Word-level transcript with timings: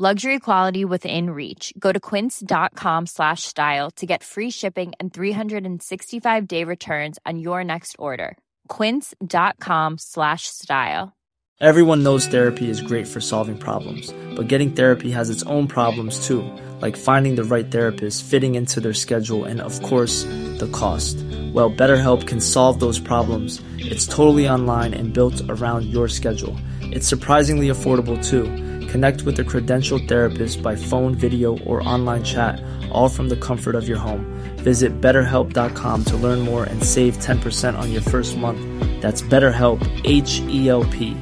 Luxury 0.00 0.38
quality 0.38 0.84
within 0.84 1.30
reach. 1.30 1.74
Go 1.76 1.90
to 1.90 1.98
quince.com 1.98 3.06
slash 3.06 3.42
style 3.42 3.90
to 3.96 4.06
get 4.06 4.22
free 4.22 4.48
shipping 4.48 4.92
and 5.00 5.12
365 5.12 6.46
day 6.46 6.62
returns 6.62 7.18
on 7.26 7.40
your 7.40 7.64
next 7.64 7.96
order. 7.98 8.38
Quince.com 8.68 9.96
slash 9.98 10.46
style. 10.46 11.16
Everyone 11.60 12.04
knows 12.04 12.28
therapy 12.28 12.70
is 12.70 12.80
great 12.80 13.08
for 13.08 13.20
solving 13.20 13.58
problems, 13.58 14.14
but 14.36 14.46
getting 14.46 14.70
therapy 14.70 15.10
has 15.10 15.30
its 15.30 15.42
own 15.48 15.66
problems 15.66 16.24
too, 16.24 16.48
like 16.80 16.96
finding 16.96 17.34
the 17.34 17.42
right 17.42 17.68
therapist, 17.68 18.22
fitting 18.22 18.54
into 18.54 18.78
their 18.78 18.94
schedule, 18.94 19.44
and 19.46 19.60
of 19.60 19.82
course, 19.82 20.22
the 20.60 20.70
cost. 20.72 21.16
Well, 21.52 21.72
BetterHelp 21.72 22.28
can 22.28 22.40
solve 22.40 22.78
those 22.78 23.00
problems. 23.00 23.60
It's 23.78 24.06
totally 24.06 24.48
online 24.48 24.94
and 24.94 25.12
built 25.12 25.42
around 25.48 25.86
your 25.86 26.06
schedule. 26.06 26.56
It's 26.82 27.08
surprisingly 27.08 27.66
affordable 27.66 28.24
too. 28.24 28.44
Connect 28.88 29.22
with 29.22 29.38
a 29.38 29.44
credentialed 29.44 30.08
therapist 30.08 30.62
by 30.62 30.74
phone, 30.74 31.14
video, 31.14 31.58
or 31.60 31.86
online 31.86 32.24
chat, 32.24 32.62
all 32.90 33.08
from 33.08 33.28
the 33.28 33.36
comfort 33.36 33.74
of 33.74 33.86
your 33.86 33.98
home. 33.98 34.24
Visit 34.56 35.00
betterhelp.com 35.00 36.04
to 36.04 36.16
learn 36.16 36.40
more 36.40 36.64
and 36.64 36.82
save 36.82 37.18
10% 37.18 37.78
on 37.78 37.92
your 37.92 38.02
first 38.02 38.36
month. 38.38 38.60
That's 39.02 39.22
BetterHelp, 39.22 39.80
H 40.04 40.40
E 40.48 40.68
L 40.68 40.84
P. 40.84 41.16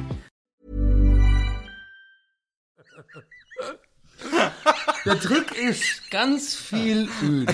Der 5.05 5.19
Trick 5.19 5.51
ist 5.57 6.11
ganz 6.11 6.55
viel 6.55 7.07
üben. 7.21 7.47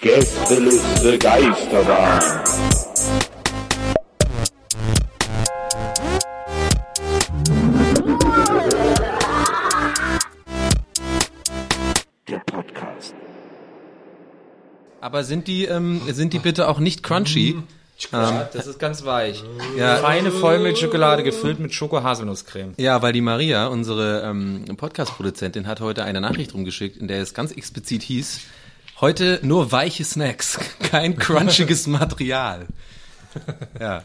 Gästeliste 0.00 1.18
Geisterbahn. 1.18 2.22
Aber 15.02 15.24
sind 15.24 15.48
die, 15.48 15.64
ähm, 15.64 16.00
sind 16.12 16.32
die 16.32 16.38
bitte 16.38 16.68
auch 16.68 16.78
nicht 16.78 17.02
crunchy? 17.02 17.56
Ähm, 18.12 18.40
Das 18.52 18.66
ist 18.68 18.78
ganz 18.78 19.04
weich. 19.04 19.42
Ja. 19.76 19.96
Feine 19.96 20.30
Vollmilchschokolade 20.30 21.22
gefüllt 21.24 21.58
mit 21.60 21.74
Schoko-Haselnusscreme. 21.74 22.74
ja, 22.76 23.02
weil 23.02 23.12
die 23.12 23.20
Maria, 23.20 23.66
unsere 23.66 24.22
ähm, 24.22 24.64
Podcast-Produzentin, 24.76 25.66
hat 25.66 25.80
heute 25.80 26.04
eine 26.04 26.20
Nachricht 26.20 26.54
rumgeschickt, 26.54 26.96
in 26.96 27.08
der 27.08 27.20
es 27.20 27.34
ganz 27.34 27.50
explizit 27.50 28.02
hieß, 28.02 28.40
heute 29.00 29.40
nur 29.42 29.72
weiche 29.72 30.04
Snacks, 30.04 30.58
kein 30.90 31.16
crunchiges 31.16 31.86
Material. 31.88 32.66
Ja, 33.80 34.04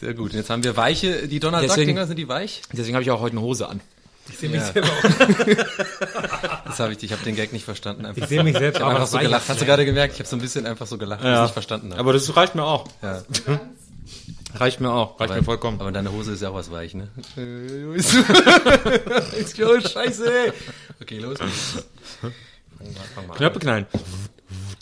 sehr 0.00 0.14
gut. 0.14 0.32
Jetzt 0.32 0.48
haben 0.48 0.64
wir 0.64 0.76
weiche, 0.76 1.28
die 1.28 1.38
Donald 1.40 1.64
Duck 1.64 1.70
Deswegen- 1.70 1.88
Dinger, 1.88 2.06
sind 2.06 2.18
die 2.18 2.28
weich? 2.28 2.62
Deswegen 2.72 2.94
habe 2.94 3.02
ich 3.02 3.10
auch 3.10 3.20
heute 3.20 3.32
eine 3.36 3.42
Hose 3.42 3.68
an. 3.68 3.80
Ich 4.28 4.38
sehe 4.38 4.48
mich 4.50 4.60
Ja. 4.60 4.72
selber 4.72 4.88
auch. 4.88 5.02
Das 6.66 6.78
habe 6.78 6.92
ich, 6.92 7.02
ich 7.02 7.10
habe 7.12 7.22
den 7.24 7.34
Gag 7.34 7.52
nicht 7.52 7.64
verstanden. 7.64 8.06
Einfach. 8.06 8.22
Ich 8.22 8.28
sehe 8.28 8.44
mich 8.44 8.56
selbst 8.56 8.78
Ich 8.78 8.84
auch 8.84 8.90
einfach 8.90 9.06
so 9.08 9.18
gelacht. 9.18 9.48
Hast 9.48 9.60
du 9.60 9.64
gerade 9.66 9.84
gemerkt? 9.84 10.14
Ich 10.14 10.20
habe 10.20 10.28
so 10.28 10.36
ein 10.36 10.40
bisschen 10.40 10.66
einfach 10.66 10.86
so 10.86 10.98
gelacht, 10.98 11.22
weil 11.24 11.32
ich 11.32 11.36
es 11.38 11.42
nicht 11.44 11.52
verstanden 11.52 11.90
habe. 11.90 12.00
Aber 12.00 12.12
das 12.12 12.36
reicht 12.36 12.54
mir 12.54 12.64
auch. 12.64 12.86
ja. 13.02 13.22
Reicht 14.54 14.80
mir 14.80 14.90
auch. 14.92 15.18
Reicht 15.20 15.34
mir 15.34 15.42
vollkommen. 15.44 15.80
Aber 15.80 15.92
deine 15.92 16.10
Hose 16.12 16.32
ist 16.32 16.42
ja 16.42 16.50
auch 16.50 16.54
was 16.54 16.70
weich, 16.72 16.94
ne? 16.94 17.08
ich 19.40 19.54
glaube, 19.54 19.80
scheiße. 19.80 20.52
Okay, 21.00 21.18
los. 21.18 21.38
Knöpfe 23.36 23.58
knallen. 23.60 23.86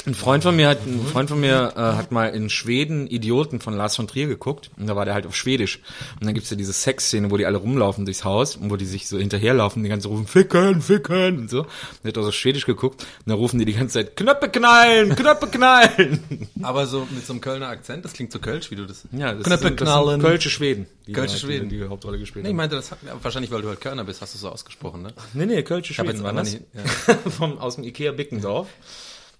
Ein 0.08 0.14
Freund 0.14 0.42
von 0.42 0.56
mir 0.56 0.69
hat, 0.69 0.78
ein 0.86 1.04
Freund 1.04 1.28
von 1.28 1.38
mir 1.38 1.74
äh, 1.76 1.80
hat 1.80 2.12
mal 2.12 2.28
in 2.28 2.48
Schweden 2.48 3.06
Idioten 3.08 3.60
von 3.60 3.76
Lars 3.76 3.94
von 3.94 4.08
Trier 4.08 4.26
geguckt 4.26 4.70
und 4.78 4.86
da 4.86 4.96
war 4.96 5.04
der 5.04 5.12
halt 5.12 5.26
auf 5.26 5.36
Schwedisch 5.36 5.80
und 6.19 6.24
dann 6.24 6.32
gibt's 6.32 6.48
ja 6.48 6.56
diese 6.56 6.72
Sexszene, 6.72 7.30
wo 7.30 7.36
die 7.36 7.44
alle 7.44 7.58
rumlaufen 7.58 8.06
durchs 8.06 8.24
Haus 8.24 8.56
und 8.56 8.70
wo 8.70 8.76
die 8.76 8.86
sich 8.86 9.06
so 9.06 9.19
hinterherlaufen, 9.19 9.82
die 9.82 9.91
ganze 9.91 10.04
Zeit 10.08 10.12
rufen 10.12 10.26
Ficken, 10.26 10.80
Ficken 10.80 11.38
und 11.41 11.50
so. 11.50 11.60
Und 11.60 11.69
er 12.04 12.08
hat 12.08 12.16
auch 12.19 12.22
so 12.22 12.32
Schwedisch 12.32 12.64
geguckt 12.64 13.02
und 13.02 13.28
da 13.30 13.34
rufen 13.34 13.58
die 13.58 13.66
die 13.66 13.74
ganze 13.74 13.98
Zeit 14.02 14.16
Knöpfe 14.16 14.48
knallen, 14.48 15.14
Knöpfe 15.14 15.46
knallen. 15.48 16.48
Aber 16.62 16.86
so 16.86 17.06
mit 17.10 17.26
so 17.26 17.34
einem 17.34 17.42
Kölner 17.42 17.69
Akzent, 17.69 18.02
das 18.06 18.14
klingt 18.14 18.32
so 18.32 18.38
kölsch, 18.38 18.70
wie 18.70 18.76
du 18.76 18.86
das. 18.86 19.02
Ja, 19.12 19.34
das 19.34 19.44
Knöpfe 19.44 19.66
sind, 19.69 19.80
das 19.82 19.88
knallen. 19.90 20.08
sind 20.08 20.22
Kölsche 20.22 20.48
Schweden. 20.48 20.86
Die 21.06 21.12
Kölsche 21.12 21.34
da- 21.34 21.40
Schweden. 21.40 21.69
Die, 21.69 21.76
die 21.80 21.84
Hauptrolle 21.86 22.19
gespielt 22.19 22.44
Nee, 22.44 22.50
ich 22.52 22.56
meinte, 22.56 22.76
das 22.76 22.90
hat, 22.92 22.98
ja, 23.06 23.12
wahrscheinlich, 23.22 23.50
weil 23.50 23.60
du 23.60 23.69
halt 23.69 23.82
Kölner 23.82 24.04
bist, 24.04 24.22
hast 24.22 24.32
du 24.34 24.38
so 24.38 24.48
ausgesprochen, 24.48 25.02
ne? 25.02 25.12
Nee, 25.34 25.44
nee, 25.44 25.62
Kölsche 25.62 25.92
Schweden 25.92 26.22
war 26.22 26.32
das. 26.32 26.52
nicht- 26.54 26.64
Vom, 27.36 27.58
aus 27.58 27.75
dem 27.75 27.84
Ikea 27.84 28.12
Bickendorf. 28.12 28.69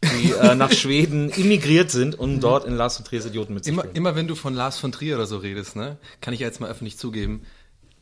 Die 0.05 0.31
äh, 0.33 0.55
nach 0.55 0.71
Schweden 0.73 1.29
immigriert 1.31 1.91
sind, 1.91 2.19
um 2.19 2.39
dort 2.41 2.65
in 2.67 2.77
Lars 2.77 2.97
von 2.97 3.05
Triers 3.05 3.27
Idioten 3.27 3.49
Immer, 3.53 3.55
mitzuspielen. 3.57 3.97
immer 3.97 4.15
wenn 4.15 4.29
du 4.29 4.35
von 4.37 4.55
Lars 4.55 4.79
von 4.79 4.93
Trier 4.93 5.17
oder 5.17 5.27
so 5.27 5.39
redest, 5.39 5.75
ne, 5.75 5.97
kann 6.21 6.33
ich 6.35 6.41
ja 6.41 6.47
jetzt 6.47 6.61
mal 6.61 6.71
öffentlich 6.71 6.97
zugeben, 6.99 7.43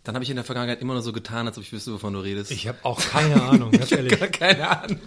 dann 0.04 0.14
habe 0.14 0.22
ich 0.22 0.28
in 0.30 0.36
der 0.36 0.44
Vergangenheit 0.44 0.80
immer 0.82 0.92
nur 0.92 1.02
so 1.02 1.12
getan, 1.12 1.46
als 1.48 1.56
ob 1.56 1.64
ich 1.64 1.72
wüsste, 1.72 1.92
wovon 1.94 2.12
du 2.12 2.20
redest. 2.20 2.50
Ich 2.52 2.68
habe 2.68 2.78
auch 2.82 3.00
keine 3.00 3.42
Ahnung, 3.42 3.70
ganz 3.72 3.90
ehrlich. 3.90 4.18
gar 4.20 4.28
keine 4.28 4.68
Ahnung. 4.82 4.98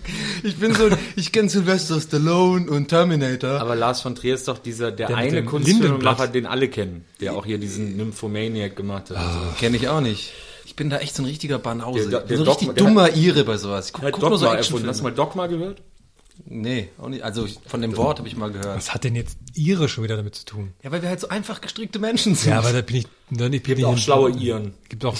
Ich 0.43 0.57
bin 0.57 0.73
so, 0.73 0.89
ich 1.15 1.31
kenne 1.31 1.47
Sylvester 1.47 2.01
Stallone 2.01 2.69
und 2.69 2.87
Terminator. 2.87 3.61
Aber 3.61 3.75
Lars 3.75 4.01
von 4.01 4.15
Trier 4.15 4.33
ist 4.33 4.47
doch 4.47 4.57
dieser, 4.57 4.91
der, 4.91 5.07
Der 5.07 5.17
eine 5.17 5.45
Kunstfilmemacher, 5.45 6.27
den 6.27 6.47
alle 6.47 6.69
kennen, 6.69 7.05
der 7.21 7.33
auch 7.35 7.45
hier 7.45 7.59
diesen 7.59 7.97
Nymphomaniac 7.97 8.75
gemacht 8.75 9.11
hat. 9.11 9.17
Also. 9.17 9.39
Kenne 9.59 9.77
ich 9.77 9.87
auch 9.87 10.01
nicht. 10.01 10.33
Ich 10.65 10.75
bin 10.75 10.89
da 10.89 10.97
echt 10.97 11.15
so 11.15 11.21
ein 11.23 11.27
richtiger 11.27 11.59
Banause. 11.59 12.09
Der- 12.09 12.21
Ich 12.21 12.25
bin 12.27 12.37
so 12.37 12.43
der 12.45 12.53
richtig 12.53 12.69
Dogma- 12.69 12.73
der 12.73 12.83
dummer 12.87 13.15
Ire 13.15 13.43
bei 13.43 13.57
sowas. 13.57 13.87
Ich 13.87 13.93
guck, 13.93 14.11
guck 14.11 14.21
nur 14.29 14.37
so. 14.39 14.47
Actionfilme. 14.51 14.89
Hast 14.89 14.99
du 14.99 15.03
mal 15.03 15.13
Dogma 15.13 15.47
gehört? 15.47 15.81
Nee, 16.45 16.89
auch 16.97 17.09
nicht. 17.09 17.23
Also 17.23 17.45
ich, 17.45 17.59
von 17.65 17.81
dem 17.81 17.95
Wort 17.97 18.19
habe 18.19 18.27
ich 18.27 18.35
mal 18.35 18.51
gehört. 18.51 18.77
Was 18.77 18.93
hat 18.93 19.03
denn 19.03 19.15
jetzt 19.15 19.37
Ihre 19.53 19.89
schon 19.89 20.03
wieder 20.03 20.17
damit 20.17 20.35
zu 20.35 20.45
tun? 20.45 20.73
Ja, 20.83 20.91
weil 20.91 21.01
wir 21.01 21.09
halt 21.09 21.19
so 21.19 21.29
einfach 21.29 21.61
gestrickte 21.61 21.99
Menschen 21.99 22.35
sind. 22.35 22.51
Ja, 22.51 22.59
aber 22.59 22.73
da 22.73 22.81
bin 22.81 22.95
ich, 22.97 23.07
bin 23.29 23.53
ich 23.53 23.63
Gibt 23.63 23.83
auch 23.83 23.97
schlaue 23.97 24.31
Iren. 24.31 24.73
Gibt 24.87 25.05
auch, 25.05 25.15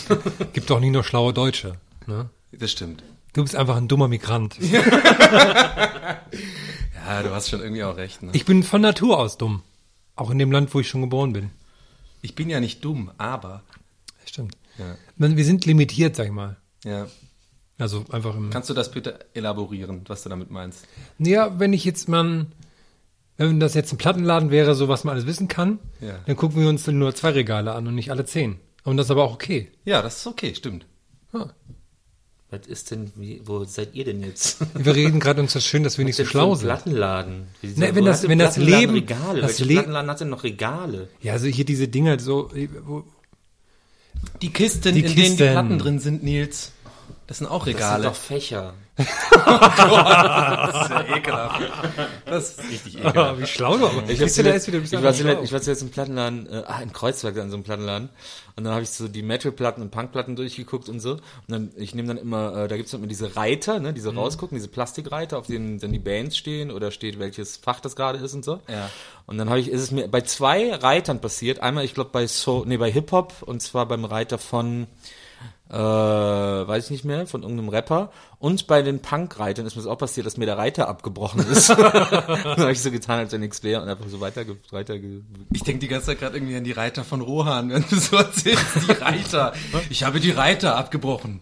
gibt 0.54 0.72
auch 0.72 0.80
nie 0.80 0.90
nur 0.90 1.04
schlaue 1.04 1.34
Deutsche. 1.34 1.74
Ne? 2.08 2.30
Das 2.52 2.72
stimmt. 2.72 3.04
Du 3.34 3.44
bist 3.44 3.56
einfach 3.56 3.76
ein 3.78 3.88
dummer 3.88 4.08
Migrant. 4.08 4.58
Ja, 7.10 7.24
du 7.24 7.32
hast 7.32 7.50
schon 7.50 7.62
irgendwie 7.62 7.84
auch 7.84 7.98
recht. 7.98 8.22
Ne? 8.22 8.30
Ich 8.34 8.46
bin 8.46 8.62
von 8.62 8.82
Natur 8.82 9.18
aus 9.18 9.40
dumm. 9.40 9.64
Auch 10.16 10.30
in 10.30 10.38
dem 10.38 10.52
Land, 10.52 10.72
wo 10.76 10.80
ich 10.80 10.88
schon 10.88 11.02
geboren 11.02 11.34
bin. 11.34 11.50
Ich 12.22 12.36
bin 12.36 12.52
ja 12.52 12.60
nicht 12.60 12.86
dumm, 12.86 13.10
aber 13.18 13.64
Stimmt. 14.26 14.56
Ja. 14.78 14.96
Wir 15.18 15.46
sind 15.46 15.66
limitiert, 15.66 16.16
sag 16.16 16.28
ich 16.28 16.32
mal. 16.32 16.58
ja. 16.84 17.08
Also 17.80 18.06
einfach 18.12 18.36
im. 18.36 18.50
Kannst 18.52 18.70
du 18.70 18.74
das 18.76 18.92
bitte 18.92 19.20
elaborieren, 19.34 20.02
was 20.08 20.22
du 20.24 20.30
damit 20.30 20.52
meinst? 20.52 20.86
Ja, 21.18 21.58
wenn 21.60 21.74
ich 21.74 21.86
jetzt 21.86 22.08
mal, 22.10 22.46
wenn 23.38 23.60
das 23.60 23.74
jetzt 23.74 23.92
ein 23.94 23.98
Plattenladen 23.98 24.52
wäre, 24.52 24.76
so 24.76 24.88
was 24.90 25.04
man 25.06 25.16
alles 25.16 25.26
wissen 25.26 25.48
kann, 25.48 25.80
Ja. 26.02 26.20
dann 26.28 26.36
gucken 26.36 26.62
wir 26.62 26.70
uns 26.70 26.84
dann 26.84 27.00
nur 27.00 27.16
zwei 27.16 27.30
Regale 27.32 27.72
an 27.74 27.88
und 27.88 27.96
nicht 27.96 28.12
alle 28.12 28.26
zehn. 28.26 28.58
Und 28.84 28.98
das 28.98 29.08
ist 29.08 29.12
aber 29.12 29.24
auch 29.24 29.34
okay. 29.34 29.72
Ja, 29.86 30.02
das 30.02 30.18
ist 30.18 30.28
okay, 30.28 30.54
stimmt. 30.56 30.86
Was 32.52 32.66
ist 32.66 32.90
denn, 32.90 33.12
wie, 33.16 33.42
wo 33.46 33.64
seid 33.64 33.94
ihr 33.94 34.06
denn 34.06 34.24
jetzt? 34.24 34.58
Wir 34.74 34.96
reden 34.96 35.20
gerade 35.20 35.40
uns 35.40 35.54
das 35.54 35.64
schön, 35.66 35.84
dass 35.84 36.00
wir 36.00 36.06
nicht 36.06 36.16
so 36.16 36.26
schlau 36.26 36.56
sind. 36.56 36.66
Plattenladen. 36.68 37.44
Wie 37.62 37.68
Ne, 37.80 37.94
wenn 37.94 38.06
das- 38.06 38.28
wenn 38.28 38.40
das 38.40 38.56
Plattenladen 38.56 38.96
Leben- 38.96 39.08
Regale. 39.08 39.42
das 39.42 39.60
Le- 39.60 39.74
Plattenladen 39.76 40.10
hat 40.10 40.20
denn 40.22 40.30
noch 40.30 40.44
Regale? 40.44 41.10
Ja, 41.22 41.34
also 41.34 41.46
hier 41.46 41.64
diese 41.66 41.88
Dinger 41.88 42.20
so, 42.20 42.50
wo, 42.86 43.04
Die 44.42 44.52
Kisten, 44.52 44.82
Die 44.96 45.02
in 45.02 45.06
denen 45.06 45.16
die 45.16 45.22
Kisten. 45.22 45.38
Platten 45.38 45.78
drin 45.78 46.00
sind, 46.00 46.24
Nils, 46.24 46.72
das 47.28 47.38
sind 47.40 47.48
auch 47.48 47.66
Das 47.66 47.68
Regale. 47.76 48.04
sind 48.04 48.12
doch 48.12 48.16
Fächer. 48.20 48.74
Das 49.50 50.82
ist 50.84 50.90
ja 50.90 51.16
ekelhaft. 51.16 51.62
Das 52.26 52.50
ist 52.50 52.64
richtig 52.70 52.96
ekelhaft. 53.00 53.16
Ah, 53.20 53.36
wie 53.38 53.46
schlau 53.46 53.78
du 53.78 53.86
aber. 53.88 54.10
Ich, 54.10 54.20
du, 54.20 54.44
da 54.44 54.52
ist 54.52 54.68
wieder 54.68 54.78
ein 54.80 54.84
ich, 54.84 54.92
war 55.04 55.14
zuletzt, 55.14 55.44
ich 55.44 55.52
war 55.54 55.62
zuletzt 55.62 55.82
im 55.82 55.90
Plattenladen, 55.90 56.48
äh, 56.52 56.64
ah, 56.68 56.82
in 56.82 56.92
Kreuzberg 56.94 57.38
an 57.38 57.50
so 57.50 57.56
einem 57.56 57.64
Plattenladen. 57.64 58.10
Und 58.56 58.64
dann 58.64 58.74
habe 58.74 58.84
ich 58.84 58.90
so 58.90 59.08
die 59.08 59.22
Metal-Platten 59.22 59.82
und 59.82 59.92
Punk-Platten 59.92 60.36
durchgeguckt 60.36 60.90
und 60.90 61.00
so. 61.00 61.12
Und 61.14 61.22
dann, 61.48 61.72
ich 61.78 61.96
nehme 61.96 62.08
dann 62.10 62.18
immer, 62.18 62.56
äh, 62.64 62.68
da 62.68 62.76
gibt's 62.78 62.94
immer 62.94 63.08
diese 63.08 63.36
Reiter, 63.36 63.80
ne, 63.80 63.92
Mhm. 63.92 63.96
diese 63.96 64.14
rausgucken, 64.14 64.56
diese 64.58 64.68
Plastikreiter, 64.68 65.38
auf 65.38 65.48
denen 65.48 65.80
dann 65.80 65.92
die 65.94 66.00
Bands 66.00 66.38
stehen 66.38 66.70
oder 66.72 66.92
steht, 66.92 67.20
welches 67.20 67.58
Fach 67.58 67.80
das 67.80 67.96
gerade 67.96 68.20
ist 68.20 68.34
und 68.34 68.44
so. 68.46 68.60
Ja. 68.68 68.90
Und 69.26 69.38
dann 69.38 69.50
habe 69.50 69.60
ich, 69.60 69.70
ist 69.70 69.82
es 69.82 69.92
mir 69.92 70.08
bei 70.08 70.22
zwei 70.22 70.74
Reitern 70.76 71.22
passiert. 71.22 71.62
Einmal, 71.62 71.86
ich 71.86 71.94
glaube, 71.94 72.10
bei 72.12 72.28
so, 72.28 72.64
nee, 72.66 72.78
bei 72.78 72.92
Hip-Hop 72.92 73.44
und 73.44 73.62
zwar 73.62 73.86
beim 73.88 74.04
Reiter 74.06 74.38
von 74.38 74.88
äh, 75.70 75.76
weiß 75.76 76.86
ich 76.86 76.92
nicht 76.92 77.06
mehr, 77.06 77.28
von 77.28 77.44
irgendeinem 77.44 77.70
Rapper. 77.70 78.12
Und 78.40 78.68
bei 78.68 78.82
den 78.82 79.02
Punk-Reitern 79.02 79.66
ist 79.66 79.76
mir 79.76 79.84
das 79.84 79.92
auch 79.92 79.98
passiert, 79.98 80.26
dass 80.26 80.38
mir 80.38 80.46
der 80.46 80.58
Reiter 80.58 80.88
abgebrochen 80.88 81.46
ist. 81.48 81.70
dann 81.70 81.80
habe 81.80 82.72
ich 82.72 82.82
so 82.82 82.92
getan, 82.92 83.20
als 83.20 83.32
wenn 83.32 83.42
nichts 83.42 83.64
wäre 83.64 83.82
und 83.82 83.90
einfach 83.90 84.08
so 84.08 84.20
weiter, 84.20 84.46
weiter 84.72 84.96
Ich 85.54 85.64
denke 85.64 85.80
die 85.80 85.88
ganze 85.88 86.08
Zeit 86.08 86.20
gerade 86.20 86.38
irgendwie 86.38 86.56
an 86.56 86.64
die 86.64 86.72
Reiter 86.72 87.04
von 87.04 87.22
Rohan, 87.22 87.70
wenn 87.70 87.86
du 87.90 87.98
so 87.98 88.18
erzählst, 88.18 88.66
die 88.88 88.92
Reiter. 88.92 89.54
Ich 89.90 90.04
habe 90.04 90.20
die 90.20 90.32
Reiter 90.32 90.76
abgebrochen. 90.76 91.42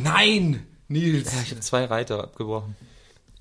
Nein! 0.00 0.66
Nils. 0.86 1.32
Ja, 1.32 1.40
ich 1.42 1.50
habe 1.50 1.60
zwei 1.60 1.84
Reiter 1.86 2.22
abgebrochen. 2.22 2.76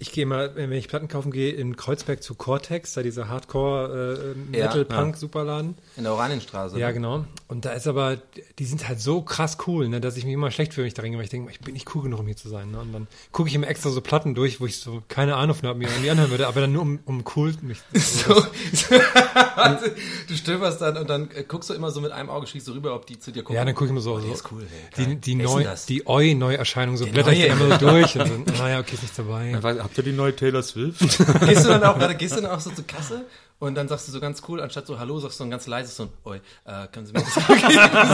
Ich 0.03 0.11
gehe 0.11 0.25
mal, 0.25 0.53
wenn 0.55 0.69
ich 0.73 0.89
Platten 0.89 1.07
kaufen 1.07 1.31
gehe, 1.31 1.53
in 1.53 1.77
Kreuzberg 1.77 2.21
zu 2.21 2.35
Cortex, 2.35 2.91
da 2.93 3.03
dieser 3.03 3.29
Hardcore 3.29 4.35
äh, 4.51 4.57
Ja, 4.57 4.65
Metal 4.65 4.83
Punk 4.83 5.15
Superladen. 5.15 5.75
In 5.95 6.03
der 6.03 6.11
Oranienstraße. 6.11 6.77
Ja, 6.77 6.91
genau. 6.91 7.23
Und 7.47 7.63
da 7.63 7.71
ist 7.71 7.87
aber, 7.87 8.17
die 8.59 8.65
sind 8.65 8.85
halt 8.89 8.99
so 8.99 9.21
krass 9.21 9.57
cool, 9.65 9.87
ne, 9.87 10.01
dass 10.01 10.17
ich 10.17 10.25
mich 10.25 10.33
immer 10.33 10.51
schlecht 10.51 10.73
fühle, 10.73 10.83
wenn 10.83 10.87
ich 10.89 10.93
da 10.93 11.03
reingehe, 11.03 11.17
weil 11.19 11.23
ich 11.23 11.29
denke, 11.29 11.49
ich 11.51 11.61
bin 11.61 11.73
nicht 11.73 11.95
cool 11.95 12.03
genug, 12.03 12.19
um 12.19 12.25
hier 12.25 12.35
zu 12.35 12.49
sein. 12.49 12.69
Ne? 12.71 12.79
Und 12.79 12.91
dann 12.91 13.07
gucke 13.31 13.47
ich 13.47 13.55
immer 13.55 13.69
extra 13.69 13.91
so 13.91 14.01
Platten 14.01 14.35
durch, 14.35 14.59
wo 14.59 14.65
ich 14.65 14.75
so 14.77 15.01
keine 15.07 15.37
Ahnung 15.37 15.55
von 15.55 15.69
habe, 15.69 15.79
mir 15.79 15.87
irgendwie 15.87 16.09
anhören 16.09 16.31
würde, 16.31 16.47
aber 16.47 16.59
dann 16.59 16.73
nur 16.73 16.81
um, 16.81 16.99
um 17.05 17.23
cool 17.37 17.53
mich. 17.61 17.79
So, 18.13 18.35
Warte, 19.55 19.95
du 20.27 20.35
stöberst 20.35 20.81
dann 20.81 20.97
und 20.97 21.09
dann 21.09 21.29
äh, 21.31 21.43
guckst 21.47 21.69
du 21.69 21.73
immer 21.73 21.91
so 21.91 22.01
mit 22.01 22.11
einem 22.11 22.29
Auge, 22.29 22.47
schießt 22.47 22.67
du 22.67 22.73
rüber, 22.73 22.93
ob 22.93 23.05
die 23.05 23.19
zu 23.19 23.31
dir 23.31 23.43
gucken. 23.43 23.55
Ja, 23.55 23.63
dann 23.63 23.73
gucke 23.73 23.85
ich 23.85 23.91
immer 23.91 24.01
so, 24.01 24.15
Oh, 24.15 24.19
so 24.19 24.25
der 24.25 24.33
ist 24.35 24.51
cool, 24.51 24.63
ey. 24.97 25.05
die, 25.05 25.15
die, 25.15 25.35
neu, 25.35 25.65
die 25.87 26.05
Oi-Neuerscheinung, 26.05 26.97
so 26.97 27.05
blätter 27.05 27.31
ich 27.31 27.47
dann 27.47 27.59
immer 27.61 27.79
so 27.79 27.87
durch 27.89 28.17
und 28.19 28.27
so, 28.27 28.53
naja, 28.61 28.79
okay, 28.79 28.95
ist 28.95 29.03
nichts 29.03 29.17
dabei. 29.17 29.53
Habt 29.61 29.92
ihr, 29.92 29.92
habt 29.93 30.07
ihr 30.07 30.11
die 30.11 30.17
neue 30.17 30.35
Taylor 30.35 30.63
Swift? 30.63 30.99
Gehst 31.45 31.65
du 31.65 31.69
dann 31.69 31.83
auch, 31.83 31.99
warte, 31.99 32.15
gehst 32.15 32.35
du 32.35 32.41
dann 32.41 32.49
auch 32.51 32.59
so 32.59 32.71
zur 32.71 32.87
Kasse 32.87 33.25
und 33.59 33.75
dann 33.75 33.87
sagst 33.87 34.07
du 34.07 34.11
so 34.11 34.19
ganz 34.19 34.41
cool, 34.47 34.59
anstatt 34.59 34.87
so 34.87 34.97
Hallo, 34.97 35.19
sagst 35.19 35.39
du 35.39 35.43
so 35.43 35.43
ein 35.43 35.51
ganz 35.51 35.67
leises 35.67 35.95
so 35.95 36.03
ein 36.03 36.09
Oi, 36.25 36.37
äh, 36.65 36.87
können 36.87 37.05
Sie 37.05 37.13
mir 37.13 37.23
das 37.23 37.35
geben? 37.35 37.47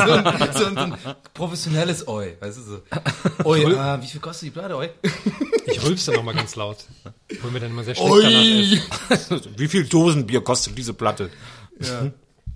so, 0.05 0.13
ein, 0.13 0.53
so, 0.53 0.65
ein, 0.65 0.75
so 0.75 0.81
ein 0.81 1.15
professionelles 1.33 2.07
Oi, 2.07 2.35
weißt 2.39 2.57
du 2.57 2.61
so. 2.61 2.81
Oi, 3.45 3.63
äh, 3.63 4.01
wie 4.01 4.07
viel 4.07 4.19
kostet 4.19 4.47
die 4.47 4.51
Platte, 4.51 4.75
Oi? 4.75 4.89
Ich 5.67 5.81
rülpse 5.83 6.07
dann 6.07 6.15
nochmal 6.15 6.35
ganz 6.35 6.55
laut. 6.55 6.77
Wo 7.41 7.47
mir 7.47 7.61
dann 7.61 7.71
immer 7.71 7.85
sehr 7.85 7.95
schlecht 7.95 8.11
danach 8.11 9.31
ist. 9.31 9.49
Wie 9.59 9.67
viel 9.67 9.85
Dosenbier 9.85 10.41
kostet 10.41 10.77
diese 10.77 10.93
Platte? 10.93 11.29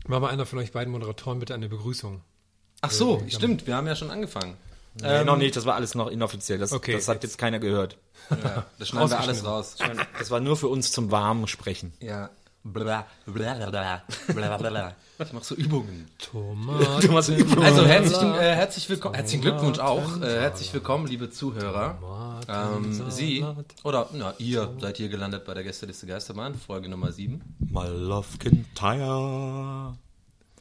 Mach 0.08 0.20
mal 0.20 0.30
einer 0.30 0.46
von 0.46 0.60
euch 0.60 0.72
beiden 0.72 0.92
Moderatoren 0.92 1.40
bitte 1.40 1.54
eine 1.54 1.70
Begrüßung. 1.70 2.22
Ach 2.82 2.92
so, 2.92 3.24
stimmt, 3.30 3.68
wir 3.68 3.76
haben 3.76 3.88
ja 3.88 3.96
schon 3.96 4.10
angefangen. 4.10 4.58
Nee, 5.02 5.24
noch 5.24 5.38
nicht, 5.38 5.56
das 5.56 5.66
war 5.66 5.76
alles 5.76 5.96
noch 5.96 6.08
inoffiziell. 6.08 6.60
Das, 6.60 6.72
Okay, 6.72 6.94
das 6.94 7.08
hat 7.08 7.24
jetzt 7.24 7.38
keiner 7.38 7.60
gehört. 7.60 7.98
Ja, 8.30 8.66
das 8.80 8.90
schneiden 8.90 9.10
wir 9.10 9.20
alles 9.20 9.46
raus. 9.46 9.76
Das 10.20 10.32
war 10.32 10.40
nur 10.40 10.56
für 10.58 10.68
uns 10.68 10.92
zum 10.92 11.12
warmen 11.12 11.48
Sprechen. 11.48 11.94
Ja. 12.00 12.30
Bla, 12.66 13.06
bla, 13.26 13.56
bla, 14.28 14.58
bla, 14.58 14.58
bla. 14.58 14.96
Ich 15.20 15.34
mach 15.34 15.44
so 15.44 15.54
Übungen. 15.54 16.08
Thomas. 16.18 17.06
machst 17.10 17.30
Also 17.30 17.86
herzlichen, 17.86 18.34
äh, 18.36 18.56
herzlich 18.56 18.88
willkommen, 18.88 19.16
herzlichen 19.16 19.42
Glückwunsch 19.42 19.80
auch. 19.80 20.22
Äh, 20.22 20.40
herzlich 20.40 20.74
willkommen, 20.74 21.06
liebe 21.06 21.30
Zuhörer. 21.30 21.98
Ähm, 22.48 23.12
Sie 23.12 23.46
oder 23.84 24.10
na, 24.14 24.34
ihr 24.38 24.74
seid 24.80 24.96
hier 24.96 25.10
gelandet 25.10 25.44
bei 25.44 25.54
der 25.54 25.64
Gästeliste 25.64 26.08
Geisterbahn, 26.08 26.56
Folge 26.56 26.88
Nummer 26.88 27.12
7. 27.12 27.42
My 27.60 27.88
love 27.88 28.38
can 28.40 28.66
tire. 28.76 29.98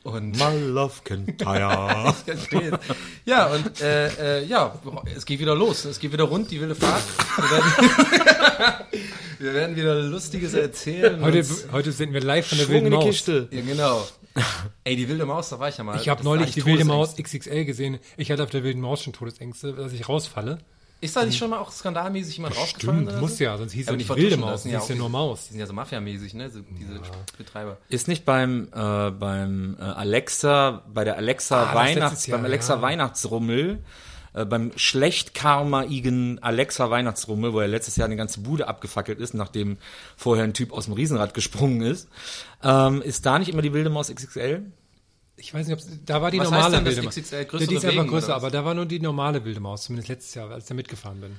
Und 0.04 0.36
My 0.36 0.58
love 0.58 0.94
can 1.04 1.26
tire. 1.36 2.12
Verstehe. 2.24 2.78
Ja, 3.24 3.46
und 3.46 3.80
äh, 3.80 4.40
äh, 4.40 4.44
ja, 4.44 4.74
es 5.14 5.24
geht 5.24 5.38
wieder 5.38 5.54
los. 5.54 5.84
Es 5.84 6.00
geht 6.00 6.12
wieder 6.12 6.24
rund, 6.24 6.50
die 6.50 6.60
wilde 6.60 6.74
Fahrt. 6.74 7.04
Wir 7.36 7.50
werden, 7.50 8.86
wir 9.38 9.54
werden 9.54 9.76
wieder 9.76 9.94
Lustiges 9.94 10.54
erzählen. 10.54 11.22
Heute, 11.22 11.44
heute 11.70 11.92
sind 11.92 12.12
wir 12.12 12.20
live 12.20 12.48
von 12.48 12.58
der 12.58 12.64
Schwung 12.64 12.74
wilden 12.74 12.86
in 12.86 12.92
die 12.92 12.96
Maus. 12.96 13.06
Kiste. 13.06 13.48
ja, 13.52 13.60
genau. 13.60 14.04
Ey, 14.82 14.96
die 14.96 15.08
wilde 15.08 15.24
Maus, 15.24 15.50
da 15.50 15.60
war 15.60 15.68
ich 15.68 15.76
ja 15.76 15.84
mal. 15.84 16.00
Ich 16.00 16.08
habe 16.08 16.24
neulich 16.24 16.52
die 16.52 16.64
wilde 16.64 16.84
Maus. 16.84 17.16
XXL 17.16 17.64
gesehen. 17.64 17.98
Ich 18.16 18.32
hatte 18.32 18.42
auf 18.42 18.50
der 18.50 18.64
wilden 18.64 18.80
Maus 18.80 19.02
schon 19.02 19.12
Todesängste, 19.12 19.72
dass 19.74 19.92
ich 19.92 20.08
rausfalle. 20.08 20.58
Ist 21.02 21.16
da 21.16 21.24
nicht 21.26 21.36
schon 21.36 21.50
mal 21.50 21.58
auch 21.58 21.70
skandalmäßig 21.70 22.36
jemand 22.36 22.56
rausgefallen? 22.56 23.08
oder 23.08 23.18
muss 23.20 23.36
so? 23.36 23.44
ja, 23.44 23.58
sonst 23.58 23.72
hieß 23.72 23.86
ja 23.86 23.92
die 23.92 23.98
nicht 23.98 24.08
wilde 24.16 24.36
Maus, 24.38 24.64
ja 24.64 24.78
hieß 24.78 24.88
ja 24.88 24.94
auch- 24.94 24.98
nur 24.98 25.08
Maus. 25.10 25.42
Die 25.46 25.50
sind 25.50 25.60
ja 25.60 25.66
so 25.66 25.72
mafiamäßig, 25.72 26.32
ne? 26.34 26.48
So, 26.48 26.60
diese 26.60 27.00
Betreiber. 27.36 27.76
Ist 27.88 28.06
nicht 28.08 28.24
beim, 28.24 28.68
äh, 28.72 29.10
beim 29.10 29.76
äh, 29.78 29.82
Alexa, 29.82 30.82
bei 30.94 31.04
der 31.04 31.16
Alexa 31.16 31.70
Ah, 31.70 31.74
Weihnachts, 31.74 32.26
Jahr, 32.26 32.38
beim 32.38 32.44
Alexa 32.46 32.76
ja. 32.76 32.82
Weihnachtsrummel, 32.82 33.78
äh, 34.34 34.44
beim 34.44 34.70
schlecht 34.76 35.34
karmaigen 35.34 36.40
Alexa 36.42 36.88
Weihnachtsrummel, 36.88 37.52
wo 37.52 37.58
er 37.60 37.68
letztes 37.68 37.96
Jahr 37.96 38.06
eine 38.06 38.16
ganze 38.16 38.40
Bude 38.40 38.68
abgefackelt 38.68 39.18
ist, 39.18 39.34
nachdem 39.34 39.78
vorher 40.16 40.44
ein 40.44 40.54
Typ 40.54 40.72
aus 40.72 40.84
dem 40.84 40.94
Riesenrad 40.94 41.34
gesprungen 41.34 41.82
ist, 41.82 42.08
ähm, 42.62 43.02
ist 43.02 43.26
da 43.26 43.38
nicht 43.40 43.48
immer 43.48 43.62
die 43.62 43.72
wilde 43.72 43.90
Maus 43.90 44.08
XXL? 44.08 44.62
Ich 45.42 45.52
weiß 45.52 45.66
nicht, 45.66 45.76
ob 45.76 46.06
da 46.06 46.22
war 46.22 46.30
die 46.30 46.38
Was 46.38 46.44
heißt 46.46 46.52
normale 46.52 46.76
denn 46.76 46.84
das 46.84 46.94
wilde 46.94 47.06
Maus. 47.06 47.14
XXL? 47.16 47.36
Ja, 47.36 47.44
Größere 47.44 47.68
die 47.68 47.74
ist 47.74 47.84
einfach 47.84 48.02
Wegen, 48.02 48.10
größer, 48.10 48.26
oder 48.26 48.36
was? 48.36 48.42
aber 48.42 48.50
da 48.52 48.64
war 48.64 48.74
nur 48.74 48.86
die 48.86 49.00
normale 49.00 49.44
wilde 49.44 49.58
Maus, 49.60 49.82
zumindest 49.82 50.08
letztes 50.08 50.34
Jahr, 50.34 50.50
als 50.50 50.64
ich 50.64 50.68
da 50.68 50.74
mitgefahren 50.74 51.20
bin. 51.20 51.32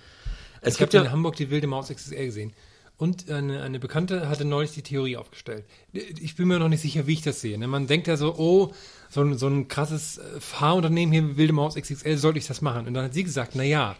Es 0.61 0.75
ich 0.75 0.81
habe 0.81 0.83
gibt 0.83 0.93
ja, 0.93 1.01
in 1.03 1.11
Hamburg 1.11 1.37
die 1.37 1.49
wilde 1.49 1.67
Maus 1.67 1.87
XXL 1.87 2.25
gesehen. 2.25 2.53
Und 2.97 3.31
eine, 3.31 3.63
eine 3.63 3.79
Bekannte 3.79 4.27
hatte 4.29 4.45
neulich 4.45 4.71
die 4.73 4.81
Theorie 4.81 5.17
aufgestellt. 5.17 5.65
Ich 5.93 6.35
bin 6.35 6.47
mir 6.47 6.59
noch 6.59 6.69
nicht 6.69 6.81
sicher, 6.81 7.07
wie 7.07 7.13
ich 7.13 7.21
das 7.21 7.41
sehe. 7.41 7.57
ne? 7.57 7.67
Man 7.67 7.87
denkt 7.87 8.07
ja 8.07 8.17
so, 8.17 8.35
oh, 8.37 8.73
so 9.09 9.21
ein, 9.21 9.37
so 9.37 9.47
ein 9.47 9.67
krasses 9.67 10.17
äh, 10.17 10.39
Fahrunternehmen 10.39 11.13
hier, 11.13 11.37
wilde 11.37 11.53
Maus 11.53 11.75
XXL, 11.75 12.17
sollte 12.17 12.39
ich 12.39 12.45
das 12.47 12.61
machen? 12.61 12.87
Und 12.87 12.93
dann 12.93 13.05
hat 13.05 13.13
sie 13.13 13.23
gesagt, 13.23 13.53
na 13.55 13.63
ja, 13.63 13.95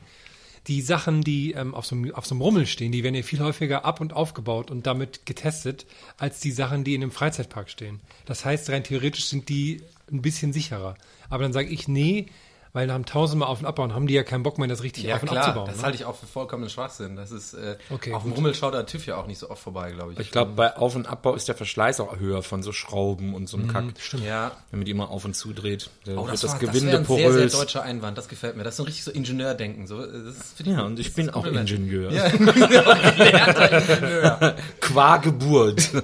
die 0.68 0.82
Sachen, 0.82 1.22
die 1.22 1.52
ähm, 1.52 1.76
auf, 1.76 1.86
so 1.86 1.96
einem, 1.96 2.14
auf 2.14 2.26
so 2.26 2.36
einem 2.36 2.42
Rummel 2.42 2.66
stehen, 2.66 2.92
die 2.92 3.04
werden 3.04 3.16
ja 3.16 3.24
viel 3.24 3.40
häufiger 3.40 3.86
ab- 3.86 4.02
und 4.02 4.14
aufgebaut 4.14 4.72
und 4.72 4.88
damit 4.88 5.26
getestet, 5.26 5.86
als 6.18 6.40
die 6.40 6.52
Sachen, 6.52 6.84
die 6.84 6.96
in 6.96 7.04
einem 7.04 7.12
Freizeitpark 7.12 7.70
stehen. 7.70 8.00
Das 8.26 8.46
heißt, 8.46 8.70
rein 8.70 8.84
theoretisch 8.84 9.26
sind 9.26 9.50
die 9.50 9.82
ein 10.12 10.22
bisschen 10.22 10.54
sicherer. 10.54 10.96
Aber 11.30 11.44
dann 11.44 11.54
sage 11.54 11.70
ich, 11.70 11.88
nee, 11.88 12.28
weil 12.74 12.88
da 12.88 12.94
haben 12.94 13.06
tausendmal 13.06 13.48
auf 13.50 13.60
und 13.60 13.66
abbauen, 13.68 13.94
haben 13.94 14.08
die 14.08 14.14
ja 14.16 14.24
keinen 14.24 14.42
Bock 14.44 14.58
mehr, 14.58 14.68
das 14.68 14.82
richtig 14.84 15.04
Ja, 15.04 15.16
auf 15.16 15.22
und 15.22 15.30
klar, 15.30 15.44
abzubauen. 15.46 15.68
das 15.68 15.78
ne? 15.78 15.84
halte 15.84 15.96
ich 15.98 16.06
auch 16.06 16.16
für 16.16 16.26
vollkommenen 16.26 16.70
Schwachsinn. 16.72 17.16
Das 17.16 17.32
ist, 17.32 17.54
äh, 17.54 17.78
Okay, 17.92 18.14
auf 18.14 18.24
dem. 18.24 18.32
Rummel 18.34 18.56
schaut 18.56 18.74
der 18.74 18.86
TÜV 18.88 19.06
ja 19.06 19.18
auch 19.18 19.28
nicht 19.28 19.38
so 19.38 19.50
oft 19.50 19.62
vorbei, 19.62 19.92
glaube 19.92 20.14
ich. 20.14 20.20
ich 20.20 20.32
glaube, 20.32 20.52
bei 20.54 20.76
Auf- 20.76 20.96
und 20.96 21.08
Abbau 21.08 21.36
ist 21.36 21.48
der 21.48 21.56
Verschleiß 21.56 22.00
auch 22.00 22.18
höher 22.20 22.42
von 22.44 22.64
so 22.64 22.72
Schrauben 22.72 23.36
und 23.36 23.48
so 23.48 23.58
einem 23.58 23.68
Kack. 23.68 23.86
Stimmt. 24.00 24.24
Ja. 24.26 24.52
Wenn 24.72 24.80
man 24.80 24.86
die 24.86 24.92
immer 24.92 25.10
auf 25.12 25.24
und 25.24 25.36
zu 25.36 25.54
dreht, 25.54 25.90
dann 26.06 26.18
Oh, 26.18 26.24
wird 26.24 26.34
das, 26.34 26.42
das 26.42 26.54
war, 26.54 26.60
Gewinde 26.60 26.92
das 26.92 27.00
ein 27.02 27.06
sehr, 27.06 27.18
sehr 27.32 27.40
porös. 27.42 27.52
deutscher 27.54 27.84
Einwand. 27.84 28.18
Das 28.18 28.28
gefällt 28.28 28.58
mir. 28.58 28.64
Das 28.64 28.74
ist 28.74 28.78
so 28.78 28.84
ein 28.84 28.88
richtig 28.88 29.04
so 29.04 29.12
Ingenieurdenken. 29.12 29.86
So, 29.88 30.04
das 30.06 30.56
Ja, 30.64 30.82
und 30.82 31.00
ich 31.00 31.14
bin 31.14 31.30
auch. 31.30 31.46
Ingenieur. 31.46 32.12
Ja, 32.12 32.26
Ingenieur. 32.28 34.56
Qua 34.82 35.18
Geburt. 35.18 35.92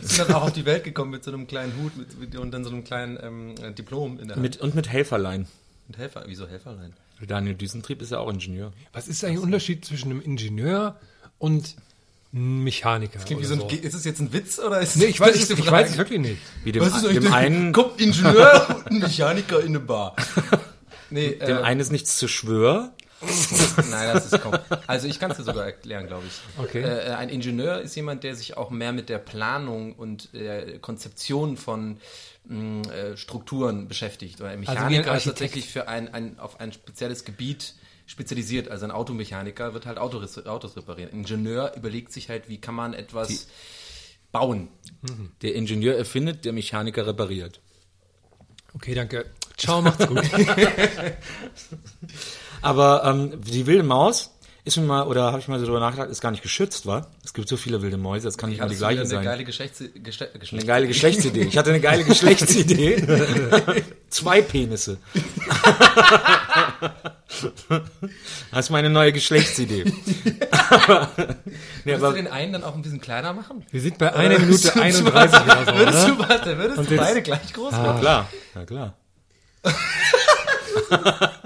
Bist 0.00 0.18
du 0.18 0.24
dann 0.24 0.34
auch 0.34 0.42
auf 0.44 0.52
die 0.52 0.64
Welt 0.64 0.84
gekommen 0.84 1.10
mit 1.10 1.24
so 1.24 1.32
einem 1.32 1.46
kleinen 1.46 1.72
Hut 1.82 1.96
mit, 1.96 2.18
mit, 2.20 2.36
und 2.36 2.52
dann 2.52 2.64
so 2.64 2.70
einem 2.70 2.84
kleinen 2.84 3.18
ähm, 3.20 3.74
Diplom 3.74 4.03
in 4.06 4.28
der 4.28 4.36
Hand? 4.36 4.42
mit, 4.42 4.56
und 4.58 4.74
mit 4.74 4.88
Helferlein. 4.88 5.46
Mit 5.88 5.98
Helfer. 5.98 6.24
Wieso 6.26 6.48
Helferlein? 6.48 6.94
Daniel 7.26 7.54
Düsentrieb 7.54 8.02
ist 8.02 8.12
ja 8.12 8.18
auch 8.18 8.28
Ingenieur. 8.30 8.72
Was 8.92 9.08
ist 9.08 9.24
eigentlich 9.24 9.36
der 9.36 9.44
Unterschied 9.44 9.84
zwischen 9.84 10.10
einem 10.10 10.20
Ingenieur 10.20 10.96
und 11.38 11.76
einem 12.32 12.64
Mechaniker? 12.64 13.18
Klingt 13.20 13.42
wie 13.42 13.46
oder 13.46 13.56
so 13.56 13.68
ein, 13.68 13.78
ist 13.80 13.94
es 13.94 14.04
jetzt 14.04 14.20
ein 14.20 14.32
Witz 14.32 14.58
oder 14.58 14.80
ist 14.80 14.96
Nee, 14.96 15.06
ich 15.06 15.20
weiß, 15.20 15.34
es, 15.36 15.50
ich 15.50 15.70
weiß 15.70 15.90
es 15.90 15.96
wirklich 15.98 16.20
nicht. 16.20 16.38
Wie 16.64 16.72
dem, 16.72 16.82
Was 16.82 16.88
ist 16.96 17.04
eigentlich 17.04 17.14
dem 17.20 17.24
der- 17.24 17.34
einen, 17.34 17.72
Kommt 17.72 18.00
Ingenieur 18.00 18.66
und 18.76 18.86
ein 18.90 18.98
Mechaniker 18.98 19.60
in 19.60 19.68
eine 19.68 19.80
Bar. 19.80 20.16
Nee, 21.10 21.30
dem 21.46 21.58
äh, 21.58 21.60
einen 21.62 21.80
ist 21.80 21.92
nichts 21.92 22.16
zu 22.16 22.28
schwör. 22.28 22.92
Nein, 23.90 24.12
das 24.12 24.32
ist 24.32 24.40
kaum. 24.42 24.54
Also 24.86 25.06
ich 25.08 25.18
kann 25.18 25.30
es 25.30 25.38
dir 25.38 25.44
sogar 25.44 25.64
erklären, 25.64 26.06
glaube 26.06 26.24
ich. 26.26 26.62
Okay. 26.62 26.82
Äh, 26.82 27.12
ein 27.14 27.30
Ingenieur 27.30 27.80
ist 27.80 27.94
jemand, 27.94 28.22
der 28.22 28.36
sich 28.36 28.56
auch 28.58 28.68
mehr 28.70 28.92
mit 28.92 29.08
der 29.08 29.18
Planung 29.18 29.94
und 29.94 30.34
der 30.34 30.78
Konzeption 30.80 31.56
von 31.56 31.92
äh, 31.92 31.98
Strukturen 33.16 33.88
beschäftigt. 33.88 34.40
Oder 34.40 34.50
ein 34.50 34.58
Also 34.60 34.70
ein 34.72 34.76
Mechaniker 34.76 35.02
ist 35.02 35.08
Architekt. 35.08 35.38
tatsächlich 35.38 35.68
für 35.68 35.88
ein, 35.88 36.12
ein, 36.12 36.38
auf 36.38 36.60
ein 36.60 36.72
spezielles 36.72 37.24
Gebiet 37.24 37.74
spezialisiert. 38.06 38.68
Also 38.68 38.84
ein 38.84 38.90
Automechaniker 38.90 39.72
wird 39.72 39.86
halt 39.86 39.98
Autos, 39.98 40.44
Autos 40.46 40.76
reparieren. 40.76 41.10
Ein 41.12 41.20
Ingenieur 41.20 41.74
überlegt 41.74 42.12
sich 42.12 42.28
halt, 42.28 42.48
wie 42.48 42.60
kann 42.60 42.74
man 42.74 42.92
etwas 42.92 43.48
bauen. 44.30 44.68
Der 45.42 45.54
Ingenieur 45.54 45.96
erfindet, 45.96 46.44
der 46.44 46.52
Mechaniker 46.52 47.06
repariert. 47.06 47.60
Okay, 48.74 48.94
danke. 48.94 49.26
Ciao, 49.56 49.80
macht's 49.80 50.06
gut. 50.06 50.20
Aber 52.60 53.04
ähm, 53.04 53.40
die 53.42 53.66
wilde 53.66 53.84
Maus 53.84 54.33
ist 54.66 54.78
mir 54.78 54.84
mal, 54.84 55.02
oder 55.06 55.24
habe 55.24 55.38
ich 55.40 55.48
mal 55.48 55.58
so 55.58 55.66
drüber 55.66 55.80
nachgedacht, 55.80 56.08
ist 56.08 56.22
gar 56.22 56.30
nicht 56.30 56.42
geschützt, 56.42 56.86
war? 56.86 57.08
Es 57.22 57.34
gibt 57.34 57.48
so 57.48 57.56
viele 57.58 57.82
wilde 57.82 57.98
Mäuse, 57.98 58.26
das 58.26 58.38
kann 58.38 58.48
nicht 58.48 58.60
mal 58.60 58.68
die 58.68 58.76
gleiche 58.76 59.00
eine 59.00 59.08
sein. 59.08 59.22
geile 59.24 59.44
Geschlechts, 59.44 59.82
Geschle 60.02 60.30
Eine 60.30 60.38
Geschlechts 60.40 60.66
geile 60.66 60.86
Geschlechtsidee. 60.86 61.42
Ich 61.42 61.58
hatte 61.58 61.70
eine 61.70 61.80
geile 61.80 62.02
Geschlechtsidee. 62.06 63.04
Zwei 64.08 64.40
Penisse. 64.40 64.96
Das 68.50 68.66
ist 68.66 68.70
meine 68.70 68.88
neue 68.88 69.12
Geschlechtsidee. 69.12 69.84
aber, 70.70 71.10
nee, 71.84 71.92
Würdest 71.92 72.02
du 72.04 72.12
den 72.12 72.28
einen 72.28 72.52
dann 72.54 72.64
auch 72.64 72.74
ein 72.74 72.80
bisschen 72.82 73.00
kleiner 73.02 73.32
machen? 73.34 73.66
Wir 73.70 73.80
sind 73.82 73.98
bei 73.98 74.14
einer 74.14 74.38
Minute 74.38 74.74
31 74.74 75.40
oder 75.42 75.64
so, 75.66 75.74
Würdest 75.78 76.08
du, 76.08 76.18
warte, 76.18 76.56
würdest 76.58 76.78
Und 76.78 76.90
du 76.90 76.96
beide 76.96 77.20
gleich 77.22 77.52
groß 77.52 77.72
ja, 77.72 77.82
machen? 77.82 78.00
klar, 78.00 78.30
ja 78.54 78.64
klar. 78.64 78.94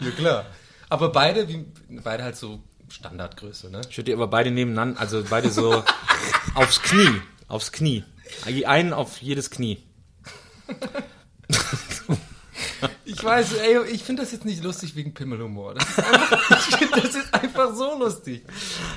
Ja, 0.00 0.10
klar. 0.16 0.44
Aber 0.90 1.10
beide, 1.10 1.48
wie, 1.48 1.64
beide 2.02 2.24
halt 2.24 2.36
so 2.36 2.60
Standardgröße, 2.88 3.70
ne? 3.70 3.80
Ich 3.88 3.96
würde 3.96 4.06
die 4.10 4.14
aber 4.14 4.26
beide 4.26 4.50
nebeneinander, 4.50 5.00
also 5.00 5.22
beide 5.28 5.50
so 5.50 5.82
aufs 6.54 6.82
Knie, 6.82 7.20
aufs 7.48 7.72
Knie. 7.72 8.04
Einen 8.66 8.92
auf 8.92 9.18
jedes 9.22 9.50
Knie. 9.50 9.82
Ich 13.04 13.22
weiß, 13.24 13.54
ey, 13.54 13.78
ich 13.92 14.02
finde 14.04 14.22
das 14.22 14.32
jetzt 14.32 14.44
nicht 14.44 14.62
lustig 14.62 14.94
wegen 14.96 15.12
Pimmelhumor. 15.14 15.74
Das 15.74 15.88
ist 15.88 15.98
einfach, 15.98 16.50
ich 16.70 16.76
finde 16.76 17.00
das 17.00 17.14
ist 17.14 17.34
einfach 17.34 17.74
so 17.74 17.98
lustig. 17.98 18.44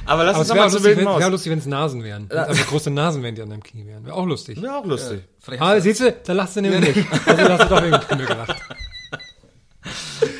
Aber 0.05 0.23
lass 0.23 0.35
Aber 0.35 0.39
uns 0.41 0.49
es 0.49 0.49
nochmal 0.49 0.63
wäre 0.65 0.69
zur 0.71 0.79
lustig, 0.79 0.83
wilden 0.85 0.97
wenn 0.99 1.05
Maus. 1.05 1.19
wär 1.21 1.29
lustig, 1.29 1.51
wenn 1.51 1.59
es 1.59 1.65
Nasen 1.65 2.03
wären. 2.03 2.31
Einfach 2.31 2.67
große 2.67 2.89
Nasen 2.91 3.23
wären, 3.23 3.35
die 3.35 3.41
an 3.41 3.49
deinem 3.49 3.63
Knie 3.63 3.85
wären. 3.85 4.05
Wäre 4.05 4.15
auch 4.15 4.25
lustig. 4.25 4.59
Ja, 4.59 4.79
auch 4.79 4.85
lustig. 4.85 5.23
Vielleicht 5.39 5.61
Ah, 5.63 5.79
siehst 5.81 5.99
du, 6.01 6.11
da 6.11 6.33
lachst 6.33 6.55
du 6.55 6.61
nämlich 6.61 6.95
nicht. 6.95 7.07
Also 7.27 7.43
hast 7.49 7.63
du 7.63 7.69
doch 7.75 7.83
wegen 7.83 7.99
Pimmel 7.99 8.25
gelacht. 8.27 8.55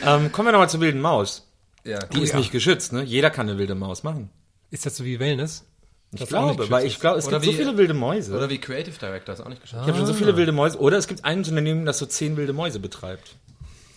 Ähm, 0.05 0.31
kommen 0.31 0.47
wir 0.47 0.51
nochmal 0.51 0.69
zur 0.69 0.81
wilden 0.81 1.01
Maus. 1.01 1.47
Ja. 1.83 1.99
Die 1.99 2.21
ist 2.21 2.33
nicht 2.35 2.51
geschützt, 2.51 2.93
ne? 2.93 3.03
Jeder 3.03 3.29
kann 3.29 3.49
eine 3.49 3.57
wilde 3.57 3.75
Maus 3.75 4.03
machen. 4.03 4.29
Ist 4.71 4.85
das 4.85 4.95
so 4.97 5.03
wie 5.05 5.19
Wellness? 5.19 5.65
Ich 6.11 6.19
Das 6.19 6.29
glaube, 6.29 6.69
weil 6.69 6.85
ich 6.85 6.99
glaube, 6.99 7.17
es 7.19 7.25
Oder 7.27 7.39
gibt 7.39 7.45
so 7.45 7.51
wie- 7.51 7.63
viele 7.63 7.77
wilde 7.77 7.93
Mäuse. 7.93 8.35
Oder 8.35 8.49
wie 8.49 8.59
Creative 8.59 8.97
Director, 8.97 9.33
ist 9.33 9.41
auch 9.41 9.49
nicht 9.49 9.61
geschafft. 9.61 9.81
Ich 9.83 9.87
habe 9.89 9.97
schon 9.97 10.05
so 10.07 10.13
viele 10.13 10.37
wilde 10.37 10.51
Mäuse. 10.51 10.79
Oder 10.79 10.97
es 10.97 11.07
gibt 11.07 11.25
ein 11.25 11.39
Unternehmen, 11.39 11.85
das 11.85 11.97
so 11.97 12.05
zehn 12.05 12.37
wilde 12.37 12.53
Mäuse 12.53 12.79
betreibt. 12.79 13.35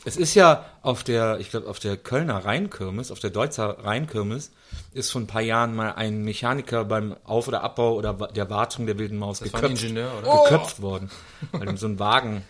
Es 0.05 0.17
ist 0.17 0.35
ja 0.35 0.65
auf 0.83 1.03
der, 1.05 1.41
ich 1.41 1.51
glaube, 1.51 1.69
auf 1.69 1.79
der 1.81 1.97
Kölner 1.97 2.45
Rheinkirmes, 2.45 3.11
auf 3.11 3.19
der 3.19 3.31
Deutzer 3.31 3.79
Rheinkirmes, 3.85 4.53
ist 4.95 5.11
vor 5.11 5.21
ein 5.21 5.27
paar 5.27 5.43
Jahren 5.43 5.75
mal 5.75 5.93
ein 5.95 6.23
Mechaniker 6.23 6.85
beim 6.85 7.17
Auf- 7.25 7.49
oder 7.49 7.63
Abbau 7.63 7.95
oder 7.97 8.15
der 8.15 8.49
Wartung 8.49 8.87
der 8.87 8.99
wilden 8.99 9.19
Maus 9.19 9.41
Das 9.41 9.53
war 9.53 9.61
ein 9.61 9.63
geköpft, 9.71 9.83
Ingenieur, 9.83 10.11
oder? 10.23 10.45
geköpft 10.45 10.81
worden. 10.81 11.11
Weil 11.53 11.69
ihm 11.69 11.77
so 11.77 11.87
ein 11.89 11.99
Wagen 11.99 12.45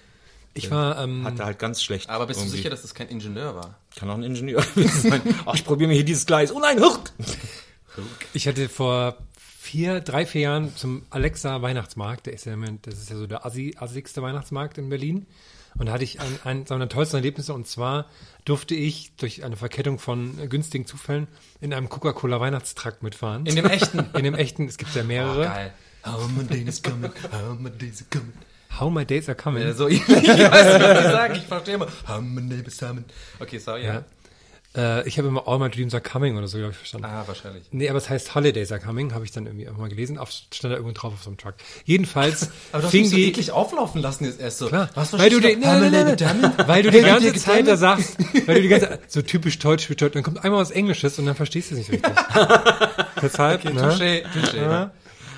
Ich 0.56 0.70
war, 0.70 1.02
ähm, 1.02 1.24
hatte 1.24 1.44
halt 1.44 1.58
ganz 1.58 1.82
schlecht. 1.82 2.08
Aber 2.10 2.26
bist 2.26 2.40
du 2.40 2.44
irgendwie. 2.44 2.56
sicher, 2.58 2.70
dass 2.70 2.82
das 2.82 2.94
kein 2.94 3.08
Ingenieur 3.08 3.54
war? 3.54 3.78
Kann 3.96 4.10
auch 4.10 4.14
ein 4.14 4.22
Ingenieur 4.22 4.62
sein. 4.74 5.22
Ach, 5.44 5.54
ich 5.54 5.64
probiere 5.64 5.88
mir 5.88 5.94
hier 5.94 6.04
dieses 6.04 6.26
Gleis. 6.26 6.52
Oh 6.52 6.60
nein, 6.60 6.80
huch! 6.82 6.98
ich 8.32 8.46
hatte 8.48 8.68
vor 8.68 9.16
vier, 9.38 10.00
drei, 10.00 10.26
vier 10.26 10.42
Jahren 10.42 10.76
zum 10.76 11.04
Alexa 11.10 11.62
Weihnachtsmarkt, 11.62 12.26
der 12.26 12.34
ist 12.34 12.44
ja, 12.46 12.52
im 12.54 12.60
Moment- 12.60 12.86
das 12.86 12.94
ist 12.94 13.10
ja 13.10 13.16
so 13.16 13.26
der 13.26 13.44
assi, 13.44 13.74
assigste 13.78 14.22
Weihnachtsmarkt 14.22 14.78
in 14.78 14.88
Berlin. 14.88 15.26
Und 15.78 15.86
da 15.86 15.92
hatte 15.92 16.04
ich 16.04 16.20
ein, 16.20 16.38
eines 16.44 16.70
meiner 16.70 16.88
tollsten 16.88 17.16
Erlebnisse 17.16 17.52
und 17.52 17.66
zwar 17.66 18.06
durfte 18.46 18.74
ich 18.74 19.12
durch 19.16 19.44
eine 19.44 19.56
Verkettung 19.56 19.98
von 19.98 20.48
günstigen 20.48 20.86
Zufällen 20.86 21.28
in 21.60 21.74
einem 21.74 21.90
Coca-Cola 21.90 22.40
Weihnachtstrakt 22.40 23.02
mitfahren. 23.02 23.44
In 23.44 23.56
dem 23.56 23.66
echten? 23.66 24.06
In 24.14 24.24
dem 24.24 24.34
echten, 24.34 24.66
es 24.68 24.78
gibt 24.78 24.94
ja 24.94 25.02
mehrere. 25.02 25.42
Geil. 25.44 25.74
How 26.06 26.28
my 26.30 26.44
day 26.44 26.62
is 26.62 26.82
coming, 26.82 27.10
how 27.32 27.58
my 27.58 27.68
days 27.70 28.00
are 28.00 28.08
coming. 28.10 28.32
How 28.80 28.90
my 28.90 29.04
days 29.04 29.28
are 29.28 29.36
coming. 29.36 29.62
Ja, 29.62 29.72
so, 29.72 29.88
ich 29.88 30.06
weiß 30.08 30.22
nicht, 30.22 30.50
was 30.50 31.04
ich 31.04 31.10
sage. 31.10 31.34
Ich 31.34 31.46
verstehe 31.46 31.74
immer. 31.74 31.86
How 32.08 32.20
my 32.20 32.40
name 32.40 32.64
is 32.66 32.78
coming. 32.78 33.04
Okay, 33.40 33.58
sorry. 33.58 33.84
Ja. 33.84 33.94
ja. 33.94 34.04
Äh, 34.76 35.08
ich 35.08 35.16
habe 35.16 35.28
immer 35.28 35.48
All 35.48 35.58
my 35.58 35.70
dreams 35.70 35.94
are 35.94 36.02
coming 36.02 36.36
oder 36.36 36.48
so, 36.48 36.58
glaube 36.58 36.72
ich, 36.72 36.76
verstanden. 36.76 37.06
Ah, 37.06 37.24
wahrscheinlich. 37.26 37.64
Nee, 37.70 37.88
aber 37.88 37.98
es 37.98 38.10
heißt 38.10 38.34
Holidays 38.34 38.70
are 38.72 38.80
coming, 38.80 39.14
habe 39.14 39.24
ich 39.24 39.32
dann 39.32 39.46
irgendwie 39.46 39.68
auch 39.68 39.76
mal 39.76 39.88
gelesen. 39.88 40.18
Auf, 40.18 40.30
stand 40.30 40.64
da 40.64 40.76
irgendwo 40.76 40.92
drauf 40.92 41.14
auf 41.14 41.22
so 41.22 41.30
einem 41.30 41.38
Truck. 41.38 41.54
Jedenfalls 41.84 42.50
Aber 42.72 42.82
du 42.82 42.88
hast 42.88 42.92
mich 42.92 43.10
so 43.10 43.16
eklig 43.16 43.50
auflaufen 43.52 44.02
lassen 44.02 44.24
jetzt 44.24 44.40
erst 44.40 44.58
so. 44.58 44.68
Klar, 44.68 44.90
Was 44.94 45.12
weil 45.14 45.30
du, 45.30 45.40
verstehst 45.40 45.64
nein, 45.64 45.90
nein, 45.90 46.16
nein, 46.18 46.54
weil 46.66 46.82
du 46.82 46.90
die 46.90 47.00
ganze 47.02 47.32
Zeit 47.34 47.66
da 47.66 47.76
sagst, 47.76 48.18
weil 48.46 48.56
du 48.56 48.62
die 48.62 48.68
ganze 48.68 48.98
so 49.08 49.22
typisch 49.22 49.58
deutsch, 49.58 49.84
typisch 49.84 49.96
deutsch, 49.96 50.12
dann 50.12 50.22
kommt 50.22 50.44
einmal 50.44 50.60
was 50.60 50.70
Englisches 50.70 51.18
und 51.18 51.24
dann 51.24 51.36
verstehst 51.36 51.70
du 51.70 51.76
es 51.76 51.78
nicht 51.78 51.92
richtig. 51.92 52.12
Deshalb, 53.22 53.64
ne? 53.64 53.80
Touché, 53.80 54.24
touché. 54.34 54.56
Ja. 54.56 54.90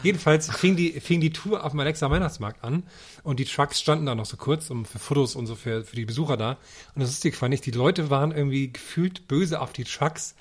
Jedenfalls 0.03 0.51
fing 0.51 0.77
die, 0.77 1.01
fing 1.01 1.21
die 1.21 1.33
Tour 1.33 1.65
auf 1.65 1.73
dem 1.73 1.81
Alexa 1.81 2.11
Weihnachtsmarkt 2.11 2.63
an 2.63 2.85
und 3.23 3.41
die 3.41 3.45
Trucks 3.45 3.81
standen 3.81 4.07
da 4.07 4.15
noch 4.15 4.27
so 4.27 4.37
kurz 4.37 4.71
um 4.71 4.85
für 4.85 4.99
Fotos 4.99 5.35
und 5.35 5.47
so 5.47 5.55
für, 5.55 5.83
für 5.83 5.97
die 5.97 6.05
Besucher 6.05 6.37
da. 6.37 6.53
Und 6.95 7.03
das 7.03 7.11
Lustige 7.11 7.37
fand 7.37 7.55
ich, 7.55 7.61
die 7.61 7.73
Leute 7.73 8.11
waren 8.11 8.33
irgendwie 8.33 8.73
gefühlt 8.73 9.27
böse 9.29 9.61
auf 9.61 9.73
die 9.73 9.85
Trucks, 9.85 10.35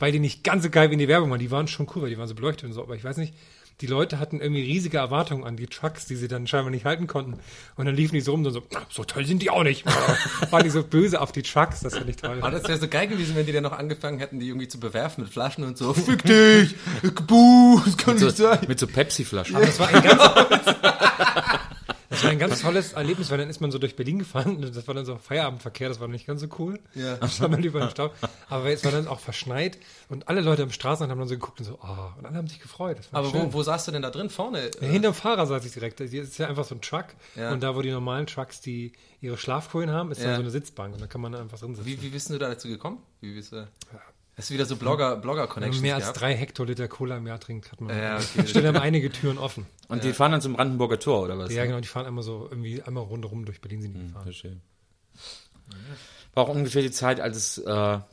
weil 0.00 0.12
die 0.12 0.18
nicht 0.18 0.42
ganz 0.42 0.64
so 0.64 0.70
geil 0.70 0.90
wie 0.90 0.94
in 0.94 0.98
die 0.98 1.08
Werbung 1.08 1.30
waren. 1.30 1.38
Die 1.38 1.50
waren 1.50 1.68
schon 1.68 1.88
cool, 1.94 2.02
weil 2.02 2.10
die 2.10 2.18
waren 2.18 2.28
so 2.28 2.34
beleuchtet 2.34 2.64
und 2.64 2.72
so, 2.72 2.82
aber 2.82 2.96
ich 2.96 3.04
weiß 3.04 3.16
nicht, 3.18 3.34
die 3.80 3.86
Leute 3.86 4.18
hatten 4.18 4.40
irgendwie 4.40 4.62
riesige 4.62 4.98
Erwartungen 4.98 5.44
an 5.44 5.56
die 5.56 5.66
Trucks, 5.66 6.06
die 6.06 6.16
sie 6.16 6.28
dann 6.28 6.46
scheinbar 6.46 6.70
nicht 6.70 6.84
halten 6.84 7.06
konnten. 7.06 7.38
Und 7.76 7.86
dann 7.86 7.94
liefen 7.94 8.14
die 8.14 8.20
so 8.20 8.30
rum 8.32 8.44
und 8.44 8.52
so, 8.52 8.62
"Na, 8.72 8.82
so 8.88 9.04
toll 9.04 9.24
sind 9.26 9.42
die 9.42 9.50
auch 9.50 9.64
nicht. 9.64 9.84
waren 10.50 10.62
die 10.62 10.70
so 10.70 10.82
böse 10.82 11.20
auf 11.20 11.32
die 11.32 11.42
Trucks, 11.42 11.80
das 11.80 11.96
fand 11.96 12.08
ich 12.08 12.16
toll. 12.16 12.38
Aber 12.40 12.50
das 12.50 12.64
wäre 12.68 12.78
so 12.78 12.88
geil 12.88 13.08
gewesen, 13.08 13.34
wenn 13.34 13.46
die 13.46 13.52
dann 13.52 13.64
noch 13.64 13.72
angefangen 13.72 14.18
hätten, 14.18 14.38
die 14.38 14.48
irgendwie 14.48 14.68
zu 14.68 14.78
bewerfen 14.78 15.24
mit 15.24 15.32
Flaschen 15.32 15.64
und 15.64 15.76
so. 15.76 15.92
Fick 15.94 16.22
dich! 16.24 16.74
Buh, 17.26 17.80
das 17.84 17.96
kann 17.96 18.16
nicht 18.16 18.36
sein. 18.36 18.60
Mit 18.68 18.78
so 18.78 18.86
Pepsi-Flaschen. 18.86 19.56
Aber 19.56 19.66
das 19.66 19.78
war 19.78 19.88
ein 19.88 20.02
ganz, 20.02 20.22
das 22.14 22.24
war 22.24 22.30
ein 22.30 22.38
ganz 22.38 22.62
tolles 22.62 22.92
Erlebnis, 22.94 23.30
weil 23.30 23.38
dann 23.38 23.50
ist 23.50 23.60
man 23.60 23.70
so 23.70 23.78
durch 23.78 23.96
Berlin 23.96 24.18
gefahren. 24.18 24.60
Das 24.74 24.86
war 24.88 24.94
dann 24.94 25.04
so 25.04 25.16
Feierabendverkehr, 25.16 25.88
das 25.88 26.00
war 26.00 26.08
nicht 26.08 26.26
ganz 26.26 26.40
so 26.40 26.46
cool. 26.58 26.78
Ja. 26.94 27.16
Das 27.16 27.40
war 27.40 27.48
über 27.58 27.80
den 27.80 27.90
Staub. 27.90 28.14
Aber 28.48 28.70
es 28.70 28.84
war 28.84 28.92
dann 28.92 29.06
auch 29.08 29.20
verschneit 29.20 29.78
und 30.08 30.28
alle 30.28 30.40
Leute 30.40 30.62
am 30.62 30.70
Straßenrand 30.70 31.10
haben 31.10 31.18
dann 31.18 31.28
so 31.28 31.34
geguckt 31.34 31.60
und 31.60 31.66
so, 31.66 31.78
oh, 31.82 32.18
und 32.18 32.26
alle 32.26 32.36
haben 32.36 32.48
sich 32.48 32.60
gefreut. 32.60 32.98
Aber 33.12 33.30
schön. 33.30 33.46
wo, 33.46 33.52
wo 33.54 33.62
saßt 33.62 33.86
du 33.88 33.92
denn 33.92 34.02
da 34.02 34.10
drin? 34.10 34.30
Vorne? 34.30 34.70
Ja, 34.80 34.88
hinterm 34.88 35.14
Fahrer 35.14 35.46
saß 35.46 35.64
ich 35.64 35.72
direkt. 35.72 36.00
Das 36.00 36.12
ist 36.12 36.38
ja 36.38 36.48
einfach 36.48 36.64
so 36.64 36.74
ein 36.74 36.80
Truck. 36.80 37.06
Ja. 37.36 37.52
Und 37.52 37.62
da, 37.62 37.74
wo 37.76 37.82
die 37.82 37.90
normalen 37.90 38.26
Trucks, 38.26 38.60
die 38.60 38.92
ihre 39.20 39.36
Schlafkohlen 39.38 39.90
haben, 39.90 40.10
ist 40.12 40.18
Ja. 40.18 40.26
dann 40.26 40.36
so 40.36 40.40
eine 40.42 40.50
Sitzbank. 40.50 40.94
Und 40.94 41.00
da 41.00 41.06
kann 41.06 41.20
man 41.20 41.34
einfach 41.34 41.58
drin 41.58 41.74
sitzen. 41.74 41.86
Wie, 41.86 42.00
wie 42.02 42.08
bist 42.08 42.30
du 42.30 42.38
da 42.38 42.48
dazu 42.48 42.68
gekommen? 42.68 42.98
Wie 43.20 43.34
bist 43.34 43.52
du? 43.52 43.66
Hast 44.36 44.50
du 44.50 44.54
wieder 44.54 44.66
so 44.66 44.76
Blogger, 44.76 45.16
Blogger 45.16 45.46
Connections 45.46 45.80
mehr 45.82 45.94
als 45.94 46.04
gehabt? 46.04 46.20
drei 46.20 46.34
Hektoliter 46.34 46.88
Cola 46.88 47.16
im 47.18 47.26
Jahr 47.26 47.38
trinkt, 47.38 47.70
hat 47.70 47.80
man. 47.80 47.96
Ja, 47.96 48.16
okay. 48.16 48.46
Stellen 48.48 48.66
einem 48.66 48.82
einige 48.82 49.10
Türen 49.12 49.38
offen. 49.38 49.66
Und 49.88 50.02
die 50.02 50.12
fahren 50.12 50.32
dann 50.32 50.40
zum 50.40 50.54
Brandenburger 50.54 50.98
Tor, 50.98 51.22
oder 51.22 51.38
was? 51.38 51.52
Ja, 51.52 51.64
genau, 51.66 51.80
die 51.80 51.86
fahren 51.88 52.06
einmal 52.06 52.24
so 52.24 52.48
irgendwie 52.50 52.82
einmal 52.82 53.04
rundherum 53.04 53.44
durch 53.44 53.60
Berlin 53.60 53.82
sind 53.82 53.94
die 53.94 54.00
gefahren. 54.06 54.24
Verstehe. 54.24 54.56
War 56.34 56.44
auch 56.44 56.48
ungefähr 56.48 56.82
die 56.82 56.90
Zeit, 56.90 57.20
als 57.20 57.36
es 57.36 57.58
äh, 57.58 57.64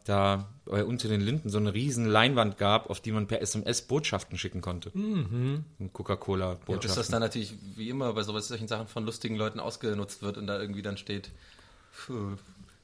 da 0.05 0.49
bei 0.65 0.85
unter 0.85 1.07
den 1.07 1.21
Linden 1.21 1.49
so 1.49 1.57
eine 1.57 1.73
riesen 1.73 2.05
Leinwand 2.05 2.57
gab, 2.59 2.89
auf 2.91 2.99
die 3.01 3.11
man 3.11 3.25
per 3.25 3.41
SMS 3.41 3.81
Botschaften 3.81 4.37
schicken 4.37 4.61
konnte. 4.61 4.91
Mhm. 4.95 5.65
Coca-Cola 5.91 6.51
Und 6.51 6.59
dass 6.59 6.65
Botschaften. 6.67 6.95
das 6.97 7.07
dann 7.07 7.21
natürlich 7.21 7.55
wie 7.75 7.89
immer 7.89 8.13
bei 8.13 8.21
sowas, 8.21 8.47
solchen 8.47 8.67
Sachen 8.67 8.87
von 8.87 9.05
lustigen 9.05 9.35
Leuten 9.37 9.59
ausgenutzt 9.59 10.21
wird 10.21 10.37
und 10.37 10.45
da 10.45 10.59
irgendwie 10.61 10.83
dann 10.83 10.97
steht, 10.97 11.31
"Puh, 12.05 12.33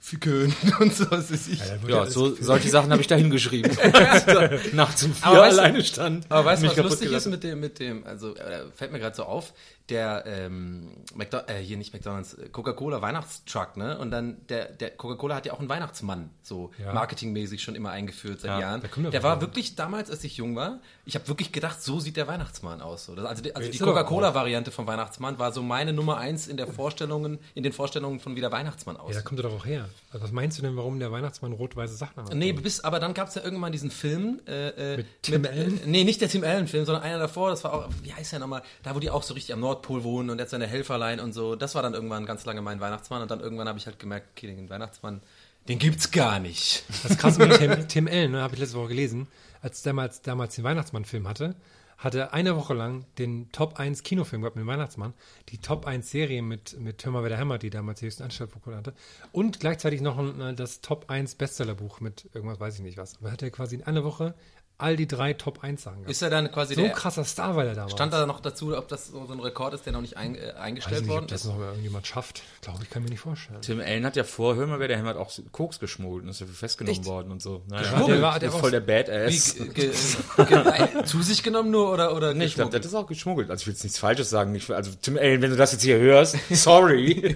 Ficken 0.07 0.55
und 0.79 0.95
so, 0.95 1.11
was 1.11 1.29
weiß 1.29 1.47
ich. 1.49 1.59
ja, 1.89 2.05
so, 2.05 2.33
solche 2.33 2.69
Sachen 2.69 2.91
habe 2.91 3.01
ich 3.01 3.07
da 3.07 3.15
hingeschrieben. 3.15 3.71
Nachts 4.71 5.03
um 5.03 5.13
vier 5.13 5.25
Aber 5.27 5.39
weißt 5.41 5.57
du- 5.57 5.61
alleine 5.61 5.83
stand. 5.83 6.25
Aber 6.29 6.45
weißt 6.45 6.63
du, 6.63 6.67
was 6.69 6.77
lustig 6.77 7.11
ist 7.11 7.25
mit 7.25 7.43
dem, 7.43 7.59
mit 7.59 7.77
dem, 7.79 8.05
also 8.07 8.33
äh, 8.37 8.63
fällt 8.73 8.93
mir 8.93 8.99
gerade 8.99 9.17
so 9.17 9.23
auf, 9.23 9.53
der 9.89 10.25
ähm, 10.25 10.89
McDo 11.15 11.37
äh, 11.47 11.59
hier 11.61 11.77
nicht 11.77 11.93
McDonalds, 11.93 12.33
äh, 12.33 12.49
Coca-Cola 12.49 13.01
Weihnachtstruck, 13.01 13.77
ne? 13.77 13.97
Und 13.97 14.11
dann 14.11 14.45
der, 14.49 14.65
der 14.65 14.91
Coca-Cola 14.91 15.35
hat 15.35 15.45
ja 15.45 15.53
auch 15.53 15.59
einen 15.59 15.69
Weihnachtsmann, 15.69 16.29
so 16.43 16.71
Ja. 16.77 16.93
marketingmäßig 16.93 17.61
schon 17.63 17.73
immer 17.75 17.91
eingeführt 17.91 18.41
seit 18.41 18.51
Ja, 18.51 18.59
Jahren. 18.59 18.81
der 18.81 18.89
ja 19.03 19.09
Der 19.11 19.23
war 19.23 19.35
da. 19.35 19.41
wirklich 19.41 19.75
damals, 19.75 20.11
als 20.11 20.23
ich 20.25 20.35
jung 20.37 20.55
war, 20.57 20.79
ich 21.05 21.15
habe 21.15 21.27
wirklich 21.29 21.53
gedacht, 21.53 21.81
so 21.81 21.99
sieht 22.01 22.17
der 22.17 22.27
Weihnachtsmann 22.27 22.81
aus. 22.81 23.05
So. 23.05 23.15
Das- 23.15 23.25
Also 23.25 23.41
die, 23.43 23.55
also 23.55 23.71
die 23.71 23.77
doch 23.77 23.87
Coca-Cola-Variante 23.87 24.71
vom 24.71 24.87
Weihnachtsmann 24.87 25.39
war 25.39 25.51
so 25.53 25.63
meine 25.63 25.93
Nummer 25.93 26.17
eins 26.17 26.47
in 26.47 26.57
der 26.57 26.67
Vorstellungen, 26.67 27.39
in 27.55 27.63
den 27.63 27.71
Vorstellungen 27.71 28.19
von 28.19 28.35
wie 28.35 28.41
der 28.41 28.51
Weihnachtsmann 28.51 28.97
Ja, 28.97 29.01
aussieht. 29.03 29.17
da 29.17 29.21
kommt 29.21 29.39
er 29.39 29.43
doch 29.43 29.55
auch 29.55 29.65
her. 29.65 29.87
Also 30.11 30.23
was 30.25 30.31
meinst 30.33 30.57
du 30.57 30.61
denn, 30.63 30.75
warum 30.75 30.99
der 30.99 31.11
Weihnachtsmann 31.13 31.53
rot-weiße 31.53 31.95
Sachen 31.95 32.23
hat? 32.23 32.33
Nee, 32.33 32.51
bis, 32.51 32.81
aber 32.81 32.99
dann 32.99 33.13
gab 33.13 33.29
es 33.29 33.35
ja 33.35 33.43
irgendwann 33.43 33.71
diesen 33.71 33.91
Film. 33.91 34.41
Äh, 34.47 34.93
äh, 34.95 34.97
Mit 34.97 35.07
Tim 35.21 35.45
Allen? 35.45 35.77
Äh, 35.83 35.87
nee, 35.87 36.03
nicht 36.03 36.19
der 36.19 36.27
Tim 36.27 36.43
Allen-Film, 36.43 36.85
sondern 36.85 37.03
einer 37.03 37.19
davor. 37.19 37.49
Das 37.51 37.63
war 37.63 37.73
auch, 37.73 37.89
wie 38.03 38.13
heißt 38.13 38.33
der 38.33 38.39
nochmal? 38.39 38.63
Da, 38.83 38.93
wo 38.93 38.99
die 38.99 39.09
auch 39.09 39.23
so 39.23 39.33
richtig 39.33 39.53
am 39.53 39.61
Nordpol 39.77 40.03
wohnen 40.03 40.29
und 40.29 40.39
jetzt 40.39 40.51
seine 40.51 40.67
Helferlein 40.67 41.19
und 41.19 41.33
so. 41.33 41.55
Das 41.55 41.75
war 41.75 41.81
dann 41.81 41.93
irgendwann 41.93 42.25
ganz 42.25 42.45
lange 42.45 42.61
mein 42.61 42.79
Weihnachtsmann. 42.79 43.21
Und 43.21 43.31
dann 43.31 43.39
irgendwann 43.39 43.67
habe 43.67 43.77
ich 43.77 43.85
halt 43.85 43.99
gemerkt, 43.99 44.29
okay, 44.35 44.47
den 44.47 44.69
Weihnachtsmann, 44.69 45.21
den 45.67 45.79
gibt's 45.79 46.11
gar 46.11 46.39
nicht. 46.39 46.83
Das 47.03 47.17
krasse 47.17 47.45
mit 47.45 47.57
Tim, 47.57 47.87
Tim 47.87 48.07
Allen, 48.07 48.31
ne, 48.31 48.41
habe 48.41 48.55
ich 48.55 48.59
letzte 48.59 48.77
Woche 48.77 48.89
gelesen, 48.89 49.27
als 49.61 49.81
damals, 49.83 50.21
damals 50.21 50.55
den 50.55 50.63
Weihnachtsmann-Film 50.63 51.27
hatte, 51.27 51.55
hatte 51.97 52.19
er 52.19 52.33
eine 52.33 52.55
Woche 52.55 52.73
lang 52.73 53.05
den 53.17 53.51
Top 53.51 53.79
1 53.79 54.03
Kinofilm 54.03 54.41
gehabt 54.41 54.55
mit 54.55 54.63
dem 54.63 54.67
Weihnachtsmann, 54.67 55.13
die 55.49 55.57
Top 55.57 55.87
1 55.87 56.09
Serie 56.09 56.41
mit, 56.41 56.79
mit 56.79 57.03
Hör 57.03 57.11
mal, 57.11 57.23
wer 57.23 57.29
der 57.29 57.39
Hammer, 57.39 57.57
die 57.57 57.69
damals 57.69 57.99
die 57.99 58.05
höchsten 58.05 58.23
Anstellungsprotokolle 58.23 58.77
hatte, 58.77 58.93
und 59.31 59.59
gleichzeitig 59.59 60.01
noch 60.01 60.17
ein, 60.17 60.39
äh, 60.39 60.53
das 60.53 60.81
Top 60.81 61.05
1 61.09 61.35
Bestsellerbuch 61.35 61.99
mit 61.99 62.29
irgendwas, 62.33 62.59
weiß 62.59 62.75
ich 62.75 62.81
nicht 62.81 62.97
was. 62.97 63.17
Aber 63.19 63.31
hat 63.31 63.41
er 63.41 63.49
quasi 63.49 63.75
in 63.75 63.83
einer 63.83 64.03
Woche 64.03 64.35
all 64.79 64.95
die 64.95 65.07
drei 65.07 65.33
Top 65.33 65.63
1 65.63 65.81
Sachen 65.81 65.97
gehabt. 65.97 66.11
Ist 66.11 66.21
er 66.21 66.29
dann 66.29 66.51
quasi 66.51 66.75
so 66.75 66.81
der. 66.81 66.91
krasser 66.91 67.25
Star 67.25 67.55
war 67.55 67.63
der 67.63 67.73
damals. 67.73 67.93
Stand 67.93 68.13
da 68.13 68.25
noch 68.25 68.39
dazu, 68.39 68.77
ob 68.77 68.87
das 68.87 69.07
so 69.07 69.19
ein 69.19 69.39
Rekord 69.39 69.73
ist, 69.73 69.85
der 69.85 69.93
noch 69.93 70.01
nicht 70.01 70.17
ein, 70.17 70.35
äh, 70.35 70.47
Weiß 70.49 70.55
eingestellt 70.55 71.01
nicht, 71.01 71.09
worden 71.09 71.23
ob 71.23 71.29
das 71.29 71.41
ist? 71.41 71.47
noch 71.47 71.57
mal 71.57 71.67
irgendjemand 71.69 72.05
schafft. 72.05 72.43
Glaube 72.61 72.83
ich, 72.83 72.89
kann 72.89 73.03
mir 73.03 73.09
nicht 73.09 73.19
vorstellen. 73.19 73.61
Tim 73.61 73.79
Allen 73.79 74.05
hat 74.05 74.15
ja 74.15 74.23
vor, 74.23 74.55
hör 74.55 74.67
mal, 74.67 74.79
wer 74.79 74.87
der 74.87 75.03
hat 75.03 75.17
auch 75.17 75.31
Koks 75.51 75.79
geschmuggelt 75.79 76.23
und 76.23 76.29
ist 76.29 76.41
dafür 76.41 76.53
festgenommen 76.53 76.99
Echt? 76.99 77.05
worden 77.05 77.31
und 77.31 77.41
so. 77.41 77.63
Naja, 77.67 78.05
der 78.05 78.21
war 78.21 78.39
Der 78.39 78.53
war 78.53 78.59
voll 78.59 78.71
der 78.71 78.81
Badass. 78.81 79.59
Wie, 79.59 79.67
ge, 79.69 79.91
ge, 80.37 81.03
zu 81.05 81.21
sich 81.23 81.41
genommen 81.41 81.71
nur 81.71 81.86
oder, 81.91 82.15
oder 82.15 82.33
Nee, 82.33 82.45
ich 82.45 82.55
glaube, 82.55 82.77
das 82.77 82.85
ist 82.85 82.93
auch 82.93 83.07
geschmuggelt. 83.07 83.49
Also 83.49 83.61
ich 83.61 83.67
will 83.67 83.73
jetzt 83.73 83.83
nichts 83.83 83.99
Falsches 83.99 84.29
sagen. 84.29 84.53
Ich, 84.55 84.69
also 84.69 84.91
Tim 85.01 85.17
Allen, 85.17 85.41
wenn 85.41 85.51
du 85.51 85.57
das 85.57 85.71
jetzt 85.71 85.81
hier 85.83 85.97
hörst, 85.97 86.35
sorry. 86.51 87.35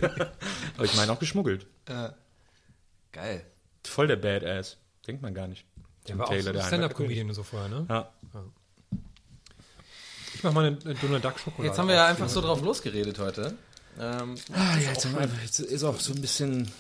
Aber 0.76 0.86
ich 0.86 0.94
meine 0.96 1.12
auch 1.12 1.20
geschmuggelt. 1.20 1.66
Geil. 3.12 3.46
Voll 3.86 4.08
der 4.08 4.16
Badass. 4.16 4.78
Denkt 5.08 5.22
man 5.22 5.34
gar 5.34 5.48
nicht. 5.48 5.66
Der 6.08 6.14
Tim 6.14 6.20
war 6.20 6.26
auch 6.26 6.30
Taylor, 6.30 6.44
so 6.44 6.52
der 6.54 6.62
Stand-Up-Comedian 6.64 7.28
und 7.30 7.36
so 7.36 7.44
vorher, 7.44 7.70
ne? 7.70 7.86
Ja. 7.90 8.10
Ich 10.34 10.44
mach 10.44 10.54
mal 10.54 10.66
eine, 10.66 10.78
eine 10.84 10.96
Donald 10.96 11.24
Duck 11.24 11.40
Schokolade. 11.40 11.68
Jetzt 11.68 11.78
haben 11.78 11.88
wir 11.88 11.96
ja 11.96 12.08
einfach 12.08 12.30
so 12.30 12.42
drauf 12.42 12.62
losgeredet 12.62 13.20
heute. 13.20 13.54
Ähm, 14.00 14.36
Ah, 14.54 14.78
ja, 14.78 14.90
jetzt, 14.90 15.06
haben 15.06 15.16
wir, 15.16 15.30
jetzt 15.44 15.60
ist 15.60 15.84
auch 15.84 16.00
so 16.00 16.14
ein 16.14 16.22
bisschen. 16.22 16.72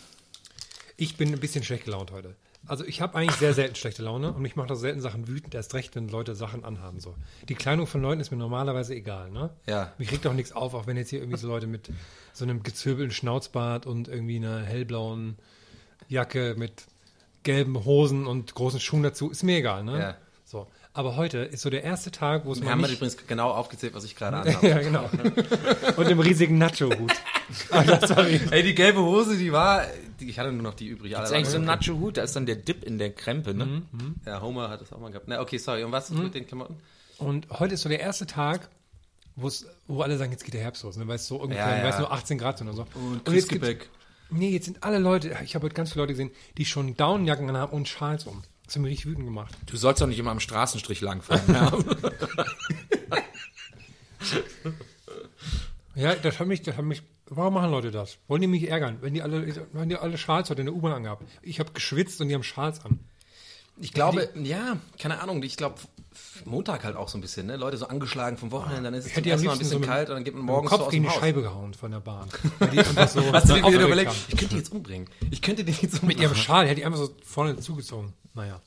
Ich 0.97 1.17
bin 1.17 1.33
ein 1.33 1.39
bisschen 1.39 1.63
schlecht 1.63 1.85
gelaunt 1.85 2.11
heute. 2.11 2.35
Also 2.67 2.85
ich 2.85 3.01
habe 3.01 3.15
eigentlich 3.15 3.37
sehr 3.37 3.53
selten 3.53 3.75
schlechte 3.75 4.03
Laune 4.03 4.33
und 4.33 4.41
mich 4.41 4.55
macht 4.55 4.71
auch 4.71 4.75
selten 4.75 5.01
Sachen 5.01 5.27
wütend, 5.27 5.55
erst 5.55 5.73
recht, 5.73 5.95
wenn 5.95 6.07
Leute 6.07 6.35
Sachen 6.35 6.63
anhaben. 6.63 6.99
So. 6.99 7.15
Die 7.49 7.55
Kleidung 7.55 7.87
von 7.87 8.01
Leuten 8.01 8.21
ist 8.21 8.31
mir 8.31 8.37
normalerweise 8.37 8.93
egal, 8.93 9.31
ne? 9.31 9.49
Ja. 9.65 9.93
Mich 9.97 10.11
regt 10.11 10.27
auch 10.27 10.33
nichts 10.33 10.51
auf, 10.51 10.73
auch 10.73 10.85
wenn 10.85 10.95
jetzt 10.95 11.09
hier 11.09 11.19
irgendwie 11.19 11.39
so 11.39 11.47
Leute 11.47 11.65
mit 11.65 11.89
so 12.33 12.45
einem 12.45 12.61
gezwirbelten 12.61 13.13
Schnauzbart 13.13 13.87
und 13.87 14.07
irgendwie 14.07 14.37
einer 14.37 14.61
hellblauen 14.61 15.37
Jacke 16.07 16.55
mit 16.57 16.85
gelben 17.43 17.83
Hosen 17.83 18.27
und 18.27 18.53
großen 18.53 18.79
Schuhen 18.79 19.03
dazu, 19.03 19.31
ist 19.31 19.43
mir 19.43 19.57
egal, 19.57 19.83
ne? 19.83 19.99
Ja. 19.99 20.17
Aber 20.93 21.15
heute 21.15 21.37
ist 21.39 21.61
so 21.61 21.69
der 21.69 21.83
erste 21.83 22.11
Tag, 22.11 22.45
wo 22.45 22.51
es 22.51 22.59
wir 22.59 22.65
mal 22.65 22.71
haben 22.71 22.81
nicht... 22.81 22.93
übrigens 22.95 23.15
genau 23.25 23.51
aufgezählt, 23.51 23.93
was 23.93 24.03
ich 24.03 24.15
gerade 24.15 24.37
anhabe. 24.49 24.67
ja, 24.67 24.79
genau. 24.79 25.09
und 25.95 26.09
dem 26.09 26.19
riesigen 26.19 26.57
Nacho-Hut. 26.57 27.13
Ey, 28.51 28.63
die 28.63 28.75
gelbe 28.75 29.01
Hose, 29.01 29.37
die 29.37 29.51
war, 29.51 29.85
die, 30.19 30.29
ich 30.29 30.37
hatte 30.39 30.51
nur 30.51 30.63
noch 30.63 30.73
die 30.73 30.87
übrig. 30.87 31.13
Das 31.13 31.29
ist 31.29 31.35
eigentlich 31.35 31.49
so 31.49 31.57
ein 31.57 31.65
Nacho-Hut, 31.65 32.17
da 32.17 32.23
ist 32.23 32.35
dann 32.35 32.45
der 32.45 32.57
Dip 32.57 32.83
in 32.83 32.97
der 32.97 33.11
Krempe, 33.13 33.53
ne? 33.53 33.83
Ja, 34.25 34.41
Homer 34.41 34.69
hat 34.69 34.81
das 34.81 34.91
auch 34.91 34.99
mal 34.99 35.09
gehabt. 35.11 35.27
Na, 35.27 35.39
okay, 35.41 35.57
sorry. 35.57 35.83
Und 35.83 35.91
was 35.93 36.09
ist 36.09 36.17
mit 36.17 36.33
den 36.35 36.45
Klamotten? 36.45 36.75
Und 37.17 37.47
heute 37.51 37.75
ist 37.75 37.81
so 37.81 37.89
der 37.89 37.99
erste 38.01 38.25
Tag, 38.25 38.69
wo 39.35 40.01
alle 40.01 40.17
sagen, 40.17 40.31
jetzt 40.31 40.43
geht 40.43 40.53
der 40.53 40.61
Herbst 40.61 40.83
los, 40.83 40.97
ne? 40.97 41.07
weil 41.07 41.15
es 41.15 41.27
so 41.27 41.37
ungefähr, 41.37 41.67
Ja, 41.69 41.77
ja. 41.77 41.83
weil 41.83 41.91
es 41.91 41.99
nur 41.99 42.11
18 42.11 42.37
Grad 42.37 42.57
sind 42.57 42.67
oder 42.67 42.75
so. 42.77 42.99
Und 42.99 43.15
jetzt 43.33 43.49
gibt's- 43.49 43.65
Gebäck. 43.67 43.89
Nee, 44.29 44.49
jetzt 44.49 44.65
sind 44.65 44.83
alle 44.83 44.97
Leute, 44.97 45.35
ich 45.43 45.55
habe 45.55 45.65
heute 45.65 45.75
ganz 45.75 45.91
viele 45.91 46.03
Leute 46.03 46.13
gesehen, 46.13 46.31
die 46.57 46.65
schon 46.65 46.95
Downjacken 46.95 47.49
anhaben 47.49 47.73
und 47.73 47.87
Schals 47.89 48.25
um. 48.27 48.41
Das 48.71 48.77
hat 48.77 48.83
mich 48.83 48.91
richtig 48.91 49.07
wütend 49.07 49.25
gemacht. 49.25 49.53
Du 49.65 49.75
sollst 49.75 50.01
doch 50.01 50.07
nicht 50.07 50.17
immer 50.17 50.31
am 50.31 50.39
Straßenstrich 50.39 51.01
langfahren. 51.01 51.43
ja. 51.53 51.71
Ja, 55.93 56.15
das 56.15 56.39
hat 56.39 56.47
mich, 56.47 56.61
das 56.61 56.77
hat 56.77 56.85
mich, 56.85 57.03
warum 57.25 57.55
machen 57.55 57.69
Leute 57.69 57.91
das? 57.91 58.17
Wollen 58.29 58.39
die 58.39 58.47
mich 58.47 58.69
ärgern? 58.69 58.99
Wenn 59.01 59.13
die 59.13 59.21
alle, 59.21 59.45
wenn 59.73 59.89
die 59.89 59.97
alle 59.97 60.17
Schals 60.17 60.49
heute 60.49 60.61
in 60.61 60.67
der 60.67 60.73
U-Bahn 60.73 60.93
angehabt. 60.93 61.25
Ich 61.41 61.59
habe 61.59 61.73
geschwitzt 61.73 62.21
und 62.21 62.29
die 62.29 62.33
haben 62.33 62.43
Schals 62.43 62.85
an. 62.85 62.99
Ich 63.75 63.91
glaube, 63.91 64.29
ja, 64.35 64.77
keine 64.97 65.19
Ahnung. 65.19 65.43
Ich 65.43 65.57
glaube, 65.57 65.75
Montag 66.45 66.83
halt 66.83 66.95
auch 66.97 67.07
so 67.09 67.17
ein 67.17 67.21
bisschen, 67.21 67.47
ne? 67.47 67.55
Leute 67.55 67.77
so 67.77 67.87
angeschlagen 67.87 68.37
vom 68.37 68.51
Wochenende, 68.51 68.83
dann 68.83 68.93
ist 68.93 69.05
es 69.05 69.11
Ich 69.11 69.15
hätte 69.17 69.23
zum 69.23 69.23
die 69.23 69.31
am 69.31 69.33
ersten 69.33 69.45
Mal 69.47 69.53
ein 69.53 69.59
bisschen 69.59 69.71
so 69.71 69.79
mit- 69.79 69.89
kalt 69.89 70.09
und 70.09 70.15
dann 70.15 70.23
geht 70.23 70.33
man 70.33 70.43
Mit 70.43 70.51
morgens 70.53 70.71
so 70.71 70.77
Kopf 70.77 70.85
aus 70.87 70.91
gegen 70.91 71.03
dem 71.03 71.07
die 71.09 71.13
Haus. 71.15 71.21
Scheibe 71.21 71.41
gehauen 71.41 71.73
von 71.73 71.91
der 71.91 71.99
Bahn. 71.99 72.29
So 72.59 73.33
Hast 73.33 73.49
du 73.49 73.53
dir 73.53 73.65
wieder 73.67 73.85
überlegt, 73.85 74.11
ich 74.27 74.35
könnte 74.37 74.47
die 74.49 74.57
jetzt 74.57 74.71
umbringen. 74.71 75.07
Ich 75.29 75.41
könnte 75.41 75.63
die 75.63 75.71
jetzt 75.71 75.81
Mit 75.93 76.01
umbringen. 76.03 76.23
ihrem 76.23 76.35
Schal 76.35 76.67
hätte 76.67 76.79
ich 76.81 76.85
einfach 76.85 76.99
so 76.99 77.15
vorne 77.23 77.57
zugezogen. 77.59 78.13
Naja. 78.33 78.61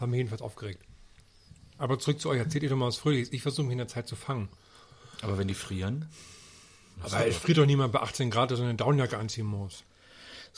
Haben 0.00 0.10
mich 0.10 0.18
jedenfalls 0.18 0.42
aufgeregt. 0.42 0.82
Aber 1.78 1.98
zurück 1.98 2.20
zu 2.20 2.28
euch, 2.28 2.38
erzählt 2.38 2.64
ihr 2.64 2.70
doch 2.70 2.76
mal 2.76 2.86
was 2.88 2.96
Fröhliches. 2.96 3.32
Ich 3.32 3.42
versuche 3.42 3.66
mich 3.66 3.72
in 3.72 3.78
der 3.78 3.88
Zeit 3.88 4.08
zu 4.08 4.16
fangen. 4.16 4.48
Aber 5.22 5.38
wenn 5.38 5.46
die 5.48 5.54
frieren? 5.54 6.06
Aber 7.02 7.24
es 7.26 7.36
friert 7.36 7.58
doch 7.58 7.66
niemand 7.66 7.92
bei 7.92 8.00
18 8.00 8.30
Grad, 8.30 8.50
dass 8.50 8.58
er 8.58 8.64
eine 8.66 8.74
Downjacke 8.74 9.16
anziehen 9.16 9.46
muss. 9.46 9.84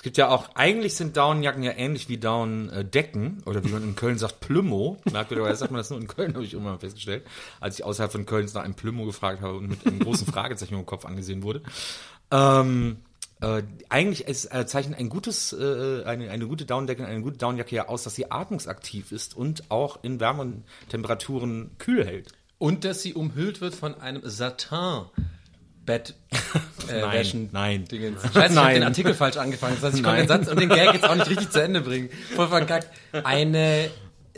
Es 0.01 0.03
gibt 0.03 0.17
ja 0.17 0.31
auch, 0.31 0.49
eigentlich 0.55 0.95
sind 0.95 1.19
Downjacken 1.19 1.63
ja 1.63 1.73
ähnlich 1.73 2.09
wie 2.09 2.17
Downdecken 2.17 3.43
oder 3.45 3.63
wie 3.63 3.69
man 3.69 3.83
in 3.83 3.97
Köln 3.97 4.17
sagt, 4.17 4.41
Plümo. 4.41 4.97
Merkwürdigerweise 5.13 5.59
sagt 5.59 5.73
man 5.73 5.79
das 5.79 5.91
nur 5.91 6.01
in 6.01 6.09
Köln, 6.09 6.33
habe 6.33 6.43
ich 6.43 6.55
immer 6.55 6.79
festgestellt, 6.79 7.27
als 7.61 7.79
ich 7.79 7.85
außerhalb 7.85 8.11
von 8.11 8.25
Köln 8.25 8.49
nach 8.55 8.63
einem 8.63 8.73
Plümo 8.73 9.05
gefragt 9.05 9.43
habe 9.43 9.59
und 9.59 9.69
mit 9.69 9.87
einem 9.87 9.99
großen 9.99 10.27
Fragezeichen 10.27 10.73
im 10.73 10.87
Kopf 10.87 11.05
angesehen 11.05 11.43
wurde. 11.43 11.61
Ähm, 12.31 12.97
äh, 13.43 13.63
eigentlich 13.91 14.27
ist, 14.27 14.47
äh, 14.47 14.65
zeichnet 14.65 14.99
ein 14.99 15.11
gutes, 15.11 15.53
äh, 15.53 16.03
eine, 16.07 16.31
eine 16.31 16.47
gute 16.47 16.65
Downdecke, 16.65 17.05
eine 17.05 17.21
gute 17.21 17.37
Downjacke 17.37 17.77
ja 17.77 17.89
aus, 17.89 18.03
dass 18.03 18.15
sie 18.15 18.31
atmungsaktiv 18.31 19.13
ist 19.13 19.37
und 19.37 19.71
auch 19.71 20.03
in 20.03 20.19
wärmeren 20.19 20.65
Temperaturen 20.89 21.73
kühl 21.77 22.07
hält. 22.07 22.33
Und 22.57 22.87
dass 22.87 23.03
sie 23.03 23.13
umhüllt 23.13 23.61
wird 23.61 23.75
von 23.75 24.01
einem 24.01 24.23
Satin. 24.25 25.11
Bett 25.91 26.15
äh, 26.89 27.01
Nein, 27.01 27.13
Wäschen 27.13 27.49
nein. 27.51 27.85
Dingens. 27.85 28.23
Scheiße, 28.23 28.31
ich 28.31 28.43
habe 28.45 28.55
Nein. 28.55 28.75
den 28.77 28.83
Artikel 28.85 29.13
falsch 29.13 29.37
angefangen. 29.39 29.75
Das 29.75 29.83
heißt, 29.87 29.97
ich 29.97 30.05
konnte 30.05 30.19
Nein. 30.21 30.29
den 30.29 30.45
Satz 30.45 30.49
und 30.53 30.61
den 30.61 30.69
Gag 30.69 30.95
jetzt 30.95 31.05
auch 31.05 31.17
nicht 31.17 31.29
richtig 31.29 31.51
zu 31.51 31.61
Ende 31.61 31.81
bringen. 31.81 32.11
Voll 32.37 32.47
verkackt. 32.47 32.89
Eine 33.25 33.91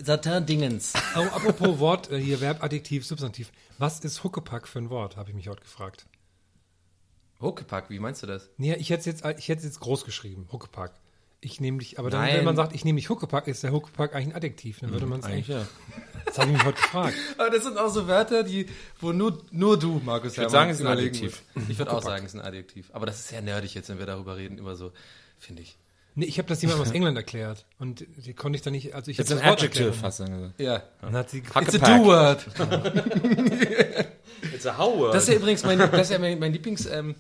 Satin-Dingens. 0.03 0.95
Oh, 1.15 1.21
apropos 1.21 1.79
Wort, 1.79 2.11
äh, 2.11 2.19
hier 2.19 2.41
Verb, 2.41 2.63
Adjektiv, 2.63 3.05
Substantiv. 3.05 3.53
Was 3.77 4.01
ist 4.01 4.25
Huckepack 4.25 4.67
für 4.67 4.79
ein 4.79 4.89
Wort, 4.89 5.19
habe 5.19 5.29
ich 5.29 5.37
mich 5.37 5.49
heute 5.49 5.61
gefragt. 5.61 6.07
Huckepack, 7.43 7.91
wie 7.91 7.99
meinst 7.99 8.23
du 8.23 8.27
das? 8.27 8.49
Nee, 8.57 8.75
ich 8.77 8.89
hätte 8.89 9.01
es 9.01 9.07
jetzt, 9.07 9.25
ich 9.39 9.49
hätte 9.49 9.59
es 9.59 9.65
jetzt 9.65 9.81
groß 9.81 10.07
geschrieben, 10.07 10.49
Huckepack. 10.51 10.93
Ich 11.45 11.61
nehme 11.61 11.79
dich, 11.79 11.99
aber 11.99 12.09
dann, 12.09 12.21
Nein. 12.21 12.37
wenn 12.37 12.45
man 12.45 12.55
sagt, 12.55 12.73
ich 12.73 12.85
nehme 12.85 13.01
dich 13.01 13.11
Huckepack, 13.11 13.49
ist 13.49 13.65
der 13.65 13.73
Huckepack 13.73 14.15
eigentlich 14.15 14.29
ein 14.29 14.37
Adjektiv. 14.37 14.79
Dann 14.79 14.93
würde 14.93 15.07
man 15.07 15.19
es 15.19 15.27
eigentlich, 15.27 15.49
ja. 15.49 15.67
das 16.25 16.39
habe 16.39 16.53
ich 16.53 16.57
mich 16.57 16.65
heute 16.65 16.81
gefragt. 16.81 17.15
Aber 17.37 17.51
das 17.51 17.65
sind 17.65 17.77
auch 17.79 17.89
so 17.89 18.07
Wörter, 18.07 18.45
die, 18.45 18.67
wo 19.01 19.13
nur, 19.13 19.43
nur 19.51 19.77
du, 19.77 20.01
Markus, 20.05 20.35
ich 20.35 20.39
würd 20.39 20.53
sagen, 20.53 20.71
es 20.71 20.79
ist 20.79 20.87
ein 20.87 20.93
Adjektiv. 20.93 21.43
Ich 21.69 21.79
würde 21.79 21.93
auch 21.93 22.01
sagen, 22.01 22.25
es 22.25 22.33
ist 22.33 22.41
ein 22.41 22.47
Adjektiv. 22.47 22.91
Aber 22.93 23.07
das 23.07 23.19
ist 23.19 23.29
sehr 23.29 23.43
nerdig 23.43 23.75
jetzt, 23.75 23.89
wenn 23.89 23.99
wir 23.99 24.07
darüber 24.07 24.37
reden, 24.37 24.57
über 24.57 24.77
so, 24.77 24.93
finde 25.37 25.63
ich. 25.63 25.77
Nee, 26.15 26.27
ich 26.27 26.39
habe 26.39 26.47
das 26.47 26.63
jemandem 26.63 26.87
aus 26.87 26.93
England 26.93 27.17
erklärt 27.17 27.65
und 27.79 28.07
die 28.19 28.35
konnte 28.35 28.57
ich 28.57 28.63
dann 28.63 28.75
nicht, 28.75 28.95
also 28.95 29.11
ich 29.11 29.17
Jetzt 29.17 29.31
habe 29.31 29.41
ein 29.41 29.45
das 29.45 29.51
Wort 29.51 29.59
Adjective 29.61 29.85
erklärt. 29.87 30.05
hast 30.05 30.21
du 30.21 30.25
dann 30.25 30.33
gesagt. 30.33 30.61
Ja. 30.61 30.83
Dann 31.01 31.13
hat 31.15 31.31
sie 31.31 31.39
It's 31.39 31.83
a 31.83 31.97
do-word. 31.97 32.47
It's 34.55 34.67
a 34.67 34.79
how 34.79 34.97
word. 34.97 35.15
Das 35.15 35.25
ist 35.25 35.31
ja 35.31 35.35
übrigens 35.37 35.65
mein, 35.65 35.79
das 35.79 36.03
ist 36.03 36.11
ja 36.11 36.19
mein, 36.19 36.39
mein 36.39 36.53
Lieblings, 36.53 36.87
ähm, 36.87 37.17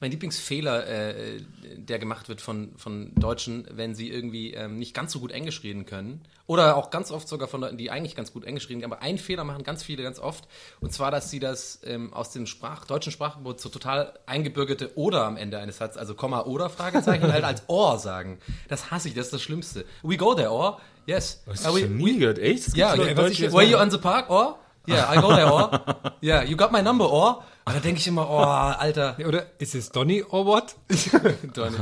mein 0.00 0.10
Lieblingsfehler, 0.10 0.86
äh, 0.86 1.40
der 1.76 1.98
gemacht 1.98 2.28
wird 2.28 2.40
von, 2.40 2.72
von 2.76 3.12
Deutschen, 3.14 3.66
wenn 3.70 3.94
sie 3.94 4.10
irgendwie 4.10 4.54
ähm, 4.54 4.78
nicht 4.78 4.94
ganz 4.94 5.12
so 5.12 5.20
gut 5.20 5.30
Englisch 5.32 5.62
reden 5.62 5.86
können. 5.86 6.20
Oder 6.46 6.76
auch 6.76 6.90
ganz 6.90 7.10
oft 7.10 7.26
sogar 7.26 7.48
von 7.48 7.62
Leuten, 7.62 7.78
die 7.78 7.90
eigentlich 7.90 8.14
ganz 8.14 8.32
gut 8.32 8.44
Englisch 8.44 8.68
reden, 8.68 8.84
aber 8.84 9.00
einen 9.00 9.16
Fehler 9.18 9.44
machen 9.44 9.64
ganz 9.64 9.82
viele 9.82 10.02
ganz 10.02 10.18
oft. 10.18 10.46
Und 10.80 10.92
zwar, 10.92 11.10
dass 11.10 11.30
sie 11.30 11.40
das 11.40 11.80
ähm, 11.84 12.12
aus 12.12 12.30
dem 12.32 12.46
Sprach, 12.46 12.84
deutschen 12.84 13.12
Sprachgebot 13.12 13.60
so 13.60 13.70
total 13.70 14.12
eingebürgerte 14.26 14.90
oder 14.96 15.24
am 15.24 15.36
Ende 15.36 15.58
eines 15.58 15.78
Satzes, 15.78 15.96
also 15.98 16.14
Komma 16.14 16.42
oder 16.42 16.68
Fragezeichen, 16.68 17.32
halt 17.32 17.44
als 17.44 17.62
or 17.68 17.98
sagen. 17.98 18.38
Das 18.68 18.90
hasse 18.90 19.08
ich, 19.08 19.14
das 19.14 19.26
ist 19.26 19.32
das 19.32 19.42
Schlimmste. 19.42 19.84
We 20.02 20.16
go 20.18 20.34
there, 20.34 20.50
or? 20.50 20.80
Yes. 21.06 21.42
Das 21.46 21.64
Are 21.64 21.74
hast 21.74 21.82
we- 21.82 21.88
nie 21.88 22.18
gehört, 22.18 22.38
echt? 22.38 22.66
Das 22.66 22.76
ja, 22.76 22.94
yeah, 22.94 23.16
were 23.16 23.62
you 23.64 23.78
on 23.78 23.90
the 23.90 23.98
park, 23.98 24.28
or? 24.28 24.58
Yeah, 24.86 25.10
I 25.14 25.20
go 25.20 25.28
there, 25.34 25.50
or? 25.50 25.80
Yeah, 26.22 26.42
you 26.42 26.56
got 26.56 26.72
my 26.72 26.82
number, 26.82 27.10
or? 27.10 27.42
Und 27.66 27.74
da 27.74 27.80
denke 27.80 27.98
ich 28.00 28.06
immer, 28.06 28.28
oh, 28.28 28.38
Alter. 28.38 29.16
Oder 29.26 29.46
ist 29.58 29.74
es 29.74 29.90
Donny 29.90 30.22
or 30.22 30.44
what? 30.46 30.76
Donny. 31.54 31.76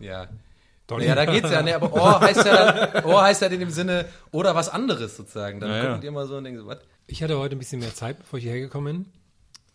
Ja. 0.00 0.28
Donny. 0.86 1.06
Ja, 1.06 1.14
da 1.14 1.24
geht's 1.24 1.50
ja, 1.50 1.62
ne, 1.62 1.74
aber 1.74 1.94
Ohr 1.94 2.20
heißt 2.20 2.44
ja, 2.44 3.04
Ohr 3.06 3.22
heißt 3.22 3.40
ja 3.40 3.48
in 3.48 3.60
dem 3.60 3.70
Sinne, 3.70 4.06
oder 4.32 4.54
was 4.54 4.68
anderes 4.68 5.16
sozusagen. 5.16 5.60
Dann 5.60 5.70
Ja, 5.70 5.76
gucken 5.80 5.94
ja. 5.94 5.98
die 6.00 6.06
immer 6.08 6.26
so 6.26 6.36
und 6.36 6.44
denken 6.44 6.60
so, 6.60 6.66
was? 6.66 6.78
Ich 7.06 7.22
hatte 7.22 7.38
heute 7.38 7.56
ein 7.56 7.58
bisschen 7.58 7.80
mehr 7.80 7.94
Zeit, 7.94 8.18
bevor 8.18 8.38
ich 8.38 8.44
hierher 8.44 8.60
gekommen 8.60 8.86
bin. 8.86 9.12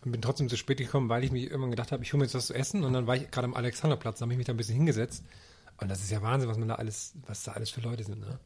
Und 0.04 0.12
bin 0.12 0.22
trotzdem 0.22 0.48
zu 0.48 0.56
spät 0.56 0.78
gekommen, 0.78 1.08
weil 1.08 1.24
ich 1.24 1.32
mich 1.32 1.44
irgendwann 1.44 1.70
gedacht 1.70 1.90
habe, 1.92 2.02
ich 2.02 2.12
hole 2.12 2.20
mir 2.20 2.24
jetzt 2.26 2.34
was 2.34 2.46
zu 2.46 2.54
essen. 2.54 2.84
Und 2.84 2.92
dann 2.92 3.06
war 3.06 3.16
ich 3.16 3.30
gerade 3.30 3.44
am 3.46 3.54
Alexanderplatz, 3.54 4.18
da 4.18 4.22
habe 4.22 4.32
ich 4.32 4.38
mich 4.38 4.46
da 4.46 4.54
ein 4.54 4.56
bisschen 4.56 4.76
hingesetzt. 4.76 5.24
Und 5.78 5.90
das 5.90 6.00
ist 6.00 6.10
ja 6.10 6.22
Wahnsinn, 6.22 6.48
was 6.48 6.58
man 6.58 6.68
da 6.68 6.76
alles, 6.76 7.14
was 7.26 7.42
da 7.42 7.52
alles 7.52 7.70
für 7.70 7.80
Leute 7.80 8.04
sind, 8.04 8.20
ne? 8.20 8.38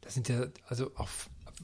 Das 0.00 0.14
sind 0.14 0.28
ja, 0.28 0.46
also 0.68 0.90
auch 0.96 1.08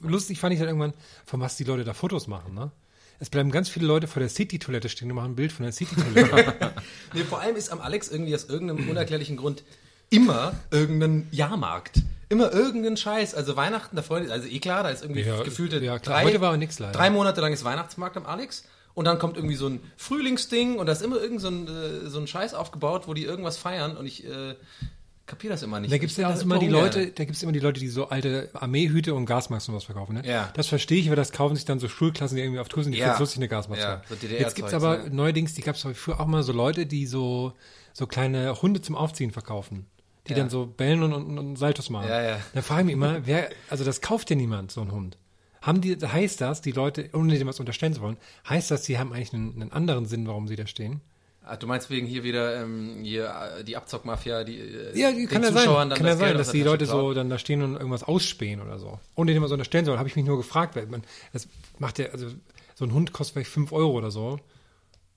lustig 0.01 0.39
fand 0.39 0.53
ich 0.53 0.59
dann 0.59 0.67
irgendwann, 0.67 0.93
von 1.25 1.39
was 1.39 1.55
die 1.57 1.63
Leute 1.63 1.83
da 1.83 1.93
Fotos 1.93 2.27
machen, 2.27 2.53
ne? 2.53 2.71
Es 3.19 3.29
bleiben 3.29 3.51
ganz 3.51 3.67
viele 3.67 3.85
Leute 3.85 4.07
vor 4.07 4.21
der 4.21 4.29
City-Toilette 4.29 4.87
stehen 4.87 5.09
und 5.11 5.15
machen 5.15 5.31
ein 5.31 5.35
Bild 5.35 5.51
von 5.51 5.63
der 5.63 5.73
City-Toilette. 5.73 6.73
Nee, 7.13 7.23
vor 7.23 7.41
allem 7.41 7.55
ist 7.55 7.71
am 7.71 7.81
Alex 7.81 8.09
irgendwie 8.09 8.33
aus 8.33 8.45
irgendeinem 8.45 8.89
unerklärlichen 8.89 9.35
Grund 9.35 9.63
immer 10.09 10.53
irgendein 10.71 11.27
Jahrmarkt. 11.31 12.01
Immer 12.29 12.53
irgendein 12.53 12.97
Scheiß. 12.97 13.33
Also 13.35 13.55
Weihnachten, 13.55 13.95
da 13.95 14.03
freuen 14.03 14.31
also 14.31 14.47
eh 14.47 14.59
klar, 14.59 14.83
da 14.83 14.89
ist 14.89 15.03
irgendwie 15.03 15.21
Ja, 15.21 15.41
gefühlte 15.41 15.83
ja, 15.83 15.99
klar. 15.99 16.23
Heute 16.23 16.39
war 16.39 16.49
aber 16.49 16.57
nix 16.57 16.79
leider. 16.79 16.93
Drei 16.93 17.09
Monate 17.09 17.41
lang 17.41 17.51
ist 17.51 17.63
Weihnachtsmarkt 17.63 18.15
am 18.17 18.25
Alex. 18.25 18.63
Und 18.93 19.05
dann 19.05 19.19
kommt 19.19 19.37
irgendwie 19.37 19.55
so 19.55 19.67
ein 19.67 19.79
Frühlingsding 19.97 20.77
und 20.77 20.85
da 20.85 20.91
ist 20.91 21.01
immer 21.01 21.17
irgend 21.21 21.41
so 21.41 21.47
ein, 21.47 21.67
äh, 21.67 22.09
so 22.09 22.19
ein 22.19 22.27
Scheiß 22.27 22.53
aufgebaut, 22.53 23.07
wo 23.07 23.13
die 23.13 23.23
irgendwas 23.23 23.57
feiern 23.57 23.95
und 23.95 24.05
ich 24.05 24.25
äh, 24.25 24.55
kapiere 25.29 25.53
das 25.53 25.63
immer 25.63 25.79
nicht. 25.79 25.93
Da 25.93 25.97
gibt's 25.97 26.17
will 26.17 26.23
ja 26.23 26.29
das 26.31 26.43
immer 26.43 26.59
die 26.59 26.65
ungern. 26.67 26.81
Leute, 26.83 27.07
da 27.11 27.23
gibt's 27.23 27.41
immer 27.43 27.51
die 27.53 27.59
Leute, 27.59 27.79
die 27.79 27.87
so 27.87 28.09
alte 28.09 28.49
Armeehüte 28.53 29.13
und 29.13 29.25
Gasmasken 29.25 29.73
und 29.73 29.77
was 29.77 29.85
verkaufen, 29.85 30.15
ne? 30.15 30.23
Ja. 30.25 30.51
Das 30.55 30.67
verstehe 30.67 30.99
ich, 30.99 31.09
weil 31.09 31.15
das 31.15 31.31
kaufen 31.31 31.55
sich 31.55 31.65
dann 31.65 31.79
so 31.79 31.87
Schulklassen, 31.87 32.35
die 32.35 32.41
irgendwie 32.43 32.59
auf 32.59 32.67
Tour 32.67 32.83
sind, 32.83 32.93
die 32.93 32.99
Ja. 32.99 33.17
lustig 33.17 33.37
eine 33.37 33.47
Gasmaske. 33.47 33.83
Ja, 33.83 34.01
so 34.09 34.15
Jetzt 34.15 34.55
gibt's 34.55 34.71
Zeugs, 34.71 34.83
aber 34.83 34.97
ne? 35.03 35.09
neuerdings, 35.11 35.53
die 35.53 35.61
gab's 35.61 35.85
früher 35.93 36.19
auch 36.19 36.25
mal 36.25 36.43
so 36.43 36.51
Leute, 36.51 36.85
die 36.85 37.05
so, 37.05 37.53
so 37.93 38.07
kleine 38.07 38.61
Hunde 38.61 38.81
zum 38.81 38.95
Aufziehen 38.95 39.31
verkaufen. 39.31 39.85
Die 40.27 40.31
Ja. 40.33 40.39
dann 40.39 40.49
so 40.49 40.65
bellen 40.65 41.01
und, 41.03 41.13
und, 41.13 41.37
und 41.39 41.55
Saltos 41.55 41.89
machen. 41.89 42.09
Ja, 42.09 42.21
ja. 42.21 42.39
Dann 42.53 42.63
frage 42.63 42.81
ich 42.81 42.85
mich 42.87 42.93
immer, 42.93 43.25
wer, 43.25 43.49
also 43.69 43.83
das 43.83 44.01
kauft 44.01 44.29
ja 44.29 44.35
niemand, 44.35 44.71
so 44.71 44.81
ein 44.81 44.91
Hund. 44.91 45.17
Haben 45.61 45.81
die, 45.81 45.95
heißt 45.95 46.39
das, 46.41 46.61
die 46.61 46.71
Leute, 46.71 47.09
ohne 47.13 47.37
dem 47.37 47.47
was 47.47 47.59
unterstellen 47.59 47.93
zu 47.93 48.01
wollen, 48.01 48.17
heißt 48.47 48.71
das, 48.71 48.83
die 48.83 48.97
haben 48.97 49.11
eigentlich 49.13 49.33
einen, 49.33 49.61
einen 49.61 49.71
anderen 49.71 50.05
Sinn, 50.05 50.27
warum 50.27 50.47
sie 50.47 50.55
da 50.55 50.67
stehen? 50.67 51.01
Ah, 51.49 51.57
du 51.57 51.65
meinst 51.65 51.89
wegen 51.89 52.05
hier 52.05 52.23
wieder 52.23 52.61
ähm, 52.61 52.99
hier, 53.01 53.33
äh, 53.59 53.63
die 53.63 53.75
Abzockmafia, 53.75 54.43
die 54.43 54.57
äh, 54.59 54.99
Ja, 54.99 55.11
die 55.11 55.25
kann 55.25 55.41
ja 55.41 55.49
den 55.49 55.55
sein. 55.55 55.63
Zuschauern 55.65 55.89
dann 55.89 55.97
Kann 55.97 56.05
ja 56.05 56.13
das 56.13 56.19
Geld 56.19 56.29
sein, 56.29 56.37
dass 56.37 56.51
die 56.51 56.63
Leute 56.63 56.85
so 56.85 57.13
dann 57.13 57.29
da 57.29 57.39
stehen 57.39 57.63
und 57.63 57.73
irgendwas 57.73 58.03
ausspähen 58.03 58.61
oder 58.61 58.77
so. 58.77 58.99
Ohne 59.15 59.33
dem 59.33 59.41
was 59.41 59.51
unterstellen 59.51 59.85
soll, 59.85 59.97
habe 59.97 60.07
ich 60.07 60.15
mich 60.15 60.25
nur 60.25 60.37
gefragt, 60.37 60.75
weil 60.75 60.85
man, 60.85 61.03
das 61.33 61.47
macht 61.79 61.97
ja, 61.97 62.07
also 62.09 62.27
so 62.75 62.85
ein 62.85 62.93
Hund 62.93 63.13
kostet 63.13 63.33
vielleicht 63.33 63.49
5 63.51 63.71
Euro 63.71 63.93
oder 63.93 64.11
so, 64.11 64.39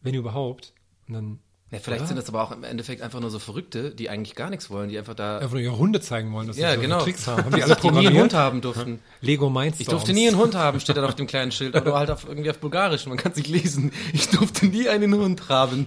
wenn 0.01 0.15
überhaupt. 0.15 0.73
Und 1.07 1.15
dann 1.15 1.39
Ja, 1.73 1.79
vielleicht 1.83 2.03
Ja. 2.03 2.07
sind 2.09 2.17
das 2.19 2.29
aber 2.29 2.43
auch 2.43 2.53
im 2.53 2.65
Endeffekt 2.65 3.01
einfach 3.01 3.19
nur 3.21 3.31
so 3.31 3.39
Verrückte, 3.39 3.93
die 3.93 4.11
eigentlich 4.11 4.35
gar 4.35 4.51
nichts 4.51 4.69
wollen, 4.69 4.91
die 4.91 4.99
einfach 4.99 5.15
da 5.15 5.39
einfach 5.39 5.53
nur 5.53 5.63
ihre 5.63 5.79
Hunde 5.79 6.03
zeigen 6.03 6.31
wollen, 6.35 6.47
dass 6.47 6.59
ja, 6.59 6.69
sie 6.71 6.77
so 6.77 6.83
genau. 6.83 7.01
Tricks 7.01 7.27
haben. 7.27 7.45
Haben 7.45 7.51
die 7.53 7.57
die 7.57 7.63
alle 7.63 7.71
nie 7.71 7.73
einen 7.73 7.81
programmiert? 7.81 8.23
Hund 8.23 8.35
haben 8.35 8.61
durften. 8.61 8.99
Lego 9.23 9.49
Mindstorms. 9.49 9.81
Ich 9.81 9.89
durfte 9.89 10.13
nie 10.13 10.29
einen 10.29 10.37
Hund 10.37 10.55
haben, 10.55 10.81
steht 10.81 10.99
dann 10.99 11.05
auf 11.07 11.15
dem 11.15 11.27
kleinen 11.27 11.51
Schild, 11.51 11.75
aber 11.75 11.87
nur 11.87 11.99
halt 11.99 12.11
auf, 12.11 12.29
irgendwie 12.29 12.51
auf 12.51 12.59
Bulgarisch, 12.59 13.07
man 13.07 13.17
kann 13.17 13.33
es 13.33 13.39
nicht 13.39 13.49
lesen. 13.49 13.91
Ich 14.13 14.29
durfte 14.29 14.67
nie 14.67 14.87
einen 14.89 15.15
Hund 15.15 15.49
haben. 15.49 15.87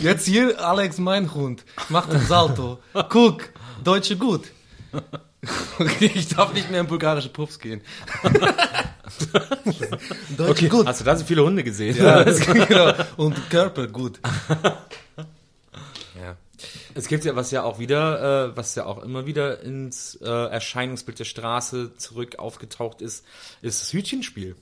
Jetzt 0.00 0.26
hier 0.26 0.64
Alex, 0.66 0.96
mein 0.98 1.34
Hund, 1.34 1.64
macht 1.90 2.10
ein 2.10 2.24
Salto. 2.26 2.78
Guck, 3.10 3.50
Deutsche 3.84 4.16
gut. 4.16 4.44
Okay, 5.78 6.10
ich 6.14 6.28
darf 6.28 6.54
nicht 6.54 6.70
mehr 6.70 6.80
in 6.80 6.86
bulgarische 6.86 7.28
Puffs 7.28 7.58
gehen. 7.58 7.82
Deutsche 10.36 10.50
Okay, 10.50 10.68
gut. 10.68 10.86
hast 10.86 11.00
du 11.00 11.04
da 11.04 11.16
so 11.16 11.24
viele 11.24 11.44
Hunde 11.44 11.62
gesehen? 11.62 11.96
Ja, 11.96 12.24
das, 12.24 12.40
genau. 12.40 12.92
Und 13.16 13.50
Körper 13.50 13.86
gut. 13.86 14.18
Es 16.98 17.08
gibt 17.08 17.24
ja, 17.24 17.36
was 17.36 17.50
ja 17.50 17.62
auch 17.62 17.78
wieder, 17.78 18.48
äh, 18.50 18.56
was 18.56 18.74
ja 18.74 18.84
auch 18.86 19.02
immer 19.02 19.24
wieder 19.26 19.60
ins 19.62 20.16
äh, 20.16 20.26
Erscheinungsbild 20.28 21.18
der 21.18 21.24
Straße 21.24 21.94
zurück 21.96 22.38
aufgetaucht 22.38 23.00
ist, 23.02 23.24
ist 23.62 23.80
das 23.82 23.92
Hütchenspiel. 23.92 24.56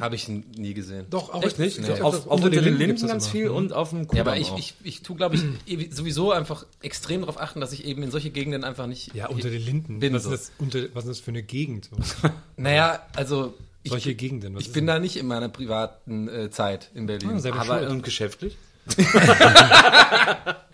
Habe 0.00 0.16
ich 0.16 0.28
nie 0.28 0.74
gesehen. 0.74 1.06
Doch, 1.08 1.32
auch 1.32 1.42
Echt 1.42 1.58
nicht? 1.58 1.78
ich 1.78 1.86
So, 1.86 1.94
glaub, 1.94 2.04
auf, 2.04 2.26
auf 2.26 2.32
unter 2.32 2.50
den 2.50 2.62
Linden 2.64 2.86
gibt's 2.88 3.00
das 3.02 3.10
ganz 3.10 3.28
viel 3.28 3.48
und 3.48 3.72
auf 3.72 3.88
dem 3.88 4.06
Kudamm 4.06 4.26
Ja, 4.26 4.30
aber 4.32 4.38
ich, 4.38 4.52
ich, 4.58 4.74
ich 4.82 5.00
tue, 5.02 5.16
glaube 5.16 5.36
ich, 5.36 5.94
sowieso 5.94 6.30
einfach 6.30 6.66
extrem 6.82 7.20
darauf 7.22 7.40
achten, 7.40 7.60
dass 7.62 7.72
ich 7.72 7.86
eben 7.86 8.02
in 8.02 8.10
solche 8.10 8.28
Gegenden 8.30 8.64
einfach 8.64 8.86
nicht 8.86 9.14
Ja, 9.14 9.28
unter 9.28 9.48
den 9.48 9.62
Linden. 9.64 9.98
bin. 9.98 10.12
was, 10.12 10.24
So. 10.24 10.32
ist 10.32 10.48
das, 10.48 10.52
unter, 10.58 10.80
was 10.94 11.04
ist 11.04 11.08
das 11.10 11.20
für 11.20 11.30
eine 11.30 11.42
Gegend? 11.42 11.88
So? 11.90 12.28
Naja, 12.58 13.00
also 13.16 13.54
ich, 13.82 13.90
Solche 13.92 14.14
Gegenden. 14.14 14.54
Was 14.56 14.62
ich 14.62 14.72
bin 14.72 14.86
das? 14.86 14.96
da 14.96 15.00
nicht 15.00 15.16
in 15.16 15.26
meiner 15.26 15.48
privaten 15.48 16.28
äh, 16.28 16.50
Zeit 16.50 16.90
in 16.94 17.06
Berlin. 17.06 17.30
Ah, 17.42 17.48
aber 17.58 17.78
schuld. 17.78 17.90
und 17.90 18.02
geschäftlich? 18.02 18.56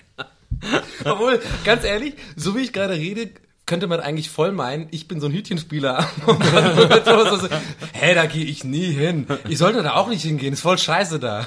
Obwohl, 1.04 1.40
ganz 1.64 1.84
ehrlich, 1.84 2.14
so 2.36 2.56
wie 2.56 2.60
ich 2.60 2.72
gerade 2.72 2.94
rede, 2.94 3.30
könnte 3.66 3.86
man 3.86 4.00
eigentlich 4.00 4.30
voll 4.30 4.52
meinen, 4.52 4.88
ich 4.90 5.08
bin 5.08 5.20
so 5.20 5.26
ein 5.26 5.32
Hütchenspieler. 5.32 6.08
So, 6.26 7.48
Hä, 7.92 8.14
da 8.14 8.26
gehe 8.26 8.44
ich 8.44 8.64
nie 8.64 8.90
hin. 8.92 9.26
Ich 9.48 9.58
sollte 9.58 9.82
da 9.82 9.94
auch 9.94 10.08
nicht 10.08 10.22
hingehen, 10.22 10.52
ist 10.52 10.62
voll 10.62 10.78
scheiße 10.78 11.18
da. 11.18 11.46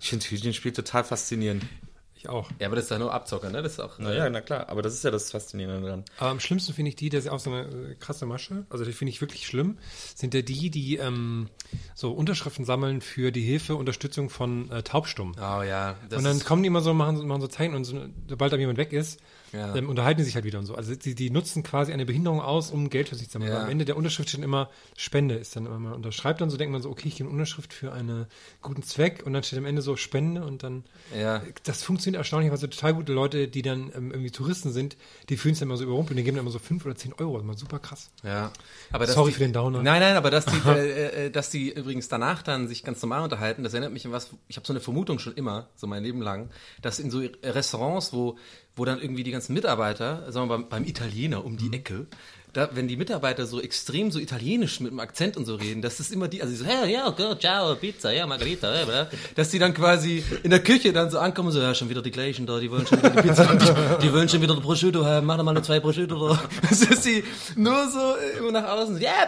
Ich 0.00 0.08
finde 0.08 0.24
Hütchenspiel 0.24 0.72
total 0.72 1.04
faszinierend. 1.04 1.64
Ich 2.20 2.28
auch. 2.28 2.50
Ja, 2.58 2.66
aber 2.66 2.74
das 2.74 2.86
ist 2.86 2.90
ja 2.90 2.98
nur 2.98 3.14
Abzocker, 3.14 3.48
ne? 3.48 3.62
Das 3.62 3.74
ist 3.74 3.80
auch. 3.80 3.96
Naja, 4.00 4.28
na 4.28 4.40
klar, 4.40 4.68
aber 4.68 4.82
das 4.82 4.92
ist 4.92 5.04
ja 5.04 5.12
das 5.12 5.30
Faszinierende 5.30 5.88
dran. 5.88 6.04
Aber 6.18 6.30
am 6.30 6.40
schlimmsten 6.40 6.72
finde 6.72 6.88
ich 6.88 6.96
die, 6.96 7.10
das 7.10 7.26
ist 7.26 7.30
auch 7.30 7.38
so 7.38 7.50
eine 7.52 7.60
äh, 7.62 7.94
krasse 7.94 8.26
Masche, 8.26 8.66
also 8.70 8.84
die 8.84 8.92
finde 8.92 9.10
ich 9.10 9.20
wirklich 9.20 9.46
schlimm, 9.46 9.78
sind 10.16 10.34
ja 10.34 10.42
die, 10.42 10.68
die 10.70 10.96
ähm, 10.96 11.48
so 11.94 12.10
Unterschriften 12.10 12.64
sammeln 12.64 13.02
für 13.02 13.30
die 13.30 13.42
Hilfe, 13.42 13.76
Unterstützung 13.76 14.30
von 14.30 14.68
äh, 14.72 14.82
Taubstumm. 14.82 15.36
Oh 15.38 15.62
ja. 15.62 15.94
Das 16.08 16.18
und 16.18 16.24
dann 16.24 16.38
ist, 16.38 16.44
kommen 16.44 16.64
die 16.64 16.66
immer 16.66 16.80
so, 16.80 16.92
machen, 16.92 17.16
so- 17.18 17.22
machen 17.24 17.40
so 17.40 17.46
Zeichen 17.46 17.76
und 17.76 17.84
so, 17.84 17.96
sobald 18.28 18.52
da 18.52 18.56
jemand 18.56 18.78
weg 18.78 18.92
ist, 18.92 19.20
Ja. 19.52 19.72
dann 19.72 19.86
unterhalten 19.86 20.18
die 20.18 20.24
sich 20.24 20.34
halt 20.34 20.44
wieder 20.44 20.58
und 20.58 20.66
so. 20.66 20.74
Also 20.74 20.96
die, 20.96 21.14
die 21.14 21.30
nutzen 21.30 21.62
quasi 21.62 21.92
eine 21.92 22.04
Behinderung 22.04 22.40
aus, 22.40 22.72
um 22.72 22.90
Geld 22.90 23.08
für 23.10 23.14
sich 23.14 23.28
zu 23.28 23.34
sammeln. 23.34 23.52
Ja. 23.52 23.62
Am 23.62 23.70
Ende 23.70 23.84
der 23.84 23.96
Unterschrift 23.96 24.28
steht 24.30 24.42
immer 24.42 24.70
Spende, 24.96 25.36
ist 25.36 25.54
dann 25.54 25.66
immer, 25.66 25.78
man 25.78 25.92
unterschreibt 25.92 26.40
dann 26.40 26.50
so, 26.50 26.56
denkt 26.56 26.72
man 26.72 26.82
so, 26.82 26.90
okay, 26.90 27.06
ich 27.06 27.14
gebe 27.16 27.28
eine 27.28 27.34
Unterschrift 27.38 27.72
für 27.72 27.92
einen 27.92 28.26
guten 28.60 28.82
Zweck 28.82 29.22
und 29.24 29.34
dann 29.34 29.44
steht 29.44 29.58
am 29.60 29.66
Ende 29.66 29.82
so 29.82 29.94
Spende 29.94 30.44
und 30.44 30.64
dann, 30.64 30.82
Ja. 31.16 31.42
das 31.62 31.84
funktioniert 31.84 32.07
erstaunlicherweise 32.14 32.68
total 32.70 32.94
gute 32.94 33.12
Leute, 33.12 33.48
die 33.48 33.62
dann 33.62 33.92
ähm, 33.94 34.10
irgendwie 34.10 34.30
Touristen 34.30 34.72
sind, 34.72 34.96
die 35.28 35.36
fühlen 35.36 35.54
sich 35.54 35.60
dann 35.60 35.68
immer 35.68 35.76
so 35.76 35.84
überrumpelt, 35.84 36.18
die 36.18 36.22
geben 36.22 36.36
dann 36.36 36.44
immer 36.44 36.52
so 36.52 36.58
fünf 36.58 36.84
oder 36.84 36.94
zehn 36.94 37.12
Euro, 37.14 37.34
das 37.34 37.42
ist 37.42 37.46
mal 37.46 37.58
super 37.58 37.78
krass. 37.78 38.10
Ja. 38.22 38.52
Aber 38.90 39.06
Sorry 39.06 39.30
die, 39.30 39.34
für 39.34 39.40
den 39.40 39.52
Downer. 39.52 39.82
Nein, 39.82 40.00
nein, 40.00 40.16
aber 40.16 40.30
dass 40.30 40.46
die, 40.46 40.56
äh, 40.68 41.26
äh, 41.26 41.30
dass 41.30 41.50
die 41.50 41.72
übrigens 41.72 42.08
danach 42.08 42.42
dann 42.42 42.68
sich 42.68 42.84
ganz 42.84 43.02
normal 43.02 43.22
unterhalten, 43.22 43.62
das 43.62 43.74
erinnert 43.74 43.92
mich 43.92 44.06
an 44.06 44.12
was, 44.12 44.30
ich 44.48 44.56
habe 44.56 44.66
so 44.66 44.72
eine 44.72 44.80
Vermutung 44.80 45.18
schon 45.18 45.34
immer, 45.34 45.68
so 45.76 45.86
mein 45.86 46.02
Leben 46.02 46.22
lang, 46.22 46.50
dass 46.82 46.98
in 46.98 47.10
so 47.10 47.22
Restaurants, 47.42 48.12
wo, 48.12 48.36
wo 48.76 48.84
dann 48.84 49.00
irgendwie 49.00 49.24
die 49.24 49.32
ganzen 49.32 49.54
Mitarbeiter, 49.54 50.30
sagen 50.32 50.48
wir 50.48 50.56
mal 50.56 50.62
beim, 50.62 50.68
beim 50.68 50.84
Italiener 50.84 51.44
um 51.44 51.56
die 51.56 51.72
Ecke, 51.72 52.06
da, 52.52 52.70
wenn 52.72 52.88
die 52.88 52.96
Mitarbeiter 52.96 53.46
so 53.46 53.60
extrem 53.60 54.10
so 54.10 54.18
italienisch 54.18 54.80
mit 54.80 54.90
dem 54.90 55.00
Akzent 55.00 55.36
und 55.36 55.44
so 55.44 55.56
reden, 55.56 55.82
dass 55.82 55.98
das 55.98 56.10
immer 56.10 56.28
die, 56.28 56.42
also 56.42 56.54
so, 56.54 56.64
hey, 56.64 56.92
ja, 56.92 57.06
okay, 57.06 57.34
ciao, 57.38 57.74
Pizza, 57.74 58.12
ja, 58.12 58.26
Margarita, 58.26 58.74
ja, 58.74 59.08
dass 59.34 59.50
die 59.50 59.58
dann 59.58 59.74
quasi 59.74 60.24
in 60.42 60.50
der 60.50 60.62
Küche 60.62 60.92
dann 60.92 61.10
so 61.10 61.18
ankommen, 61.18 61.50
so, 61.50 61.60
ja, 61.60 61.74
schon 61.74 61.90
wieder 61.90 62.02
die 62.02 62.10
gleichen 62.10 62.46
da, 62.46 62.58
die 62.58 62.70
wollen 62.70 62.86
schon 62.86 62.98
wieder 62.98 63.10
die 63.10 63.22
Pizza, 63.22 63.44
die, 64.00 64.06
die 64.06 64.12
wollen 64.12 64.28
schon 64.28 64.40
wieder 64.40 64.56
Prosciutto 64.56 65.04
haben, 65.04 65.26
mach 65.26 65.36
doch 65.36 65.44
mal 65.44 65.52
nur 65.52 65.62
zwei 65.62 65.80
Prosciutto 65.80 66.28
da. 66.28 66.42
Das 66.68 66.82
ist 66.82 67.04
die 67.04 67.22
nur 67.56 67.90
so 67.90 68.16
äh, 68.16 68.38
immer 68.38 68.52
nach 68.52 68.68
außen, 68.68 69.00
ja, 69.00 69.26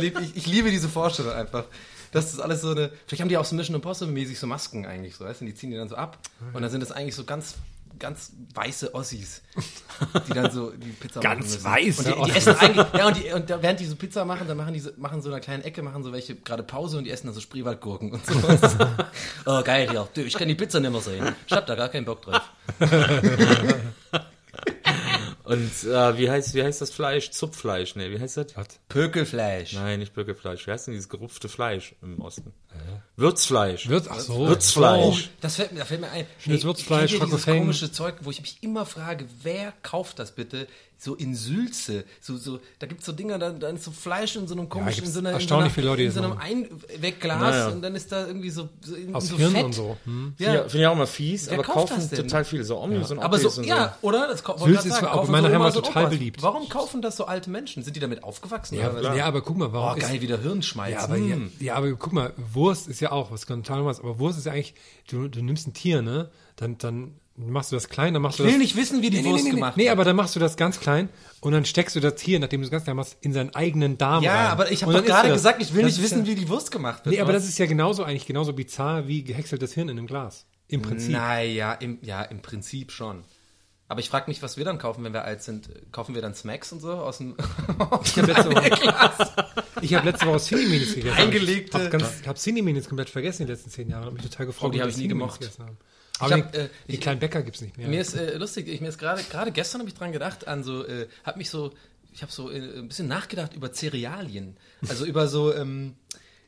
Lieb, 0.00 0.18
ich, 0.20 0.36
ich 0.36 0.46
liebe 0.46 0.70
diese 0.70 0.88
Vorstellung 0.88 1.32
einfach. 1.32 1.64
Das 2.12 2.32
ist 2.32 2.38
alles 2.38 2.60
so 2.60 2.70
eine, 2.70 2.90
vielleicht 3.06 3.20
haben 3.20 3.28
die 3.28 3.36
auch 3.36 3.44
so 3.44 3.56
Mission 3.56 3.74
Impossible 3.74 4.14
mäßig 4.14 4.38
so 4.38 4.46
Masken 4.46 4.86
eigentlich, 4.86 5.16
so, 5.16 5.24
weißt 5.24 5.40
du, 5.40 5.46
die 5.46 5.54
ziehen 5.54 5.70
die 5.70 5.76
dann 5.76 5.88
so 5.88 5.96
ab 5.96 6.18
und 6.52 6.62
dann 6.62 6.70
sind 6.70 6.80
das 6.80 6.92
eigentlich 6.92 7.16
so 7.16 7.24
ganz 7.24 7.56
ganz 7.98 8.32
weiße 8.54 8.94
Ossis, 8.94 9.42
die 10.28 10.32
dann 10.32 10.50
so 10.50 10.70
die 10.70 10.90
Pizza 10.90 11.20
Ganz 11.20 11.64
machen 11.64 11.86
müssen. 11.86 12.04
weiße 12.04 12.14
und 12.14 12.26
die, 12.26 12.32
die 12.32 12.36
essen 12.38 12.56
eigentlich, 12.56 12.86
ja 12.92 13.06
und, 13.06 13.16
die, 13.16 13.32
und 13.32 13.50
da, 13.50 13.62
während 13.62 13.80
die 13.80 13.86
so 13.86 13.96
Pizza 13.96 14.24
machen, 14.24 14.48
dann 14.48 14.56
machen 14.56 14.74
die 14.74 14.80
so, 14.80 14.90
machen 14.96 15.22
so 15.22 15.28
in 15.28 15.34
einer 15.34 15.42
kleinen 15.42 15.62
Ecke, 15.62 15.82
machen 15.82 16.02
so 16.02 16.12
welche 16.12 16.34
gerade 16.36 16.62
Pause 16.62 16.98
und 16.98 17.04
die 17.04 17.10
essen 17.10 17.26
dann 17.26 17.34
so 17.34 17.40
Spreewaldgurken 17.40 18.12
und 18.12 18.26
sowas. 18.26 18.76
oh 19.46 19.62
geil, 19.62 19.88
ja, 19.92 20.06
ich 20.14 20.34
kann 20.34 20.48
die 20.48 20.54
Pizza 20.54 20.80
nicht 20.80 20.90
mehr 20.90 21.00
sehen. 21.00 21.34
Ich 21.46 21.52
hab 21.52 21.66
da 21.66 21.74
gar 21.74 21.88
keinen 21.88 22.04
Bock 22.04 22.22
drauf. 22.22 22.42
Und 25.44 25.84
äh, 25.84 26.18
wie 26.18 26.30
heißt 26.30 26.54
wie 26.54 26.62
heißt 26.62 26.80
das 26.80 26.90
Fleisch? 26.90 27.30
Zupffleisch, 27.30 27.96
ne, 27.96 28.10
wie 28.10 28.18
heißt 28.18 28.38
das? 28.38 28.46
Pökelfleisch. 28.88 29.74
Nein, 29.74 29.98
nicht 29.98 30.14
Böckelfleisch. 30.14 30.66
Wie 30.66 30.70
heißt 30.70 30.86
denn 30.86 30.94
dieses 30.94 31.10
gerupfte 31.10 31.50
Fleisch 31.50 31.94
im 32.00 32.20
Osten? 32.22 32.52
Würzfleisch. 33.16 33.88
Würz, 33.88 34.08
ach 34.10 34.18
so. 34.18 34.48
Würzfleisch. 34.48 35.30
Das 35.40 35.56
fällt 35.56 35.72
mir, 35.72 35.80
da 35.80 35.84
fällt 35.84 36.00
mir 36.00 36.10
ein. 36.10 36.26
Schönes 36.38 36.64
Würzfleisch, 36.64 37.12
kennt 37.12 37.22
ihr 37.22 37.26
dieses 37.26 37.44
komische 37.44 37.92
Zeug, 37.92 38.16
wo 38.22 38.30
ich 38.30 38.40
mich 38.40 38.62
immer 38.62 38.86
frage, 38.86 39.26
wer 39.42 39.72
kauft 39.82 40.18
das 40.18 40.32
bitte? 40.32 40.66
So 41.04 41.14
in 41.16 41.34
Sülze. 41.34 42.04
So, 42.22 42.38
so, 42.38 42.60
da 42.78 42.86
gibt's 42.86 43.04
so 43.04 43.12
Dinger, 43.12 43.38
da, 43.38 43.50
da 43.50 43.68
ist 43.68 43.84
so 43.84 43.90
Fleisch 43.90 44.36
in 44.36 44.48
so 44.48 44.54
einem 44.54 44.70
komischen, 44.70 45.04
gibt's 45.04 45.10
in 45.10 45.14
so 45.14 45.18
einer, 45.20 45.28
in 45.30 45.34
so 45.34 45.38
erstaunlich 45.40 45.64
einer, 45.66 45.74
viele 45.74 45.86
Leute, 45.88 46.02
in 46.04 46.10
so 46.12 46.22
einem. 46.22 46.38
Einwegglas 46.38 47.40
Naja. 47.40 47.68
und 47.68 47.82
dann 47.82 47.94
ist 47.94 48.10
da 48.10 48.26
irgendwie 48.26 48.48
so, 48.48 48.70
so, 48.80 48.94
in, 48.94 49.14
Aus 49.14 49.28
so 49.28 49.36
Hirn 49.36 49.52
Fett. 49.52 49.64
und 49.66 49.72
so. 49.74 49.96
Hm. 50.06 50.34
Ja. 50.38 50.54
Ja. 50.54 50.60
Finde 50.62 50.78
ich 50.78 50.86
auch 50.86 50.92
immer 50.92 51.06
fies, 51.06 51.46
Wer 51.48 51.54
aber 51.54 51.62
kauft 51.64 51.76
kaufen 51.90 51.96
das 51.96 52.08
denn? 52.08 52.22
total 52.26 52.44
viele. 52.46 52.64
So 52.64 52.78
Omnis 52.80 53.10
und 53.10 53.18
Aber 53.18 53.38
so, 53.38 53.60
ja, 53.62 53.98
oder? 54.00 54.28
Das 54.28 54.42
Sülze 54.64 54.88
ist 54.88 54.94
sagen, 54.94 55.06
auch 55.08 55.10
in 55.12 55.18
kaufen 55.18 55.32
meiner 55.32 55.50
Heimat 55.52 55.74
total 55.74 56.04
Opas. 56.04 56.10
beliebt. 56.16 56.42
Warum 56.42 56.68
kaufen 56.70 57.02
das 57.02 57.18
so 57.18 57.26
alte 57.26 57.50
Menschen? 57.50 57.82
Sind 57.82 57.96
die 57.96 58.00
damit 58.00 58.24
aufgewachsen? 58.24 58.76
Ja, 58.78 58.90
oder 58.90 59.10
was? 59.10 59.16
ja, 59.18 59.26
aber 59.26 59.42
guck 59.42 59.58
mal, 59.58 59.72
warum 59.74 59.98
Oh, 59.98 60.00
geil, 60.00 60.22
wieder 60.22 60.38
Hirnschmalz. 60.38 60.94
Ja, 60.94 61.00
aber, 61.00 61.16
ja, 61.18 61.34
Hm. 61.36 61.52
ja, 61.60 61.74
aber 61.74 61.92
guck 61.96 62.14
mal, 62.14 62.32
Wurst 62.54 62.88
ist 62.88 63.00
ja 63.00 63.12
auch 63.12 63.30
was 63.30 63.44
total 63.46 63.76
Normales. 63.78 64.00
Aber 64.00 64.18
Wurst 64.18 64.38
ist 64.38 64.46
ja 64.46 64.52
eigentlich, 64.52 64.74
du, 65.08 65.28
du 65.28 65.42
nimmst 65.42 65.66
ein 65.66 65.74
Tier, 65.74 66.00
ne? 66.00 66.30
Dann, 66.56 66.78
dann 66.78 67.12
machst 67.36 67.72
du 67.72 67.76
das 67.76 67.88
klein, 67.88 68.14
dann 68.14 68.22
machst 68.22 68.38
du 68.38 68.42
Ich 68.44 68.46
will 68.48 68.54
das. 68.54 68.62
nicht 68.62 68.76
wissen, 68.76 69.02
wie 69.02 69.10
die 69.10 69.20
nee, 69.22 69.24
Wurst 69.28 69.44
nee, 69.44 69.50
nee, 69.50 69.56
gemacht 69.56 69.76
nee, 69.76 69.88
aber 69.88 70.04
dann 70.04 70.14
machst 70.16 70.36
du 70.36 70.40
das 70.40 70.56
ganz 70.56 70.78
klein 70.78 71.08
und 71.40 71.52
dann 71.52 71.64
steckst 71.64 71.96
du 71.96 72.00
das 72.00 72.14
Tier, 72.14 72.38
nachdem 72.38 72.60
du 72.60 72.66
es 72.66 72.70
ganz 72.70 72.84
klein 72.84 72.96
machst, 72.96 73.16
in 73.22 73.32
seinen 73.32 73.54
eigenen 73.54 73.98
Darm 73.98 74.22
Ja, 74.22 74.34
rein. 74.34 74.46
aber 74.52 74.70
ich 74.70 74.82
habe 74.82 74.92
doch 74.92 75.04
gerade 75.04 75.28
das. 75.28 75.38
gesagt, 75.38 75.60
ich 75.62 75.74
will 75.74 75.82
Das 75.82 75.92
nicht 75.96 76.02
wissen, 76.04 76.24
ja, 76.24 76.30
wie 76.30 76.34
die 76.36 76.48
Wurst 76.48 76.70
gemacht 76.70 77.04
wird. 77.04 77.14
Nee, 77.14 77.20
aber 77.20 77.32
Was? 77.34 77.42
das 77.42 77.48
ist 77.50 77.58
ja 77.58 77.66
genauso 77.66 78.04
eigentlich, 78.04 78.26
genauso 78.26 78.52
bizarr 78.52 79.08
wie 79.08 79.24
gehäckseltes 79.24 79.72
Hirn 79.74 79.88
in 79.88 79.98
einem 79.98 80.06
Glas. 80.06 80.46
Im 80.68 80.80
Prinzip. 80.82 81.10
Naja, 81.12 81.72
im, 81.74 81.98
ja, 82.02 82.22
im 82.22 82.40
Prinzip 82.40 82.90
schon. 82.92 83.24
Aber 83.86 84.00
ich 84.00 84.08
frage 84.08 84.30
mich, 84.30 84.40
was 84.42 84.56
wir 84.56 84.64
dann 84.64 84.78
kaufen, 84.78 85.04
wenn 85.04 85.12
wir 85.12 85.24
alt 85.24 85.42
sind. 85.42 85.68
Kaufen 85.92 86.14
wir 86.14 86.22
dann 86.22 86.34
Smacks 86.34 86.72
und 86.72 86.80
so 86.80 86.90
aus 86.92 87.18
dem 87.18 87.34
Ich 88.04 88.16
habe 88.16 88.32
letzte 88.32 88.50
Woche, 88.50 88.70
ich 89.82 89.94
hab 89.94 90.04
letzte 90.04 90.26
Woche 90.26 90.38
Cineminis 90.40 90.94
gegessen. 90.94 91.16
Eingelegte- 91.18 91.78
Ich 91.88 91.92
habe 91.92 92.28
hab 92.28 92.38
Cineminis 92.38 92.88
komplett 92.88 93.10
vergessen 93.10 93.44
die 93.46 93.52
letzten 93.52 93.68
zehn 93.70 93.90
Jahre. 93.90 94.06
Hab 94.06 94.14
mich 94.14 94.22
total 94.22 94.46
gefreut. 94.46 94.68
Oh, 94.68 94.72
die 94.72 94.78
dass 94.78 94.86
hab 94.86 94.92
ich 94.94 95.02
nie 95.02 95.08
gemocht. 95.08 95.38
gegessen 95.40 95.64
haben. 95.66 95.76
Aber 96.18 96.36
hab, 96.36 96.52
den, 96.52 96.62
äh, 96.62 96.68
den 96.88 97.00
kleinen 97.00 97.20
Bäcker 97.20 97.42
gibt's 97.42 97.60
nicht 97.60 97.76
mehr. 97.76 97.88
Mir 97.88 98.00
ist 98.00 98.14
äh, 98.14 98.36
lustig, 98.36 98.68
ich 98.68 98.80
mir 98.80 98.88
ist 98.88 98.98
gerade 98.98 99.22
gerade 99.24 99.50
gestern 99.52 99.80
habe 99.80 99.88
ich 99.88 99.94
dran 99.94 100.12
gedacht 100.12 100.46
an 100.46 100.62
so 100.62 100.86
äh, 100.86 101.08
habe 101.24 101.38
mich 101.38 101.50
so 101.50 101.72
ich 102.12 102.22
habe 102.22 102.30
so 102.30 102.50
äh, 102.50 102.78
ein 102.78 102.88
bisschen 102.88 103.08
nachgedacht 103.08 103.54
über 103.54 103.72
Cerealien. 103.72 104.56
Also 104.88 105.04
über 105.04 105.26
so 105.28 105.54
ähm 105.54 105.94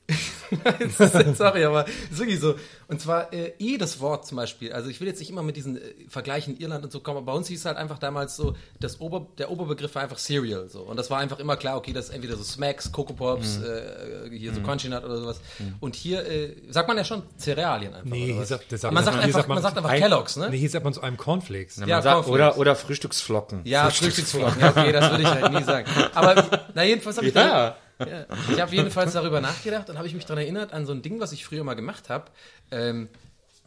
Sorry, 1.34 1.64
aber 1.64 1.86
ist 1.88 2.18
wirklich 2.18 2.38
so. 2.40 2.54
Und 2.88 3.00
zwar 3.00 3.32
äh, 3.32 3.52
eh 3.58 3.78
das 3.78 3.98
Wort 4.00 4.26
zum 4.26 4.36
Beispiel. 4.36 4.72
Also 4.72 4.88
ich 4.88 5.00
will 5.00 5.08
jetzt 5.08 5.18
nicht 5.18 5.30
immer 5.30 5.42
mit 5.42 5.56
diesen 5.56 5.76
äh, 5.76 5.80
Vergleichen 6.08 6.56
Irland 6.58 6.84
und 6.84 6.92
so 6.92 7.00
kommen. 7.00 7.16
Aber 7.18 7.26
bei 7.26 7.32
uns 7.32 7.48
hieß 7.48 7.64
halt 7.64 7.76
einfach 7.76 7.98
damals 7.98 8.36
so, 8.36 8.54
das 8.78 9.00
Ober, 9.00 9.26
der 9.38 9.50
Oberbegriff 9.50 9.94
war 9.96 10.02
einfach 10.02 10.18
Cereal. 10.18 10.68
So. 10.68 10.82
Und 10.82 10.96
das 10.96 11.10
war 11.10 11.18
einfach 11.18 11.38
immer 11.40 11.56
klar, 11.56 11.76
okay, 11.76 11.92
das 11.92 12.06
ist 12.10 12.14
entweder 12.14 12.36
so 12.36 12.44
Smacks, 12.44 12.92
Coco 12.92 13.12
Pops, 13.14 13.58
äh, 13.60 14.30
hier 14.30 14.54
so 14.54 14.60
Crunchy 14.60 14.88
Nut 14.88 15.02
oder 15.04 15.16
sowas. 15.18 15.40
Und 15.80 15.96
hier 15.96 16.24
äh, 16.26 16.54
sagt 16.70 16.86
man 16.86 16.96
ja 16.96 17.04
schon 17.04 17.22
Cerealien 17.38 17.94
einfach. 17.94 18.08
Nee, 18.10 18.32
hier 18.32 18.46
sagt, 18.46 18.70
sagt 18.70 18.94
man, 18.94 19.04
sagt 19.04 19.18
einfach, 19.18 19.32
sagt 19.38 19.48
man, 19.48 19.62
sagt 19.62 19.76
einfach 19.76 19.90
ein- 19.90 20.00
Kellogg's, 20.00 20.36
ne? 20.36 20.50
Nee, 20.50 20.58
hier 20.58 20.70
sagt 20.70 20.84
man 20.84 20.92
zu 20.94 21.00
einem 21.00 21.16
Cornflakes. 21.16 21.78
Man 21.78 21.88
Ja, 21.88 22.02
sagt, 22.02 22.24
Cornflakes. 22.24 22.34
oder, 22.34 22.58
oder 22.58 22.76
Frühstücksflocken. 22.76 23.62
Ja, 23.64 23.90
Frühstücksflocken. 23.90 24.60
Ja, 24.60 24.70
okay, 24.70 24.92
das 24.92 25.10
würde 25.10 25.22
ich 25.24 25.28
halt 25.28 25.52
nie 25.52 25.64
sagen. 25.64 25.88
Aber 26.14 26.44
na 26.74 26.84
jedenfalls 26.84 27.16
habe 27.16 27.26
ich, 27.26 27.34
Ja. 27.34 27.48
da, 27.48 27.76
ja, 27.98 28.26
ich 28.52 28.60
habe 28.60 28.74
jedenfalls 28.74 29.12
darüber 29.14 29.40
nachgedacht 29.40 29.88
und 29.90 29.96
habe 29.98 30.06
ich 30.06 30.14
mich 30.14 30.24
daran 30.26 30.42
erinnert 30.42 30.72
an 30.72 30.84
so 30.86 30.92
ein 30.92 31.02
Ding, 31.02 31.20
was 31.20 31.32
ich 31.32 31.44
früher 31.44 31.64
mal 31.64 31.74
gemacht 31.74 32.08
habe, 32.10 32.26
ähm, 32.70 33.08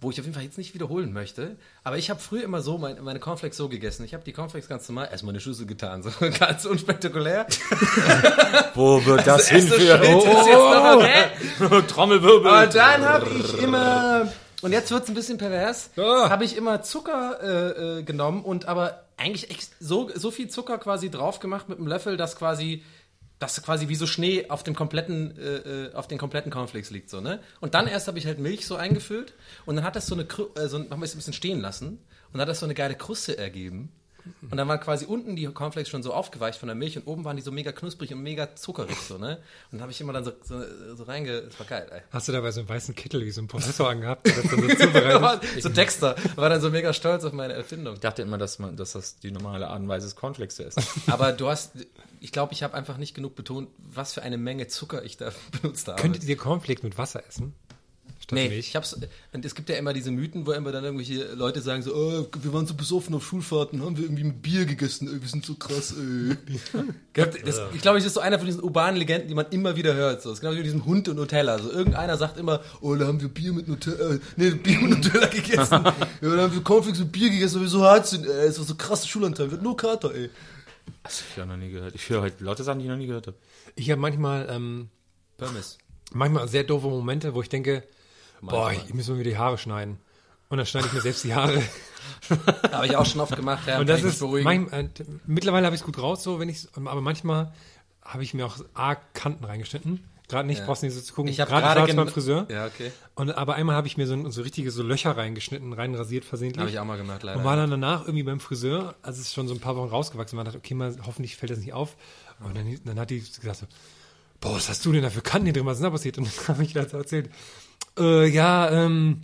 wo 0.01 0.11
ich 0.11 0.19
auf 0.19 0.25
jeden 0.25 0.33
Fall 0.35 0.43
jetzt 0.43 0.57
nicht 0.57 0.73
wiederholen 0.73 1.11
möchte. 1.11 1.57
Aber 1.83 1.97
ich 1.97 2.09
habe 2.09 2.19
früher 2.21 2.43
immer 2.43 2.61
so 2.61 2.77
mein, 2.77 3.03
meine 3.03 3.19
Cornflakes 3.19 3.57
so 3.57 3.67
gegessen. 3.67 4.05
Ich 4.05 4.13
habe 4.13 4.23
die 4.23 4.31
Cornflakes 4.31 4.69
ganz 4.69 4.87
normal 4.87 5.09
erstmal 5.11 5.31
in 5.31 5.35
eine 5.35 5.41
Schüssel 5.41 5.65
getan, 5.65 6.03
so 6.03 6.09
ganz 6.39 6.63
unspektakulär. 6.65 7.47
Wo 8.75 9.03
wird 9.05 9.25
das 9.27 9.49
Erster 9.51 9.75
Schritt 9.75 9.79
hinführen? 9.79 10.01
ist 10.17 10.25
jetzt 10.25 10.47
noch 10.47 10.95
okay. 10.95 11.25
Oh, 11.71 11.81
Trommelwirbel. 11.87 12.47
Aber 12.49 12.67
dann 12.67 13.01
habe 13.03 13.27
ich 13.29 13.53
immer, 13.61 14.31
und 14.61 14.71
jetzt 14.71 14.91
wird's 14.91 15.09
ein 15.09 15.15
bisschen 15.15 15.37
pervers, 15.37 15.89
Ah. 15.97 16.29
habe 16.29 16.45
ich 16.45 16.55
immer 16.55 16.81
Zucker 16.81 17.39
äh, 17.41 17.99
äh, 17.99 18.03
genommen 18.03 18.43
und 18.43 18.65
aber 18.67 19.03
eigentlich 19.17 19.47
so, 19.81 20.09
so 20.15 20.31
viel 20.31 20.47
Zucker 20.49 20.77
quasi 20.77 21.09
drauf 21.11 21.39
gemacht 21.41 21.67
mit 21.67 21.77
einem 21.77 21.87
Löffel, 21.87 22.15
dass 22.15 22.37
quasi 22.37 22.83
das 23.39 23.61
quasi 23.63 23.87
wie 23.87 23.95
so 23.95 24.05
Schnee 24.05 24.49
auf 24.49 24.63
dem 24.63 24.75
kompletten 24.75 25.37
äh, 25.37 25.87
äh, 25.87 25.93
auf 25.93 26.07
den 26.07 26.17
kompletten 26.17 26.51
Cornflakes 26.51 26.91
liegt 26.91 27.09
so 27.09 27.21
ne? 27.21 27.39
Und 27.61 27.73
dann 27.73 27.87
erst 27.87 28.07
habe 28.07 28.19
ich 28.19 28.25
halt 28.25 28.39
Milch 28.39 28.67
so 28.67 28.75
eingefüllt 28.75 29.33
und 29.65 29.77
dann 29.77 29.85
hat 29.85 29.95
das 29.95 30.07
so 30.07 30.15
eine 30.15 30.23
äh, 30.23 30.67
so 30.67 30.77
ein, 30.77 30.89
haben 30.89 30.99
wir 30.99 31.05
es 31.05 31.15
ein 31.15 31.17
bisschen 31.17 31.33
stehen 31.33 31.61
lassen 31.61 31.87
und 31.87 32.33
dann 32.33 32.41
hat 32.41 32.49
das 32.49 32.59
so 32.59 32.65
eine 32.65 32.75
geile 32.75 32.95
Kruste 32.95 33.37
ergeben 33.37 33.91
Und 34.49 34.57
dann 34.57 34.67
waren 34.67 34.79
quasi 34.79 35.05
unten 35.05 35.35
die 35.35 35.45
Cornflakes 35.45 35.89
schon 35.89 36.03
so 36.03 36.13
aufgeweicht 36.13 36.59
von 36.59 36.67
der 36.67 36.75
Milch 36.75 36.97
und 36.97 37.07
oben 37.07 37.23
waren 37.25 37.35
die 37.35 37.41
so 37.41 37.51
mega 37.51 37.71
knusprig 37.71 38.13
und 38.13 38.21
mega 38.21 38.55
zuckerig 38.55 38.97
so, 38.97 39.17
ne? 39.17 39.37
Und 39.71 39.73
dann 39.73 39.81
habe 39.81 39.91
ich 39.91 40.01
immer 40.01 40.13
dann 40.13 40.23
so, 40.23 40.31
so, 40.43 40.61
so 40.95 41.03
reinge... 41.03 41.43
Das 41.43 41.59
war 41.59 41.65
geil, 41.65 41.87
ey. 41.91 42.01
Hast 42.11 42.27
du 42.27 42.31
dabei 42.31 42.51
so 42.51 42.61
einen 42.61 42.69
weißen 42.69 42.95
Kittel 42.95 43.25
wie 43.25 43.31
so 43.31 43.41
ein 43.41 43.47
Professor 43.47 43.89
angehabt? 43.89 44.27
so 44.27 44.57
so 45.61 45.69
Dexter 45.69 46.15
war 46.35 46.49
dann 46.49 46.61
so 46.61 46.69
mega 46.69 46.93
stolz 46.93 47.23
auf 47.23 47.33
meine 47.33 47.53
Erfindung. 47.53 47.95
Ich 47.95 47.99
dachte 47.99 48.21
immer, 48.21 48.37
dass, 48.37 48.59
man, 48.59 48.75
dass 48.75 48.93
das 48.93 49.19
die 49.19 49.31
normale 49.31 49.67
Art 49.67 49.79
und 49.79 49.87
Weise 49.87 50.07
ist, 50.07 50.15
Cornflakes 50.15 50.55
zu 50.57 50.65
essen. 50.65 50.83
Aber 51.07 51.31
du 51.31 51.49
hast, 51.49 51.73
ich 52.19 52.31
glaube, 52.31 52.53
ich 52.53 52.63
habe 52.63 52.73
einfach 52.73 52.97
nicht 52.97 53.13
genug 53.13 53.35
betont, 53.35 53.69
was 53.77 54.13
für 54.13 54.21
eine 54.21 54.37
Menge 54.37 54.67
Zucker 54.67 55.03
ich 55.03 55.17
da 55.17 55.31
benutzt 55.61 55.87
habe. 55.87 56.01
Könntet 56.01 56.23
ihr 56.23 56.37
Cornflakes 56.37 56.83
mit 56.83 56.97
Wasser 56.97 57.25
essen? 57.27 57.53
Statt 58.29 58.37
Nee, 58.37 58.49
Milch? 58.49 58.67
ich 58.69 58.75
hab's, 58.75 58.93
und 59.33 59.43
es 59.43 59.55
gibt 59.55 59.69
ja 59.69 59.75
immer 59.77 59.91
diese 59.91 60.11
Mythen, 60.11 60.45
wo 60.45 60.51
immer 60.51 60.71
dann 60.71 60.83
irgendwelche 60.83 61.33
Leute 61.33 61.61
sagen 61.61 61.81
so, 61.81 61.95
oh, 61.95 62.27
wir 62.43 62.53
waren 62.53 62.67
so 62.67 62.75
besoffen 62.75 63.15
auf 63.15 63.25
Schulfahrten, 63.25 63.81
haben 63.81 63.97
wir 63.97 64.03
irgendwie 64.03 64.23
ein 64.23 64.39
Bier 64.39 64.65
gegessen, 64.65 65.07
ey, 65.11 65.19
wir 65.19 65.27
sind 65.27 65.43
so 65.43 65.55
krass, 65.55 65.95
ey. 65.97 66.37
das, 67.13 67.59
ich 67.73 67.81
glaube, 67.81 67.97
das 67.97 68.05
ist 68.05 68.13
so 68.13 68.19
einer 68.19 68.37
von 68.37 68.45
diesen 68.45 68.61
urbanen 68.61 68.97
Legenden, 68.97 69.29
die 69.29 69.33
man 69.33 69.47
immer 69.49 69.75
wieder 69.75 69.95
hört. 69.95 70.21
So. 70.21 70.29
Das 70.29 70.37
ist 70.37 70.41
genau 70.41 70.53
wie 70.53 70.57
mit 70.57 70.67
diesem 70.67 70.85
Hund 70.85 71.07
und 71.09 71.15
Nutella. 71.15 71.57
So, 71.57 71.71
irgendeiner 71.71 72.17
sagt 72.17 72.37
immer, 72.37 72.61
oh, 72.81 72.93
da 72.95 73.07
haben 73.07 73.19
wir 73.19 73.29
Bier 73.29 73.51
mit 73.51 73.67
Nutella, 73.67 74.15
äh, 74.15 74.19
nee, 74.35 74.51
Bier 74.51 74.79
mit 74.79 74.91
Nutella 75.03 75.25
gegessen. 75.31 75.83
ja, 76.21 76.35
da 76.35 76.41
haben 76.43 76.53
wir 76.53 76.61
Cornflakes 76.61 76.99
mit 76.99 77.11
Bier 77.11 77.31
gegessen, 77.31 77.55
weil 77.55 77.61
wir 77.63 77.69
so 77.69 77.83
hart 77.83 78.05
sind, 78.05 78.27
ey. 78.27 78.45
Das 78.45 78.59
war 78.59 78.65
so 78.65 78.75
krasse 78.75 79.07
Schulanteil, 79.07 79.49
wird 79.49 79.63
nur 79.63 79.75
Kater, 79.75 80.13
ey. 80.13 80.29
Das 81.01 81.21
habe 81.21 81.25
ich 81.35 81.41
auch 81.41 81.47
noch 81.47 81.57
nie 81.57 81.71
gehört. 81.71 81.95
Ich 81.95 82.07
höre 82.09 82.21
heute 82.21 82.43
lauter 82.43 82.63
Sachen, 82.63 82.77
die 82.77 82.85
ich 82.85 82.91
noch 82.91 82.97
nie 82.97 83.07
gehört 83.07 83.25
habe. 83.25 83.37
Ich 83.75 83.89
habe 83.89 83.99
manchmal, 83.99 84.47
ähm, 84.51 84.89
Pommes. 85.37 85.79
manchmal 86.11 86.47
sehr 86.47 86.63
doofe 86.63 86.87
Momente, 86.87 87.33
wo 87.33 87.41
ich 87.41 87.49
denke, 87.49 87.83
boah, 88.41 88.65
Manchmal. 88.67 88.87
ich 88.87 88.93
muss 88.93 89.07
mir 89.09 89.23
die 89.23 89.37
Haare 89.37 89.57
schneiden. 89.57 89.97
Und 90.49 90.57
dann 90.57 90.65
schneide 90.65 90.87
ich 90.87 90.93
mir 90.93 91.01
selbst 91.01 91.23
die 91.23 91.33
Haare. 91.35 91.61
Habe 92.71 92.87
ich 92.87 92.95
auch 92.95 93.05
schon 93.05 93.21
oft 93.21 93.35
gemacht, 93.35 93.67
ja. 93.67 93.79
Und 93.79 93.87
das 93.87 94.01
ist, 94.03 94.21
manchmal, 94.21 94.85
äh, 94.85 94.89
mittlerweile 95.27 95.65
habe 95.67 95.75
ich 95.75 95.81
es 95.81 95.85
gut 95.85 95.99
raus, 96.01 96.23
so, 96.23 96.39
wenn 96.39 96.49
ich, 96.49 96.67
aber 96.75 97.01
manchmal 97.01 97.53
habe 98.03 98.23
ich 98.23 98.33
mir 98.33 98.45
auch 98.47 98.57
arg 98.73 99.13
Kanten 99.13 99.43
reingeschnitten. 99.43 100.03
Gerade 100.27 100.47
nicht, 100.47 100.59
Ja. 100.59 100.65
brauchst 100.65 100.81
du 100.83 100.85
nicht 100.87 100.95
so 100.95 101.01
zu 101.01 101.13
gucken. 101.13 101.31
Ich 101.31 101.39
habe 101.39 101.49
Gerade 101.49 101.85
gen- 101.85 101.95
beim 101.95 102.07
Friseur. 102.07 102.45
Ja, 102.49 102.65
okay. 102.67 102.91
Und, 103.15 103.31
aber 103.31 103.55
einmal 103.55 103.75
habe 103.75 103.87
ich 103.87 103.97
mir 103.97 104.05
so, 104.07 104.29
so 104.29 104.41
richtige 104.43 104.69
so 104.69 104.83
Löcher 104.83 105.17
reingeschnitten, 105.17 105.73
reinrasiert 105.73 106.23
versehentlich. 106.25 106.59
Habe 106.61 106.69
ich 106.69 106.79
auch 106.79 106.85
mal 106.85 106.97
gemacht, 106.97 107.23
leider. 107.23 107.39
Und 107.39 107.45
war 107.45 107.55
dann 107.55 107.71
danach 107.71 108.01
irgendwie 108.01 108.23
beim 108.23 108.39
Friseur, 108.39 108.95
als 109.01 109.17
es 109.17 109.33
schon 109.33 109.47
so 109.47 109.55
ein 109.55 109.59
paar 109.59 109.75
Wochen 109.75 109.89
rausgewachsen 109.89 110.37
war, 110.37 110.43
dachte 110.45 110.59
okay, 110.59 110.75
mal, 110.75 110.95
hoffentlich 111.05 111.35
fällt 111.35 111.51
das 111.51 111.59
nicht 111.59 111.73
auf. 111.73 111.95
Und 112.43 112.55
dann, 112.55 112.79
dann 112.85 112.99
hat 112.99 113.09
die 113.09 113.19
gesagt 113.21 113.57
so, 113.57 113.65
boah, 114.39 114.55
was 114.55 114.69
hast 114.69 114.85
du 114.85 114.91
denn 114.91 115.01
da 115.03 115.09
für 115.09 115.21
Kanten 115.21 115.45
hier 115.47 115.53
drin, 115.53 115.65
was 115.65 115.77
ist 115.77 115.79
denn 115.83 115.91
da 115.91 115.95
passiert? 115.95 116.17
Und 116.19 116.27
dann 116.27 116.47
habe 116.47 116.63
ich 116.63 116.73
dazu 116.73 116.97
erzählt, 116.97 117.29
äh, 117.99 118.27
ja, 118.27 118.69
ähm, 118.71 119.21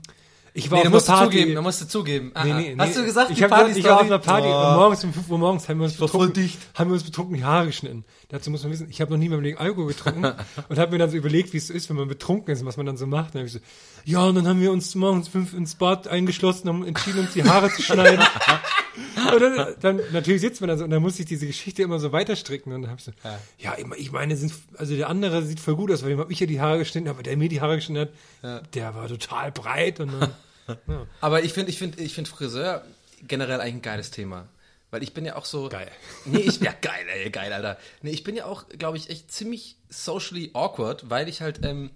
ich 0.57 0.71
war 0.71 0.79
Nee, 0.79 0.87
auf 0.87 0.93
einer 0.93 1.01
Party. 1.19 1.31
zugeben, 1.37 1.55
da 1.55 1.61
musst 1.61 1.81
du 1.81 1.85
zugeben. 1.87 2.31
Ah, 2.33 2.45
Nee, 2.45 2.51
ah. 2.51 2.55
nee, 2.59 2.75
Hast 2.79 2.89
nee. 2.95 3.01
du 3.01 3.05
gesagt, 3.05 3.29
ich 3.31 3.37
die 3.37 3.43
hab 3.43 3.49
gesagt, 3.49 3.65
Party 3.67 3.79
ich 3.79 3.85
war 3.85 3.95
auf 3.95 4.01
einer 4.03 4.19
Party 4.19 4.47
Oh. 4.47 4.69
und 4.69 4.75
morgens 4.75 5.03
um 5.03 5.13
5 5.13 5.29
Uhr 5.29 5.37
morgens 5.37 5.67
haben 5.67 5.79
wir 5.79 5.83
uns 5.85 5.97
betrunken, 5.97 6.33
dicht. 6.33 6.57
haben 6.75 6.89
wir 6.89 6.93
uns 6.93 7.03
betrunken 7.03 7.35
die 7.35 7.43
Haare 7.43 7.65
geschnitten. 7.65 8.05
Dazu 8.29 8.49
muss 8.51 8.63
man 8.63 8.71
wissen, 8.71 8.87
ich 8.89 9.01
habe 9.01 9.11
noch 9.11 9.17
nie 9.17 9.25
in 9.25 9.31
meinem 9.31 9.41
Leben 9.43 9.57
Alkohol 9.57 9.87
getrunken 9.87 10.23
und 10.69 10.79
habe 10.79 10.91
mir 10.93 10.97
dann 10.97 11.09
so 11.09 11.17
überlegt, 11.17 11.51
wie 11.51 11.57
es 11.57 11.69
ist, 11.69 11.89
wenn 11.89 11.97
man 11.97 12.07
betrunken 12.07 12.53
ist 12.53 12.61
und 12.61 12.67
was 12.67 12.77
man 12.77 12.85
dann 12.85 12.95
so 12.95 13.05
macht. 13.05 13.35
Dann 13.35 13.39
habe 13.41 13.47
ich 13.47 13.53
so, 13.53 13.59
ja, 14.05 14.23
und 14.23 14.35
dann 14.35 14.47
haben 14.47 14.61
wir 14.61 14.71
uns 14.71 14.95
morgens 14.95 15.27
fünf 15.27 15.53
ins 15.53 15.75
Bad 15.75 16.07
eingeschlossen 16.07 16.69
und 16.69 16.75
haben 16.75 16.85
entschieden, 16.87 17.19
uns 17.19 17.33
die 17.33 17.43
Haare 17.43 17.69
zu 17.69 17.81
schneiden. 17.81 18.23
dann, 19.15 19.75
dann 19.81 20.01
natürlich 20.11 20.41
sitzt 20.41 20.61
man 20.61 20.67
da 20.69 20.77
so 20.77 20.83
und 20.83 20.89
dann 20.89 21.01
muss 21.01 21.19
ich 21.19 21.25
diese 21.25 21.47
Geschichte 21.47 21.83
immer 21.83 21.99
so 21.99 22.11
weiterstricken 22.11 22.71
und 22.73 22.81
dann 22.83 22.91
habe 22.91 22.99
ich 22.99 23.05
so, 23.05 23.11
ja, 23.57 23.75
ich- 23.77 23.85
ich 23.99 24.11
meine, 24.11 24.35
sind, 24.35 24.53
also 24.77 24.95
der 24.95 25.09
andere 25.09 25.43
sieht 25.43 25.59
voll 25.59 25.75
gut 25.75 25.91
aus, 25.91 26.03
weil 26.03 26.09
dem 26.09 26.19
habe 26.19 26.31
ich 26.31 26.39
ja 26.39 26.45
die 26.47 26.61
Haare 26.61 26.79
geschnitten, 26.79 27.07
aber 27.07 27.23
der 27.23 27.37
mir 27.37 27.49
die 27.49 27.61
Haare 27.61 27.75
geschnitten 27.75 28.09
hat, 28.43 28.65
der 28.73 28.95
war 28.95 29.07
total 29.07 29.51
breit 29.51 29.99
und 29.99 30.11
dann 30.13 30.31
Aber 31.21 31.43
ich 31.43 31.53
finde, 31.53 31.69
ich 31.69 31.77
finde, 31.77 32.01
ich 32.01 32.13
finde 32.15 32.29
Friseur 32.29 32.83
generell 33.27 33.61
eigentlich 33.61 33.75
ein 33.75 33.81
geiles 33.83 34.09
Thema. 34.11 34.47
Weil 34.91 35.03
ich 35.03 35.13
bin 35.13 35.25
ja 35.25 35.35
auch 35.35 35.45
so. 35.45 35.67
Geil. 35.69 35.91
Nee, 36.25 36.39
ich, 36.39 36.59
ja, 36.61 36.73
geil, 36.81 37.05
ey, 37.13 37.29
geil, 37.29 37.51
Alter. 37.53 37.77
Nee, 38.01 38.11
ich 38.11 38.23
bin 38.23 38.35
ja 38.35 38.45
auch, 38.45 38.65
glaube 38.69 38.97
ich, 38.97 39.09
echt 39.09 39.31
ziemlich 39.31 39.75
socially 39.89 40.51
awkward, 40.53 41.09
weil 41.09 41.27
ich 41.27 41.41
halt, 41.41 41.65
ähm, 41.65 41.91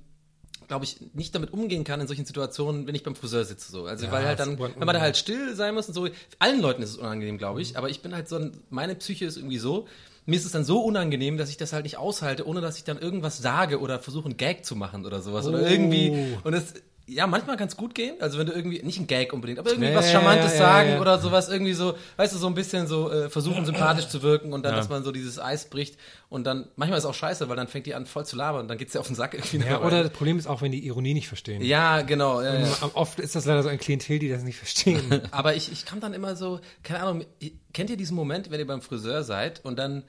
glaube 0.70 0.86
ich, 0.86 0.98
nicht 1.14 1.36
damit 1.36 1.52
umgehen 1.52 1.84
kann 1.84 2.00
in 2.00 2.08
solchen 2.08 2.26
Situationen, 2.26 2.88
wenn 2.88 2.96
ich 2.96 3.04
beim 3.04 3.16
Friseur 3.16 3.44
sitze. 3.44 3.72
So. 3.72 3.84
Also, 3.86 4.06
Ja, 4.06 4.12
weil 4.14 4.26
halt 4.26 4.40
dann, 4.40 4.58
wenn 4.58 4.78
man 4.86 4.94
da 4.96 5.02
halt 5.02 5.18
still 5.18 5.54
sein 5.56 5.74
muss 5.74 5.88
und 5.90 5.94
so. 5.94 6.08
Allen 6.38 6.62
Leuten 6.62 6.82
ist 6.82 6.92
es 6.92 6.98
unangenehm, 6.98 7.38
glaube 7.38 7.62
ich. 7.62 7.78
Aber 7.78 7.90
ich 7.90 8.02
bin 8.02 8.16
halt 8.16 8.30
so, 8.30 8.38
ein, 8.38 8.62
meine 8.70 8.96
Psyche 8.96 9.26
ist 9.26 9.36
irgendwie 9.36 9.58
so, 9.58 9.88
mir 10.26 10.36
ist 10.38 10.46
es 10.46 10.52
dann 10.52 10.64
so 10.64 10.80
unangenehm, 10.82 11.38
dass 11.38 11.50
ich 11.50 11.58
das 11.58 11.74
halt 11.74 11.84
nicht 11.84 11.98
aushalte, 11.98 12.46
ohne 12.48 12.62
dass 12.62 12.78
ich 12.78 12.84
dann 12.84 13.00
irgendwas 13.00 13.40
sage 13.40 13.80
oder 13.80 14.00
versuche, 14.00 14.26
einen 14.26 14.38
Gag 14.38 14.64
zu 14.64 14.76
machen 14.76 15.06
oder 15.06 15.22
sowas. 15.22 15.48
Oder 15.48 15.64
Oh. 15.64 15.66
irgendwie. 15.66 16.38
Und 16.44 16.54
es, 16.54 16.76
ja, 17.10 17.28
manchmal 17.28 17.58
kann 17.58 17.68
es 17.68 17.76
gut 17.76 17.96
gehen. 17.96 18.16
Also 18.22 18.38
wenn 18.38 18.46
du 18.46 18.54
irgendwie, 18.54 18.82
nicht 18.84 19.00
ein 19.00 19.08
Gag 19.08 19.34
unbedingt, 19.34 19.60
aber 19.60 19.70
irgendwie 19.72 19.90
Ja, 19.90 19.96
was 19.96 20.12
Charmantes 20.12 20.54
ja, 20.54 20.58
sagen 20.58 20.90
ja. 20.92 21.02
oder 21.02 21.20
sowas, 21.20 21.50
irgendwie 21.50 21.74
so, 21.74 21.96
weißt 22.18 22.34
du, 22.34 22.38
so 22.38 22.48
ein 22.48 22.54
bisschen 22.54 22.88
so 22.88 23.12
äh, 23.12 23.30
versuchen, 23.30 23.66
sympathisch 23.66 24.08
zu 24.08 24.22
wirken 24.22 24.54
und 24.54 24.64
dann, 24.64 24.76
dass 24.76 24.90
man 24.90 25.04
so 25.04 25.12
dieses 25.12 25.40
Eis 25.40 25.70
bricht. 25.70 25.98
Und 26.30 26.46
dann, 26.46 26.68
manchmal 26.76 27.00
ist 27.00 27.06
es 27.06 27.10
auch 27.10 27.16
scheiße, 27.16 27.50
weil 27.50 27.56
dann 27.56 27.68
fängt 27.68 27.88
die 27.88 27.96
an 27.96 28.06
voll 28.06 28.26
zu 28.26 28.36
labern 28.36 28.62
und 28.62 28.68
dann 28.68 28.78
geht's 28.78 28.92
dir 28.94 29.00
auf 29.00 29.08
den 29.08 29.16
Sack 29.16 29.34
irgendwie. 29.34 29.58
Ja, 29.68 29.82
oder 29.82 30.04
das 30.04 30.12
Problem 30.12 30.38
ist 30.38 30.48
auch, 30.48 30.62
wenn 30.62 30.72
die 30.72 30.86
Ironie 30.86 31.14
nicht 31.14 31.28
verstehen. 31.28 31.62
ja, 31.64 32.02
genau. 32.04 32.42
Ja. 32.42 32.64
Oft 32.94 33.20
ist 33.20 33.36
das 33.36 33.46
leider 33.46 33.64
so 33.64 33.70
ein 33.70 33.80
Klientel, 33.80 34.20
die 34.20 34.30
das 34.30 34.44
nicht 34.44 34.58
verstehen. 34.58 35.22
Aber 35.32 35.56
ich, 35.56 35.72
ich 35.72 35.86
kann 35.86 36.00
dann 36.00 36.14
immer 36.14 36.36
so, 36.36 36.60
keine 36.84 37.02
Ahnung, 37.02 37.26
kennt 37.74 37.90
ihr 37.90 37.98
diesen 37.98 38.16
Moment, 38.16 38.52
wenn 38.52 38.60
ihr 38.60 38.68
beim 38.68 38.82
Friseur 38.82 39.24
seid 39.24 39.66
und 39.66 39.80
dann, 39.80 40.04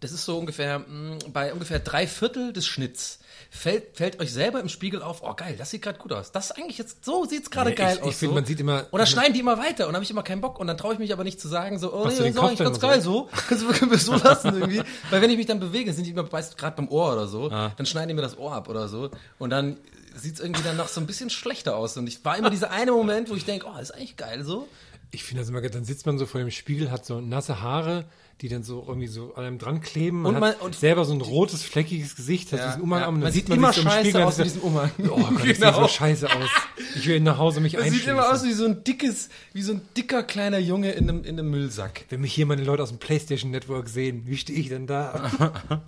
das 0.00 0.12
ist 0.12 0.24
so 0.24 0.38
ungefähr, 0.38 0.80
mh, 0.80 1.18
bei 1.32 1.52
ungefähr 1.52 1.78
drei 1.78 2.06
Viertel 2.06 2.52
des 2.52 2.66
Schnitts, 2.66 3.20
fällt, 3.54 3.96
fällt 3.98 4.18
euch 4.18 4.32
selber 4.32 4.60
im 4.60 4.68
Spiegel 4.70 5.02
auf, 5.02 5.22
oh 5.22 5.34
geil, 5.34 5.54
das 5.58 5.70
sieht 5.70 5.82
gerade 5.82 5.98
gut 5.98 6.10
aus. 6.12 6.32
Das 6.32 6.46
ist 6.46 6.52
eigentlich 6.52 6.78
jetzt, 6.78 7.04
so 7.04 7.26
sieht's 7.26 7.50
gerade 7.50 7.70
Nee, 7.70 7.76
geil 7.76 7.96
ich- 7.96 8.02
aus. 8.02 8.08
ich 8.10 8.16
find, 8.16 8.30
so. 8.30 8.34
man 8.34 8.44
sieht 8.46 8.58
immer- 8.60 8.84
dann 8.90 9.06
schneiden 9.06 9.34
die 9.34 9.40
immer 9.40 9.58
weiter 9.58 9.84
und 9.86 9.90
dann 9.90 9.96
habe 9.96 10.04
ich 10.04 10.10
immer 10.10 10.22
keinen 10.22 10.40
Bock 10.40 10.58
und 10.58 10.66
dann 10.66 10.78
traue 10.78 10.94
ich 10.94 10.98
mich 10.98 11.12
aber 11.12 11.22
nicht 11.22 11.38
zu 11.38 11.48
sagen, 11.48 11.78
so, 11.78 11.92
oh 11.92 11.98
nee, 11.98 12.04
das 12.04 12.14
ist 12.18 12.38
eigentlich 12.38 12.58
ganz 12.58 12.80
geil 12.80 13.00
so. 13.02 13.28
Kannst 13.48 13.62
du 13.64 13.68
wirklich 13.68 14.02
so 14.02 14.14
lassen 14.14 14.54
irgendwie. 14.54 14.82
Weil 15.10 15.20
wenn 15.20 15.30
ich 15.30 15.36
mich 15.36 15.46
dann 15.46 15.60
bewege, 15.60 15.92
sind 15.92 16.04
die 16.06 16.10
immer 16.10 16.24
gerade 16.24 16.76
beim 16.76 16.88
Ohr 16.88 17.12
oder 17.12 17.26
so, 17.26 17.50
Ah. 17.50 17.72
dann 17.76 17.84
schneiden 17.86 18.08
die 18.08 18.14
mir 18.14 18.22
das 18.22 18.38
Ohr 18.38 18.52
ab 18.52 18.68
oder 18.70 18.88
so 18.88 19.10
und 19.38 19.50
dann 19.50 19.76
sieht's 20.14 20.40
irgendwie 20.40 20.62
dann 20.62 20.76
noch 20.78 20.88
so 20.88 21.00
ein 21.00 21.06
bisschen 21.06 21.28
schlechter 21.30 21.76
aus 21.76 21.96
und 21.98 22.06
ich 22.06 22.24
war 22.24 22.36
immer 22.38 22.50
dieser 22.50 22.70
eine 22.70 22.92
Moment, 22.92 23.28
wo 23.30 23.34
ich 23.34 23.44
denke, 23.44 23.66
oh, 23.66 23.72
das 23.74 23.90
ist 23.90 23.90
eigentlich 23.92 24.16
geil 24.16 24.44
so. 24.44 24.66
Ich 25.10 25.24
finde 25.24 25.42
das 25.42 25.50
immer, 25.50 25.60
dann 25.60 25.84
sitzt 25.84 26.06
man 26.06 26.18
so 26.18 26.24
vor 26.24 26.40
dem 26.40 26.50
Spiegel, 26.50 26.90
hat 26.90 27.04
so 27.04 27.20
nasse 27.20 27.60
Haare, 27.60 28.06
die 28.40 28.48
dann 28.48 28.64
so 28.64 28.84
irgendwie 28.88 29.06
so 29.06 29.34
an 29.36 29.44
einem 29.44 29.58
dran 29.58 29.80
kleben. 29.80 30.24
Und 30.26 30.40
man- 30.40 30.54
und- 30.54 30.74
selber 30.74 31.04
so 31.04 31.12
ein 31.12 31.20
rotes, 31.20 31.62
fleckiges 31.62 32.16
Gesicht, 32.16 32.50
hat 32.52 32.58
Ja, 32.58 32.66
diesen 32.68 32.82
Umhang 32.82 33.00
ja. 33.02 33.06
an 33.06 33.14
und 33.14 33.20
dann 33.20 33.26
Man 33.26 33.32
sieht 33.32 33.42
sieht 33.42 33.48
man 33.50 33.58
immer 33.58 33.72
sich 33.72 33.76
so 33.76 33.82
im 33.82 33.92
scheiße 33.92 34.00
Spiegel 34.08 34.22
aus 34.22 34.36
mit 34.38 34.46
diesem 34.46 34.60
Umhang. 34.62 34.90
Oh 35.10 35.16
Gott, 35.16 35.42
Genau. 35.44 35.82
so 35.82 35.88
scheiße 35.88 36.26
aus. 36.28 36.48
Ich 36.96 37.06
will 37.06 37.20
nach 37.20 37.38
Hause 37.38 37.60
mich 37.60 37.74
Das 37.74 37.88
sieht 37.90 38.06
immer 38.06 38.32
aus 38.32 38.42
wie 38.44 38.52
so 38.52 38.64
ein 38.64 38.82
dickes, 38.84 39.28
wie 39.52 39.62
so 39.62 39.72
ein 39.74 39.82
dicker 39.96 40.22
kleiner 40.24 40.58
Junge 40.58 40.90
in 40.92 41.08
einem, 41.08 41.24
in 41.24 41.38
einem 41.38 41.50
Müllsack. 41.50 42.06
Wenn 42.08 42.20
mich 42.22 42.32
hier 42.34 42.46
meine 42.46 42.64
Leute 42.64 42.82
aus 42.82 42.88
dem 42.88 42.98
Playstation 42.98 43.50
Network 43.52 43.88
sehen, 43.88 44.22
wie 44.26 44.36
stehe 44.36 44.58
ich 44.58 44.68
denn 44.68 44.86
da? 44.86 45.30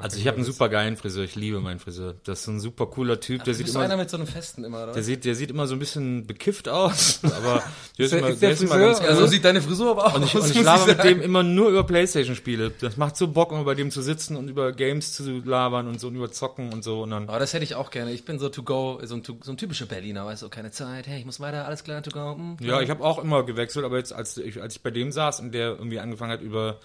Also 0.00 0.18
ich 0.18 0.26
habe 0.26 0.36
einen 0.36 0.44
super 0.46 0.68
geilen 0.68 0.96
Friseur, 0.96 1.24
ich 1.24 1.34
liebe 1.36 1.60
meinen 1.60 1.78
Friseur. 1.78 2.14
Das 2.24 2.40
ist 2.40 2.44
so 2.46 2.50
ein 2.52 2.60
super 2.60 2.86
cooler 2.86 3.20
Typ, 3.20 3.44
der 3.44 3.52
Du 3.52 3.58
sieht 3.58 3.66
bist 3.66 3.74
so 3.74 3.80
einer 3.80 3.94
immer, 3.94 4.02
mit 4.02 4.10
so 4.10 4.16
einem 4.16 4.26
Festen 4.26 4.64
immer, 4.64 4.84
oder? 4.84 4.92
der 4.92 5.02
sieht, 5.02 5.24
der 5.24 5.34
sieht 5.34 5.50
immer 5.50 5.66
so 5.66 5.74
ein 5.74 5.78
bisschen 5.78 6.26
bekifft 6.26 6.68
aus, 6.68 7.20
aber 7.24 7.62
der 7.98 8.04
ist, 8.06 8.12
der- 8.12 8.18
immer, 8.20 8.28
ist 8.30 8.40
der 8.42 8.48
der 8.48 8.54
ist 8.56 8.62
immer 8.62 8.78
ganz 8.78 9.00
cool. 9.00 9.14
so 9.16 9.26
sieht 9.26 9.44
deine 9.44 9.60
Frisur 9.62 9.90
aber 9.90 10.06
auch 10.06 10.14
Und 10.14 10.24
ich, 10.24 10.34
aus. 10.36 10.44
und 10.44 10.56
ich 10.56 10.62
laber 10.62 10.86
mit 10.86 11.04
dem 11.04 11.20
immer 11.20 11.42
nur 11.42 11.68
über 11.70 11.84
Playstation-Spiele. 11.84 12.72
Das 12.80 12.96
macht 12.96 13.16
so 13.16 13.28
Bock, 13.28 13.52
immer 13.52 13.64
bei 13.64 13.74
dem 13.74 13.90
zu 13.90 14.02
sitzen 14.02 14.36
und 14.36 14.48
über 14.48 14.72
Games 14.72 15.12
zu 15.12 15.40
labern 15.44 15.86
und 15.88 16.00
so 16.00 16.08
und 16.08 16.16
über 16.16 16.30
Zocken 16.32 16.72
und 16.72 16.82
so. 16.82 17.02
Und 17.02 17.10
dann, 17.10 17.28
Aber 17.28 17.38
das 17.38 17.52
hätte 17.52 17.64
ich 17.64 17.74
auch 17.74 17.90
gerne. 17.90 18.12
Ich 18.12 18.24
bin 18.24 18.38
so 18.38 18.48
to 18.48 18.62
go, 18.62 19.00
so 19.04 19.14
ein, 19.16 19.22
so 19.24 19.52
ein 19.52 19.56
typischer 19.56 19.86
Berliner, 19.86 20.24
weißt 20.26 20.42
du, 20.42 20.48
keine 20.48 20.70
Zeit, 20.70 21.06
hey, 21.06 21.18
ich 21.18 21.26
muss 21.26 21.40
weiter, 21.40 21.66
alles 21.66 21.84
klar, 21.84 22.02
to 22.02 22.10
go. 22.10 22.34
hm, 22.36 22.56
ja, 22.60 22.80
ich 22.80 22.90
habe 22.90 23.04
auch 23.04 23.22
immer 23.22 23.44
gewechselt, 23.44 23.84
aber 23.84 23.98
jetzt, 23.98 24.12
als 24.12 24.36
ich, 24.38 24.60
als 24.62 24.76
ich 24.76 24.82
bei 24.82 24.90
dem 24.90 25.12
saß 25.12 25.40
und 25.40 25.52
der 25.52 25.70
irgendwie 25.70 26.00
angefangen 26.00 26.32
hat, 26.32 26.40
über 26.42 26.78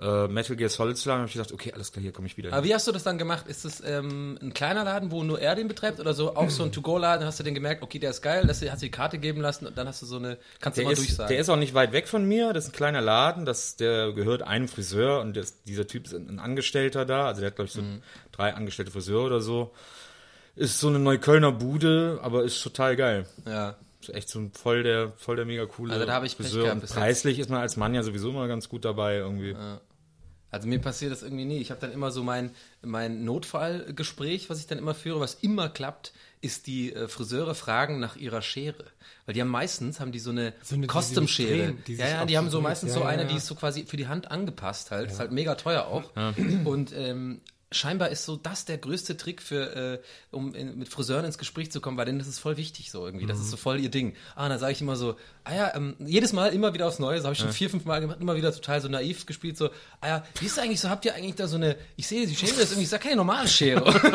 äh, 0.00 0.26
Metal 0.28 0.56
Gear 0.56 0.68
Solid 0.68 0.96
zu 0.98 1.08
labern, 1.08 1.20
habe 1.22 1.28
ich 1.28 1.34
gedacht, 1.34 1.52
okay, 1.52 1.72
alles 1.72 1.92
klar, 1.92 2.02
hier 2.02 2.12
komme 2.12 2.26
ich 2.26 2.36
wieder. 2.36 2.48
Aber 2.52 2.58
hin. 2.62 2.68
wie 2.70 2.74
hast 2.74 2.86
du 2.88 2.92
das 2.92 3.04
dann 3.04 3.16
gemacht? 3.16 3.46
Ist 3.46 3.64
das 3.64 3.80
ähm, 3.86 4.36
ein 4.42 4.52
kleiner 4.52 4.82
Laden, 4.84 5.10
wo 5.12 5.22
nur 5.22 5.40
er 5.40 5.54
den 5.54 5.68
betreibt 5.68 6.00
oder 6.00 6.14
so 6.14 6.34
auch 6.34 6.50
so 6.50 6.64
ein 6.64 6.72
To-Go-Laden? 6.72 7.24
Hast 7.26 7.38
du 7.38 7.44
den 7.44 7.54
gemerkt, 7.54 7.82
okay, 7.82 7.98
der 8.00 8.10
ist 8.10 8.20
geil, 8.20 8.44
das, 8.46 8.60
hast 8.62 8.82
du 8.82 8.86
die 8.86 8.90
Karte 8.90 9.18
geben 9.18 9.40
lassen 9.40 9.66
und 9.66 9.78
dann 9.78 9.86
hast 9.86 10.02
du 10.02 10.06
so 10.06 10.16
eine, 10.16 10.36
kannst 10.60 10.78
du 10.78 10.80
Der 10.80 10.86
mal 10.86 10.92
ist, 10.92 10.98
durchsagen. 11.00 11.28
der 11.28 11.38
ist 11.38 11.48
auch 11.48 11.56
nicht 11.56 11.74
weit 11.74 11.92
weg 11.92 12.08
von 12.08 12.24
mir. 12.26 12.52
Das 12.52 12.64
ist 12.64 12.70
ein 12.70 12.76
kleiner 12.76 13.00
Laden. 13.00 13.44
Das, 13.44 13.76
der 13.76 14.12
gehört 14.12 14.42
einem 14.42 14.66
Friseur 14.68 15.20
und 15.20 15.36
das, 15.36 15.62
dieser 15.62 15.86
Typ 15.86 16.06
ist 16.06 16.14
ein, 16.14 16.28
ein 16.28 16.38
Angestellter 16.40 17.04
da. 17.04 17.26
Also 17.28 17.40
der 17.40 17.50
hat, 17.50 17.56
glaube 17.56 17.68
ich, 17.68 17.72
so 17.72 17.82
Mhm. 17.82 18.02
drei 18.32 18.52
angestellte 18.54 18.90
Friseure 18.90 19.26
oder 19.26 19.40
so. 19.40 19.72
Ist 20.56 20.78
so 20.80 20.88
eine 20.88 20.98
Neuköllner 20.98 21.50
Bude, 21.52 22.18
aber 22.22 22.42
ist 22.44 22.62
total 22.62 22.96
geil. 22.96 23.26
ja. 23.46 23.76
Echt 24.10 24.28
so 24.28 24.38
ein 24.38 24.52
voll 24.52 24.82
der, 24.82 25.12
voll 25.16 25.36
der 25.36 25.44
mega 25.44 25.66
coole 25.66 25.92
Also 25.92 26.06
da 26.06 26.14
hab 26.14 26.24
ich 26.24 26.36
Pech 26.36 26.46
Friseur. 26.46 26.64
gehabt 26.64 26.86
preislich 26.88 27.38
ist 27.38 27.50
man 27.50 27.60
als 27.60 27.76
Mann 27.76 27.94
ja 27.94 28.02
sowieso 28.02 28.30
immer 28.30 28.48
ganz 28.48 28.68
gut 28.68 28.84
dabei 28.84 29.16
irgendwie. 29.16 29.54
Also 30.54 30.68
mir 30.68 30.78
passiert 30.78 31.10
das 31.10 31.24
irgendwie 31.24 31.46
nie. 31.46 31.58
Ich 31.58 31.72
habe 31.72 31.80
dann 31.80 31.90
immer 31.90 32.12
so 32.12 32.22
mein, 32.22 32.52
mein 32.80 33.24
Notfallgespräch, 33.24 34.50
was 34.50 34.60
ich 34.60 34.68
dann 34.68 34.78
immer 34.78 34.94
führe, 34.94 35.18
was 35.18 35.34
immer 35.34 35.68
klappt, 35.68 36.12
ist 36.42 36.68
die 36.68 36.92
äh, 36.92 37.08
Friseure 37.08 37.56
fragen 37.56 37.98
nach 37.98 38.14
ihrer 38.14 38.40
Schere. 38.40 38.84
Weil 39.26 39.34
die 39.34 39.40
haben 39.40 39.48
meistens, 39.48 39.98
haben 39.98 40.12
die 40.12 40.20
so 40.20 40.30
eine, 40.30 40.52
So 40.62 40.76
eine, 40.76 40.86
Custom-Schere. 40.86 41.74
Ja, 41.88 42.08
ja, 42.08 42.24
die 42.24 42.38
haben 42.38 42.50
so 42.50 42.60
meistens 42.60 42.90
Ja, 42.90 42.94
so 42.94 43.00
ja, 43.00 43.06
eine, 43.06 43.22
ja. 43.22 43.28
die 43.28 43.36
ist 43.36 43.46
so 43.46 43.56
quasi 43.56 43.84
für 43.84 43.96
die 43.96 44.06
Hand 44.06 44.30
angepasst 44.30 44.92
halt. 44.92 45.10
Ist 45.10 45.18
halt 45.18 45.32
mega 45.32 45.56
teuer 45.56 45.86
auch. 45.86 46.12
Und 46.64 46.92
ähm, 46.94 47.40
scheinbar 47.74 48.08
ist 48.10 48.24
so 48.24 48.36
das 48.36 48.64
der 48.64 48.78
größte 48.78 49.16
Trick 49.16 49.42
für, 49.42 49.94
äh, 49.94 49.98
um 50.30 50.54
in, 50.54 50.78
mit 50.78 50.88
Friseuren 50.88 51.24
ins 51.24 51.38
Gespräch 51.38 51.70
zu 51.70 51.80
kommen, 51.80 51.96
weil 51.96 52.06
denen 52.06 52.18
das 52.18 52.28
ist 52.28 52.38
voll 52.38 52.56
wichtig 52.56 52.90
so 52.90 53.04
irgendwie. 53.04 53.26
Das 53.26 53.38
ist 53.38 53.50
so 53.50 53.56
voll 53.56 53.80
ihr 53.80 53.90
Ding. 53.90 54.14
Ah, 54.36 54.48
dann 54.48 54.58
sage 54.58 54.72
ich 54.72 54.80
immer 54.80 54.96
so, 54.96 55.16
ah 55.44 55.54
ja, 55.54 55.74
ähm, 55.74 55.96
jedes 55.98 56.32
Mal 56.32 56.52
immer 56.52 56.72
wieder 56.74 56.86
aufs 56.86 56.98
Neue, 56.98 57.16
das 57.16 57.24
habe 57.24 57.34
ich 57.34 57.38
schon 57.38 57.52
vier, 57.52 57.68
fünf 57.68 57.84
Mal 57.84 58.00
gemacht, 58.00 58.18
immer 58.20 58.36
wieder 58.36 58.52
total 58.52 58.80
so 58.80 58.88
naiv 58.88 59.26
gespielt, 59.26 59.56
so, 59.56 59.70
ah 60.00 60.08
ja, 60.08 60.24
wie 60.40 60.46
ist 60.46 60.58
eigentlich 60.58 60.80
so, 60.80 60.88
habt 60.88 61.04
ihr 61.04 61.14
eigentlich 61.14 61.34
da 61.34 61.46
so 61.46 61.56
eine, 61.56 61.76
ich 61.96 62.06
sehe, 62.06 62.26
die 62.26 62.34
Schere 62.34 62.62
ist 62.62 62.70
irgendwie, 62.70 62.84
ich 62.84 62.88
sag 62.88 63.02
keine 63.02 63.16
normale 63.16 63.48
Schere. 63.48 63.84
das 63.84 63.94
ist 63.94 64.10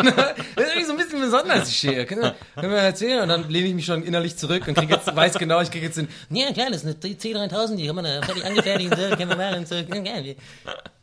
irgendwie 0.58 0.86
so 0.86 0.91
ein 0.91 0.98
bisschen 0.98 1.22
besonders, 1.22 1.69
die 1.69 1.76
Schere. 1.76 2.06
Können 2.06 2.22
wir, 2.22 2.36
können 2.56 2.72
wir 2.72 2.80
erzählen? 2.80 3.22
Und 3.22 3.30
dann 3.30 3.50
lehne 3.50 3.67
ich 3.67 3.76
mich 3.76 3.86
schon 3.86 4.04
innerlich 4.04 4.38
zurück 4.38 4.67
und 4.67 4.76
krieg 4.76 4.89
jetzt, 4.89 5.15
weiß 5.15 5.38
genau, 5.38 5.62
ich 5.62 5.72
kriege 5.72 5.86
jetzt 5.86 5.98
den, 5.98 6.08
ja 6.30 6.52
klar, 6.54 6.67
das 6.72 6.84
ist 6.84 7.06
eine 7.06 7.15
C3000, 7.15 7.76
die 7.76 7.89
haben 7.89 7.95
wir 7.98 8.04
da 8.04 8.22
fertig 8.22 8.45
angefertigt, 8.45 8.95
so, 8.95 9.15
können 9.15 9.30
wir 9.30 9.38
machen, 9.38 9.65
so, 9.65 9.76
ja, 9.76 10.34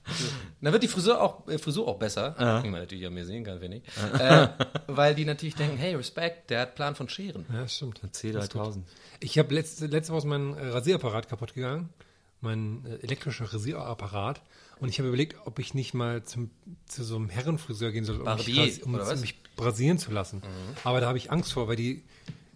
dann 0.61 0.73
wird 0.73 0.83
die 0.83 0.88
Frisur 0.88 1.21
auch, 1.21 1.47
äh, 1.49 1.59
Frisur 1.59 1.87
auch 1.88 1.99
besser, 1.99 2.35
wie 2.64 2.69
man 2.71 2.81
natürlich 2.81 3.07
an 3.07 3.14
mir 3.14 3.25
sehen 3.25 3.45
kann, 3.45 3.61
ich. 3.73 3.83
Äh, 4.19 4.49
weil 4.87 5.14
die 5.14 5.25
natürlich 5.25 5.55
denken, 5.55 5.77
hey, 5.77 5.95
Respekt, 5.95 6.51
der 6.51 6.61
hat 6.61 6.75
Plan 6.75 6.95
von 6.95 7.09
Scheren. 7.09 7.45
Ja, 7.53 7.66
stimmt. 7.69 8.01
C3000. 8.12 8.83
Ich 9.21 9.38
habe 9.38 9.55
letzte, 9.55 9.87
letzte 9.87 10.12
Woche 10.12 10.27
mein 10.27 10.55
äh, 10.57 10.66
Rasierapparat 10.69 11.29
kaputt 11.29 11.55
gegangen. 11.55 11.88
Mein 12.40 12.85
äh, 12.87 12.97
elektrischer 13.05 13.53
Rasierapparat. 13.53 14.42
Und 14.79 14.90
ich 14.90 14.99
habe 14.99 15.09
überlegt, 15.09 15.37
ob 15.47 15.59
ich 15.59 15.73
nicht 15.73 15.95
mal 15.95 16.23
zum, 16.23 16.51
zu 16.87 17.03
so 17.03 17.16
einem 17.16 17.31
Herrenfriseur 17.31 17.92
gehen 17.92 18.05
soll, 18.05 18.16
um, 18.21 18.25
mich, 18.25 18.47
Barbier, 18.47 18.62
rasi- 18.62 18.83
um 18.85 18.92
mich 19.23 19.42
brasieren 19.57 19.99
zu 19.99 20.11
lassen. 20.12 20.42
Aber 20.85 21.01
da 21.01 21.07
habe 21.09 21.16
ich 21.19 21.33
Angst 21.33 21.55
vor, 21.55 21.66
weil 21.66 21.77
die, 21.77 22.05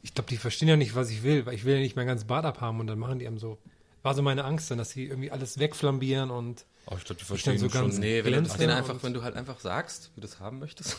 ich 0.03 0.13
glaube, 0.15 0.29
die 0.29 0.37
verstehen 0.37 0.69
ja 0.69 0.77
nicht, 0.77 0.95
was 0.95 1.11
ich 1.11 1.23
will, 1.23 1.47
weil 1.47 1.55
ich 1.55 1.65
will 1.65 1.75
ja 1.75 1.81
nicht 1.81 1.97
mein 1.97 2.07
ganzes 2.07 2.27
Bart 2.27 2.45
abhaben 2.45 2.79
und 2.79 2.89
dann 2.89 2.99
machen 2.99 3.19
die 3.19 3.27
einem 3.27 3.39
so, 3.39 3.57
war 4.03 4.15
so 4.15 4.21
meine 4.21 4.45
Angst 4.45 4.71
dann, 4.71 4.77
dass 4.77 4.91
die 4.91 5.07
irgendwie 5.07 5.31
alles 5.31 5.59
wegflambieren 5.59 6.31
und 6.31 6.67
Oh, 6.91 6.97
ich 6.99 7.05
glaube, 7.05 7.21
die 7.21 7.25
verstehen 7.25 7.59
so 7.59 7.69
schon. 7.69 7.83
ganz 7.83 7.99
Nee, 7.99 8.25
wenn 8.25 8.45
du, 8.45 8.51
den 8.59 8.71
einfach, 8.71 8.97
wenn 9.03 9.15
du 9.15 9.23
halt 9.23 9.37
einfach 9.37 9.61
sagst, 9.61 10.11
wie 10.17 10.21
du 10.21 10.27
es 10.27 10.41
haben 10.41 10.59
möchtest. 10.59 10.97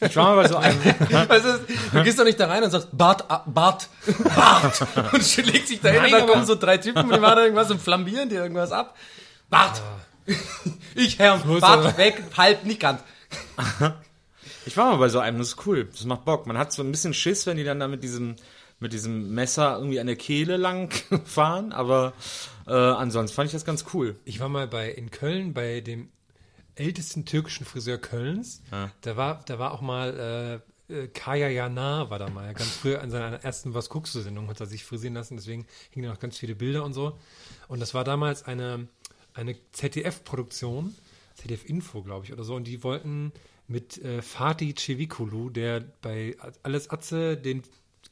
Ich 0.00 0.14
war 0.14 0.34
mal 0.34 0.42
bei 0.42 0.48
so 0.48 0.56
einem, 0.56 0.78
Weißt 0.84 1.44
du, 1.44 1.60
du 1.92 2.02
gehst 2.04 2.18
doch 2.18 2.24
nicht 2.24 2.38
da 2.38 2.46
rein 2.46 2.62
und 2.62 2.70
sagst, 2.70 2.88
Bart, 2.92 3.24
ah, 3.28 3.42
Bart, 3.46 3.88
Bart. 4.34 4.86
Und 5.12 5.24
schlägt 5.24 5.68
sich 5.68 5.80
dahin 5.80 6.02
Nein, 6.02 6.12
und 6.12 6.20
dann 6.20 6.28
kommen 6.28 6.46
so 6.46 6.54
drei 6.54 6.76
Typen 6.76 7.04
und 7.04 7.14
die 7.14 7.18
machen 7.18 7.38
irgendwas 7.38 7.70
und 7.70 7.80
flambieren 7.80 8.28
dir 8.28 8.42
irgendwas 8.42 8.72
ab. 8.72 8.96
Bart. 9.50 9.80
Ich, 10.94 11.18
Herr, 11.18 11.38
Bart 11.38 11.98
weg, 11.98 12.22
halt, 12.36 12.64
nicht 12.64 12.80
ganz. 12.80 13.00
ich 14.64 14.76
war 14.76 14.90
mal 14.90 14.96
bei 14.96 15.08
so 15.08 15.18
einem, 15.18 15.38
das 15.38 15.48
ist 15.48 15.66
cool. 15.66 15.88
Das 15.92 16.04
macht 16.04 16.24
Bock. 16.24 16.46
Man 16.46 16.58
hat 16.58 16.72
so 16.72 16.82
ein 16.82 16.90
bisschen 16.90 17.14
Schiss, 17.14 17.46
wenn 17.46 17.56
die 17.56 17.64
dann 17.64 17.78
da 17.78 17.86
mit 17.86 18.02
diesem, 18.02 18.36
mit 18.80 18.92
diesem 18.92 19.34
Messer 19.34 19.76
irgendwie 19.76 20.00
an 20.00 20.06
der 20.06 20.16
Kehle 20.16 20.56
lang 20.56 20.92
fahren, 21.24 21.72
aber 21.72 22.12
äh, 22.66 22.72
ansonsten 22.72 23.34
fand 23.34 23.46
ich 23.46 23.52
das 23.52 23.64
ganz 23.64 23.84
cool. 23.94 24.16
Ich 24.24 24.40
war 24.40 24.48
mal 24.48 24.66
bei 24.68 24.90
in 24.90 25.10
Köln 25.10 25.54
bei 25.54 25.80
dem 25.80 26.10
ältesten 26.74 27.24
türkischen 27.24 27.64
Friseur 27.64 27.98
Kölns. 27.98 28.62
Da 29.00 29.16
war 29.16 29.42
da 29.46 29.58
war 29.58 29.72
auch 29.72 29.80
mal 29.80 30.60
äh, 30.88 30.94
äh, 30.94 31.08
Kaya 31.08 31.48
Jana 31.48 32.10
war 32.10 32.18
da 32.18 32.28
mal. 32.28 32.52
Ganz 32.54 32.70
früher 32.76 33.00
an 33.00 33.10
seiner 33.10 33.42
ersten 33.42 33.74
Was 33.74 33.88
guckst 33.88 34.14
du 34.14 34.20
Sendung 34.20 34.48
hat 34.48 34.60
er 34.60 34.66
sich 34.66 34.84
frisieren 34.84 35.14
lassen, 35.14 35.36
deswegen 35.36 35.66
hingen 35.90 36.06
da 36.06 36.12
noch 36.12 36.20
ganz 36.20 36.36
viele 36.38 36.54
Bilder 36.54 36.84
und 36.84 36.92
so. 36.92 37.18
Und 37.68 37.80
das 37.80 37.94
war 37.94 38.04
damals 38.04 38.44
eine 38.44 38.88
eine 39.34 39.54
ZDF 39.72 40.24
Produktion, 40.24 40.94
ZDF 41.34 41.64
Info, 41.68 42.02
glaube 42.02 42.24
ich, 42.24 42.32
oder 42.32 42.42
so 42.44 42.54
und 42.54 42.64
die 42.64 42.82
wollten 42.82 43.32
mit 43.68 43.98
äh, 44.02 44.22
Fatih 44.22 44.74
Cevikulu, 44.74 45.50
der 45.50 45.80
bei 46.00 46.36
Alles 46.62 46.88
Atze 46.90 47.36
den 47.36 47.62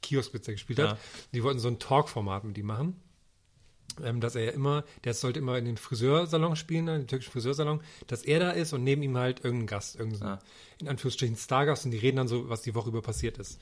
Kioskbesitzer 0.02 0.52
gespielt 0.52 0.80
hat, 0.80 0.90
Ja. 0.92 0.98
die 1.32 1.42
wollten 1.42 1.60
so 1.60 1.68
ein 1.68 1.78
Talk-Format 1.78 2.44
mit 2.44 2.58
ihm 2.58 2.66
machen 2.66 3.00
ähm, 4.02 4.20
dass 4.20 4.35
er 4.35 4.44
ja 4.44 4.50
immer, 4.52 4.85
der 5.04 5.14
sollte 5.14 5.38
immer 5.38 5.59
in 5.59 5.64
den 5.64 5.76
Friseursalon 5.76 6.57
spielen, 6.57 6.88
in 6.88 7.00
den 7.02 7.07
türkischen 7.07 7.33
Friseursalon, 7.33 7.80
dass 8.07 8.22
er 8.24 8.40
da 8.40 8.50
ist 8.50 8.72
und 8.72 8.85
neben 8.85 9.02
ihm 9.02 9.16
halt 9.16 9.44
irgendein 9.44 9.66
Gast, 9.66 9.96
irgendein, 9.96 10.20
Ja. 10.28 10.38
in 10.80 10.88
Anführungsstrichen 10.88 11.37
Stargast 11.37 11.85
und 11.85 11.90
die 11.90 11.98
reden 11.98 12.16
dann 12.16 12.28
so, 12.28 12.48
was 12.48 12.62
die 12.62 12.74
Woche 12.74 12.88
über 12.88 13.02
passiert 13.02 13.38
ist. 13.38 13.61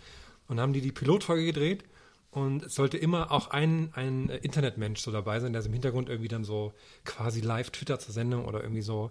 Und 0.49 0.57
dann 0.57 0.62
haben 0.64 0.73
die 0.73 0.81
die 0.81 0.92
Pilotfolge 0.92 1.45
gedreht 1.47 1.85
und 2.33 2.64
es 2.64 2.75
sollte 2.75 2.97
immer 2.97 3.31
auch 3.31 3.51
ein, 3.51 3.90
ein 3.95 4.31
Internetmensch 4.31 5.01
so 5.03 5.11
dabei 5.12 5.38
sein, 5.38 5.53
der 5.53 5.61
so 5.62 5.68
im 5.68 5.75
Hintergrund 5.75 6.09
irgendwie 6.09 6.29
dann 6.29 6.45
so 6.45 6.73
quasi 7.05 7.40
live 7.40 7.68
twittert 7.71 8.01
zur 8.01 8.14
Sendung 8.14 8.47
oder 8.47 8.62
irgendwie 8.62 8.81
so. 8.83 9.11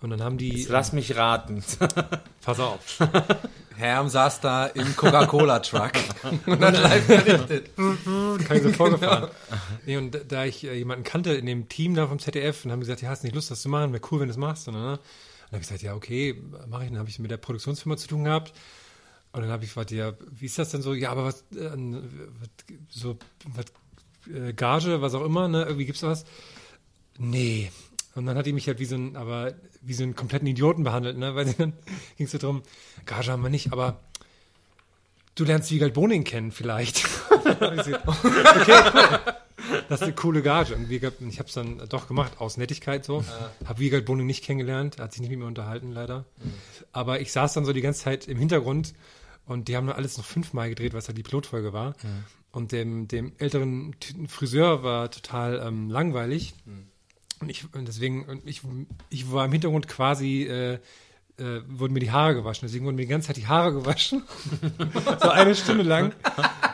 Und 0.00 0.10
dann 0.10 0.22
haben 0.22 0.38
die, 0.38 0.60
Jetzt 0.60 0.68
lass 0.70 0.92
mich 0.92 1.16
raten. 1.16 1.62
pass 2.44 2.60
auf, 2.60 3.00
Herm 3.76 4.08
saß 4.08 4.40
da 4.40 4.66
im 4.66 4.94
Coca-Cola-Truck 4.96 5.92
und 6.46 6.60
hat 6.64 6.74
live 6.80 7.06
berichtet. 7.08 7.70
kann 7.76 8.56
ich 8.56 8.62
so 8.62 8.72
vorgefahren. 8.72 9.30
Nee, 9.84 9.96
und 9.96 10.16
da- 10.28 10.44
ich 10.44 10.64
äh, 10.64 10.74
jemanden 10.74 11.02
kannte 11.02 11.32
in 11.34 11.46
dem 11.46 11.68
Team 11.68 11.94
da 11.96 12.06
vom 12.06 12.20
ZDF 12.20 12.64
und 12.64 12.70
haben 12.70 12.80
gesagt, 12.80 13.02
ja, 13.02 13.08
hast 13.10 13.24
du 13.24 13.26
nicht 13.26 13.34
Lust, 13.34 13.50
das 13.50 13.62
zu 13.62 13.68
machen, 13.68 13.92
wäre 13.92 14.02
cool, 14.12 14.20
wenn 14.20 14.28
du 14.28 14.32
es 14.32 14.38
machst. 14.38 14.68
Und 14.68 14.74
dann, 14.74 14.82
ne? 14.84 14.92
und 14.92 14.98
dann 14.98 15.46
habe 15.48 15.62
ich 15.62 15.68
gesagt, 15.68 15.82
ja, 15.82 15.94
okay, 15.94 16.40
mache 16.68 16.84
ich. 16.84 16.90
Dann 16.90 16.98
habe 17.00 17.08
ich 17.08 17.18
mit 17.18 17.32
der 17.32 17.36
Produktionsfirma 17.38 17.96
zu 17.96 18.06
tun 18.06 18.22
gehabt. 18.24 18.52
Und 19.32 19.42
dann 19.42 19.50
habe 19.50 19.64
ich 19.64 19.70
gefragt, 19.70 19.92
ja, 19.92 20.12
wie 20.30 20.46
ist 20.46 20.58
das 20.58 20.70
denn 20.70 20.82
so? 20.82 20.92
Ja, 20.92 21.10
aber 21.10 21.24
was, 21.24 21.42
äh, 21.52 21.70
was 21.76 22.48
so, 22.88 23.16
was, 23.46 23.66
äh, 24.32 24.52
Gage, 24.52 25.00
was 25.02 25.14
auch 25.14 25.24
immer, 25.24 25.48
ne? 25.48 25.62
Irgendwie 25.64 25.84
gibt's 25.84 26.02
was? 26.02 26.24
Nee. 27.18 27.70
Und 28.14 28.26
dann 28.26 28.36
hat 28.36 28.46
die 28.46 28.52
mich 28.52 28.66
halt 28.66 28.80
wie 28.80 28.86
so 28.86 28.96
ein, 28.96 29.16
aber 29.16 29.54
wie 29.82 29.94
so 29.94 30.02
einen 30.02 30.16
kompletten 30.16 30.48
Idioten 30.48 30.82
behandelt, 30.82 31.16
ne? 31.16 31.34
Weil 31.34 31.52
dann 31.52 31.74
ging 32.16 32.26
es 32.26 32.32
so 32.32 32.38
drum, 32.38 32.62
Gage 33.06 33.30
haben 33.30 33.42
wir 33.42 33.50
nicht, 33.50 33.72
aber 33.72 34.00
du 35.36 35.44
lernst 35.44 35.70
Wiegald 35.70 35.94
Boning 35.94 36.24
kennen 36.24 36.52
vielleicht. 36.52 37.08
Okay, 37.60 37.94
cool. 38.06 39.20
Das 39.88 40.00
ist 40.00 40.04
eine 40.04 40.14
coole 40.14 40.42
Gage. 40.42 40.74
Und 40.74 40.88
Wiegald, 40.88 41.14
ich 41.20 41.38
habe 41.38 41.48
es 41.48 41.54
dann 41.54 41.80
doch 41.88 42.06
gemacht, 42.06 42.34
aus 42.38 42.56
Nettigkeit 42.56 43.04
so. 43.04 43.24
Hab 43.66 43.78
Wiegald 43.78 44.04
Boning 44.04 44.26
nicht 44.26 44.44
kennengelernt, 44.44 44.98
hat 44.98 45.12
sich 45.12 45.20
nicht 45.20 45.30
mit 45.30 45.38
mir 45.38 45.46
unterhalten, 45.46 45.92
leider. 45.92 46.24
Aber 46.92 47.20
ich 47.20 47.32
saß 47.32 47.54
dann 47.54 47.64
so 47.64 47.72
die 47.72 47.80
ganze 47.80 48.02
Zeit 48.04 48.28
im 48.28 48.38
Hintergrund 48.38 48.94
und 49.50 49.66
die 49.66 49.76
haben 49.76 49.88
dann 49.88 49.96
alles 49.96 50.16
noch 50.16 50.24
fünfmal 50.24 50.68
gedreht, 50.68 50.94
was 50.94 51.08
halt 51.08 51.18
die 51.18 51.24
Pilotfolge 51.24 51.72
war. 51.72 51.96
Und 52.52 52.70
dem, 52.70 53.08
dem 53.08 53.32
älteren 53.38 53.96
Friseur 54.28 54.84
war 54.84 55.10
total 55.10 55.60
ähm, 55.66 55.90
langweilig. 55.90 56.54
Und 57.40 57.48
ich, 57.48 57.64
und 57.74 57.88
deswegen, 57.88 58.24
und 58.26 58.46
ich, 58.46 58.62
ich 59.08 59.32
war 59.32 59.44
im 59.44 59.50
Hintergrund 59.50 59.88
quasi, 59.88 60.44
äh, 60.44 60.74
äh, 61.38 61.62
wurden 61.66 61.94
mir 61.94 62.00
die 62.00 62.12
Haare 62.12 62.34
gewaschen. 62.34 62.68
Deswegen 62.68 62.84
wurden 62.84 62.94
mir 62.94 63.02
die 63.02 63.08
ganze 63.08 63.26
Zeit 63.26 63.38
die 63.38 63.48
Haare 63.48 63.72
gewaschen. 63.72 64.22
so 65.20 65.30
eine 65.30 65.56
Stunde 65.56 65.82
lang. 65.82 66.12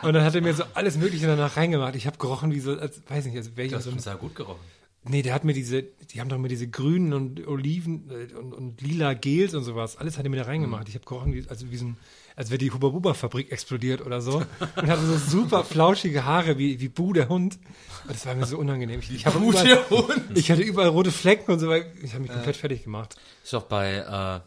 Und 0.03 0.13
dann 0.13 0.23
hat 0.23 0.35
er 0.35 0.41
mir 0.41 0.53
so 0.53 0.63
alles 0.75 0.97
Mögliche 0.97 1.25
danach 1.25 1.57
reingemacht. 1.57 1.95
Ich 1.95 2.05
habe 2.05 2.17
gerochen 2.17 2.53
wie 2.53 2.59
so, 2.59 2.77
als, 2.77 3.01
weiß 3.09 3.25
nicht, 3.25 3.37
als 3.37 3.57
wäre 3.57 3.65
ich 3.65 3.73
Das 3.73 3.87
aus 3.87 4.03
so 4.03 4.09
ja 4.09 4.15
gut 4.17 4.35
gerochen. 4.35 4.61
Nee, 5.03 5.23
der 5.23 5.33
hat 5.33 5.45
mir 5.45 5.53
diese, 5.53 5.81
die 5.81 6.21
haben 6.21 6.29
doch 6.29 6.37
mir 6.37 6.49
diese 6.49 6.67
grünen 6.67 7.13
und 7.13 7.47
Oliven 7.47 8.11
äh, 8.11 8.35
und, 8.35 8.53
und 8.53 8.81
lila 8.81 9.15
Gels 9.15 9.55
und 9.55 9.63
sowas, 9.63 9.97
alles 9.97 10.19
hat 10.19 10.25
er 10.25 10.29
mir 10.29 10.37
da 10.37 10.43
reingemacht. 10.43 10.87
Ich 10.89 10.95
habe 10.95 11.05
gerochen, 11.05 11.33
wie, 11.33 11.47
also 11.47 11.71
wie 11.71 11.77
so 11.77 11.85
ein, 11.85 11.97
als 12.37 12.51
wäre 12.51 12.59
die 12.59 12.71
Huba 12.71 12.89
Buba 12.89 13.15
Fabrik 13.15 13.51
explodiert 13.51 14.05
oder 14.05 14.21
so. 14.21 14.43
Und 14.75 14.87
hatte 14.87 15.05
so 15.07 15.17
super 15.17 15.63
flauschige 15.63 16.23
Haare 16.23 16.59
wie, 16.59 16.79
wie 16.79 16.87
Bu 16.87 17.11
der 17.11 17.29
Hund. 17.29 17.57
Und 18.03 18.13
das 18.13 18.27
war 18.27 18.35
mir 18.35 18.45
so 18.45 18.59
unangenehm. 18.59 18.99
Ich, 18.99 19.11
ich, 19.11 19.25
habe 19.25 19.39
Bu 19.39 19.49
überall, 19.49 19.65
der 19.65 19.89
Hund. 19.89 20.23
ich 20.35 20.51
hatte 20.51 20.61
überall 20.61 20.89
rote 20.89 21.11
Flecken 21.11 21.51
und 21.51 21.59
so 21.59 21.67
weiter. 21.67 21.87
Ich 22.03 22.13
habe 22.13 22.21
mich 22.21 22.31
komplett 22.31 22.55
fertig 22.55 22.83
gemacht. 22.83 23.15
Ist 23.43 23.55
auch 23.55 23.63
bei 23.63 23.95
äh, 23.95 24.39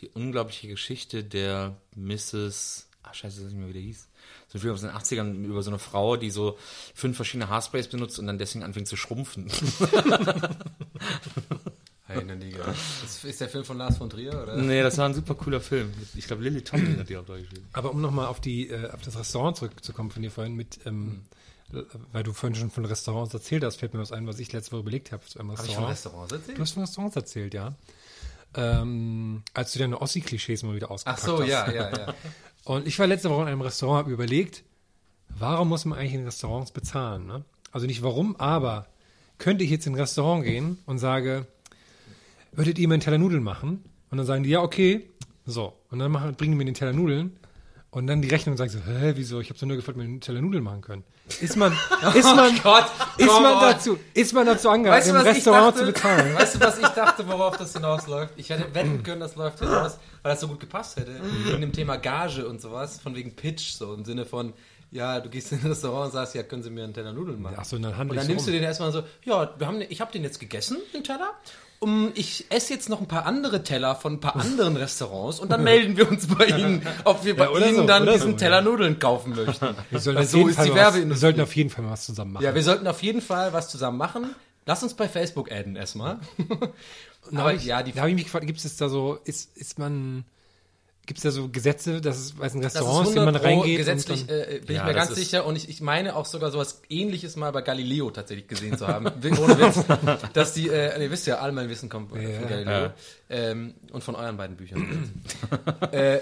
die 0.00 0.08
unglaubliche 0.08 0.66
Geschichte 0.66 1.22
der 1.22 1.76
Mrs. 1.94 2.88
Ach 3.04 3.14
scheiße, 3.14 3.36
das 3.36 3.46
ist 3.46 3.52
nicht 3.52 3.60
mehr, 3.60 3.68
wie 3.68 3.72
der 3.72 3.82
hieß. 3.82 4.08
So 4.48 4.58
ein 4.58 4.60
Film 4.60 4.74
aus 4.74 4.80
den 4.80 4.90
80ern 4.90 5.44
über 5.44 5.62
so 5.62 5.70
eine 5.70 5.78
Frau, 5.78 6.16
die 6.16 6.30
so 6.30 6.58
fünf 6.94 7.14
verschiedene 7.14 7.48
Haarsprays 7.48 7.86
benutzt 7.86 8.18
und 8.18 8.26
dann 8.26 8.38
deswegen 8.38 8.64
anfängt 8.64 8.88
zu 8.88 8.96
schrumpfen. 8.96 9.48
Heine 12.08 12.34
Liga. 12.36 12.64
Das 13.02 13.22
ist 13.24 13.40
der 13.40 13.48
Film 13.48 13.64
von 13.64 13.76
Lars 13.76 13.98
von 13.98 14.08
Trier, 14.08 14.42
oder? 14.42 14.56
nee, 14.56 14.82
das 14.82 14.96
war 14.96 15.06
ein 15.06 15.14
super 15.14 15.34
cooler 15.34 15.60
Film. 15.60 15.92
Ich 16.16 16.26
glaube, 16.26 16.42
Lily 16.42 16.62
Tomlin 16.62 16.98
hat 16.98 17.08
die 17.08 17.16
auch 17.16 17.24
durchgespielt. 17.24 17.64
Aber 17.72 17.90
um 17.90 18.00
nochmal 18.00 18.26
auf 18.26 18.40
die, 18.40 18.68
äh, 18.70 18.90
auf 18.90 19.02
das 19.02 19.18
Restaurant 19.18 19.56
zurückzukommen 19.58 20.10
von 20.10 20.22
dir 20.22 20.30
vorhin 20.30 20.54
mit, 20.54 20.80
ähm, 20.86 21.22
weil 22.12 22.22
du 22.22 22.32
vorhin 22.32 22.54
schon 22.56 22.70
von 22.70 22.86
Restaurants 22.86 23.34
erzählt 23.34 23.62
hast, 23.62 23.76
fällt 23.76 23.92
mir 23.92 24.00
was 24.00 24.12
ein, 24.12 24.26
was 24.26 24.38
ich 24.38 24.52
letzte 24.52 24.72
Woche 24.72 24.80
überlegt 24.80 25.12
habe 25.12 25.22
zu 25.26 25.38
einem 25.38 25.50
Habe 25.50 25.60
ich 25.62 25.68
Restaurant. 25.68 25.84
von 25.84 25.90
Restaurants 25.90 26.32
erzählt? 26.32 26.58
Du 26.58 26.62
hast 26.62 26.70
von 26.72 26.82
Restaurants 26.82 27.16
erzählt, 27.16 27.54
ja. 27.54 27.74
Ähm, 28.54 29.42
als 29.52 29.72
du 29.74 29.78
deine 29.78 30.00
Ossi-Klischees 30.00 30.62
mal 30.62 30.74
wieder 30.74 30.86
Ach 30.86 30.92
ausgepackt 30.92 31.22
so, 31.22 31.40
hast. 31.40 31.48
ja, 31.48 31.70
ja, 31.70 31.90
ja. 31.90 32.14
Und 32.64 32.86
ich 32.86 32.98
war 32.98 33.06
letzte 33.06 33.28
Woche 33.28 33.42
in 33.42 33.48
einem 33.48 33.60
Restaurant, 33.60 33.98
habe 33.98 34.10
überlegt, 34.12 34.64
warum 35.28 35.68
muss 35.68 35.84
man 35.84 35.98
eigentlich 35.98 36.14
in 36.14 36.24
Restaurants 36.24 36.70
bezahlen? 36.70 37.26
Ne? 37.26 37.44
Also 37.70 37.86
nicht 37.86 38.02
warum, 38.02 38.36
aber 38.36 38.86
könnte 39.36 39.64
ich 39.64 39.70
jetzt 39.70 39.86
in 39.86 39.92
ein 39.92 40.00
Restaurant 40.00 40.44
gehen 40.44 40.78
und 40.86 40.98
sage, 40.98 41.46
würdet 42.52 42.78
ihr 42.78 42.88
mir 42.88 42.94
einen 42.94 43.02
Teller 43.02 43.18
Nudeln 43.18 43.42
machen? 43.42 43.84
Und 44.10 44.18
dann 44.18 44.26
sagen 44.26 44.42
die, 44.42 44.50
ja, 44.50 44.62
okay. 44.62 45.10
So. 45.46 45.74
Und 45.90 45.98
dann 45.98 46.10
machen, 46.10 46.34
bringen 46.34 46.52
die 46.52 46.58
mir 46.58 46.64
den 46.64 46.74
Teller 46.74 46.92
Nudeln. 46.92 47.36
Und 47.90 48.06
dann 48.06 48.20
die 48.20 48.28
Rechnung 48.28 48.52
und 48.52 48.58
sagen 48.58 48.70
so, 48.70 48.80
hä, 48.80 49.12
wieso? 49.16 49.40
Ich 49.40 49.48
habe 49.48 49.58
so 49.58 49.64
nur 49.64 49.76
gefragt, 49.76 49.96
mir 49.96 50.04
einen 50.04 50.20
Teller 50.20 50.42
Nudeln 50.42 50.62
machen 50.62 50.82
können. 50.82 51.04
Ist 51.40 51.56
man, 51.56 51.72
ist 52.14 52.24
man, 52.36 52.54
Oh 52.56 52.62
Gott, 52.62 52.86
ist 53.16 53.26
man 53.26 53.54
on. 53.54 53.60
dazu, 53.62 53.98
ist 54.14 54.32
man 54.34 54.44
dazu 54.46 54.68
angehalten, 54.68 55.10
im 55.10 55.16
Restaurant 55.16 55.76
zu 55.76 55.84
bezahlen? 55.86 56.34
Weißt 56.34 56.54
du, 56.56 56.60
was 56.60 56.78
ich 56.78 56.86
dachte, 56.88 57.26
worauf 57.26 57.56
das 57.56 57.72
hinausläuft? 57.72 58.34
Ich 58.36 58.50
hätte 58.50 58.74
wetten 58.74 59.02
können, 59.02 59.20
das 59.20 59.36
läuft 59.36 59.60
hinaus, 59.60 59.98
weil 60.22 60.32
das 60.32 60.40
so 60.40 60.48
gut 60.48 60.60
gepasst 60.60 60.96
hätte. 60.98 61.12
In 61.54 61.60
dem 61.62 61.72
Thema 61.72 61.96
Gage 61.96 62.46
und 62.46 62.60
sowas, 62.60 63.00
von 63.00 63.14
wegen 63.14 63.34
Pitch, 63.34 63.72
so 63.72 63.94
im 63.94 64.04
Sinne 64.04 64.26
von, 64.26 64.52
Ja, 64.90 65.20
du 65.20 65.28
gehst 65.30 65.52
in 65.52 65.60
ein 65.60 65.66
Restaurant 65.68 66.06
und 66.06 66.12
sagst, 66.12 66.34
ja, 66.34 66.42
können 66.42 66.62
Sie 66.62 66.70
mir 66.70 66.84
einen 66.84 66.94
Teller 66.94 67.12
Nudeln 67.14 67.40
machen? 67.40 67.56
Ach 67.58 67.64
so, 67.64 67.76
und 67.76 67.82
dann 67.82 67.96
handle 67.96 68.12
Und 68.12 68.16
dann 68.18 68.26
nimmst 68.26 68.46
du 68.46 68.50
rum. 68.50 68.58
den 68.58 68.64
erstmal 68.64 68.92
so, 68.92 69.02
ja, 69.24 69.50
wir 69.58 69.66
haben, 69.66 69.80
ich 69.88 70.00
habe 70.02 70.12
den 70.12 70.22
jetzt 70.24 70.40
gegessen, 70.40 70.76
den 70.94 71.04
Teller. 71.04 71.30
Um, 71.80 72.10
ich 72.14 72.46
esse 72.50 72.74
jetzt 72.74 72.88
noch 72.88 73.00
ein 73.00 73.06
paar 73.06 73.24
andere 73.24 73.62
Teller 73.62 73.94
von 73.94 74.14
ein 74.14 74.20
paar 74.20 74.34
anderen 74.40 74.76
Restaurants 74.76 75.38
und 75.38 75.50
dann 75.50 75.62
melden 75.62 75.96
wir 75.96 76.10
uns 76.10 76.26
bei 76.26 76.46
Ihnen, 76.46 76.84
ob 77.04 77.24
wir 77.24 77.36
bei 77.36 77.44
Ja, 77.44 77.50
oder 77.50 77.66
Ihnen 77.68 77.76
so, 77.76 77.86
dann 77.86 78.04
diesen 78.06 78.32
so, 78.32 78.36
Teller 78.36 78.56
ja. 78.56 78.62
Nudeln 78.62 78.98
kaufen 78.98 79.34
möchten. 79.36 79.76
Wir 79.90 80.00
sollten 80.00 80.24
so 80.26 80.38
jeden 80.38 80.50
ist 80.50 80.56
Fall 80.56 80.64
die 80.66 80.70
was- 80.72 80.76
Wir 80.76 80.82
Werbeindustrie. 80.84 81.20
sollten 81.20 81.40
auf 81.40 81.54
jeden 81.56 81.70
Fall 81.70 81.84
mal 81.84 81.90
was 81.92 82.04
zusammen 82.04 82.32
machen. 82.32 82.44
Ja, 82.44 82.54
wir 82.54 82.62
sollten 82.64 82.86
auf 82.88 83.02
jeden 83.02 83.20
Fall 83.20 83.52
was 83.52 83.68
zusammen 83.68 83.96
machen. 83.96 84.34
Lass 84.66 84.82
uns 84.82 84.94
bei 84.94 85.08
Facebook 85.08 85.52
adden 85.52 85.76
erstmal. 85.76 86.18
Aber 87.34 87.54
ich, 87.54 87.64
ja, 87.64 87.82
die 87.82 87.92
da 87.92 88.00
habe 88.00 88.10
ich 88.10 88.16
mich 88.16 88.24
gefragt, 88.24 88.46
gibt 88.46 88.62
es 88.64 88.76
da 88.76 88.88
so, 88.88 89.18
ist, 89.24 89.56
ist 89.56 89.78
man, 89.78 90.24
gibt 91.08 91.18
es 91.18 91.22
da 91.22 91.30
so 91.30 91.48
Gesetze, 91.48 92.02
dass 92.02 92.18
es, 92.18 92.38
weiß 92.38 92.54
ein 92.54 92.62
Restaurants, 92.62 93.08
in 93.08 93.14
denen 93.16 93.28
100 93.28 93.42
man 93.42 93.52
reingeht 93.52 93.78
gesetzlich, 93.78 94.20
und 94.20 94.30
dann, 94.30 94.38
äh, 94.38 94.60
bin 94.64 94.76
Ja, 94.76 94.82
ich 94.82 94.88
mir 94.88 94.94
ganz 94.94 95.14
sicher 95.14 95.46
und 95.46 95.56
ich, 95.56 95.68
ich 95.70 95.80
meine 95.80 96.14
auch 96.14 96.26
sogar 96.26 96.50
sowas 96.50 96.82
ähnliches 96.90 97.34
mal 97.34 97.50
bei 97.50 97.62
Galileo 97.62 98.10
tatsächlich 98.10 98.46
gesehen 98.46 98.76
zu 98.76 98.86
haben. 98.86 99.06
Ohne 99.06 99.58
Witz. 99.58 99.84
Dass 100.34 100.52
die, 100.52 100.68
äh, 100.68 101.02
ihr 101.02 101.10
wisst 101.10 101.26
ja, 101.26 101.38
all 101.38 101.52
mein 101.52 101.70
Wissen 101.70 101.88
kommt 101.88 102.14
äh, 102.14 102.38
von 102.38 102.48
Galileo. 102.48 102.90
Ähm, 103.30 103.74
und 103.90 104.04
von 104.04 104.16
euren 104.16 104.36
beiden 104.36 104.56
Büchern. 104.56 105.10
äh, 105.92 106.18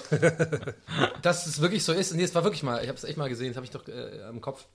dass 1.21 1.47
es 1.47 1.61
wirklich 1.61 1.85
so 1.85 1.93
ist. 1.93 2.15
Nee, 2.15 2.23
es 2.23 2.35
war 2.35 2.45
wirklich 2.45 2.63
mal, 2.63 2.81
ich 2.83 2.89
habe 2.89 2.97
es 2.97 3.05
echt 3.05 3.17
mal 3.17 3.29
gesehen, 3.29 3.49
das 3.49 3.57
habe 3.57 3.67
ich 3.67 3.73
doch 3.73 3.87
äh, 3.89 4.23
am 4.29 4.41
Kopf. 4.41 4.67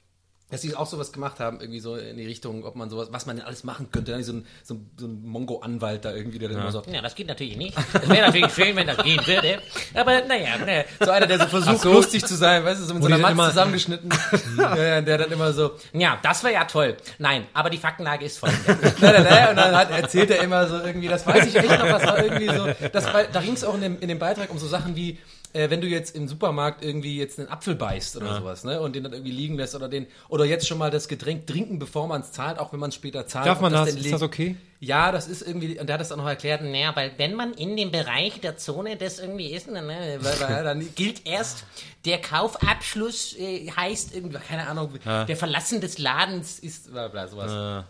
Dass 0.52 0.62
die 0.62 0.76
auch 0.76 0.86
sowas 0.86 1.12
gemacht 1.12 1.40
haben, 1.40 1.60
irgendwie 1.62 1.80
so 1.80 1.96
in 1.96 2.18
die 2.18 2.26
Richtung, 2.26 2.66
ob 2.66 2.76
man 2.76 2.90
sowas, 2.90 3.08
was 3.12 3.26
man 3.26 3.38
denn 3.38 3.46
alles 3.46 3.64
machen 3.64 3.90
könnte. 3.92 4.12
So 4.24 4.34
ein, 4.34 4.46
so 4.64 4.74
ein, 4.76 4.92
so 4.98 5.08
ein 5.08 5.24
Mongo-Anwalt 5.24 6.04
da 6.06 6.14
irgendwie, 6.14 6.40
der 6.40 6.50
dann 6.50 6.60
immer 6.60 6.72
so, 6.72 6.84
Ja, 6.92 7.02
das 7.02 7.16
geht 7.16 7.28
natürlich 7.28 7.56
nicht. 7.58 7.76
Das 7.94 8.08
wäre 8.10 8.28
natürlich 8.28 8.54
schön, 8.54 8.76
wenn 8.76 8.88
das 8.88 8.98
gehen 8.98 9.26
würde. 9.26 9.60
Aber 9.94 10.22
naja, 10.26 10.58
naja. 10.58 10.84
So 11.00 11.10
einer, 11.10 11.26
der 11.28 11.40
so 11.40 11.46
versucht, 11.48 11.86
lustig 11.86 12.26
zu 12.26 12.36
sein, 12.36 12.64
weißt 12.66 12.82
du, 12.82 12.86
so 12.86 12.94
mit 12.94 13.04
Wo 13.04 13.08
so 13.08 13.14
einer 13.14 13.30
immer- 13.30 13.50
zusammengeschnitten. 13.50 14.10
ja, 14.58 14.76
ja, 14.78 15.02
der 15.02 15.18
dann 15.20 15.32
immer 15.32 15.54
so, 15.54 15.72
Ja, 15.94 16.20
das 16.22 16.44
wäre 16.44 16.54
ja 16.54 16.66
toll. 16.66 16.98
Nein, 17.18 17.46
aber 17.54 17.70
die 17.70 17.78
Faktenlage 17.78 18.26
ist 18.26 18.38
folgende. 18.38 18.78
nein, 19.00 19.14
nein, 19.14 19.24
nein, 19.24 19.50
und 19.50 19.56
dann 19.56 19.76
hat, 19.76 19.92
erzählt 19.92 20.32
er 20.32 20.44
immer 20.44 20.68
so 20.68 20.80
irgendwie, 20.80 21.08
das 21.08 21.26
weiß 21.26 21.46
ich 21.48 21.56
echt 21.56 21.70
noch, 21.70 21.88
das 21.88 22.06
war 22.06 22.24
irgendwie 22.24 22.48
so, 22.54 22.68
das 22.92 23.06
da 23.32 23.42
ging 23.42 23.54
es 23.54 23.64
auch 23.64 23.76
in 23.76 23.82
dem, 23.82 24.00
in 24.00 24.08
dem 24.08 24.20
Beitrag 24.20 24.50
um 24.52 24.58
so 24.58 24.68
Sachen 24.68 24.96
wie, 24.96 25.18
äh, 25.54 25.70
wenn 25.70 25.82
du 25.82 25.88
jetzt 25.88 26.16
im 26.16 26.28
Supermarkt 26.28 26.84
irgendwie 26.84 27.18
jetzt 27.18 27.40
einen 27.40 27.50
Apfel 27.50 27.76
beißt 27.76 28.18
oder 28.18 28.40
sowas, 28.40 28.64
ne, 28.64 28.80
und 28.82 28.96
den 28.96 29.04
dann 29.04 29.14
irgendwie 29.14 29.32
liegen 29.32 29.56
lässt 29.56 29.76
oder 29.76 29.90
den, 29.90 30.08
oder 30.30 30.46
jetzt 30.46 30.68
schon 30.68 30.78
mal 30.78 30.92
das 30.92 31.08
Getränk 31.08 31.48
trinken, 31.48 31.80
bevor 31.80 32.08
man 32.08 32.22
es 32.22 32.32
zahlt, 32.32 32.60
auch 32.60 32.74
wenn 32.74 32.80
man 32.80 32.90
es 32.90 32.96
später 32.96 33.28
zahlt. 33.28 33.48
darf 33.48 33.62
man 33.62 33.72
das, 33.72 33.90
denn 33.90 34.04
ist 34.04 34.14
das 34.14 34.22
okay? 34.22 34.56
Ja, 34.80 35.12
das 35.12 35.28
ist 35.28 35.44
irgendwie, 35.44 35.80
und 35.80 35.88
der 35.88 35.94
hat 35.94 36.02
das 36.02 36.12
auch 36.12 36.18
noch 36.18 36.28
erklärt, 36.28 36.64
Naja, 36.64 36.96
weil 36.96 37.12
wenn 37.18 37.36
man 37.36 37.54
in 37.54 37.78
dem 37.78 37.92
Bereich 37.92 38.40
der 38.42 38.58
Zone 38.58 38.98
das 38.98 39.20
irgendwie 39.20 39.52
ist, 39.54 39.68
dann, 39.68 39.86
ne, 39.86 40.20
dann 40.64 40.96
gilt 40.96 41.28
erst 41.28 41.66
der 42.06 42.20
Kaufabschluss 42.20 43.36
äh, 43.38 43.70
heißt 43.70 44.16
irgendwie, 44.16 44.40
keine 44.40 44.68
Ahnung, 44.68 44.90
der 45.06 45.38
Verlassen 45.38 45.82
des 45.82 45.98
Ladens 46.00 46.60
ist, 46.60 46.92
bla, 46.92 47.08
bla, 47.10 47.28
sowas. 47.28 47.86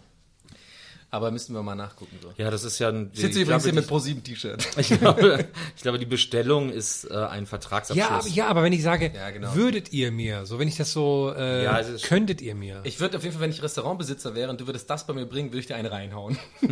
Aber 1.14 1.30
müssten 1.30 1.54
wir 1.54 1.62
mal 1.62 1.76
nachgucken. 1.76 2.18
So. 2.22 2.30
Ja, 2.38 2.50
das 2.50 2.64
ist 2.64 2.80
ja 2.80 2.88
ein. 2.88 3.10
Ich 3.14 3.20
sitze 3.20 3.40
ich 3.40 3.44
übrigens 3.46 3.64
hier 3.64 3.74
glaube, 3.74 3.82
mit 3.82 3.90
ProSieben 3.90 4.24
T-Shirt. 4.24 4.66
die, 4.78 4.80
ich, 4.80 4.88
glaube, 4.98 5.46
ich 5.76 5.82
glaube, 5.82 6.00
die 6.00 6.06
Bestellung 6.06 6.70
ist 6.70 7.04
äh, 7.04 7.14
ein 7.16 7.46
Vertragsabschluss. 7.46 7.98
Ja, 8.10 8.16
aber, 8.18 8.28
ja, 8.30 8.48
aber 8.48 8.64
wenn 8.64 8.72
ich 8.72 8.82
sage, 8.82 9.12
Ja, 9.14 9.30
genau. 9.30 9.54
würdet 9.54 9.92
ihr 9.92 10.10
mir, 10.14 10.46
so 10.46 10.58
wenn 10.58 10.70
ich 10.70 10.78
das 10.78 10.94
so, 10.94 11.34
äh, 11.38 11.66
Ja, 11.66 11.78
ist- 11.80 12.06
könntet 12.06 12.42
ihr 12.42 12.56
mir. 12.56 12.80
Ich 12.86 13.02
würde 13.02 13.18
auf 13.18 13.24
jeden 13.24 13.34
Fall, 13.34 13.42
wenn 13.42 13.52
ich 13.52 13.62
Restaurantbesitzer 13.62 14.36
wäre 14.36 14.50
und 14.50 14.62
du 14.62 14.68
würdest 14.68 14.90
das 14.90 15.06
bei 15.06 15.14
mir 15.14 15.26
bringen, 15.26 15.50
würde 15.50 15.60
ich 15.60 15.68
dir 15.68 15.76
einen 15.76 15.88
reinhauen. 15.88 16.38
ja, 16.62 16.70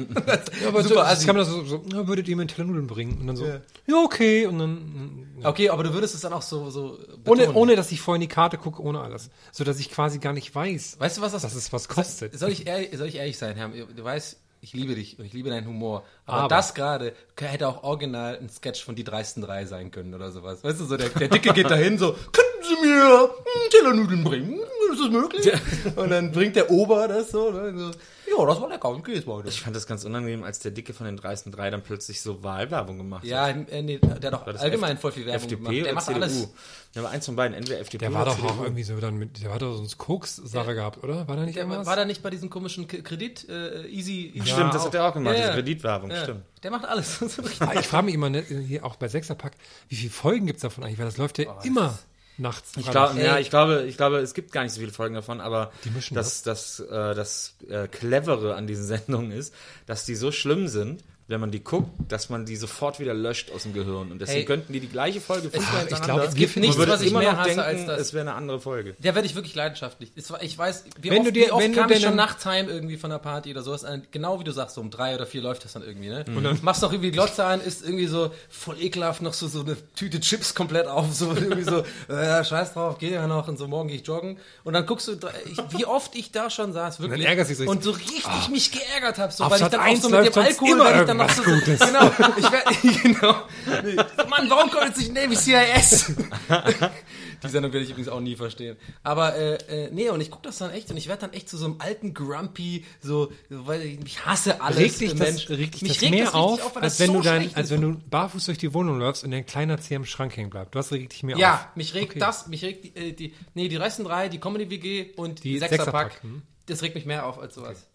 aber 0.70 0.84
super 0.84 0.88
so, 0.88 0.96
das 0.96 1.26
kann 1.26 1.36
man 1.36 1.46
das 1.46 1.54
so, 1.54 1.66
so 1.66 2.08
würdet 2.08 2.30
ihr 2.30 2.36
mir 2.38 2.44
einen 2.44 2.48
Teller 2.48 2.68
Nudeln 2.68 2.88
bringen? 2.88 3.18
Und 3.20 3.28
dann 3.28 3.36
so, 3.36 3.46
ja, 3.46 3.60
okay. 4.06 4.46
Und 4.46 4.60
dann, 4.60 5.28
Okay, 5.44 5.70
aber 5.70 5.84
du 5.84 5.94
würdest 5.94 6.16
es 6.16 6.22
dann 6.22 6.34
auch 6.34 6.42
so, 6.42 6.70
so 6.70 6.98
ohne, 7.26 7.42
betonen. 7.42 7.56
ohne, 7.56 7.76
dass 7.76 7.92
ich 7.92 8.02
vorher 8.02 8.16
in 8.16 8.28
die 8.28 8.34
Karte 8.34 8.58
gucke, 8.58 8.82
ohne 8.82 9.02
alles. 9.02 9.30
So 9.52 9.64
dass 9.64 9.80
ich 9.80 9.90
quasi 9.92 10.20
gar 10.20 10.34
nicht 10.34 10.54
weiß, 10.54 10.98
Weißt 11.00 11.18
du, 11.18 11.22
was 11.22 11.32
das 11.34 11.42
dass 11.44 11.56
es 11.56 11.72
was 11.74 11.88
kostet. 11.88 12.38
Soll 12.38 12.50
ich, 12.52 12.68
ehrlich, 12.68 12.98
soll 12.98 13.08
ich 13.08 13.16
ehrlich 13.16 13.38
sein, 13.38 13.56
Herr? 13.56 13.70
Du 13.70 14.04
weißt, 14.04 14.38
ich 14.62 14.74
liebe 14.74 14.96
dich 14.96 15.18
und 15.18 15.26
ich 15.26 15.34
liebe 15.34 15.50
deinen 15.50 15.68
Humor. 15.68 16.04
Aber, 16.26 16.38
Aber- 16.40 16.48
das 16.50 16.74
gerade 16.74 17.14
hätte 17.38 17.68
auch 17.68 17.84
original 17.84 18.38
ein 18.38 18.50
Sketch 18.50 18.84
von 18.84 18.96
die 18.96 19.04
dreisten 19.04 19.42
drei 19.42 19.66
sein 19.66 19.92
können 19.92 20.14
oder 20.14 20.32
sowas. 20.32 20.64
Weißt 20.64 20.80
du, 20.82 20.86
so 20.86 20.98
der, 20.98 21.10
der 21.10 21.30
Dicke 21.30 21.54
geht 21.54 21.70
dahin 21.72 21.98
so, 21.98 22.12
könnten 22.14 22.49
Sie 22.70 22.88
mir 22.88 23.04
einen 23.04 23.70
Teller 23.72 23.94
Nudeln 23.94 24.24
bringen? 24.24 24.60
Ist 24.92 25.02
das 25.02 25.10
möglich? 25.12 25.52
Und 25.96 26.10
dann 26.10 26.32
bringt 26.32 26.56
der 26.56 26.72
Ober 26.72 27.08
das 27.08 27.32
so, 27.32 27.52
ne? 27.52 27.74
so 27.78 27.92
ja, 28.38 28.46
das 28.46 28.62
war 28.62 28.70
lecker, 28.70 29.02
das 29.16 29.26
war 29.28 29.44
Ich 29.46 29.62
fand 29.62 29.76
das 29.76 29.88
ganz 29.88 30.04
unangenehm, 30.06 30.44
als 30.44 30.60
der 30.60 30.70
Dicke 30.72 30.94
von 30.94 31.06
den 31.08 31.18
dreisten 31.18 31.52
drei 31.52 31.70
dann 31.72 31.82
plötzlich 31.82 32.22
so 32.22 32.44
Wahlwerbung 32.44 32.98
gemacht 32.98 33.24
Ja, 33.26 33.48
hat. 33.48 33.70
äh, 33.72 33.82
nee, 33.82 33.98
der 33.98 34.32
hat 34.32 34.34
doch 34.34 34.46
allgemein 34.48 34.94
F- 34.96 35.02
voll 35.02 35.12
viel 35.12 35.26
Werbung 35.26 35.42
FDP 35.44 35.64
gemacht. 35.64 35.86
Der 35.86 35.94
macht 35.94 36.06
CDU? 36.06 36.16
alles. 36.22 36.48
Ja, 36.94 37.02
aber 37.02 37.10
eins 37.10 37.26
von 37.26 37.36
beiden, 37.36 37.56
entweder 37.58 37.80
FDP 37.80 38.06
Der 38.06 38.14
war 38.14 38.26
doch 38.26 38.36
CDU. 38.36 38.48
auch 38.50 38.62
irgendwie 38.64 38.84
so 38.84 38.96
dann 38.98 39.18
mit, 39.18 39.42
der 39.44 39.54
hat 39.54 39.62
doch 39.64 39.74
so 39.76 39.80
eine 39.82 39.90
Koks-Sache 39.98 40.76
gehabt, 40.76 41.04
oder? 41.04 41.28
War 41.28 41.36
da 41.38 41.44
nicht 41.46 41.56
Der, 41.56 41.64
irgendwas? 41.64 41.88
war 41.88 41.96
da 41.96 42.06
nicht 42.06 42.22
bei 42.22 42.30
diesem 42.30 42.50
komischen 42.52 42.88
Kredit, 42.88 43.50
äh, 43.50 43.88
Easy, 43.88 44.32
Easy 44.36 44.48
Stimmt, 44.48 44.74
das 44.76 44.86
hat 44.86 44.94
er 44.96 45.06
auch 45.10 45.14
gemacht, 45.14 45.34
Ja, 45.34 45.40
diese 45.40 45.50
ja. 45.50 45.56
Kreditwerbung, 45.56 46.12
Ja. 46.12 46.24
stimmt. 46.24 46.44
Der 46.64 46.72
macht 46.72 46.86
alles. 46.86 47.20
Ah, 47.62 47.74
ich 47.80 47.88
frage 47.88 48.06
mich 48.06 48.14
immer, 48.16 48.30
ne, 48.30 48.42
hier 48.42 48.86
auch 48.86 48.96
bei 48.96 49.08
Sechserpack, 49.08 49.54
wie 49.90 49.96
viele 49.96 50.12
Folgen 50.12 50.46
gibt's 50.46 50.62
davon 50.62 50.84
eigentlich? 50.84 51.00
Weil 51.00 51.06
das 51.06 51.18
läuft 51.18 51.40
ja 51.40 51.46
immer 51.64 51.98
nachts. 52.40 52.72
Ich 52.78 52.90
glaube, 52.90 53.20
ja, 53.22 53.38
ich 53.40 53.50
glaube, 53.50 53.84
ich 53.88 53.98
glaube, 53.98 54.20
es 54.20 54.34
gibt 54.34 54.52
gar 54.52 54.64
nicht 54.64 54.74
so 54.74 54.80
viele 54.80 54.92
Folgen 54.92 55.16
davon, 55.16 55.42
aber 55.42 55.72
Die 55.84 55.90
mischen 55.90 56.16
das, 56.16 56.42
das, 56.44 56.80
äh, 56.80 57.14
das 57.16 57.56
äh, 57.70 57.88
Clevere 57.88 58.56
an 58.56 58.68
diesen 58.68 58.86
Sendungen 58.88 59.32
ist, 59.32 59.54
dass 59.86 60.06
die 60.06 60.16
so 60.16 60.32
schlimm 60.32 60.68
sind, 60.68 61.04
wenn 61.30 61.40
man 61.40 61.52
die 61.52 61.64
guckt, 61.64 61.90
dass 62.12 62.30
man 62.30 62.46
die 62.46 62.56
sofort 62.58 63.00
wieder 63.00 63.14
löscht 63.14 63.52
aus 63.52 63.64
dem 63.64 63.74
Gehirn. 63.74 64.12
Und 64.12 64.20
deswegen 64.20 64.40
Hey. 64.40 64.46
könnten 64.46 64.74
die 64.74 64.80
die 64.82 64.90
gleiche 64.90 65.22
Folge 65.22 65.50
fünfmal 65.50 65.88
ich 65.90 66.02
glaube, 66.02 66.24
es 66.26 66.34
gibt 66.36 66.56
Man 66.58 66.62
nichts, 66.62 66.78
würde 66.78 66.92
was 66.92 67.02
ich 67.02 67.12
immer 67.12 67.20
mehr 67.20 67.32
noch 67.32 67.38
hasse 67.40 67.50
denken, 67.50 67.64
als 67.64 67.86
das. 67.86 68.02
es 68.02 68.14
wäre 68.14 68.22
eine 68.28 68.34
andere 68.36 68.60
Folge. 68.60 68.96
Der 69.00 69.16
werde 69.16 69.26
ich 69.28 69.36
wirklich 69.36 69.56
leidenschaftlich. 69.56 70.12
Ich 70.42 70.58
weiß, 70.58 70.84
wie 71.00 71.10
Wenn 71.12 71.20
oft, 71.20 71.28
du 71.28 71.32
dir- 71.32 71.46
wie 71.48 71.52
oft 71.52 71.64
wenn 71.64 71.72
du 71.74 71.80
kam 71.80 71.90
ich 71.92 71.98
denn 72.00 72.08
schon 72.08 72.16
nachts 72.18 72.46
heim 72.46 72.68
irgendwie 72.68 72.98
von 72.98 73.10
der 73.12 73.20
Party 73.20 73.52
oder 73.52 73.62
sowas. 73.62 73.86
Genau 74.12 74.40
wie 74.40 74.44
du 74.44 74.52
sagst, 74.52 74.76
so 74.76 74.82
um 74.82 74.90
drei 74.90 75.16
oder 75.16 75.26
vier 75.26 75.42
läuft 75.42 75.64
das 75.66 75.74
dann 75.74 75.84
irgendwie, 75.84 76.10
ne? 76.10 76.26
Und 76.36 76.44
dann 76.44 76.58
machst 76.64 76.82
du 76.82 76.88
noch 76.88 76.94
irgendwie 76.94 77.12
die 77.12 77.16
Glotze 77.16 77.46
an, 77.46 77.62
ist 77.62 77.84
irgendwie 77.84 78.08
so 78.08 78.32
voll 78.50 78.82
ekelhaft 78.82 79.22
noch 79.22 79.34
so, 79.34 79.48
so 79.48 79.62
eine 79.62 79.78
Tüte 79.96 80.20
Chips 80.20 80.56
komplett 80.56 80.88
auf, 80.88 81.14
so 81.14 81.28
irgendwie 81.36 81.64
so, 81.64 81.84
äh, 82.12 82.44
scheiß 82.44 82.74
drauf, 82.74 82.98
geh 82.98 83.12
ja 83.12 83.28
noch 83.28 83.48
und 83.48 83.58
so, 83.58 83.68
morgen 83.68 83.90
gehe 83.90 83.98
ich 83.98 84.08
joggen. 84.08 84.40
Und 84.64 84.74
dann 84.74 84.86
guckst 84.88 85.08
du, 85.08 85.14
ich, 85.46 85.58
wie 85.78 85.86
oft 85.86 86.16
ich 86.16 86.32
da 86.32 86.50
schon 86.50 86.74
saß, 86.74 87.00
wirklich. 87.00 87.22
dann 87.22 87.30
ärgerst 87.30 87.52
du 87.52 87.56
dich 87.56 87.66
so 87.66 87.72
Und 87.72 87.84
so 87.84 87.92
richtig 87.92 88.50
mich 88.52 88.72
geärgert 88.72 89.20
habe, 89.20 89.32
so, 89.32 89.44
weil 89.48 89.62
ich 89.62 89.68
dann 89.68 89.80
auch 89.80 89.84
1 89.86 90.02
so 90.02 90.10
mit 90.10 90.26
dem 90.36 90.42
Alkohol, 90.44 90.80
weil 90.80 91.00
ich 91.02 91.08
dann 91.08 91.19
noch 91.20 91.30
so, 91.30 91.44
irgendwas 91.44 91.80
Gutes. 91.80 91.80
genau, 91.80 92.12
ich 92.38 92.52
werd, 92.52 92.82
genau. 93.04 93.36
Nee. 93.84 93.96
Mann, 94.30 94.50
warum 94.50 94.70
kommt 94.72 94.86
jetzt 94.86 94.98
nicht 94.98 95.14
Navy 95.14 95.36
CIS? 95.36 96.14
Die 97.44 97.48
Sendung 97.48 97.72
werde 97.72 97.86
ich 97.86 97.92
übrigens 97.92 98.10
auch 98.10 98.20
nie 98.20 98.36
verstehen. 98.36 98.76
Aber 99.02 99.34
äh, 99.36 99.56
äh, 99.86 99.90
nee, 99.94 100.10
und 100.10 100.20
ich 100.20 100.30
gucke 100.30 100.44
das 100.44 100.58
dann 100.58 100.72
echt 100.72 100.92
und 100.92 100.98
ich 100.98 101.08
werde 101.08 101.22
dann 101.22 101.34
echt 101.34 101.48
zu 101.48 101.58
so 101.58 101.66
einem 101.66 101.76
alten 101.80 102.14
Grumpy, 102.14 102.84
so, 103.02 103.32
so 103.50 103.66
weil 103.66 103.82
ich, 103.82 104.00
ich 104.06 104.26
hasse 104.26 104.60
alles. 104.62 104.78
regt 104.78 105.00
dich 105.00 105.12
äh, 105.12 105.16
das, 105.16 105.28
Mensch. 105.30 105.50
regt 105.50 105.74
dich 105.76 105.82
Mich 105.84 105.94
das 105.94 106.02
regt 106.02 106.12
mehr 106.12 106.26
das 106.26 106.34
richtig 106.36 106.64
auf, 106.66 106.76
weil 106.76 106.84
als 106.84 106.98
das 106.98 107.08
wenn 107.08 107.14
so 107.14 107.22
du 107.22 107.24
dann, 107.24 107.50
als 107.54 107.70
wenn 107.70 107.82
du 107.82 107.98
barfuß 108.10 108.46
durch 108.46 108.58
die 108.58 108.74
Wohnung 108.74 109.00
läufst 109.00 109.24
und 109.24 109.32
dein 109.32 109.46
kleiner 109.46 109.80
Zeh 109.80 109.96
am 109.96 110.04
Schrank 110.06 110.36
hängen 110.36 110.50
bleibt. 110.50 110.76
Du 110.76 110.80
hast 110.80 110.92
regt 110.92 111.14
dich 111.14 111.24
mehr 111.24 111.36
auf. 111.38 111.42
Ja, 111.42 111.72
mich 111.76 111.94
regt 111.94 112.10
Okay. 112.12 112.20
das, 112.20 112.48
mich 112.48 112.64
regt 112.64 112.84
die, 112.84 112.96
äh, 112.96 113.14
die, 113.14 113.34
nee, 113.54 113.70
die 113.70 113.78
reisten 113.78 114.04
drei, 114.04 114.28
die 114.28 114.40
Comedy 114.40 114.70
WG 114.70 115.14
und 115.16 115.44
die, 115.44 115.54
Die 115.54 115.60
Sechserpack. 115.60 116.12
Sechserpack, 116.12 116.24
hm. 116.24 116.42
Das 116.66 116.82
regt 116.82 116.96
mich 116.96 117.06
mehr 117.06 117.26
auf 117.26 117.40
als 117.40 117.56
sowas. 117.56 117.88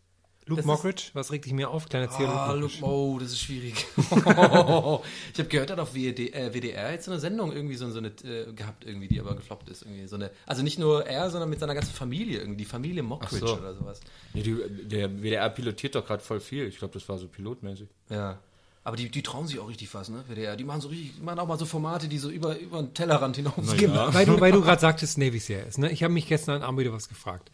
Luke 0.46 0.60
das 0.60 0.64
ist- 0.64 0.66
Mockridge, 0.66 1.02
was 1.14 1.32
regt 1.32 1.46
dich 1.46 1.52
mehr 1.54 1.70
auf? 1.70 1.88
Kleiner 1.88 2.10
Zeh 2.10 2.24
Ah, 2.26 2.52
Luke 2.52 2.74
oh, 2.82 3.18
das 3.18 3.32
ist 3.32 3.40
schwierig. 3.40 3.86
ich 3.96 4.12
habe 4.12 5.48
gehört, 5.48 5.70
er 5.70 5.76
hat 5.76 5.80
auf 5.80 5.94
WD, 5.94 6.34
äh, 6.34 6.52
WDR 6.52 6.92
jetzt 6.92 7.06
so 7.06 7.12
eine 7.12 7.20
Sendung 7.20 7.52
irgendwie 7.52 7.76
so, 7.76 7.90
so 7.90 7.98
eine 7.98 8.08
äh, 8.08 8.52
gehabt, 8.52 8.84
irgendwie, 8.84 9.08
die 9.08 9.20
aber 9.20 9.34
gefloppt 9.36 9.70
ist. 9.70 9.82
Irgendwie 9.82 10.06
so 10.06 10.16
eine, 10.16 10.30
also 10.44 10.62
nicht 10.62 10.78
nur 10.78 11.06
er, 11.06 11.30
sondern 11.30 11.48
mit 11.48 11.60
seiner 11.60 11.74
ganzen 11.74 11.94
Familie, 11.94 12.40
irgendwie 12.40 12.58
die 12.58 12.64
Familie 12.66 13.02
Mockridge 13.02 13.46
so. 13.46 13.56
oder 13.56 13.74
sowas. 13.74 14.00
Nee, 14.34 14.42
die, 14.42 14.56
der 14.82 15.08
WDR 15.22 15.48
pilotiert 15.48 15.94
doch 15.94 16.06
gerade 16.06 16.22
voll 16.22 16.40
viel. 16.40 16.66
Ich 16.66 16.78
glaube, 16.78 16.92
das 16.92 17.08
war 17.08 17.16
so 17.16 17.26
pilotmäßig. 17.26 17.88
Ja. 18.10 18.38
Aber 18.86 18.96
die, 18.96 19.08
die 19.08 19.22
trauen 19.22 19.46
sich 19.46 19.58
auch 19.58 19.68
richtig 19.68 19.94
was, 19.94 20.10
ne? 20.10 20.22
WDR. 20.28 20.56
Die 20.56 20.64
machen 20.64 20.82
so 20.82 20.88
richtig, 20.88 21.14
die 21.16 21.22
machen 21.22 21.38
auch 21.38 21.48
mal 21.48 21.58
so 21.58 21.64
Formate, 21.64 22.06
die 22.06 22.18
so 22.18 22.28
über, 22.28 22.58
über 22.58 22.82
den 22.82 22.92
Tellerrand 22.92 23.36
hinausgehen. 23.36 23.94
Weil 23.94 24.26
du, 24.26 24.38
weil 24.38 24.52
du 24.52 24.60
gerade 24.60 24.78
sagtest, 24.78 25.16
Navy 25.16 25.40
CIS, 25.40 25.78
ne? 25.78 25.90
Ich 25.90 26.02
habe 26.02 26.12
mich 26.12 26.28
gestern 26.28 26.62
Abend 26.62 26.80
wieder 26.80 26.92
was 26.92 27.08
gefragt. 27.08 27.50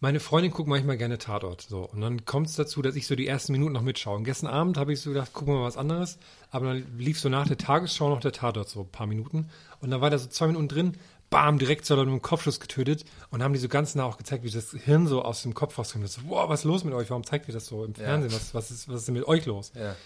Meine 0.00 0.20
Freundin 0.20 0.52
guckt 0.52 0.68
manchmal 0.68 0.96
gerne 0.96 1.18
Tatort. 1.18 1.62
So. 1.62 1.88
Und 1.88 2.00
dann 2.00 2.24
kommt 2.24 2.48
es 2.48 2.56
dazu, 2.56 2.82
dass 2.82 2.96
ich 2.96 3.06
so 3.06 3.14
die 3.14 3.26
ersten 3.26 3.52
Minuten 3.52 3.72
noch 3.72 3.82
mitschaue. 3.82 4.16
Und 4.16 4.24
gestern 4.24 4.48
Abend 4.48 4.76
habe 4.76 4.92
ich 4.92 5.00
so 5.00 5.10
gedacht, 5.10 5.32
gucken 5.32 5.54
wir 5.54 5.60
mal 5.60 5.66
was 5.66 5.76
anderes. 5.76 6.18
Aber 6.50 6.66
dann 6.66 6.98
lief 6.98 7.18
so 7.20 7.28
nach 7.28 7.46
der 7.46 7.58
Tagesschau 7.58 8.08
noch 8.08 8.20
der 8.20 8.32
Tatort, 8.32 8.68
so 8.68 8.80
ein 8.80 8.88
paar 8.88 9.06
Minuten. 9.06 9.48
Und 9.80 9.90
dann 9.90 10.00
war 10.00 10.10
da 10.10 10.18
so 10.18 10.28
zwei 10.28 10.46
Minuten 10.48 10.68
drin, 10.68 10.92
bam, 11.30 11.58
direkt 11.58 11.86
so 11.86 11.96
mit 11.96 12.06
einem 12.06 12.22
Kopfschuss 12.22 12.60
getötet. 12.60 13.04
Und 13.30 13.42
haben 13.42 13.54
die 13.54 13.60
so 13.60 13.68
ganz 13.68 13.94
nah 13.94 14.04
auch 14.04 14.18
gezeigt, 14.18 14.44
wie 14.44 14.50
das 14.50 14.72
Hirn 14.72 15.06
so 15.06 15.22
aus 15.22 15.42
dem 15.42 15.54
Kopf 15.54 15.78
rauskommt. 15.78 16.08
So, 16.08 16.22
wow, 16.26 16.48
was 16.48 16.60
ist 16.60 16.64
los 16.64 16.84
mit 16.84 16.94
euch? 16.94 17.10
Warum 17.10 17.24
zeigt 17.24 17.48
ihr 17.48 17.54
das 17.54 17.66
so 17.66 17.84
im 17.84 17.94
Fernsehen? 17.94 18.32
Was, 18.32 18.54
was, 18.54 18.70
ist, 18.70 18.88
was 18.88 19.00
ist 19.00 19.08
denn 19.08 19.14
mit 19.14 19.26
euch 19.26 19.46
los? 19.46 19.72
Ja. 19.74 19.96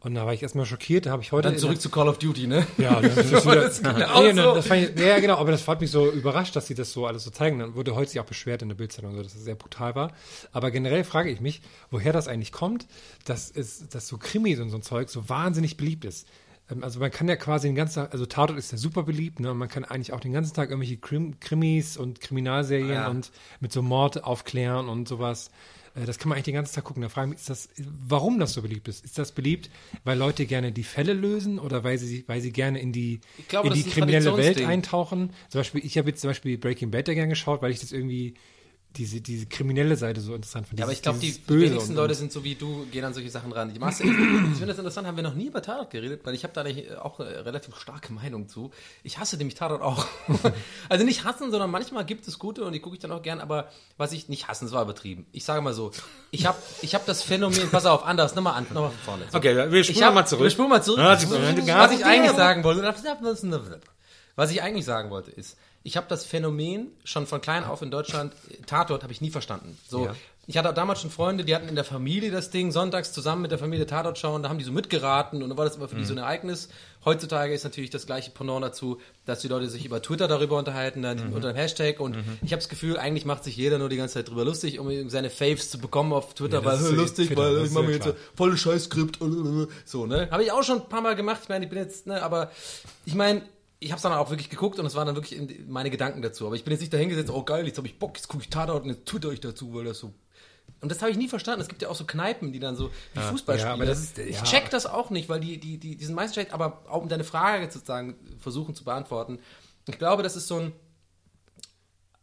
Und 0.00 0.14
da 0.14 0.24
war 0.26 0.32
ich 0.32 0.42
erstmal 0.42 0.64
schockiert. 0.64 1.06
Da 1.06 1.10
habe 1.10 1.22
ich 1.22 1.32
heute. 1.32 1.48
Dann 1.50 1.58
zurück 1.58 1.80
zu 1.80 1.90
Call 1.90 2.08
of 2.08 2.18
Duty, 2.18 2.46
ne? 2.46 2.64
Ja, 2.78 3.00
dann 3.00 3.10
ist 3.10 3.30
wieder, 3.44 3.54
Das 3.68 3.82
nee, 3.82 4.32
so. 4.32 4.54
das 4.54 4.66
ich, 4.70 4.96
ja, 4.98 5.18
genau, 5.18 5.36
aber 5.38 5.50
das 5.50 5.66
hat 5.66 5.80
mich 5.80 5.90
so 5.90 6.08
überrascht, 6.10 6.54
dass 6.54 6.68
sie 6.68 6.74
das 6.76 6.92
so 6.92 7.06
alles 7.06 7.24
so 7.24 7.30
zeigen. 7.30 7.58
Dann 7.58 7.74
wurde 7.74 7.94
heute 7.96 8.10
sich 8.12 8.20
auch 8.20 8.24
beschwert 8.24 8.62
in 8.62 8.68
der 8.68 8.76
Bildzeitung, 8.76 9.16
so, 9.16 9.22
dass 9.22 9.34
es 9.34 9.42
sehr 9.42 9.56
brutal 9.56 9.96
war. 9.96 10.12
Aber 10.52 10.70
generell 10.70 11.02
frage 11.02 11.30
ich 11.30 11.40
mich, 11.40 11.62
woher 11.90 12.12
das 12.12 12.28
eigentlich 12.28 12.52
kommt, 12.52 12.86
dass 13.24 13.50
es, 13.50 13.88
dass 13.88 14.06
so 14.06 14.18
Krimis 14.18 14.60
und 14.60 14.70
so 14.70 14.76
ein 14.76 14.82
Zeug 14.82 15.08
so 15.10 15.28
wahnsinnig 15.28 15.76
beliebt 15.76 16.04
ist. 16.04 16.28
ähm, 16.70 16.84
also 16.84 17.00
man 17.00 17.10
kann 17.10 17.26
ja 17.28 17.34
quasi 17.34 17.66
den 17.66 17.74
ganzen 17.74 17.96
Tag, 17.96 18.12
also 18.12 18.24
Tatort 18.24 18.56
ist 18.58 18.70
ja 18.70 18.78
super 18.78 19.02
beliebt, 19.02 19.40
ne? 19.40 19.50
Und 19.50 19.58
man 19.58 19.68
kann 19.68 19.84
eigentlich 19.84 20.12
auch 20.12 20.20
den 20.20 20.32
ganzen 20.32 20.54
Tag 20.54 20.70
irgendwelche 20.70 20.98
Krim 20.98 21.40
Krimis 21.40 21.96
und 21.96 22.20
Kriminalserien 22.20 22.88
Ja. 22.88 23.08
und 23.08 23.32
mit 23.58 23.72
so 23.72 23.82
Mord 23.82 24.22
aufklären 24.22 24.88
und 24.88 25.08
sowas. 25.08 25.50
Äh, 25.98 26.06
Das 26.06 26.18
kann 26.18 26.28
man 26.28 26.36
eigentlich 26.36 26.44
den 26.46 26.54
ganzen 26.54 26.74
Tag 26.74 26.84
gucken. 26.84 27.02
Da 27.02 27.08
frage 27.08 27.28
ich 27.28 27.30
mich, 27.30 27.40
ist 27.40 27.50
das, 27.50 27.68
warum 28.06 28.38
das 28.38 28.52
so 28.52 28.62
beliebt 28.62 28.88
ist? 28.88 29.04
Ist 29.04 29.18
das 29.18 29.32
beliebt, 29.32 29.70
weil 30.04 30.18
Leute 30.18 30.46
gerne 30.46 30.72
die 30.72 30.84
Fälle 30.84 31.12
lösen 31.12 31.58
oder 31.58 31.84
weil 31.84 31.98
sie, 31.98 32.24
weil 32.26 32.40
sie 32.40 32.52
gerne 32.52 32.80
in 32.80 32.92
die, 32.92 33.20
glaube, 33.48 33.68
in 33.68 33.74
die 33.74 33.82
kriminelle 33.82 34.36
Welt 34.36 34.60
eintauchen? 34.62 35.30
Zum 35.48 35.60
Beispiel, 35.60 35.84
ich 35.84 35.98
habe 35.98 36.08
jetzt 36.10 36.20
zum 36.20 36.30
Beispiel 36.30 36.58
Breaking 36.58 36.90
Bad 36.90 37.08
ja 37.08 37.14
gern 37.14 37.28
geschaut, 37.28 37.62
weil 37.62 37.70
ich 37.72 37.80
das 37.80 37.92
irgendwie 37.92 38.34
diese, 38.96 39.20
diese 39.20 39.46
kriminelle 39.46 39.96
Seite 39.96 40.20
so 40.20 40.34
interessant 40.34 40.66
finde. 40.66 40.80
Ja, 40.80 40.86
aber 40.86 40.92
ich 40.92 41.02
glaube, 41.02 41.18
die 41.18 41.36
wenigsten 41.46 41.90
und- 41.90 41.96
Leute 41.96 42.14
sind 42.14 42.32
so 42.32 42.42
wie 42.42 42.54
du, 42.54 42.86
gehen 42.86 43.04
an 43.04 43.14
solche 43.14 43.30
Sachen 43.30 43.52
ran. 43.52 43.72
Die 43.72 43.78
Masse, 43.78 44.02
ich 44.02 44.10
finde 44.10 44.66
das 44.66 44.78
interessant, 44.78 45.06
haben 45.06 45.16
wir 45.16 45.22
noch 45.22 45.34
nie 45.34 45.46
über 45.46 45.62
Tatort 45.62 45.90
geredet, 45.90 46.22
weil 46.24 46.34
ich 46.34 46.42
habe 46.42 46.52
da 46.54 46.64
äh, 46.64 46.96
auch 46.96 47.20
eine 47.20 47.44
relativ 47.44 47.76
starke 47.76 48.12
Meinung 48.12 48.48
zu. 48.48 48.70
Ich 49.04 49.18
hasse 49.18 49.36
nämlich 49.36 49.54
Tatort 49.54 49.82
auch. 49.82 50.06
also 50.88 51.04
nicht 51.04 51.24
hassen, 51.24 51.50
sondern 51.50 51.70
manchmal 51.70 52.04
gibt 52.06 52.26
es 52.26 52.38
gute 52.38 52.64
und 52.64 52.72
die 52.72 52.80
gucke 52.80 52.96
ich 52.96 53.00
dann 53.00 53.12
auch 53.12 53.22
gern, 53.22 53.40
aber 53.40 53.68
was 53.98 54.12
ich 54.12 54.28
nicht 54.28 54.48
hassen, 54.48 54.64
das 54.64 54.72
war 54.72 54.82
übertrieben. 54.82 55.26
Ich 55.32 55.44
sage 55.44 55.60
mal 55.60 55.74
so, 55.74 55.92
ich 56.30 56.46
habe 56.46 56.58
ich 56.82 56.94
hab 56.94 57.06
das 57.06 57.22
Phänomen, 57.22 57.70
pass 57.70 57.86
auf, 57.86 58.04
anders, 58.04 58.34
nochmal 58.34 58.54
an, 58.54 58.66
nochmal 58.72 58.90
von 58.90 58.98
vorne. 59.00 59.24
So. 59.30 59.38
Okay, 59.38 59.54
wir 59.54 59.72
Ich 59.80 59.88
spulen 59.88 60.04
hab- 60.06 60.14
mal 60.14 60.26
zurück. 60.26 60.42
Wir 60.44 60.50
spulen 60.50 60.70
mal 60.70 60.82
zurück. 60.82 60.98
Ja, 60.98 61.78
was 61.78 61.92
ich 61.92 62.04
eigentlich 62.04 62.32
sagen 62.36 62.64
wollte, 62.64 62.82
was 64.34 64.50
ich 64.50 64.62
eigentlich 64.62 64.84
sagen 64.84 65.10
wollte, 65.10 65.30
ist, 65.30 65.56
ich 65.84 65.96
habe 65.96 66.06
das 66.08 66.24
Phänomen 66.24 66.88
schon 67.04 67.26
von 67.26 67.40
klein 67.40 67.64
auf 67.64 67.82
in 67.82 67.90
Deutschland, 67.90 68.32
Tatort 68.66 69.02
habe 69.02 69.12
ich 69.12 69.20
nie 69.20 69.30
verstanden. 69.30 69.78
So, 69.88 70.06
Ja. 70.06 70.14
ich 70.46 70.56
hatte 70.58 70.68
auch 70.70 70.74
damals 70.74 71.00
schon 71.00 71.10
Freunde, 71.10 71.44
die 71.44 71.54
hatten 71.54 71.68
in 71.68 71.74
der 71.76 71.84
Familie 71.84 72.30
das 72.30 72.50
Ding, 72.50 72.72
sonntags 72.72 73.12
zusammen 73.12 73.42
mit 73.42 73.50
der 73.52 73.58
Familie 73.58 73.86
Tatort 73.86 74.18
schauen, 74.18 74.42
da 74.42 74.48
haben 74.50 74.58
die 74.58 74.64
so 74.64 74.72
mitgeraten 74.72 75.42
und 75.42 75.48
dann 75.48 75.56
war 75.58 75.64
das 75.64 75.76
immer 75.76 75.88
für 75.88 75.96
die 75.96 76.04
so 76.04 76.12
ein 76.14 76.18
Ereignis. 76.18 76.68
Heutzutage 77.04 77.54
ist 77.54 77.64
natürlich 77.64 77.90
das 77.90 78.06
gleiche 78.06 78.30
Pendant 78.32 78.62
dazu, 78.64 79.00
dass 79.24 79.38
die 79.40 79.48
Leute 79.48 79.68
sich 79.70 79.84
über 79.86 80.02
Twitter 80.02 80.26
darüber 80.28 80.58
unterhalten, 80.58 81.00
dann 81.02 81.32
unter 81.32 81.52
dem 81.52 81.56
Hashtag 81.56 82.00
und 82.00 82.16
ich 82.42 82.52
habe 82.52 82.60
das 82.60 82.68
Gefühl, 82.68 82.98
eigentlich 82.98 83.24
macht 83.24 83.44
sich 83.44 83.56
jeder 83.56 83.78
nur 83.78 83.88
die 83.88 83.96
ganze 83.96 84.14
Zeit 84.14 84.28
drüber 84.28 84.44
lustig, 84.44 84.78
um 84.80 85.08
seine 85.08 85.30
Faves 85.30 85.70
zu 85.70 85.78
bekommen 85.78 86.12
auf 86.12 86.34
Twitter, 86.34 86.58
Ja, 86.58 86.64
weil 86.64 86.74
ist 86.76 86.82
"Hä, 86.82 86.86
so 86.90 86.94
lustig, 86.96 87.26
Twitter, 87.28 87.42
weil 87.56 87.64
ich 87.64 87.70
mache 87.70 87.84
mir 87.84 87.92
jetzt 87.94 88.08
voll 88.34 88.56
Scheißskript, 88.56 89.20
so, 89.84 90.06
ne? 90.06 90.28
Habe 90.30 90.42
ich 90.42 90.52
auch 90.52 90.62
schon 90.64 90.82
ein 90.82 90.88
paar 90.88 91.00
Mal 91.02 91.14
gemacht, 91.16 91.40
ich 91.44 91.48
meine, 91.48 91.64
ich 91.64 91.70
bin 91.70 91.78
jetzt, 91.78 92.06
ne, 92.06 92.22
aber 92.22 92.50
ich 93.06 93.14
meine, 93.14 93.42
ich 93.80 93.90
habe 93.90 93.96
es 93.96 94.02
dann 94.02 94.12
auch 94.12 94.30
wirklich 94.30 94.50
geguckt 94.50 94.78
und 94.78 94.86
es 94.86 94.94
waren 94.94 95.06
dann 95.06 95.14
wirklich 95.16 95.38
in- 95.38 95.70
meine 95.70 95.90
Gedanken 95.90 96.20
dazu. 96.22 96.46
Aber 96.46 96.56
ich 96.56 96.64
bin 96.64 96.72
jetzt 96.72 96.80
nicht 96.80 96.92
dahingesetzt, 96.92 97.30
oh 97.30 97.42
geil, 97.44 97.66
jetzt 97.66 97.76
habe 97.78 97.86
ich 97.86 97.98
Bock, 97.98 98.16
jetzt 98.16 98.26
gucke 98.28 98.42
ich 98.42 98.50
Tatort 98.50 98.84
und 98.84 98.90
jetzt 98.90 99.06
twitter 99.06 99.30
ich 99.30 99.40
dazu, 99.40 99.72
weil 99.74 99.84
das 99.84 99.98
so. 99.98 100.12
Und 100.80 100.90
das 100.90 101.00
habe 101.00 101.10
ich 101.10 101.16
nie 101.16 101.28
verstanden. 101.28 101.60
Es 101.60 101.68
gibt 101.68 101.82
ja 101.82 101.88
auch 101.88 101.94
so 101.94 102.04
Kneipen, 102.04 102.52
die 102.52 102.58
dann 102.60 102.76
so 102.76 102.90
wie 103.14 103.20
Fußball 103.20 103.56
Ja, 103.56 103.60
spielen. 103.62 103.74
aber 103.74 103.86
das 103.86 104.00
ist- 104.00 104.18
ich 104.18 104.36
ja. 104.36 104.42
check 104.42 104.70
das 104.70 104.86
auch 104.86 105.10
nicht, 105.10 105.28
weil 105.28 105.40
die, 105.40 105.58
die, 105.58 105.78
die, 105.78 105.96
die 105.96 106.04
sind 106.04 106.14
meistens 106.14 106.34
schlecht, 106.34 106.52
aber 106.52 106.82
auch 106.88 107.02
um 107.02 107.08
deine 107.08 107.24
Frage 107.24 107.70
sozusagen 107.70 108.16
versuchen 108.38 108.74
zu 108.74 108.84
beantworten. 108.84 109.38
Ich 109.88 109.98
glaube, 109.98 110.22
das 110.22 110.36
ist 110.36 110.46
so 110.48 110.56
ein. 110.58 110.72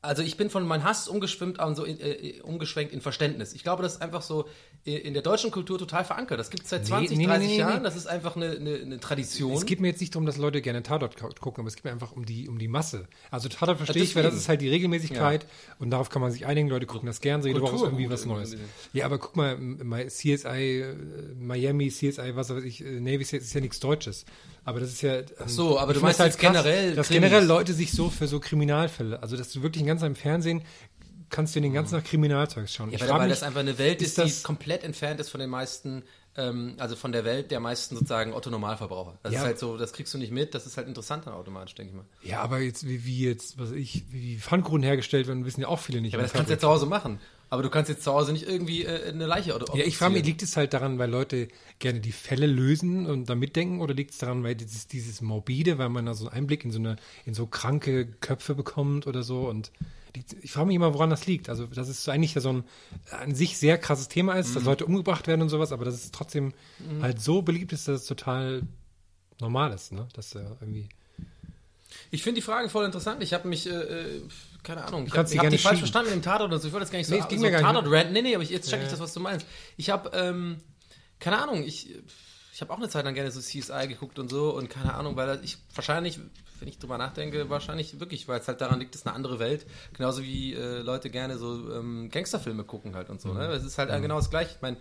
Also 0.02 0.22
ich 0.22 0.38
bin 0.38 0.50
von 0.52 0.68
meinem 0.68 0.84
Hass 0.84 1.08
umgeschwimmt 1.08 1.58
und 1.60 1.76
so 1.76 1.84
in, 1.84 2.00
äh, 2.00 2.40
umgeschwenkt 2.44 2.94
in 2.94 3.02
Verständnis. 3.02 3.54
Ich 3.54 3.64
glaube, 3.64 3.82
das 3.82 3.94
ist 3.96 4.02
einfach 4.04 4.22
so 4.22 4.44
äh, 4.44 4.48
in 4.86 5.14
der 5.14 5.24
deutschen 5.24 5.50
Kultur 5.50 5.80
total 5.80 6.06
verankert. 6.06 6.40
Das 6.40 6.52
gibt 6.52 6.64
es 6.64 6.70
seit 6.70 6.84
Nee, 6.84 6.88
20, 6.90 7.18
nee, 7.18 7.24
nee, 7.24 7.26
30 7.28 7.48
nee. 7.50 7.58
Jahren. 7.58 7.84
Das 7.84 7.96
ist 7.96 8.06
einfach 8.06 8.36
eine, 8.36 8.52
eine, 8.52 8.76
eine 8.76 9.00
Tradition. 9.00 9.52
Es 9.54 9.66
geht 9.66 9.80
mir 9.80 9.88
jetzt 9.88 10.00
nicht 10.00 10.14
darum, 10.14 10.28
dass 10.28 10.38
Leute 10.38 10.62
gerne 10.62 10.84
Tatort 10.84 11.20
gu- 11.20 11.30
gucken, 11.40 11.62
aber 11.62 11.68
es 11.70 11.76
geht 11.76 11.86
mir 11.86 11.92
einfach 11.92 12.12
um 12.12 12.24
die, 12.26 12.48
um 12.48 12.60
die 12.60 12.68
Masse. 12.68 13.08
Also 13.32 13.50
Tatort 13.50 13.78
verstehe 13.78 14.04
ich, 14.04 14.16
weil 14.16 14.22
das 14.22 14.34
deswegen. 14.34 14.42
ist 14.44 14.50
halt 14.50 14.62
die 14.62 14.70
Regelmäßigkeit 14.70 15.48
und 15.80 15.90
darauf 15.90 16.10
kann 16.10 16.22
man 16.22 16.32
sich 16.32 16.46
einigen. 16.46 16.70
Leute 16.70 16.86
gucken 16.86 17.08
das 17.08 17.20
gern, 17.20 17.42
so 17.42 17.48
jede 17.48 17.62
Woche 17.62 17.76
ist 17.76 17.82
irgendwie 17.82 18.10
was. 18.10 18.26
Neues. 18.28 18.56
Ja, 18.94 19.06
aber 19.06 19.18
guck 19.18 19.36
mal, 19.36 19.58
CSI, 20.08 20.82
äh, 20.82 20.96
Miami, 21.40 21.90
CSI, 21.90 22.36
was 22.36 22.50
weiß 22.52 22.64
ich, 22.64 22.86
äh, 22.86 23.00
Navy 23.00 23.24
Seals 23.24 23.46
ist 23.46 23.54
ja 23.56 23.62
nichts 23.62 23.80
Deutsches. 23.80 24.26
Aber 24.64 24.80
das 24.80 24.90
ist 24.90 25.02
ja. 25.02 25.18
ähm, 25.20 25.26
so, 25.48 25.80
aber 25.80 25.94
du 25.94 26.00
meinst 26.02 26.20
jetzt 26.20 26.40
generell 26.40 26.96
dass 26.96 27.08
Krimis. 27.08 27.22
generell 27.30 27.46
Leute 27.48 27.74
sich 27.74 27.92
so 27.92 28.10
für 28.10 28.28
so 28.28 28.40
Kriminalfälle, 28.40 29.22
also 29.22 29.36
dass 29.38 29.52
du 29.52 29.62
wirklich 29.62 29.82
den 29.84 29.88
ganzen 29.88 30.02
Tag 30.04 30.10
im 30.10 30.16
Fernsehen 30.16 30.64
kannst 31.30 31.56
du 31.56 31.62
den 31.62 31.74
ganzen 31.74 31.96
Tag 31.96 32.06
Kriminalzeugs 32.06 32.74
schauen. 32.74 32.90
Ja, 32.90 32.96
Ich 32.96 33.02
weil, 33.02 33.10
weil 33.10 33.20
mich, 33.22 33.30
das 33.30 33.44
einfach 33.44 33.60
eine 33.60 33.78
Welt 33.78 34.02
ist, 34.02 34.18
ist 34.20 34.40
die 34.40 34.44
komplett 34.44 34.84
entfernt 34.84 35.20
ist 35.20 35.30
von 35.30 35.40
den 35.40 35.50
meisten, 35.50 36.04
ähm, 36.38 36.76
also 36.78 36.96
von 36.96 37.12
der 37.12 37.26
Welt 37.26 37.52
der 37.52 37.60
meisten 37.60 37.96
sozusagen 37.96 38.34
Otto-Normalverbraucher. 38.34 39.18
Das 39.24 39.34
Ja. 39.34 39.40
ist 39.40 39.46
halt 39.46 39.60
so, 39.60 39.78
das 39.78 39.94
kriegst 39.94 40.14
du 40.14 40.18
nicht 40.18 40.32
mit, 40.32 40.54
das 40.54 40.66
ist 40.66 40.78
halt 40.78 40.88
interessant 40.88 41.26
dann 41.28 41.34
automatisch, 41.34 41.76
denke 41.76 41.92
ich 41.92 41.96
mal. 41.98 42.06
Ja, 42.24 42.42
aber 42.42 42.60
jetzt, 42.60 42.88
wie, 42.88 43.06
wie 43.06 43.26
jetzt, 43.26 43.58
was 43.60 43.72
ich, 43.72 44.04
wie 44.12 44.38
Pfannkuchen 44.38 44.84
hergestellt 44.84 45.28
werden, 45.28 45.46
wissen 45.46 45.62
ja 45.62 45.68
auch 45.68 45.80
viele 45.80 46.02
nicht. 46.02 46.14
Ja, 46.14 46.20
aber 46.20 46.24
das 46.24 46.34
kannst 46.34 46.50
du 46.50 46.54
jetzt 46.54 46.62
zu 46.62 46.68
Hause 46.70 46.86
machen. 46.86 47.20
Aber 47.50 47.62
du 47.64 47.70
kannst 47.70 47.90
jetzt 47.90 48.04
zu 48.04 48.12
Hause 48.12 48.34
nicht 48.34 48.48
irgendwie 48.48 48.84
äh, 48.86 49.10
eine 49.10 49.26
Leiche 49.26 49.56
oder 49.56 49.74
Ja, 49.76 49.86
ich 49.86 49.98
frage 49.98 50.14
mich, 50.14 50.26
liegt 50.26 50.42
es 50.42 50.58
halt 50.58 50.74
daran, 50.74 50.98
weil 50.98 51.10
Leute 51.10 51.48
gerne 51.80 52.00
die 52.00 52.12
Fälle 52.12 52.48
lösen 52.48 53.06
und 53.06 53.30
da 53.30 53.36
mitdenken 53.36 53.82
oder 53.82 53.94
liegt 53.94 54.12
es 54.12 54.18
daran, 54.18 54.44
weil 54.44 54.56
dieses, 54.56 54.88
dieses 54.88 55.22
Morbide, 55.22 55.78
weil 55.78 55.90
man 55.90 56.06
da 56.06 56.14
so 56.14 56.28
einen 56.28 56.36
Einblick 56.38 56.66
in 56.66 56.72
so 56.72 56.80
eine, 56.80 56.96
in 57.26 57.34
so 57.34 57.46
kranke 57.48 58.08
Köpfe 58.08 58.56
bekommt 58.56 59.08
oder 59.08 59.24
so 59.24 59.48
und 59.48 59.72
ich 60.42 60.52
frage 60.52 60.68
mich 60.68 60.78
immer, 60.78 60.94
woran 60.94 61.10
das 61.10 61.26
liegt. 61.28 61.50
Also, 61.50 61.66
dass 61.68 61.90
es 61.90 62.08
eigentlich 62.08 62.36
ja 62.36 62.40
so 62.42 62.50
ein 62.50 62.64
an 63.12 63.36
sich 63.36 63.58
sehr 63.58 63.78
krasses 63.78 64.08
Thema 64.08 64.36
ist, 64.36 64.56
dass 64.56 64.64
Mhm. 64.64 64.70
Leute 64.70 64.86
umgebracht 64.86 65.28
werden 65.28 65.42
und 65.42 65.50
sowas, 65.50 65.74
aber 65.74 65.84
dass 65.84 65.96
es 65.96 66.12
trotzdem 66.12 66.54
halt 67.02 67.20
so 67.22 67.42
beliebt 67.42 67.74
ist, 67.74 67.90
dass 67.90 68.02
es 68.02 68.08
total 68.08 68.62
normal 69.42 69.74
ist, 69.74 69.92
ne? 69.92 70.08
Dass 70.14 70.34
äh, 70.36 70.44
irgendwie. 70.62 70.88
Ich 72.12 72.24
finde 72.24 72.40
die 72.40 72.46
Fragen 72.46 72.70
voll 72.70 72.86
interessant. 72.86 73.22
Ich 73.24 73.34
habe 73.34 73.48
mich, 73.48 73.68
äh, 73.68 73.72
äh, 73.72 74.22
keine 74.64 74.86
Ahnung, 74.86 75.06
ich 75.06 75.14
habe 75.16 75.24
hab 75.24 75.30
die 75.30 75.38
falsch 75.38 75.62
schieben. 75.62 75.78
verstanden 75.80 76.10
mit 76.12 76.16
dem 76.16 76.24
Tatort 76.24 76.50
oder 76.50 76.60
so. 76.60 76.68
Ich 76.68 76.74
wollte 76.74 76.86
das 76.86 76.92
gar 76.92 77.00
nicht 77.00 77.10
Nee, 77.10 77.18
so, 77.18 77.24
es 77.24 77.30
ging 77.30 77.40
so 77.40 77.46
mir 77.46 77.52
gar 77.52 77.60
nicht. 77.60 77.68
Tatort 77.68 77.94
rant. 77.94 78.12
Nee, 78.14 78.22
nee, 78.22 78.36
aber 78.36 78.44
ich, 78.44 78.50
jetzt 78.50 78.70
check 78.70 78.82
ich 78.84 78.90
das, 78.90 79.00
was 79.00 79.14
du 79.14 79.20
meinst. 79.20 79.46
Ich 79.78 79.90
habe, 79.90 80.12
ähm, 80.14 80.58
keine 81.20 81.38
Ahnung, 81.42 81.64
ich, 81.64 81.90
ich 82.54 82.62
habe 82.62 82.72
auch 82.72 82.78
eine 82.78 82.88
Zeit 82.88 83.04
lang 83.04 83.14
gerne 83.14 83.32
so 83.32 83.42
CSI 83.42 83.88
geguckt 83.88 84.18
und 84.18 84.30
so 84.30 84.56
und 84.56 84.70
keine 84.70 84.94
Ahnung, 84.94 85.18
weil 85.18 85.40
ich 85.44 85.58
wahrscheinlich, 85.74 86.20
wenn 86.60 86.70
ich 86.70 86.80
drüber 86.80 86.98
nachdenke, 86.98 87.50
wahrscheinlich 87.50 88.00
wirklich, 88.00 88.30
weil 88.30 88.40
es 88.40 88.48
halt 88.48 88.62
daran 88.62 88.80
liegt, 88.80 88.96
es 88.96 89.02
ist 89.02 89.08
eine 89.08 89.16
andere 89.16 89.40
Welt. 89.40 89.66
Genauso 89.92 90.24
wie 90.24 90.54
äh, 90.54 90.80
Leute 90.80 91.10
gerne 91.10 91.38
so 91.38 91.74
ähm, 91.74 92.10
Gangsterfilme 92.10 92.64
gucken 92.64 92.96
halt 92.96 93.10
und 93.10 93.20
so. 93.20 93.30
Mhm. 93.30 93.40
Ne? 93.40 93.48
Es 93.48 93.66
ist 93.66 93.78
halt 93.78 93.90
genau 94.02 94.16
das 94.16 94.30
Gleiche. 94.30 94.52
Ich 94.56 94.62
meine, 94.62 94.78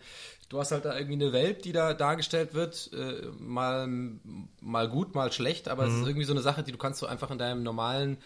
du 0.49 0.59
hast 0.61 0.73
halt 0.73 0.85
da 0.85 0.95
irgendwie 0.97 1.15
eine 1.25 1.33
Welt, 1.33 1.65
die 1.65 1.73
da 1.73 1.95
dargestellt 1.95 2.55
wird, 2.55 2.91
äh, 2.93 3.27
mal, 3.39 3.89
mal 4.61 4.89
gut, 4.89 5.15
mal 5.15 5.33
schlecht, 5.33 5.69
aber 5.69 5.87
Mhm. 5.87 5.93
es 5.95 6.01
ist 6.01 6.07
irgendwie 6.07 6.27
so 6.27 6.33
eine 6.33 6.43
Sache, 6.43 6.63
die 6.63 6.73
du 6.73 6.79
kannst 6.79 7.01
so 7.01 7.07
einfach 7.07 7.31
in 7.31 7.39
deinem 7.39 7.63
normalen 7.63 8.19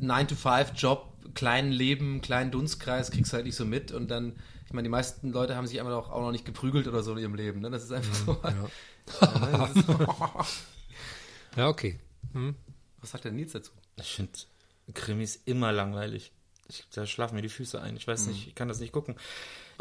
9-to-5-Job, 0.00 1.34
kleinen 1.34 1.72
Leben, 1.72 2.20
kleinen 2.20 2.50
Dunstkreis, 2.50 3.10
kriegst 3.10 3.32
halt 3.32 3.44
nicht 3.44 3.56
so 3.56 3.64
mit 3.64 3.92
und 3.92 4.08
dann, 4.10 4.36
ich 4.66 4.72
meine, 4.72 4.84
die 4.84 4.90
meisten 4.90 5.30
Leute 5.32 5.56
haben 5.56 5.66
sich 5.66 5.80
einfach 5.80 5.92
auch, 5.92 6.10
auch 6.10 6.20
noch 6.22 6.32
nicht 6.32 6.44
geprügelt 6.44 6.86
oder 6.88 7.02
so 7.02 7.12
in 7.12 7.18
ihrem 7.18 7.34
Leben. 7.34 7.60
Ne? 7.60 7.70
Das 7.70 7.84
ist 7.84 7.92
einfach 7.92 8.14
so. 8.14 8.40
Ja, 9.20 9.38
ne? 9.40 9.58
das 9.58 9.76
ist, 9.76 9.84
Ja, 11.56 11.68
okay. 11.68 11.98
was 13.00 13.10
sagt 13.10 13.24
der 13.24 13.32
Nils 13.32 13.52
dazu? 13.52 13.72
Ich 13.96 14.12
finde 14.14 14.32
Krimis 14.94 15.40
immer 15.46 15.72
langweilig. 15.72 16.32
Ich, 16.68 16.84
da 16.94 17.04
schlafen 17.06 17.34
mir 17.34 17.42
die 17.42 17.48
Füße 17.48 17.80
ein. 17.82 17.96
Ich 17.96 18.06
weiß 18.06 18.28
nicht, 18.28 18.46
ich 18.46 18.54
kann 18.54 18.68
das 18.68 18.78
nicht 18.78 18.92
gucken. 18.92 19.16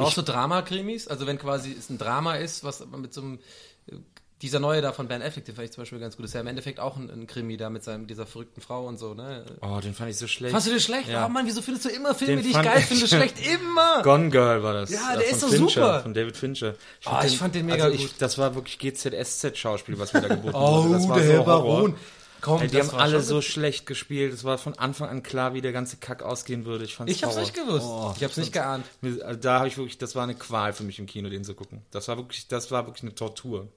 Auch 0.06 0.12
so 0.14 0.22
Drama-Krimis, 0.22 1.08
also 1.08 1.28
wenn 1.28 1.38
quasi 1.38 1.76
es 1.78 1.90
ein 1.90 1.98
Drama 1.98 2.36
ist, 2.36 2.64
was 2.64 2.86
mit 2.88 3.14
so 3.14 3.22
einem 3.22 3.40
äh, 3.88 3.96
dieser 4.42 4.60
neue 4.62 4.82
da 4.82 4.94
von 4.94 5.10
Ben 5.10 5.22
Affleck, 5.22 5.44
den 5.44 5.54
fand 5.56 5.66
ich 5.66 5.74
zum 5.74 5.82
Beispiel 5.82 6.00
ganz 6.00 6.16
gut. 6.16 6.24
Das 6.24 6.30
ist 6.30 6.34
ja 6.36 6.40
im 6.40 6.48
Endeffekt 6.48 6.80
auch 6.80 6.96
ein, 6.96 7.10
ein 7.10 7.28
Krimi 7.28 7.58
da 7.58 7.70
mit 7.70 7.84
seinem, 7.84 8.08
dieser 8.08 8.26
verrückten 8.26 8.62
Frau 8.62 8.88
und 8.88 8.98
so, 8.98 9.14
ne? 9.14 9.44
Oh, 9.62 9.82
den 9.84 9.94
fand 9.94 10.10
ich 10.12 10.18
so 10.18 10.28
schlecht. 10.28 10.52
Fandst 10.54 10.68
du 10.70 10.72
den 10.72 10.80
schlecht? 10.80 11.10
Ja. 11.10 11.26
Oh 11.26 11.30
Mann, 11.30 11.46
wieso 11.46 11.62
findest 11.62 11.84
du 11.86 11.90
immer 11.90 12.16
Filme, 12.16 12.36
Den 12.38 12.44
die 12.44 12.50
ich 12.52 12.56
geil 12.64 12.80
ich- 12.80 12.86
finde, 12.88 13.06
schlecht? 13.08 13.36
Immer! 13.46 14.02
Gone 14.02 14.30
Girl 14.30 14.64
war 14.64 14.74
das. 14.74 14.92
Ja, 14.92 15.14
äh, 15.14 15.18
der 15.18 15.28
ist 15.30 15.44
doch 15.44 15.50
Fincher, 15.50 15.68
super. 15.68 16.00
Von 16.04 16.14
David 16.14 16.38
Fincher. 16.38 16.76
Ah, 17.04 17.26
ich 17.26 17.38
fand 17.38 17.54
den 17.54 17.66
mega 17.66 17.84
also 17.84 17.96
ich, 17.96 18.02
gut. 18.04 18.16
Das 18.20 18.38
war 18.38 18.56
wirklich 18.56 18.80
GZSZ-Schauspiel, 18.80 20.00
was 20.00 20.14
mir 20.14 20.22
da 20.22 20.30
geboten 20.30 20.56
Oh, 20.56 20.86
wurde. 20.86 20.94
Das 20.94 21.10
war 21.10 21.18
der 21.18 21.26
so 21.28 21.32
Herr 21.34 21.46
Horror. 21.46 21.64
Baron. 21.64 21.96
Komm, 22.42 22.62
Ey, 22.62 22.68
die 22.68 22.80
haben 22.80 22.90
alle 22.92 23.22
so 23.22 23.42
schlecht 23.42 23.86
gespielt. 23.86 24.34
Es 24.34 24.44
war 24.44 24.58
von 24.58 24.78
Anfang 24.78 25.10
an 25.10 25.24
klar, 25.24 25.54
wie 25.54 25.62
der 25.62 25.72
ganze 25.74 25.98
Kack 25.98 26.24
ausgehen 26.24 26.66
würde. 26.66 26.86
Ich 26.86 26.96
fand's 26.96 27.12
Ich 27.14 27.24
hab's 27.24 27.36
nicht 27.38 27.54
gewusst. 27.54 27.86
Oh, 27.86 28.14
ich 28.16 28.24
hab's 28.24 28.38
nicht 28.38 28.54
geahnt. 28.54 28.86
Also 29.24 29.40
Da 29.40 29.60
habe 29.60 29.68
ich 29.68 29.78
wirklich, 29.78 29.98
das 29.98 30.16
war 30.16 30.24
eine 30.24 30.36
Qual 30.36 30.74
für 30.74 30.84
mich 30.84 31.00
im 31.00 31.06
Kino, 31.06 31.30
den 31.30 31.44
zu 31.44 31.54
gucken. 31.54 31.82
Das 31.92 32.08
war 32.08 32.18
wirklich, 32.18 32.48
das 32.48 32.72
war 32.72 32.86
wirklich 32.88 33.04
eine 33.04 33.16
Tortur. 33.16 33.68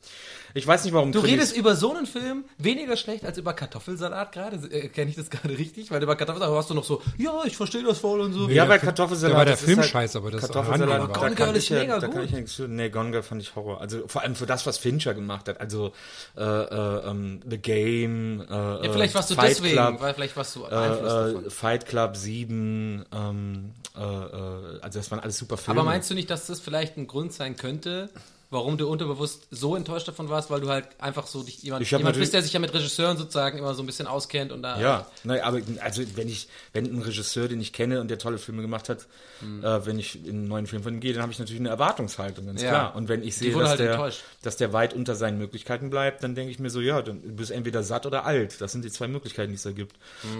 Ich 0.55 0.67
weiß 0.67 0.85
nicht, 0.85 0.93
warum. 0.93 1.13
Du 1.13 1.21
Krimis- 1.21 1.33
redest 1.33 1.57
über 1.57 1.75
so 1.77 1.95
einen 1.95 2.07
Film 2.07 2.45
weniger 2.59 2.97
schlecht 2.97 3.25
als 3.25 3.39
über 3.39 3.53
Kartoffelsalat 3.53 4.33
gerade. 4.33 4.57
Äh, 4.71 4.89
Kenne 4.89 5.11
ich 5.11 5.17
das 5.17 5.31
gerade 5.31 5.57
richtig? 5.59 5.91
Weil 5.91 6.03
über 6.03 6.15
Kartoffelsalat 6.17 6.57
hast 6.57 6.71
du 6.71 6.75
noch 6.75 6.85
so, 6.85 7.03
ja, 7.19 7.43
ich 7.47 7.57
verstehe 7.57 7.83
das 7.83 7.99
voll 7.99 8.21
und 8.21 8.33
so. 8.33 8.49
Ja, 8.49 8.65
bei 8.65 8.73
der 8.79 8.79
Kartoffelsalat. 8.81 9.33
da 9.35 9.39
war 9.39 9.45
der 9.45 9.55
das 9.55 9.61
ist 9.63 9.67
Film 9.67 9.79
halt- 9.81 9.91
scheiße, 9.91 10.19
aber 10.19 10.31
das 10.31 10.41
Kartoffelsalat, 10.43 10.89
da 11.01 11.09
war- 11.09 11.21
Gone 11.21 11.35
Girl 11.35 11.51
ich 11.51 11.57
ist 11.57 11.69
ja, 11.71 11.79
mega 11.81 11.99
da 11.99 12.07
kann 12.07 12.17
gut. 12.17 12.25
ich 12.27 12.31
ja 12.31 12.37
nichts 12.39 12.55
für. 12.55 12.69
Nee, 12.69 12.91
Gone 12.91 13.11
Girl 13.11 13.23
fand 13.23 13.43
ich 13.43 13.55
Horror. 13.57 13.81
Also 13.81 14.07
vor 14.09 14.23
allem 14.23 14.35
für 14.35 14.47
das, 14.47 14.67
was 14.67 14.79
Fincher 14.79 15.15
gemacht 15.15 15.49
hat. 15.49 15.61
Also 15.61 15.93
äh, 16.37 16.43
äh, 16.43 17.11
ähm, 17.11 17.41
The 17.49 17.59
Game, 17.59 18.45
äh, 18.53 18.87
ja, 18.87 18.93
vielleicht 18.93 19.15
warst 19.15 19.31
du 19.31 19.35
Fight 19.35 19.51
deswegen, 19.51 19.77
Club, 19.77 20.01
weil 20.01 20.15
vielleicht 20.15 20.37
warst 20.37 20.57
du 20.57 20.65
äh, 20.65 20.67
äh, 20.67 20.69
davon. 20.69 21.51
Fight 21.51 21.87
Club 21.87 22.17
7, 22.17 23.05
ähm, 23.13 23.71
äh, 23.97 24.01
äh, 24.01 24.81
also 24.83 24.99
das 24.99 25.11
waren 25.11 25.21
alles 25.21 25.39
super 25.39 25.57
Filme. 25.57 25.81
Aber 25.81 25.89
meinst 25.89 26.11
du 26.11 26.15
nicht, 26.15 26.29
dass 26.29 26.47
das 26.47 26.61
vielleicht 26.61 26.99
ein 26.99 27.07
Grund 27.07 27.33
sein 27.33 27.57
könnte, 27.57 28.11
warum 28.53 28.79
du 28.79 28.87
unterbewusst 28.87 29.49
so 29.51 29.75
enttäuscht 29.75 30.07
davon 30.07 30.29
warst, 30.29 30.51
weil 30.51 30.61
du 30.61 30.69
halt 30.69 30.87
einfach 31.01 31.27
so 31.27 31.43
dich 31.43 31.63
jemand, 31.63 31.91
jemand 31.91 32.17
bist, 32.17 32.33
der 32.35 32.43
sich 32.43 32.53
ja 32.53 32.61
mit 32.61 32.73
Regisseuren 32.73 33.17
sozusagen 33.17 33.59
immer 33.59 33.75
so 33.75 33.83
ein 33.83 33.87
bisschen 33.87 34.07
auskennt 34.07 34.53
und 34.53 34.63
da 34.63 34.79
Ja, 34.79 35.07
naja, 35.25 35.45
aber 35.45 35.59
also 35.81 36.03
wenn 36.15 36.29
ich, 36.29 36.49
wenn 36.73 36.85
ein 36.87 37.03
Regisseur, 37.03 37.49
den 37.49 37.61
ich 37.61 37.73
kenne 37.73 38.01
und 38.01 38.09
der 38.09 38.19
tolle 38.19 38.39
Filme 38.39 38.63
gemacht 38.63 38.89
hat, 38.89 39.01
äh, 39.43 39.81
wenn 39.87 39.99
ich 39.99 40.25
in 40.25 40.31
einen 40.37 40.49
neuen 40.49 40.67
Film 40.69 40.85
von 40.85 40.95
ihm 40.95 41.01
gehe, 41.01 41.13
dann 41.15 41.23
habe 41.23 41.33
ich 41.33 41.39
natürlich 41.41 41.61
eine 41.61 41.71
Erwartungshaltung, 41.71 42.47
ganz 42.47 42.63
Ja. 42.63 42.69
klar. 42.69 42.95
Und 42.95 43.09
wenn 43.09 43.23
ich 43.25 43.37
sehe, 43.37 43.53
dass, 43.59 43.71
halt 43.71 43.81
der, 43.81 43.91
enttäuscht. 43.93 44.21
dass 44.43 44.57
der 44.57 44.73
weit 44.73 44.95
unter 44.95 45.17
seinen 45.17 45.39
Möglichkeiten 45.39 45.91
bleibt, 45.91 46.23
dann 46.23 46.35
denke 46.35 46.53
ich 46.53 46.59
mir 46.61 46.71
so, 46.71 46.81
ja, 46.81 47.03
dann, 47.03 47.23
du 47.23 47.33
bist 47.33 47.51
entweder 47.51 47.83
satt 47.83 48.07
oder 48.07 48.25
alt. 48.27 48.61
Das 48.61 48.71
sind 48.73 48.85
die 48.85 48.91
zwei 48.91 49.09
Möglichkeiten, 49.09 49.49
die 49.51 49.57
es 49.57 49.63
da 49.63 49.73
gibt. 49.73 49.97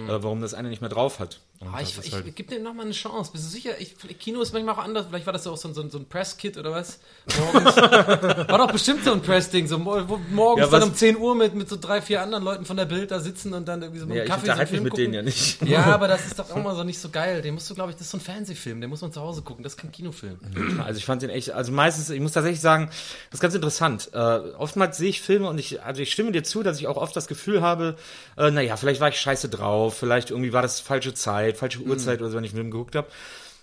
Äh, 0.07 0.23
warum 0.23 0.41
das 0.43 0.53
eine 0.55 0.69
nicht 0.69 0.81
mehr 0.83 0.91
drauf 0.91 1.19
hat. 1.19 1.41
Ah, 1.61 1.81
ich, 1.81 1.97
ich, 2.03 2.13
halt- 2.13 2.35
gib 2.37 2.49
dem 2.49 2.63
nochmal 2.65 2.85
eine 2.87 2.95
Chance. 2.95 3.31
Bist 3.33 3.45
du 3.45 3.49
sicher? 3.49 3.81
Ich, 3.81 3.95
Kino 4.19 4.41
ist 4.43 4.53
manchmal 4.53 4.75
auch 4.75 4.79
anders. 4.83 5.07
Vielleicht 5.09 5.27
war 5.27 5.33
das 5.33 5.45
ja 5.45 5.53
auch 5.53 5.57
so, 5.57 5.69
ein- 5.69 5.75
so, 5.75 5.89
so 5.89 5.99
ein 5.99 6.07
Press-Kit 6.07 6.59
oder 6.59 6.73
was? 6.73 6.99
Morgens. 7.39 7.77
War 8.07 8.59
doch 8.59 8.73
bestimmt 8.73 9.05
so 9.05 9.13
ein 9.13 9.21
Press-Ding. 9.23 9.67
So, 9.67 9.79
morgens 9.79 10.19
Ja, 10.59 10.67
dann 10.69 10.83
um 10.89 10.95
10 10.95 11.17
Uhr 11.17 11.35
mit, 11.35 11.55
mit 11.55 11.69
so 11.69 11.77
drei, 11.81 12.01
vier 12.03 12.23
anderen 12.23 12.45
Leuten 12.45 12.65
von 12.65 12.77
der 12.77 12.85
Bild 12.87 13.11
da 13.11 13.21
sitzen 13.21 13.53
und 13.55 13.67
dann 13.69 13.83
irgendwie 13.83 14.01
so 14.01 14.07
mit 14.07 14.17
ja, 14.17 14.23
einem 14.23 14.31
ich 14.43 14.49
Kaffee 14.51 14.67
so 14.67 14.75
einen 14.75 14.83
mit 14.85 14.91
gucken. 14.93 15.05
denen 15.05 15.15
ja 15.15 15.23
nicht. 15.23 15.63
Ja, 15.69 15.85
aber 15.87 16.09
das 16.09 16.27
ist 16.27 16.39
doch 16.39 16.51
auch 16.51 16.63
mal 16.63 16.75
so 16.75 16.85
nicht 16.85 16.99
so 16.99 17.09
geil. 17.09 17.43
Den 17.43 17.55
musst 17.55 17.69
du, 17.71 17.75
glaube 17.75 17.91
ich, 17.91 17.97
das 17.97 18.07
ist 18.07 18.11
so 18.13 18.19
ein 18.19 18.21
Fernsehfilm. 18.21 18.81
Den 18.81 18.91
muss 18.91 19.01
man 19.03 19.13
zu 19.13 19.21
Hause 19.21 19.43
gucken. 19.43 19.63
Das 19.63 19.75
ist 19.75 19.79
kein 19.79 19.93
Kinofilm. 19.93 20.39
Also 20.85 20.99
ich 20.99 21.05
fand 21.05 21.23
den 21.23 21.31
echt, 21.31 21.51
also 21.53 21.73
meistens, 21.73 22.11
ich 22.11 22.21
muss 22.21 22.33
tatsächlich 22.33 22.61
sagen, 22.61 22.87
das 23.31 23.35
ist 23.39 23.41
ganz 23.41 23.55
interessant. 23.55 24.11
Äh, 24.13 24.17
oftmals 24.19 24.97
sehe 24.99 25.09
ich 25.11 25.21
Filme 25.23 25.49
und 25.49 25.59
ich, 25.59 25.83
also 25.83 26.03
ich 26.03 26.13
stimme 26.13 26.33
dir 26.33 26.43
zu, 26.45 26.63
dass 26.63 26.79
ich 26.79 26.87
auch 26.87 26.97
oft 26.97 27.15
das 27.17 27.27
Gefühl 27.29 27.63
habe, 27.63 27.97
äh, 28.37 28.51
naja, 28.51 28.77
vielleicht 28.77 29.01
war 29.01 29.09
ich 29.09 29.19
scheiße 29.21 29.49
drauf, 29.49 29.97
vielleicht 29.97 30.31
irgendwie 30.31 30.53
war 30.53 30.63
das 30.63 30.81
falsche 30.81 31.15
Zeit, 31.15 31.57
falsche 31.57 31.81
Mhm. 31.81 31.91
Uhrzeit 31.91 32.21
oder 32.21 32.31
so, 32.31 32.37
wenn 32.37 32.45
ich 32.45 32.51
einen 32.51 32.59
Film 32.59 32.71
geguckt 32.71 32.97
habe. 32.97 33.07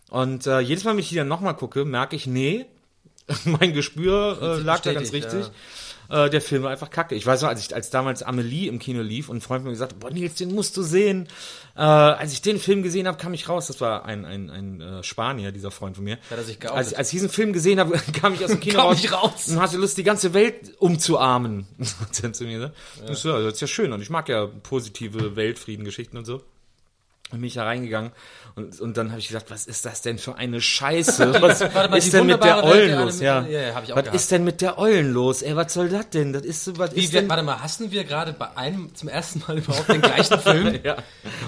Und 0.10 0.48
äh, 0.48 0.60
jedes 0.60 0.84
Mal, 0.84 0.92
wenn 0.92 1.00
ich 1.00 1.10
die 1.10 1.16
dann 1.16 1.28
nochmal 1.28 1.56
gucke, 1.56 1.86
merke 1.86 2.16
ich, 2.16 2.26
nee, 2.26 2.66
mein 3.45 3.73
Gespür 3.73 4.38
äh, 4.41 4.61
lag 4.61 4.80
da 4.80 4.93
ganz 4.93 5.13
richtig. 5.13 5.51
Äh, 6.09 6.30
der 6.30 6.41
Film 6.41 6.63
war 6.63 6.71
einfach 6.71 6.89
kacke. 6.89 7.13
Ich 7.13 7.25
weiß 7.25 7.43
noch, 7.43 7.49
als 7.49 7.63
ich 7.63 7.75
als 7.75 7.91
damals 7.91 8.23
Amelie 8.23 8.67
im 8.67 8.80
Kino 8.80 9.01
lief 9.01 9.30
und 9.30 9.38
ein 9.38 9.41
Freund 9.41 9.63
mir 9.63 9.69
gesagt 9.69 9.93
hat, 9.93 9.99
boah 9.99 10.09
Nils, 10.09 10.36
den 10.36 10.53
musst 10.55 10.75
du 10.75 10.82
sehen. 10.82 11.27
Äh, 11.75 11.82
als 11.82 12.34
ich 12.34 12.41
den 12.41 12.59
Film 12.59 12.82
gesehen 12.82 13.07
habe, 13.07 13.17
kam 13.17 13.34
ich 13.36 13.47
raus. 13.47 13.67
Das 13.67 13.80
war 13.80 14.05
ein, 14.05 14.25
ein, 14.25 14.49
ein 14.49 14.82
äh, 14.82 15.03
Spanier, 15.03 15.51
dieser 15.51 15.69
Freund 15.69 15.95
von 15.95 16.03
mir. 16.03 16.17
Hat 16.32 16.38
er 16.38 16.43
sich 16.43 16.59
geoutet? 16.59 16.77
als, 16.77 16.93
als 16.95 17.09
ich 17.09 17.11
diesen 17.11 17.30
Film 17.30 17.53
gesehen 17.53 17.80
habe, 17.80 17.99
kam 18.19 18.34
ich 18.34 18.43
aus 18.43 18.49
dem 18.49 18.59
Kino 18.61 18.80
raus, 18.80 19.11
raus. 19.11 19.47
und 19.49 19.61
hatte 19.61 19.77
Lust, 19.77 19.97
die 19.97 20.03
ganze 20.03 20.34
Welt 20.34 20.73
umzuarmen. 20.80 21.67
Hat 22.01 22.23
er 22.23 22.34
zu 22.34 22.43
mir 22.45 22.53
gesagt. 22.53 22.75
Ja. 23.07 23.13
So, 23.13 23.30
ja, 23.30 23.43
das 23.43 23.53
ist 23.53 23.61
ja 23.61 23.67
schön 23.67 23.93
und 23.93 24.01
ich 24.01 24.09
mag 24.09 24.27
ja 24.30 24.47
positive 24.47 25.36
Weltfriedengeschichten 25.36 26.17
und 26.17 26.25
so. 26.25 26.41
Und 27.32 27.41
bin 27.41 27.47
ich 27.47 27.53
da 27.53 27.63
reingegangen 27.63 28.11
und, 28.55 28.82
und 28.82 28.97
dann 28.97 29.11
habe 29.11 29.19
ich 29.19 29.27
gesagt, 29.27 29.51
was 29.51 29.67
ist 29.67 29.86
das 29.86 30.01
denn 30.01 30.17
für 30.17 30.36
eine 30.36 30.59
Scheiße? 30.61 31.32
Was 31.41 31.59
mal, 31.73 31.95
ist 31.95 32.11
denn 32.11 32.25
mit 32.25 32.43
der 32.43 32.55
Welt 32.57 32.65
Eulen 32.65 32.99
los? 33.05 33.19
Ja, 33.19 33.45
Ja, 33.47 33.59
ja, 33.61 33.75
was 33.75 33.86
gehabt. 33.88 34.15
ist 34.15 34.32
denn 34.32 34.43
mit 34.43 34.61
der 34.61 34.80
Eulen 34.80 35.13
los? 35.13 35.43
Ey, 35.43 35.55
was 35.55 35.71
soll 35.73 35.89
das 35.89 36.09
denn? 36.09 36.34
Das 36.34 36.41
ist 36.43 36.63
so, 36.65 36.77
was 36.80 36.95
Wie, 36.95 37.03
ist 37.03 37.13
wir, 37.13 37.21
denn? 37.21 37.30
warte 37.30 37.43
mal, 37.43 37.61
hassen 37.61 37.91
wir 37.91 38.03
gerade 38.03 38.34
bei 38.34 38.47
einem 38.57 38.93
zum 38.95 39.09
ersten 39.09 39.43
Mal 39.47 39.59
überhaupt 39.59 39.88
den 39.89 40.01
gleichen 40.01 40.39
Film? 40.39 40.80
ja, 40.84 40.97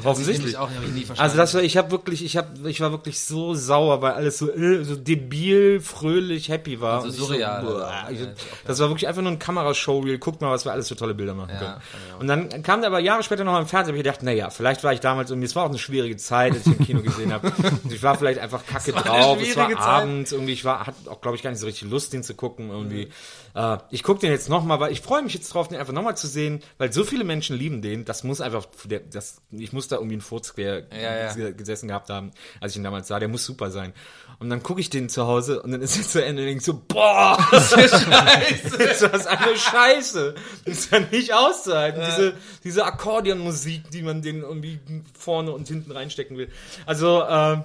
offensichtlich. 0.03 0.55
auch, 0.57 0.69
hab 0.69 0.83
ich 0.83 0.91
nie 0.91 1.03
verstanden. 1.03 1.21
Also 1.21 1.37
das 1.37 1.53
war, 1.55 1.61
ich 1.63 1.77
habe 1.77 1.89
wirklich, 1.91 2.23
ich 2.23 2.37
habe, 2.37 2.69
ich 2.69 2.79
war 2.79 2.91
wirklich 2.91 3.19
so 3.19 3.55
sauer, 3.55 4.01
weil 4.03 4.13
alles 4.13 4.37
so, 4.37 4.51
äh, 4.51 4.83
so 4.83 4.95
debil, 4.95 5.79
fröhlich, 5.81 6.49
happy 6.49 6.79
war. 6.79 7.01
So 7.01 7.07
Und 7.07 7.13
ich 7.15 7.19
surreal, 7.19 7.63
boah, 7.63 7.75
oder? 7.75 8.07
ich, 8.11 8.19
das 8.65 8.79
war 8.79 8.89
wirklich 8.89 9.07
einfach 9.07 9.21
nur 9.23 9.31
ein 9.31 9.39
Kamerashowreel. 9.39 10.19
Guckt 10.19 10.41
mal, 10.41 10.51
was 10.51 10.63
wir 10.65 10.71
alles 10.71 10.87
für 10.87 10.95
tolle 10.95 11.15
Bilder 11.15 11.33
machen 11.33 11.57
können. 11.57 11.73
Und 12.19 12.27
dann 12.27 12.61
kam 12.63 12.81
der 12.81 12.89
aber 12.91 12.99
Jahre 12.99 13.23
später 13.23 13.43
noch 13.43 13.59
im 13.59 13.65
Fernsehen. 13.65 13.93
Hab 13.93 13.97
ich 13.97 14.03
gedacht, 14.03 14.21
naja, 14.23 14.49
vielleicht 14.51 14.83
war 14.83 14.93
ich 14.93 14.99
damals 14.99 15.31
irgendwie, 15.31 15.45
es 15.47 15.55
war 15.55 15.65
auch 15.65 15.70
eine 15.71 15.79
schwierige 15.79 16.17
Zeit, 16.17 16.53
als 16.53 16.67
ich 16.67 16.79
im 16.79 16.85
Kino 16.85 17.01
gesehen 17.01 17.33
habe. 17.33 17.51
Und 17.83 17.91
ich 17.91 18.03
war 18.03 18.17
vielleicht 18.17 18.39
einfach 18.39 18.65
kacke 18.65 18.91
drauf. 18.91 19.39
Es 19.41 19.55
war 19.55 19.69
Zeit. 19.69 19.77
abends 19.77 20.31
irgendwie. 20.31 20.53
Ich 20.53 20.65
war, 20.65 20.85
hatte 20.85 21.09
auch, 21.09 21.21
glaube 21.21 21.35
ich, 21.37 21.43
gar 21.43 21.49
nicht 21.49 21.59
so 21.59 21.65
richtig 21.65 21.89
Lust, 21.89 22.13
den 22.13 22.23
zu 22.23 22.35
gucken 22.35 22.69
irgendwie. 22.69 23.09
Äh, 23.55 23.77
ich 23.89 24.03
gucke 24.03 24.19
den 24.19 24.31
jetzt 24.31 24.49
noch 24.49 24.63
mal, 24.63 24.79
weil 24.79 24.91
ich 24.91 25.01
freue 25.01 25.21
mich 25.21 25.33
jetzt 25.33 25.53
drauf, 25.53 25.67
den 25.67 25.77
einfach 25.79 25.93
noch 25.93 26.03
mal 26.03 26.15
zu 26.15 26.27
sehen, 26.27 26.61
weil 26.77 26.93
so 26.93 27.03
viele 27.03 27.23
Menschen 27.23 27.57
lieben 27.57 27.81
den. 27.81 28.05
Das 28.05 28.23
muss 28.23 28.41
einfach, 28.41 28.65
der, 28.85 28.99
das, 28.99 29.41
ich 29.51 29.73
muss 29.73 29.87
da 29.87 29.97
irgendwie 29.97 30.15
einen 30.15 30.21
Furz 30.21 30.53
quer 30.53 30.83
Ja, 30.93 31.35
ja. 31.37 31.51
gesessen 31.51 31.87
gehabt 31.87 32.09
haben, 32.09 32.31
als 32.59 32.73
ich 32.73 32.77
ihn 32.77 32.83
damals 32.83 33.07
sah. 33.07 33.19
Der 33.19 33.27
muss 33.27 33.45
super 33.45 33.71
sein. 33.71 33.93
Und 34.41 34.49
dann 34.49 34.63
gucke 34.63 34.81
ich 34.81 34.89
den 34.89 35.07
zu 35.07 35.27
Hause 35.27 35.61
und 35.61 35.71
dann 35.71 35.83
ist 35.83 35.95
er 35.97 36.03
zu 36.03 36.25
Ende 36.25 36.41
und 36.41 36.47
denke 36.47 36.63
so, 36.63 36.81
boah, 36.87 37.37
das 37.51 37.73
ist 37.73 37.91
scheiße. 38.03 38.83
ist 38.83 39.01
das 39.03 39.27
eine 39.27 39.55
Scheiße. 39.55 40.33
Das 40.65 40.77
ist 40.79 40.91
ja 40.91 40.99
nicht 40.99 41.31
auszuhalten. 41.31 42.01
Diese, 42.03 42.33
diese 42.63 42.85
Akkordeonmusik, 42.85 43.91
die 43.91 44.01
man 44.01 44.23
den 44.23 44.41
irgendwie 44.41 44.79
vorne 45.13 45.51
und 45.51 45.67
hinten 45.67 45.91
reinstecken 45.91 46.37
will. 46.37 46.49
Also, 46.87 47.21
äh, 47.21 47.57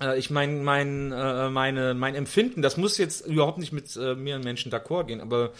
äh, 0.00 0.18
ich 0.18 0.30
meine, 0.30 0.54
mein, 0.54 1.12
äh, 1.12 1.50
meine, 1.50 1.94
mein 1.94 2.16
Empfinden, 2.16 2.62
das 2.62 2.76
muss 2.76 2.98
jetzt 2.98 3.24
überhaupt 3.24 3.58
nicht 3.58 3.72
mit 3.72 3.94
äh, 3.96 4.16
mir 4.16 4.34
und 4.34 4.44
Menschen 4.44 4.72
d'accord 4.72 5.04
gehen, 5.04 5.20
aber 5.20 5.52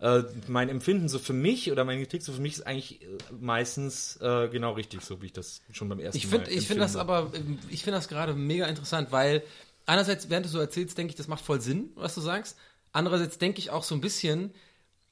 äh, 0.00 0.22
mein 0.46 0.68
Empfinden 0.68 1.08
so 1.08 1.18
für 1.18 1.32
mich 1.32 1.72
oder 1.72 1.84
meine 1.84 2.00
Kritik 2.02 2.22
so 2.22 2.32
für 2.32 2.40
mich 2.40 2.52
ist 2.52 2.66
eigentlich 2.68 3.02
äh, 3.02 3.06
meistens 3.40 4.16
äh, 4.20 4.48
genau 4.48 4.74
richtig, 4.74 5.00
so 5.00 5.20
wie 5.22 5.26
ich 5.26 5.32
das 5.32 5.60
schon 5.72 5.88
beim 5.88 5.98
ersten 5.98 6.16
Ich 6.16 6.26
Mal 6.26 6.38
finde 6.38 6.50
ich 6.52 6.68
finde 6.68 6.82
das 6.82 6.94
aber, 6.94 7.32
ähm, 7.34 7.58
ich 7.68 7.82
finde 7.82 7.98
das 7.98 8.06
gerade 8.06 8.34
mega 8.34 8.66
interessant, 8.66 9.10
weil 9.10 9.42
einerseits, 9.88 10.30
während 10.30 10.46
du 10.46 10.50
so 10.50 10.60
erzählst, 10.60 10.96
denke 10.98 11.10
ich, 11.10 11.16
das 11.16 11.28
macht 11.28 11.44
voll 11.44 11.60
Sinn, 11.60 11.90
was 11.96 12.14
du 12.14 12.20
sagst. 12.20 12.56
Andererseits 12.92 13.38
denke 13.38 13.58
ich 13.58 13.70
auch 13.70 13.82
so 13.82 13.94
ein 13.94 14.00
bisschen, 14.00 14.52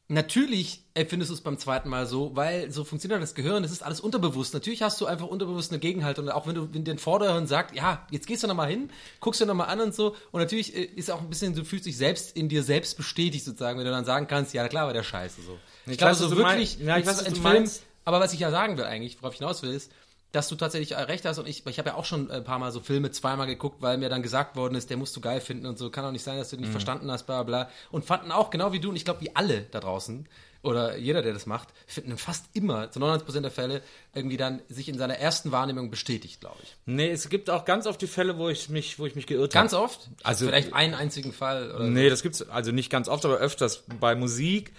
natürlich 0.09 0.85
empfindest 0.95 1.31
du 1.31 1.35
es 1.35 1.41
beim 1.41 1.59
zweiten 1.59 1.89
Mal 1.89 2.07
so, 2.07 2.37
weil 2.37 2.71
so 2.71 2.85
funktioniert 2.85 3.21
das 3.21 3.35
Gehirn, 3.35 3.65
es 3.65 3.73
ist 3.73 3.83
alles 3.83 4.01
unterbewusst. 4.01 4.55
Natürlich 4.55 4.83
hast 4.83 5.01
du 5.01 5.07
einfach 5.07 5.27
unterbewusst 5.27 5.73
eine 5.73 5.81
Gegenhaltung, 5.81 6.29
auch 6.29 6.47
wenn 6.47 6.55
du 6.55 6.73
wenn 6.73 6.85
den 6.85 6.99
Vorderhirn 6.99 7.47
sagt, 7.47 7.75
ja, 7.75 8.07
jetzt 8.11 8.27
gehst 8.27 8.43
du 8.43 8.47
nochmal 8.47 8.69
hin, 8.69 8.91
guckst 9.21 9.41
du 9.41 9.47
nochmal 9.47 9.69
an 9.69 9.81
und 9.81 9.95
so. 9.95 10.15
Und 10.31 10.41
natürlich 10.41 10.77
äh, 10.77 10.85
ist 10.85 11.11
auch 11.11 11.21
ein 11.21 11.29
bisschen, 11.29 11.55
du 11.55 11.65
fühlst 11.65 11.87
dich 11.87 11.97
selbst 11.97 12.37
in 12.37 12.49
dir 12.49 12.63
selbst 12.63 12.97
bestätigt 12.97 13.45
sozusagen, 13.45 13.79
wenn 13.79 13.87
du 13.87 13.91
dann 13.91 14.05
sagen 14.05 14.27
kannst, 14.29 14.55
ja 14.55 14.69
klar, 14.69 14.87
war 14.87 14.93
der 14.95 15.03
Scheiße 15.03 15.43
so. 15.43 15.59
Ich, 15.87 15.93
Ich 15.93 15.99
glaube, 15.99 16.15
so 16.15 16.31
wirklich, 16.31 16.79
meinst. 16.79 16.81
Ja, 16.81 16.99
ich 16.99 17.07
weiß, 17.07 17.27
was 17.27 17.35
du 17.35 17.41
Film, 17.41 17.71
aber 18.05 18.21
was 18.21 18.33
ich 18.33 18.41
ja 18.41 18.51
sagen 18.51 18.77
will 18.79 18.85
eigentlich, 18.85 19.21
worauf 19.21 19.35
ich 19.35 19.39
hinaus 19.39 19.63
will, 19.63 19.71
ist, 19.71 19.91
dass 20.33 20.49
du 20.49 20.55
tatsächlich 20.55 20.93
äh, 20.93 21.01
recht 21.01 21.25
hast. 21.25 21.39
Und 21.39 21.49
ich, 21.49 21.67
ich 21.67 21.79
habe 21.79 21.91
ja 21.91 21.95
auch 21.95 22.05
schon 22.05 22.31
ein 22.31 22.45
paar 22.45 22.59
Mal 22.59 22.73
so 22.73 22.81
Filme 22.81 23.11
zweimal 23.11 23.47
geguckt, 23.47 23.81
weil 23.81 23.99
mir 23.99 24.09
dann 24.09 24.23
gesagt 24.23 24.57
worden 24.57 24.75
ist, 24.75 24.91
der 24.91 24.97
musst 24.97 25.17
du 25.17 25.21
geil 25.21 25.41
finden 25.41 25.67
und 25.67 25.79
so, 25.79 25.91
kann 25.91 26.05
auch 26.05 26.13
nicht 26.13 26.25
sein, 26.25 26.39
dass 26.39 26.51
du 26.51 26.57
den 26.57 26.63
nicht 26.63 26.71
verstanden 26.71 27.11
hast, 27.11 27.25
bla 27.25 27.43
bla. 27.43 27.69
Und 27.91 28.05
fanden 28.05 28.33
auch, 28.33 28.51
genau 28.51 28.73
wie 28.73 28.81
du, 28.81 28.91
und 28.91 28.97
ich 28.97 29.05
glaube, 29.05 29.21
wie 29.21 29.35
alle 29.35 29.63
da 29.63 29.81
draußen, 29.81 30.29
oder 30.63 30.97
jeder, 30.97 31.23
der 31.23 31.33
das 31.33 31.47
macht, 31.47 31.69
finden 31.87 32.17
fast 32.19 32.47
immer, 32.55 32.91
zu 32.91 32.99
99% 33.01 33.41
der 33.41 33.51
Fälle, 33.51 33.83
irgendwie 34.15 34.37
dann 34.37 34.61
sich 34.69 34.89
in 34.89 34.99
seiner 34.99 35.19
ersten 35.19 35.53
Wahrnehmung 35.53 35.91
bestätigt, 35.91 36.41
glaube 36.41 36.57
ich. 36.63 36.75
Nee, 36.87 37.11
es 37.11 37.29
gibt 37.29 37.51
auch 37.51 37.65
ganz 37.65 37.87
oft 37.87 38.01
die 38.03 38.07
Fälle, 38.07 38.39
wo 38.39 38.49
ich 38.49 38.69
mich, 38.69 38.99
wo 38.99 39.07
ich 39.07 39.15
mich 39.15 39.27
geirrt 39.27 39.53
Ganz 39.53 39.73
habe. 39.73 39.85
oft? 39.85 40.09
Also- 40.23 40.47
Vielleicht 40.47 40.73
einen 40.73 40.95
einzigen 40.95 41.33
Fall 41.33 41.71
oder 41.73 41.85
Nee, 41.85 42.09
das 42.09 42.23
gibt's 42.23 42.49
also 42.49 42.73
nicht 42.73 42.91
ganz 42.91 43.09
oft, 43.09 43.25
aber 43.25 43.37
öfters. 43.39 43.85
Bei 44.01 44.15
Musik 44.15 44.73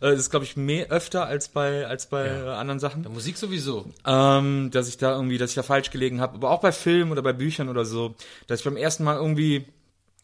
äh, 0.00 0.10
das 0.10 0.20
ist 0.20 0.30
glaube 0.30 0.44
ich 0.44 0.56
mehr 0.56 0.90
öfter 0.90 1.26
als 1.26 1.48
bei 1.48 1.86
als 1.86 2.06
bei 2.06 2.26
äh, 2.26 2.48
anderen 2.50 2.78
Sachen. 2.80 3.02
so. 3.04 3.10
Musik 3.10 3.36
sowieso. 3.36 3.86
ähm, 4.06 4.70
dass 4.72 4.88
ich 4.88 4.98
da 4.98 5.12
irgendwie, 5.14 5.38
dass 5.38 5.50
ich 5.50 5.56
da 5.56 5.62
falsch 5.62 5.90
gelegen 5.90 6.20
habe, 6.20 6.34
aber 6.34 6.50
auch 6.50 6.60
bei 6.60 6.72
Filmen 6.72 7.10
oder 7.12 7.22
bei 7.22 7.32
Büchern 7.32 7.68
oder 7.68 7.84
so, 7.84 8.14
dass 8.46 8.60
ich 8.60 8.64
beim 8.64 8.76
ersten 8.76 9.04
Mal 9.04 9.16
irgendwie 9.16 9.64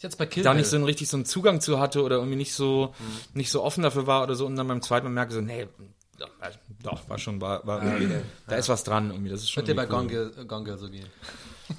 jetzt 0.02 0.18
bei 0.18 0.26
Kill 0.26 0.42
da 0.42 0.54
nicht 0.54 0.68
so 0.68 0.76
einen 0.76 0.84
richtig 0.84 1.08
so 1.08 1.16
einen 1.16 1.26
Zugang 1.26 1.60
zu 1.60 1.78
hatte 1.78 2.02
oder 2.02 2.16
irgendwie 2.16 2.36
nicht 2.36 2.54
so 2.54 2.94
nicht 3.34 3.50
so 3.50 3.62
offen 3.62 3.82
dafür 3.82 4.06
war 4.06 4.22
oder 4.22 4.34
so 4.34 4.46
und 4.46 4.56
dann 4.56 4.68
beim 4.68 4.82
zweiten 4.82 5.06
Mal 5.06 5.12
merke 5.12 5.32
so, 5.32 5.40
nee, 5.40 5.66
doch, 6.82 7.08
war 7.08 7.18
schon 7.18 7.40
war, 7.40 7.66
war 7.66 7.82
irgendwie, 7.82 8.16
da 8.46 8.56
ist 8.56 8.68
was 8.68 8.84
dran 8.84 9.10
irgendwie, 9.10 9.30
das 9.30 9.42
ist 9.42 9.50
schon 9.50 9.66
Wird 9.66 9.68
dir 9.68 9.74
bei 9.74 9.86
Gone 9.86 10.06
Girl 10.64 10.78
so 10.78 10.88
gehen. 10.88 11.06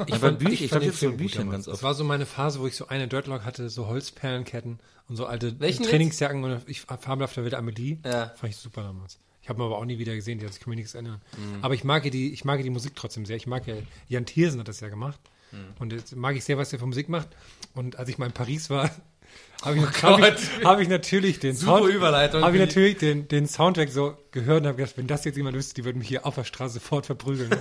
Ich 0.05 0.15
fand 0.15 0.39
Bücher, 0.39 0.65
ich, 0.65 0.69
fand 0.69 0.69
glaube 0.69 0.85
den 0.85 0.89
jetzt 0.91 0.99
so 0.99 1.07
Film 1.07 1.17
Büchern 1.17 1.39
damals. 1.39 1.65
ganz 1.65 1.67
oft. 1.67 1.77
Das 1.77 1.83
war 1.83 1.93
so 1.93 2.03
meine 2.03 2.25
Phase, 2.25 2.59
wo 2.59 2.67
ich 2.67 2.75
so 2.75 2.87
eine 2.87 3.07
Dirtlock 3.07 3.43
hatte, 3.43 3.69
so 3.69 3.87
Holzperlenketten 3.87 4.79
und 5.07 5.15
so 5.15 5.25
alte 5.25 5.59
Welchen 5.59 5.83
Trainingsjacken 5.83 6.43
und 6.43 6.61
ich 6.67 6.81
fabelhafte 6.81 7.43
Wilde 7.43 7.57
Amelie. 7.57 7.97
Ja. 8.05 8.27
Fand 8.35 8.53
ich 8.53 8.57
super 8.57 8.83
damals. 8.83 9.19
Ich 9.41 9.49
habe 9.49 9.59
ihn 9.61 9.65
aber 9.65 9.77
auch 9.77 9.85
nie 9.85 9.97
wieder 9.97 10.13
gesehen, 10.13 10.37
die 10.37 10.45
hat 10.45 10.53
sich 10.53 10.61
kann 10.61 10.69
mich 10.69 10.77
nichts 10.77 10.93
erinnern. 10.93 11.21
Mhm. 11.35 11.63
Aber 11.63 11.73
ich 11.73 11.83
mag 11.83 12.05
ja 12.05 12.11
die, 12.11 12.31
ich 12.31 12.45
mag 12.45 12.57
ja 12.59 12.63
die 12.63 12.69
Musik 12.69 12.93
trotzdem 12.95 13.25
sehr. 13.25 13.35
Ich 13.35 13.47
mag 13.47 13.65
ja, 13.65 13.75
Jan 14.07 14.27
Thiersen 14.27 14.59
hat 14.59 14.67
das 14.67 14.79
ja 14.79 14.89
gemacht. 14.89 15.19
Mhm. 15.51 15.57
Und 15.79 15.93
jetzt 15.93 16.15
mag 16.15 16.35
ich 16.35 16.43
sehr, 16.43 16.57
was 16.57 16.69
der 16.69 16.79
für 16.79 16.85
Musik 16.85 17.09
macht. 17.09 17.27
Und 17.73 17.97
als 17.97 18.09
ich 18.09 18.17
mal 18.17 18.25
in 18.27 18.31
Paris 18.33 18.69
war, 18.69 18.89
habe 19.61 19.77
ich, 19.77 19.83
Oh 19.83 20.03
hab 20.03 20.19
ich, 20.19 20.65
hab 20.65 20.79
ich 20.79 20.87
natürlich 20.87 21.39
den 21.39 21.55
Super 21.55 21.79
Sound, 21.79 21.93
Überleitung. 21.93 22.43
habe 22.43 22.55
ich 22.55 22.61
natürlich 22.61 22.97
den, 22.97 23.27
den 23.27 23.47
Soundtrack 23.47 23.89
so 23.89 24.17
gehört 24.31 24.61
und 24.61 24.67
habe 24.67 24.77
gedacht, 24.77 24.97
wenn 24.97 25.07
das 25.07 25.25
jetzt 25.25 25.35
jemand 25.37 25.55
wüsste, 25.57 25.75
die 25.75 25.85
würden 25.85 25.99
mich 25.99 26.07
hier 26.07 26.25
auf 26.25 26.35
der 26.35 26.43
Straße 26.45 26.75
sofort 26.75 27.05
verprügeln. 27.05 27.49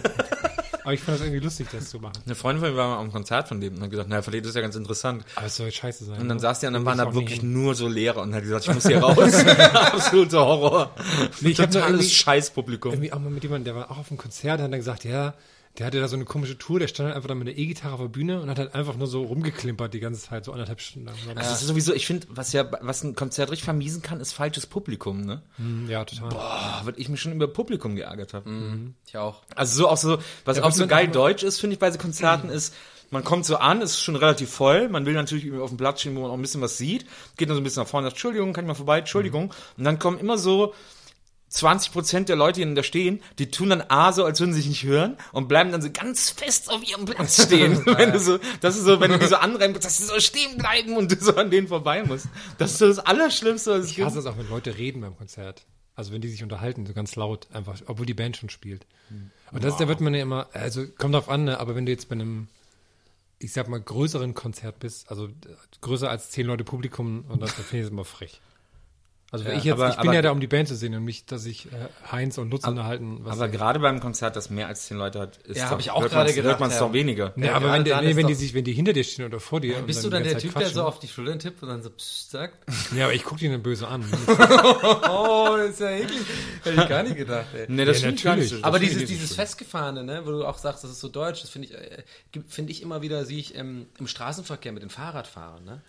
aber 0.85 0.95
ich 0.95 1.01
fand 1.01 1.19
das 1.19 1.27
irgendwie 1.27 1.45
lustig, 1.45 1.67
das 1.71 1.91
zu 1.91 1.99
machen. 1.99 2.15
Eine 2.25 2.35
Freundin 2.35 2.63
von 2.65 2.71
mir 2.73 2.77
war 2.79 2.89
mal 2.89 2.99
am 3.01 3.13
Konzert 3.13 3.49
von 3.49 3.61
dem 3.61 3.75
und 3.75 3.83
hat 3.83 3.91
gesagt, 3.91 4.09
naja, 4.09 4.23
vielleicht 4.23 4.47
ist 4.47 4.55
ja 4.55 4.63
ganz 4.63 4.75
interessant. 4.77 5.25
Aber 5.35 5.47
es 5.47 5.57
soll 5.57 5.71
scheiße 5.71 6.05
sein. 6.07 6.21
Und 6.21 6.29
dann 6.29 6.39
ne? 6.39 6.41
saß 6.41 6.61
die 6.61 6.67
und 6.67 6.73
dann 6.73 6.85
waren 6.87 6.97
da 6.99 7.13
wirklich 7.13 7.43
nur 7.43 7.75
so 7.75 7.89
Lehrer 7.89 8.23
und 8.23 8.35
hat 8.35 8.43
gesagt, 8.43 8.67
ich 8.69 8.75
muss 8.75 8.87
hier 8.87 8.99
raus. 9.03 9.35
Absoluter 9.45 10.47
Horror. 10.47 10.95
Nee, 11.41 11.51
ich 11.51 11.61
hab 11.61 11.67
nur 11.73 11.81
Totales 11.83 12.01
irgendwie- 12.01 12.15
Scheißpublikum. 12.15 12.93
irgendwie 12.93 13.13
auch 13.13 13.19
mal 13.19 13.31
mit 13.31 13.43
jemandem, 13.43 13.65
der 13.65 13.75
war 13.75 13.91
auch 13.91 13.99
auf 13.99 14.09
dem 14.09 14.17
Konzert, 14.17 14.61
hat 14.61 14.73
dann 14.73 14.79
gesagt, 14.79 15.05
ja, 15.05 15.35
der 15.77 15.87
hatte 15.87 16.01
da 16.01 16.09
so 16.09 16.17
eine 16.17 16.25
komische 16.25 16.57
Tour, 16.57 16.81
der 16.81 16.89
stand 16.89 17.09
halt 17.09 17.17
einfach 17.17 17.29
da 17.29 17.35
mit 17.35 17.47
der 17.47 17.59
E-Gitarre 17.59 17.95
auf 17.95 18.01
der 18.01 18.09
Bühne 18.09 18.41
und 18.41 18.49
hat 18.49 18.59
halt 18.59 18.75
einfach 18.75 18.97
nur 18.97 19.07
so 19.07 19.23
rumgeklimpert 19.23 19.93
die 19.93 20.01
ganze 20.01 20.21
Zeit, 20.21 20.45
so 20.45 20.53
anderthalb 20.53 20.81
Stunden 20.81 21.07
lang. 21.07 21.17
Das 21.35 21.61
ist 21.61 21.67
sowieso, 21.69 21.93
ich 21.95 22.07
finde, 22.07 22.27
was 22.31 22.53
ja, 22.53 22.67
was 22.81 23.05
ein 23.05 23.15
Konzert 23.15 23.51
richtig 23.51 23.65
vermiesen 23.65 24.03
kann, 24.03 24.21
ist 24.21 24.33
falsches 24.33 24.67
Publikum, 24.67 25.21
ne? 25.21 25.43
Ja, 25.89 26.05
total. 26.05 26.31
Boah, 26.31 26.81
weil 26.85 26.95
ich 26.97 27.09
mich 27.09 27.21
schon 27.21 27.33
über 27.33 27.47
Publikum 27.49 27.95
geärgert 27.95 28.35
habe. 28.35 28.51
Ich 29.07 29.17
auch. 29.17 29.43
Also 29.55 29.77
so 29.77 29.89
auch 29.89 29.97
so, 29.97 30.19
was 30.45 30.57
Ja, 30.57 30.65
auch 30.65 30.73
so 30.73 30.87
geil 30.87 31.09
deutsch 31.09 31.43
ist, 31.43 31.61
finde 31.61 31.75
ich 31.75 31.81
bei 31.81 31.91
so 31.91 31.99
Konzerten, 31.99 32.49
ist, 32.49 32.75
Man 33.11 33.25
kommt 33.25 33.47
so 33.47 33.57
an, 33.57 33.81
es 33.81 33.93
ist 33.93 34.03
schon 34.03 34.17
relativ 34.17 34.51
voll. 34.51 34.89
Man 34.89 35.07
will 35.07 35.15
natürlich 35.15 35.45
irgendwie 35.45 35.63
auf 35.63 35.71
dem 35.71 35.79
Platz 35.79 36.01
stehen, 36.01 36.15
wo 36.15 36.21
man 36.21 36.31
auch 36.31 36.35
ein 36.35 36.43
bisschen 36.43 36.61
was 36.61 36.77
sieht. 36.77 37.07
Geht 37.39 37.49
dann 37.49 37.57
so 37.57 37.61
ein 37.61 37.65
bisschen 37.65 37.83
nach 37.83 37.89
vorne 37.89 38.07
und 38.07 38.11
sagt, 38.11 38.17
Entschuldigung, 38.17 38.53
kann 38.53 38.65
ich 38.65 38.69
mal 38.69 38.75
vorbei, 38.75 38.99
Entschuldigung. 38.99 39.55
Und 39.79 39.85
dann 39.85 39.99
kommen 39.99 40.19
immer 40.19 40.37
so 40.37 40.75
20 41.49 41.93
Prozent 41.93 42.29
der 42.29 42.37
Leute, 42.37 42.65
die 42.65 42.75
da 42.75 42.83
stehen, 42.83 43.23
die 43.39 43.51
tun 43.51 43.71
dann 43.71 43.83
A 43.89 44.13
so, 44.13 44.25
als 44.25 44.39
würden 44.41 44.53
sie 44.53 44.61
sich 44.61 44.69
nicht 44.69 44.85
hören 44.85 45.17
und 45.33 45.49
bleiben 45.49 45.73
dann 45.73 45.81
so 45.83 45.91
ganz 45.91 46.31
fest 46.31 46.71
auf 46.71 46.87
ihrem 46.89 47.05
Platz 47.07 47.43
stehen. 47.47 47.85
wenn 47.87 48.13
du 48.13 48.21
so, 48.21 48.39
das 48.61 48.77
ist 48.77 48.85
so, 48.85 49.01
wenn 49.01 49.11
du 49.13 49.19
die 49.19 49.27
so 49.27 49.37
anrennst, 49.37 49.85
dass 49.85 49.99
sie 49.99 50.05
so 50.05 50.21
stehen 50.21 50.59
bleiben 50.59 50.97
und 50.97 51.11
du 51.11 51.17
so 51.17 51.35
an 51.37 51.51
denen 51.51 51.69
vorbei 51.69 52.03
musst. 52.05 52.27
Das 52.59 52.73
ist 52.73 52.79
so 52.79 52.87
das 52.89 52.99
Allerschlimmste, 52.99 53.71
was 53.73 53.85
es 53.85 53.91
Ich 53.91 53.97
gibt. 53.97 54.07
hasse 54.09 54.19
es 54.19 54.27
auch, 54.27 54.37
wenn 54.37 54.49
Leute 54.49 54.77
reden 54.77 55.01
beim 55.01 55.17
Konzert. 55.17 55.65
Also 55.95 56.13
wenn 56.13 56.21
die 56.21 56.29
sich 56.29 56.43
unterhalten, 56.45 56.87
so 56.87 56.93
ganz 56.93 57.17
laut, 57.17 57.49
einfach, 57.53 57.81
obwohl 57.87 58.07
die 58.07 58.15
Band 58.15 58.37
schon 58.37 58.51
spielt. 58.51 58.87
Und 59.51 59.65
das, 59.65 59.79
da 59.79 59.89
wird 59.89 60.01
man 60.01 60.15
ja 60.15 60.23
immer, 60.23 60.49
also 60.53 60.87
kommt 60.87 61.15
drauf 61.15 61.29
an, 61.29 61.45
ne, 61.45 61.59
aber 61.59 61.75
wenn 61.75 61.87
du 61.87 61.93
jetzt 61.93 62.09
bei 62.09 62.13
einem, 62.13 62.47
ich 63.41 63.53
sag 63.53 63.69
mal, 63.69 63.81
größeren 63.81 64.33
Konzert 64.35 64.79
bist, 64.79 65.11
also 65.11 65.29
größer 65.81 66.09
als 66.09 66.31
zehn 66.31 66.47
Leute 66.47 66.63
Publikum, 66.63 67.25
und 67.29 67.41
das, 67.43 67.57
das 67.57 67.65
finde 67.67 67.79
ich 67.79 67.83
das 67.87 67.91
immer 67.93 68.05
frech. 68.05 68.41
Also 69.31 69.45
Ja, 69.45 69.53
ich 69.59 69.65
jetzt, 69.65 69.75
aber- 69.75 69.91
ich 69.91 69.97
bin 69.97 70.07
aber- 70.09 70.15
ja 70.15 70.23
da, 70.23 70.31
um 70.31 70.41
die 70.41 70.47
Band 70.47 70.69
zu 70.69 70.75
sehen 70.75 70.95
und 70.95 71.05
nicht, 71.05 71.31
dass 71.31 71.45
ich 71.45 71.67
äh, 71.67 71.71
Heinz 72.11 72.39
und 72.39 72.51
Lutz 72.51 72.67
unterhalten. 72.67 73.19
Was 73.25 73.35
Aber 73.37 73.49
gerade 73.49 73.79
beim 73.79 74.01
Konzert, 74.01 74.37
das 74.37 74.49
mehr 74.49 74.69
als 74.69 74.87
zehn 74.87 74.97
Leute 74.97 75.21
hat, 75.21 75.37
ist 75.45 75.59
Ja, 75.59 75.65
doch- 75.65 75.73
hab 75.73 75.81
ich 75.81 75.91
auch 75.91 76.01
gerade 76.09 76.33
gedacht, 76.33 76.49
Hört 76.53 76.61
man 76.61 76.71
es 76.71 76.77
ja. 76.77 76.87
doch 76.87 76.95
weniger. 76.95 77.35
Nee, 77.37 77.49
Ja, 77.49 77.55
aber 77.57 77.71
wenn, 77.75 77.83
nee, 77.83 78.17
wenn 78.17 78.27
die 78.27 78.35
sich, 78.35 78.55
wenn 78.55 78.65
die 78.65 78.73
hinter 78.73 78.95
dir 78.95 79.05
stehen 79.05 79.27
oder 79.27 79.39
vor 79.39 79.61
dir. 79.61 79.77
und 79.77 79.87
Bist 79.87 80.03
du 80.03 80.09
dann 80.09 80.23
der 80.23 80.33
ganze 80.33 80.47
Typ, 80.47 80.55
Zeit 80.55 80.63
der 80.63 80.69
so 80.71 80.75
quatschen. 80.81 80.89
auf 80.89 80.99
die 81.01 81.09
Schultern 81.09 81.39
tippt 81.39 81.63
und 81.63 81.69
dann 81.69 81.83
so 81.83 81.91
psst 81.91 82.31
sagt? 82.31 82.55
Ja, 82.97 83.05
aber 83.05 83.13
ich 83.13 83.23
gucke 83.25 83.41
die 83.41 83.49
dann 83.51 83.63
böse 83.63 83.87
an. 83.87 84.03
Oh, 85.11 85.57
das 85.59 85.71
ist 85.71 85.81
ja 85.81 85.91
eklig. 85.91 86.21
Hätte 86.65 86.83
ich 86.83 86.89
gar 86.89 87.03
nicht 87.03 87.17
gedacht, 87.17 87.47
ey. 87.55 87.67
Nee, 87.69 87.85
das 87.85 88.01
Ja, 88.01 88.09
stimmt 88.09 88.23
gar 88.25 88.37
nicht. 88.37 88.45
natürlich. 88.45 88.63
so. 88.63 88.67
Aber 88.67 88.79
Das 88.79 88.89
dieses, 88.89 89.09
dieses 89.09 89.35
Festgefahrene, 89.35 90.05
ne, 90.05 90.23
wo 90.25 90.31
du 90.31 90.45
auch 90.47 90.57
sagst, 90.59 90.85
das 90.85 90.91
ist 90.91 91.01
so 91.01 91.09
deutsch, 91.09 91.43
das 91.43 91.51
finde 91.51 91.69
ich, 91.69 91.75
äh, 91.75 92.03
finde 92.49 92.73
ich 92.73 92.81
immer 92.83 93.03
wieder, 93.03 93.25
sehe 93.27 93.39
ich 93.39 93.55
ähm, 93.57 93.87
im 93.99 94.07
Straßenverkehr 94.07 94.73
mit 94.73 94.83
den 94.83 94.91
Fahrradfahrern, 94.91 95.65
ne? 95.65 95.83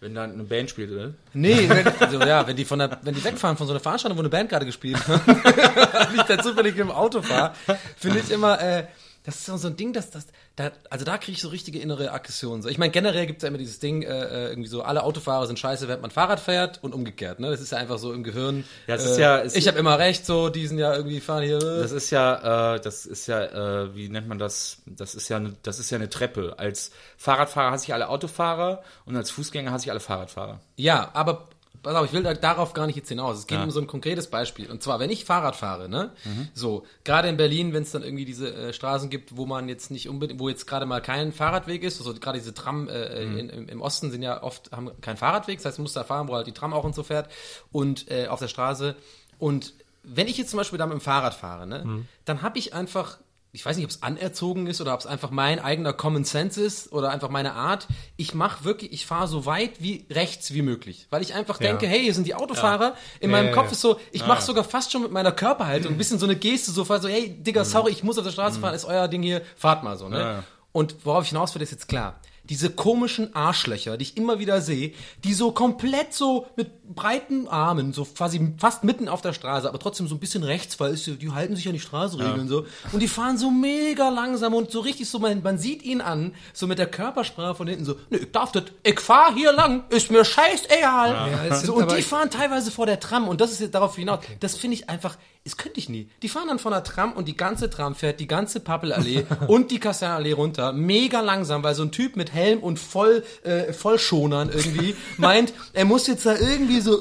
Wenn 0.00 0.14
da 0.14 0.24
eine 0.24 0.44
Band 0.44 0.70
spielt, 0.70 0.90
oder? 0.92 1.12
Nee, 1.34 1.64
wenn, 1.68 1.86
also, 1.86 2.20
ja, 2.20 2.46
wenn 2.46 2.56
die 2.56 2.64
von 2.64 2.78
der, 2.78 2.98
wenn 3.02 3.14
die 3.14 3.22
wegfahren 3.22 3.56
von 3.56 3.66
so 3.66 3.74
einer 3.74 3.80
Veranstaltung, 3.80 4.16
wo 4.16 4.22
eine 4.22 4.30
Band 4.30 4.48
gerade 4.48 4.64
gespielt 4.64 4.98
hat, 5.06 5.26
nicht 6.12 6.28
da 6.28 6.42
zufällig 6.42 6.76
im 6.78 6.90
Auto 6.90 7.20
fahre, 7.20 7.54
finde 7.96 8.20
ich 8.20 8.30
immer, 8.30 8.60
äh, 8.60 8.86
das 9.24 9.36
ist 9.36 9.46
so 9.46 9.56
so 9.58 9.68
ein 9.68 9.76
Ding, 9.76 9.92
dass 9.92 10.10
das, 10.10 10.26
da, 10.60 10.72
also 10.90 11.04
da 11.04 11.18
kriege 11.18 11.32
ich 11.36 11.42
so 11.42 11.48
richtige 11.48 11.78
innere 11.78 12.12
Aggressionen. 12.12 12.62
So. 12.62 12.68
Ich 12.68 12.78
meine, 12.78 12.90
generell 12.92 13.26
gibt 13.26 13.38
es 13.38 13.42
ja 13.42 13.48
immer 13.48 13.58
dieses 13.58 13.78
Ding, 13.78 14.02
äh, 14.02 14.48
irgendwie 14.48 14.68
so, 14.68 14.82
alle 14.82 15.02
Autofahrer 15.02 15.46
sind 15.46 15.58
scheiße, 15.58 15.88
während 15.88 16.02
man 16.02 16.10
Fahrrad 16.10 16.40
fährt 16.40 16.78
und 16.82 16.94
umgekehrt. 16.94 17.40
Ne? 17.40 17.50
Das 17.50 17.60
ist 17.60 17.72
ja 17.72 17.78
einfach 17.78 17.98
so 17.98 18.12
im 18.12 18.22
Gehirn. 18.24 18.64
Ja, 18.86 18.94
ist 18.96 19.16
äh, 19.16 19.20
ja- 19.20 19.40
es- 19.40 19.54
ich 19.56 19.66
habe 19.68 19.78
immer 19.78 19.98
recht, 19.98 20.24
so, 20.26 20.48
die 20.48 20.66
sind 20.66 20.78
ja 20.78 20.94
irgendwie 20.94 21.20
fahren 21.20 21.42
hier. 21.44 21.56
Äh, 21.58 21.80
Das 21.80 21.92
ist 21.92 22.10
ja, 22.10 22.74
äh, 22.76 22.80
das 22.80 23.06
ist 23.06 23.26
ja, 23.26 23.82
äh, 23.84 23.94
wie 23.94 24.08
nennt 24.08 24.28
man 24.28 24.38
das? 24.38 24.78
Das 24.86 25.14
ist 25.14 25.28
ja, 25.28 25.36
eine, 25.38 25.54
das 25.62 25.78
ist 25.78 25.90
ja 25.90 25.96
eine 25.96 26.08
Treppe. 26.10 26.54
Als 26.58 26.90
Fahrradfahrer 27.16 27.70
hasse 27.72 27.84
ich 27.86 27.94
alle 27.94 28.08
Autofahrer 28.08 28.82
und 29.04 29.16
als 29.16 29.30
Fußgänger 29.30 29.70
hasse 29.72 29.86
ich 29.86 29.90
alle 29.90 30.00
Fahrradfahrer. 30.00 30.60
Ja, 30.76 31.10
aber 31.14 31.48
pass 31.82 31.94
auf, 31.94 32.06
ich 32.06 32.12
will 32.12 32.22
da- 32.22 32.34
darauf 32.34 32.72
gar 32.72 32.86
nicht 32.86 32.96
jetzt 32.96 33.08
hinaus. 33.08 33.38
Es 33.38 33.46
geht 33.46 33.58
um 33.64 33.70
so 33.70 33.80
ein 33.80 33.86
konkretes 33.86 34.28
Beispiel. 34.28 34.70
Und 34.70 34.82
zwar, 34.82 35.00
wenn 35.00 35.10
ich 35.10 35.24
Fahrrad 35.24 35.56
fahre, 35.56 35.88
ne? 35.88 36.12
So, 36.54 36.84
gerade 37.04 37.28
in 37.28 37.36
Berlin, 37.36 37.72
wenn 37.72 37.82
es 37.82 37.90
dann 37.90 38.02
irgendwie 38.02 38.24
diese 38.24 38.54
äh, 38.54 38.72
Straßen 38.72 39.10
gibt, 39.10 39.36
wo 39.36 39.46
man 39.46 39.68
jetzt 39.68 39.90
nicht 39.90 40.08
unbedingt, 40.08 40.40
wo 40.40 40.48
jetzt 40.48 40.66
gerade 40.66 40.86
mal 40.86 41.00
kein 41.00 41.32
Fahrradweg 41.32 41.82
ist, 41.82 41.98
also 41.98 42.14
gerade 42.14 42.38
diese 42.38 42.54
Tram 42.54 42.88
äh, 42.88 43.22
in, 43.22 43.48
im, 43.48 43.68
im 43.68 43.80
Osten 43.80 44.10
sind 44.10 44.22
ja 44.22 44.42
oft, 44.42 44.72
haben 44.72 44.90
keinen 45.00 45.16
Fahrradweg, 45.16 45.58
das 45.58 45.66
heißt, 45.66 45.78
man 45.78 45.84
muss 45.84 45.92
da 45.92 46.04
fahren, 46.04 46.28
wo 46.28 46.34
halt 46.34 46.46
die 46.46 46.52
Tram 46.52 46.72
auch 46.72 46.84
und 46.84 46.94
so 46.94 47.02
fährt 47.02 47.30
und 47.72 48.10
äh, 48.10 48.26
auf 48.28 48.38
der 48.40 48.48
Straße. 48.48 48.94
Und 49.38 49.74
wenn 50.02 50.28
ich 50.28 50.38
jetzt 50.38 50.50
zum 50.50 50.56
Beispiel 50.58 50.78
da 50.78 50.86
mit 50.86 50.94
dem 50.94 51.00
Fahrrad 51.00 51.34
fahre, 51.34 51.66
ne, 51.66 52.04
dann 52.24 52.42
habe 52.42 52.58
ich 52.58 52.72
einfach 52.74 53.18
ich 53.52 53.66
weiß 53.66 53.76
nicht, 53.76 53.84
ob 53.84 53.90
es 53.90 54.02
anerzogen 54.02 54.66
ist 54.66 54.80
oder 54.80 54.94
ob 54.94 55.00
es 55.00 55.06
einfach 55.06 55.30
mein 55.30 55.58
eigener 55.58 55.92
Common 55.92 56.24
Sense 56.24 56.62
ist 56.62 56.92
oder 56.92 57.10
einfach 57.10 57.30
meine 57.30 57.54
Art. 57.54 57.88
Ich 58.16 58.34
mache 58.34 58.64
wirklich, 58.64 58.92
ich 58.92 59.06
fahre 59.06 59.26
so 59.26 59.44
weit 59.44 59.82
wie 59.82 60.06
rechts 60.10 60.54
wie 60.54 60.62
möglich, 60.62 61.06
weil 61.10 61.22
ich 61.22 61.34
einfach 61.34 61.58
denke, 61.58 61.86
hey, 61.86 62.00
hier 62.02 62.14
sind 62.14 62.26
die 62.26 62.34
Autofahrer. 62.34 62.94
In 63.18 63.30
Ja, 63.30 63.36
meinem 63.36 63.48
ja, 63.48 63.52
Kopf 63.54 63.72
ist 63.72 63.80
so, 63.80 63.98
ich 64.12 64.26
mache 64.26 64.42
sogar 64.42 64.62
fast 64.64 64.92
schon 64.92 65.02
mit 65.02 65.10
meiner 65.10 65.32
Körperhaltung 65.32 65.92
ein 65.92 65.98
bisschen 65.98 66.18
so 66.18 66.26
eine 66.26 66.36
Geste, 66.36 66.70
so, 66.70 66.84
so 66.84 67.08
hey, 67.08 67.30
Digga, 67.30 67.64
sorry, 67.64 67.90
ich 67.90 68.04
muss 68.04 68.18
auf 68.18 68.24
der 68.24 68.32
Straße 68.32 68.60
fahren, 68.60 68.74
ist 68.74 68.84
euer 68.84 69.08
Ding 69.08 69.22
hier, 69.22 69.42
fahrt 69.56 69.82
mal 69.82 69.96
so, 69.98 70.08
ne? 70.08 70.44
Und 70.72 71.04
worauf 71.04 71.24
ich 71.24 71.30
hinaus 71.30 71.52
will, 71.54 71.62
ist 71.62 71.72
jetzt 71.72 71.88
klar. 71.88 72.20
Diese 72.50 72.68
komischen 72.68 73.34
Arschlöcher, 73.34 73.96
die 73.96 74.02
ich 74.02 74.16
immer 74.16 74.38
wieder 74.38 74.60
sehe, 74.60 74.92
die 75.24 75.32
so 75.32 75.52
komplett 75.52 76.12
so 76.12 76.46
mit 76.56 76.94
breiten 76.94 77.46
Armen, 77.48 77.92
so 77.92 78.04
quasi 78.04 78.54
fast 78.58 78.82
mitten 78.84 79.08
auf 79.08 79.22
der 79.22 79.32
Straße, 79.32 79.68
aber 79.68 79.78
trotzdem 79.78 80.08
so 80.08 80.16
ein 80.16 80.18
bisschen 80.18 80.42
rechts, 80.42 80.78
weil 80.80 80.96
die 80.96 81.30
halten 81.30 81.54
sich 81.54 81.68
an 81.68 81.74
die 81.74 81.80
Straßenregeln 81.80 82.48
so. 82.48 82.66
Und 82.92 83.00
die 83.00 83.08
fahren 83.08 83.38
so 83.38 83.50
mega 83.50 84.08
langsam 84.08 84.52
und 84.54 84.72
so 84.72 84.80
richtig 84.80 85.08
so, 85.08 85.20
man, 85.20 85.42
man 85.42 85.58
sieht 85.58 85.82
ihn 85.84 86.00
an, 86.00 86.34
so 86.52 86.66
mit 86.66 86.78
der 86.78 86.88
Körpersprache 86.88 87.54
von 87.54 87.68
hinten 87.68 87.84
so, 87.84 87.94
ne, 88.10 88.18
ich 88.18 88.32
darf 88.32 88.50
das, 88.52 88.64
ich 88.82 88.98
fahr 88.98 89.32
hier 89.34 89.52
lang, 89.52 89.84
ist 89.90 90.10
mir 90.10 90.24
scheißegal. 90.24 91.10
Ja, 91.10 91.44
es 91.46 91.62
so, 91.62 91.76
und 91.76 91.92
die 91.92 92.02
fahren 92.02 92.30
teilweise 92.30 92.70
vor 92.72 92.86
der 92.86 92.98
Tram 92.98 93.28
und 93.28 93.40
das 93.40 93.52
ist 93.52 93.60
jetzt 93.60 93.74
darauf 93.74 93.94
hinaus. 93.94 94.24
Das 94.40 94.56
finde 94.56 94.74
ich 94.76 94.90
einfach, 94.90 95.16
das 95.44 95.56
könnte 95.56 95.80
ich 95.80 95.88
nie. 95.88 96.08
Die 96.22 96.28
fahren 96.28 96.48
dann 96.48 96.58
von 96.58 96.72
der 96.72 96.84
Tram 96.84 97.12
und 97.12 97.26
die 97.26 97.36
ganze 97.36 97.70
Tram 97.70 97.94
fährt 97.94 98.20
die 98.20 98.26
ganze 98.26 98.60
Pappelallee 98.60 99.24
und 99.48 99.70
die 99.70 99.78
Kasernallee 99.78 100.32
runter, 100.32 100.72
mega 100.72 101.20
langsam, 101.20 101.62
weil 101.62 101.74
so 101.74 101.82
ein 101.82 101.92
Typ 101.92 102.16
mit 102.16 102.32
Helm 102.32 102.60
und 102.60 102.78
voll 102.78 103.24
äh, 103.42 103.72
Vollschonern 103.72 104.50
irgendwie 104.50 104.94
meint, 105.16 105.54
er 105.72 105.86
muss 105.86 106.06
jetzt 106.06 106.26
da 106.26 106.36
irgendwie 106.36 106.80
so 106.80 106.98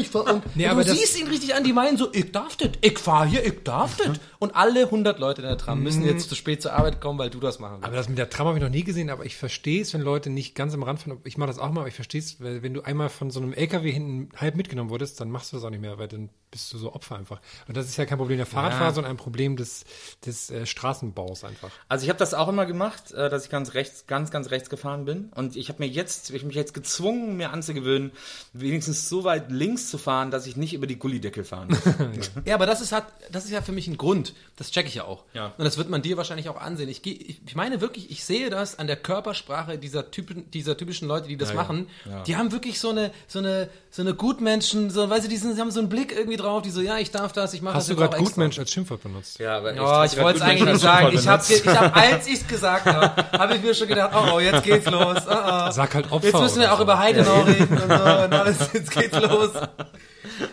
ich 0.00 0.08
fahr, 0.08 0.32
und, 0.32 0.56
Nee, 0.56 0.64
und 0.64 0.70
aber 0.70 0.84
du 0.84 0.92
siehst 0.92 1.18
ihn 1.20 1.28
richtig 1.28 1.54
an, 1.54 1.62
die 1.62 1.72
meinen 1.72 1.96
so, 1.96 2.08
ich 2.12 2.32
darf 2.32 2.56
das, 2.56 2.70
ich 2.80 2.98
fahr 2.98 3.26
hier, 3.26 3.44
ich 3.46 3.62
darf 3.62 3.96
das. 3.96 4.18
Und 4.40 4.56
alle 4.56 4.82
100 4.82 5.20
Leute 5.20 5.42
in 5.42 5.46
der 5.46 5.56
Tram 5.56 5.82
müssen 5.82 6.04
jetzt 6.04 6.28
zu 6.28 6.34
spät 6.34 6.62
zur 6.62 6.72
Arbeit 6.72 7.00
kommen, 7.00 7.18
weil 7.18 7.30
du 7.30 7.38
das 7.38 7.60
machen 7.60 7.74
willst. 7.74 7.86
Aber 7.86 7.96
das 7.96 8.08
mit 8.08 8.18
der 8.18 8.28
Tram 8.28 8.48
habe 8.48 8.58
ich 8.58 8.62
noch 8.62 8.70
nie 8.70 8.82
gesehen, 8.82 9.08
aber 9.08 9.24
ich 9.24 9.36
verstehe 9.36 9.82
es, 9.82 9.94
wenn 9.94 10.00
Leute 10.00 10.30
nicht 10.30 10.56
ganz 10.56 10.74
am 10.74 10.82
Rand 10.82 11.00
fahren. 11.00 11.18
Ich 11.24 11.38
mache 11.38 11.46
das 11.46 11.60
auch 11.60 11.70
mal, 11.70 11.82
aber 11.82 11.88
ich 11.88 11.94
verstehe 11.94 12.20
es, 12.20 12.40
weil 12.40 12.62
wenn 12.62 12.74
du 12.74 12.82
einmal 12.82 13.08
von 13.08 13.30
so 13.30 13.40
einem 13.40 13.52
LKW 13.52 13.92
hinten 13.92 14.30
halb 14.36 14.56
mitgenommen 14.56 14.90
wurdest, 14.90 15.20
dann 15.20 15.30
machst 15.30 15.52
du 15.52 15.56
das 15.56 15.64
auch 15.64 15.70
nicht 15.70 15.80
mehr, 15.80 15.96
weil 15.98 16.08
dann 16.08 16.30
bist 16.52 16.72
du 16.72 16.78
so 16.78 16.92
Opfer 16.94 17.16
einfach. 17.16 17.40
Und 17.66 17.76
das 17.76 17.86
ist 17.86 17.96
ja 17.96 18.06
kein 18.06 18.18
Problem 18.18 18.36
der 18.36 18.46
Fahrradfahrer, 18.46 18.92
sondern 18.92 19.10
ein 19.10 19.16
Problem 19.16 19.56
des, 19.56 19.84
des 20.24 20.50
äh, 20.50 20.64
Straßenbaus 20.66 21.42
einfach. 21.42 21.70
Also 21.88 22.04
ich 22.04 22.08
habe 22.10 22.18
das 22.18 22.34
auch 22.34 22.46
immer 22.48 22.66
gemacht, 22.66 23.10
äh, 23.10 23.28
dass 23.28 23.44
ich 23.44 23.50
ganz 23.50 23.74
rechts, 23.74 24.06
ganz, 24.06 24.30
ganz 24.30 24.50
rechts 24.50 24.70
gefahren 24.70 25.04
bin. 25.04 25.30
Und 25.34 25.56
ich 25.56 25.68
habe 25.68 25.82
mir 25.82 25.88
jetzt, 25.88 26.30
ich 26.30 26.44
mich 26.44 26.54
jetzt 26.54 26.74
gezwungen, 26.74 27.36
mir 27.36 27.50
anzugewöhnen, 27.50 28.12
wenigstens 28.52 29.08
so 29.08 29.24
weit 29.24 29.50
links 29.50 29.90
zu 29.90 29.98
fahren, 29.98 30.30
dass 30.30 30.46
ich 30.46 30.56
nicht 30.56 30.74
über 30.74 30.86
die 30.86 30.98
Gullideckel 30.98 31.42
fahren 31.44 31.68
muss. 31.68 31.80
Ja, 32.44 32.54
aber 32.54 32.66
das 32.66 32.80
ist 32.80 32.92
halt, 32.92 33.04
das 33.30 33.44
ist 33.44 33.50
ja 33.50 33.62
für 33.62 33.72
mich 33.72 33.88
ein 33.88 33.96
Grund. 33.96 34.34
Das 34.56 34.70
checke 34.70 34.88
ich 34.88 34.94
ja 34.96 35.04
auch. 35.04 35.24
Ja. 35.34 35.54
Und 35.56 35.64
das 35.64 35.78
wird 35.78 35.88
man 35.88 36.02
dir 36.02 36.16
wahrscheinlich 36.16 36.48
auch 36.48 36.60
ansehen. 36.60 36.88
Ich, 36.88 37.02
geh- 37.02 37.12
ich, 37.46 37.54
meine 37.56 37.80
wirklich, 37.80 38.10
ich 38.10 38.24
sehe 38.24 38.50
das 38.50 38.78
an 38.78 38.86
der 38.86 38.96
Körpersprache 38.96 39.78
dieser 39.78 40.10
Typen, 40.10 40.50
dieser 40.50 40.76
typischen 40.76 41.08
Leute, 41.08 41.28
die 41.28 41.36
das 41.36 41.54
machen. 41.54 41.88
Die 42.26 42.36
haben 42.36 42.52
wirklich 42.52 42.78
so 42.78 42.90
eine, 42.90 43.10
so 43.26 43.38
eine, 43.38 43.68
so 43.90 44.02
eine 44.02 44.14
Gutmenschen, 44.14 44.90
so, 44.90 45.08
weil 45.08 45.22
sie 45.22 45.28
diesen, 45.28 45.54
sie 45.54 45.60
haben 45.60 45.70
so 45.70 45.80
einen 45.80 45.88
Blick 45.88 46.12
irgendwie 46.12 46.36
drauf, 46.42 46.62
die 46.62 46.70
so, 46.70 46.80
ja, 46.80 46.98
ich 46.98 47.10
darf 47.10 47.32
das, 47.32 47.54
ich 47.54 47.62
mache 47.62 47.74
das 47.74 47.84
Hast 47.84 47.90
du 47.90 47.96
gerade. 47.96 48.16
Gutmensch 48.18 48.58
als 48.58 48.70
Schimpfwort 48.70 49.02
benutzt? 49.02 49.38
ja, 49.38 49.56
aber 49.56 49.74
Ja, 49.74 50.04
ich 50.04 50.16
wollte 50.18 50.38
es 50.40 50.44
eigentlich 50.44 50.64
nicht 50.64 50.80
sagen. 50.80 51.08
Ich 51.12 51.26
habe, 51.26 51.42
ich 51.48 51.66
hab, 51.66 51.96
als 51.96 52.26
ich 52.26 52.34
es 52.34 52.46
gesagt 52.46 52.86
habe, 52.86 53.38
habe 53.38 53.56
ich 53.56 53.62
mir 53.62 53.74
schon 53.74 53.88
gedacht, 53.88 54.12
oh, 54.14 54.34
oh, 54.34 54.40
jetzt 54.40 54.62
geht's 54.64 54.90
los. 54.90 55.18
Oh, 55.28 55.32
oh. 55.32 55.70
Sag 55.70 55.94
halt 55.94 56.10
Opfer 56.12 56.26
Jetzt 56.26 56.40
müssen 56.40 56.60
wir 56.60 56.72
auch 56.72 56.76
so. 56.76 56.82
über 56.82 56.98
Heidenau 56.98 57.40
reden 57.42 57.78
und 57.78 57.88
so 57.88 58.04
und 58.24 58.34
alles. 58.34 58.56
Jetzt 58.72 58.90
geht's 58.90 59.18
los. 59.18 59.50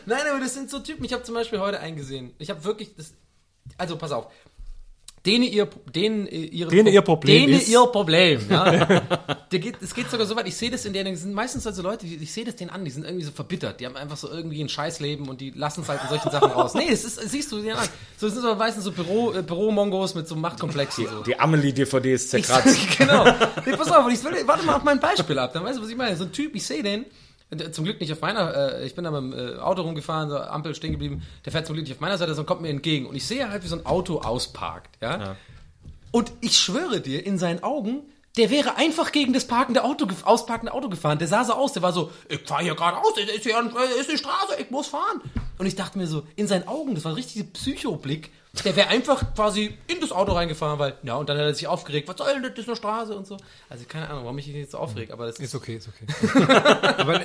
Nein, 0.06 0.22
aber 0.30 0.40
das 0.40 0.54
sind 0.54 0.70
so 0.70 0.80
Typen. 0.80 1.04
Ich 1.06 1.14
habe 1.14 1.24
zum 1.24 1.36
Beispiel 1.36 1.60
heute 1.60 1.80
eingesehen. 1.80 2.34
Ich 2.40 2.50
habe 2.50 2.64
wirklich 2.64 2.96
das. 2.96 3.14
Also 3.78 3.98
pass 3.98 4.12
auf. 4.12 4.28
Denen 5.26 5.44
ihr, 5.44 5.68
denen 5.94 6.28
ihre, 6.28 6.70
Denen 6.70 6.88
ihr 6.94 7.02
Problem 7.02 7.48
denen 7.48 7.60
ist- 7.60 7.68
ihr 7.68 7.86
Problem. 7.88 8.40
Ja. 8.50 9.02
Geht, 9.50 9.82
es 9.82 9.94
geht 9.94 10.10
sogar 10.10 10.26
so 10.28 10.36
weit. 10.36 10.48
Ich 10.48 10.56
sehe 10.56 10.70
das 10.72 10.86
in 10.86 10.94
denen. 10.94 11.16
Sind 11.16 11.34
meistens 11.34 11.66
also 11.68 11.82
Leute, 11.82 12.06
die, 12.06 12.16
ich 12.16 12.32
sehe 12.32 12.46
das 12.46 12.56
denen 12.56 12.70
an. 12.70 12.86
Die 12.86 12.92
sind 12.92 13.04
irgendwie 13.04 13.26
so 13.26 13.32
verbittert. 13.32 13.80
Die 13.82 13.86
haben 13.86 13.98
einfach 13.98 14.16
so 14.16 14.30
irgendwie 14.30 14.64
ein 14.64 14.70
Scheißleben 14.70 15.28
und 15.28 15.42
die 15.42 15.50
lassen 15.52 15.82
es 15.82 15.90
halt 15.90 16.02
in 16.04 16.10
solchen 16.10 16.30
Sachen 16.32 16.52
raus. 16.52 16.74
Nee, 16.76 16.88
das 16.90 17.04
ist, 17.04 17.18
das 17.18 17.32
siehst 17.32 17.52
du 17.52 17.58
denen 17.62 17.76
an. 17.78 17.88
So 18.18 18.28
das 18.28 18.36
sind 18.36 18.46
aber 18.46 18.56
meistens 18.56 18.84
so 18.84 18.92
Büro, 18.92 19.32
äh, 19.34 19.42
Büromongos 19.42 20.14
mit 20.16 20.28
so 20.28 20.36
Machtkomplexen. 20.36 21.08
So. 21.08 21.24
Die 21.24 21.38
Amelie-DVD 21.40 22.14
ist 22.14 22.34
Ich 22.34 22.46
zerkratzt. 22.46 22.76
sag, 22.80 22.98
genau. 22.98 23.26
Nee, 23.66 23.76
pass 23.78 23.92
auf, 23.92 24.12
ich 24.12 24.24
will, 24.24 24.34
warte 24.46 24.66
mal 24.66 24.76
auf 24.76 24.84
mein 24.84 25.00
Beispiel 25.00 25.38
ab, 25.40 25.52
dann 25.54 25.64
weißt 25.64 25.78
du, 25.80 25.84
was 25.84 25.90
ich 25.90 25.96
meine. 25.98 26.16
So 26.16 26.26
ein 26.26 26.32
Typ, 26.32 26.54
ich 26.56 26.66
sehe 26.66 26.84
den, 26.84 27.04
äh, 27.04 27.08
zum 27.72 27.84
Glück 27.84 28.00
nicht 28.00 28.12
auf 28.12 28.22
meiner, 28.22 28.80
äh, 28.80 28.86
ich 28.86 28.96
bin 28.96 29.04
da 29.04 29.12
mit 29.12 29.34
dem 29.34 29.58
äh, 29.58 29.60
Auto 29.60 29.82
rumgefahren, 29.82 30.30
so 30.30 30.38
Ampel 30.38 30.76
stehen 30.76 30.92
geblieben, 30.92 31.24
der 31.46 31.52
fährt 31.52 31.66
zum 31.66 31.74
Glück 31.74 31.86
nicht 31.86 31.96
auf 31.96 32.02
meiner 32.02 32.18
Seite, 32.18 32.34
sondern 32.34 32.48
kommt 32.48 32.62
mir 32.62 32.70
entgegen. 32.70 33.08
Und 33.08 33.16
ich 33.16 33.26
sehe 33.26 33.50
halt, 33.50 33.64
wie 33.64 33.68
so 33.68 33.76
ein 33.76 33.86
Auto 33.86 34.20
ausparkt, 34.20 35.02
ja. 35.02 35.36
Und 36.12 36.32
ich 36.42 36.58
schwöre 36.58 37.02
dir, 37.02 37.26
in 37.26 37.38
seinen 37.38 37.64
Augen, 37.64 38.02
der 38.38 38.50
wäre 38.50 38.78
einfach 38.78 39.12
gegen 39.12 39.34
das 39.34 39.46
parkende 39.46 39.84
Auto, 39.84 40.08
ausparkende 40.24 40.74
Auto 40.74 40.90
gefahren. 40.90 41.20
Der 41.20 41.28
sah 41.28 41.44
so 41.44 41.54
aus, 41.54 41.74
der 41.74 41.82
war 41.82 41.94
so, 41.94 42.12
ich 42.30 42.40
fahr 42.40 42.62
hier 42.62 42.76
gerade 42.76 42.98
aus, 42.98 43.14
das 43.16 43.26
ist 43.26 43.44
hier 43.44 43.58
äh, 43.58 44.00
ist 44.00 44.10
eine 44.10 44.18
Straße, 44.18 44.56
ich 44.60 44.70
muss 44.70 44.88
fahren. 44.88 45.22
Und 45.58 45.66
ich 45.66 45.76
dachte 45.76 45.98
mir 45.98 46.08
so, 46.08 46.24
in 46.36 46.48
seinen 46.48 46.68
Augen, 46.68 46.96
das 46.96 47.04
war 47.04 47.12
ein 47.12 47.16
richtiger 47.16 47.46
Psychoblick, 47.46 48.32
der 48.54 48.76
wäre 48.76 48.88
einfach 48.88 49.34
quasi 49.36 49.78
in 49.88 50.02
das 50.02 50.12
Auto 50.12 50.32
reingefahren, 50.34 50.80
weil, 50.80 50.96
ja, 51.04 51.16
und 51.16 51.30
dann 51.30 51.38
hat 51.38 51.46
er 51.46 51.54
sich 51.54 51.68
aufgeregt, 51.68 52.08
was 52.08 52.18
soll 52.18 52.34
denn 52.34 52.44
das, 52.44 52.52
das 52.52 52.60
ist 52.62 52.68
eine 52.68 52.76
Straße 52.76 53.16
und 53.16 53.28
so. 53.28 53.38
Also 53.70 53.86
keine 53.88 54.10
Ahnung, 54.10 54.24
warum 54.24 54.38
ich 54.40 54.48
mich 54.48 54.56
jetzt 54.56 54.72
so 54.72 54.80
aufreg, 54.80 55.12
aber 55.12 55.28
das 55.28 55.36
ist, 55.36 55.46
Ist 55.46 55.56
okay, 55.56 55.76
ist 55.76 55.88
okay. 55.88 56.08
aber, 56.98 57.22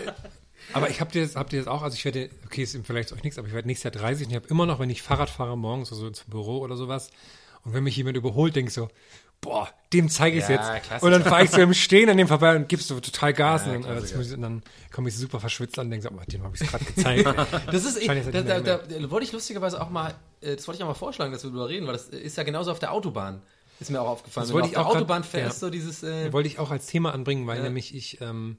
aber 0.75 0.91
ich 0.91 1.01
hab 1.01 1.13
dir 1.13 1.23
das, 1.23 1.35
habt 1.35 1.53
ihr 1.53 1.61
das 1.61 1.69
auch, 1.69 1.83
also 1.83 1.95
ich 1.95 2.05
werde, 2.05 2.29
okay, 2.45 2.63
ist 2.63 2.79
vielleicht 2.85 3.13
euch 3.13 3.23
nichts, 3.23 3.39
aber 3.39 3.49
ich 3.49 3.55
werde 3.55 3.67
nächstes 3.69 3.85
Jahr 3.95 4.03
30 4.03 4.27
und 4.27 4.31
ich 4.33 4.37
habe 4.37 4.49
immer 4.49 4.67
noch, 4.67 4.79
wenn 4.81 4.91
ich 4.91 5.03
Fahrrad 5.03 5.31
fahre 5.31 5.57
morgens, 5.57 5.91
also 5.93 6.11
zum 6.11 6.31
Büro 6.31 6.59
oder 6.59 6.77
sowas, 6.77 7.11
und 7.65 7.73
wenn 7.73 7.85
mich 7.85 7.97
jemand 7.97 8.17
überholt, 8.17 8.55
denke 8.55 8.69
ich 8.69 8.75
so, 8.75 8.89
boah, 9.45 9.69
dem 9.93 10.09
zeige 10.09 10.39
ich 10.39 10.49
Ja, 10.49 10.55
jetzt. 10.57 10.83
klassisch. 10.87 11.03
Und 11.03 11.11
dann 11.13 11.23
fahre 11.23 11.45
ich 11.45 11.51
so 11.51 11.61
im 11.61 11.75
Stehen 11.75 12.09
an 12.11 12.17
dem 12.17 12.27
vorbei 12.29 12.57
und 12.57 12.69
gibst 12.69 12.89
so 12.89 12.99
total 13.01 13.33
Gas. 13.33 13.67
Ja, 13.67 13.73
und, 13.75 13.85
dann, 13.85 13.93
äh, 13.97 14.01
Klassiker. 14.01 14.35
und 14.37 14.43
dann 14.43 14.63
komme 14.93 15.09
ich 15.09 15.17
super 15.17 15.39
verschwitzt 15.41 15.79
an 15.79 15.87
und 15.87 15.91
denke 15.93 16.09
so, 16.09 16.15
oh, 16.15 16.21
dem 16.31 16.43
habe 16.43 16.55
ich 16.57 16.63
es 16.63 16.69
gerade 16.69 16.85
gezeigt. 16.85 17.25
Das 17.71 17.85
ist, 17.85 18.05
Kann 18.05 18.17
ich 18.19 18.25
da, 18.25 18.43
da, 18.43 18.61
da, 18.61 18.77
da 18.79 19.11
wollte 19.11 19.27
ich 19.27 19.33
lustigerweise 19.33 19.81
auch 19.81 19.91
mal, 19.91 20.15
äh, 20.41 20.57
das 20.57 20.67
wollte 20.67 20.79
ich 20.79 20.83
auch 20.83 20.89
mal 20.89 20.95
vorschlagen, 20.95 21.33
dass 21.33 21.43
wir 21.45 21.51
darüber 21.51 21.69
reden, 21.69 21.87
weil 21.87 21.93
das 21.95 22.09
ist 22.09 22.37
ja 22.37 22.43
genauso 22.43 22.71
auf 22.73 22.79
der 22.79 22.93
Autobahn. 22.93 23.43
Ist 23.81 23.91
mir 23.91 24.01
auch 24.01 24.09
aufgefallen. 24.09 24.47
Das 24.47 24.53
wollte 24.53 24.69
ich 24.69 24.75
der 24.75 24.83
auch 24.83 24.87
grad- 24.93 24.97
Autobahn 24.99 25.25
fährst, 25.25 25.61
ja. 25.63 25.67
so 25.67 25.71
dieses, 25.71 26.03
äh, 26.05 26.33
wollte 26.33 26.49
ich 26.49 26.59
auch 26.61 26.71
als 26.71 26.87
Thema 26.87 27.13
anbringen, 27.13 27.47
weil 27.47 27.61
nämlich 27.63 27.95
ich, 27.95 28.21
ähm, 28.21 28.57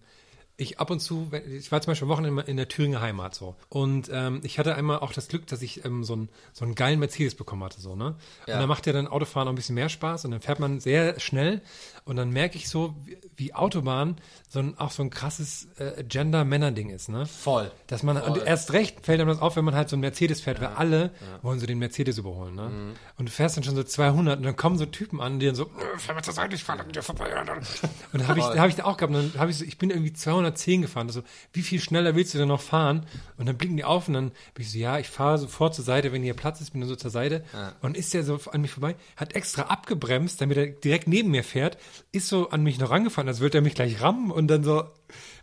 ich 0.57 0.79
ab 0.79 0.89
und 0.89 0.99
zu, 0.99 1.29
ich 1.49 1.71
war 1.71 1.81
zum 1.81 1.91
Beispiel 1.91 2.07
Wochenende 2.07 2.43
in 2.43 2.55
der 2.55 2.67
Thüringer 2.67 3.01
Heimat 3.01 3.35
so. 3.35 3.55
Und 3.67 4.09
ähm, 4.11 4.39
ich 4.43 4.57
hatte 4.57 4.75
einmal 4.75 4.99
auch 4.99 5.11
das 5.11 5.27
Glück, 5.27 5.47
dass 5.47 5.61
ich 5.61 5.83
ähm, 5.83 6.03
so, 6.03 6.13
einen, 6.13 6.29
so 6.53 6.63
einen 6.63 6.75
geilen 6.75 6.99
Mercedes 6.99 7.35
bekommen 7.35 7.63
hatte. 7.63 7.81
so 7.81 7.95
ne 7.95 8.15
Ja. 8.47 8.55
Und 8.55 8.61
da 8.61 8.67
macht 8.67 8.87
ja 8.87 8.93
dann 8.93 9.07
Autofahren 9.07 9.47
auch 9.47 9.51
ein 9.51 9.55
bisschen 9.55 9.75
mehr 9.75 9.89
Spaß 9.89 10.25
und 10.25 10.31
dann 10.31 10.41
fährt 10.41 10.59
man 10.59 10.79
sehr 10.79 11.19
schnell 11.19 11.61
und 12.05 12.15
dann 12.15 12.29
merke 12.29 12.57
ich 12.57 12.69
so, 12.69 12.95
wie, 13.03 13.17
wie 13.35 13.53
Autobahn 13.53 14.17
so 14.55 14.59
ein, 14.61 14.77
auch 14.79 14.89
so 14.91 15.03
ein 15.03 15.11
krasses 15.11 15.67
äh, 15.77 16.03
Gender-Männer-Ding 16.03 16.89
ist. 16.89 17.09
ne 17.09 17.25
voll. 17.27 17.71
Dass 17.87 18.01
man, 18.01 18.17
und 18.17 18.37
erst 18.43 18.73
recht 18.73 19.05
fällt 19.05 19.19
einem 19.21 19.29
das 19.29 19.39
auf, 19.39 19.55
wenn 19.55 19.65
man 19.65 19.75
halt 19.75 19.89
so 19.89 19.95
einen 19.95 20.01
Mercedes 20.01 20.41
fährt, 20.41 20.59
weil 20.61 20.69
alle 20.69 21.11
wollen 21.43 21.59
so 21.59 21.65
den 21.67 21.77
Mercedes 21.77 22.17
überholen, 22.17 22.55
ne? 22.55 22.69
Mhm. 22.69 22.93
Und 23.17 23.27
du 23.27 23.31
fährst 23.31 23.57
dann 23.57 23.63
schon 23.63 23.75
so 23.75 23.83
200 23.83 24.37
und 24.37 24.43
dann 24.43 24.55
kommen 24.55 24.77
so 24.77 24.85
Typen 24.85 25.21
an, 25.21 25.39
die 25.39 25.45
dann 25.45 25.55
so, 25.55 25.65
"Äh, 25.65 25.99
fahr 25.99 26.15
mal 26.15 26.23
zur 26.23 26.33
Seite, 26.33 26.55
ich 26.55 26.63
fahr 26.63 26.79
an 26.79 26.91
dir 26.91 27.03
vorbei. 27.03 27.29
Und 27.39 27.47
dann 28.21 28.27
habe 28.27 28.39
ich, 28.39 28.45
da 28.45 28.57
habe 28.57 28.69
ich 28.69 28.75
da 28.75 28.85
auch 28.85 28.97
gehabt, 28.97 29.13
dann 29.13 29.33
habe 29.37 29.51
ich 29.51 29.57
so, 29.57 29.65
ich 29.65 29.77
bin 29.77 29.89
irgendwie 29.89 30.13
210 30.13 30.81
gefahren, 30.81 31.07
also, 31.07 31.21
wie 31.53 31.61
viel 31.61 31.79
schneller 31.79 32.15
willst 32.15 32.33
du 32.33 32.37
denn 32.37 32.47
noch 32.47 32.61
fahren? 32.61 33.05
Und 33.37 33.47
dann 33.47 33.57
blicken 33.57 33.75
die 33.77 33.83
auf 33.83 34.07
und 34.07 34.13
dann 34.13 34.29
bin 34.53 34.63
ich 34.65 34.71
so, 34.71 34.77
ja, 34.77 34.97
ich 34.97 35.09
fahre 35.09 35.37
sofort 35.37 35.75
zur 35.75 35.83
Seite, 35.85 36.11
wenn 36.13 36.23
hier 36.23 36.33
Platz 36.33 36.61
ist, 36.61 36.71
bin 36.71 36.81
dann 36.81 36.89
so 36.89 36.95
zur 36.95 37.11
Seite. 37.11 37.43
Und 37.81 37.97
ist 37.97 38.13
der 38.13 38.23
so 38.23 38.39
an 38.51 38.61
mich 38.61 38.71
vorbei, 38.71 38.95
hat 39.17 39.35
extra 39.35 39.63
abgebremst, 39.63 40.39
damit 40.39 40.57
er 40.57 40.67
direkt 40.67 41.07
neben 41.07 41.31
mir 41.31 41.43
fährt, 41.43 41.77
ist 42.13 42.27
so 42.29 42.49
an 42.49 42.63
mich 42.63 42.79
noch 42.79 42.89
rangefahren, 42.89 43.27
als 43.27 43.41
würde 43.41 43.57
er 43.57 43.61
mich 43.61 43.75
gleich 43.75 44.01
rammen 44.01 44.31
und 44.31 44.44
dann 44.47 44.63
so, 44.63 44.83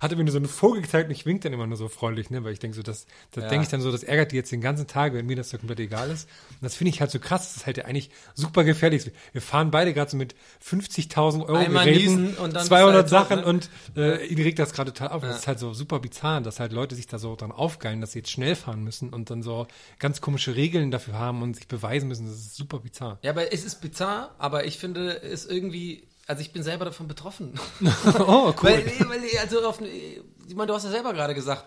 hat 0.00 0.11
er 0.11 0.16
mir 0.16 0.24
nur 0.24 0.32
so 0.32 0.38
einen 0.38 0.48
Vogel 0.48 0.82
gezeigt 0.82 1.09
und 1.09 1.12
ich 1.12 1.26
wink 1.26 1.42
dann 1.42 1.53
immer 1.53 1.66
nur 1.66 1.76
so 1.76 1.88
freundlich, 1.88 2.30
ne, 2.30 2.42
weil 2.42 2.53
ich 2.53 2.59
denke 2.59 2.76
so, 2.76 2.82
das, 2.82 3.07
das 3.30 3.46
denke 3.48 3.64
ich 3.64 3.68
dann 3.68 3.80
so, 3.80 3.92
das 3.92 4.03
ärgert 4.03 4.32
die 4.32 4.36
jetzt 4.36 4.50
den 4.50 4.61
ganzen 4.61 4.86
Tag, 4.86 5.14
wenn 5.14 5.26
mir 5.26 5.36
das 5.36 5.50
so 5.50 5.59
komplett 5.59 5.80
egal 5.80 6.11
ist. 6.11 6.28
Und 6.50 6.62
das 6.62 6.74
finde 6.74 6.90
ich 6.90 7.00
halt 7.00 7.11
so 7.11 7.20
krass, 7.20 7.48
das 7.48 7.59
ist 7.59 7.66
halt 7.66 7.84
eigentlich 7.84 8.11
super 8.34 8.64
gefährlich. 8.64 9.11
Wir 9.32 9.40
fahren 9.40 9.70
beide 9.70 9.94
gerade 9.94 10.11
so 10.11 10.16
mit 10.16 10.34
50.000 10.66 11.42
Euro 11.46 11.55
Einmal 11.55 11.84
Geräten, 11.84 12.34
und 12.34 12.55
dann 12.55 12.66
200 12.66 13.03
bist 13.05 13.12
du 13.12 13.16
halt 13.16 13.28
Sachen 13.28 13.40
ne? 13.40 13.46
und 13.46 13.70
äh, 13.96 14.26
ihn 14.26 14.42
regt 14.42 14.59
das 14.59 14.72
gerade 14.72 14.92
total 14.92 15.14
auf. 15.14 15.22
Das 15.22 15.38
ist 15.38 15.46
halt 15.46 15.59
so 15.61 15.72
super 15.72 16.00
bizarr, 16.00 16.40
dass 16.40 16.59
halt 16.59 16.72
Leute 16.72 16.96
sich 16.96 17.07
da 17.07 17.18
so 17.18 17.36
dran 17.36 17.53
aufgeilen, 17.53 18.00
dass 18.00 18.12
sie 18.12 18.20
jetzt 18.20 18.30
schnell 18.30 18.57
fahren 18.57 18.82
müssen 18.82 19.11
und 19.11 19.30
dann 19.30 19.42
so 19.42 19.68
ganz 20.00 20.20
komische 20.20 20.57
Regeln 20.57 20.90
dafür 20.90 21.14
haben 21.14 21.42
und 21.42 21.55
sich 21.55 21.68
beweisen 21.68 22.09
müssen. 22.09 22.26
Das 22.26 22.34
ist 22.34 22.57
super 22.57 22.80
bizarr. 22.80 23.18
Ja, 23.22 23.30
aber 23.30 23.53
es 23.53 23.64
ist 23.64 23.80
bizarr, 23.80 24.34
aber 24.38 24.64
ich 24.64 24.78
finde 24.78 25.22
es 25.22 25.46
irgendwie, 25.46 26.09
also 26.26 26.40
ich 26.40 26.52
bin 26.52 26.62
selber 26.62 26.84
davon 26.84 27.08
betroffen. 27.08 27.58
Oh, 28.18 28.52
Weil, 28.62 28.84
nee, 28.84 29.04
weil, 29.08 29.20
also 29.40 29.66
auf, 29.66 29.80
ich 29.80 30.54
meine, 30.54 30.68
du 30.68 30.74
hast 30.74 30.84
ja 30.84 30.90
selber 30.90 31.12
gerade 31.12 31.34
gesagt, 31.34 31.66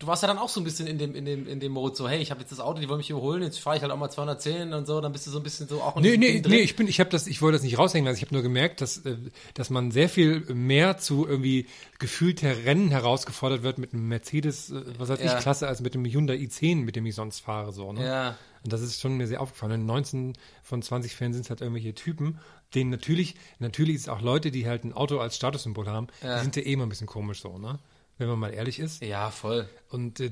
du 0.00 0.06
warst 0.08 0.22
ja 0.22 0.26
dann 0.26 0.38
auch 0.38 0.48
so 0.48 0.60
ein 0.60 0.64
bisschen 0.64 0.88
in 0.88 0.98
dem, 0.98 1.14
in 1.14 1.24
dem, 1.24 1.46
in 1.46 1.60
dem 1.60 1.70
Mode 1.72 1.94
so, 1.94 2.08
hey, 2.08 2.20
ich 2.20 2.30
habe 2.32 2.40
jetzt 2.40 2.50
das 2.50 2.58
Auto, 2.58 2.80
die 2.80 2.88
wollen 2.88 2.98
mich 2.98 3.10
überholen, 3.10 3.42
jetzt 3.42 3.60
fahre 3.60 3.76
ich 3.76 3.82
halt 3.82 3.92
auch 3.92 3.96
mal 3.98 4.10
210 4.10 4.72
und 4.72 4.86
so, 4.86 5.00
dann 5.00 5.12
bist 5.12 5.26
du 5.26 5.30
so 5.30 5.38
ein 5.38 5.42
bisschen 5.44 5.68
so 5.68 5.80
auch 5.82 5.94
in 5.96 6.02
Nee, 6.02 6.16
nee, 6.16 6.42
nee, 6.44 6.56
ich 6.60 6.74
bin, 6.74 6.88
ich 6.88 6.98
habe 6.98 7.10
das, 7.10 7.26
ich 7.28 7.40
wollte 7.42 7.56
das 7.58 7.62
nicht 7.62 7.78
raushängen 7.78 8.06
lassen. 8.06 8.16
Ich 8.16 8.22
habe 8.24 8.34
nur 8.34 8.42
gemerkt, 8.42 8.80
dass, 8.80 8.98
äh, 9.06 9.16
dass 9.54 9.70
man 9.70 9.90
sehr 9.92 10.08
viel 10.08 10.40
mehr 10.52 10.98
zu 10.98 11.26
irgendwie 11.28 11.66
gefühlter 11.98 12.64
Rennen 12.64 12.88
herausgefordert 12.90 13.62
wird 13.62 13.78
mit 13.78 13.92
einem 13.92 14.08
Mercedes, 14.08 14.70
äh, 14.70 14.82
was 14.98 15.08
weiß 15.10 15.20
Ja. 15.22 15.36
ich, 15.36 15.42
Klasse, 15.42 15.68
als 15.68 15.80
mit 15.80 15.94
dem 15.94 16.04
Hyundai 16.04 16.34
i10, 16.36 16.76
mit 16.76 16.96
dem 16.96 17.06
ich 17.06 17.14
sonst 17.14 17.40
fahre, 17.40 17.72
so, 17.72 17.92
ne? 17.92 18.04
Ja. 18.04 18.36
Und 18.62 18.72
das 18.72 18.82
ist 18.82 19.00
schon 19.00 19.16
mir 19.16 19.26
sehr 19.26 19.40
aufgefallen. 19.40 19.72
In 19.72 19.86
19 19.86 20.32
von 20.62 20.82
20 20.82 21.14
Fällen 21.14 21.32
sind 21.32 21.42
es 21.44 21.50
halt 21.50 21.60
irgendwelche 21.62 21.94
Typen, 21.94 22.38
denen 22.74 22.90
natürlich, 22.90 23.34
natürlich 23.58 23.94
ist 23.96 24.02
es 24.02 24.08
auch 24.08 24.20
Leute, 24.20 24.50
die 24.50 24.66
halt 24.66 24.84
ein 24.84 24.92
Auto 24.92 25.18
als 25.18 25.36
Statussymbol 25.36 25.86
haben, 25.88 26.08
Ja. 26.22 26.36
die 26.38 26.42
sind 26.42 26.56
ja 26.56 26.62
eh 26.62 26.72
immer 26.72 26.84
ein 26.86 26.88
bisschen 26.90 27.06
komisch 27.06 27.40
so, 27.42 27.58
ne? 27.58 27.78
Wenn 28.20 28.28
man 28.28 28.38
mal 28.38 28.52
ehrlich 28.52 28.78
ist. 28.78 29.02
Ja, 29.02 29.30
voll. 29.30 29.66
Und 29.88 30.20
äh, 30.20 30.30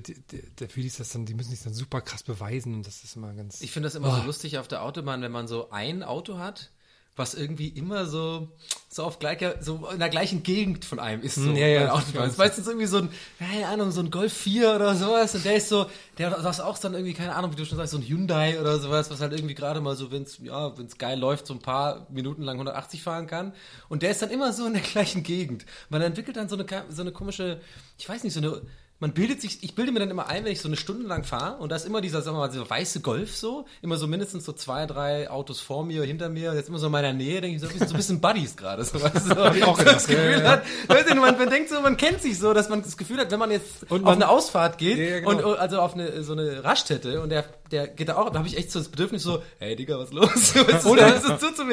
dafür 0.57 0.85
ist 0.85 1.01
das 1.01 1.09
dann, 1.09 1.25
die 1.25 1.33
müssen 1.33 1.53
sich 1.53 1.63
dann 1.63 1.73
super 1.73 2.03
krass 2.03 2.23
beweisen 2.23 2.75
und 2.75 2.87
das 2.87 3.03
ist 3.03 3.17
immer 3.17 3.33
ganz. 3.33 3.63
Ich 3.63 3.73
finde 3.73 3.87
das 3.87 3.95
immer 3.95 4.15
so 4.15 4.27
lustig 4.27 4.59
auf 4.59 4.69
der 4.69 4.83
Autobahn, 4.83 5.23
wenn 5.23 5.33
man 5.33 5.49
so 5.49 5.71
ein 5.71 6.03
Auto 6.03 6.37
hat, 6.37 6.71
was 7.19 7.35
irgendwie 7.35 7.69
immer 7.69 8.07
so, 8.07 8.49
so 8.89 9.05
auf 9.05 9.19
gleicher, 9.19 9.57
so 9.61 9.89
in 9.93 9.99
der 9.99 10.09
gleichen 10.09 10.43
Gegend 10.43 10.85
von 10.85 10.99
einem 10.99 11.23
ist. 11.23 11.35
So 11.35 11.43
Hm, 11.43 11.57
ja, 11.57 11.67
ja, 11.67 11.81
der 11.81 12.23
das 12.23 12.33
ist 12.33 12.39
meistens 12.39 12.67
irgendwie 12.67 12.87
so 12.87 12.99
ein, 12.99 13.11
keine 13.39 13.67
Ahnung, 13.67 13.91
so 13.91 14.01
ein 14.01 14.11
Golf 14.11 14.33
4 14.33 14.75
oder 14.75 14.95
sowas 14.95 15.35
und 15.35 15.45
der 15.45 15.57
ist 15.57 15.69
so, 15.69 15.87
der 16.17 16.31
du 16.31 16.43
hast 16.43 16.61
auch 16.61 16.79
dann 16.79 16.95
irgendwie, 16.95 17.15
keine 17.15 17.35
Ahnung, 17.35 17.53
wie 17.53 17.57
du 17.57 17.65
schon 17.65 17.77
sagst, 17.77 17.93
so 17.93 17.99
ein 17.99 18.05
Hyundai 18.05 18.61
oder 18.61 18.79
sowas, 18.79 19.11
was 19.11 19.21
halt 19.21 19.33
irgendwie 19.33 19.55
gerade 19.55 19.81
mal 19.81 19.97
so, 19.97 20.11
wenn's, 20.11 20.39
ja, 20.43 20.77
wenn's 20.79 20.97
geil 20.97 21.19
läuft, 21.19 21.47
so 21.47 21.55
ein 21.55 21.61
paar 21.61 22.07
Minuten 22.11 22.43
lang 22.43 22.57
180 22.57 23.03
fahren 23.03 23.27
kann. 23.27 23.53
Und 23.89 24.03
der 24.03 24.11
ist 24.11 24.23
dann 24.23 24.31
immer 24.31 24.53
so 24.53 24.67
in 24.67 24.75
der 24.75 24.83
gleichen 24.83 25.23
Gegend. 25.23 25.67
Man 25.89 26.03
entwickelt 26.03 26.37
dann 26.37 26.49
so 26.49 26.57
eine, 26.57 26.67
so 26.89 27.03
eine 27.03 27.13
komische, 27.13 27.61
ich 27.99 28.09
weiß 28.09 28.25
nicht, 28.25 28.33
so 28.33 28.41
eine, 28.41 28.63
man 29.01 29.13
bildet 29.13 29.41
sich, 29.41 29.59
ich 29.63 29.75
bilde 29.77 29.93
mir 29.93 30.01
dann 30.01 30.11
immer 30.11 30.27
ein, 30.29 30.45
wenn 30.45 30.51
ich 30.53 30.61
so 30.61 30.69
eine 30.69 30.77
Stunde 30.77 31.07
lang 31.07 31.23
fahre 31.23 31.59
und 31.59 31.71
da 31.71 31.77
ist 31.77 31.87
immer 31.87 32.01
dieser, 32.01 32.21
sagen 32.21 32.37
wir 32.37 32.41
mal, 32.41 32.49
dieser 32.49 32.69
weiße 32.69 33.01
Golf 33.01 33.37
so, 33.37 33.65
immer 33.81 33.97
so 33.97 34.09
mindestens 34.09 34.45
so 34.45 34.53
zwei, 34.53 34.87
drei 34.87 35.31
Autos 35.31 35.61
vor 35.61 35.85
mir, 35.85 36.03
hinter 36.03 36.29
mir, 36.29 36.53
jetzt 36.55 36.69
immer 36.69 36.79
so 36.79 36.87
in 36.87 36.93
meiner 36.93 37.13
Nähe, 37.13 37.41
denke 37.41 37.55
ich 37.57 37.61
so 37.63 37.69
ein 37.69 37.73
bisschen, 37.73 37.89
so 37.89 37.95
ein 37.95 37.97
bisschen 37.97 38.21
Buddies 38.21 38.57
gerade. 38.57 38.83
So, 38.85 39.01
weißt 39.01 39.15
du, 39.15 39.21
so, 39.35 39.35
auch 39.37 39.55
so 39.55 39.79
gedacht, 39.79 39.87
das 39.97 40.07
Gefühl 40.09 40.31
ja, 40.33 40.39
ja. 40.41 40.51
hat, 40.51 40.63
weißt 40.89 41.11
du, 41.11 41.15
man, 41.15 41.39
man 41.39 41.49
denkt 41.51 41.69
so, 41.71 41.81
man 41.81 41.97
kennt 41.97 42.21
sich 42.23 42.39
so, 42.39 42.53
dass 42.53 42.69
man 42.69 42.83
das 42.83 42.97
Gefühl 42.97 43.19
hat, 43.19 43.31
wenn 43.31 43.39
man 43.39 43.51
jetzt 43.53 43.83
Und 43.89 44.01
auf 44.01 44.05
man- 44.05 44.15
eine 44.15 44.29
Ausfahrt 44.29 44.79
geht 44.79 44.99
Ja, 44.99 45.05
ja, 45.05 45.21
genau. 45.21 45.31
und 45.51 45.59
also 45.59 45.81
auf 45.81 45.95
eine, 45.95 46.23
so 46.25 46.33
eine 46.33 46.65
Raststätte 46.65 47.21
und 47.23 47.29
der, 47.31 47.45
der 47.71 47.87
geht 47.87 48.09
da 48.09 48.17
auch, 48.17 48.31
da 48.31 48.39
habe 48.39 48.49
ich 48.49 48.57
echt 48.59 48.73
so 48.73 48.81
das 48.81 48.89
Bedürfnis 48.89 49.23
so, 49.23 49.43
hey 49.61 49.77
Digga, 49.77 49.97
was 49.99 50.11
los? 50.13 50.55
Oder, 50.87 51.21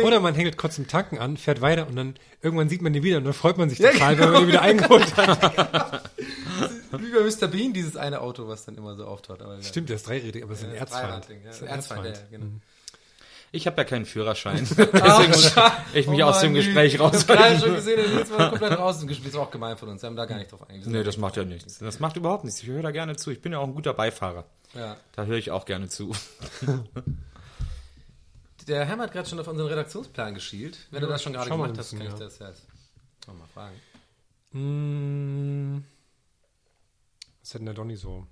oder 0.04 0.20
man 0.20 0.36
hängt 0.36 0.58
kurz 0.58 0.78
im 0.78 0.88
Tanken 0.88 1.18
an, 1.18 1.38
fährt 1.38 1.62
weiter 1.62 1.88
und 1.88 1.96
dann 1.96 2.16
irgendwann 2.42 2.70
sieht 2.70 2.82
man 2.82 2.94
den 2.94 3.02
wieder 3.02 3.18
und 3.18 3.24
dann 3.24 3.34
freut 3.34 3.58
man 3.58 3.70
sich 3.70 3.80
Ja, 3.80 3.92
total, 3.92 4.16
genau. 4.16 4.26
wenn 4.28 4.34
man 4.34 4.42
den 4.44 4.48
wieder 4.50 4.62
eingeholt 4.62 5.18
hat. 5.18 6.04
Wie 6.92 7.12
bei 7.12 7.22
Mr. 7.22 7.48
Bean, 7.48 7.74
dieses 7.74 7.96
eine 7.98 8.22
Auto, 8.22 8.48
was 8.48 8.66
dann 8.66 8.76
immer 8.76 8.96
so 8.96 9.06
auftaucht. 9.06 9.42
Aber 9.42 9.62
Stimmt, 9.62 9.90
der 9.90 9.98
ist 9.98 10.08
dreirädig, 10.08 10.44
aber 10.44 10.54
es 10.54 10.60
ist 10.60 10.66
ein 10.66 10.74
Ja, 10.74 10.80
Erzfeind. 10.80 11.30
Ja. 11.30 11.36
Das 11.46 11.56
ist 11.56 11.62
ein 11.64 11.68
Erzfeind, 11.68 12.06
ja, 12.06 12.38
genau. 12.38 12.46
Ich 13.52 13.68
habe 13.68 13.78
ja 13.78 13.84
keinen 13.86 14.06
Führerschein. 14.06 14.68
Deswegen 14.78 15.32
muss 15.32 15.56
ich 15.94 16.08
mich 16.08 16.24
Oh 16.24 16.28
aus 16.28 16.42
dem 16.42 16.52
Mann, 16.52 16.62
Gespräch 16.62 16.96
Ich 16.96 17.00
habe 17.00 17.16
gerade 17.18 17.40
raushalten. 17.40 17.62
schon 17.62 17.76
gesehen, 17.76 17.98
der 17.98 18.08
Nils 18.10 18.32
war 18.32 18.50
komplett 18.50 18.80
raus. 18.80 18.98
Das 18.98 19.08
Gespräch 19.08 19.30
ist 19.30 19.36
auch 19.38 19.52
gemein 19.52 19.78
von 19.78 19.90
uns. 19.90 20.02
Wir 20.02 20.08
haben 20.08 20.16
da 20.16 20.26
gar 20.26 20.38
nicht 20.38 20.52
drauf 20.52 20.68
eingegangen. 20.70 20.92
Nee, 20.98 21.04
das 21.04 21.18
macht 21.18 21.38
ja 21.38 21.46
nichts. 21.46 21.78
Das 21.78 22.00
macht 22.00 22.18
überhaupt 22.18 22.44
nichts. 22.44 22.62
Ich 22.62 22.68
höre 22.68 22.82
da 22.82 22.92
gerne 22.92 23.16
zu. 23.16 23.32
Ich 23.32 23.42
bin 23.42 23.54
ja 23.54 23.60
auch 23.60 23.64
ein 23.68 23.74
guter 23.74 23.94
Beifahrer. 23.94 24.46
Ja. 24.74 24.98
Da 25.14 25.24
höre 25.24 25.38
ich 25.38 25.52
auch 25.52 25.66
gerne 25.66 25.88
zu. 25.88 26.12
Der 28.68 28.84
Herr 28.86 28.98
hat 28.98 29.12
gerade 29.14 29.30
schon 29.30 29.40
auf 29.40 29.48
unseren 29.48 29.68
Redaktionsplan 29.68 30.34
geschielt. 30.34 30.78
Wenn 30.92 31.02
du 31.02 31.08
das 31.08 31.24
schon 31.24 31.34
gerade 31.34 31.48
schau 31.48 31.58
mal 31.58 31.66
gemacht 31.68 31.80
hast, 31.80 31.92
kann 31.92 32.00
bisschen, 32.00 32.14
ich 32.16 32.20
ja. 32.20 32.26
das 32.26 32.40
ja 32.40 32.48
jetzt 32.50 32.64
noch 33.28 33.36
mal 33.36 33.48
fragen. 33.54 33.76
Mm, 34.52 35.84
Was 37.46 37.54
hat 37.54 37.60
denn 37.60 37.68
der 37.68 37.76
Donny 37.76 37.96
so? 37.96 38.26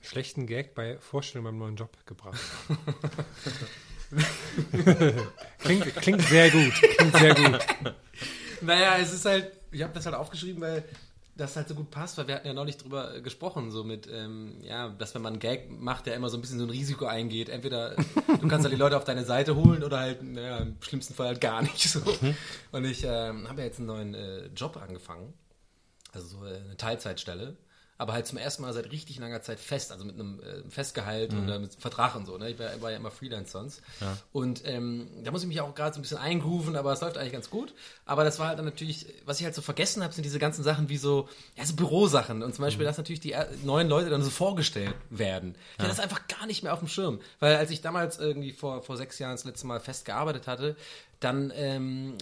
Schlechten 0.00 0.46
Gag 0.46 0.74
bei 0.74 0.96
Vorstellung 0.96 1.44
beim 1.44 1.58
neuen 1.58 1.76
Job 1.76 1.94
gebracht. 2.06 2.40
klingt, 5.58 5.84
klingt 5.96 6.22
sehr 6.22 6.50
gut. 6.50 6.72
Klingt 6.72 7.16
sehr 7.18 7.34
gut. 7.34 7.58
Naja, 8.62 8.96
es 8.96 9.12
ist 9.12 9.26
halt, 9.26 9.52
ich 9.70 9.82
habe 9.82 9.92
das 9.92 10.06
halt 10.06 10.16
aufgeschrieben, 10.16 10.62
weil 10.62 10.82
das 11.36 11.56
halt 11.56 11.68
so 11.68 11.74
gut 11.74 11.90
passt, 11.90 12.16
weil 12.16 12.26
wir 12.26 12.36
hatten 12.36 12.46
ja 12.46 12.54
neulich 12.54 12.78
drüber 12.78 13.14
äh, 13.14 13.20
gesprochen, 13.20 13.70
so 13.70 13.84
mit, 13.84 14.08
ähm, 14.10 14.56
ja, 14.62 14.88
dass 14.88 15.14
wenn 15.14 15.20
man 15.20 15.34
einen 15.34 15.40
Gag 15.40 15.70
macht, 15.70 16.06
der 16.06 16.14
immer 16.14 16.30
so 16.30 16.38
ein 16.38 16.40
bisschen 16.40 16.58
so 16.58 16.64
ein 16.64 16.70
Risiko 16.70 17.04
eingeht, 17.04 17.50
entweder 17.50 17.96
du 17.96 18.48
kannst 18.48 18.64
halt 18.64 18.72
die 18.72 18.80
Leute 18.80 18.96
auf 18.96 19.04
deine 19.04 19.26
Seite 19.26 19.56
holen 19.56 19.84
oder 19.84 19.98
halt, 19.98 20.22
naja, 20.22 20.56
im 20.56 20.76
schlimmsten 20.80 21.12
Fall 21.12 21.26
halt 21.26 21.40
gar 21.42 21.60
nicht 21.60 21.82
so. 21.82 22.00
Und 22.72 22.84
ich 22.86 23.04
ähm, 23.04 23.46
habe 23.46 23.60
ja 23.60 23.66
jetzt 23.66 23.76
einen 23.76 23.88
neuen 23.88 24.14
äh, 24.14 24.46
Job 24.56 24.78
angefangen, 24.78 25.34
also 26.12 26.26
so 26.26 26.44
äh, 26.44 26.56
eine 26.56 26.76
Teilzeitstelle, 26.76 27.56
aber 28.00 28.14
halt 28.14 28.26
zum 28.26 28.38
ersten 28.38 28.62
Mal 28.62 28.72
seit 28.72 28.90
richtig 28.92 29.18
langer 29.18 29.42
Zeit 29.42 29.60
fest, 29.60 29.92
also 29.92 30.06
mit 30.06 30.14
einem 30.14 30.40
äh, 30.40 30.62
Festgehalt 30.70 31.34
oder 31.34 31.58
mit 31.58 31.72
einem 31.72 31.80
Vertrag 31.80 32.16
und 32.16 32.24
so. 32.24 32.38
Ne? 32.38 32.48
Ich 32.48 32.58
war, 32.58 32.80
war 32.80 32.90
ja 32.90 32.96
immer 32.96 33.10
Freelance 33.10 33.52
sonst. 33.52 33.82
Und 34.32 34.66
ähm, 34.66 35.06
da 35.22 35.30
muss 35.30 35.42
ich 35.42 35.48
mich 35.48 35.60
auch 35.60 35.74
gerade 35.74 35.92
so 35.92 35.98
ein 35.98 36.02
bisschen 36.02 36.16
eingrooven, 36.16 36.76
aber 36.76 36.94
es 36.94 37.02
läuft 37.02 37.18
eigentlich 37.18 37.34
ganz 37.34 37.50
gut. 37.50 37.74
Aber 38.06 38.24
das 38.24 38.38
war 38.38 38.48
halt 38.48 38.58
dann 38.58 38.64
natürlich, 38.64 39.04
was 39.26 39.38
ich 39.38 39.44
halt 39.44 39.54
so 39.54 39.60
vergessen 39.60 40.02
habe, 40.02 40.14
sind 40.14 40.24
diese 40.24 40.38
ganzen 40.38 40.62
Sachen 40.64 40.88
wie 40.88 40.96
so, 40.96 41.28
ja, 41.56 41.66
so 41.66 41.76
Bürosachen. 41.76 42.42
Und 42.42 42.54
zum 42.54 42.64
Beispiel, 42.64 42.86
dass 42.86 42.96
natürlich 42.96 43.20
die 43.20 43.34
neuen 43.64 43.90
Leute 43.90 44.08
dann 44.08 44.22
so 44.22 44.30
vorgestellt 44.30 44.94
werden. 45.10 45.54
Ja. 45.78 45.84
das 45.84 45.98
ist 45.98 46.00
einfach 46.00 46.26
gar 46.26 46.46
nicht 46.46 46.62
mehr 46.62 46.72
auf 46.72 46.78
dem 46.78 46.88
Schirm. 46.88 47.20
Weil 47.38 47.56
als 47.56 47.70
ich 47.70 47.82
damals 47.82 48.18
irgendwie 48.18 48.52
vor, 48.52 48.82
vor 48.82 48.96
sechs 48.96 49.18
Jahren 49.18 49.32
das 49.32 49.44
letzte 49.44 49.66
Mal 49.66 49.78
fest 49.78 50.06
gearbeitet 50.06 50.46
hatte, 50.46 50.74
dann 51.20 51.52
ähm, 51.54 52.14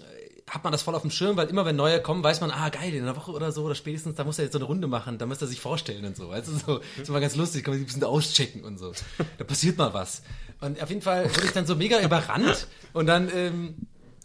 hat 0.51 0.65
man 0.65 0.73
das 0.73 0.83
voll 0.83 0.95
auf 0.95 1.03
dem 1.03 1.11
Schirm, 1.11 1.37
weil 1.37 1.49
immer 1.49 1.65
wenn 1.65 1.77
neue 1.77 2.01
kommen, 2.01 2.23
weiß 2.23 2.41
man, 2.41 2.51
ah 2.51 2.69
geil, 2.69 2.95
in 2.95 3.03
einer 3.03 3.17
Woche 3.17 3.33
oder 3.33 3.53
so 3.53 3.65
oder 3.65 3.75
spätestens, 3.75 4.17
da 4.17 4.25
muss 4.25 4.39
er 4.39 4.45
jetzt 4.45 4.53
so 4.53 4.59
eine 4.59 4.67
Runde 4.67 4.87
machen, 4.87 5.19
da 5.19 5.27
muss 5.27 5.41
er 5.41 5.47
sich 5.47 5.61
vorstellen 5.61 6.05
und 6.05 6.17
so. 6.17 6.29
Weißt 6.29 6.49
du, 6.49 6.53
so, 6.53 6.81
ist 7.01 7.09
immer 7.09 7.21
ganz 7.21 7.37
lustig, 7.37 7.65
kann 7.65 7.73
man 7.73 7.79
sich 7.79 7.85
ein 7.85 8.01
bisschen 8.01 8.05
auschecken 8.05 8.65
und 8.65 8.79
so. 8.79 8.93
Da 9.39 9.45
passiert 9.45 9.79
mal 9.79 9.93
was. 9.95 10.23
Und 10.61 10.83
auf 10.83 10.89
jeden 10.89 11.03
Fall 11.03 11.25
wurde 11.35 11.47
ich 11.47 11.53
dann 11.53 11.67
so 11.67 11.77
mega 11.77 12.01
überrannt 12.01 12.67
und 12.93 13.07
dann, 13.07 13.31
ähm, 13.35 13.75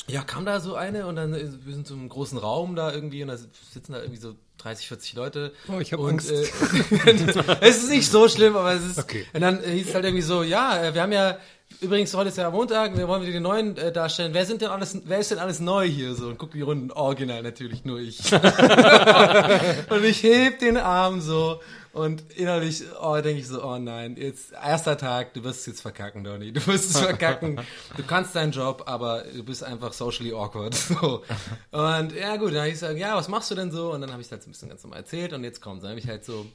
ja, 0.07 0.21
kam 0.23 0.45
da 0.45 0.59
so 0.59 0.75
eine 0.75 1.05
und 1.07 1.15
dann, 1.15 1.33
äh, 1.33 1.47
wir 1.65 1.73
sind 1.73 1.87
so 1.87 1.93
im 1.93 2.09
großen 2.09 2.37
Raum 2.37 2.75
da 2.75 2.91
irgendwie 2.91 3.21
und 3.21 3.29
da 3.29 3.37
sitzen 3.37 3.93
da 3.93 3.99
irgendwie 3.99 4.19
so 4.19 4.35
30, 4.57 4.87
40 4.87 5.13
Leute. 5.13 5.53
Oh, 5.69 5.79
ich 5.79 5.93
hab 5.93 5.99
und, 5.99 6.09
Angst. 6.09 6.31
Äh, 6.31 6.43
es 7.61 7.83
ist 7.83 7.89
nicht 7.89 8.09
so 8.09 8.27
schlimm, 8.27 8.55
aber 8.55 8.73
es 8.73 8.85
ist. 8.85 8.99
Okay. 8.99 9.25
Und 9.33 9.41
dann 9.41 9.63
hieß 9.63 9.89
es 9.89 9.95
halt 9.95 10.05
irgendwie 10.05 10.21
so, 10.21 10.43
ja, 10.43 10.83
äh, 10.83 10.93
wir 10.93 11.01
haben 11.01 11.11
ja, 11.11 11.37
Übrigens, 11.81 12.13
heute 12.13 12.29
ist 12.29 12.37
ja 12.37 12.49
Montag, 12.49 12.95
wir 12.97 13.07
wollen 13.07 13.23
wieder 13.23 13.33
den 13.33 13.43
neuen 13.43 13.75
äh, 13.77 13.91
darstellen. 13.91 14.33
Wer 14.33 14.45
sind 14.45 14.61
denn 14.61 14.69
alles, 14.69 15.01
wer 15.05 15.19
ist 15.19 15.31
denn 15.31 15.39
alles 15.39 15.59
neu 15.59 15.87
hier 15.87 16.13
so? 16.13 16.27
Und 16.27 16.37
guck 16.37 16.51
die 16.51 16.61
Runden, 16.61 16.91
original 16.91 17.41
natürlich 17.41 17.83
nur 17.83 17.99
ich. 17.99 18.19
und 19.89 20.03
ich 20.03 20.23
heb 20.23 20.59
den 20.59 20.77
Arm 20.77 21.19
so 21.19 21.59
und 21.93 22.23
innerlich, 22.31 22.83
oh, 22.99 23.13
denke 23.21 23.39
ich 23.39 23.47
so, 23.47 23.63
oh 23.63 23.77
nein, 23.77 24.15
jetzt, 24.17 24.51
erster 24.51 24.97
Tag, 24.97 25.35
du 25.35 25.43
wirst 25.43 25.59
es 25.59 25.65
jetzt 25.67 25.81
verkacken, 25.81 26.23
Donny. 26.23 26.51
Du 26.51 26.65
wirst 26.65 26.89
es 26.89 26.99
verkacken. 26.99 27.61
Du 27.95 28.03
kannst 28.03 28.35
deinen 28.35 28.51
Job, 28.51 28.83
aber 28.87 29.23
du 29.23 29.43
bist 29.43 29.63
einfach 29.63 29.93
socially 29.93 30.33
awkward. 30.33 30.73
So. 30.93 31.23
Und 31.71 32.13
ja 32.13 32.35
gut, 32.37 32.49
dann 32.49 32.59
habe 32.59 32.67
ich 32.67 32.73
gesagt, 32.73 32.97
ja, 32.97 33.15
was 33.15 33.27
machst 33.27 33.51
du 33.51 33.55
denn 33.55 33.71
so? 33.71 33.93
Und 33.93 34.01
dann 34.01 34.11
habe 34.11 34.21
ich 34.21 34.31
halt 34.31 34.41
so 34.41 34.49
ein 34.49 34.51
bisschen 34.51 34.69
ganz 34.69 34.83
normal 34.83 34.99
erzählt 34.99 35.33
und 35.33 35.43
jetzt 35.43 35.61
kommt, 35.61 35.83
dann 35.83 35.91
habe 35.91 35.99
ich 35.99 36.07
halt 36.07 36.25
so 36.25 36.45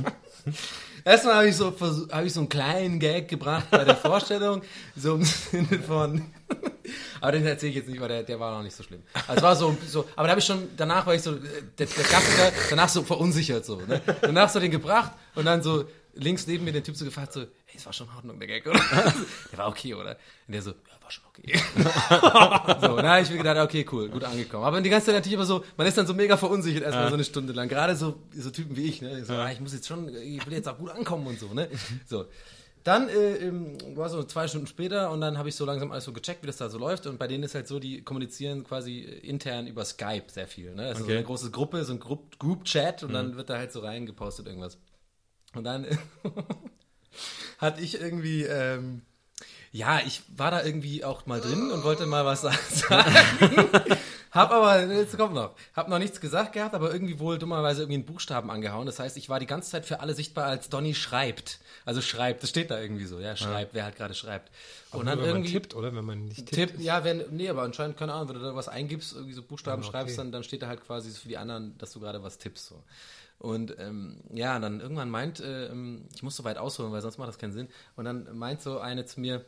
Erstmal 1.06 1.34
habe 1.36 1.48
ich 1.48 1.56
so 1.56 1.72
habe 2.10 2.26
ich 2.26 2.32
so 2.32 2.40
einen 2.40 2.48
kleinen 2.48 2.98
Gag 2.98 3.28
gebracht 3.28 3.70
bei 3.70 3.84
der 3.84 3.94
Vorstellung, 4.08 4.60
so 4.96 5.14
im 5.14 5.22
Sinne 5.22 5.78
von. 5.78 6.32
aber 7.20 7.30
den 7.30 7.46
erzähle 7.46 7.70
ich 7.70 7.76
jetzt 7.76 7.88
nicht, 7.88 8.00
weil 8.00 8.08
der, 8.08 8.22
der 8.24 8.40
war 8.40 8.56
noch 8.56 8.64
nicht 8.64 8.74
so 8.74 8.82
schlimm. 8.82 9.04
Also 9.28 9.40
war 9.40 9.54
so, 9.54 9.78
so, 9.86 10.04
aber 10.16 10.26
da 10.26 10.30
habe 10.30 10.40
ich 10.40 10.46
schon, 10.46 10.68
danach 10.76 11.06
war 11.06 11.14
ich 11.14 11.22
so, 11.22 11.36
äh, 11.36 11.38
der, 11.78 11.86
der 11.86 12.04
Klassiker, 12.04 12.52
danach 12.70 12.88
so 12.88 13.04
verunsichert 13.04 13.64
so. 13.64 13.76
Ne? 13.82 14.02
Danach 14.20 14.48
so 14.48 14.58
den 14.58 14.72
gebracht 14.72 15.12
und 15.36 15.44
dann 15.44 15.62
so 15.62 15.84
links 16.14 16.44
neben 16.48 16.64
mir 16.64 16.72
den 16.72 16.82
Typ 16.82 16.96
so 16.96 17.04
gefragt, 17.04 17.32
so, 17.32 17.40
hey, 17.40 17.76
es 17.76 17.86
war 17.86 17.92
schon 17.92 18.08
in 18.08 18.16
Ordnung, 18.16 18.40
der 18.40 18.48
Gag, 18.48 18.66
oder? 18.66 18.80
der 19.52 19.58
war 19.58 19.68
okay, 19.68 19.94
oder? 19.94 20.16
Und 20.48 20.54
der 20.54 20.62
so, 20.62 20.72
war 21.06 21.10
schon 21.12 21.24
okay. 21.28 21.58
so, 22.86 22.96
na, 22.96 23.20
ich 23.20 23.30
mir 23.30 23.38
gedacht, 23.38 23.58
okay, 23.58 23.86
cool, 23.92 24.08
gut 24.08 24.24
angekommen. 24.24 24.64
Aber 24.64 24.80
die 24.80 24.90
ganze 24.90 25.06
Zeit 25.06 25.14
natürlich 25.14 25.34
immer 25.34 25.46
so, 25.46 25.64
man 25.76 25.86
ist 25.86 25.96
dann 25.96 26.06
so 26.06 26.14
mega 26.14 26.36
verunsichert 26.36 26.82
erstmal 26.82 27.08
so 27.08 27.14
eine 27.14 27.24
Stunde 27.24 27.52
lang. 27.52 27.68
Gerade 27.68 27.94
so, 27.96 28.16
so 28.36 28.50
Typen 28.50 28.76
wie 28.76 28.86
ich, 28.86 29.00
ne? 29.02 29.24
So, 29.24 29.34
ah, 29.34 29.50
ich 29.50 29.60
muss 29.60 29.72
jetzt 29.72 29.86
schon, 29.86 30.08
ich 30.14 30.44
will 30.46 30.52
jetzt 30.52 30.68
auch 30.68 30.78
gut 30.78 30.90
ankommen 30.90 31.26
und 31.28 31.38
so, 31.38 31.54
ne? 31.54 31.68
So. 32.06 32.26
Dann 32.82 33.08
äh, 33.08 33.96
war 33.96 34.08
so 34.08 34.22
zwei 34.22 34.46
Stunden 34.46 34.66
später 34.68 35.10
und 35.10 35.20
dann 35.20 35.38
habe 35.38 35.48
ich 35.48 35.56
so 35.56 35.64
langsam 35.64 35.90
alles 35.90 36.04
so 36.04 36.12
gecheckt, 36.12 36.42
wie 36.42 36.46
das 36.46 36.56
da 36.56 36.68
so 36.68 36.78
läuft. 36.78 37.06
Und 37.06 37.18
bei 37.18 37.26
denen 37.26 37.42
ist 37.42 37.54
halt 37.56 37.66
so, 37.66 37.80
die 37.80 38.02
kommunizieren 38.02 38.62
quasi 38.64 39.00
intern 39.00 39.66
über 39.66 39.84
Skype 39.84 40.24
sehr 40.28 40.46
viel. 40.46 40.72
Ne? 40.74 40.82
Das 40.82 40.92
ist 40.92 40.98
so 40.98 41.04
Okay. 41.04 41.16
eine 41.16 41.24
große 41.24 41.50
Gruppe, 41.50 41.84
so 41.84 41.92
ein 41.92 41.98
Group, 42.00 42.38
Group 42.38 42.64
Chat 42.64 43.02
und 43.02 43.12
dann 43.12 43.36
wird 43.36 43.50
da 43.50 43.58
halt 43.58 43.72
so 43.72 43.80
reingepostet 43.80 44.46
irgendwas. 44.46 44.78
Und 45.54 45.64
dann 45.64 45.86
hatte 47.58 47.80
ich 47.80 48.00
irgendwie, 48.00 48.42
ähm, 48.44 49.02
ja, 49.76 50.00
ich 50.06 50.22
war 50.34 50.50
da 50.50 50.64
irgendwie 50.64 51.04
auch 51.04 51.26
mal 51.26 51.40
drin 51.40 51.70
und 51.70 51.84
wollte 51.84 52.06
mal 52.06 52.24
was 52.24 52.40
sagen. 52.80 53.14
hab 54.30 54.50
aber, 54.50 54.86
jetzt 54.86 55.16
kommt 55.18 55.34
noch, 55.34 55.54
hab 55.74 55.88
noch 55.88 55.98
nichts 55.98 56.20
gesagt 56.20 56.54
gehabt, 56.54 56.74
aber 56.74 56.90
irgendwie 56.92 57.18
wohl 57.18 57.38
dummerweise 57.38 57.82
irgendwie 57.82 57.96
einen 57.96 58.06
Buchstaben 58.06 58.50
angehauen. 58.50 58.86
Das 58.86 58.98
heißt, 58.98 59.18
ich 59.18 59.28
war 59.28 59.38
die 59.38 59.46
ganze 59.46 59.70
Zeit 59.70 59.84
für 59.84 60.00
alle 60.00 60.14
sichtbar 60.14 60.46
als 60.46 60.70
Donny 60.70 60.94
schreibt. 60.94 61.60
Also 61.84 62.00
schreibt, 62.00 62.42
das 62.42 62.50
steht 62.50 62.70
da 62.70 62.80
irgendwie 62.80 63.04
so, 63.04 63.20
ja, 63.20 63.36
schreibt, 63.36 63.74
wer 63.74 63.84
halt 63.84 63.96
gerade 63.96 64.14
schreibt. 64.14 64.50
Und 64.92 65.06
dann 65.06 65.18
wenn 65.18 65.26
man 65.26 65.36
irgendwie 65.36 65.52
tippt, 65.52 65.74
oder? 65.74 65.94
Wenn 65.94 66.04
man 66.04 66.24
nicht 66.24 66.46
tippt. 66.48 66.72
Tipp, 66.72 66.80
ja, 66.80 67.04
wenn, 67.04 67.24
nee, 67.30 67.48
aber 67.50 67.62
anscheinend, 67.62 67.98
keine 67.98 68.14
Ahnung, 68.14 68.30
wenn 68.30 68.36
du 68.36 68.42
da 68.42 68.56
was 68.56 68.68
eingibst, 68.68 69.12
irgendwie 69.14 69.34
so 69.34 69.42
Buchstaben 69.42 69.82
Ah, 69.82 69.84
okay. 69.86 69.92
schreibst, 69.92 70.18
dann, 70.18 70.32
dann 70.32 70.42
steht 70.42 70.62
da 70.62 70.68
halt 70.68 70.84
quasi 70.86 71.10
für 71.10 71.28
die 71.28 71.36
anderen, 71.36 71.76
dass 71.76 71.92
du 71.92 72.00
gerade 72.00 72.22
was 72.22 72.38
tippst, 72.38 72.66
so. 72.66 72.82
Und 73.38 73.78
ähm, 73.78 74.16
ja, 74.32 74.58
dann 74.58 74.80
irgendwann 74.80 75.10
meint, 75.10 75.40
äh, 75.40 75.66
ähm, 75.66 76.06
ich 76.14 76.22
muss 76.22 76.36
so 76.36 76.44
weit 76.44 76.56
ausholen, 76.56 76.90
weil 76.92 77.02
sonst 77.02 77.18
macht 77.18 77.28
das 77.28 77.36
keinen 77.38 77.52
Sinn. 77.52 77.68
Und 77.94 78.06
dann 78.06 78.34
meint 78.36 78.62
so 78.62 78.78
eine 78.80 79.04
zu 79.04 79.20
mir, 79.20 79.44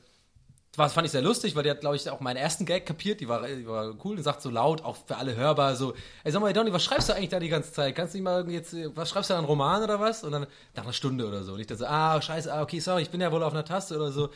das 0.85 0.93
fand 0.93 1.07
ich 1.07 1.13
sehr 1.13 1.23
lustig, 1.23 1.55
weil 1.57 1.63
die 1.63 1.71
hat, 1.71 1.81
glaube 1.81 1.97
ich, 1.97 2.09
auch 2.11 2.21
meinen 2.21 2.37
ersten 2.37 2.65
Gag 2.65 2.87
kapiert, 2.87 3.21
die 3.21 3.29
war, 3.29 3.47
die 3.47 3.67
war 3.67 3.95
cool 4.05 4.17
und 4.17 4.23
sagt 4.23 4.43
so 4.43 4.51
laut, 4.51 4.85
auch 4.85 4.97
für 5.07 5.17
alle 5.17 5.37
hörbar, 5.37 5.77
so, 5.77 5.95
ey, 6.25 6.33
sag 6.33 6.41
mal, 6.41 6.53
Donny, 6.53 6.73
was 6.73 6.85
schreibst 6.85 7.09
du 7.09 7.15
eigentlich 7.15 7.31
da 7.31 7.41
die 7.41 7.49
ganze 7.49 7.73
Zeit? 7.73 7.95
Kannst 7.95 8.15
du 8.15 8.19
nicht 8.19 8.25
mal 8.25 8.49
jetzt, 8.51 8.75
was 8.95 9.11
schreibst 9.11 9.31
du 9.31 9.35
da, 9.35 9.39
einen 9.39 9.47
Roman 9.47 9.83
oder 9.83 10.01
was? 10.01 10.25
Und 10.25 10.33
dann 10.33 10.47
nach 10.75 10.85
einer 10.85 10.93
Stunde 10.93 11.27
oder 11.27 11.43
so. 11.43 11.55
Und 11.55 11.61
ich 11.61 11.67
dachte 11.67 11.81
so, 11.81 11.87
ah, 11.87 12.21
scheiße, 12.21 12.53
ah, 12.53 12.63
okay, 12.63 12.81
sorry, 12.81 13.03
ich 13.03 13.11
bin 13.11 13.21
ja 13.21 13.33
wohl 13.33 13.43
auf 13.43 13.53
einer 13.53 13.65
Taste 13.65 13.97
oder 13.97 14.13
so. 14.13 14.31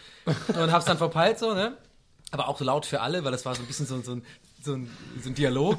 Und 0.48 0.72
hab's 0.72 0.84
dann 0.84 0.98
verpeilt 0.98 1.38
so, 1.38 1.54
ne? 1.54 1.76
Aber 2.30 2.48
auch 2.48 2.58
so 2.58 2.64
laut 2.64 2.86
für 2.86 3.00
alle, 3.00 3.24
weil 3.24 3.32
das 3.32 3.44
war 3.44 3.54
so 3.54 3.62
ein 3.62 3.66
bisschen 3.66 3.86
so, 3.86 4.00
so 4.00 4.12
ein 4.12 4.24
so 4.64 4.74
ein, 4.74 4.90
so 5.20 5.30
ein 5.30 5.34
Dialog. 5.34 5.78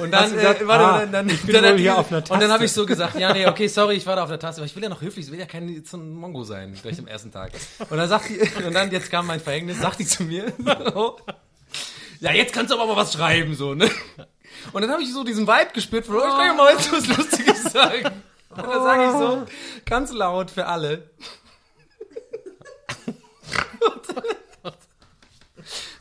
Und 0.00 0.10
dann, 0.10 0.32
gesagt, 0.32 0.62
äh, 0.62 0.66
warte, 0.66 0.84
ah, 0.84 0.98
dann, 1.00 1.12
dann, 1.12 1.28
ich 1.28 1.42
bin 1.42 1.62
dann 1.62 1.78
hier 1.78 1.96
auf 1.96 2.10
einer 2.10 2.18
Und 2.18 2.30
dann 2.30 2.40
Taste. 2.40 2.52
habe 2.52 2.64
ich 2.64 2.72
so 2.72 2.84
gesagt, 2.84 3.18
ja, 3.18 3.32
nee, 3.32 3.46
okay, 3.46 3.68
sorry, 3.68 3.94
ich 3.94 4.06
war 4.06 4.16
da 4.16 4.24
auf 4.24 4.28
der 4.28 4.40
Taste, 4.40 4.60
aber 4.60 4.66
ich 4.66 4.74
will 4.74 4.82
ja 4.82 4.88
noch 4.88 5.00
höflich, 5.00 5.26
ich 5.26 5.32
will 5.32 5.38
ja 5.38 5.46
kein 5.46 5.84
so 5.84 5.96
ein 5.96 6.14
Mongo 6.14 6.42
sein, 6.42 6.76
gleich 6.80 6.98
am 6.98 7.06
ersten 7.06 7.30
Tag. 7.30 7.52
Und 7.88 7.96
dann 7.96 8.08
sagt 8.08 8.28
die, 8.28 8.40
und 8.64 8.74
dann, 8.74 8.90
jetzt 8.90 9.10
kam 9.10 9.26
mein 9.26 9.40
Verhängnis, 9.40 9.80
sagt 9.80 10.00
die 10.00 10.06
zu 10.06 10.24
mir, 10.24 10.52
so, 10.92 11.18
ja, 12.20 12.32
jetzt 12.32 12.52
kannst 12.52 12.72
du 12.72 12.76
aber 12.76 12.86
mal 12.86 12.96
was 12.96 13.12
schreiben, 13.12 13.54
so, 13.54 13.74
ne? 13.74 13.88
Und 14.72 14.82
dann 14.82 14.90
habe 14.90 15.02
ich 15.02 15.12
so 15.12 15.22
diesen 15.22 15.46
Vibe 15.46 15.70
gespürt, 15.72 16.06
von, 16.06 16.16
oh, 16.16 16.18
ich 16.18 16.24
kann 16.24 16.46
ja 16.46 16.54
mal 16.54 16.72
jetzt 16.72 16.92
was 16.92 17.06
Lustiges 17.06 17.62
sagen. 17.64 18.10
Und 18.50 18.66
dann 18.66 18.82
sage 18.82 19.04
ich 19.04 19.12
so, 19.12 19.46
ganz 19.84 20.12
laut 20.12 20.50
für 20.50 20.66
alle. 20.66 21.08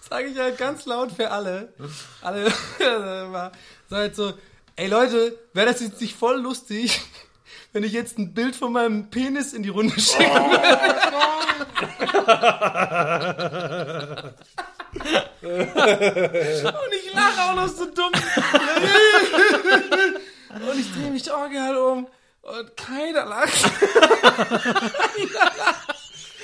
Sage 0.09 0.27
ich 0.27 0.37
halt 0.37 0.57
ganz 0.57 0.85
laut 0.85 1.11
für 1.11 1.31
alle. 1.31 1.73
Alle 2.21 2.49
so 3.89 3.95
halt 3.95 4.15
so, 4.15 4.33
ey 4.75 4.87
Leute, 4.87 5.37
wäre 5.53 5.67
das 5.67 5.81
jetzt 5.81 5.99
nicht 5.99 6.15
voll 6.15 6.39
lustig, 6.39 7.01
wenn 7.73 7.83
ich 7.83 7.91
jetzt 7.91 8.17
ein 8.17 8.33
Bild 8.33 8.55
von 8.55 8.71
meinem 8.71 9.09
Penis 9.09 9.53
in 9.53 9.63
die 9.63 9.69
Runde 9.69 9.99
schicke? 9.99 10.23
Und 15.41 16.93
ich 16.93 17.13
lache 17.13 17.41
auch 17.43 17.55
noch 17.55 17.67
so 17.67 17.85
dumm. 17.85 18.11
Und 20.69 20.79
ich 20.79 20.93
drehe 20.93 21.11
mich 21.11 21.31
original 21.31 21.77
um. 21.77 22.07
Und 22.41 22.77
keiner 22.77 23.25
lacht. 23.25 23.71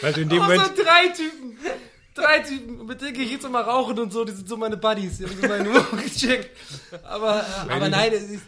Weil 0.01 0.13
du 0.13 0.21
in 0.21 0.29
dem 0.29 0.41
Außer 0.41 0.51
Moment, 0.51 0.77
drei 0.77 1.07
Typen. 1.07 1.57
Drei 2.13 2.39
Typen. 2.39 2.85
Mit 2.85 3.01
denen 3.01 3.13
gehe 3.13 3.25
ich 3.25 3.31
jetzt 3.31 3.49
mal 3.49 3.61
rauchen 3.61 3.97
und 3.99 4.13
so. 4.13 4.23
Die 4.23 4.31
sind 4.31 4.47
so 4.47 4.57
meine 4.57 4.77
Buddies. 4.77 5.17
Die 5.17 5.25
haben 5.25 5.39
so 5.39 5.47
meine 5.47 5.63
Nummer 5.63 5.83
gecheckt. 6.03 6.51
Aber, 7.03 7.45
aber 7.69 7.89
nein, 7.89 8.11
es 8.13 8.29
ist, 8.29 8.43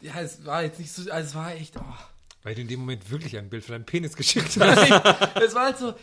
ja, 0.00 0.20
es 0.20 0.44
war 0.44 0.62
jetzt 0.62 0.78
nicht 0.78 0.92
so, 0.92 1.10
also 1.10 1.28
es 1.28 1.34
war 1.34 1.52
echt, 1.54 1.76
oh. 1.76 1.82
weil 2.42 2.54
du 2.54 2.60
in 2.60 2.68
dem 2.68 2.80
Moment 2.80 3.10
wirklich 3.10 3.36
ein 3.36 3.48
Bild 3.48 3.64
von 3.64 3.72
deinem 3.74 3.86
Penis 3.86 4.14
geschickt 4.14 4.48
hast. 4.60 4.90
Nein, 4.90 5.00
es 5.42 5.54
war 5.54 5.64
halt 5.66 5.78
so, 5.78 5.94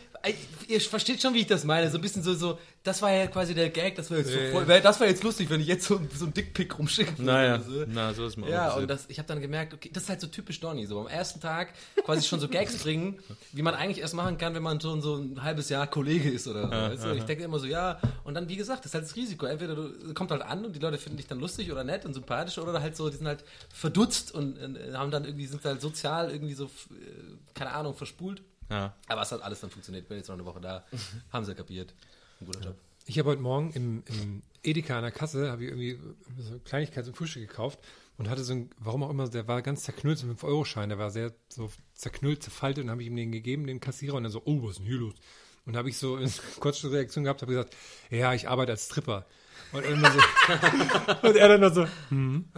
ihr 0.68 0.80
versteht 0.80 1.20
schon, 1.20 1.34
wie 1.34 1.40
ich 1.40 1.46
das 1.46 1.64
meine. 1.64 1.90
So 1.90 1.98
ein 1.98 2.00
bisschen 2.00 2.22
so, 2.22 2.34
so, 2.34 2.58
das 2.82 3.00
war 3.02 3.10
ja 3.12 3.26
quasi 3.26 3.54
der 3.54 3.70
Gag, 3.70 3.94
das 3.96 4.10
war 4.10 4.18
jetzt 4.18 4.30
so 4.32 4.38
Ja, 4.38 4.50
voll, 4.52 4.68
ja. 4.68 4.80
das 4.80 5.00
war 5.00 5.06
jetzt 5.06 5.22
lustig, 5.22 5.50
wenn 5.50 5.60
ich 5.60 5.66
jetzt 5.66 5.86
so, 5.86 6.00
so 6.14 6.24
einen 6.24 6.34
Dickpick 6.34 6.78
rumschicke. 6.78 7.22
Naja, 7.22 7.54
Also, 7.54 7.84
na, 7.88 8.12
so 8.14 8.26
ist 8.26 8.36
man 8.36 8.48
Ja, 8.48 8.72
auch 8.72 8.76
und 8.78 8.88
das, 8.88 9.04
ich 9.08 9.18
habe 9.18 9.26
dann 9.28 9.40
gemerkt, 9.40 9.74
okay, 9.74 9.90
das 9.92 10.04
ist 10.04 10.08
halt 10.08 10.20
so 10.20 10.26
typisch 10.26 10.60
Donny, 10.60 10.86
so 10.86 11.00
am 11.00 11.06
ersten 11.06 11.40
Tag 11.40 11.72
quasi 12.04 12.26
schon 12.26 12.40
so 12.40 12.48
Gags 12.48 12.76
bringen, 12.78 13.18
wie 13.52 13.62
man 13.62 13.74
eigentlich 13.74 13.98
erst 14.00 14.14
machen 14.14 14.38
kann, 14.38 14.54
wenn 14.54 14.62
man 14.62 14.80
schon 14.80 15.02
so 15.02 15.16
ein 15.16 15.42
halbes 15.42 15.68
Jahr 15.68 15.86
Kollege 15.86 16.30
ist 16.30 16.46
oder 16.48 16.64
so. 16.64 16.70
weißt 16.70 17.04
du? 17.04 17.14
Ich 17.14 17.24
denke 17.24 17.44
immer 17.44 17.58
so, 17.58 17.66
ja, 17.66 17.98
und 18.24 18.34
dann, 18.34 18.48
wie 18.48 18.56
gesagt, 18.56 18.80
das 18.84 18.90
ist 18.90 18.94
halt 18.94 19.04
das 19.04 19.16
Risiko. 19.16 19.46
Entweder 19.46 19.74
du 19.74 20.14
kommt 20.14 20.30
halt 20.30 20.42
an 20.42 20.64
und 20.64 20.74
die 20.74 20.80
Leute 20.80 20.98
finden 20.98 21.16
dich 21.18 21.26
dann 21.26 21.40
lustig 21.40 21.70
oder 21.72 21.84
nett 21.84 22.04
und 22.04 22.14
sympathisch 22.14 22.58
oder 22.58 22.80
halt 22.80 22.96
so, 22.96 23.08
die 23.10 23.16
sind 23.16 23.26
halt 23.26 23.44
verdutzt 23.72 24.32
und, 24.32 24.56
äh, 24.58 24.92
haben 24.94 25.10
dann 25.10 25.24
irgendwie, 25.24 25.46
sind 25.46 25.64
halt 25.64 25.80
sozial 25.80 26.30
irgendwie 26.30 26.54
so, 26.54 26.64
äh, 26.66 26.68
keine 27.54 27.72
Ahnung, 27.72 27.94
verspult. 27.94 28.42
Ja. 28.70 28.94
Aber 29.08 29.22
es 29.22 29.32
hat 29.32 29.42
alles 29.42 29.60
dann 29.60 29.70
funktioniert. 29.70 30.08
Bin 30.08 30.16
jetzt 30.16 30.28
noch 30.28 30.34
eine 30.34 30.44
Woche 30.44 30.60
da. 30.60 30.84
Haben 31.32 31.44
sie 31.44 31.54
kapiert. 31.54 31.94
Ein 32.40 32.46
guter 32.46 32.60
Job. 32.60 32.76
Ich 33.06 33.18
habe 33.18 33.30
heute 33.30 33.42
Morgen 33.42 33.70
im, 33.72 34.02
im 34.06 34.42
Edeka 34.62 34.96
an 34.96 35.02
der 35.02 35.12
Kasse, 35.12 35.50
habe 35.50 35.64
ich 35.64 35.68
irgendwie 35.68 35.98
so 36.38 36.52
eine 36.52 36.60
Kleinigkeit 36.60 37.04
zum 37.04 37.14
Frühstück 37.14 37.46
gekauft 37.46 37.78
und 38.16 38.30
hatte 38.30 38.42
so 38.42 38.54
ein, 38.54 38.70
warum 38.78 39.02
auch 39.02 39.10
immer, 39.10 39.28
der 39.28 39.46
war 39.46 39.60
ganz 39.60 39.82
zerknüllt, 39.82 40.18
so 40.18 40.26
ein 40.26 40.36
5-Euro-Schein, 40.36 40.88
der 40.88 40.98
war 40.98 41.10
sehr 41.10 41.34
so 41.48 41.70
zerknüllt, 41.94 42.42
zerfaltet 42.42 42.84
und 42.84 42.90
habe 42.90 43.02
ich 43.02 43.08
ihm 43.08 43.16
den 43.16 43.30
gegeben, 43.30 43.66
den 43.66 43.80
Kassierer, 43.80 44.14
und 44.14 44.24
er 44.24 44.30
so, 44.30 44.42
oh, 44.46 44.62
was 44.62 44.70
ist 44.70 44.78
denn 44.78 44.86
hier 44.86 44.98
los? 44.98 45.14
Und 45.66 45.76
habe 45.76 45.90
ich 45.90 45.98
so 45.98 46.16
eine 46.16 46.30
kurze 46.60 46.90
Reaktion 46.90 47.24
gehabt, 47.24 47.42
habe 47.42 47.52
gesagt, 47.52 47.76
ja, 48.10 48.32
ich 48.32 48.48
arbeite 48.48 48.72
als 48.72 48.86
Stripper. 48.86 49.26
Und, 49.72 49.84
so, 49.84 49.92
und 51.28 51.36
er 51.36 51.58
dann 51.58 51.74
so, 51.74 51.86
hm. 52.08 52.48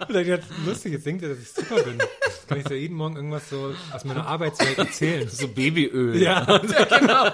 Und 0.00 0.14
dann 0.14 0.26
ich, 0.26 0.40
lustig, 0.66 0.92
jetzt 0.92 1.06
denkt 1.06 1.22
er, 1.22 1.30
dass 1.30 1.38
ich 1.38 1.48
Stripper 1.48 1.82
bin. 1.82 1.98
Jetzt 1.98 2.48
kann 2.48 2.58
ich 2.60 2.68
so 2.68 2.74
jeden 2.74 2.96
Morgen 2.96 3.16
irgendwas 3.16 3.48
so 3.50 3.74
aus 3.92 4.04
meiner 4.04 4.26
Arbeitswelt 4.26 4.78
erzählen. 4.78 5.28
So 5.28 5.48
Babyöl. 5.48 6.16
Ja, 6.20 6.58
genau. 6.58 7.30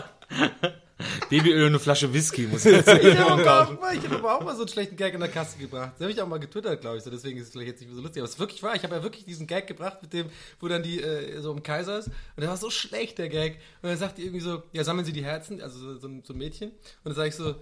Babyöl 1.28 1.62
und 1.62 1.68
eine 1.68 1.78
Flasche 1.80 2.12
Whisky 2.14 2.42
muss 2.46 2.64
ich 2.64 2.76
jetzt 2.76 2.88
Ich 2.88 3.18
habe 3.18 3.44
hab 3.44 4.12
aber 4.12 4.36
auch 4.36 4.44
mal 4.44 4.54
so 4.54 4.62
einen 4.62 4.68
schlechten 4.68 4.96
Gag 4.96 5.14
in 5.14 5.20
der 5.20 5.28
Kasse 5.28 5.58
gebracht. 5.58 5.92
Das 5.94 6.02
habe 6.02 6.12
ich 6.12 6.22
auch 6.22 6.28
mal 6.28 6.38
getwittert, 6.38 6.80
glaube 6.80 6.98
ich. 6.98 7.02
So, 7.02 7.10
deswegen 7.10 7.38
ist 7.38 7.46
es 7.46 7.52
vielleicht 7.52 7.68
jetzt 7.68 7.80
nicht 7.80 7.88
mehr 7.88 7.96
so 7.96 8.02
lustig. 8.02 8.20
Aber 8.20 8.26
es 8.28 8.34
ist 8.34 8.38
wirklich 8.40 8.62
wahr. 8.62 8.76
Ich 8.76 8.84
habe 8.84 8.94
ja 8.94 9.02
wirklich 9.02 9.24
diesen 9.24 9.46
Gag 9.48 9.66
gebracht 9.66 9.98
mit 10.02 10.12
dem, 10.12 10.26
wo 10.60 10.68
dann 10.68 10.82
die 10.84 11.00
äh, 11.02 11.40
so 11.40 11.50
im 11.52 11.62
Kaiser 11.62 11.98
ist. 11.98 12.06
Und 12.08 12.14
der 12.40 12.48
war 12.50 12.56
so 12.56 12.70
schlecht, 12.70 13.18
der 13.18 13.28
Gag. 13.28 13.54
Und 13.82 13.88
dann 13.88 13.98
sagt 13.98 14.18
die 14.18 14.22
irgendwie 14.22 14.40
so, 14.44 14.62
ja, 14.72 14.84
sammeln 14.84 15.04
Sie 15.04 15.12
die 15.12 15.24
Herzen. 15.24 15.60
Also 15.60 15.78
so, 15.78 15.98
so, 15.98 16.06
ein- 16.06 16.22
so 16.24 16.34
ein 16.34 16.38
Mädchen. 16.38 16.70
Und 16.70 16.76
dann 17.04 17.14
sage 17.14 17.28
ich 17.30 17.34
so, 17.34 17.56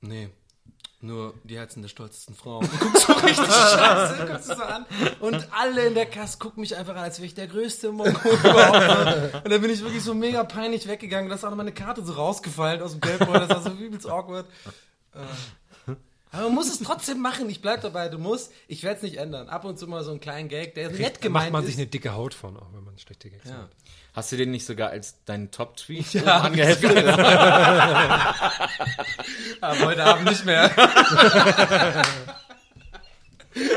nee. 0.00 0.28
Nur 1.04 1.34
die 1.42 1.56
Herzen 1.56 1.82
der 1.82 1.88
stolzesten 1.88 2.34
Frau. 2.36 2.58
Und 2.58 2.70
guck 2.80 2.96
so 2.96 3.12
richtig 3.12 3.46
scheiße, 3.46 4.24
guckst 4.26 4.50
du 4.50 4.54
so 4.54 4.62
an. 4.62 4.86
Und 5.18 5.48
alle 5.52 5.86
in 5.88 5.94
der 5.94 6.06
Kasse 6.06 6.38
gucken 6.38 6.60
mich 6.60 6.76
einfach 6.76 6.94
an, 6.94 7.02
als 7.02 7.18
wäre 7.18 7.26
ich 7.26 7.34
der 7.34 7.48
größte 7.48 7.90
Mongol 7.90 8.32
überhaupt. 8.32 9.34
Und 9.44 9.50
dann 9.50 9.60
bin 9.60 9.70
ich 9.70 9.80
wirklich 9.82 10.04
so 10.04 10.14
mega 10.14 10.44
peinlich 10.44 10.86
weggegangen. 10.86 11.28
Da 11.28 11.34
ist 11.34 11.44
auch 11.44 11.50
noch 11.50 11.56
meine 11.56 11.72
Karte 11.72 12.04
so 12.04 12.12
rausgefallen 12.12 12.80
aus 12.82 12.92
dem 12.92 13.00
Geldbeutel. 13.00 13.48
Das 13.48 13.50
war 13.50 13.62
so 13.62 13.70
übelst 13.70 14.08
awkward. 14.08 14.46
Äh, 15.14 15.18
Aber 16.30 16.44
man 16.44 16.54
muss 16.54 16.68
es 16.70 16.78
trotzdem 16.78 17.18
machen. 17.20 17.50
Ich 17.50 17.60
bleib 17.60 17.80
dabei. 17.82 18.08
Du 18.08 18.18
musst. 18.18 18.52
Ich 18.68 18.84
werde 18.84 18.98
es 18.98 19.02
nicht 19.02 19.16
ändern. 19.16 19.48
Ab 19.48 19.64
und 19.64 19.80
zu 19.80 19.88
mal 19.88 20.04
so 20.04 20.12
einen 20.12 20.20
kleinen 20.20 20.48
Gag, 20.48 20.74
der 20.76 20.88
nett 20.90 21.00
Da 21.00 21.04
macht 21.08 21.20
gemeint 21.20 21.52
man 21.52 21.62
ist. 21.64 21.70
sich 21.70 21.78
eine 21.78 21.88
dicke 21.88 22.14
Haut 22.14 22.32
von, 22.32 22.56
auch 22.56 22.72
wenn 22.72 22.84
man 22.84 22.96
schlechte 22.98 23.28
Gags 23.28 23.48
ja. 23.48 23.56
hat. 23.56 23.70
Hast 24.14 24.30
du 24.30 24.36
den 24.36 24.50
nicht 24.50 24.66
sogar 24.66 24.90
als 24.90 25.24
deinen 25.24 25.50
Top-Tweet 25.50 26.12
Ja, 26.12 26.42
angeheftet? 26.42 26.96
Aber 29.60 29.80
heute 29.80 30.04
Abend 30.04 30.26
nicht 30.28 30.44
mehr. 30.44 30.70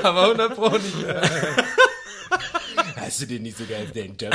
Aber 0.04 0.24
100 0.24 0.56
Pro 0.56 0.70
nicht 0.72 1.02
mehr. 1.02 1.22
Hast 2.98 3.22
du 3.22 3.28
den 3.28 3.44
nicht 3.44 3.58
sogar 3.58 3.80
als 3.80 3.94
deinen 3.94 4.18
Top 4.18 4.34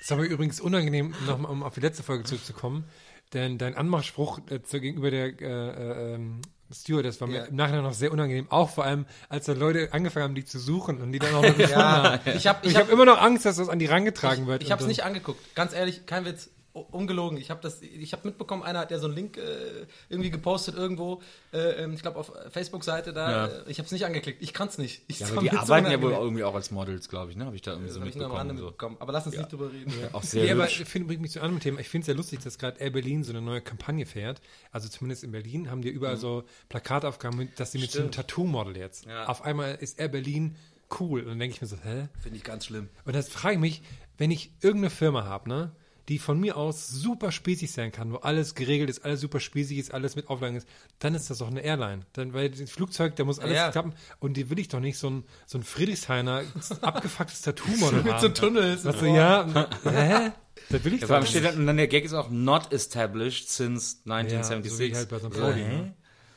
Es 0.00 0.10
war 0.10 0.18
mir 0.18 0.26
übrigens 0.26 0.60
unangenehm, 0.60 1.14
nochmal 1.26 1.50
um 1.50 1.64
auf 1.64 1.74
die 1.74 1.80
letzte 1.80 2.04
Folge 2.04 2.22
zurückzukommen, 2.24 2.84
denn 3.32 3.58
dein 3.58 3.76
Anmachspruch 3.76 4.38
äh, 4.50 4.60
gegenüber 4.78 5.10
der 5.10 5.40
äh, 5.40 5.44
äh, 5.44 6.14
ähm, 6.14 6.42
Stewardess 6.72 7.20
war 7.20 7.28
mir 7.28 7.36
Ja. 7.38 7.44
im 7.44 7.56
Nachhinein 7.56 7.82
noch 7.84 7.92
sehr 7.94 8.12
unangenehm, 8.12 8.46
auch 8.50 8.70
vor 8.70 8.84
allem, 8.84 9.06
als 9.28 9.46
da 9.46 9.52
Leute 9.52 9.88
angefangen 9.92 10.24
haben, 10.24 10.34
die 10.34 10.44
zu 10.44 10.58
suchen 10.58 11.00
und 11.00 11.12
die 11.12 11.18
dann 11.18 11.34
auch 11.34 11.42
noch 11.42 11.56
gefunden 11.56 11.76
haben. 11.76 12.20
Ich 12.36 12.46
habe 12.46 12.58
ich 12.66 12.72
ich 12.72 12.76
habe 12.76 12.86
hab, 12.86 12.92
immer 12.92 13.04
noch 13.04 13.20
Angst, 13.20 13.44
dass 13.46 13.56
das 13.56 13.68
an 13.68 13.78
die 13.78 13.86
rangetragen 13.86 14.46
wird. 14.46 14.62
ich 14.62 14.72
hab's 14.72 14.82
und 14.82 14.88
nicht 14.88 15.04
angeguckt. 15.04 15.54
Ganz 15.54 15.72
ehrlich, 15.72 16.06
kein 16.06 16.24
Witz. 16.24 16.50
Ungelogen. 16.80 17.38
Ich 17.38 17.50
habe 17.50 17.60
das, 17.62 17.80
ich 17.82 18.12
habe 18.12 18.26
mitbekommen, 18.28 18.62
einer 18.62 18.80
hat 18.80 18.90
ja 18.90 18.98
so 18.98 19.06
einen 19.06 19.14
Link 19.16 19.36
äh, 19.36 19.86
irgendwie 20.08 20.30
gepostet 20.30 20.74
irgendwo, 20.76 21.22
äh, 21.52 21.58
ähm, 21.84 21.94
ich 21.94 22.02
glaube 22.02 22.18
auf 22.18 22.32
Facebook-Seite 22.50 23.12
da. 23.12 23.30
Ja. 23.30 23.46
Äh, 23.46 23.70
ich 23.70 23.78
habe 23.78 23.86
es 23.86 23.92
nicht 23.92 24.04
angeklickt. 24.06 24.42
Ich 24.42 24.52
kann's 24.52 24.78
nicht. 24.78 25.02
Ich 25.08 25.20
Ja, 25.20 25.26
es 25.26 25.32
aber 25.32 25.40
die 25.42 25.50
arbeiten 25.50 25.90
ja 25.90 26.00
wohl 26.02 26.12
irgendwie 26.12 26.44
auch 26.44 26.54
als 26.54 26.70
Models, 26.70 27.08
glaube 27.08 27.30
ich, 27.30 27.36
ne? 27.36 27.46
Habe 27.46 27.56
ich 27.56 27.62
da 27.62 27.72
irgendwie 27.72 27.90
so 27.90 28.00
mitbekommen. 28.00 28.56
So. 28.58 28.64
mitbekommen. 28.64 28.96
Aber 29.00 29.12
lass 29.12 29.26
uns 29.26 29.36
nicht 29.36 29.52
drüber 29.52 29.72
reden. 29.72 29.92
Auch 30.12 30.22
sehr 30.22 30.44
Ja, 30.44 30.54
aber 30.54 30.64
hübsch. 30.64 30.80
ich 30.80 30.88
finde 30.88 31.12
übrigens 31.14 31.32
zu 31.32 31.40
einem 31.40 31.60
Thema, 31.60 31.80
ich 31.80 31.88
finde 31.88 32.02
es 32.02 32.06
sehr 32.06 32.14
lustig, 32.14 32.40
dass 32.42 32.58
gerade 32.58 32.78
Air 32.80 32.90
Berlin 32.90 33.24
so 33.24 33.32
eine 33.32 33.42
neue 33.42 33.60
Kampagne 33.60 34.06
fährt. 34.06 34.40
Also 34.72 34.88
zumindest 34.88 35.24
in 35.24 35.32
Berlin 35.32 35.70
haben 35.70 35.82
die 35.82 35.88
überall 35.88 36.16
so 36.16 36.44
Plakataufgaben, 36.68 37.38
mit- 37.38 37.58
dass 37.60 37.72
sie 37.72 37.78
mit 37.78 37.90
so 37.90 38.00
einem 38.00 38.10
Tattoo-Model 38.12 38.76
jetzt. 38.76 39.06
Ja. 39.06 39.26
Auf 39.26 39.42
einmal 39.42 39.74
ist 39.76 39.98
Air 39.98 40.08
Berlin 40.08 40.56
cool. 41.00 41.20
Und 41.22 41.28
dann 41.28 41.38
denke 41.38 41.54
ich 41.56 41.60
mir 41.60 41.66
so, 41.68 41.76
hä? 41.82 42.08
Finde 42.20 42.38
ich 42.38 42.44
ganz 42.44 42.66
schlimm. 42.66 42.88
Und 43.04 43.16
das 43.16 43.28
frage 43.28 43.54
ich 43.54 43.60
mich, 43.60 43.82
wenn 44.18 44.30
ich 44.30 44.52
irgendeine 44.62 44.90
Firma 44.90 45.24
habe, 45.24 45.48
ne, 45.48 45.72
die 46.08 46.18
von 46.18 46.38
mir 46.38 46.56
aus 46.56 46.88
super 46.88 47.32
spießig 47.32 47.72
sein 47.72 47.90
kann, 47.90 48.12
wo 48.12 48.16
alles 48.18 48.54
geregelt 48.54 48.88
ist, 48.90 49.04
alles 49.04 49.20
super 49.20 49.40
spießig 49.40 49.78
ist, 49.78 49.92
alles 49.92 50.14
mit 50.14 50.28
Auflagen 50.28 50.56
ist, 50.56 50.68
dann 51.00 51.14
ist 51.16 51.30
das 51.30 51.38
doch 51.38 51.48
eine 51.48 51.62
Airline. 51.62 52.02
Dann, 52.12 52.32
weil 52.32 52.50
das 52.50 52.70
Flugzeug, 52.70 53.16
da 53.16 53.24
muss 53.24 53.38
alles 53.40 53.56
Ja. 53.56 53.70
klappen. 53.72 53.92
Und 54.20 54.36
die 54.36 54.48
will 54.48 54.58
ich 54.60 54.68
doch 54.68 54.80
nicht 54.80 54.98
so 54.98 55.10
ein, 55.10 55.24
so 55.46 55.58
ein 55.58 55.64
Friedrichshainer 55.64 56.42
abgefucktes 56.82 57.42
Tattoo-Model. 57.42 58.02
Mit 58.04 58.20
so 58.20 58.28
Tunnels. 58.28 58.84
Weißt 58.84 59.00
du, 59.00 59.06
ja, 59.06 59.46
hä? 59.84 60.32
Das 60.70 60.84
will 60.84 60.94
ich 60.94 61.02
Ja, 61.02 61.06
doch 61.08 61.20
nicht. 61.20 61.30
steht 61.30 61.44
dann, 61.44 61.56
und 61.58 61.66
dann 61.66 61.76
der 61.76 61.86
Gag 61.88 62.04
ist 62.04 62.12
auch 62.14 62.30
not 62.30 62.72
established 62.72 63.50
since 63.50 63.96
Ja, 64.04 64.06
so 64.06 64.12
1976. 64.12 64.94
halt 64.94 65.08
bei 65.08 65.18
so 65.18 65.26
einem 65.26 65.54
Hä? 65.54 65.64
ne? 65.78 65.94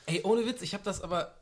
Ey, 0.08 0.22
ohne 0.24 0.46
Witz, 0.46 0.62
ich 0.62 0.74
habe 0.74 0.84
das 0.84 1.02
aber, 1.02 1.36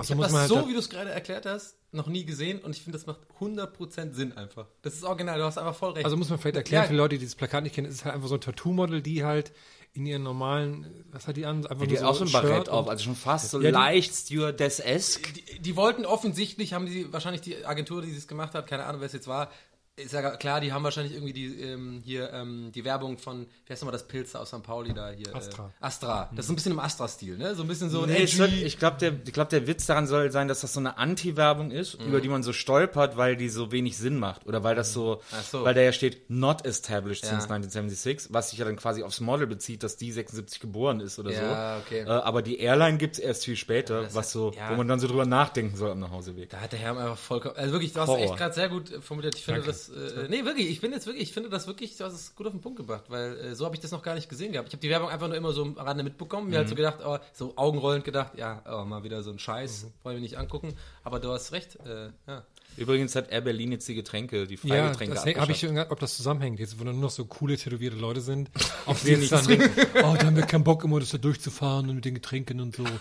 ich 0.00 0.06
so 0.08 0.10
habe 0.10 0.16
muss 0.16 0.26
das 0.26 0.32
man 0.32 0.40
halt 0.42 0.48
so, 0.50 0.56
da- 0.56 0.68
wie 0.68 0.72
du 0.74 0.78
es 0.78 0.88
gerade 0.90 1.10
erklärt 1.10 1.46
hast, 1.46 1.76
noch 1.92 2.08
nie 2.08 2.24
gesehen 2.24 2.58
und 2.60 2.76
ich 2.76 2.82
finde, 2.82 2.98
das 2.98 3.06
macht 3.06 3.20
100% 3.40 4.12
Sinn 4.14 4.36
einfach. 4.36 4.66
Das 4.82 4.94
ist 4.94 5.04
original, 5.04 5.38
du 5.38 5.44
hast 5.44 5.56
einfach 5.58 5.74
voll 5.74 5.92
recht. 5.92 6.04
Also 6.04 6.16
muss 6.16 6.28
man 6.28 6.38
vielleicht 6.38 6.56
erklären 6.56 6.82
Ja. 6.84 6.88
für 6.88 6.94
Leute, 6.94 7.14
die 7.14 7.20
dieses 7.20 7.34
Plakat 7.36 7.62
nicht 7.62 7.74
kennen, 7.74 7.86
es 7.88 7.94
ist 7.94 8.04
halt 8.04 8.14
einfach 8.14 8.28
so 8.28 8.34
ein 8.34 8.40
Tattoo-Model, 8.40 9.00
die 9.02 9.24
halt 9.24 9.52
in 9.94 10.04
ihren 10.04 10.22
normalen, 10.24 11.04
was 11.10 11.26
hat 11.26 11.36
die 11.38 11.46
an? 11.46 11.64
Einfach 11.66 11.86
Die 11.86 11.92
nur 11.94 12.02
hat 12.02 12.08
auch 12.08 12.14
so 12.14 12.24
ein 12.24 12.28
Shirt 12.28 12.42
Barett 12.42 12.68
auf, 12.68 12.88
also 12.88 13.02
schon 13.04 13.14
fast 13.14 13.50
so 13.50 13.58
Ja, 13.62 13.68
die- 13.68 13.72
leicht 13.74 14.14
Stewardess-esque. 14.14 15.32
die, 15.32 15.58
die 15.60 15.76
wollten 15.76 16.04
offensichtlich, 16.04 16.74
haben 16.74 16.86
die 16.86 17.10
wahrscheinlich 17.12 17.40
die 17.40 17.64
Agentur, 17.64 18.02
die 18.02 18.14
es 18.14 18.28
gemacht 18.28 18.54
hat, 18.54 18.66
keine 18.66 18.84
Ahnung, 18.84 19.00
wer 19.00 19.06
es 19.06 19.12
jetzt 19.14 19.26
war, 19.28 19.50
ist 19.98 20.12
ja 20.12 20.36
klar, 20.36 20.60
die 20.60 20.72
haben 20.74 20.84
wahrscheinlich 20.84 21.14
irgendwie 21.14 21.32
die 21.32 21.58
ähm, 21.62 22.02
hier 22.04 22.30
ähm, 22.34 22.70
die 22.74 22.84
Werbung 22.84 23.16
von, 23.16 23.46
wie 23.64 23.72
heißt 23.72 23.80
nochmal 23.82 23.92
das 23.92 24.06
Pilz 24.06 24.32
da 24.32 24.40
aus 24.40 24.48
St. 24.48 24.62
Pauli 24.62 24.92
da 24.92 25.10
hier? 25.10 25.34
Astra. 25.34 25.72
Äh, 25.80 25.84
Astra. 25.84 26.30
Das 26.36 26.44
ist 26.44 26.50
ein 26.50 26.54
bisschen 26.56 26.72
im 26.72 26.78
Astra-Stil, 26.80 27.38
ne? 27.38 27.54
So 27.54 27.62
ein 27.62 27.68
bisschen 27.68 27.88
so 27.88 28.02
ein 28.02 28.10
Nee, 28.10 28.22
es 28.24 28.38
edgy. 28.38 28.62
ich 28.64 28.78
glaube, 28.78 28.98
der, 28.98 29.14
ich 29.24 29.32
glaub, 29.32 29.48
der 29.48 29.66
Witz 29.66 29.86
daran 29.86 30.06
soll 30.06 30.30
sein, 30.30 30.48
dass 30.48 30.60
das 30.60 30.74
so 30.74 30.80
eine 30.80 30.98
Anti-Werbung 30.98 31.70
ist, 31.70 31.98
Mhm. 31.98 32.08
über 32.08 32.20
die 32.20 32.28
man 32.28 32.42
so 32.42 32.52
stolpert, 32.52 33.16
weil 33.16 33.36
die 33.36 33.48
so 33.48 33.72
wenig 33.72 33.96
Sinn 33.96 34.18
macht. 34.18 34.46
Oder 34.46 34.62
weil 34.62 34.74
das 34.74 34.92
so, 34.92 35.22
so. 35.50 35.64
weil 35.64 35.72
da 35.72 35.80
ja 35.80 35.92
steht, 35.92 36.28
not 36.28 36.66
established 36.66 37.24
Ja. 37.24 37.30
since 37.30 37.44
1976, 37.48 38.34
was 38.34 38.50
sich 38.50 38.58
ja 38.58 38.66
dann 38.66 38.76
quasi 38.76 39.02
aufs 39.02 39.20
Model 39.20 39.46
bezieht, 39.46 39.82
dass 39.82 39.96
die 39.96 40.12
76 40.12 40.60
geboren 40.60 41.00
ist 41.00 41.18
oder 41.18 41.32
Ja, 41.32 41.76
so. 41.78 41.82
okay. 41.86 42.00
Äh, 42.02 42.08
aber 42.10 42.42
die 42.42 42.58
Airline 42.60 42.98
gibt's 42.98 43.18
erst 43.18 43.46
viel 43.46 43.56
später, 43.56 44.02
das 44.02 44.14
was 44.14 44.30
so, 44.30 44.52
ja. 44.52 44.70
wo 44.70 44.74
man 44.76 44.88
dann 44.88 45.00
so 45.00 45.06
drüber 45.08 45.24
nachdenken 45.24 45.74
soll 45.76 45.90
am 45.90 46.00
Nachhauseweg. 46.00 46.50
Da 46.50 46.60
hat 46.60 46.72
der 46.72 46.80
Herr 46.80 46.90
einfach 46.98 47.16
vollkommen, 47.16 47.56
also 47.56 47.72
wirklich, 47.72 47.94
du 47.94 48.00
hast 48.00 48.08
Horror. 48.08 48.24
echt 48.24 48.36
gerade 48.36 48.54
sehr 48.54 48.68
gut 48.68 48.92
äh, 48.92 49.00
formuliert. 49.00 49.34
Ich 49.36 49.44
finde 49.44 49.62
das, 49.62 49.85
äh, 49.88 50.28
nee, 50.28 50.44
wirklich, 50.44 50.68
ich 50.68 50.80
finde 50.80 50.96
jetzt 50.96 51.06
wirklich, 51.06 51.24
ich 51.24 51.32
finde 51.32 51.48
das 51.48 51.66
wirklich, 51.66 51.96
du 51.96 52.04
hast 52.04 52.14
es 52.14 52.34
gut 52.34 52.46
auf 52.46 52.52
den 52.52 52.60
Punkt 52.60 52.78
gebracht, 52.78 53.04
weil 53.08 53.36
äh, 53.38 53.54
so 53.54 53.64
habe 53.64 53.74
ich 53.74 53.80
das 53.80 53.90
noch 53.90 54.02
gar 54.02 54.14
nicht 54.14 54.28
gesehen 54.28 54.52
gehabt. 54.52 54.68
Ich 54.68 54.74
habe 54.74 54.80
die 54.80 54.90
Werbung 54.90 55.08
einfach 55.08 55.28
nur 55.28 55.36
immer 55.36 55.52
so 55.52 55.62
am 55.62 55.74
Rande 55.74 56.02
mitbekommen, 56.04 56.50
mir 56.50 56.58
halt 56.58 56.68
so 56.68 56.74
gedacht, 56.74 56.98
oh, 57.04 57.18
so 57.32 57.54
augenrollend 57.56 58.04
gedacht, 58.04 58.36
ja, 58.36 58.62
oh, 58.70 58.84
mal 58.84 59.04
wieder 59.04 59.22
so 59.22 59.30
ein 59.30 59.38
Scheiß, 59.38 59.86
wollen 60.02 60.16
wir 60.16 60.22
nicht 60.22 60.38
angucken, 60.38 60.74
aber 61.04 61.20
du 61.20 61.30
hast 61.30 61.52
recht, 61.52 61.76
äh, 61.86 62.10
ja. 62.26 62.44
Übrigens 62.76 63.14
hat 63.16 63.30
Air 63.30 63.40
Berlin 63.40 63.72
jetzt 63.72 63.88
die 63.88 63.94
Getränke, 63.94 64.46
die 64.46 64.54
Ja, 64.62 64.90
Freigetränke 64.90 65.14
das 65.14 65.26
habe 65.26 65.52
ich 65.52 65.60
schon 65.60 65.70
gedacht, 65.70 65.90
ob 65.90 66.00
das 66.00 66.16
zusammenhängt. 66.16 66.60
Jetzt, 66.60 66.78
wo 66.78 66.84
nur 66.84 66.92
noch 66.92 67.10
so 67.10 67.24
coole, 67.24 67.56
tätowierte 67.56 67.96
Leute 67.96 68.20
sind, 68.20 68.50
auf 68.86 69.02
die 69.02 69.10
die 69.10 69.16
nichts 69.16 69.30
dann, 69.30 69.44
trinken. 69.44 69.70
oh, 69.96 70.14
da 70.18 70.26
haben 70.26 70.36
wir 70.36 70.44
keinen 70.44 70.64
Bock, 70.64 70.84
immer 70.84 71.00
das 71.00 71.10
da 71.10 71.18
durchzufahren 71.18 71.88
und 71.88 71.96
mit 71.96 72.04
den 72.04 72.14
Getränken 72.14 72.60
und 72.60 72.76
so. 72.76 72.84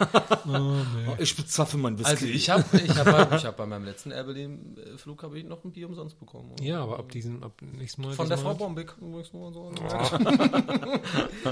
Oh, 0.47 0.51
nee. 0.51 1.07
Oh, 1.09 1.15
ich 1.17 1.35
bezapfe 1.35 1.77
mein 1.77 1.97
Whisky. 1.97 2.11
Also 2.11 2.25
ich 2.27 2.49
habe 2.49 2.63
ich 2.77 2.95
hab, 2.95 3.33
ich 3.33 3.45
hab 3.45 3.57
bei 3.57 3.65
meinem 3.65 3.85
letzten 3.85 4.11
Air 4.11 4.25
Berlin 4.25 4.77
äh, 4.77 4.97
Flug 4.97 5.23
habe 5.23 5.39
ich 5.39 5.43
noch 5.43 5.63
ein 5.63 5.71
Bier 5.71 5.87
umsonst 5.87 6.19
bekommen. 6.19 6.51
Ja, 6.61 6.83
aber 6.83 6.99
ab 6.99 7.11
diesem, 7.11 7.41
ab 7.43 7.59
nächsten 7.61 8.03
Mal. 8.03 8.13
Von 8.13 8.29
der 8.29 8.37
Frau 8.37 8.53
Bombeck. 8.53 8.93
übrigens 9.01 9.33
nur 9.33 9.51
so. 9.51 9.71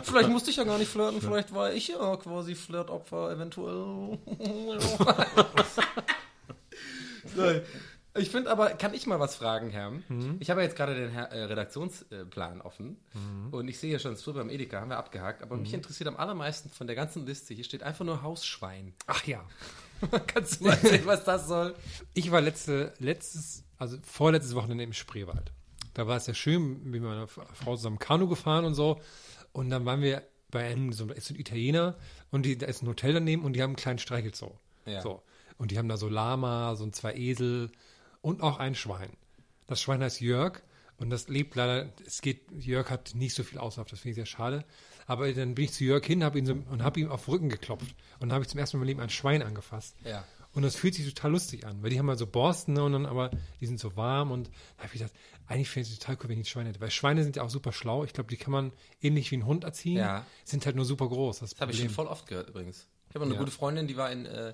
vielleicht 0.03 0.29
musste 0.29 0.51
ich 0.51 0.57
ja 0.57 0.63
gar 0.63 0.77
nicht 0.77 0.89
flirten, 0.89 1.21
vielleicht 1.21 1.53
war 1.53 1.73
ich 1.73 1.87
ja 1.87 2.15
quasi 2.17 2.53
Flirtopfer, 2.53 3.31
eventuell. 3.31 4.19
so. 7.35 7.61
Ich 8.15 8.29
finde 8.29 8.51
aber, 8.51 8.69
kann 8.71 8.93
ich 8.93 9.07
mal 9.07 9.19
was 9.19 9.35
fragen, 9.35 9.71
Herr? 9.71 9.91
Ich 10.39 10.49
habe 10.49 10.61
ja 10.61 10.67
jetzt 10.67 10.75
gerade 10.75 10.93
den 10.93 11.09
Herr, 11.09 11.31
äh, 11.31 11.45
Redaktionsplan 11.45 12.61
offen 12.61 12.97
und 13.51 13.67
ich 13.67 13.79
sehe 13.79 13.91
ja 13.91 13.99
schon, 13.99 14.13
es 14.13 14.25
wird 14.27 14.37
beim 14.37 14.49
Edeka, 14.49 14.81
haben 14.81 14.89
wir 14.89 14.97
abgehakt, 14.97 15.41
aber 15.41 15.57
mich 15.57 15.73
interessiert 15.73 16.07
am 16.07 16.17
allermeisten 16.17 16.69
von 16.69 16.85
der 16.85 16.95
ganzen 16.95 17.25
Liste, 17.25 17.53
hier 17.53 17.63
steht 17.63 17.81
einfach 17.81 18.05
nur 18.05 18.21
Hausschwein. 18.21 18.93
Ach 19.07 19.25
ja. 19.25 19.43
Kannst 20.27 20.59
du 20.59 20.65
mal 20.65 20.73
erzählen, 20.73 21.05
was 21.05 21.23
das 21.23 21.47
soll? 21.47 21.75
Ich 22.13 22.31
war 22.31 22.41
letzte, 22.41 22.93
letztes, 22.99 23.63
also 23.77 23.97
vorletztes 24.03 24.53
Wochenende 24.55 24.83
im 24.83 24.93
Spreewald. 24.93 25.51
Da 25.93 26.07
war 26.07 26.17
es 26.17 26.27
ja 26.27 26.33
schön, 26.33 26.83
mit 26.83 27.01
meiner 27.01 27.27
Frau 27.27 27.75
zusammen 27.75 27.99
Kanu 27.99 28.27
gefahren 28.27 28.65
und 28.65 28.73
so. 28.73 28.99
Und 29.51 29.69
dann 29.69 29.85
waren 29.85 30.01
wir 30.01 30.23
bei 30.49 30.65
einem, 30.65 30.91
so, 30.91 31.05
da 31.05 31.13
ist 31.13 31.27
so 31.27 31.33
ein 31.33 31.39
Italiener 31.39 31.95
und 32.31 32.45
die, 32.45 32.57
da 32.57 32.67
ist 32.67 32.83
ein 32.83 32.87
Hotel 32.87 33.13
daneben 33.13 33.43
und 33.43 33.53
die 33.53 33.61
haben 33.61 33.71
einen 33.71 33.75
kleinen 33.75 33.99
Streichelzoo. 33.99 34.51
Ja. 34.85 35.01
So. 35.01 35.21
Und 35.57 35.71
die 35.71 35.77
haben 35.77 35.87
da 35.87 35.97
so 35.97 36.09
Lama, 36.09 36.75
so 36.75 36.83
ein 36.83 36.93
zwei 36.93 37.15
Esel 37.15 37.71
und 38.23 38.41
auch 38.41 38.57
ein 38.57 38.73
Schwein. 38.73 39.11
Das 39.67 39.79
Schwein 39.81 40.01
heißt 40.01 40.19
Jörg 40.21 40.61
und 40.97 41.11
das 41.11 41.27
lebt 41.27 41.53
leider, 41.55 41.89
es 42.07 42.21
geht, 42.21 42.41
Jörg 42.57 42.89
hat 42.89 43.13
nicht 43.13 43.35
so 43.35 43.43
viel 43.43 43.59
Auslauf, 43.59 43.87
das 43.87 43.99
finde 43.99 44.11
ich 44.11 44.15
sehr 44.15 44.25
schade. 44.25 44.65
Aber 45.05 45.31
dann 45.31 45.53
bin 45.53 45.65
ich 45.65 45.73
zu 45.73 45.83
Jörg 45.83 46.03
hin 46.05 46.23
hab 46.23 46.35
ihn 46.35 46.45
so, 46.45 46.53
und 46.53 46.81
habe 46.81 46.99
ihm 46.99 47.11
auf 47.11 47.25
den 47.25 47.31
Rücken 47.33 47.49
geklopft. 47.49 47.93
Und 48.19 48.29
dann 48.29 48.33
habe 48.33 48.43
ich 48.43 48.49
zum 48.49 48.59
ersten 48.59 48.77
Mal 48.77 48.81
in 48.81 48.85
meinem 48.85 48.87
Leben 48.87 48.99
ein 49.01 49.09
Schwein 49.09 49.43
angefasst. 49.43 49.95
Ja. 50.05 50.23
Und 50.53 50.61
das 50.63 50.75
fühlt 50.75 50.93
sich 50.93 51.05
total 51.13 51.31
lustig 51.31 51.65
an, 51.65 51.81
weil 51.83 51.89
die 51.89 51.99
haben 51.99 52.07
halt 52.07 52.19
so 52.19 52.27
Borsten 52.27 52.75
ne, 52.75 52.83
und 52.83 52.93
dann 52.93 53.05
aber, 53.05 53.31
die 53.59 53.65
sind 53.65 53.79
so 53.79 53.95
warm 53.97 54.31
und 54.31 54.47
da 54.77 54.83
habe 54.83 54.93
ich 54.93 54.99
gedacht, 54.99 55.13
eigentlich 55.47 55.69
fände 55.69 55.89
ich 55.89 55.99
total 55.99 56.15
cool, 56.21 56.29
wenn 56.29 56.39
ich 56.39 56.43
ein 56.43 56.45
Schwein 56.49 56.67
hätte. 56.67 56.79
Weil 56.79 56.91
Schweine 56.91 57.23
sind 57.23 57.35
ja 57.35 57.43
auch 57.43 57.49
super 57.49 57.73
schlau. 57.73 58.03
Ich 58.05 58.13
glaube, 58.13 58.29
die 58.29 58.37
kann 58.37 58.51
man 58.51 58.71
ähnlich 59.01 59.31
wie 59.31 59.37
ein 59.37 59.45
Hund 59.45 59.63
erziehen. 59.65 59.97
Ja. 59.97 60.25
Sind 60.45 60.65
halt 60.65 60.75
nur 60.75 60.85
super 60.85 61.09
groß. 61.09 61.39
Das, 61.39 61.49
Das 61.49 61.59
habe 61.59 61.71
ich 61.71 61.79
schon 61.79 61.89
voll 61.89 62.07
oft 62.07 62.27
gehört 62.27 62.49
übrigens. 62.49 62.87
Ich 63.09 63.15
habe 63.15 63.25
eine 63.25 63.33
Ja. 63.33 63.39
gute 63.39 63.51
Freundin, 63.51 63.87
die 63.87 63.97
war 63.97 64.11
in, 64.11 64.25
äh, 64.25 64.53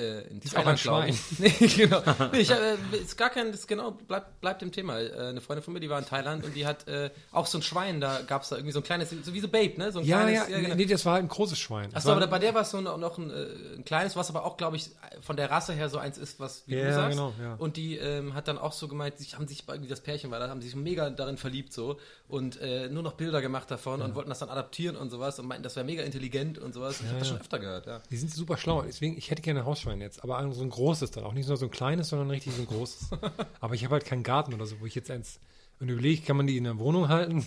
äh, 0.00 0.20
in 0.28 0.40
ist 0.40 0.56
auch 0.56 0.66
ein 0.66 1.08
ich. 1.08 1.18
nee, 1.38 1.50
genau. 1.76 2.02
Nee, 2.32 2.38
ich, 2.40 2.50
äh, 2.50 2.76
ist 3.02 3.16
gar 3.18 3.30
kein, 3.30 3.52
das 3.52 3.66
genau, 3.66 3.92
bleibt, 3.92 4.40
bleibt 4.40 4.62
im 4.62 4.72
Thema. 4.72 4.98
Äh, 4.98 5.28
eine 5.28 5.40
Freundin 5.40 5.62
von 5.62 5.74
mir, 5.74 5.80
die 5.80 5.90
war 5.90 5.98
in 5.98 6.06
Thailand 6.06 6.44
und 6.44 6.54
die 6.56 6.66
hat 6.66 6.88
äh, 6.88 7.10
auch 7.32 7.46
so 7.46 7.58
ein 7.58 7.62
Schwein, 7.62 8.00
da 8.00 8.20
gab 8.22 8.42
es 8.42 8.48
da 8.48 8.56
irgendwie 8.56 8.72
so 8.72 8.80
ein 8.80 8.84
kleines, 8.84 9.10
so 9.10 9.34
wie 9.34 9.40
so 9.40 9.48
Babe, 9.48 9.74
ne? 9.78 9.92
So 9.92 10.00
ein 10.00 10.04
Ja, 10.04 10.22
kleines, 10.22 10.48
ja, 10.48 10.60
genau. 10.60 10.74
nee, 10.74 10.86
das 10.86 11.04
war 11.06 11.14
halt 11.14 11.24
ein 11.24 11.28
großes 11.28 11.58
Schwein. 11.58 11.90
Das 11.90 12.04
Achso, 12.06 12.12
aber 12.16 12.26
bei 12.26 12.38
der 12.38 12.54
war 12.54 12.62
es 12.62 12.70
so 12.70 12.80
noch 12.80 13.18
ein, 13.18 13.30
äh, 13.30 13.76
ein 13.76 13.84
kleines, 13.84 14.16
was 14.16 14.30
aber 14.30 14.44
auch, 14.44 14.56
glaube 14.56 14.76
ich, 14.76 14.90
von 15.20 15.36
der 15.36 15.50
Rasse 15.50 15.72
her 15.74 15.88
so 15.88 15.98
eins 15.98 16.18
ist, 16.18 16.40
was 16.40 16.64
wie 16.66 16.76
Ja, 16.76 16.86
du 16.86 16.92
sagst. 16.94 17.16
genau, 17.18 17.34
ja. 17.40 17.54
Und 17.54 17.76
die 17.76 17.96
ähm, 17.96 18.34
hat 18.34 18.48
dann 18.48 18.58
auch 18.58 18.72
so 18.72 18.88
gemeint, 18.88 19.18
sich 19.18 19.34
haben 19.36 19.46
sich 19.48 19.64
irgendwie 19.68 19.88
das 19.88 20.00
Pärchen 20.00 20.30
war, 20.30 20.38
da 20.40 20.48
haben 20.48 20.62
sich 20.62 20.74
mega 20.74 21.10
darin 21.10 21.36
verliebt 21.36 21.72
so 21.72 21.98
und 22.28 22.60
äh, 22.60 22.88
nur 22.88 23.02
noch 23.02 23.14
Bilder 23.14 23.40
gemacht 23.42 23.70
davon 23.70 24.00
und 24.02 24.14
wollten 24.14 24.28
das 24.30 24.38
dann 24.38 24.48
adaptieren 24.48 24.96
und 24.96 25.10
sowas 25.10 25.38
und 25.38 25.46
meinten, 25.46 25.62
das 25.62 25.76
wäre 25.76 25.84
mega 25.84 26.02
intelligent 26.02 26.58
und 26.58 26.72
sowas. 26.72 27.00
Ich 27.00 27.06
habe 27.08 27.18
das 27.18 27.28
schon 27.28 27.40
öfter 27.40 27.58
gehört, 27.58 27.86
ja. 27.86 28.00
Die 28.10 28.16
sind 28.16 28.32
super 28.32 28.56
schlau. 28.56 28.82
Deswegen, 28.82 29.16
ich 29.18 29.30
hätte 29.30 29.42
gerne 29.42 29.60
ein 29.60 29.66
Hausschwein 29.66 29.89
jetzt, 30.00 30.22
aber 30.22 30.52
so 30.52 30.62
ein 30.62 30.70
großes 30.70 31.10
dann. 31.10 31.24
Auch 31.24 31.32
nicht 31.32 31.48
nur 31.48 31.56
so 31.56 31.64
ein 31.66 31.70
kleines, 31.70 32.10
sondern 32.10 32.30
richtig 32.30 32.54
so 32.54 32.62
ein 32.62 32.68
großes. 32.68 33.08
aber 33.60 33.74
ich 33.74 33.84
habe 33.84 33.94
halt 33.94 34.04
keinen 34.04 34.22
Garten 34.22 34.54
oder 34.54 34.66
so, 34.66 34.80
wo 34.80 34.86
ich 34.86 34.94
jetzt 34.94 35.10
eins. 35.10 35.40
Und 35.80 35.88
überlege, 35.88 36.22
kann 36.22 36.36
man 36.36 36.46
die 36.46 36.58
in 36.58 36.64
der 36.64 36.78
Wohnung 36.78 37.08
halten? 37.08 37.40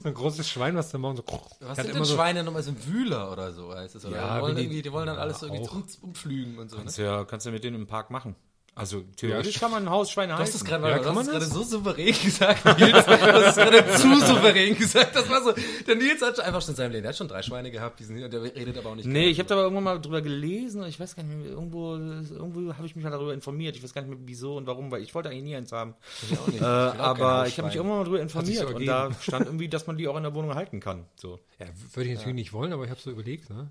so 0.00 0.08
ein 0.08 0.14
großes 0.14 0.48
Schwein, 0.48 0.74
was 0.74 0.90
dann 0.90 1.00
morgen 1.02 1.16
so. 1.16 1.24
Was 1.26 1.68
hat 1.70 1.76
sind 1.76 1.86
immer 1.90 1.94
denn 1.96 2.04
so- 2.04 2.14
Schweine 2.14 2.44
nochmal 2.44 2.62
so 2.62 2.70
ein 2.70 2.86
Wühler 2.86 3.30
oder 3.30 3.52
so 3.52 3.74
heißt 3.74 3.94
es? 3.96 4.04
Oder 4.04 4.16
Ja, 4.16 4.36
die, 4.36 4.42
wollen 4.42 4.56
die- 4.56 4.62
irgendwie, 4.62 4.82
die 4.82 4.92
wollen 4.92 5.06
dann 5.06 5.16
ja, 5.16 5.22
alles 5.22 5.42
irgendwie 5.42 5.66
auch. 5.68 5.74
um, 5.74 5.84
umflügen 6.02 6.58
und 6.58 6.70
so. 6.70 6.76
Ne? 6.76 6.82
Kannst 6.84 6.98
ja, 6.98 7.24
kannst 7.24 7.46
ja 7.46 7.52
mit 7.52 7.64
denen 7.64 7.76
im 7.76 7.86
Park 7.86 8.10
machen. 8.10 8.34
Also 8.76 9.02
theoretisch 9.16 9.60
kann 9.60 9.70
man 9.70 9.84
ein 9.84 9.90
Hausschwein 9.90 10.28
Du 10.30 10.34
halten. 10.34 10.48
hast 10.48 10.54
es 10.56 10.64
gerade 10.64 10.88
Ja, 10.88 10.98
du 10.98 11.04
hast 11.10 11.16
es 11.20 11.26
das? 11.26 11.32
gerade 11.32 11.44
so 11.44 11.62
souverän 11.62 12.12
gesagt, 12.24 12.64
Nils. 12.64 13.04
Du 13.04 13.10
hast 13.12 13.46
es 13.48 13.54
gerade 13.56 13.90
zu 13.92 14.20
souverän 14.26 14.74
gesagt. 14.76 15.14
Das 15.14 15.30
war 15.30 15.42
so. 15.44 15.52
Der 15.86 15.94
Nils 15.94 16.20
hat 16.20 16.34
schon 16.34 16.44
einfach 16.44 16.60
schon 16.60 16.70
in 16.70 16.76
seinem 16.76 16.90
Leben. 16.90 17.02
Der 17.04 17.10
hat 17.10 17.16
schon 17.16 17.28
drei 17.28 17.42
Schweine 17.42 17.70
gehabt, 17.70 18.00
die 18.00 18.04
sind, 18.04 18.18
der 18.32 18.42
redet 18.42 18.76
aber 18.76 18.90
auch 18.90 18.94
nicht. 18.96 19.06
Nee, 19.06 19.28
ich 19.28 19.38
habe 19.38 19.48
da 19.48 19.54
aber 19.54 19.62
irgendwann 19.62 19.84
mal 19.84 20.00
drüber 20.00 20.22
gelesen 20.22 20.82
und 20.82 20.88
ich 20.88 20.98
weiß 20.98 21.14
gar 21.14 21.22
nicht 21.22 21.36
mehr, 21.36 21.50
irgendwo, 21.52 21.94
irgendwo 21.94 22.74
habe 22.74 22.84
ich 22.86 22.96
mich 22.96 23.04
mal 23.04 23.10
darüber 23.10 23.32
informiert. 23.32 23.76
Ich 23.76 23.82
weiß 23.84 23.94
gar 23.94 24.02
nicht 24.02 24.10
mehr, 24.10 24.18
wieso 24.24 24.56
und 24.56 24.66
warum, 24.66 24.90
weil 24.90 25.02
ich 25.02 25.14
wollte 25.14 25.28
eigentlich 25.28 25.44
nie 25.44 25.54
eins 25.54 25.70
haben. 25.70 25.94
Ich 26.28 26.36
auch 26.36 26.46
nicht. 26.48 26.60
Äh, 26.60 26.64
aber 26.64 27.46
ich 27.46 27.56
habe 27.58 27.68
mich 27.68 27.76
irgendwann 27.76 27.98
mal 27.98 28.04
darüber 28.04 28.20
informiert 28.22 28.68
so 28.68 28.74
und 28.74 28.84
da 28.86 29.12
stand 29.20 29.46
irgendwie, 29.46 29.68
dass 29.68 29.86
man 29.86 29.96
die 29.96 30.08
auch 30.08 30.16
in 30.16 30.24
der 30.24 30.34
Wohnung 30.34 30.52
halten 30.56 30.80
kann. 30.80 31.06
So. 31.14 31.38
Ja, 31.60 31.66
würde 31.92 32.08
ich 32.10 32.16
natürlich 32.16 32.34
nicht 32.34 32.52
wollen, 32.52 32.72
aber 32.72 32.82
ich 32.84 32.90
habe 32.90 33.00
so 33.00 33.10
überlegt, 33.12 33.50
ne? 33.50 33.70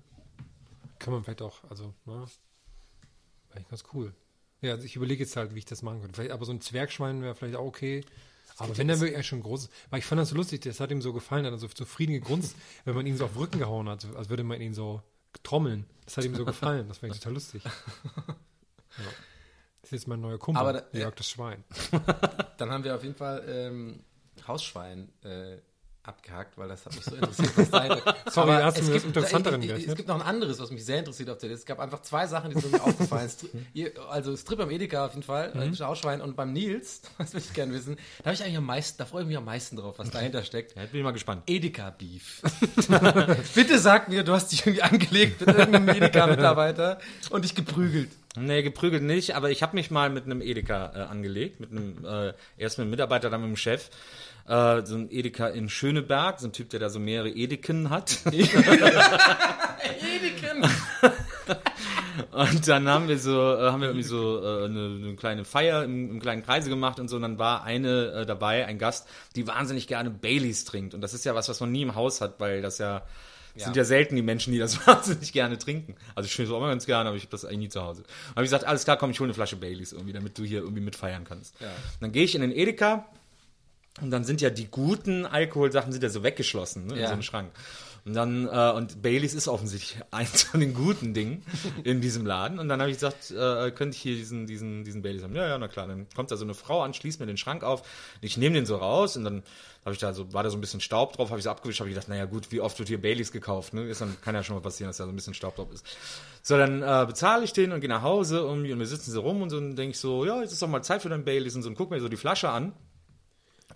Kann 0.98 1.12
man 1.12 1.22
vielleicht 1.24 1.42
auch, 1.42 1.56
also, 1.68 1.92
ne? 2.06 2.14
Wäre 2.14 2.26
eigentlich 3.56 3.68
ganz 3.68 3.84
cool. 3.92 4.14
Ja, 4.64 4.72
also 4.72 4.84
ich 4.84 4.96
überlege 4.96 5.22
jetzt 5.22 5.36
halt, 5.36 5.54
wie 5.54 5.58
ich 5.60 5.64
das 5.64 5.82
machen 5.82 6.00
könnte. 6.00 6.14
Vielleicht, 6.14 6.32
aber 6.32 6.44
so 6.44 6.52
ein 6.52 6.60
Zwergschwein 6.60 7.22
wäre 7.22 7.34
vielleicht 7.34 7.56
auch 7.56 7.64
okay. 7.66 8.04
Aber 8.56 8.76
wenn 8.78 8.86
dann 8.88 9.00
wirklich 9.00 9.16
eigentlich 9.16 9.26
schon 9.26 9.42
groß 9.42 9.64
ist. 9.64 9.72
Weil 9.90 9.98
ich 9.98 10.04
fand 10.04 10.20
das 10.20 10.28
so 10.30 10.36
lustig, 10.36 10.60
das 10.62 10.78
hat 10.80 10.90
ihm 10.92 11.02
so 11.02 11.12
gefallen, 11.12 11.44
hat 11.44 11.52
er 11.52 11.58
so 11.58 11.66
zufrieden 11.68 12.12
gegrunzt, 12.12 12.54
wenn 12.84 12.94
man 12.94 13.06
ihn 13.06 13.16
so 13.16 13.24
auf 13.24 13.32
den 13.32 13.40
Rücken 13.40 13.58
gehauen 13.58 13.88
hat, 13.88 14.06
als 14.16 14.28
würde 14.28 14.44
man 14.44 14.60
ihn 14.60 14.74
so 14.74 15.02
trommeln. 15.42 15.86
Das 16.04 16.16
hat 16.16 16.24
ihm 16.24 16.34
so 16.34 16.44
gefallen. 16.46 16.86
Das 16.88 16.98
fand 16.98 17.12
ich 17.14 17.18
total 17.20 17.34
lustig. 17.34 17.62
Ja. 18.96 19.04
Das 19.80 19.88
ist 19.88 19.90
jetzt 19.90 20.06
mein 20.08 20.20
neuer 20.20 20.38
Kumpel. 20.38 20.60
Aber 20.60 20.72
da- 20.72 20.80
der 20.80 21.00
jagt 21.00 21.18
das 21.18 21.28
Schwein. 21.28 21.64
Dann 22.58 22.70
haben 22.70 22.84
wir 22.84 22.94
auf 22.94 23.02
jeden 23.02 23.16
Fall 23.16 23.44
ähm, 23.48 24.04
Hausschwein 24.46 25.10
äh, 25.24 25.58
abgehakt, 26.06 26.56
weil 26.58 26.68
das 26.68 26.84
hat 26.86 26.94
mich 26.94 27.04
so 27.04 27.14
interessiert. 27.14 27.50
Was 27.56 27.70
deine, 27.70 27.96
Sorry, 28.30 28.50
Aber 28.52 28.64
hast 28.64 28.76
du 28.76 28.82
es 28.82 28.86
mir 28.88 28.92
gibt- 28.94 29.06
Interessanteren 29.06 29.60
ich- 29.62 29.68
gerechnet? 29.68 29.90
Es 29.90 29.96
gibt 29.96 30.08
noch 30.08 30.16
ein 30.20 30.22
anderes, 30.26 30.58
was 30.60 30.70
mich 30.70 30.84
sehr 30.84 30.98
interessiert 30.98 31.30
auf 31.30 31.38
der 31.38 31.48
Liste. 31.48 31.62
Es 31.62 31.66
gab 31.66 31.80
einfach 31.80 32.02
zwei 32.02 32.26
Sachen, 32.26 32.52
die 32.54 32.60
sind 32.60 32.72
mir 32.72 32.82
aufgefallen. 32.82 33.30
Ihr- 33.72 33.92
Also 34.10 34.36
Strip 34.36 34.60
am 34.60 34.70
Edeka 34.70 35.06
auf 35.06 35.12
jeden 35.12 35.22
Fall, 35.22 35.52
Mhm. 35.54 35.72
äh, 35.72 35.76
Hausschwein 35.78 36.20
und 36.20 36.36
beim 36.36 36.52
Nils, 36.52 37.02
das 37.18 37.32
würde 37.32 37.44
ich 37.46 37.52
gerne 37.54 37.72
wissen, 37.72 37.96
da 38.18 38.26
habe 38.26 38.34
ich 38.34 38.42
eigentlich 38.42 38.56
am 38.58 38.66
meisten, 38.66 38.98
da 38.98 39.06
freue 39.06 39.22
ich 39.22 39.28
mich 39.28 39.36
am 39.36 39.44
meisten 39.44 39.76
drauf, 39.76 39.98
was 39.98 40.10
dahinter 40.10 40.42
steckt. 40.44 40.76
Ja, 40.76 40.82
jetzt 40.82 40.92
bin 40.92 41.00
ich 41.00 41.04
mal 41.04 41.12
gespannt. 41.12 41.42
Edeka 41.46 41.90
Beef. 41.90 42.42
Bitte 43.54 43.78
sag 43.78 44.08
mir, 44.08 44.22
du 44.24 44.32
hast 44.32 44.52
dich 44.52 44.60
irgendwie 44.66 44.82
angelegt 44.82 45.40
mit 45.40 45.56
irgendeinem 45.56 45.88
Edeka-Mitarbeiter 45.88 46.98
und 47.30 47.44
dich 47.44 47.54
geprügelt. 47.54 48.10
Nee, 48.36 48.62
geprügelt 48.62 49.02
nicht, 49.04 49.36
aber 49.36 49.50
ich 49.50 49.62
habe 49.62 49.76
mich 49.76 49.90
mal 49.90 50.10
mit 50.10 50.24
einem 50.24 50.42
Edeka 50.42 50.92
äh, 50.94 50.98
angelegt, 51.02 51.60
mit 51.60 51.70
einem, 51.70 52.04
äh, 52.04 52.32
erst 52.58 52.78
mit 52.78 52.82
einem 52.84 52.90
Mitarbeiter, 52.90 53.30
dann 53.30 53.40
mit 53.42 53.50
dem 53.50 53.56
Chef. 53.56 53.90
Äh, 54.46 54.84
so 54.84 54.96
ein 54.96 55.10
Edeka 55.10 55.48
in 55.48 55.68
Schöneberg, 55.68 56.38
so 56.40 56.48
ein 56.48 56.52
Typ, 56.52 56.70
der 56.70 56.80
da 56.80 56.90
so 56.90 56.98
mehrere 57.00 57.30
Edeken 57.30 57.90
hat. 57.90 58.18
Edeken! 58.26 58.54
Und 62.30 62.68
dann 62.68 62.88
haben 62.88 63.08
wir 63.08 63.18
so, 63.18 63.54
äh, 63.54 63.70
haben 63.70 63.80
wir 63.80 63.88
irgendwie 63.88 64.06
so 64.06 64.42
äh, 64.42 64.64
eine, 64.64 64.98
eine 65.02 65.16
kleine 65.16 65.44
Feier 65.44 65.84
im, 65.84 66.10
im 66.10 66.20
kleinen 66.20 66.42
Kreise 66.44 66.68
gemacht 66.68 67.00
und 67.00 67.08
so. 67.08 67.16
Und 67.16 67.22
dann 67.22 67.38
war 67.38 67.64
eine 67.64 68.12
äh, 68.12 68.26
dabei, 68.26 68.66
ein 68.66 68.78
Gast, 68.78 69.08
die 69.36 69.46
wahnsinnig 69.46 69.86
gerne 69.86 70.10
Baileys 70.10 70.64
trinkt. 70.64 70.94
Und 70.94 71.00
das 71.00 71.14
ist 71.14 71.24
ja 71.24 71.34
was, 71.34 71.48
was 71.48 71.60
man 71.60 71.72
nie 71.72 71.82
im 71.82 71.94
Haus 71.94 72.20
hat, 72.20 72.40
weil 72.40 72.60
das 72.60 72.78
ja, 72.78 73.02
es 73.56 73.64
sind 73.64 73.76
ja 73.76 73.84
selten 73.84 74.16
die 74.16 74.22
Menschen, 74.22 74.52
die 74.52 74.58
das 74.58 74.86
wahnsinnig 74.86 75.32
gerne 75.32 75.58
trinken. 75.58 75.94
Also 76.14 76.26
ich 76.26 76.34
finde 76.34 76.50
es 76.50 76.54
auch 76.54 76.58
immer 76.58 76.68
ganz 76.68 76.86
gerne, 76.86 77.08
aber 77.08 77.16
ich 77.16 77.22
habe 77.22 77.30
das 77.30 77.44
eigentlich 77.44 77.58
nie 77.58 77.68
zu 77.68 77.82
Hause. 77.82 78.02
Und 78.02 78.30
habe 78.36 78.44
ich 78.44 78.50
gesagt, 78.50 78.64
alles 78.64 78.84
klar, 78.84 78.96
komm, 78.96 79.10
ich 79.10 79.20
hole 79.20 79.28
eine 79.28 79.34
Flasche 79.34 79.56
Baileys 79.56 79.92
irgendwie, 79.92 80.12
damit 80.12 80.36
du 80.36 80.44
hier 80.44 80.60
irgendwie 80.60 80.82
mitfeiern 80.82 81.24
kannst. 81.24 81.60
Und 81.60 81.68
dann 82.00 82.12
gehe 82.12 82.24
ich 82.24 82.34
in 82.34 82.40
den 82.40 82.52
Edeka 82.52 83.06
und 84.00 84.10
dann 84.10 84.24
sind 84.24 84.40
ja 84.40 84.50
die 84.50 84.66
guten 84.70 85.24
Alkoholsachen 85.26 85.92
sind 85.92 86.02
ja 86.02 86.08
so 86.08 86.22
weggeschlossen, 86.22 86.86
ne, 86.86 86.94
in 86.94 87.00
Ja. 87.00 87.06
so 87.08 87.12
einem 87.12 87.22
Schrank. 87.22 87.50
Und 88.06 88.12
dann, 88.12 88.46
äh, 88.46 88.72
und 88.76 89.00
Baileys 89.00 89.32
ist 89.32 89.48
offensichtlich 89.48 89.98
eins 90.10 90.42
von 90.42 90.60
den 90.60 90.74
guten 90.74 91.14
Dingen 91.14 91.42
in 91.84 92.02
diesem 92.02 92.26
Laden. 92.26 92.58
Und 92.58 92.68
dann 92.68 92.80
habe 92.80 92.90
ich 92.90 92.96
gesagt, 92.98 93.30
äh, 93.30 93.70
könnte 93.70 93.96
ich 93.96 94.02
hier 94.02 94.14
diesen, 94.14 94.46
diesen, 94.46 94.84
diesen 94.84 95.00
Baileys 95.00 95.22
haben? 95.22 95.34
Ja, 95.34 95.48
ja, 95.48 95.56
na 95.56 95.68
klar. 95.68 95.86
Dann 95.86 96.06
kommt 96.14 96.30
da 96.30 96.36
so 96.36 96.44
eine 96.44 96.52
Frau 96.52 96.82
an, 96.82 96.92
schließt 96.92 97.18
mir 97.18 97.24
den 97.24 97.38
Schrank 97.38 97.62
auf. 97.64 97.82
Ich 98.20 98.36
nehme 98.36 98.56
den 98.56 98.66
so 98.66 98.76
raus 98.76 99.16
und 99.16 99.24
dann 99.24 99.42
habe 99.86 99.94
ich 99.94 100.00
da 100.00 100.12
so, 100.12 100.30
war 100.34 100.42
da 100.42 100.50
so 100.50 100.58
ein 100.58 100.60
bisschen 100.60 100.80
Staub 100.82 101.14
drauf, 101.14 101.30
habe 101.30 101.38
ich 101.38 101.44
so 101.44 101.50
abgewischt, 101.50 101.80
habe 101.80 101.88
ich 101.88 101.94
gedacht, 101.94 102.10
naja 102.10 102.26
gut, 102.26 102.52
wie 102.52 102.60
oft 102.60 102.78
wird 102.78 102.88
hier 102.90 103.00
Baileys 103.00 103.32
gekauft? 103.32 103.72
Ne? 103.72 103.84
Ist 103.84 104.02
dann, 104.02 104.20
kann 104.20 104.34
ja 104.34 104.42
schon 104.42 104.56
mal 104.56 104.60
passieren, 104.62 104.90
dass 104.90 104.98
da 104.98 105.04
so 105.04 105.10
ein 105.10 105.16
bisschen 105.16 105.32
Staub 105.32 105.56
drauf 105.56 105.72
ist. 105.72 105.86
So, 106.42 106.58
dann 106.58 106.82
äh, 106.82 107.06
bezahle 107.06 107.42
ich 107.44 107.54
den 107.54 107.72
und 107.72 107.80
gehe 107.80 107.88
nach 107.88 108.02
Hause 108.02 108.36
irgendwie 108.40 108.74
und 108.74 108.80
wir 108.80 108.86
sitzen 108.86 109.12
so 109.12 109.22
rum 109.22 109.40
und 109.40 109.48
so 109.48 109.56
und 109.56 109.76
denke 109.76 109.92
ich 109.92 109.98
so, 109.98 110.26
ja, 110.26 110.42
jetzt 110.42 110.52
ist 110.52 110.60
doch 110.60 110.68
mal 110.68 110.82
Zeit 110.82 111.00
für 111.00 111.08
den 111.08 111.24
Baileys 111.24 111.54
und 111.54 111.62
so 111.62 111.70
und 111.70 111.74
guck 111.74 111.90
mir 111.90 112.00
so 112.00 112.08
die 112.10 112.18
Flasche 112.18 112.50
an 112.50 112.74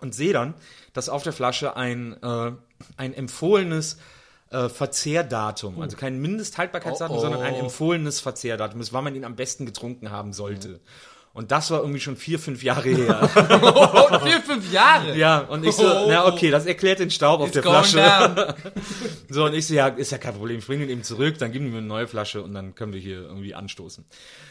und 0.00 0.14
sehe 0.14 0.32
dann, 0.32 0.54
dass 0.92 1.08
auf 1.08 1.22
der 1.22 1.32
Flasche 1.32 1.76
ein, 1.76 2.16
äh, 2.22 2.52
ein 2.96 3.14
empfohlenes 3.14 3.98
äh, 4.50 4.68
Verzehrdatum, 4.68 5.80
also 5.80 5.96
kein 5.96 6.20
Mindesthaltbarkeitsdatum, 6.20 7.16
Oh, 7.16 7.18
oh. 7.18 7.22
sondern 7.22 7.42
ein 7.42 7.54
empfohlenes 7.54 8.20
Verzehrdatum 8.20 8.80
ist, 8.80 8.92
wann 8.92 9.04
man 9.04 9.14
ihn 9.14 9.24
am 9.24 9.36
besten 9.36 9.66
getrunken 9.66 10.10
haben 10.10 10.32
sollte. 10.32 10.80
Und 11.38 11.52
das 11.52 11.70
war 11.70 11.82
irgendwie 11.82 12.00
schon 12.00 12.16
vier, 12.16 12.40
fünf 12.40 12.64
Jahre 12.64 12.88
her. 12.88 13.30
Oh, 13.62 14.18
vier, 14.26 14.40
fünf 14.40 14.72
Jahre! 14.72 15.16
ja, 15.16 15.38
und 15.38 15.64
ich 15.64 15.76
so, 15.76 15.84
na 16.08 16.26
okay, 16.26 16.50
das 16.50 16.66
erklärt 16.66 16.98
den 16.98 17.12
Staub 17.12 17.40
auf 17.40 17.52
der 17.52 17.62
Flasche. 17.62 18.56
So, 19.30 19.44
und 19.44 19.54
ich 19.54 19.66
so, 19.66 19.74
ja, 19.74 19.88
ist 19.88 20.10
ja 20.10 20.18
kein 20.18 20.34
Problem, 20.34 20.58
ich 20.58 20.66
bringe 20.66 20.86
den 20.86 20.90
eben 20.90 21.02
zurück, 21.04 21.38
dann 21.38 21.52
geben 21.52 21.66
die 21.66 21.70
mir 21.70 21.78
eine 21.78 21.86
neue 21.86 22.08
Flasche 22.08 22.42
und 22.42 22.54
dann 22.54 22.74
können 22.74 22.92
wir 22.92 23.00
hier 23.00 23.20
irgendwie 23.20 23.54
anstoßen. 23.54 24.04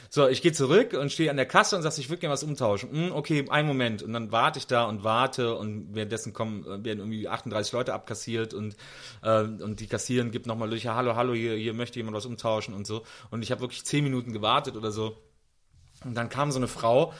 So, 0.09 0.27
ich 0.27 0.41
gehe 0.41 0.53
zurück 0.53 0.93
und 0.93 1.11
stehe 1.11 1.29
an 1.29 1.35
der 1.35 1.47
Kasse 1.47 1.75
und 1.75 1.81
sage, 1.81 1.95
ich 1.97 2.09
würde 2.09 2.21
gerne 2.21 2.33
was 2.33 2.43
umtauschen. 2.43 2.91
Hm, 2.91 3.11
okay, 3.11 3.45
einen 3.49 3.67
Moment. 3.67 4.03
Und 4.03 4.13
dann 4.13 4.31
warte 4.31 4.59
ich 4.59 4.67
da 4.67 4.85
und 4.85 5.03
warte 5.03 5.55
und 5.55 5.93
währenddessen 5.93 6.31
kommen, 6.31 6.63
äh, 6.63 6.85
werden 6.85 6.99
irgendwie 6.99 7.27
38 7.27 7.73
Leute 7.73 7.93
abkassiert 7.93 8.53
und, 8.53 8.77
äh, 9.23 9.41
und 9.41 9.79
die 9.81 9.87
Kassieren 9.87 10.31
gibt 10.31 10.45
nochmal 10.45 10.73
ja, 10.75 10.95
hallo, 10.95 11.15
hallo, 11.15 11.33
hier, 11.33 11.55
hier 11.55 11.73
möchte 11.73 11.99
jemand 11.99 12.15
was 12.15 12.25
umtauschen 12.25 12.73
und 12.73 12.87
so. 12.87 13.03
Und 13.31 13.41
ich 13.41 13.51
habe 13.51 13.61
wirklich 13.61 13.83
zehn 13.83 14.03
Minuten 14.03 14.31
gewartet 14.31 14.77
oder 14.77 14.91
so. 14.91 15.17
Und 16.03 16.15
dann 16.15 16.29
kam 16.29 16.51
so 16.51 16.57
eine 16.59 16.67
Frau, 16.67 17.13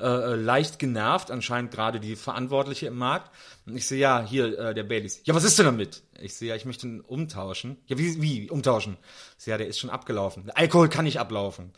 äh, 0.00 0.06
äh, 0.06 0.34
leicht 0.34 0.80
genervt, 0.80 1.30
anscheinend 1.30 1.70
gerade 1.70 2.00
die 2.00 2.16
Verantwortliche 2.16 2.88
im 2.88 2.96
Markt. 2.96 3.30
Und 3.64 3.76
ich 3.76 3.86
sehe, 3.86 3.98
ja, 3.98 4.24
hier, 4.26 4.58
äh, 4.58 4.74
der 4.74 4.82
Baileys. 4.82 5.20
Ja, 5.24 5.34
was 5.34 5.44
ist 5.44 5.56
denn 5.56 5.66
damit? 5.66 6.02
Ich 6.20 6.34
sehe, 6.34 6.48
ja, 6.48 6.56
ich 6.56 6.64
möchte 6.64 6.86
ihn 6.86 7.00
umtauschen. 7.00 7.76
Ja, 7.86 7.98
wie, 7.98 8.20
wie, 8.22 8.50
umtauschen? 8.50 8.96
Ich 9.38 9.44
sehe, 9.44 9.52
ja, 9.52 9.58
der 9.58 9.66
ist 9.66 9.78
schon 9.78 9.90
abgelaufen. 9.90 10.50
Alkohol 10.54 10.88
kann 10.88 11.04
nicht 11.04 11.18
ablaufen. 11.20 11.72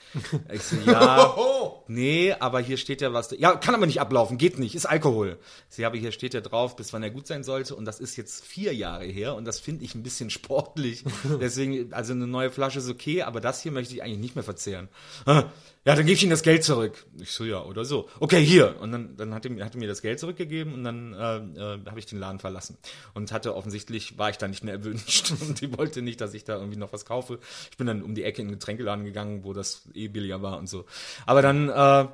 Ich 0.53 0.63
sehe, 0.63 0.83
ja, 0.85 1.35
nee, 1.89 2.33
aber 2.39 2.61
hier 2.61 2.77
steht 2.77 3.01
ja 3.01 3.13
was. 3.13 3.35
Ja, 3.39 3.57
kann 3.57 3.75
aber 3.75 3.87
nicht 3.87 4.01
ablaufen, 4.01 4.39
geht 4.39 4.59
nicht, 4.59 4.75
ist 4.75 4.87
Alkohol. 4.87 5.39
Ich 5.71 5.77
sehe, 5.77 5.87
aber 5.87 5.97
hier 5.97 6.13
steht 6.13 6.35
ja 6.35 6.41
drauf, 6.41 6.77
bis 6.77 6.93
wann 6.93 7.03
er 7.03 7.11
gut 7.11 7.27
sein 7.27 7.45
sollte. 7.45 7.75
Und 7.75 7.85
das 7.85 7.99
ist 8.01 8.17
jetzt 8.17 8.45
vier 8.45 8.75
Jahre 8.75 9.05
her 9.07 9.35
und 9.35 9.45
das 9.47 9.59
finde 9.61 9.85
ich 9.85 9.95
ein 9.95 10.03
bisschen 10.03 10.31
sportlich. 10.31 11.05
Deswegen, 11.41 11.93
also 11.93 12.13
eine 12.13 12.27
neue 12.27 12.51
Flasche 12.51 12.79
ist 12.79 12.89
okay, 12.91 13.23
aber 13.23 13.41
das 13.41 13.63
hier 13.63 13.73
möchte 13.73 13.95
ich 13.95 14.03
eigentlich 14.03 14.19
nicht 14.21 14.35
mehr 14.35 14.45
verzehren. 14.45 14.89
Ja, 15.27 15.95
dann 15.95 15.99
gebe 16.05 16.13
ich 16.15 16.23
Ihnen 16.25 16.31
das 16.31 16.43
Geld 16.43 16.65
zurück. 16.65 17.07
Ich 17.21 17.31
so, 17.31 17.45
ja, 17.45 17.63
oder 17.63 17.85
so. 17.85 18.09
Okay, 18.19 18.45
hier. 18.45 18.75
Und 18.81 18.91
dann, 18.91 19.17
dann 19.17 19.33
hat, 19.33 19.45
er, 19.45 19.53
mir- 19.53 19.65
hat 19.65 19.75
er 19.75 19.79
mir 19.79 19.87
das 19.87 20.03
Geld 20.03 20.19
zurückgegeben 20.19 20.75
und 20.75 20.83
dann 20.83 21.13
äh, 21.15 21.37
äh, 21.77 21.79
habe 21.87 21.99
ich 22.01 22.07
den 22.07 22.19
Laden 22.19 22.41
verlassen. 22.41 22.77
Und 23.15 23.31
hatte 23.31 23.55
offensichtlich, 23.55 24.19
war 24.19 24.26
ich 24.31 24.39
da 24.39 24.49
nicht 24.49 24.65
mehr 24.65 24.75
erwünscht. 24.75 25.33
Und 25.41 25.61
die 25.61 25.77
wollte 25.77 26.03
nicht, 26.03 26.21
dass 26.21 26.35
ich 26.35 26.45
da 26.45 26.57
irgendwie 26.57 26.79
noch 26.79 26.93
was 26.93 27.05
kaufe. 27.05 27.39
Ich 27.71 27.77
bin 27.77 27.87
dann 27.87 28.03
um 28.03 28.15
die 28.15 28.25
Ecke 28.25 28.43
in 28.43 28.49
den 28.49 28.59
Getränkeladen 28.59 29.05
gegangen, 29.05 29.45
wo 29.45 29.53
das 29.53 29.83
eh 29.95 30.09
billiger 30.09 30.43
war 30.43 30.59
und 30.59 30.69
so. 30.69 30.85
Aber 31.27 31.43
dann... 31.43 31.69
Äh, 31.69 32.09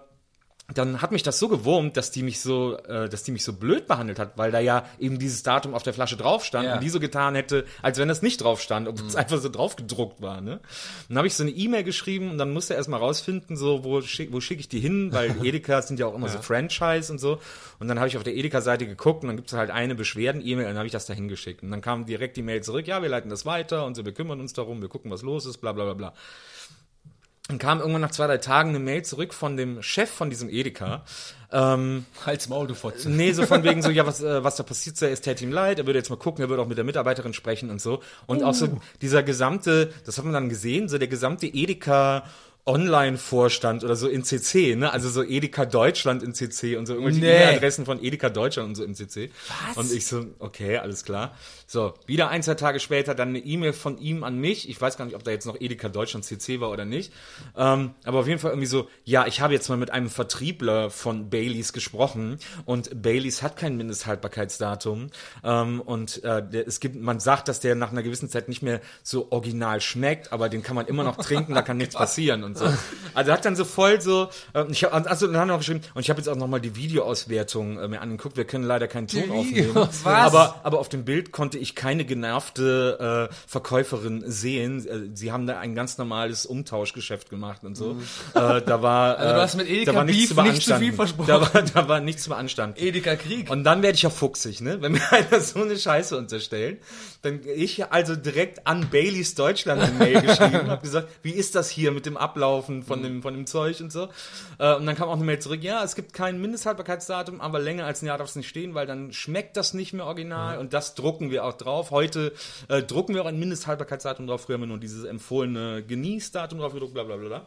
dann 0.78 1.03
hat 1.03 1.12
mich 1.12 1.23
das 1.23 1.39
so 1.39 1.49
gewurmt, 1.49 1.97
dass 1.97 2.11
die 2.11 2.23
mich 2.23 2.40
so, 2.40 2.77
äh, 2.78 3.09
dass 3.09 3.23
die 3.23 3.32
mich 3.32 3.44
so 3.44 3.53
blöd 3.53 3.86
behandelt 3.86 4.19
hat, 4.19 4.39
weil 4.39 4.51
da 4.51 4.61
ja 4.61 4.85
eben 4.99 5.19
dieses 5.19 5.43
Datum 5.43 5.74
auf 5.74 5.82
der 5.82 5.93
Flasche 5.94 6.16
drauf 6.16 6.44
stand 6.44 6.66
Ja. 6.66 6.74
und 6.74 6.82
die 6.82 6.89
so 6.89 7.01
getan 7.01 7.35
hätte, 7.35 7.65
als 7.82 7.99
wenn 7.99 8.09
das 8.09 8.23
nicht 8.23 8.43
drauf 8.43 8.61
stand, 8.61 8.89
obwohl 8.89 9.07
es 9.07 9.16
einfach 9.16 9.39
so 9.39 9.49
drauf 9.49 9.77
gedruckt 9.77 10.20
war. 10.23 10.40
Ne? 10.40 10.61
Dann 11.09 11.19
habe 11.19 11.27
ich 11.27 11.35
so 11.35 11.43
eine 11.43 11.53
E-Mail 11.53 11.85
geschrieben 11.85 12.31
und 12.31 12.39
dann 12.39 12.53
musste 12.53 12.74
er 12.74 12.78
erstmal 12.78 13.01
rausfinden, 13.01 13.57
so 13.57 13.85
wo, 13.85 14.01
schick, 14.03 14.32
wo 14.32 14.40
schicke 14.40 14.61
ich 14.61 14.69
die 14.69 14.81
hin, 14.81 15.12
weil 15.12 15.35
Edeka 15.44 15.82
sind 15.82 15.99
ja 15.99 16.07
auch 16.07 16.15
immer 16.15 16.28
so 16.28 16.39
Franchise 16.39 17.11
und 17.12 17.19
so. 17.19 17.39
Und 17.78 17.89
dann 17.89 17.99
habe 17.99 18.09
ich 18.09 18.16
auf 18.16 18.23
der 18.23 18.35
Edeka-Seite 18.36 18.86
geguckt 18.86 19.23
und 19.23 19.28
dann 19.28 19.36
gibt 19.36 19.49
es 19.51 19.57
halt 19.59 19.70
eine 19.70 19.94
Beschwerden-E-Mail 19.94 20.65
und 20.66 20.70
dann 20.70 20.78
habe 20.78 20.86
ich 20.86 20.93
das 20.93 21.07
da 21.07 21.15
hingeschickt. 21.15 21.62
Und 21.62 21.70
dann 21.70 21.81
kam 21.81 22.07
direkt 22.07 22.36
die 22.36 22.43
Mail 22.43 22.62
zurück, 22.62 22.86
ja, 22.86 23.03
wir 23.03 23.09
leiten 23.09 23.31
das 23.31 23.44
weiter 23.47 23.85
und 23.86 23.94
so, 23.97 24.05
wir 24.05 24.12
kümmern 24.12 24.40
uns 24.40 24.53
darum, 24.53 24.81
wir 24.82 24.89
gucken, 24.89 25.11
was 25.11 25.23
los 25.23 25.47
ist, 25.47 25.59
bla 25.59 25.73
bla 25.73 25.85
bla 25.85 25.94
bla. 25.94 26.15
Dann 27.48 27.59
kam 27.59 27.81
irgendwann 27.81 28.01
nach 28.01 28.12
zwei, 28.12 28.27
drei 28.27 28.39
Tagen 28.39 28.70
eine 28.70 28.78
Mail 28.78 29.05
zurück 29.05 29.35
von 29.35 29.56
dem 29.56 29.82
Chef 29.82 30.10
von 30.10 30.31
diesem 30.31 30.48
Edeka. 30.48 31.05
Ähm, 31.51 32.06
Halt's 32.24 32.48
Maul, 32.48 32.66
du 32.66 32.74
Fotze. 32.74 33.10
nee, 33.10 33.32
so 33.32 33.44
von 33.44 33.62
wegen 33.62 33.82
so, 33.82 33.90
ja, 33.90 34.06
was, 34.06 34.23
äh, 34.23 34.43
was 34.43 34.56
da 34.56 34.62
passiert, 34.62 34.97
so, 34.97 35.06
es 35.06 35.20
täte 35.20 35.44
ihm 35.44 35.52
leid, 35.52 35.78
er 35.78 35.86
würde 35.86 35.98
jetzt 35.98 36.09
mal 36.09 36.16
gucken, 36.16 36.43
er 36.43 36.48
würde 36.48 36.62
auch 36.62 36.66
mit 36.66 36.78
der 36.78 36.85
Mitarbeiterin 36.85 37.35
sprechen 37.35 37.69
und 37.69 37.81
so. 37.81 38.01
Und 38.27 38.43
auch 38.43 38.55
so 38.55 38.81
dieser 39.02 39.23
gesamte, 39.23 39.93
das 40.06 40.16
hat 40.16 40.24
man 40.24 40.32
dann 40.32 40.48
gesehen, 40.48 40.89
so 40.89 40.97
der 40.97 41.09
gesamte 41.09 41.47
Edeka 41.47 42.24
Online-Vorstand 42.65 43.83
oder 43.83 43.97
so 43.97 44.09
in 44.09 44.23
CC, 44.23 44.77
ne? 44.77 44.93
Also 44.93 45.09
so 45.09 45.25
Edeka 45.25 45.65
Deutschland 45.65 46.23
in 46.23 46.33
CC 46.33 46.77
und 46.77 46.87
so 46.87 46.93
irgendwelche 46.95 47.21
Nee. 47.21 47.27
E-Mail-Adressen 47.33 47.85
von 47.85 48.03
Edeka 48.03 48.31
Deutschland 48.31 48.69
und 48.69 48.75
so 48.77 48.85
im 48.85 48.95
CC. 48.95 49.31
Was? 49.67 49.77
Und 49.77 49.93
ich 49.93 50.07
so, 50.07 50.27
okay, 50.39 50.79
alles 50.79 51.05
klar. 51.05 51.35
So, 51.67 51.95
wieder 52.07 52.29
ein, 52.29 52.43
zwei 52.43 52.55
Tage 52.55 52.79
später 52.79 53.15
dann 53.15 53.31
eine 53.31 53.41
E-Mail 53.41 53.73
von 53.73 53.99
ihm 53.99 54.23
an 54.23 54.39
mich. 54.39 54.69
Ich 54.69 54.81
weiß 54.81 54.97
gar 54.97 55.07
nicht, 55.07 55.17
ob 55.17 55.25
da 55.25 55.31
jetzt 55.31 55.47
noch 55.47 55.61
Edeka 55.61 55.89
Deutschland 55.89 56.25
CC 56.25 56.61
war 56.61 56.71
oder 56.71 56.85
nicht. 56.85 57.13
Ähm, 57.57 57.95
aber 58.05 58.21
auf 58.21 58.29
jeden 58.29 58.39
Fall 58.39 58.53
irgendwie 58.53 58.67
so, 58.67 58.89
ja, 59.05 59.27
ich 59.27 59.41
habe 59.41 59.55
jetzt 59.55 59.69
mal 59.69 59.79
mit 59.79 59.91
einem 59.91 60.09
Vertriebler 60.11 60.91
von 60.91 61.31
Baileys 61.31 61.73
gesprochen 61.73 62.39
und 62.65 63.03
Baileys 63.03 63.43
hat 63.43 63.57
kein 63.57 63.77
Mindesthaltbarkeitsdatum. 63.77 65.11
Ähm, 65.43 65.81
und 65.81 66.23
äh, 66.25 66.47
der, 66.47 66.69
es 66.69 66.79
gibt, 66.79 66.95
man 66.97 67.19
sagt, 67.21 67.49
dass 67.49 67.59
der 67.61 67.75
nach 67.75 67.91
einer 67.91 68.03
gewissen 68.03 68.29
Zeit 68.29 68.49
nicht 68.49 68.63
mehr 68.63 68.81
so 69.03 69.33
original 69.33 69.81
schmeckt, 69.81 70.33
aber 70.33 70.49
den 70.49 70.63
kann 70.63 70.77
man 70.77 70.87
immer 70.87 71.03
noch 71.05 71.17
trinken, 71.17 71.55
da 71.55 71.63
kann 71.63 71.77
nichts 71.79 71.95
passieren 71.95 72.45
und 72.45 72.52
und 72.53 72.59
so. 72.59 72.79
Also 73.15 73.33
hat 73.33 73.45
dann 73.45 73.57
so 73.57 73.65
voll 73.65 74.01
so, 74.01 74.29
äh, 74.55 74.65
ich 74.70 74.85
habe 74.85 75.09
also 75.09 75.27
dann 75.27 75.37
hat 75.37 75.43
er 75.43 75.47
noch 75.47 75.59
geschrieben 75.59 75.83
und 75.95 76.01
ich 76.01 76.11
habe 76.11 76.19
jetzt 76.19 76.29
auch 76.29 76.37
noch 76.37 76.47
mal 76.47 76.61
die 76.61 76.77
Videoauswertung 76.77 77.79
äh, 77.79 77.89
mir 77.89 78.01
angeguckt. 78.01 78.37
Wir 78.37 78.45
können 78.45 78.65
leider 78.65 78.89
keinen 78.89 79.09
Ton 79.09 79.31
aufnehmen, 79.31 79.74
Videos, 79.74 80.05
aber 80.05 80.61
aber 80.62 80.79
auf 80.79 80.89
dem 80.89 81.05
Bild 81.05 81.33
konnte 81.33 81.59
ich 81.59 81.74
keine 81.74 82.05
genervte 82.05 83.29
äh, 83.31 83.35
Verkäuferin 83.47 84.23
sehen. 84.27 84.87
Äh, 84.87 85.15
Sie 85.15 85.33
haben 85.33 85.47
da 85.47 85.59
ein 85.59 85.74
ganz 85.74 85.99
normales 85.99 86.47
Umtauschgeschäft 86.47 87.29
gemacht 87.31 87.65
und 87.65 87.77
so. 87.77 87.97
Äh, 88.35 88.62
da 88.62 88.83
war 88.83 89.19
Also 89.23 89.35
du 89.35 89.39
äh, 89.39 89.43
hast 89.43 89.57
mit 89.57 89.69
Edeka 89.69 89.93
da 89.93 89.99
war 89.99 90.05
nichts 90.05 90.35
Beef 90.35 90.37
zu 90.37 90.43
nicht 90.43 90.62
zu 90.62 90.79
viel 90.79 90.93
versprochen. 90.93 91.29
Da 91.29 91.41
war, 91.41 91.62
da 91.62 91.89
war 91.89 92.01
nichts 92.01 92.24
zu 92.24 92.31
beanstanden. 92.31 92.77
Edeka 92.79 93.16
Krieg. 93.16 93.51
Und 93.51 93.65
dann 93.65 93.83
werde 93.83 93.97
ich 93.97 94.03
ja 94.03 94.11
fuchsig, 94.11 94.61
ne? 94.61 94.81
Wenn 94.81 94.93
mir 94.93 95.01
einer 95.12 95.41
so 95.41 95.62
eine 95.62 95.77
Scheiße 95.77 96.16
unterstellt, 96.16 96.83
dann 97.23 97.41
ich 97.55 97.93
also 97.93 98.16
direkt 98.16 98.66
an 98.66 98.89
Baileys 98.91 99.35
Deutschland 99.35 99.81
eine 99.81 99.93
Mail 99.93 100.20
geschrieben, 100.23 100.69
habe 100.69 100.83
gesagt, 100.83 101.09
wie 101.23 101.31
ist 101.31 101.55
das 101.55 101.70
hier 101.70 101.93
mit 101.93 102.07
dem 102.07 102.16
Ablaufen 102.43 102.82
von 102.82 103.02
dem 103.02 103.23
von 103.23 103.35
dem 103.35 103.47
Zeug 103.47 103.81
und 103.81 103.93
so. 103.93 104.09
Äh, 104.59 104.74
und 104.74 104.86
dann 104.86 104.97
kam 104.97 105.09
auch 105.09 105.14
eine 105.14 105.24
Mail 105.24 105.39
zurück, 105.39 105.62
ja, 105.62 105.85
es 105.85 105.94
gibt 105.94 106.12
kein 106.12 106.40
Mindesthaltbarkeitsdatum, 106.40 107.40
aber 107.40 107.60
länger 107.60 107.86
als 107.86 108.02
ein 108.02 108.06
Jahr 108.06 108.19
darf 108.19 108.28
es 108.28 108.36
nicht 108.36 108.48
stehen, 108.48 108.74
weil 108.74 108.86
dann 108.86 109.12
schmeckt 109.12 109.56
das 109.56 109.74
nicht 109.74 109.93
mehr 109.93 110.06
original 110.06 110.59
und 110.59 110.73
das 110.73 110.94
drucken 110.94 111.31
wir 111.31 111.44
auch 111.44 111.55
drauf. 111.55 111.90
Heute 111.90 112.32
äh, 112.69 112.82
drucken 112.82 113.14
wir 113.14 113.23
auch 113.23 113.27
ein 113.27 113.39
Mindesthaltbarkeitsdatum 113.39 114.27
drauf, 114.27 114.43
früher 114.43 114.55
haben 114.55 114.62
wir 114.62 114.66
nur 114.66 114.78
dieses 114.78 115.05
empfohlene 115.05 115.85
Genießdatum 115.85 116.59
drauf 116.59 116.73
gedruckt, 116.73 116.94
bla 116.94 117.05
bla 117.05 117.16
bla. 117.16 117.28
bla. 117.28 117.47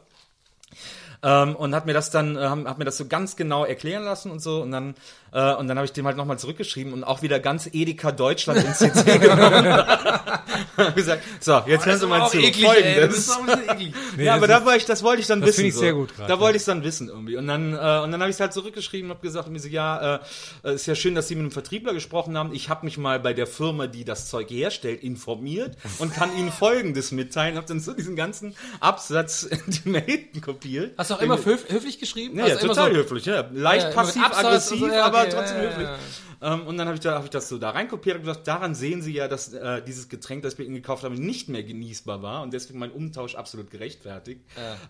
Ähm, 1.23 1.55
und 1.55 1.73
hat 1.73 1.85
mir 1.85 1.93
das 1.93 2.09
dann, 2.11 2.35
äh, 2.35 2.39
hat 2.41 2.77
mir 2.77 2.85
das 2.85 2.97
so 2.97 3.07
ganz 3.07 3.35
genau 3.35 3.65
erklären 3.65 4.03
lassen 4.03 4.31
und 4.31 4.41
so. 4.41 4.61
Und 4.61 4.71
dann, 4.71 4.95
äh, 5.35 5.53
und 5.55 5.67
dann 5.67 5.77
habe 5.77 5.85
ich 5.85 5.91
dem 5.91 6.05
halt 6.05 6.15
nochmal 6.15 6.39
zurückgeschrieben 6.39 6.93
und 6.93 7.03
auch 7.03 7.21
wieder 7.21 7.41
ganz 7.41 7.67
Edeka 7.73 8.13
Deutschland 8.13 8.63
ins 8.63 8.77
CC 8.77 9.17
genommen. 9.19 9.65
Hab 10.77 10.95
gesagt, 10.95 11.23
so, 11.41 11.61
jetzt 11.67 11.85
hören 11.85 11.99
Sie 11.99 12.07
mal 12.07 12.29
zu. 12.29 12.37
Folgendes. 12.41 13.37
ja, 14.17 14.35
aber 14.35 14.47
da 14.47 14.65
war 14.65 14.77
ich, 14.77 14.85
das 14.85 15.03
wollte 15.03 15.21
ich 15.21 15.27
dann 15.27 15.41
das 15.41 15.49
wissen. 15.49 15.55
finde 15.57 15.67
ich 15.69 15.75
so. 15.75 15.81
sehr 15.81 15.93
gut 15.93 16.15
gerade, 16.15 16.29
Da 16.29 16.35
ja. 16.35 16.39
wollte 16.39 16.55
ich 16.55 16.61
es 16.61 16.65
dann 16.65 16.83
wissen 16.85 17.09
irgendwie. 17.09 17.35
Und 17.35 17.47
dann, 17.47 17.73
äh, 17.73 17.75
und 17.75 18.11
dann 18.11 18.21
habe 18.21 18.29
ich 18.29 18.35
es 18.35 18.39
halt 18.39 18.53
zurückgeschrieben 18.53 19.09
und 19.09 19.17
habe 19.17 19.27
gesagt, 19.27 19.49
mir 19.49 19.59
so, 19.59 19.67
ja, 19.67 20.21
äh, 20.63 20.73
ist 20.73 20.85
ja 20.85 20.95
schön, 20.95 21.15
dass 21.15 21.27
Sie 21.27 21.35
mit 21.35 21.41
einem 21.41 21.51
Vertriebler 21.51 21.93
gesprochen 21.93 22.37
haben. 22.37 22.53
Ich 22.53 22.69
habe 22.69 22.85
mich 22.85 22.97
mal 22.97 23.19
bei 23.19 23.33
der 23.33 23.47
Firma, 23.47 23.87
die 23.87 24.05
das 24.05 24.29
Zeug 24.29 24.49
herstellt, 24.49 25.03
informiert 25.03 25.75
und 25.99 26.13
kann 26.13 26.35
Ihnen 26.37 26.51
Folgendes 26.51 27.11
mitteilen. 27.11 27.57
Habe 27.57 27.67
dann 27.67 27.81
so 27.81 27.93
diesen 27.93 28.15
ganzen 28.15 28.55
Absatz 28.79 29.43
in 29.43 29.59
die 29.67 29.89
Mail 29.89 30.25
kopiert. 30.39 30.93
Hast 30.97 31.11
du 31.11 31.15
auch 31.15 31.21
immer 31.21 31.43
höf 31.43 31.65
höflich 31.69 31.99
geschrieben? 31.99 32.37
Ja, 32.37 32.45
also 32.45 32.55
ja 32.55 32.63
immer 32.63 32.73
total 32.73 32.91
so, 32.91 32.97
höflich, 32.97 33.25
ja. 33.25 33.45
Leicht 33.51 33.87
Ja, 33.87 33.91
passiv-aggressiv, 33.91 34.81
und 34.81 34.89
so, 34.89 34.95
ja, 34.95 35.05
aber 35.05 35.21
okay, 35.21 35.24
trotzdem 35.29 35.57
höflich. 35.61 35.87
Ja. 36.41 36.53
Ähm, 36.53 36.67
und 36.67 36.77
dann 36.77 36.87
habe 36.87 36.95
ich, 36.95 37.01
da, 37.01 37.15
hab 37.15 37.23
ich 37.23 37.29
das 37.29 37.49
so 37.49 37.57
da 37.57 37.71
reinkopiert 37.71 38.17
und 38.17 38.23
gesagt, 38.23 38.47
daran 38.47 38.75
sehen 38.75 39.01
Sie 39.01 39.13
ja, 39.13 39.27
dass 39.27 39.53
äh, 39.53 39.81
dieses 39.81 40.09
Getränk, 40.09 40.43
das 40.43 40.53
ich 40.53 40.57
bei 40.57 40.63
Ihnen 40.63 40.75
gekauft 40.75 41.03
habe, 41.03 41.15
nicht 41.15 41.49
mehr 41.49 41.63
genießbar 41.63 42.21
war 42.21 42.43
und 42.43 42.53
deswegen 42.53 42.79
mein 42.79 42.91
Umtausch 42.91 43.35
absolut 43.35 43.71
gerechtfertigt. 43.71 44.41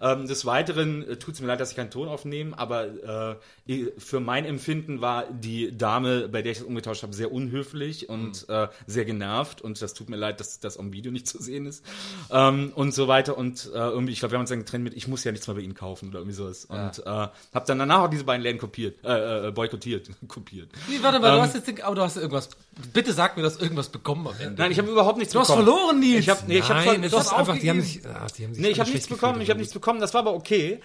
Ähm, 0.02 0.28
des 0.28 0.46
Weiteren 0.46 1.08
äh, 1.08 1.18
tut 1.18 1.36
es 1.36 1.42
mir 1.42 1.48
leid, 1.48 1.60
dass 1.60 1.72
ich 1.72 1.76
keinen 1.76 1.92
Ton 1.92 2.08
aufnehme, 2.08 2.58
aber 2.58 3.38
äh, 3.68 3.92
für 3.98 4.20
mein 4.20 4.46
Empfinden 4.46 5.02
war 5.02 5.26
die 5.32 5.76
Dame, 5.76 6.28
bei 6.30 6.42
der 6.42 6.52
ich 6.52 6.60
das 6.60 6.68
umgetauscht 6.68 7.04
habe, 7.04 7.14
sehr 7.14 7.32
unhöflich 7.32 8.10
und 8.10 8.48
äh, 8.50 8.68
sehr 8.88 9.06
genervt 9.06 9.62
und 9.62 9.82
das 9.82 9.94
tut 9.94 10.10
mir 10.10 10.18
leid, 10.18 10.40
dass 10.40 10.60
das 10.60 10.78
am 10.78 10.94
Video 10.94 11.12
nicht 11.12 11.28
zu 11.28 11.42
sehen 11.42 11.66
ist 11.66 11.86
ähm, 12.32 12.72
und 12.76 12.94
so 12.94 13.08
weiter 13.08 13.38
und 13.38 13.70
äh, 13.74 13.78
irgendwie, 13.78 14.14
ich 14.14 14.20
glaube, 14.20 14.34
wir 14.34 14.38
haben 14.38 14.44
uns 14.44 14.50
dann 14.50 14.60
getrennt 14.60 14.84
mit, 14.84 14.94
ich 14.96 15.08
muss 15.08 15.24
ja 15.24 15.32
nichts 15.32 15.48
mehr 15.48 15.56
bei 15.56 15.62
Ihnen 15.62 15.76
kaufen 15.76 16.10
oder 16.10 16.20
irgendwie 16.20 16.36
sowas 16.36 16.66
und 16.66 17.00
äh, 17.06 17.10
habe 17.10 17.66
dann 17.66 17.80
danach 17.80 18.04
auch 18.04 18.10
diese 18.10 18.24
beiden 18.24 18.42
Läden 18.42 18.60
kopiert, 18.60 19.04
äh, 19.04 19.48
äh, 19.48 19.52
boykottiert, 19.52 20.10
kopiert. 20.28 20.70
Nee, 20.88 20.98
warte 21.02 21.20
mal, 21.20 21.35
du 21.36 21.41
Ähm, 21.41 21.48
hast 21.48 21.56
jetzt, 21.68 21.82
aber 21.84 21.95
du 21.95 22.02
hast 22.02 22.18
irgendwas, 22.18 22.49
bitte 22.94 23.14
sag 23.14 23.36
mir, 23.38 23.44
du 23.44 23.49
hast 23.49 23.62
irgendwas 23.62 23.90
bekommen 23.90 24.28
am 24.28 24.34
Ende. 24.40 24.62
Nein, 24.62 24.72
ich 24.72 24.78
habe 24.80 24.90
überhaupt 24.90 25.18
nichts 25.18 25.34
du 25.34 25.40
hast 25.40 25.48
bekommen. 25.48 25.66
verloren, 25.66 25.99
Nils. 25.99 26.20
Ich 26.20 26.30
habe 26.30 26.41
nee, 26.48 26.57
ich 26.57 26.70
hab 26.70 26.86
Nein, 26.86 27.03
es 27.03 27.14
ich 27.14 27.20
hab 27.20 27.38
einfach, 27.40 27.57
die 27.57 27.70
haben 27.70 27.82
sich, 27.82 28.02
ah, 28.06 28.28
die 28.38 28.44
haben 28.45 28.53
sich 28.53 28.64
Nee, 28.64 28.70
ich 28.70 28.80
habe 28.80 28.90
nichts 28.91 29.07
bekommen, 29.07 29.41
ich 29.41 29.49
habe 29.49 29.60
nichts 29.60 29.74
bekommen, 29.74 29.99
das 29.99 30.14
war 30.14 30.22
aber 30.22 30.34
okay, 30.34 30.80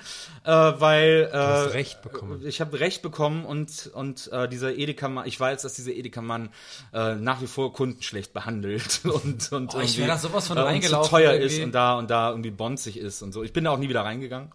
äh, 0.44 0.50
weil 0.50 1.30
äh, 1.32 1.36
hast 1.36 1.74
Recht 1.74 2.02
bekommen. 2.02 2.42
Ich 2.46 2.60
habe 2.60 2.78
Recht 2.80 3.02
bekommen 3.02 3.44
und 3.44 3.90
und 3.94 4.28
äh, 4.32 4.48
dieser 4.48 4.74
Edeka-Mann, 4.76 5.26
ich 5.26 5.38
weiß, 5.38 5.62
dass 5.62 5.74
dieser 5.74 5.92
Edeka-Mann 5.92 6.50
äh, 6.92 7.14
nach 7.16 7.40
wie 7.42 7.46
vor 7.46 7.72
Kunden 7.72 8.02
schlecht 8.02 8.32
behandelt 8.32 9.00
und 9.04 9.52
und 9.52 9.74
Oh, 9.74 9.80
ich 9.80 9.96
wär 9.98 10.06
irgendwie, 10.06 10.06
da 10.06 10.18
sowas 10.18 10.48
von 10.48 10.56
äh, 10.56 10.60
und 10.60 10.66
zu 10.66 10.70
reingelaufen 10.72 11.10
teuer 11.10 11.32
irgendwie. 11.34 11.56
ist 11.56 11.64
und 11.64 11.72
da 11.72 11.94
und 11.98 12.10
da 12.10 12.30
irgendwie 12.30 12.50
bonzig 12.50 12.96
ist 12.98 13.22
und 13.22 13.32
so. 13.32 13.42
Ich 13.42 13.52
bin 13.52 13.64
da 13.64 13.70
auch 13.70 13.78
nie 13.78 13.88
wieder 13.88 14.02
reingegangen. 14.02 14.50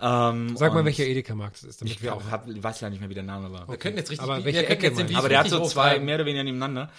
Ähm, 0.00 0.56
Sag 0.56 0.74
mal, 0.74 0.84
welcher 0.84 1.04
Edeka-Markt 1.04 1.56
es 1.56 1.64
ist, 1.64 1.80
damit 1.80 1.94
Ich 1.94 2.02
wir 2.02 2.14
auch. 2.14 2.22
hab, 2.30 2.44
weiß 2.46 2.80
ja 2.80 2.90
nicht 2.90 3.00
mehr, 3.00 3.10
wie 3.10 3.14
der 3.14 3.24
Name 3.24 3.50
war. 3.52 3.68
Wir 3.68 3.76
könnten 3.78 3.98
jetzt 3.98 4.10
richtig, 4.10 4.28
Aber 4.28 4.44
welche 4.44 4.66
Ecke 4.66 4.86
jetzt 4.88 5.14
Aber 5.16 5.28
der 5.28 5.40
hat 5.40 5.48
so 5.48 5.64
zwei 5.66 5.98
mehr 5.98 6.14
oder 6.16 6.26
weniger 6.26 6.44
nebeneinander. 6.44 6.90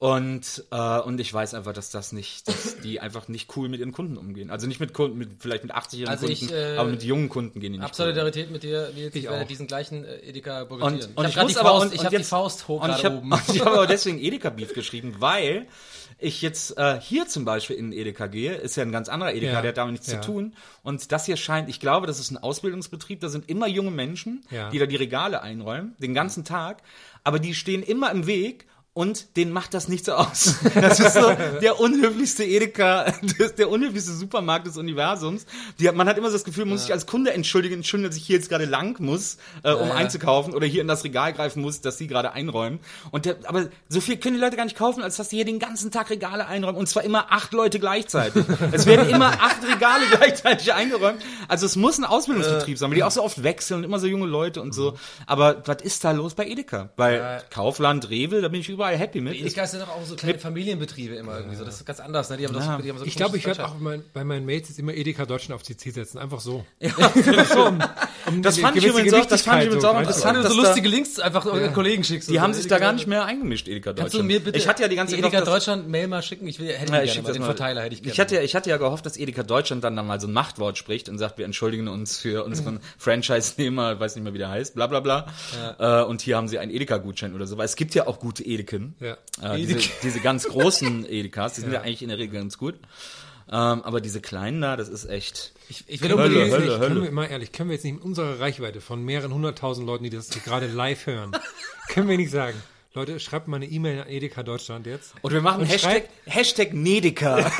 Und, 0.00 0.64
äh, 0.70 0.98
und 1.00 1.20
ich 1.20 1.30
weiß 1.32 1.52
einfach, 1.52 1.74
dass 1.74 1.90
das 1.90 2.12
nicht, 2.12 2.48
dass 2.48 2.78
die 2.80 3.00
einfach 3.00 3.28
nicht 3.28 3.54
cool 3.54 3.68
mit 3.68 3.80
ihren 3.80 3.92
Kunden 3.92 4.16
umgehen. 4.16 4.50
Also 4.50 4.66
nicht 4.66 4.80
mit 4.80 4.94
Kunden, 4.94 5.18
mit, 5.18 5.28
vielleicht 5.40 5.62
mit 5.62 5.74
80-jährigen 5.74 6.08
Also 6.08 6.26
ich, 6.26 6.38
Kunden, 6.40 6.54
äh, 6.54 6.76
aber 6.78 6.88
mit 6.88 7.02
jungen 7.02 7.28
Kunden 7.28 7.60
gehen 7.60 7.74
die 7.74 7.78
nicht 7.78 7.90
cool. 7.90 7.94
Solidarität 7.94 8.50
mit 8.50 8.62
dir, 8.62 8.90
Nils. 8.94 9.14
Ich, 9.14 9.24
Ich 9.24 9.28
werde 9.30 9.44
auch. 9.44 9.46
diesen 9.46 9.66
gleichen 9.66 10.04
äh, 10.06 10.16
Edeka 10.20 10.62
Und, 10.62 10.68
boykottieren. 10.70 11.12
und 11.14 11.24
ich 11.26 11.30
ich 11.32 11.36
habe 11.36 11.44
muss 11.44 11.52
die, 11.52 11.58
aber, 11.60 11.68
Faust, 11.68 11.84
und, 11.84 11.92
ich 11.92 12.00
und 12.00 12.06
hab 12.06 12.12
die 12.16 12.24
Faust 12.24 12.68
hoch 12.68 12.82
und 12.82 12.90
ich 12.96 13.04
hab, 13.04 13.12
oben. 13.14 13.30
und 13.32 13.42
ich 13.54 13.60
habe 13.60 13.72
aber 13.72 13.86
deswegen 13.86 14.18
Edeka-Beef 14.18 14.72
geschrieben, 14.72 15.16
weil 15.18 15.66
ich 16.18 16.40
jetzt 16.40 16.78
äh, 16.78 16.98
hier 16.98 17.28
zum 17.28 17.44
Beispiel 17.44 17.76
in 17.76 17.92
Edeka 17.92 18.26
gehe, 18.26 18.54
ist 18.54 18.76
ja 18.76 18.82
ein 18.84 18.92
ganz 18.92 19.10
anderer 19.10 19.34
Edeka, 19.34 19.52
Ja. 19.52 19.60
der 19.60 19.68
hat 19.68 19.76
damit 19.76 19.92
nichts 19.92 20.10
Ja. 20.10 20.22
zu 20.22 20.32
tun. 20.32 20.54
Und 20.82 21.12
das 21.12 21.26
hier 21.26 21.36
scheint, 21.36 21.68
ich 21.68 21.78
glaube, 21.78 22.06
das 22.06 22.18
ist 22.20 22.30
ein 22.30 22.38
Ausbildungsbetrieb, 22.38 23.20
da 23.20 23.28
sind 23.28 23.50
immer 23.50 23.66
junge 23.66 23.90
Menschen, 23.90 24.44
Ja. 24.50 24.70
die 24.70 24.78
da 24.78 24.86
die 24.86 24.96
Regale 24.96 25.42
einräumen, 25.42 25.94
den 25.98 26.14
ganzen 26.14 26.42
Tag, 26.46 26.82
aber 27.22 27.38
die 27.38 27.54
stehen 27.54 27.82
immer 27.82 28.10
im 28.12 28.26
Weg 28.26 28.64
und 29.00 29.34
denen 29.38 29.50
macht 29.50 29.72
das 29.72 29.88
nicht 29.88 30.04
so 30.04 30.12
aus. 30.12 30.56
Das 30.74 31.00
ist 31.00 31.14
so 31.14 31.32
der 31.62 31.80
unhöflichste 31.80 32.44
Edeka, 32.44 33.14
der 33.58 33.70
unhöflichste 33.70 34.12
Supermarkt 34.12 34.66
des 34.66 34.76
Universums. 34.76 35.46
Die, 35.78 35.90
man 35.90 36.06
hat 36.06 36.18
immer 36.18 36.28
so 36.28 36.34
das 36.34 36.44
Gefühl, 36.44 36.66
man 36.66 36.74
muss 36.74 36.82
sich 36.82 36.92
als 36.92 37.06
Kunde 37.06 37.32
entschuldigen, 37.32 37.76
entschuldigen, 37.76 38.10
dass 38.10 38.16
ich 38.18 38.26
hier 38.26 38.36
jetzt 38.36 38.50
gerade 38.50 38.66
lang 38.66 39.00
muss, 39.00 39.38
äh, 39.62 39.72
um 39.72 39.88
ja. 39.88 39.94
einzukaufen 39.94 40.52
oder 40.52 40.66
hier 40.66 40.82
in 40.82 40.88
das 40.88 41.02
Regal 41.04 41.32
greifen 41.32 41.62
muss, 41.62 41.80
das 41.80 41.96
sie 41.96 42.08
gerade 42.08 42.32
einräumen. 42.32 42.78
Und 43.10 43.24
der, 43.24 43.36
aber 43.44 43.68
so 43.88 44.02
viel 44.02 44.18
können 44.18 44.34
die 44.34 44.40
Leute 44.40 44.56
gar 44.56 44.64
nicht 44.64 44.76
kaufen, 44.76 45.02
als 45.02 45.16
dass 45.16 45.30
die 45.30 45.36
hier 45.36 45.46
den 45.46 45.60
ganzen 45.60 45.90
Tag 45.90 46.10
Regale 46.10 46.46
einräumen 46.46 46.78
und 46.78 46.86
zwar 46.86 47.02
immer 47.02 47.32
acht 47.32 47.54
Leute 47.54 47.78
gleichzeitig. 47.78 48.44
es 48.72 48.84
werden 48.84 49.08
immer 49.08 49.28
acht 49.40 49.66
Regale 49.66 50.04
gleichzeitig 50.10 50.74
eingeräumt. 50.74 51.22
Also 51.48 51.64
es 51.64 51.76
muss 51.76 51.96
ein 51.96 52.04
Ausbildungsbetrieb 52.04 52.76
sein, 52.76 52.90
weil 52.90 52.96
die 52.96 53.04
auch 53.04 53.10
so 53.10 53.22
oft 53.22 53.42
wechseln 53.42 53.78
und 53.78 53.84
immer 53.84 53.98
so 53.98 54.06
junge 54.06 54.26
Leute 54.26 54.60
und 54.60 54.74
so. 54.74 54.98
Aber 55.26 55.62
was 55.66 55.80
ist 55.82 56.04
da 56.04 56.10
los 56.10 56.34
bei 56.34 56.46
Edeka? 56.46 56.90
Bei 56.96 57.40
Kaufland, 57.48 58.10
Rewe, 58.10 58.42
da 58.42 58.48
bin 58.48 58.60
ich 58.60 58.68
überall 58.68 58.89
happy 58.96 59.20
mit. 59.20 59.34
Edeka 59.34 59.66
sind 59.66 59.80
doch 59.82 59.88
auch 59.88 60.04
so 60.04 60.16
kleine 60.16 60.38
Familienbetriebe 60.38 61.14
immer 61.14 61.36
irgendwie 61.36 61.56
so. 61.56 61.64
Das 61.64 61.76
ist 61.76 61.84
ganz 61.86 62.00
anders, 62.00 62.30
ne? 62.30 62.36
Die 62.36 62.46
haben 62.46 62.54
das, 62.54 62.64
die 62.64 62.90
haben 62.90 62.98
so 62.98 63.04
Ich 63.04 63.16
glaube, 63.16 63.36
ich 63.36 63.46
werde 63.46 63.64
auch 63.66 63.78
mein, 63.78 64.02
bei 64.12 64.24
meinen 64.24 64.46
Mates 64.46 64.68
jetzt 64.70 64.78
immer 64.78 64.94
Edeka 64.94 65.26
Deutschland 65.26 65.60
auf 65.60 65.62
CC 65.66 65.90
setzen. 65.90 66.18
Einfach 66.18 66.40
so. 66.40 66.64
Das 68.42 68.58
fand 68.58 68.76
ich 68.76 68.84
übrigens 68.86 69.14
auch, 69.14 69.24
das 69.26 69.42
fand 69.42 69.62
ich 69.62 69.66
übrigens 69.66 69.84
auch 69.84 69.94
Das 69.94 70.02
interessant. 70.18 70.36
so 70.36 70.42
dass 70.42 70.52
da- 70.56 70.62
lustige 70.62 70.88
Links 70.88 71.18
einfach 71.18 71.44
ja. 71.46 71.68
Kollegen 71.68 72.04
schickst. 72.04 72.28
Die 72.30 72.40
haben 72.40 72.52
sich 72.54 72.66
da 72.68 72.78
gar 72.78 72.92
nicht 72.92 73.06
mehr 73.06 73.24
eingemischt, 73.24 73.66
Edeka 73.66 73.90
Deutschland. 73.92 74.12
Kannst 74.12 74.14
du 74.14 74.22
mir 74.22 74.40
bitte 74.40 74.58
ich 74.58 74.68
hatte 74.68 74.82
ja 74.82 74.88
die 74.88 74.96
ganze 74.96 75.16
Edeka 75.16 75.40
Deutschland 75.40 75.88
Mail 75.88 76.06
mal 76.06 76.22
schicken? 76.22 76.46
Ich 76.46 76.58
will, 76.60 76.68
hätte 76.68 76.84
ich 77.02 77.14
Ja, 77.14 77.22
gerne 77.22 77.32
Den. 77.32 77.42
Verteiler 77.42 77.82
hätte 77.82 77.94
ich 77.94 78.02
gerne. 78.02 78.12
Ich 78.12 78.20
hatte, 78.20 78.34
ja- 78.36 78.42
ich 78.42 78.54
hatte 78.54 78.70
ja 78.70 78.76
gehofft, 78.76 79.06
dass 79.06 79.16
Edeka 79.16 79.42
Deutschland 79.42 79.82
dann, 79.84 79.96
dann 79.96 80.06
mal 80.06 80.20
so 80.20 80.26
ein 80.28 80.32
Machtwort 80.32 80.76
spricht 80.78 81.08
und 81.08 81.18
sagt, 81.18 81.38
wir 81.38 81.44
entschuldigen 81.46 81.88
uns 81.88 82.18
für 82.18 82.44
unseren 82.44 82.80
Franchise-Nehmer, 82.98 83.98
weiß 83.98 84.14
nicht 84.16 84.24
mehr, 84.24 84.34
wie 84.34 84.38
der 84.38 84.50
heißt, 84.50 84.74
bla 84.74 84.86
bla 84.86 85.00
bla. 85.00 85.26
Äh, 85.78 86.04
und 86.04 86.20
hier 86.20 86.36
haben 86.36 86.48
sie 86.48 86.58
einen 86.58 86.70
Edeka-Gutschein 86.70 87.34
oder 87.34 87.46
so. 87.46 87.56
Weil 87.58 87.64
es 87.64 87.76
gibt 87.76 87.94
ja 87.94 88.06
auch 88.06 88.18
gute 88.20 88.44
Edeken. 88.70 88.94
Ja. 89.00 89.16
Äh, 89.54 89.56
diese, 89.58 89.76
diese 90.02 90.20
ganz 90.20 90.44
großen 90.48 91.06
Edekas, 91.08 91.54
die 91.54 91.60
sind 91.62 91.72
ja. 91.72 91.80
eigentlich 91.82 92.02
in 92.02 92.08
der 92.08 92.18
Regel 92.18 92.40
ganz 92.40 92.58
gut. 92.58 92.74
Ähm, 93.52 93.82
aber 93.82 94.00
diese 94.00 94.20
kleinen 94.20 94.60
da, 94.60 94.76
das 94.76 94.88
ist 94.88 95.06
echt. 95.06 95.52
ich, 95.68 95.82
ich 95.88 96.00
will 96.02 96.10
Hölle, 96.10 96.22
Können 96.22 96.34
Hölle, 96.52 96.60
nicht, 96.66 96.70
können 96.80 96.82
Hölle. 96.94 97.02
wir 97.02 97.10
mal 97.10 97.26
ehrlich, 97.26 97.50
können 97.50 97.68
wir 97.68 97.74
jetzt 97.74 97.82
nicht 97.84 97.94
in 97.96 98.00
unserer 98.00 98.38
Reichweite 98.38 98.80
von 98.80 99.04
mehreren 99.04 99.34
hunderttausend 99.34 99.86
Leuten, 99.86 100.04
die 100.04 100.10
das 100.10 100.32
hier 100.32 100.42
gerade 100.42 100.68
live 100.68 101.06
hören, 101.06 101.32
können 101.88 102.08
wir 102.08 102.16
nicht 102.16 102.30
sagen, 102.30 102.62
Leute, 102.94 103.18
schreibt 103.18 103.48
mal 103.48 103.56
eine 103.56 103.66
E-Mail 103.66 104.02
an 104.02 104.08
Edeka 104.08 104.42
Deutschland 104.44 104.86
jetzt. 104.86 105.14
Und 105.22 105.32
wir 105.32 105.40
machen 105.40 105.62
Und 105.62 105.66
Hashtag, 105.68 106.08
Hashtag 106.26 106.72
Nedeka. 106.74 107.50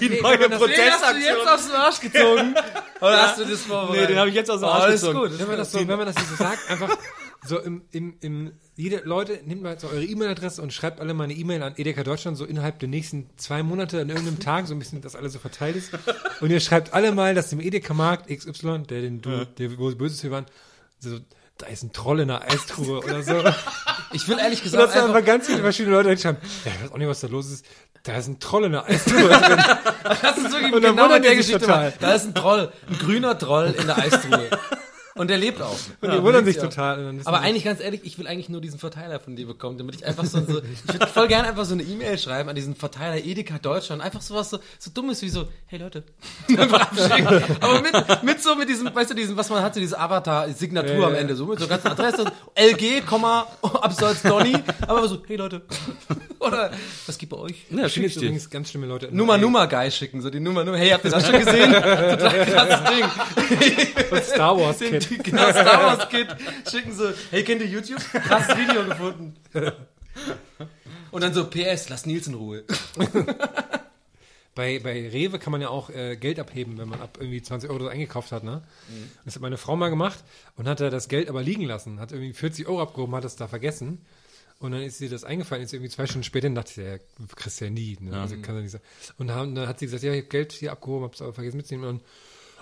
Die 0.00 0.08
neue 0.20 0.38
hast 0.38 0.40
du 0.40 0.48
jetzt 0.50 0.58
Protestaktion. 0.58 1.48
aus 1.48 1.66
dem 1.66 1.74
Arsch 1.74 2.00
gezogen? 2.00 2.54
Oder 3.00 3.22
hast 3.22 3.38
du 3.38 3.44
das 3.44 3.60
vorbereitet? 3.62 4.00
Nee, 4.02 4.06
den 4.08 4.18
habe 4.18 4.28
ich 4.30 4.34
jetzt 4.34 4.50
aus 4.50 4.60
dem 4.60 4.68
Oh, 4.68 4.72
Arsch 4.72 4.84
alles 4.84 5.00
gezogen. 5.02 5.18
gut. 5.30 5.38
Wenn 5.38 5.48
man 5.48 5.56
das 5.58 5.72
so, 5.72 5.78
wenn 5.78 5.86
man 5.98 6.06
das 6.06 6.16
so 6.16 6.34
sagt, 6.36 6.70
einfach 6.70 6.96
so 7.46 7.58
im, 7.58 7.82
im, 7.92 8.16
im, 8.20 8.52
jede 8.74 9.02
Leute, 9.04 9.40
nehmt 9.44 9.62
mal 9.62 9.78
so 9.78 9.88
eure 9.88 10.04
E-Mail-Adresse 10.04 10.60
und 10.62 10.72
schreibt 10.72 11.00
alle 11.00 11.14
mal 11.14 11.24
eine 11.24 11.34
E-Mail 11.34 11.62
an 11.62 11.74
Edeka 11.76 12.02
Deutschland, 12.02 12.36
so 12.36 12.44
innerhalb 12.44 12.78
der 12.78 12.88
nächsten 12.88 13.28
zwei 13.36 13.62
Monate 13.62 14.00
an 14.00 14.08
irgendeinem 14.08 14.40
Tag, 14.40 14.66
so 14.66 14.74
ein 14.74 14.78
bisschen, 14.78 15.00
dass 15.00 15.16
alles 15.16 15.32
so 15.32 15.38
verteilt 15.38 15.76
ist. 15.76 15.90
Und 16.40 16.50
ihr 16.50 16.60
schreibt 16.60 16.92
alle 16.92 17.12
mal, 17.12 17.34
dass 17.34 17.50
dem 17.50 17.60
Edeka-Markt 17.60 18.28
XY, 18.28 18.82
der 18.88 19.00
den 19.02 19.22
du, 19.22 19.46
der 19.46 19.78
wo 19.78 19.90
Böses 19.94 20.20
für 20.20 20.30
waren, 20.30 20.46
so, 20.98 21.18
da 21.58 21.66
ist 21.66 21.82
ein 21.82 21.92
Troll 21.92 22.20
in 22.20 22.28
der 22.28 22.42
Eistruhe 22.42 22.98
oder 23.04 23.22
so. 23.22 23.42
Ich 24.12 24.28
will 24.28 24.38
ehrlich 24.38 24.60
Und 24.60 24.64
gesagt 24.64 24.88
dass 24.88 24.94
da 24.94 25.06
einfach, 25.06 25.24
ganz 25.24 25.46
viele 25.46 25.60
verschiedene 25.60 25.96
Leute 25.96 26.16
schreiben, 26.20 26.38
ja, 26.64 26.72
ich 26.74 26.82
weiß 26.82 26.92
auch 26.92 26.98
nicht, 26.98 27.08
was 27.08 27.20
da 27.20 27.28
los 27.28 27.50
ist. 27.50 27.66
Da 28.02 28.16
ist 28.16 28.28
ein 28.28 28.38
Troll 28.38 28.64
in 28.64 28.72
der 28.72 28.84
Eistruhe 28.86 29.28
drin. 29.28 29.64
das 30.22 30.38
ist 30.38 30.52
wirklich 30.52 30.72
Und 30.72 30.82
genau 30.82 31.08
mit 31.08 31.24
der 31.24 31.34
Geschichte. 31.34 31.66
Da 31.66 32.14
ist 32.14 32.24
ein 32.24 32.34
Troll, 32.34 32.72
ein 32.88 32.98
grüner 32.98 33.36
Troll 33.38 33.74
in 33.78 33.86
der 33.86 33.98
Eistruhe. 33.98 34.48
Und 35.16 35.28
der 35.28 35.38
lebt 35.38 35.60
auch. 35.62 35.76
Und 36.00 36.08
Ja, 36.08 36.16
die 36.16 36.22
wundern 36.22 36.44
lebt 36.44 36.54
sich 36.54 36.62
ja. 36.62 36.68
total. 36.68 37.20
Aber 37.24 37.40
eigentlich 37.40 37.64
ganz 37.64 37.80
ehrlich, 37.80 38.02
ich 38.04 38.18
will 38.18 38.26
eigentlich 38.26 38.48
nur 38.48 38.60
diesen 38.60 38.78
Verteiler 38.78 39.18
von 39.20 39.36
dir 39.36 39.46
bekommen, 39.46 39.78
damit 39.78 39.96
ich 39.96 40.06
einfach 40.06 40.24
so, 40.24 40.40
so 40.40 40.60
ich 40.62 40.92
würde 40.92 41.06
voll 41.06 41.28
gerne 41.28 41.48
einfach 41.48 41.64
so 41.64 41.74
eine 41.74 41.82
E-Mail 41.82 42.18
schreiben 42.18 42.48
an 42.48 42.54
diesen 42.54 42.74
Verteiler 42.74 43.16
Edeka 43.24 43.58
Deutschland, 43.58 44.02
einfach 44.02 44.20
sowas 44.20 44.50
so, 44.50 44.58
so 44.78 44.90
dummes 44.92 45.22
wie 45.22 45.28
so, 45.28 45.48
hey 45.66 45.78
Leute. 45.78 46.04
Aber 47.60 47.82
mit, 47.82 48.22
mit 48.22 48.42
so 48.42 48.54
mit 48.54 48.68
diesem, 48.68 48.94
weißt 48.94 49.10
du, 49.10 49.14
diesen, 49.14 49.36
was 49.36 49.48
man 49.50 49.62
hat, 49.62 49.74
so 49.74 49.80
diese 49.80 49.98
Avatar-Signatur 49.98 50.94
Ja, 50.94 51.06
am 51.06 51.14
ja. 51.14 51.20
Ende, 51.20 51.36
so 51.36 51.46
mit 51.46 51.58
so 51.58 51.66
ganzen 51.66 51.88
Adresse, 51.88 52.24
LG, 52.54 53.02
Abseits 53.62 54.22
Donny, 54.22 54.54
aber 54.86 55.08
so, 55.08 55.22
hey 55.26 55.36
Leute, 55.36 55.62
oder 56.40 56.70
was 57.06 57.18
gibt 57.18 57.32
bei 57.32 57.38
euch? 57.38 57.64
Ja, 57.70 57.86
Ich 57.86 57.92
finde 57.92 58.08
schick 58.08 58.16
ich 58.16 58.16
übrigens 58.16 58.50
ganz 58.50 58.70
schlimme 58.70 58.86
Leute. 58.86 59.08
Nummer 59.10 59.38
Nummer 59.38 59.66
Guy 59.66 59.90
schicken, 59.90 60.20
so 60.20 60.30
die 60.30 60.40
Nummer 60.40 60.64
Nummer. 60.64 60.78
Hey, 60.78 60.90
habt 60.90 61.04
ihr 61.04 61.10
das 61.10 61.26
schon 61.26 61.38
gesehen? 61.38 61.72
Total 61.72 62.46
krasses 62.46 62.90
Ding. 62.90 64.22
Star 64.22 64.58
Wars 64.58 64.78
Den, 64.78 65.00
Kid. 65.08 65.24
genau, 65.24 65.50
Star 65.50 65.82
Wars 65.82 66.08
Kid 66.08 66.28
schicken 66.70 66.94
so, 66.94 67.12
hey, 67.30 67.44
kennt 67.44 67.60
ihr 67.62 67.68
YouTube? 67.68 68.00
Krasses 68.00 68.56
Video 68.56 68.84
gefunden. 68.84 69.36
Und 71.10 71.22
dann 71.22 71.34
so, 71.34 71.46
PS, 71.46 71.88
lass 71.88 72.06
Nils 72.06 72.26
in 72.26 72.34
Ruhe. 72.34 72.64
Bei, 74.56 74.78
bei 74.78 75.10
Rewe 75.10 75.38
kann 75.38 75.50
man 75.52 75.60
ja 75.60 75.68
auch 75.68 75.90
äh, 75.90 76.16
Geld 76.16 76.40
abheben, 76.40 76.78
wenn 76.78 76.88
man 76.88 77.02
ab 77.02 77.18
irgendwie 77.20 77.42
20 77.42 77.68
Euro 77.68 77.80
so 77.80 77.88
eingekauft 77.88 78.32
hat, 78.32 78.42
ne? 78.42 78.62
Mhm. 78.88 79.10
Das 79.26 79.34
hat 79.34 79.42
meine 79.42 79.58
Frau 79.58 79.76
mal 79.76 79.90
gemacht 79.90 80.24
und 80.56 80.66
hat 80.66 80.80
da 80.80 80.88
das 80.88 81.08
Geld 81.08 81.28
aber 81.28 81.42
liegen 81.42 81.64
lassen. 81.64 82.00
Hat 82.00 82.10
irgendwie 82.10 82.32
40 82.32 82.66
Euro 82.66 82.80
abgehoben, 82.80 83.14
hat 83.14 83.24
das 83.24 83.36
da 83.36 83.48
vergessen. 83.48 84.00
Und 84.58 84.72
dann 84.72 84.80
ist 84.80 84.98
ihr 85.02 85.10
das 85.10 85.24
eingefallen, 85.24 85.62
ist 85.62 85.74
irgendwie 85.74 85.90
zwei 85.90 86.06
Stunden 86.06 86.24
später 86.24 86.48
und 86.48 86.54
dachte 86.54 86.72
sie, 86.72 86.82
ja, 86.82 86.96
kriegst 87.36 87.60
du 87.60 87.66
ja 87.66 87.70
nie. 87.70 87.98
Ne? 88.00 88.18
Also 88.18 88.36
kann 88.40 88.54
ja 88.54 88.62
nicht 88.62 88.70
sein. 88.70 88.80
Und 89.18 89.28
dann 89.28 89.68
hat 89.68 89.78
sie 89.78 89.84
gesagt, 89.84 90.02
ja, 90.02 90.14
ich 90.14 90.22
hab 90.22 90.30
Geld 90.30 90.52
hier 90.52 90.72
abgehoben, 90.72 91.04
hab's 91.04 91.20
aber 91.20 91.34
vergessen 91.34 91.58
mitzunehmen. 91.58 91.90
Und 91.90 92.02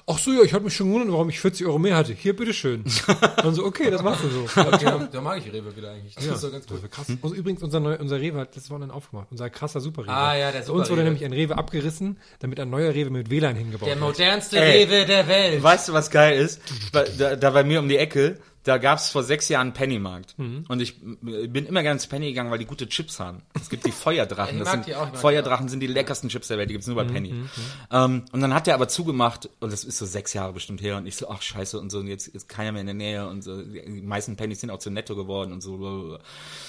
ach 0.07 0.19
so, 0.19 0.33
ja, 0.33 0.43
ich 0.43 0.53
hatte 0.53 0.65
mich 0.65 0.75
schon 0.77 0.89
gewundert, 0.89 1.13
warum 1.13 1.29
ich 1.29 1.41
40 1.41 1.67
Euro 1.67 1.79
mehr 1.79 1.97
hatte. 1.97 2.13
Hier, 2.13 2.35
bitteschön. 2.37 2.85
und 3.45 3.55
so, 3.55 3.65
okay, 3.65 3.91
das 3.91 4.03
machst 4.03 4.23
du 4.25 4.29
so. 4.29 4.61
Ja, 4.81 5.09
da 5.11 5.21
mag 5.21 5.39
ich 5.39 5.53
Rewe 5.53 5.75
wieder 5.77 5.91
eigentlich. 5.93 6.15
Das 6.15 6.27
Ja, 6.27 6.35
ist 6.35 6.41
so 6.41 6.51
ganz 6.51 6.67
das 6.67 6.79
cool. 6.83 6.89
krass. 6.89 7.07
Und 7.21 7.35
übrigens, 7.37 7.63
unser, 7.63 7.81
neu, 7.81 7.97
unser 7.99 8.21
Rewe 8.21 8.39
hat 8.41 8.55
letztes 8.55 8.71
Wochenende 8.71 8.95
aufgemacht. 8.95 9.29
Unser 9.31 9.49
krasser 9.51 9.81
Super-Rewe. 9.81 10.13
Ah, 10.13 10.37
ja, 10.37 10.53
der 10.53 10.61
Bei 10.61 10.67
uns 10.67 10.69
wurde 10.69 10.85
Super-Rewe. 10.85 11.05
nämlich 11.05 11.25
ein 11.25 11.33
Rewe 11.33 11.57
abgerissen, 11.59 12.19
damit 12.41 12.61
ein 12.61 12.71
neuer 12.71 12.93
Rewe 12.95 13.11
mit 13.11 13.31
WLAN 13.31 13.57
hingebaut 13.57 13.89
Der 13.89 13.97
wird. 13.97 14.05
modernste 14.05 14.59
Ey. 14.59 14.85
Rewe 14.85 15.07
der 15.07 15.27
Welt. 15.29 15.63
Weißt 15.63 15.89
du, 15.89 15.93
was 15.93 16.11
geil 16.11 16.39
ist? 16.39 16.61
Da, 16.93 17.37
da 17.37 17.51
bei 17.51 17.65
mir 17.65 17.81
um 17.81 17.89
die 17.89 17.97
Ecke, 17.97 18.39
da 18.65 18.79
gab's 18.79 19.11
vor 19.11 19.23
sechs 19.23 19.49
Jahren 19.49 19.69
einen 19.69 19.73
Pennymarkt. 19.75 20.35
Und 20.39 20.81
ich 20.81 21.01
m- 21.03 21.19
bin 21.53 21.67
immer 21.67 21.83
gerne 21.83 21.97
ins 21.99 22.07
Penny 22.07 22.29
gegangen, 22.29 22.51
weil 22.51 22.59
die 22.59 22.65
gute 22.65 22.89
Chips 22.89 23.21
haben. 23.21 23.43
Es 23.61 23.69
gibt 23.71 23.87
die 23.87 23.93
Feuerdrachen. 24.05 24.59
Ja, 24.59 24.65
das 24.65 24.73
sind, 24.73 24.87
die 24.87 24.95
auch, 24.95 25.15
Feuerdrachen 25.15 25.69
sind 25.69 25.81
die 25.81 25.87
leckersten 25.87 26.29
Chips 26.31 26.49
der 26.49 26.59
Welt. 26.59 26.69
Die 26.71 26.75
gibt's 26.75 26.87
nur 26.87 26.97
bei 26.97 27.05
Penny. 27.05 27.35
Ähm, 27.93 28.25
und 28.33 28.41
dann 28.41 28.55
hat 28.55 28.67
der 28.67 28.75
aber 28.75 28.89
zugemacht, 28.89 29.49
und 29.61 29.73
das 29.73 29.85
ist 29.85 29.99
so 29.99 30.07
sechs 30.07 30.33
Jahre 30.33 30.53
bestimmt 30.53 30.83
her, 30.83 30.97
und 30.97 31.07
ich 31.07 31.17
so, 31.17 31.29
ach 31.29 31.43
scheiße, 31.43 31.79
und 31.79 31.91
so, 31.91 31.99
und 31.99 32.07
jetzt 32.09 32.27
ist 32.27 32.49
keiner 32.49 32.73
mehr 32.73 32.81
in 32.81 32.87
der 32.87 32.95
Nähe, 32.95 33.29
und 33.29 33.43
so. 33.43 33.63
Die 33.63 34.01
meisten 34.03 34.37
Pennys 34.37 34.61
sind 34.61 34.71
auch 34.71 34.79
zu 34.79 34.91
netto 34.91 35.15
geworden, 35.15 35.53
und 35.53 35.61
so. 35.61 36.19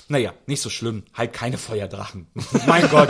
Naja, 0.10 0.34
nicht 0.48 0.62
so 0.62 0.70
schlimm. 0.70 1.04
Halt 1.14 1.34
keine 1.34 1.58
Feuerdrachen. 1.58 2.28
mein 2.68 2.90
Gott, 2.90 3.10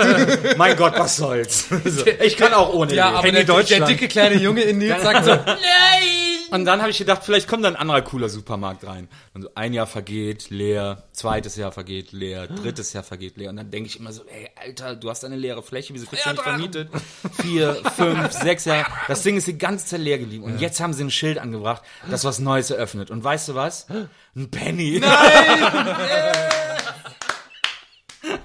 mein 0.58 0.78
Gott, 0.78 0.94
was 0.98 1.18
soll's. 1.18 1.68
So, 1.70 2.06
ich 2.24 2.38
kann 2.38 2.54
auch 2.54 2.74
ohne. 2.74 2.94
Ja, 2.94 3.12
aber 3.14 3.32
der, 3.32 3.44
der 3.44 3.86
dicke 3.88 4.08
kleine 4.08 4.36
Junge 4.36 4.62
in 4.62 4.78
Nils 4.78 5.02
sagt 5.02 5.26
so, 5.26 5.32
nein! 5.32 5.58
Und 6.52 6.66
dann 6.66 6.82
habe 6.82 6.92
ich 6.92 6.98
gedacht, 6.98 7.24
vielleicht 7.24 7.48
kommt 7.48 7.64
da 7.64 7.70
ein 7.70 7.76
anderer 7.76 8.02
cooler 8.02 8.30
Supermarkt 8.30 8.86
rein. 8.86 9.08
Und 9.34 9.42
so 9.44 9.50
ein 9.56 9.74
Jahr 9.74 9.88
vergeht, 9.88 10.50
leer, 10.50 11.04
zweites 11.12 11.56
Jahr 11.56 11.72
vergeht, 11.72 12.12
leer, 12.12 12.48
drittes 12.48 12.94
Jahr 12.94 13.04
vergeht, 13.04 13.38
leer. 13.38 13.50
Und 13.50 13.58
dann 13.58 13.72
denke 13.72 13.88
ich 13.88 14.00
immer 14.00 14.12
so, 14.12 14.24
ey, 14.26 14.50
Alter, 14.56 14.96
du 14.96 15.10
hast 15.10 15.26
eine 15.26 15.36
leere 15.36 15.64
Fläche, 15.64 15.94
wieso 15.94 16.06
kriegst 16.06 16.26
du 16.26 16.32
nicht 16.32 16.42
vermietet? 16.44 16.90
Vier, 17.42 17.76
fünf, 17.96 18.32
sechs 18.32 18.66
Jahre. 18.66 18.86
Das 19.08 19.24
Ding 19.24 19.38
ist 19.38 19.48
die 19.48 19.58
ganze 19.58 19.86
Zeit 19.86 20.02
leer 20.02 20.20
geblieben. 20.20 20.44
Und 20.44 20.60
jetzt 20.60 20.80
haben 20.80 20.94
sie 20.94 21.04
ein 21.04 21.12
Schild 21.12 21.38
angebracht, 21.38 21.82
das 22.10 22.24
was 22.24 22.40
Neues 22.40 22.70
eröffnet. 22.70 23.12
Und 23.12 23.24
weißt 23.24 23.50
du 23.50 23.56
was? 23.56 23.88
Ein 24.36 24.52
Penny. 24.52 25.02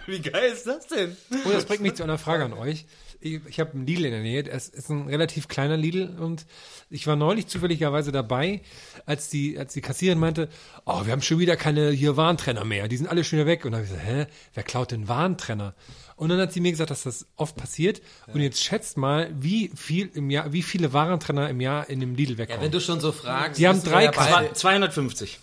Wie 0.06 0.20
geil 0.20 0.52
ist 0.52 0.66
das 0.66 0.86
denn? 0.88 1.16
Und 1.44 1.54
das 1.54 1.64
bringt 1.64 1.82
mich 1.82 1.94
zu 1.94 2.02
einer 2.02 2.18
Frage 2.18 2.44
an 2.44 2.52
euch. 2.52 2.84
Ich, 3.22 3.40
ich 3.46 3.60
habe 3.60 3.72
einen 3.74 3.86
Lidl 3.86 4.06
in 4.06 4.12
der 4.12 4.22
Nähe. 4.22 4.48
Es 4.48 4.68
ist 4.68 4.88
ein 4.90 5.06
relativ 5.08 5.46
kleiner 5.48 5.76
Lidl 5.76 6.16
und 6.18 6.46
ich 6.88 7.06
war 7.06 7.16
neulich 7.16 7.46
zufälligerweise 7.48 8.12
dabei, 8.12 8.62
als 9.04 9.28
die, 9.28 9.58
als 9.58 9.74
die 9.74 9.82
Kassiererin 9.82 10.18
meinte, 10.18 10.48
oh, 10.86 11.04
wir 11.04 11.12
haben 11.12 11.20
schon 11.20 11.38
wieder 11.38 11.56
keine 11.56 11.90
hier 11.90 12.16
Warntrenner 12.16 12.64
mehr. 12.64 12.88
Die 12.88 12.96
sind 12.96 13.08
alle 13.08 13.22
schon 13.22 13.38
wieder 13.38 13.46
weg. 13.46 13.64
Und 13.66 13.72
dann 13.72 13.82
habe 13.82 13.86
ich 13.86 13.92
gesagt, 13.92 14.08
hä, 14.08 14.26
wer 14.54 14.62
klaut 14.62 14.90
denn 14.92 15.06
Warntrenner? 15.06 15.74
Und 16.16 16.30
dann 16.30 16.40
hat 16.40 16.52
sie 16.52 16.60
mir 16.60 16.70
gesagt, 16.70 16.90
dass 16.90 17.02
das 17.02 17.26
oft 17.36 17.56
passiert. 17.56 18.00
Und 18.32 18.40
jetzt 18.40 18.62
schätzt 18.62 18.96
mal, 18.96 19.30
wie 19.38 19.70
viel 19.74 20.10
im 20.14 20.30
Jahr, 20.30 20.52
wie 20.52 20.62
viele 20.62 20.92
Warentrenner 20.92 21.48
im 21.50 21.60
Jahr 21.60 21.88
in 21.90 22.00
dem 22.00 22.14
Lidl 22.14 22.32
Ja, 22.32 22.38
wegkommen. 22.38 22.62
wenn 22.64 22.72
du 22.72 22.80
schon 22.80 23.00
so 23.00 23.12
fragst. 23.12 23.58
Die 23.60 23.68
haben 23.68 23.82
drei 23.82 24.04
ja 24.04 24.12
beide. 24.12 24.48
Zwei- 24.52 24.52
250. 24.54 25.38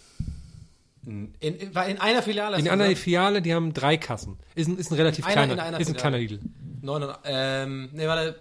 In, 1.07 1.34
in, 1.39 1.55
in 1.71 1.77
einer 2.01 2.21
Filiale. 2.21 2.57
in 2.59 2.67
einer? 2.67 2.93
Filiale, 2.97 3.41
die 3.41 3.53
haben 3.53 3.73
drei 3.73 3.95
Kassen. 3.95 4.38
Ist 4.55 4.67
ein, 4.67 4.77
ist 4.77 4.91
ein 4.91 4.95
relativ 4.95 5.25
In 5.25 5.31
einer- 5.31 5.43
in 5.43 5.47
kleiner, 5.53 5.63
einer 5.63 5.79
ist 5.79 5.88
ein 5.89 5.95
kleiner 5.95 6.17
Lidl. 6.17 6.39
900, 6.81 7.19
ähm, 7.23 7.89
nee, 7.93 8.05
warte, 8.07 8.39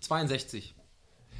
62. 0.00 0.74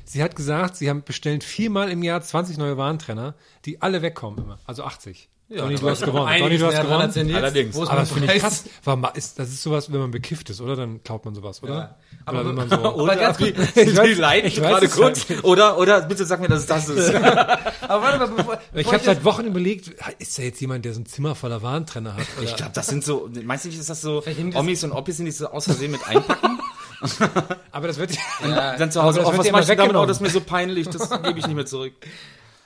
Sie 0.04 0.22
hat 0.22 0.36
gesagt, 0.36 0.76
sie 0.76 0.88
haben 0.88 1.02
bestellen 1.02 1.40
viermal 1.40 1.90
im 1.90 2.02
Jahr 2.04 2.22
20 2.22 2.58
neue 2.58 2.76
Warentrenner, 2.76 3.34
die 3.64 3.82
alle 3.82 4.02
wegkommen 4.02 4.38
immer. 4.42 4.58
Also 4.66 4.84
80. 4.84 5.28
Donny, 5.50 5.76
du 5.76 5.88
hast 5.88 6.04
gewonnen. 6.04 6.38
Donny, 6.38 6.58
du 6.58 6.66
hast 6.66 6.82
gewonnen. 6.82 7.34
Allerdings. 7.34 7.74
Wo 7.74 7.82
ist 7.82 7.88
Aber 7.88 8.00
das 8.00 8.12
finde 8.12 8.34
ich 8.34 8.42
krass. 8.42 8.64
War 8.84 9.16
ist, 9.16 9.38
das 9.38 9.48
ist 9.48 9.62
sowas, 9.62 9.90
wenn 9.90 10.00
man 10.00 10.10
bekifft 10.10 10.50
ist, 10.50 10.60
oder? 10.60 10.76
Dann 10.76 11.02
klaut 11.02 11.24
man 11.24 11.34
sowas, 11.34 11.62
oder? 11.62 11.72
Ja. 11.72 11.96
Oder 12.28 12.40
Aber- 12.40 12.48
wenn 12.50 12.54
man 12.54 12.68
so. 12.68 12.76
Aber 13.00 13.16
ganz 13.16 13.38
Die, 13.38 13.54
weiß- 13.54 14.04
die 14.04 14.14
leiden 14.14 14.48
ich 14.48 14.60
weiß 14.60 14.68
gerade 14.68 14.88
kurz. 14.88 15.28
halt 15.30 15.44
Oder, 15.44 15.78
oder, 15.78 16.02
bitte 16.02 16.26
sag 16.26 16.40
mir, 16.40 16.48
dass 16.48 16.60
es 16.60 16.66
das 16.66 16.88
ist. 16.90 17.14
aber 17.14 18.02
warte 18.02 18.18
mal, 18.18 18.26
bevor, 18.28 18.60
ich 18.74 18.86
habe 18.92 19.02
seit 19.02 19.24
Wochen 19.24 19.46
überlegt, 19.46 19.90
ist 20.18 20.38
da 20.38 20.42
jetzt 20.42 20.60
jemand, 20.60 20.84
der 20.84 20.92
so 20.92 21.00
ein 21.00 21.06
Zimmer 21.06 21.34
voller 21.34 21.62
Warentrenner 21.62 22.14
hat? 22.14 22.26
Oder? 22.36 22.46
Ich 22.46 22.54
glaube, 22.54 22.72
das 22.74 22.86
sind 22.86 23.02
so, 23.02 23.30
meinst 23.42 23.64
du 23.64 23.70
nicht, 23.70 23.78
ist 23.78 23.88
das 23.88 24.02
so, 24.02 24.22
Omis 24.54 24.84
und 24.84 24.92
Oppis 24.92 25.16
sind 25.16 25.26
die 25.26 25.32
so 25.32 25.46
aus 25.48 25.64
Versehen 25.64 25.92
mit 25.92 26.06
einpacken? 26.06 26.58
aber 27.72 27.86
das 27.86 27.96
wird 27.96 28.10
Dann 28.42 28.90
zu 28.90 29.02
Hause, 29.02 29.24
wird 29.24 29.28
was 29.28 29.36
machst 29.36 29.48
du 29.48 29.52
damit? 29.52 29.64
Oh, 29.64 29.68
weggenommen. 29.84 30.08
das 30.08 30.16
ist 30.18 30.20
mir 30.20 30.30
so 30.30 30.40
peinlich, 30.40 30.88
das 30.88 31.08
gebe 31.22 31.38
ich 31.38 31.46
nicht 31.46 31.56
mehr 31.56 31.64
zurück. 31.66 31.92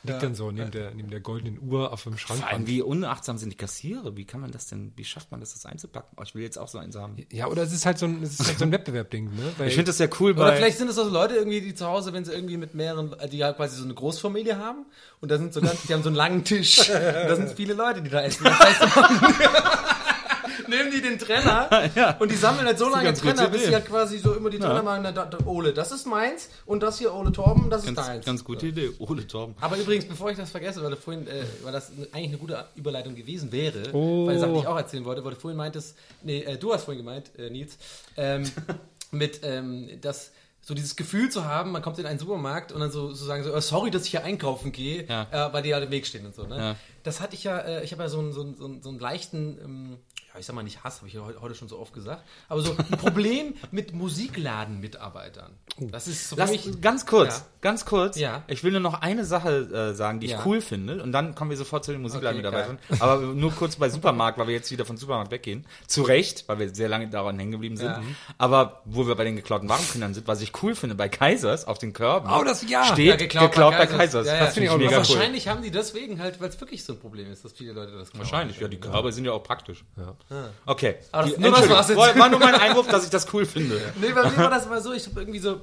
Liegt 0.05 0.23
dann 0.23 0.35
so 0.35 0.51
neben 0.51 0.71
der, 0.71 0.93
neben 0.95 1.11
der 1.11 1.21
goldenen 1.21 1.61
Uhr 1.61 1.93
auf 1.93 2.03
dem 2.03 2.19
Schrank. 2.19 2.41
Vor 2.41 2.49
allem, 2.49 2.67
wie 2.67 2.83
unachtsam 2.83 3.39
sind 3.39 3.51
die 3.51 3.57
Kassiere? 3.57 4.17
Wie 4.17 4.25
kann 4.25 4.41
man 4.41 4.51
das 4.51 4.67
denn, 4.67 4.93
wie 4.97 5.05
schafft 5.05 5.31
man 5.31 5.41
das, 5.41 5.53
das 5.53 5.65
einzupacken? 5.67 6.17
Oh, 6.19 6.23
ich 6.23 6.35
will 6.35 6.43
jetzt 6.43 6.59
auch 6.59 6.69
so 6.69 6.79
eins 6.79 6.97
haben. 6.97 7.17
Ja, 7.31 7.47
oder 7.47 7.63
es 7.63 7.73
ist 7.73 7.87
halt 7.87 7.99
so 7.99 8.07
ein, 8.07 8.23
es 8.23 8.41
ist 8.41 8.47
halt 8.47 8.59
so 8.59 8.65
ein 8.65 8.73
Wettbewerb-Ding, 8.73 9.27
ne? 9.27 9.53
Weil 9.59 9.69
Ich 9.69 9.75
finde 9.75 9.91
das 9.91 9.99
ja 9.99 10.09
cool 10.21 10.33
Oder 10.33 10.55
vielleicht 10.57 10.79
sind 10.79 10.89
es 10.89 10.99
auch 10.99 11.05
so 11.05 11.11
Leute 11.11 11.35
irgendwie, 11.35 11.61
die 11.61 11.75
zu 11.75 11.87
Hause, 11.87 12.13
wenn 12.13 12.25
sie 12.25 12.33
irgendwie 12.33 12.57
mit 12.57 12.75
mehreren, 12.75 13.15
die 13.31 13.45
halt 13.45 13.57
quasi 13.57 13.77
so 13.77 13.85
eine 13.85 13.95
Großfamilie 13.95 14.59
haben 14.59 14.87
und 15.21 15.31
da 15.31 15.39
sind 15.39 15.53
so 15.53 15.61
ganz, 15.61 15.83
die 15.83 15.95
haben 15.95 16.03
so 16.03 16.09
einen 16.09 16.17
langen 16.17 16.45
Tisch 16.45 16.79
und 16.91 16.95
da 16.95 17.37
sind 17.37 17.51
viele 17.51 17.75
Leute, 17.75 18.03
die 18.03 18.11
da 18.11 18.23
essen. 18.23 18.45
Das 18.45 18.59
heißt, 18.59 18.83
nehmen 20.73 20.91
die 20.91 21.01
den 21.01 21.19
Trenner 21.19 22.17
und 22.19 22.31
die 22.31 22.37
sammeln 22.37 22.67
halt 22.67 22.79
so 22.79 22.89
lange 22.89 23.15
Trenner, 23.15 23.49
bis 23.49 23.67
sie 23.67 23.75
halt 23.75 23.87
quasi 23.87 24.19
so 24.19 24.33
immer 24.35 24.51
die 24.51 24.59
Trenner 24.59 24.83
machen, 24.83 25.05
da, 25.05 25.13
da, 25.13 25.39
Ole, 25.47 25.73
das 25.73 25.93
ist 25.93 26.07
meins 26.07 26.49
und 26.67 26.83
das 26.83 26.99
hier 26.99 27.15
Ole 27.15 27.31
Torben, 27.31 27.71
das 27.71 27.85
ist 27.85 27.95
ganz, 27.95 28.07
deins. 28.09 28.27
ganz 28.27 28.43
gute 28.45 28.67
Idee. 28.67 28.91
Ole 28.99 29.27
Torben. 29.27 29.55
Aber 29.61 29.77
übrigens, 29.79 30.07
bevor 30.07 30.31
ich 30.31 30.37
das 30.37 30.51
vergesse, 30.51 30.83
weil, 30.83 30.91
du 30.91 30.97
vorhin, 30.97 31.27
äh, 31.29 31.45
weil 31.63 31.73
das 31.73 31.93
eigentlich 32.13 32.29
eine 32.31 32.39
gute 32.39 32.65
Überleitung 32.75 33.15
gewesen 33.15 33.53
wäre, 33.53 33.93
Oh. 33.93 34.27
weil 34.27 34.39
Sachen, 34.39 34.55
die 34.55 34.61
ich 34.61 34.67
auch 34.67 34.77
erzählen 34.77 35.05
wollte, 35.05 35.25
weil 35.25 35.35
du 35.35 35.41
vorhin 35.41 35.57
meintest, 35.59 35.97
nee, 36.23 36.41
äh, 36.43 36.57
du 36.59 36.73
hast 36.75 36.85
vorhin 36.85 37.05
gemeint, 37.05 37.31
äh, 37.39 37.51
Nils, 37.51 37.77
ähm, 38.17 38.45
mit, 39.13 39.41
ähm, 39.45 39.89
das, 40.01 40.33
so 40.65 40.75
dieses 40.75 40.95
Gefühl 40.95 41.29
zu 41.29 41.45
haben, 41.45 41.73
man 41.73 41.83
kommt 41.83 41.99
in 41.99 42.07
einen 42.07 42.21
Supermarkt 42.21 42.71
und 42.71 42.81
dann 42.81 42.91
so, 42.93 43.13
so 43.13 43.25
sagen 43.27 43.43
so, 43.43 43.53
oh, 43.53 43.59
sorry, 43.61 43.91
dass 43.91 44.05
ich 44.05 44.13
hier 44.13 44.23
einkaufen 44.25 44.71
gehe, 44.71 45.05
Ja. 45.09 45.27
äh, 45.49 45.53
weil 45.53 45.63
die 45.65 45.75
halt 45.75 45.85
im 45.85 45.91
Weg 45.91 46.07
stehen 46.07 46.25
und 46.25 46.35
so. 46.37 46.47
Ne? 46.47 46.57
Ja. 46.57 46.77
Das 47.03 47.21
hatte 47.21 47.35
ich 47.35 47.43
ja, 47.43 47.59
äh, 47.59 47.83
ich 47.85 47.91
habe 47.93 48.05
ja 48.05 48.09
so 48.09 48.21
einen, 48.21 48.33
so 48.33 48.43
einen, 48.43 48.57
so 48.57 48.65
einen, 48.67 48.81
so 48.83 48.89
einen 48.91 49.01
leichten, 49.01 49.59
ähm, 49.65 49.97
ja, 50.33 50.41
ich 50.41 50.47
sag 50.47 50.55
mal 50.55 50.63
nicht 50.63 50.85
Hass, 50.85 50.99
habe 50.99 51.09
ich 51.09 51.19
heute 51.19 51.55
schon 51.55 51.69
so 51.69 51.79
oft 51.79 51.93
gesagt, 51.93 52.25
aber 52.49 52.63
so 52.63 52.77
ein 52.77 52.99
Problem 52.99 53.55
mit 53.71 53.93
Musikladenmitarbeitern. 53.93 55.53
Das 55.79 56.07
ist 56.07 56.29
so 56.29 56.37
Lass, 56.37 56.51
mich, 56.51 56.81
ganz 56.83 57.07
kurz, 57.07 57.39
Ja. 57.39 57.45
ganz 57.63 57.87
kurz. 57.87 58.19
Ja. 58.19 58.43
Ich 58.47 58.63
will 58.63 58.73
nur 58.73 58.81
noch 58.81 59.01
eine 59.01 59.25
Sache 59.25 59.91
äh, 59.93 59.95
sagen, 59.95 60.21
die 60.21 60.27
Ja. 60.27 60.39
ich 60.39 60.47
cool 60.47 60.61
finde. 60.61 61.03
Und 61.03 61.13
dann 61.13 61.35
kommen 61.35 61.51
wir 61.51 61.57
sofort 61.57 61.83
zu 61.85 61.93
den 61.93 62.03
Musikladenmitarbeitern. 62.03 62.79
Okay, 62.91 63.01
Aber 63.01 63.21
nur 63.23 63.53
kurz 63.53 63.77
bei 63.77 63.89
Supermarkt, 63.89 64.39
weil 64.39 64.49
wir 64.49 64.55
jetzt 64.55 64.71
wieder 64.71 64.85
von 64.85 64.99
Supermarkt 64.99 65.31
weggehen. 65.31 65.65
Zu 65.87 66.03
Recht, 66.03 66.45
weil 66.47 66.59
wir 66.59 66.75
sehr 66.75 66.89
lange 66.91 67.09
daran 67.09 67.39
hängen 67.39 67.53
geblieben 67.53 67.79
sind. 67.79 67.87
Ja. 67.87 68.03
Aber 68.37 68.83
wo 68.85 69.07
wir 69.07 69.15
bei 69.15 69.25
den 69.25 69.35
geklauten 69.37 69.69
Warenkindern 69.69 70.13
sind, 70.13 70.29
was 70.29 70.43
ich 70.43 70.53
cool 70.63 70.75
finde, 70.75 70.95
bei 70.95 71.09
Kaisers 71.09 71.67
auf 71.67 71.79
den 71.79 71.95
Körben 71.95 72.29
Oh, 72.31 72.45
das- 72.45 72.69
ja. 72.69 72.85
steht 72.85 73.07
Ja, 73.07 73.17
geklaut, 73.17 73.53
bei 73.57 73.87
Kaisers. 73.87 74.27
Ja, 74.27 74.35
ja. 74.35 74.41
Das 74.45 74.55
finde 74.55 74.67
ich 74.67 74.71
auch 74.73 74.77
mega 74.79 74.91
cool. 74.91 74.97
wahrscheinlich 74.99 75.49
haben 75.49 75.63
die 75.63 75.71
deswegen 75.71 76.21
halt, 76.21 76.39
weil 76.41 76.51
es 76.51 76.61
wirklich 76.61 76.85
so 76.85 76.93
ein 76.93 77.01
Problem 77.01 77.33
ist, 77.33 77.45
dass 77.47 77.53
viele 77.53 77.73
Leute 77.73 77.93
das 77.93 78.11
klauen. 78.11 78.21
Wahrscheinlich, 78.25 78.61
ja, 78.61 78.69
die 78.69 78.79
Körbe 78.79 79.11
sind 79.13 79.25
ja 79.25 79.33
auch 79.33 79.43
praktisch. 79.43 79.85
Okay. 80.67 80.97
Aber 81.13 81.23
das- 81.25 81.35
Die- 81.35 81.41
nur 81.41 81.53
war, 81.53 82.17
war 82.19 82.29
nur 82.29 82.39
mein 82.41 82.55
Einwurf, 82.57 82.89
dass 82.89 83.05
ich 83.05 83.11
das 83.11 83.33
cool 83.33 83.47
finde. 83.47 83.81
Nee, 84.01 84.13
bei 84.13 84.29
mir 84.29 84.37
war 84.37 84.51
das 84.51 84.67
immer 84.67 84.81
so, 84.83 84.93
ich 84.93 85.07
habe 85.07 85.21
irgendwie 85.21 85.39
so, 85.39 85.62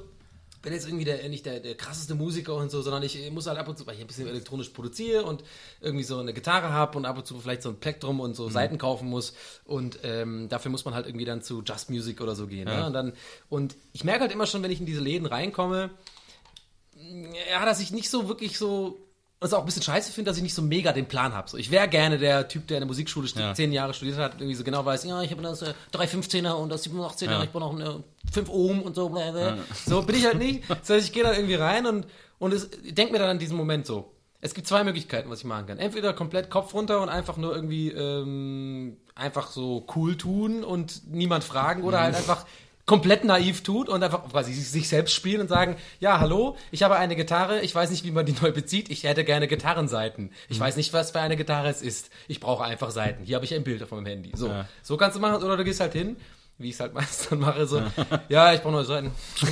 bin 0.62 0.74
jetzt 0.74 0.86
irgendwie 0.86 1.06
der, 1.06 1.28
nicht 1.30 1.46
der, 1.46 1.60
der 1.60 1.76
krasseste 1.76 2.16
Musiker 2.16 2.56
und 2.56 2.70
so, 2.70 2.82
sondern 2.82 3.04
ich 3.04 3.32
muss 3.32 3.48
halt 3.48 3.58
ab 3.58 3.68
und 3.68 3.78
zu, 3.78 3.88
weil 3.88 3.96
ich 3.96 4.02
ein 4.02 4.08
bisschen 4.08 4.28
elektronisch 4.28 4.70
produziere 4.70 5.24
und 5.24 5.44
irgendwie 5.82 6.04
so 6.04 6.20
eine 6.20 6.34
Gitarre 6.34 6.72
habe 6.72 6.98
und 6.98 7.06
ab 7.06 7.18
und 7.18 7.26
zu 7.26 7.40
vielleicht 7.40 7.62
so 7.62 7.70
ein 7.70 7.80
Plektrum 7.80 8.20
und 8.20 8.36
so 8.36 8.48
Mhm. 8.48 8.52
Seiten 8.52 8.78
kaufen 8.78 9.08
muss 9.10 9.34
und 9.66 10.00
ähm, 10.04 10.50
dafür 10.50 10.72
muss 10.72 10.86
man 10.86 10.94
halt 10.94 11.06
irgendwie 11.06 11.26
dann 11.26 11.42
zu 11.42 11.62
Just 11.62 11.90
Music 11.90 12.20
oder 12.22 12.36
so 12.36 12.48
gehen. 12.48 12.66
Ne? 12.66 12.86
Und, 12.86 12.94
dann, 12.94 13.14
und 13.50 13.76
ich 13.94 14.04
merke 14.04 14.22
halt 14.22 14.32
immer 14.32 14.48
schon, 14.48 14.62
wenn 14.64 14.72
ich 14.72 14.80
in 14.80 14.86
diese 14.86 15.02
Läden 15.02 15.26
reinkomme, 15.26 15.92
ja, 17.50 17.66
dass 17.66 17.80
ich 17.80 17.92
nicht 17.92 18.10
so 18.10 18.28
wirklich 18.28 18.58
so 18.58 18.98
und 19.42 19.46
es 19.48 19.54
auch 19.54 19.60
ein 19.62 19.66
bisschen 19.66 19.82
scheiße 19.84 20.12
finde, 20.12 20.30
dass 20.32 20.38
ich 20.38 20.44
nicht 20.44 20.54
so 20.54 20.62
mega 20.62 20.92
den 20.92 21.08
Plan 21.08 21.34
habe. 21.34 21.50
So, 21.50 21.56
ich 21.58 21.72
wäre 21.72 21.88
gerne 21.88 22.18
der 22.18 22.48
Typ, 22.50 22.68
der 22.68 22.78
in 22.78 22.82
der 22.82 22.88
Musikschule 22.88 23.28
Ja. 23.36 23.54
zehn 23.54 23.72
Jahre 23.72 23.94
studiert 23.94 24.18
hat, 24.18 24.34
irgendwie 24.36 24.56
so 24.56 24.64
genau 24.66 24.84
weiß, 24.86 25.06
ja, 25.06 25.22
ich 25.22 25.32
habe 25.32 25.42
das 25.42 25.62
äh, 25.62 25.74
315er 25.94 26.52
und 26.52 26.70
das 26.70 26.86
718er, 26.86 27.26
Ja. 27.32 27.44
ich 27.44 27.50
brauche 27.52 27.74
noch 27.74 27.80
eine 27.80 28.04
5 28.34 28.50
Ohm 28.50 28.82
und 28.82 28.96
so. 28.96 29.08
Bla, 29.10 29.32
bla. 29.32 29.58
So 29.86 30.02
bin 30.02 30.18
ich 30.18 30.26
halt 30.26 30.38
nicht. 30.40 30.70
Das 30.70 30.90
heißt, 30.90 31.06
ich 31.06 31.14
gehe 31.14 31.24
da 31.24 31.34
irgendwie 31.34 31.56
rein 31.56 31.86
und, 31.86 32.06
und 32.38 32.54
es, 32.54 32.70
denke 32.84 33.14
mir 33.14 33.20
dann 33.20 33.30
an 33.30 33.40
diesen 33.40 33.56
Moment 33.56 33.86
so. 33.86 34.12
Es 34.42 34.54
gibt 34.54 34.68
zwei 34.68 34.84
Möglichkeiten, 34.86 35.30
was 35.30 35.40
ich 35.40 35.46
machen 35.46 35.68
kann. 35.68 35.80
Entweder 35.80 36.14
komplett 36.14 36.50
Kopf 36.50 36.74
runter 36.74 37.02
und 37.02 37.10
einfach 37.10 37.36
nur 37.38 37.54
irgendwie 37.54 37.90
ähm, 37.92 38.98
einfach 39.16 39.52
so 39.52 39.86
cool 39.96 40.18
tun 40.18 40.64
und 40.64 41.02
niemand 41.10 41.44
fragen 41.44 41.84
oder 41.84 42.00
halt 42.02 42.16
einfach 42.16 42.46
komplett 42.90 43.24
naiv 43.24 43.62
tut 43.62 43.88
und 43.88 44.02
einfach 44.04 44.28
quasi 44.32 44.52
sich 44.52 44.90
selbst 44.90 45.14
spielen 45.14 45.42
und 45.42 45.48
sagen, 45.48 45.76
ja, 46.00 46.20
hallo, 46.20 46.58
ich 46.72 46.82
habe 46.82 46.96
eine 46.98 47.16
Gitarre, 47.16 47.62
ich 47.62 47.74
weiß 47.76 47.92
nicht, 47.92 48.04
wie 48.04 48.10
man 48.12 48.26
die 48.26 48.34
neu 48.42 48.52
bezieht, 48.52 48.90
ich 48.90 49.04
hätte 49.04 49.24
gerne 49.24 49.48
Gitarrenseiten. 49.48 50.32
Ich 50.50 50.60
weiß 50.60 50.76
nicht, 50.76 50.92
was 50.92 51.12
für 51.12 51.20
eine 51.20 51.38
Gitarre 51.38 51.70
es 51.70 51.84
ist. 51.84 52.10
Ich 52.28 52.40
brauche 52.40 52.64
einfach 52.64 52.90
Seiten. 52.90 53.24
Hier 53.26 53.36
habe 53.36 53.46
ich 53.46 53.54
ein 53.54 53.64
Bild 53.64 53.84
auf 53.84 53.92
meinem 53.92 54.08
Handy. 54.08 54.32
So, 54.36 54.48
Ja. 54.48 54.68
so 54.82 54.98
kannst 54.98 55.16
du 55.16 55.22
machen 55.22 55.44
oder 55.44 55.56
du 55.56 55.64
gehst 55.64 55.80
halt 55.80 55.94
hin, 55.94 56.18
wie 56.58 56.70
ich 56.70 56.74
es 56.74 56.80
halt 56.80 56.94
meistens 56.96 57.30
dann 57.30 57.40
mache, 57.40 57.68
so, 57.68 57.80
ja, 58.28 58.54
ich 58.54 58.62
brauche 58.62 58.74
neue 58.74 58.86
Seiten. 58.86 59.12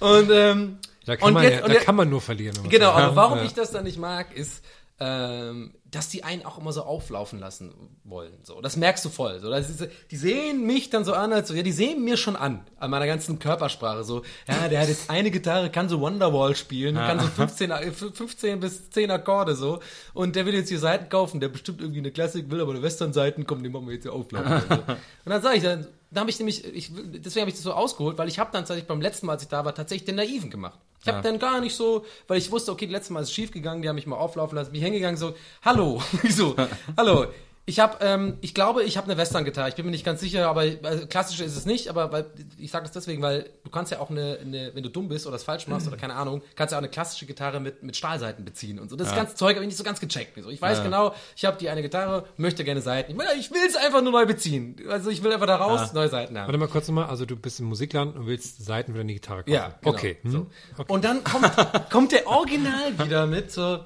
und 0.00 0.30
ähm, 0.30 0.78
Da 1.06 1.16
kann, 1.16 1.28
und 1.28 1.34
man, 1.34 1.42
jetzt- 1.44 1.66
ja, 1.66 1.74
da 1.74 1.80
kann 1.80 1.96
man 1.96 2.10
nur 2.10 2.20
verlieren. 2.20 2.68
Genau, 2.68 2.90
aber 2.90 3.00
ja, 3.00 3.16
warum 3.22 3.38
ja. 3.38 3.44
ich 3.44 3.54
das 3.54 3.70
dann 3.70 3.84
nicht 3.84 3.98
mag, 3.98 4.36
ist, 4.36 4.62
ähm, 4.98 5.74
dass 5.90 6.08
die 6.08 6.24
einen 6.24 6.44
auch 6.44 6.58
immer 6.58 6.72
so 6.72 6.82
auflaufen 6.82 7.38
lassen 7.38 7.72
wollen. 8.04 8.32
So, 8.42 8.60
das 8.60 8.76
merkst 8.76 9.04
du 9.04 9.08
voll. 9.10 9.40
So, 9.40 9.50
das 9.50 9.68
ist, 9.68 9.88
die 10.10 10.16
sehen 10.16 10.66
mich 10.66 10.88
dann 10.90 11.04
so 11.04 11.12
an, 11.12 11.32
als 11.32 11.48
so, 11.48 11.54
ja, 11.54 11.62
die 11.62 11.72
sehen 11.72 12.02
mir 12.02 12.16
schon 12.16 12.34
an, 12.34 12.64
an 12.78 12.90
meiner 12.90 13.06
ganzen 13.06 13.38
Körpersprache. 13.38 14.04
So, 14.04 14.22
ja, 14.48 14.68
der 14.68 14.80
hat 14.80 14.88
jetzt 14.88 15.10
eine 15.10 15.30
Gitarre, 15.30 15.70
kann 15.70 15.88
so 15.88 16.00
Wonderwall 16.00 16.56
spielen, 16.56 16.96
kann 16.96 17.20
so 17.20 17.26
15, 17.26 17.70
äh, 17.70 17.92
15 17.92 18.60
bis 18.60 18.90
10 18.90 19.10
Akkorde 19.10 19.54
so. 19.54 19.80
Und 20.14 20.34
der 20.34 20.46
will 20.46 20.54
jetzt 20.54 20.70
hier 20.70 20.78
Seiten 20.78 21.08
kaufen, 21.08 21.40
der 21.40 21.48
bestimmt 21.48 21.80
irgendwie 21.80 22.00
eine 22.00 22.10
Klassik, 22.10 22.50
will 22.50 22.60
aber 22.60 22.72
eine 22.72 22.82
Western-Seiten, 22.82 23.46
komm, 23.46 23.62
den 23.62 23.72
machen 23.72 23.86
wir 23.86 23.94
jetzt 23.94 24.04
hier 24.04 24.14
auflaufen. 24.14 24.62
so. 24.68 24.74
und 24.76 24.96
dann 25.26 25.42
sage 25.42 25.56
ich, 25.56 25.62
dann, 25.62 25.86
da 26.10 26.20
habe 26.20 26.30
ich 26.30 26.38
nämlich, 26.38 26.64
ich, 26.64 26.90
deswegen 26.94 27.42
habe 27.42 27.50
ich 27.50 27.56
das 27.56 27.62
so 27.64 27.72
ausgeholt, 27.72 28.16
weil 28.18 28.28
ich 28.28 28.38
habe 28.38 28.50
dann 28.52 28.62
tatsächlich 28.62 28.86
beim 28.86 29.00
letzten 29.00 29.26
Mal, 29.26 29.34
als 29.34 29.42
ich 29.42 29.48
da 29.48 29.64
war, 29.64 29.74
tatsächlich 29.74 30.06
den 30.06 30.16
Naiven 30.16 30.50
gemacht. 30.50 30.78
Ich 31.02 31.08
habe 31.08 31.18
Ja. 31.18 31.22
dann 31.22 31.38
gar 31.38 31.60
nicht 31.60 31.74
so, 31.74 32.04
weil 32.26 32.38
ich 32.38 32.50
wusste, 32.50 32.72
okay, 32.72 32.86
letztes 32.86 33.10
Mal 33.10 33.20
ist 33.20 33.28
es 33.28 33.34
schief 33.34 33.50
gegangen, 33.52 33.82
die 33.82 33.88
haben 33.88 33.96
mich 33.96 34.06
mal 34.06 34.16
auflaufen 34.16 34.56
lassen, 34.56 34.72
bin 34.72 34.80
ich 34.80 34.84
hingegangen 34.84 35.16
so, 35.16 35.34
hallo, 35.62 36.02
wieso, 36.22 36.56
hallo, 36.96 37.26
ich 37.68 37.80
habe, 37.80 37.96
ähm, 38.00 38.38
ich 38.42 38.54
glaube, 38.54 38.84
ich 38.84 38.96
habe 38.96 39.10
eine 39.10 39.16
Western-Gitarre, 39.16 39.68
ich 39.68 39.74
bin 39.74 39.84
mir 39.84 39.90
nicht 39.90 40.04
ganz 40.04 40.20
sicher, 40.20 40.48
aber 40.48 40.62
also, 40.84 41.06
klassische 41.08 41.42
ist 41.42 41.56
es 41.56 41.66
nicht, 41.66 41.88
aber 41.88 42.12
weil, 42.12 42.26
ich 42.58 42.70
sage 42.70 42.84
das 42.84 42.92
deswegen, 42.92 43.20
weil 43.22 43.50
du 43.64 43.70
kannst 43.70 43.90
ja 43.90 43.98
auch 43.98 44.08
eine, 44.08 44.38
eine 44.40 44.70
wenn 44.72 44.84
du 44.84 44.88
dumm 44.88 45.08
bist 45.08 45.26
oder 45.26 45.34
es 45.34 45.42
falsch 45.42 45.66
machst 45.66 45.88
oder 45.88 45.96
keine 45.96 46.14
Ahnung, 46.14 46.42
kannst 46.54 46.70
ja 46.70 46.78
auch 46.78 46.82
eine 46.82 46.88
klassische 46.88 47.26
Gitarre 47.26 47.58
mit, 47.58 47.82
mit 47.82 47.96
Stahlseiten 47.96 48.44
beziehen 48.44 48.78
und 48.78 48.88
so. 48.88 48.94
Das 48.94 49.12
ganze 49.16 49.34
Zeug 49.34 49.56
habe 49.56 49.64
ich 49.64 49.66
nicht 49.66 49.78
so 49.78 49.82
ganz 49.82 49.98
gecheckt. 49.98 50.40
So, 50.40 50.48
ich 50.48 50.62
weiß 50.62 50.84
genau, 50.84 51.12
ich 51.34 51.44
habe 51.44 51.58
die 51.58 51.68
eine 51.68 51.82
Gitarre, 51.82 52.26
möchte 52.36 52.62
gerne 52.62 52.82
Seiten. 52.82 53.10
Ich 53.10 53.18
will 53.18 53.26
ich 53.36 53.50
will 53.50 53.66
es 53.66 53.74
einfach 53.74 54.00
nur 54.00 54.12
neu 54.12 54.26
beziehen. 54.26 54.76
Also 54.88 55.10
ich 55.10 55.24
will 55.24 55.32
einfach 55.32 55.48
da 55.48 55.56
raus, 55.56 55.92
neue 55.92 56.08
Seiten 56.08 56.38
haben. 56.38 56.46
Warte 56.46 56.58
mal 56.58 56.68
kurz 56.68 56.86
nochmal, 56.86 57.06
also 57.06 57.26
du 57.26 57.34
bist 57.34 57.58
im 57.58 57.66
Musikladen 57.66 58.14
und 58.14 58.26
willst 58.28 58.64
Seiten 58.64 58.92
für 58.92 58.98
deine 58.98 59.12
Gitarre 59.12 59.40
kaufen. 59.40 59.52
Ja, 59.52 59.74
genau. 59.80 59.92
Okay. 59.92 60.18
So. 60.22 60.38
Hm. 60.38 60.46
okay. 60.78 60.92
Und 60.92 61.04
dann 61.04 61.24
kommt, 61.24 61.50
kommt 61.90 62.12
der 62.12 62.28
Original 62.28 62.96
wieder 62.96 63.26
mit 63.26 63.50
so. 63.50 63.80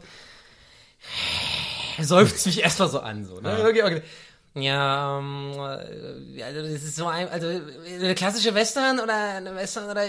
Er 1.99 2.05
seufzt 2.07 2.47
mich 2.47 2.62
erstmal 2.62 2.89
so 2.89 3.01
an, 3.01 3.25
so, 3.25 3.41
ne? 3.41 3.65
Okay, 3.69 3.83
okay. 3.83 4.03
Ja, 4.55 5.19
ähm, 5.21 5.53
äh, 5.53 6.43
also 6.43 6.62
das 6.62 6.83
ist 6.83 6.97
so 6.97 7.07
ein, 7.07 7.29
also 7.29 7.47
eine 7.47 8.17
klassische 8.17 8.53
Western 8.53 8.99
oder 8.99 9.15
eine 9.15 9.55
Western 9.55 9.89
oder 9.89 10.03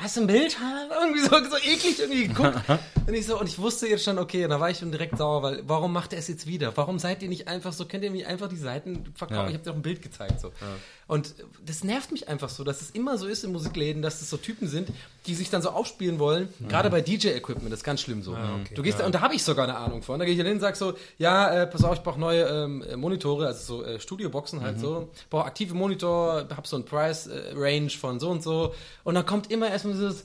hast 0.00 0.16
du 0.16 0.22
ein 0.22 0.26
Bild? 0.26 0.56
Irgendwie 0.98 1.20
so, 1.20 1.28
so 1.28 1.58
eklig 1.58 2.00
irgendwie 2.00 2.28
geguckt. 2.28 2.58
und 3.06 3.12
ich 3.12 3.26
so, 3.26 3.38
und 3.38 3.46
ich 3.46 3.58
wusste 3.58 3.86
jetzt 3.86 4.04
schon, 4.04 4.18
okay, 4.18 4.48
da 4.48 4.58
war 4.58 4.70
ich 4.70 4.78
schon 4.78 4.92
direkt 4.92 5.18
sauer, 5.18 5.42
weil 5.42 5.62
warum 5.66 5.92
macht 5.92 6.14
er 6.14 6.20
es 6.20 6.28
jetzt 6.28 6.46
wieder? 6.46 6.74
Warum 6.74 6.98
seid 6.98 7.22
ihr 7.22 7.28
nicht 7.28 7.48
einfach 7.48 7.74
so, 7.74 7.84
könnt 7.84 8.02
ihr 8.02 8.10
mir 8.10 8.26
einfach 8.28 8.48
die 8.48 8.56
Seiten 8.56 9.12
verkaufen? 9.14 9.42
Ja. 9.42 9.48
Ich 9.48 9.54
habe 9.54 9.64
dir 9.64 9.70
auch 9.72 9.76
ein 9.76 9.82
Bild 9.82 10.00
gezeigt. 10.00 10.40
so. 10.40 10.52
Und 11.12 11.34
das 11.66 11.84
nervt 11.84 12.10
mich 12.10 12.30
einfach 12.30 12.48
so, 12.48 12.64
dass 12.64 12.80
es 12.80 12.88
immer 12.88 13.18
so 13.18 13.26
ist 13.26 13.44
in 13.44 13.52
Musikläden, 13.52 14.00
dass 14.00 14.22
es 14.22 14.30
so 14.30 14.38
Typen 14.38 14.66
sind, 14.66 14.88
die 15.26 15.34
sich 15.34 15.50
dann 15.50 15.60
so 15.60 15.68
aufspielen 15.68 16.18
wollen. 16.18 16.48
Gerade 16.70 16.88
bei 16.88 17.02
DJ-Equipment, 17.02 17.70
das 17.70 17.80
ist 17.80 17.84
ganz 17.84 18.00
schlimm 18.00 18.22
so. 18.22 18.34
du 18.74 18.82
gehst 18.82 18.98
da, 18.98 19.04
und 19.04 19.14
da 19.14 19.20
habe 19.20 19.34
ich 19.34 19.44
sogar 19.44 19.64
eine 19.64 19.76
Ahnung 19.76 20.00
von. 20.00 20.18
Da 20.18 20.24
gehe 20.24 20.32
ich 20.32 20.40
hin 20.40 20.50
und 20.50 20.60
sag 20.60 20.74
so, 20.74 20.94
ja, 21.18 21.50
äh, 21.50 21.66
pass 21.66 21.84
auf, 21.84 21.96
ich 21.96 22.02
brauche 22.02 22.18
neue 22.18 22.44
ähm, 22.44 22.82
äh, 22.82 22.96
Monitore, 22.96 23.46
also 23.46 23.80
so 23.80 23.84
äh, 23.84 24.00
Studioboxen 24.00 24.62
halt 24.62 24.80
so. 24.80 25.10
Brauche 25.28 25.44
aktive 25.44 25.74
Monitor, 25.74 26.46
hab 26.56 26.66
so 26.66 26.76
ein 26.76 26.86
Price-Range 26.86 27.90
von 27.90 28.18
so 28.18 28.30
und 28.30 28.42
so. 28.42 28.74
Und 29.04 29.14
dann 29.14 29.26
kommt 29.26 29.50
immer 29.50 29.68
erstmal 29.68 29.92
dieses, 29.92 30.24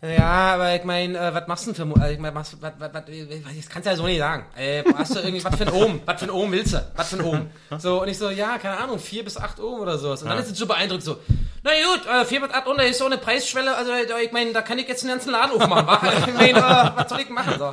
ja, 0.00 0.54
aber 0.54 0.76
ich 0.76 0.84
meine, 0.84 1.18
äh, 1.18 1.34
was 1.34 1.48
machst 1.48 1.66
du 1.66 1.72
denn 1.72 1.92
für, 1.94 2.00
äh, 2.04 2.12
ich 2.12 2.18
mein, 2.20 2.32
was, 2.34 2.56
was, 2.62 2.72
was, 2.78 2.94
was, 2.94 3.08
äh, 3.08 3.26
das 3.56 3.68
kannst 3.68 3.86
du 3.86 3.90
ja 3.90 3.96
so 3.96 4.06
nicht 4.06 4.18
sagen. 4.18 4.46
Äh, 4.56 4.84
hast 4.96 5.14
du 5.14 5.18
irgendwie, 5.18 5.44
was 5.44 5.56
für 5.56 5.64
ein 5.66 5.72
Ohm? 5.72 6.00
Was 6.06 6.20
für 6.20 6.26
ein 6.26 6.30
Ohm 6.30 6.52
willst 6.52 6.74
du? 6.74 6.84
Was 6.94 7.08
für 7.08 7.16
ein 7.16 7.24
Ohm? 7.24 7.50
So, 7.78 8.02
und 8.02 8.08
ich 8.08 8.16
so, 8.16 8.30
ja, 8.30 8.58
keine 8.58 8.76
Ahnung, 8.78 9.00
vier 9.00 9.24
bis 9.24 9.36
acht 9.36 9.58
Ohm 9.58 9.80
oder 9.80 9.98
sowas. 9.98 10.22
Und 10.22 10.28
dann 10.28 10.38
ist 10.38 10.50
es 10.52 10.56
so 10.58 10.66
beeindruckt 10.66 11.02
so, 11.02 11.16
na 11.64 11.70
gut, 11.72 12.06
äh, 12.06 12.24
vier 12.24 12.40
bis 12.40 12.50
acht 12.50 12.66
Ohm, 12.68 12.76
da 12.76 12.84
ist 12.84 12.98
so 12.98 13.06
eine 13.06 13.18
Preisschwelle, 13.18 13.76
also 13.76 13.90
äh, 13.90 14.22
ich 14.24 14.30
meine, 14.30 14.52
da 14.52 14.62
kann 14.62 14.78
ich 14.78 14.86
jetzt 14.86 15.02
den 15.02 15.10
ganzen 15.10 15.32
Laden 15.32 15.60
aufmachen, 15.60 15.86
wa? 15.86 16.00
Ich 16.28 16.34
meine, 16.34 16.58
äh, 16.58 16.90
was 17.00 17.08
soll 17.08 17.20
ich 17.20 17.28
machen? 17.30 17.54
So. 17.58 17.72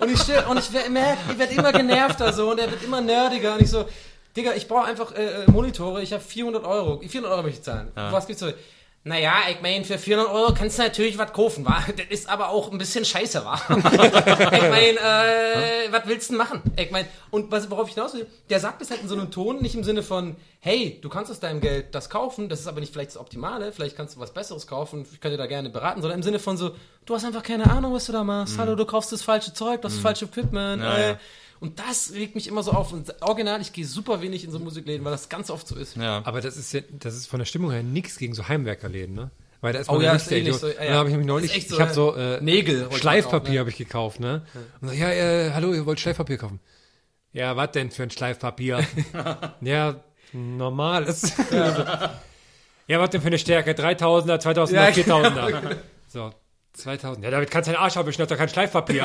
Und 0.00 0.10
ich 0.10 0.18
stell, 0.20 0.44
und 0.44 0.58
ich 0.58 0.72
wer- 0.72 0.88
merk, 0.88 1.18
ich 1.30 1.38
werde 1.38 1.54
immer 1.54 1.72
genervter 1.72 2.32
so 2.32 2.50
und 2.52 2.58
er 2.58 2.70
wird 2.70 2.82
immer 2.84 3.02
nerdiger 3.02 3.52
und 3.52 3.60
ich 3.60 3.68
so, 3.70 3.84
Digga, 4.34 4.52
ich 4.54 4.66
brauche 4.68 4.84
einfach 4.86 5.14
äh, 5.14 5.44
äh, 5.44 5.50
Monitore, 5.50 6.02
ich 6.02 6.12
habe 6.12 6.22
400 6.22 6.64
Euro, 6.64 7.00
400 7.00 7.32
Euro 7.32 7.42
möchte 7.42 7.58
ich 7.58 7.64
zahlen. 7.64 7.88
Was 7.94 8.26
gibt's 8.26 8.40
so? 8.40 8.48
Naja, 9.06 9.34
ich 9.48 9.60
meine, 9.62 9.84
für 9.84 9.98
400 9.98 10.34
Euro 10.34 10.52
kannst 10.52 10.80
du 10.80 10.82
natürlich 10.82 11.16
was 11.16 11.32
kaufen, 11.32 11.64
wa? 11.64 11.78
Das 11.96 12.06
ist 12.10 12.28
aber 12.28 12.48
auch 12.48 12.72
ein 12.72 12.78
bisschen 12.78 13.04
scheiße, 13.04 13.44
wa? 13.44 13.54
ich 13.68 14.62
meine, 14.62 14.98
äh, 14.98 15.92
was 15.92 16.02
willst 16.06 16.28
du 16.28 16.32
denn 16.32 16.38
machen? 16.38 16.60
Ich 16.76 16.90
meine, 16.90 17.06
und 17.30 17.52
was, 17.52 17.70
worauf 17.70 17.86
ich 17.86 17.94
hinaus 17.94 18.14
will, 18.14 18.26
der 18.50 18.58
sagt 18.58 18.82
es 18.82 18.90
halt 18.90 19.02
in 19.02 19.08
so 19.08 19.14
einem 19.14 19.30
Ton, 19.30 19.62
nicht 19.62 19.76
im 19.76 19.84
Sinne 19.84 20.02
von, 20.02 20.34
hey, 20.58 20.98
du 21.00 21.08
kannst 21.08 21.30
aus 21.30 21.38
deinem 21.38 21.60
Geld 21.60 21.94
das 21.94 22.10
kaufen, 22.10 22.48
das 22.48 22.58
ist 22.58 22.66
aber 22.66 22.80
nicht 22.80 22.92
vielleicht 22.92 23.10
das 23.10 23.16
Optimale, 23.16 23.70
vielleicht 23.70 23.96
kannst 23.96 24.16
du 24.16 24.20
was 24.20 24.34
Besseres 24.34 24.66
kaufen, 24.66 25.06
ich 25.12 25.20
könnte 25.20 25.36
da 25.36 25.46
gerne 25.46 25.70
beraten, 25.70 26.00
sondern 26.02 26.18
im 26.18 26.24
Sinne 26.24 26.40
von 26.40 26.56
so, 26.56 26.72
du 27.04 27.14
hast 27.14 27.24
einfach 27.24 27.44
keine 27.44 27.70
Ahnung, 27.70 27.94
was 27.94 28.06
du 28.06 28.12
da 28.12 28.24
machst, 28.24 28.58
hallo, 28.58 28.74
du 28.74 28.86
kaufst 28.86 29.12
das 29.12 29.22
falsche 29.22 29.52
Zeug, 29.54 29.82
das 29.82 29.98
falsche 29.98 30.24
Equipment, 30.24 30.82
Ja, 30.82 30.96
äh, 30.96 31.08
ja. 31.10 31.18
Und 31.60 31.78
das 31.78 32.12
regt 32.12 32.34
mich 32.34 32.46
immer 32.48 32.62
so 32.62 32.72
auf. 32.72 32.92
Und 32.92 33.14
original, 33.22 33.60
ich 33.60 33.72
gehe 33.72 33.86
super 33.86 34.20
wenig 34.22 34.44
in 34.44 34.50
so 34.50 34.58
Musikläden, 34.58 35.04
weil 35.04 35.12
das 35.12 35.28
ganz 35.28 35.50
oft 35.50 35.66
so 35.66 35.76
ist. 35.76 35.96
Ja. 35.96 36.22
Aber 36.24 36.40
das 36.40 36.56
ist 36.56 36.72
ja, 36.72 36.80
das 36.90 37.14
ist 37.14 37.26
von 37.26 37.38
der 37.38 37.46
Stimmung 37.46 37.70
her 37.70 37.82
nichts 37.82 38.18
gegen 38.18 38.34
so 38.34 38.48
Heimwerkerläden, 38.48 39.14
ne? 39.14 39.30
Weil 39.62 39.72
da 39.72 39.78
ist 39.80 39.88
Oh 39.88 39.94
man 39.94 40.02
ja, 40.02 40.12
nicht 40.12 40.26
ist 40.26 40.32
Idiot. 40.32 40.60
so, 40.60 40.66
ja, 40.68 40.72
Und 40.74 40.78
ja. 40.80 40.84
dann 40.88 40.94
habe 40.98 41.08
ich 41.08 41.12
nämlich 41.16 41.26
Das 41.26 41.34
neulich, 41.34 41.50
ist 41.50 41.56
echt 41.56 41.68
so, 41.70 41.74
ich 41.76 41.80
habe 41.80 41.94
so 41.94 42.14
äh, 42.14 42.40
Nägel 42.42 42.88
Schleifpapier 42.92 43.52
ne? 43.54 43.58
habe 43.60 43.70
ich 43.70 43.76
gekauft, 43.76 44.20
ne? 44.20 44.42
Und 44.80 44.88
so, 44.88 44.94
ja, 44.94 45.10
äh, 45.10 45.52
hallo, 45.52 45.72
ihr 45.72 45.86
wollt 45.86 45.98
Schleifpapier 45.98 46.36
kaufen? 46.36 46.60
Ja, 47.32 47.56
was 47.56 47.72
denn 47.72 47.90
für 47.90 48.02
ein 48.02 48.10
Schleifpapier? 48.10 48.84
ja, 49.62 49.96
normales. 50.32 51.32
ja, 52.86 53.00
was 53.00 53.10
denn 53.10 53.20
für 53.22 53.26
eine 53.28 53.38
Stärke? 53.38 53.72
3000er, 53.72 54.40
2000er, 54.40 54.72
Ja, 54.72 54.88
4000er. 54.88 55.76
So, 56.08 56.30
2000. 56.74 57.24
Ja, 57.24 57.30
damit 57.30 57.50
kannst 57.50 57.68
du 57.68 57.72
deinen 57.72 57.82
Arsch 57.82 57.96
abwischen, 57.96 58.20
das 58.20 58.26
ist 58.26 58.30
doch 58.30 58.38
kein 58.38 58.48
Schleifpapier. 58.48 59.04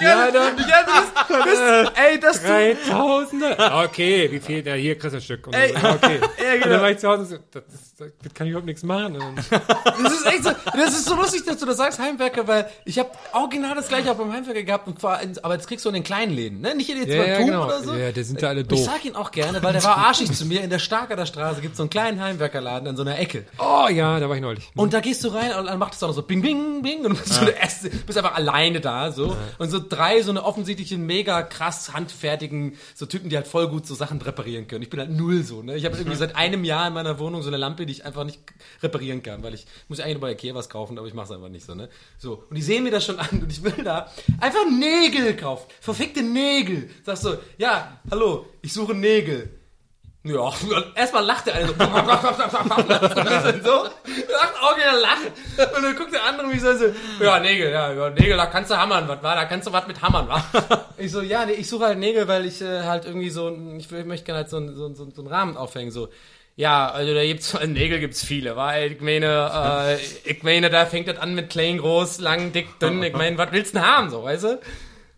ja, 0.00 0.30
dann 0.30 0.56
Ja, 0.58 1.42
bist, 1.44 1.92
ey, 1.96 2.20
das 2.20 2.42
du, 2.42 2.48
3000er. 2.48 3.84
Okay, 3.84 4.28
wie 4.30 4.40
viel? 4.40 4.66
Ja, 4.66 4.74
hier 4.74 4.98
kriegst 4.98 5.14
du 5.14 5.18
ein 5.18 5.22
Stück. 5.22 5.46
Und 5.46 5.54
so. 5.54 5.60
Ja, 5.60 5.94
okay. 5.94 6.20
Ja, 6.44 6.52
genau. 6.54 6.64
Und 6.66 6.70
dann 6.72 6.80
war 6.82 6.90
ich 6.90 6.98
zu 6.98 7.08
Hause 7.08 7.24
so, 7.24 7.36
das, 7.50 7.62
ist, 7.72 8.00
das 8.00 8.34
kann 8.34 8.46
ich 8.46 8.50
überhaupt 8.50 8.66
nichts 8.66 8.82
machen. 8.82 9.16
Und 9.16 9.36
das 10.02 10.12
ist 10.12 10.26
echt 10.26 10.44
so, 10.44 10.50
das 10.74 10.90
ist 10.90 11.04
so 11.06 11.14
lustig, 11.14 11.44
dass 11.46 11.58
du 11.58 11.66
das 11.66 11.76
sagst, 11.76 11.98
Heimwerker, 11.98 12.46
weil 12.46 12.68
ich 12.84 12.98
habe 12.98 13.10
original 13.32 13.74
das 13.74 13.88
gleiche 13.88 14.10
auch 14.10 14.16
beim 14.16 14.32
Heimwerker 14.32 14.62
gehabt, 14.62 14.86
und 14.88 15.00
zwar, 15.00 15.22
in, 15.22 15.36
aber 15.42 15.56
das 15.56 15.66
kriegst 15.66 15.84
du 15.84 15.88
in 15.90 15.94
den 15.94 16.04
kleinen 16.04 16.32
Läden, 16.32 16.60
ne? 16.60 16.74
Nicht 16.74 16.88
jetzt 16.90 17.08
Ja, 17.08 17.22
beim 17.22 17.30
ja, 17.30 17.36
Tum 17.38 17.46
genau. 17.46 17.64
oder 17.66 17.82
so. 17.82 17.94
Ja, 17.94 18.12
die 18.12 18.22
sind 18.22 18.42
da 18.42 18.48
alle 18.48 18.60
Ich 18.62 18.68
doof. 18.68 18.80
sag 18.84 19.04
ihn 19.04 19.16
auch 19.16 19.30
gerne, 19.30 19.62
weil 19.62 19.72
der 19.72 19.82
war 19.84 19.96
arschig 19.98 20.30
zu 20.32 20.44
mir. 20.46 20.62
In 20.62 20.70
der 20.70 20.78
Starkerder 20.78 21.26
Straße 21.26 21.60
gibt's 21.60 21.78
so 21.78 21.82
einen 21.84 21.90
kleinen 21.90 22.20
Heimwerkerladen 22.20 22.88
in 22.88 22.96
so 22.96 23.02
einer 23.02 23.18
Ecke. 23.18 23.44
oh 23.58 23.88
ja, 23.88 24.20
da 24.20 24.28
war 24.28 24.36
ich 24.36 24.42
neulich. 24.42 24.70
Und 24.74 24.92
da 24.92 25.00
gehst 25.00 25.24
du 25.24 25.28
rein 25.28 25.52
und 25.54 25.66
dann 25.66 25.78
macht 25.78 25.94
es 25.94 26.02
auch 26.02 26.08
noch 26.08 26.14
so 26.14 26.22
bing, 26.22 26.42
bing, 26.42 26.82
bing 26.82 27.04
und 27.06 27.16
du 27.16 27.22
bist, 27.22 27.32
so 27.34 27.44
der 27.44 27.56
erste, 27.60 27.88
bist 27.90 28.18
einfach 28.18 28.34
alleine 28.34 28.80
da, 28.80 29.10
so. 29.12 29.36
Und 29.58 29.70
so 29.70 29.78
drei 29.88 30.22
so 30.22 30.30
eine 30.30 30.44
offensichtlichen, 30.44 31.06
mega 31.06 31.42
krass 31.42 31.92
handfertigen, 31.92 32.76
so 32.94 33.06
Typen, 33.06 33.30
die 33.30 33.36
halt 33.36 33.46
voll 33.46 33.68
gut 33.68 33.86
so 33.86 33.94
Sachen 33.94 34.20
reparieren 34.20 34.66
können. 34.66 34.82
Ich 34.82 34.90
bin 34.90 35.00
halt 35.00 35.10
null 35.10 35.42
so, 35.42 35.62
ne. 35.62 35.76
Ich 35.76 35.84
habe 35.84 35.96
irgendwie 35.96 36.16
seit 36.18 36.36
einem 36.36 36.64
Jahr 36.64 36.88
in 36.88 36.94
meiner 36.94 37.18
Wohnung 37.18 37.42
so 37.42 37.48
eine 37.48 37.56
Lampe, 37.56 37.86
die 37.86 37.92
ich 37.92 38.04
einfach 38.04 38.24
nicht 38.24 38.40
reparieren 38.82 39.22
kann, 39.22 39.42
weil 39.42 39.54
ich 39.54 39.66
muss 39.88 40.00
eigentlich 40.00 40.14
nur 40.14 40.22
bei 40.22 40.32
Ikea 40.32 40.54
was 40.54 40.68
kaufen, 40.68 40.98
aber 40.98 41.06
ich 41.06 41.14
mache 41.14 41.26
es 41.26 41.32
einfach 41.32 41.48
nicht 41.48 41.66
so, 41.66 41.74
ne. 41.74 41.88
So. 42.18 42.44
Und 42.48 42.56
die 42.56 42.62
sehen 42.62 42.84
mir 42.84 42.90
das 42.90 43.04
schon 43.04 43.18
an 43.18 43.42
und 43.42 43.50
ich 43.50 43.62
will 43.62 43.84
da 43.84 44.10
einfach 44.40 44.64
Nägel 44.70 45.36
kaufen. 45.36 45.66
Verfickte 45.80 46.22
Nägel. 46.22 46.90
Sagst 47.04 47.24
du, 47.24 47.38
ja, 47.58 48.00
hallo, 48.10 48.46
ich 48.62 48.72
suche 48.72 48.94
Nägel. 48.94 49.63
Ja, 50.26 50.50
erstmal 50.94 51.22
lacht 51.22 51.46
der 51.46 51.56
eine 51.56 51.66
so. 51.66 51.74
so, 51.74 51.80
lacht 51.82 52.24
auch 54.62 54.74
wieder 54.74 54.98
lacht. 54.98 55.26
Und 55.76 55.82
dann 55.82 55.94
guckt 55.94 56.14
der 56.14 56.24
andere 56.24 56.46
mich 56.46 56.62
so, 56.62 56.74
so, 56.74 56.86
ja, 57.22 57.38
Nägel, 57.40 57.70
ja, 57.70 57.92
ja, 57.92 58.08
Nägel, 58.08 58.38
da 58.38 58.46
kannst 58.46 58.70
du 58.70 58.78
hammern, 58.78 59.06
was 59.06 59.22
war, 59.22 59.36
da 59.36 59.44
kannst 59.44 59.66
du 59.66 59.72
was 59.72 59.86
mit 59.86 60.00
hammern, 60.00 60.26
wa? 60.26 60.42
Ich 60.96 61.12
so, 61.12 61.20
ja, 61.20 61.44
nee, 61.44 61.52
ich 61.52 61.68
suche 61.68 61.84
halt 61.84 61.98
Nägel, 61.98 62.26
weil 62.26 62.46
ich 62.46 62.62
äh, 62.62 62.84
halt 62.84 63.04
irgendwie 63.04 63.28
so, 63.28 63.54
ich, 63.76 63.92
ich 63.92 64.04
möchte 64.06 64.24
gerne 64.24 64.38
halt 64.38 64.48
so, 64.48 64.66
so, 64.72 64.94
so, 64.94 65.10
so 65.14 65.20
einen 65.20 65.28
Rahmen 65.28 65.58
aufhängen, 65.58 65.90
so. 65.90 66.08
Ja, 66.56 66.90
also 66.90 67.12
da 67.12 67.22
gibt's 67.22 67.52
Nägel 67.66 68.00
gibt's 68.00 68.24
viele, 68.24 68.56
weil 68.56 68.92
ich 68.92 69.02
meine, 69.02 69.98
äh, 69.98 70.30
ich 70.30 70.42
meine, 70.42 70.70
da 70.70 70.86
fängt 70.86 71.06
das 71.06 71.18
an 71.18 71.34
mit 71.34 71.50
klein, 71.50 71.76
groß, 71.76 72.20
lang, 72.20 72.50
dick, 72.52 72.78
dünn. 72.78 73.02
Ich 73.02 73.12
meine, 73.12 73.36
was 73.36 73.52
willst 73.52 73.74
du 73.74 73.78
denn 73.78 73.86
haben, 73.86 74.08
so, 74.08 74.24
weißt 74.24 74.44
du? 74.44 74.58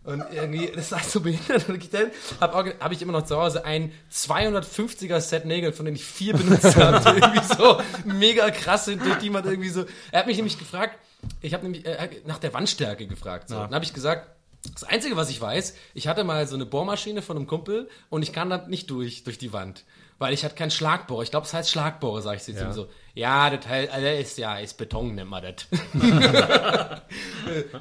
Und 0.07 0.23
irgendwie, 0.31 0.67
das 0.73 0.85
ist 0.85 0.91
halt 0.93 1.05
so 1.05 1.19
behindert. 1.19 1.67
Und 1.69 1.83
ich 1.83 1.89
dann 1.89 2.09
hab, 2.39 2.55
auch- 2.55 2.65
hab 2.79 2.91
ich 2.93 3.01
immer 3.01 3.11
noch 3.11 3.25
zu 3.25 3.37
Hause 3.37 3.65
ein 3.65 3.91
250er 4.11 5.19
Set 5.19 5.45
Nägel, 5.45 5.73
von 5.73 5.85
denen 5.85 5.97
ich 5.97 6.05
vier 6.05 6.33
benutzt 6.33 6.75
habe. 6.77 6.99
die 6.99 7.19
irgendwie 7.21 7.53
so 7.55 7.81
mega 8.05 8.49
krass 8.51 8.85
sind, 8.85 9.05
durch 9.05 9.17
die 9.17 9.29
man 9.29 9.45
irgendwie 9.45 9.69
so. 9.69 9.85
Er 10.11 10.19
hat 10.21 10.27
mich 10.27 10.37
nämlich 10.37 10.57
gefragt, 10.57 10.97
ich 11.41 11.53
habe 11.53 11.63
nämlich 11.63 11.85
äh, 11.85 12.09
nach 12.25 12.37
der 12.39 12.53
Wandstärke 12.53 13.05
gefragt. 13.05 13.49
So. 13.49 13.55
Dann 13.55 13.73
habe 13.75 13.83
ich 13.83 13.93
gesagt, 13.93 14.29
das 14.73 14.83
Einzige, 14.83 15.15
was 15.15 15.29
ich 15.29 15.39
weiß, 15.39 15.75
ich 15.93 16.07
hatte 16.07 16.23
mal 16.23 16.47
so 16.47 16.55
eine 16.55 16.65
Bohrmaschine 16.65 17.21
von 17.21 17.37
einem 17.37 17.47
Kumpel 17.47 17.89
und 18.09 18.21
ich 18.23 18.33
kann 18.33 18.49
da 18.49 18.65
nicht 18.67 18.89
durch, 18.89 19.23
durch 19.23 19.37
die 19.37 19.53
Wand. 19.53 19.83
Weil 20.19 20.33
ich 20.33 20.43
hatte 20.43 20.55
keinen 20.55 20.71
Schlagbohrer. 20.71 21.21
Ich 21.21 21.29
glaube, 21.29 21.45
es 21.45 21.53
heißt 21.53 21.69
Schlagbohrer, 21.69 22.21
sag 22.21 22.37
ich 22.37 22.43
zu 22.43 22.51
ihm 22.51 22.71
so. 22.71 22.87
Ja, 23.13 23.49
das 23.49 23.65
Teil, 23.65 23.89
also 23.89 24.07
ist 24.07 24.37
ja, 24.37 24.57
ist 24.57 24.77
Beton, 24.77 25.15
nennt 25.15 25.29
man 25.29 25.43
das. 25.43 25.67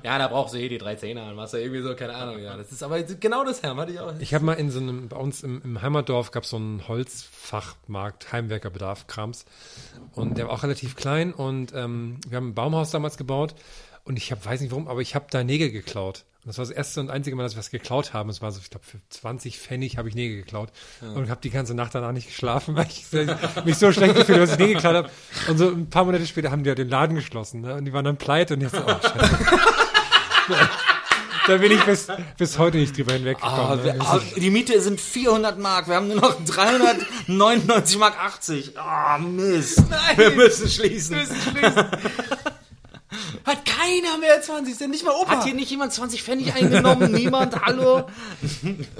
ja, 0.02 0.18
da 0.18 0.28
brauchst 0.28 0.54
du 0.54 0.58
eh 0.58 0.68
die 0.68 0.78
drei 0.78 0.94
Zehner 0.96 1.24
an, 1.24 1.36
was 1.36 1.52
irgendwie 1.54 1.82
so, 1.82 1.94
keine 1.94 2.14
Ahnung, 2.14 2.38
ja. 2.42 2.56
Das 2.56 2.72
ist 2.72 2.82
aber 2.82 3.02
genau 3.02 3.44
das, 3.44 3.62
Herr, 3.62 3.76
hatte 3.76 3.92
ich 3.92 4.00
auch. 4.00 4.14
Ich 4.18 4.34
habe 4.34 4.44
mal 4.44 4.54
in 4.54 4.70
so 4.70 4.80
einem, 4.80 5.08
bei 5.08 5.16
uns 5.16 5.42
im, 5.42 5.60
im 5.62 5.82
Heimatdorf 5.82 6.30
gab 6.30 6.44
es 6.44 6.50
so 6.50 6.56
einen 6.56 6.88
Holzfachmarkt, 6.88 8.32
Heimwerkerbedarf, 8.32 9.06
Krams. 9.06 9.44
Und 10.12 10.38
der 10.38 10.46
war 10.46 10.54
auch 10.54 10.62
relativ 10.62 10.96
klein 10.96 11.32
und 11.34 11.74
ähm, 11.74 12.18
wir 12.28 12.36
haben 12.36 12.48
ein 12.48 12.54
Baumhaus 12.54 12.90
damals 12.90 13.18
gebaut 13.18 13.54
und 14.06 14.16
ich 14.16 14.32
hab, 14.32 14.44
weiß 14.46 14.60
nicht 14.60 14.70
warum, 14.70 14.88
aber 14.88 15.00
ich 15.02 15.14
habe 15.14 15.26
da 15.30 15.44
Nägel 15.44 15.70
geklaut. 15.70 16.24
Und 16.42 16.48
das 16.50 16.58
war 16.58 16.64
das 16.64 16.72
erste 16.74 17.00
und 17.00 17.10
einzige 17.10 17.34
Mal, 17.34 17.42
dass 17.42 17.54
wir 17.54 17.58
was 17.58 17.70
geklaut 17.70 18.12
haben. 18.14 18.30
Es 18.30 18.40
war 18.40 18.52
so, 18.52 18.60
ich 18.62 18.70
glaube, 18.70 18.86
für 18.86 18.98
20 19.10 19.58
Pfennig 19.58 19.98
habe 19.98 20.08
ich 20.08 20.14
Nägel 20.14 20.36
geklaut. 20.36 20.70
Und 21.00 21.28
habe 21.28 21.40
die 21.42 21.50
ganze 21.50 21.74
Nacht 21.74 21.92
danach 21.94 22.12
nicht 22.12 22.28
geschlafen, 22.28 22.76
weil 22.76 22.86
ich 22.88 23.04
mich 23.64 23.76
so 23.76 23.90
schlecht 23.92 24.14
gefühlt 24.14 24.38
habe, 24.38 24.46
dass 24.46 24.52
ich 24.52 24.58
Nägel 24.58 24.74
geklaut 24.76 24.94
habe. 24.94 25.10
Und 25.48 25.58
so 25.58 25.68
ein 25.68 25.90
paar 25.90 26.04
Monate 26.04 26.24
später 26.26 26.52
haben 26.52 26.62
die 26.62 26.68
ja 26.68 26.76
den 26.76 26.88
Laden 26.88 27.16
geschlossen. 27.16 27.62
Ne? 27.62 27.74
Und 27.74 27.84
die 27.84 27.92
waren 27.92 28.04
dann 28.04 28.16
pleite 28.16 28.54
und 28.54 28.62
ich 28.62 28.68
so, 28.70 28.78
oh, 28.78 28.86
scheiße. 29.02 30.68
da 31.48 31.56
bin 31.56 31.72
ich 31.72 31.82
bis, 31.84 32.06
bis 32.38 32.58
heute 32.58 32.78
nicht 32.78 32.96
drüber 32.96 33.12
Ah, 33.12 33.16
hinweggekommen. 33.16 33.84
wir, 33.84 33.94
ne? 33.94 34.00
ah, 34.02 34.20
die 34.36 34.50
Miete 34.50 34.80
sind 34.80 35.00
400 35.00 35.58
Mark. 35.58 35.88
Wir 35.88 35.96
haben 35.96 36.06
nur 36.06 36.20
noch 36.20 36.36
399 36.44 37.98
Mark 37.98 38.16
80. 38.22 38.78
Ah, 38.78 39.18
Mist. 39.18 39.82
Wir 40.16 40.30
müssen 40.30 40.68
schließen. 40.68 41.16
Hat 43.44 43.64
keiner 43.64 44.18
mehr 44.18 44.42
20 44.42 44.76
Cent, 44.76 44.90
nicht 44.90 45.04
mal 45.04 45.12
Opa. 45.12 45.30
Hat 45.30 45.44
hier 45.44 45.54
nicht 45.54 45.70
jemand 45.70 45.92
20 45.92 46.22
Pfennig 46.22 46.54
eingenommen? 46.54 47.12
Niemand? 47.12 47.54
Hallo? 47.64 48.06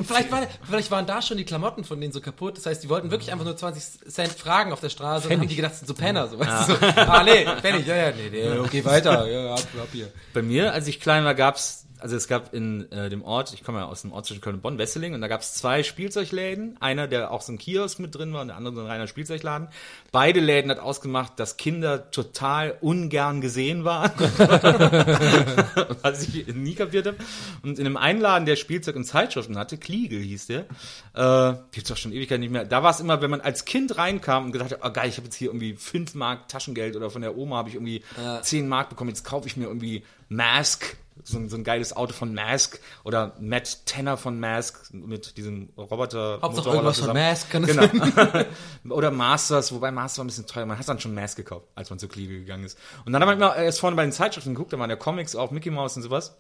Vielleicht, 0.07 0.31
war, 0.31 0.47
vielleicht 0.65 0.91
waren 0.91 1.07
da 1.07 1.21
schon 1.21 1.37
die 1.37 1.45
Klamotten 1.45 1.85
von 1.85 2.01
denen 2.01 2.13
so 2.13 2.21
kaputt. 2.21 2.57
Das 2.57 2.67
heißt, 2.67 2.85
die 2.85 2.89
wollten 2.89 3.11
wirklich 3.11 3.33
einfach 3.33 3.45
nur 3.45 3.57
20 3.57 4.11
Cent 4.11 4.33
fragen 4.33 4.73
auf 4.73 4.81
der 4.81 4.91
Straße 4.91 5.29
und 5.29 5.41
haben 5.41 5.49
die 5.49 5.57
gedacht, 5.57 5.75
sind 5.75 5.89
so 5.89 5.95
Penner. 5.95 6.29
So, 6.29 6.39
weißt 6.39 6.69
du, 6.69 6.75
so, 6.75 6.87
ah, 6.97 7.25
nee, 7.25 7.47
Pfennig, 7.61 7.87
ja, 7.87 7.97
ja, 7.97 8.13
nee, 8.13 8.31
nee, 8.31 8.59
okay, 8.59 8.85
weiter. 8.85 9.29
Ja, 9.29 9.55
ab, 9.55 9.67
ab 9.77 9.89
hier. 9.93 10.13
Bei 10.33 10.43
mir, 10.43 10.73
als 10.73 10.87
ich 10.87 11.01
klein 11.01 11.25
war, 11.25 11.35
gab's 11.35 11.86
also 12.01 12.17
es 12.17 12.29
gab 12.29 12.53
in 12.53 12.91
äh, 12.93 13.09
dem 13.09 13.23
Ort, 13.23 13.55
ich 13.55 13.65
komme 13.65 13.79
ja 13.79 13.87
aus 13.87 14.03
dem 14.03 14.13
Ort 14.13 14.27
zwischen 14.27 14.41
Köln 14.41 14.57
und 14.57 14.63
Bonn, 14.63 14.79
Wesseling, 14.79 15.15
und 15.15 15.21
da 15.21 15.29
gab's 15.29 15.55
zwei 15.55 15.83
Spielzeugläden. 15.83 16.77
Einer, 16.81 17.09
der 17.09 17.31
auch 17.31 17.41
so 17.41 17.53
ein 17.53 17.59
Kiosk 17.59 17.99
mit 17.99 18.15
drin 18.15 18.33
war, 18.33 18.43
und 18.43 18.49
der 18.49 18.57
andere 18.57 18.75
so 18.75 18.81
ein 18.83 18.87
reiner 18.87 19.07
Spielzeugladen. 19.07 19.69
Beide 20.13 20.41
Läden 20.41 20.71
hat 20.71 20.79
ausgemacht, 20.79 21.39
dass 21.39 21.57
Kinder 21.57 22.11
total 22.11 22.77
ungern 22.81 23.41
gesehen 23.41 23.85
waren. 23.85 24.11
Was 26.03 26.29
ich 26.29 26.47
nie 26.55 26.75
kapiert 26.75 27.07
habe. 27.07 27.17
Und 27.63 27.79
in 27.79 27.87
einem 27.87 27.97
einen 27.97 28.21
Laden, 28.21 28.47
der 28.47 28.57
Spielzeug 28.57 28.97
und 28.97 29.05
Zeitschriften 29.05 29.57
hatte, 29.57 29.79
Kliegel 29.79 30.21
hieß 30.21 30.47
der, 30.47 30.67
äh, 31.15 31.57
gibt's 31.73 31.91
auch 31.91 31.97
schon 31.97 32.13
Ewigkeit 32.13 32.41
nicht 32.41 32.53
mehr. 32.53 32.65
Da 32.65 32.83
war 32.83 32.91
es 32.91 33.01
immer, 33.01 33.23
wenn 33.23 33.31
man 33.31 33.41
als 33.41 33.65
Kind 33.65 33.97
reinkam 33.97 34.47
und 34.47 34.53
gesagt 34.53 34.73
hat, 34.73 34.81
oh 34.83 34.93
geil, 34.93 35.09
ich 35.09 35.17
habe 35.17 35.27
jetzt 35.27 35.37
hier 35.37 35.49
irgendwie 35.49 35.75
5 35.75 36.15
Mark 36.15 36.49
Taschengeld 36.49 36.97
oder 36.97 37.11
von 37.11 37.23
der 37.23 37.37
Oma 37.37 37.57
habe 37.57 37.69
ich 37.69 37.75
irgendwie 37.75 38.03
10 38.43 38.69
Mark 38.69 38.91
bekommen, 38.91 39.11
jetzt 39.11 39.25
kaufe 39.25 39.47
ich 39.47 39.57
mir 39.57 39.65
irgendwie 39.65 40.05
Mask, 40.29 40.97
so 41.25 41.39
ein, 41.39 41.49
so 41.49 41.57
ein 41.57 41.65
geiles 41.65 41.97
Auto 41.97 42.13
von 42.13 42.35
Mask 42.35 42.81
oder 43.05 43.35
Matt 43.41 43.87
Tanner 43.87 44.17
von 44.17 44.39
Mask 44.39 44.93
mit 44.93 45.37
diesem 45.37 45.71
Roboter. 45.77 46.39
Hauptsache 46.43 46.69
irgendwas 46.69 46.99
von 46.99 47.09
zusammen. 47.09 47.23
Mask 47.23 47.51
kann 47.51 47.65
es 47.65 47.77
Genau. 47.77 48.45
Oder 48.97 49.11
Masters, 49.11 49.73
wobei 49.73 49.91
Masters 49.91 50.19
war 50.19 50.25
ein 50.25 50.29
bisschen 50.29 50.47
teuer. 50.47 50.67
Man 50.67 50.79
hat 50.79 50.89
dann 50.89 51.01
schon 51.01 51.15
Mask 51.15 51.37
gekauft, 51.37 51.67
als 51.75 51.91
man 51.91 51.99
zur 51.99 52.09
Kliege 52.09 52.39
gegangen 52.39 52.65
ist. 52.65 52.79
Und 53.05 53.13
dann 53.13 53.23
haben 53.23 53.29
wir 53.29 53.35
immer 53.35 53.57
erst 53.57 53.81
vorne 53.81 53.97
bei 53.97 54.03
den 54.03 54.13
Zeitschriften 54.13 54.55
geguckt, 54.55 54.73
da 54.73 54.79
waren 54.79 54.91
ja 54.91 54.97
Comics, 54.97 55.35
auch 55.35 55.51
Mickey 55.51 55.71
Mouse 55.71 55.97
und 55.97 56.03
sowas. 56.03 56.37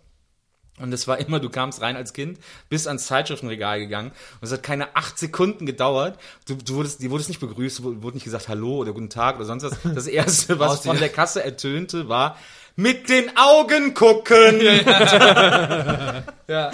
Und 0.79 0.93
es 0.93 1.09
war 1.09 1.19
immer, 1.19 1.41
du 1.41 1.49
kamst 1.49 1.81
rein 1.81 1.97
als 1.97 2.13
Kind, 2.13 2.39
bist 2.69 2.87
ans 2.87 3.07
Zeitschriftenregal 3.07 3.79
gegangen 3.79 4.11
und 4.11 4.43
es 4.43 4.53
hat 4.53 4.63
keine 4.63 4.95
acht 4.95 5.19
Sekunden 5.19 5.65
gedauert. 5.65 6.19
Du, 6.47 6.55
du 6.55 6.75
wurdest, 6.75 7.01
dir 7.01 7.11
wurdest 7.11 7.31
nicht 7.31 7.41
begrüßt, 7.41 7.83
wurde 7.83 8.15
nicht 8.15 8.25
gesagt 8.25 8.49
Hallo 8.49 8.77
oder 8.77 8.93
Guten 8.93 9.09
Tag 9.09 9.37
oder 9.37 9.47
sonst 9.47 9.63
was. 9.63 9.79
Das 9.83 10.07
erste, 10.07 10.59
was 10.59 10.81
von 10.81 10.99
der 10.99 11.09
Kasse 11.09 11.43
ertönte, 11.43 12.09
war 12.11 12.37
mit 12.77 13.09
den 13.09 13.37
Augen 13.37 13.95
gucken. 13.95 14.61
Ja. 16.49 16.71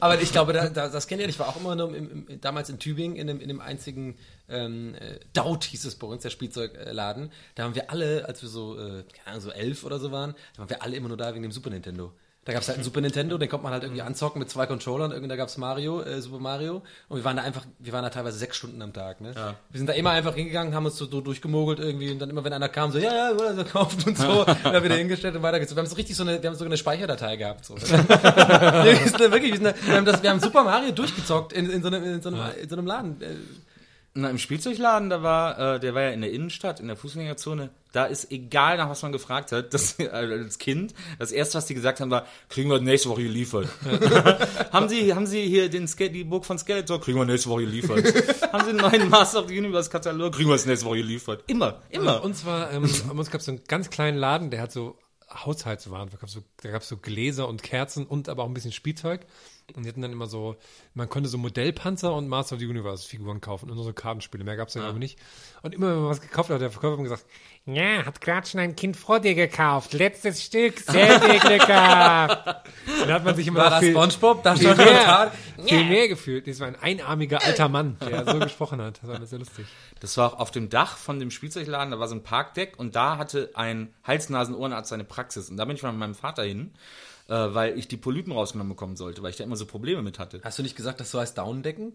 Aber 0.00 0.20
ich 0.20 0.32
glaube, 0.32 0.52
da, 0.52 0.68
da, 0.68 0.86
das 0.88 1.06
kennt 1.06 1.22
ihr, 1.22 1.28
ich 1.28 1.38
war 1.38 1.48
auch 1.48 1.56
immer 1.56 1.74
nur 1.74 1.96
im, 1.96 2.26
im, 2.28 2.40
damals 2.42 2.68
in 2.68 2.78
Tübingen 2.78 3.16
in 3.16 3.26
dem, 3.26 3.40
in 3.40 3.48
dem 3.48 3.62
einzigen 3.62 4.18
ähm, 4.50 4.94
äh, 4.96 5.18
Daut 5.32 5.64
hieß 5.64 5.86
es 5.86 5.94
bei 5.94 6.06
uns, 6.06 6.22
der 6.22 6.28
Spielzeugladen. 6.28 7.32
Da 7.54 7.62
haben 7.62 7.74
wir 7.74 7.90
alle, 7.90 8.26
als 8.26 8.42
wir 8.42 8.50
so, 8.50 8.78
äh, 8.78 9.04
keine 9.04 9.28
Ahnung, 9.28 9.40
so 9.40 9.50
elf 9.50 9.84
oder 9.84 9.98
so 9.98 10.12
waren, 10.12 10.34
da 10.52 10.58
waren 10.58 10.68
wir 10.68 10.82
alle 10.82 10.94
immer 10.94 11.08
nur 11.08 11.16
da 11.16 11.32
wegen 11.32 11.42
dem 11.42 11.52
Super 11.52 11.70
Nintendo. 11.70 12.12
Da 12.44 12.52
gab 12.52 12.62
es 12.62 12.68
halt 12.68 12.78
einen 12.78 12.84
Super 12.84 13.00
Nintendo, 13.00 13.38
den 13.38 13.48
konnte 13.48 13.62
man 13.62 13.72
halt 13.72 13.84
irgendwie 13.84 14.02
anzocken 14.02 14.40
mit 14.40 14.50
zwei 14.50 14.66
Controllern. 14.66 15.12
Irgendwie 15.12 15.28
da 15.28 15.36
gab 15.36 15.46
es 15.46 15.58
Mario, 15.58 16.02
äh, 16.02 16.20
Super 16.20 16.40
Mario. 16.40 16.82
Und 17.08 17.18
wir 17.18 17.24
waren 17.24 17.36
da 17.36 17.44
einfach, 17.44 17.64
wir 17.78 17.92
waren 17.92 18.02
da 18.02 18.10
teilweise 18.10 18.36
sechs 18.36 18.56
Stunden 18.56 18.82
am 18.82 18.92
Tag. 18.92 19.20
Ne? 19.20 19.32
Wir 19.70 19.78
sind 19.78 19.86
da 19.86 19.92
immer 19.92 20.10
einfach 20.10 20.34
hingegangen, 20.34 20.74
haben 20.74 20.84
uns 20.84 20.96
so, 20.96 21.06
so 21.06 21.20
durchgemogelt 21.20 21.78
irgendwie. 21.78 22.10
Und 22.10 22.18
dann 22.18 22.30
immer, 22.30 22.42
wenn 22.42 22.52
einer 22.52 22.68
kam, 22.68 22.90
so, 22.90 22.98
ja, 22.98 23.14
ja, 23.14 23.38
wurde 23.38 23.54
so 23.54 23.64
kauft 23.64 24.04
und 24.08 24.18
so. 24.18 24.44
und 24.44 24.56
dann 24.64 24.82
wieder 24.82 24.96
hingestellt 24.96 25.36
und 25.36 25.42
weiter 25.42 25.60
geht's. 25.60 25.72
Wir 25.72 25.78
haben 25.78 25.86
so 25.86 25.94
richtig 25.94 26.16
so 26.16 26.24
eine, 26.24 26.42
wir 26.42 26.50
haben 26.50 26.56
so 26.56 26.64
eine 26.64 26.76
Speicherdatei 26.76 27.36
gehabt. 27.36 27.64
So. 27.64 27.76
wir, 27.80 28.96
sind 28.96 29.20
da 29.20 29.30
wirklich, 29.30 29.52
wir, 29.52 29.58
sind 29.58 29.64
da, 29.66 29.74
wir, 29.86 29.94
haben 29.94 30.04
das, 30.04 30.20
wir 30.20 30.30
haben 30.30 30.40
Super 30.40 30.64
Mario 30.64 30.90
durchgezockt 30.90 31.52
in, 31.52 31.70
in, 31.70 31.80
so, 31.80 31.88
einem, 31.88 32.02
in, 32.02 32.22
so, 32.22 32.28
einem, 32.28 32.40
in 32.60 32.68
so 32.68 32.74
einem 32.74 32.86
Laden. 32.86 33.22
Äh, 33.22 33.36
Na, 34.14 34.30
im 34.30 34.38
Spielzeugladen, 34.38 35.10
da 35.10 35.22
war, 35.22 35.76
äh, 35.76 35.78
der 35.80 35.94
war 35.94 36.02
ja 36.02 36.10
in 36.10 36.22
der 36.22 36.32
Innenstadt, 36.32 36.80
in 36.80 36.88
der 36.88 36.96
Fußgängerzone. 36.96 37.70
Da 37.92 38.06
ist 38.06 38.32
egal, 38.32 38.78
nach 38.78 38.88
was 38.88 39.02
man 39.02 39.12
gefragt 39.12 39.52
hat, 39.52 39.74
das, 39.74 39.98
als 40.12 40.58
Kind, 40.58 40.94
das 41.18 41.30
erste, 41.30 41.58
was 41.58 41.66
die 41.66 41.74
gesagt 41.74 42.00
haben, 42.00 42.10
war, 42.10 42.26
kriegen 42.48 42.70
wir 42.70 42.80
nächste 42.80 43.10
Woche 43.10 43.22
geliefert. 43.22 43.68
haben 44.72 44.88
Sie, 44.88 45.14
haben 45.14 45.26
Sie 45.26 45.46
hier 45.46 45.68
den 45.68 45.86
Ske 45.86 46.10
die 46.10 46.24
Burg 46.24 46.44
von 46.44 46.58
Skeletor, 46.58 47.00
kriegen 47.00 47.18
wir 47.18 47.26
nächste 47.26 47.50
Woche 47.50 47.62
geliefert. 47.62 48.04
haben 48.52 48.64
Sie 48.64 48.70
einen 48.70 48.78
neuen 48.78 49.08
Master 49.08 49.40
of 49.40 49.48
the 49.48 49.58
Universe 49.58 49.90
Katalog, 49.90 50.34
kriegen 50.34 50.48
wir 50.48 50.56
es 50.56 50.66
nächste 50.66 50.86
Woche 50.86 50.98
geliefert. 50.98 51.44
Immer, 51.46 51.82
immer. 51.90 52.24
Und 52.24 52.34
zwar, 52.34 52.72
ähm, 52.72 52.82
bei 52.82 53.12
uns 53.12 53.30
gab 53.30 53.40
es 53.40 53.46
so 53.46 53.52
einen 53.52 53.64
ganz 53.68 53.90
kleinen 53.90 54.16
Laden, 54.16 54.50
der 54.50 54.62
hat 54.62 54.72
so 54.72 54.96
Haushaltswaren. 55.34 56.10
Da 56.10 56.16
gab 56.16 56.28
so, 56.28 56.42
da 56.62 56.70
gab's 56.70 56.88
so 56.88 56.96
Gläser 56.96 57.48
und 57.48 57.62
Kerzen 57.62 58.06
und 58.06 58.28
aber 58.28 58.42
auch 58.42 58.48
ein 58.48 58.54
bisschen 58.54 58.72
Spielzeug. 58.72 59.26
Und 59.74 59.84
die 59.84 59.88
hatten 59.88 60.02
dann 60.02 60.12
immer 60.12 60.26
so, 60.26 60.56
man 60.94 61.08
konnte 61.08 61.28
so 61.28 61.38
Modellpanzer 61.38 62.14
und 62.14 62.28
Master 62.28 62.56
of 62.56 62.60
the 62.60 62.66
Universe 62.66 63.08
Figuren 63.08 63.40
kaufen 63.40 63.70
und 63.70 63.76
nur 63.76 63.84
so 63.84 63.92
Kartenspiele. 63.92 64.44
Mehr 64.44 64.56
gab 64.56 64.68
es 64.68 64.74
dann 64.74 64.82
aber 64.82 64.98
nicht. 64.98 65.18
Und 65.62 65.74
immer, 65.74 65.88
wenn 65.88 66.00
man 66.00 66.10
was 66.10 66.20
gekauft 66.20 66.50
hat, 66.50 66.54
hat 66.54 66.62
der 66.62 66.70
Verkäufer 66.70 67.02
gesagt, 67.02 67.24
ja, 67.64 68.04
hat 68.04 68.20
gerade 68.20 68.46
schon 68.46 68.58
ein 68.58 68.74
Kind 68.74 68.96
vor 68.96 69.20
dir 69.20 69.36
gekauft. 69.36 69.92
Letztes 69.92 70.42
Stück, 70.42 70.80
sehr 70.80 71.20
Glück 71.20 71.66
gehabt. 71.66 72.68
Und 73.00 73.08
da 73.08 73.14
hat 73.14 73.24
man 73.24 73.36
sich 73.36 73.46
immer 73.46 73.60
war 73.60 73.64
noch 73.66 73.70
das 73.70 73.80
viel, 73.80 73.92
Spongebob? 73.92 74.42
Da 74.42 74.56
viel 74.56 74.74
mehr, 74.74 74.98
total. 74.98 75.32
viel 75.64 75.84
mehr 75.84 76.08
gefühlt. 76.08 76.48
Das 76.48 76.58
war 76.58 76.66
ein 76.66 76.76
einarmiger 76.76 77.40
alter 77.40 77.68
Mann, 77.68 77.96
der 78.00 78.24
so 78.28 78.38
gesprochen 78.40 78.82
hat. 78.82 78.98
Das 79.02 79.08
war 79.08 79.26
sehr 79.26 79.38
lustig. 79.38 79.66
Das 80.00 80.16
war 80.16 80.32
auch 80.32 80.38
auf 80.40 80.50
dem 80.50 80.70
Dach 80.70 80.96
von 80.96 81.20
dem 81.20 81.30
Spielzeugladen, 81.30 81.92
da 81.92 82.00
war 82.00 82.08
so 82.08 82.16
ein 82.16 82.24
Parkdeck 82.24 82.78
und 82.78 82.96
da 82.96 83.16
hatte 83.16 83.50
ein 83.54 83.94
Hals-Nasen-Ohrenarzt 84.02 84.90
seine 84.90 85.04
Praxis. 85.04 85.48
Und 85.48 85.56
da 85.56 85.64
bin 85.64 85.76
ich 85.76 85.84
mal 85.84 85.92
mit 85.92 86.00
meinem 86.00 86.16
Vater 86.16 86.42
hin, 86.42 86.72
äh, 87.28 87.34
weil 87.34 87.78
ich 87.78 87.86
die 87.86 87.96
Polypen 87.96 88.32
rausgenommen 88.32 88.70
bekommen 88.70 88.96
sollte, 88.96 89.22
weil 89.22 89.30
ich 89.30 89.36
da 89.36 89.44
immer 89.44 89.56
so 89.56 89.66
Probleme 89.66 90.02
mit 90.02 90.18
hatte. 90.18 90.40
Hast 90.42 90.58
du 90.58 90.64
nicht 90.64 90.74
gesagt, 90.74 90.98
dass 90.98 91.12
so 91.12 91.20
heißt 91.20 91.38
Downdecken? 91.38 91.92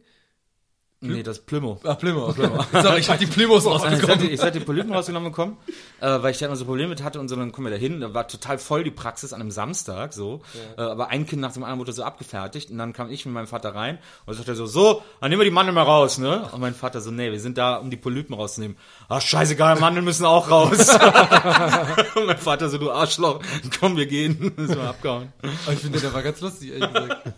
Nee, 1.00 1.22
das 1.22 1.38
Plümo. 1.40 1.80
Ah, 1.84 1.94
Plymouth. 1.94 2.34
Plymouth. 2.34 2.66
Sorry, 2.72 3.00
ich 3.02 3.10
hab 3.10 3.20
die 3.20 3.26
Ich 3.26 3.32
hatte, 3.32 3.66
rausbekommen. 3.68 4.30
ich 4.32 4.42
hatte 4.42 4.58
die 4.58 4.66
Polypen 4.66 4.92
rausgenommen 4.92 5.30
bekommen, 5.32 5.58
äh, 6.02 6.08
weil 6.24 6.32
ich 6.32 6.40
da 6.40 6.48
immer 6.48 6.56
so 6.56 6.66
Probleme 6.66 6.90
mit 6.90 7.04
hatte 7.04 7.20
und 7.20 7.28
so, 7.28 7.36
dann 7.36 7.52
kommen 7.52 7.68
wir 7.68 7.72
da 7.72 7.78
hin, 7.78 8.00
da 8.00 8.16
war 8.16 8.28
total 8.28 8.58
voll 8.58 8.84
die 8.84 8.90
Praxis 8.90 9.32
an 9.32 9.40
einem 9.40 9.52
Samstag, 9.52 10.14
so, 10.14 10.42
äh, 10.76 10.82
aber 10.82 11.10
ein 11.10 11.28
Kind 11.28 11.40
nach 11.40 11.54
dem 11.54 11.64
anderen 11.64 11.80
wurde 11.82 11.94
so 11.94 12.02
abgefertigt 12.04 12.72
und 12.72 12.80
dann 12.80 12.94
kam 12.94 13.12
ich 13.12 13.28
mit 13.28 13.34
meinem 13.36 13.46
Vater 13.46 13.76
rein 13.76 14.00
und 14.26 14.34
sagte 14.34 14.56
so, 14.56 14.66
so, 14.66 15.04
dann 15.22 15.30
nehmen 15.30 15.42
wir 15.42 15.46
die 15.46 15.52
Mandeln 15.52 15.76
mal 15.76 15.84
raus, 15.84 16.18
ne? 16.18 16.50
Und 16.52 16.62
mein 16.62 16.74
Vater 16.74 17.00
so, 17.00 17.12
nee, 17.12 17.32
wir 17.32 17.40
sind 17.40 17.60
da, 17.60 17.76
um 17.76 17.92
die 17.92 17.98
Polypen 17.98 18.34
rauszunehmen. 18.34 18.76
Ach, 19.08 19.22
scheißegal, 19.22 19.80
Mandeln 19.80 20.04
müssen 20.04 20.26
auch 20.26 20.50
raus. 20.50 20.90
und 22.16 22.26
mein 22.26 22.40
Vater 22.40 22.70
so, 22.70 22.80
du 22.80 22.90
Arschloch, 22.92 23.40
komm, 23.80 23.98
wir 23.98 24.08
gehen. 24.08 24.52
War 24.76 24.90
abgehauen. 24.90 25.32
Aber 25.44 25.74
ich 25.74 25.80
finde, 25.80 26.00
der 26.00 26.12
war 26.12 26.24
ganz 26.24 26.42
lustig, 26.42 26.72
ehrlich 26.72 26.92
gesagt. 26.92 27.34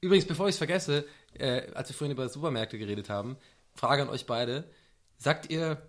Übrigens, 0.00 0.26
bevor 0.26 0.48
ich 0.48 0.54
es 0.54 0.58
vergesse, 0.58 1.04
äh, 1.42 1.70
als 1.74 1.88
wir 1.88 1.94
vorhin 1.94 2.12
über 2.16 2.28
Supermärkte 2.28 2.78
geredet 2.78 3.10
haben, 3.10 3.36
Frage 3.74 4.02
an 4.02 4.08
euch 4.08 4.26
beide. 4.26 4.64
Sagt 5.18 5.50
ihr 5.50 5.80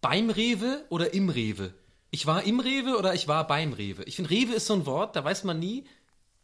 beim 0.00 0.30
Rewe 0.30 0.84
oder 0.90 1.14
im 1.14 1.28
Rewe? 1.28 1.72
Ich 2.10 2.26
war 2.26 2.44
im 2.44 2.60
Rewe 2.60 2.96
oder 2.98 3.14
ich 3.14 3.26
war 3.28 3.46
beim 3.46 3.72
Rewe? 3.72 4.04
Ich 4.04 4.16
finde, 4.16 4.30
Rewe 4.30 4.54
ist 4.54 4.66
so 4.66 4.74
ein 4.74 4.86
Wort, 4.86 5.16
da 5.16 5.24
weiß 5.24 5.44
man 5.44 5.58
nie, 5.58 5.84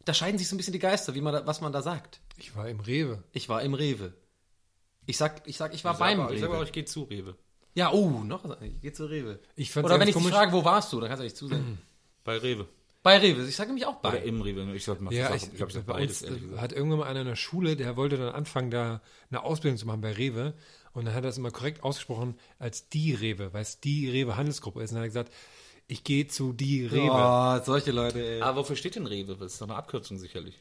da 0.05 0.13
scheiden 0.13 0.37
sich 0.37 0.49
so 0.49 0.55
ein 0.55 0.57
bisschen 0.57 0.73
die 0.73 0.79
Geister, 0.79 1.13
wie 1.15 1.21
man 1.21 1.33
da, 1.33 1.45
was 1.45 1.61
man 1.61 1.71
da 1.71 1.81
sagt. 1.81 2.19
Ich 2.37 2.55
war 2.55 2.67
im 2.67 2.79
Rewe. 2.79 3.23
Ich 3.33 3.47
war 3.49 3.61
im 3.61 3.73
Rewe. 3.73 4.13
Ich 5.05 5.17
sag, 5.17 5.47
ich 5.47 5.57
sag, 5.57 5.73
ich 5.73 5.83
war 5.83 5.93
Ich 5.93 5.99
beim 5.99 6.17
sag 6.17 6.27
auch- 6.27 6.31
ich 6.31 6.39
sag 6.41 6.49
auch, 6.49 6.53
Rewe. 6.55 6.63
ich 6.65 6.71
gehe 6.71 6.85
zu 6.85 7.03
Rewe. 7.03 7.35
Ja, 7.75 7.91
oh, 7.91 8.09
noch 8.23 8.43
was. 8.43 8.57
Ich 8.61 8.81
geh 8.81 8.91
zu 8.91 9.05
Rewe. 9.05 9.39
Ich 9.55 9.75
Oder 9.77 9.91
wenn 9.93 10.01
ich 10.01 10.07
dich 10.07 10.15
komisch. 10.15 10.31
frage, 10.33 10.51
wo 10.51 10.65
warst 10.65 10.91
du, 10.91 10.99
dann 10.99 11.07
kannst 11.07 11.21
du 11.21 11.23
nicht 11.23 11.37
zusagen. 11.37 11.77
Bei 12.23 12.37
Rewe. 12.37 12.67
Bei 13.03 13.17
Rewe. 13.17 13.47
Ich 13.47 13.55
sage 13.55 13.69
nämlich 13.69 13.85
auch 13.87 13.99
Oder 13.99 14.11
bei. 14.11 14.17
im 14.19 14.41
Rewe. 14.41 14.61
Ich 14.75 14.85
sollte 14.85 15.03
mal 15.03 15.11
Ja, 15.13 15.23
sagen, 15.29 15.35
ich, 15.37 15.43
ich 15.47 15.55
glaube, 15.55 15.69
ich 15.71 15.75
sag 15.75 15.85
bei 15.87 15.93
beides, 15.93 16.21
äh, 16.21 16.31
hat 16.57 16.71
irgendwann 16.71 16.99
mal 16.99 17.07
einer 17.07 17.21
in 17.21 17.27
der 17.27 17.35
Schule, 17.35 17.75
der 17.75 17.95
wollte 17.97 18.17
dann 18.17 18.29
anfangen, 18.33 18.69
da 18.69 19.01
eine 19.29 19.43
Ausbildung 19.43 19.77
zu 19.77 19.87
machen 19.87 20.01
bei 20.01 20.11
Rewe. 20.13 20.53
Und 20.93 21.05
dann 21.05 21.13
hat 21.13 21.23
er 21.23 21.29
das 21.29 21.37
immer 21.37 21.51
korrekt 21.51 21.83
ausgesprochen 21.83 22.35
als 22.59 22.89
die 22.89 23.13
Rewe, 23.15 23.53
weil 23.53 23.61
es 23.61 23.79
die 23.79 24.09
Rewe 24.09 24.35
Handelsgruppe 24.35 24.83
ist. 24.83 24.91
Und 24.91 24.95
dann 24.95 25.03
hat 25.03 25.05
er 25.05 25.23
gesagt, 25.25 25.33
ich 25.87 26.03
gehe 26.03 26.27
zu 26.27 26.53
die 26.53 26.85
Rewe. 26.85 27.09
Oh, 27.11 27.59
solche 27.65 27.91
Leute, 27.91 28.23
ey. 28.23 28.41
Aber 28.41 28.57
wofür 28.61 28.75
steht 28.75 28.95
denn 28.95 29.07
Rewe? 29.07 29.35
Das 29.35 29.53
ist 29.53 29.61
doch 29.61 29.67
eine 29.67 29.77
Abkürzung 29.77 30.19
sicherlich. 30.19 30.59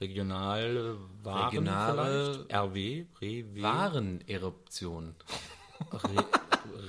Regionale 0.00 0.96
Waren 1.22 1.44
Regionale- 1.50 2.34
vielleicht? 2.48 2.52
RW? 2.54 3.04
Rewe? 3.20 3.62
Wareneruption. 3.62 5.14
Re, 5.92 6.24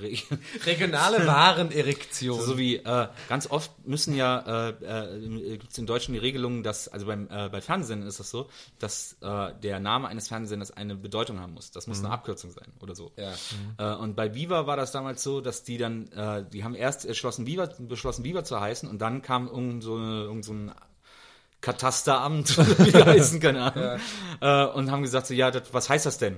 Re, 0.00 0.16
Regionale 0.66 1.26
Warenerektion. 1.26 2.40
so 2.40 2.58
wie 2.58 2.76
äh, 2.76 3.08
ganz 3.28 3.50
oft 3.50 3.70
müssen 3.86 4.14
ja, 4.14 4.70
äh, 4.70 5.14
äh, 5.14 5.56
gibt 5.58 5.72
es 5.72 5.78
in 5.78 5.86
Deutschland 5.86 6.16
die 6.16 6.20
Regelung, 6.20 6.62
dass, 6.62 6.88
also 6.88 7.06
beim, 7.06 7.28
äh, 7.30 7.48
bei 7.48 7.60
Fernsehen 7.60 8.02
ist 8.02 8.20
das 8.20 8.30
so, 8.30 8.48
dass 8.78 9.16
äh, 9.20 9.52
der 9.62 9.80
Name 9.80 10.08
eines 10.08 10.28
Fernsehsenders 10.28 10.70
eine 10.70 10.94
Bedeutung 10.96 11.40
haben 11.40 11.54
muss. 11.54 11.70
Das 11.70 11.86
muss 11.86 12.00
eine 12.00 12.10
Abkürzung 12.10 12.50
sein 12.50 12.72
oder 12.80 12.94
so. 12.94 13.12
Ja. 13.16 13.32
Äh, 13.78 13.96
und 13.96 14.16
bei 14.16 14.34
Viva 14.34 14.66
war 14.66 14.76
das 14.76 14.92
damals 14.92 15.22
so, 15.22 15.40
dass 15.40 15.64
die 15.64 15.78
dann, 15.78 16.08
die 16.52 16.64
haben 16.64 16.74
erst 16.74 17.04
entschlossen, 17.04 17.46
Viva, 17.46 17.68
beschlossen, 17.78 18.24
Viva 18.24 18.44
zu 18.44 18.60
heißen 18.60 18.88
und 18.88 19.00
dann 19.00 19.22
kam 19.22 19.48
irgend 19.48 19.82
so, 19.82 19.96
eine, 19.96 20.22
irgend 20.22 20.44
so 20.44 20.52
ein 20.52 20.72
Katasteramt, 21.66 22.56
wie 22.78 22.92
die 22.92 23.04
heißen, 23.04 23.40
keine 23.40 23.72
Ahnung, 23.72 23.98
äh, 24.40 24.66
und 24.76 24.92
haben 24.92 25.02
gesagt 25.02 25.26
so, 25.26 25.34
ja, 25.34 25.50
das, 25.50 25.64
was 25.72 25.88
heißt 25.88 26.06
das 26.06 26.16
denn? 26.18 26.34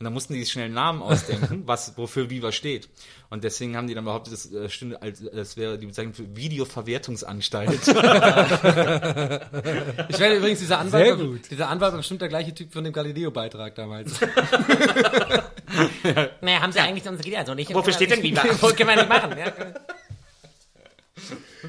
Und 0.00 0.04
dann 0.04 0.12
mussten 0.12 0.34
die 0.34 0.40
sich 0.40 0.50
schnell 0.50 0.64
einen 0.64 0.74
Namen 0.74 1.02
ausdenken, 1.02 1.62
was, 1.66 1.96
wofür 1.96 2.30
Viva 2.30 2.50
steht. 2.50 2.88
Und 3.30 3.44
deswegen 3.44 3.76
haben 3.76 3.86
die 3.86 3.94
dann 3.94 4.04
behauptet, 4.04 4.32
das 4.32 4.52
äh, 4.52 4.68
stünde 4.68 5.00
als, 5.00 5.20
es 5.20 5.56
wäre 5.56 5.78
die 5.78 5.86
Bezeichnung 5.86 6.14
für 6.14 6.34
Videoverwertungsanstalt. 6.34 7.80
Ich 7.80 7.86
werde 10.18 10.36
übrigens 10.36 10.58
dieser 10.58 10.80
Anwalt, 10.80 11.06
Sehr 11.06 11.16
gut. 11.16 11.48
dieser 11.48 11.68
Anwalt 11.68 11.92
war 11.92 11.98
bestimmt 11.98 12.22
der 12.22 12.28
gleiche 12.28 12.52
Typ 12.52 12.72
von 12.72 12.82
dem 12.82 12.92
Galileo-Beitrag 12.92 13.76
damals. 13.76 14.18
Naja, 16.40 16.60
haben 16.60 16.72
sie 16.72 16.80
eigentlich 16.80 17.04
sonst 17.04 17.22
geht 17.22 17.36
also 17.36 17.54
nicht. 17.54 17.72
Wofür 17.72 17.92
steht 17.92 18.10
denn 18.10 18.20
Viva? 18.24 18.42
Können 18.42 18.88
wir 18.88 18.96
nicht 18.96 19.08
machen. 19.08 19.36
Ja. 19.38 19.52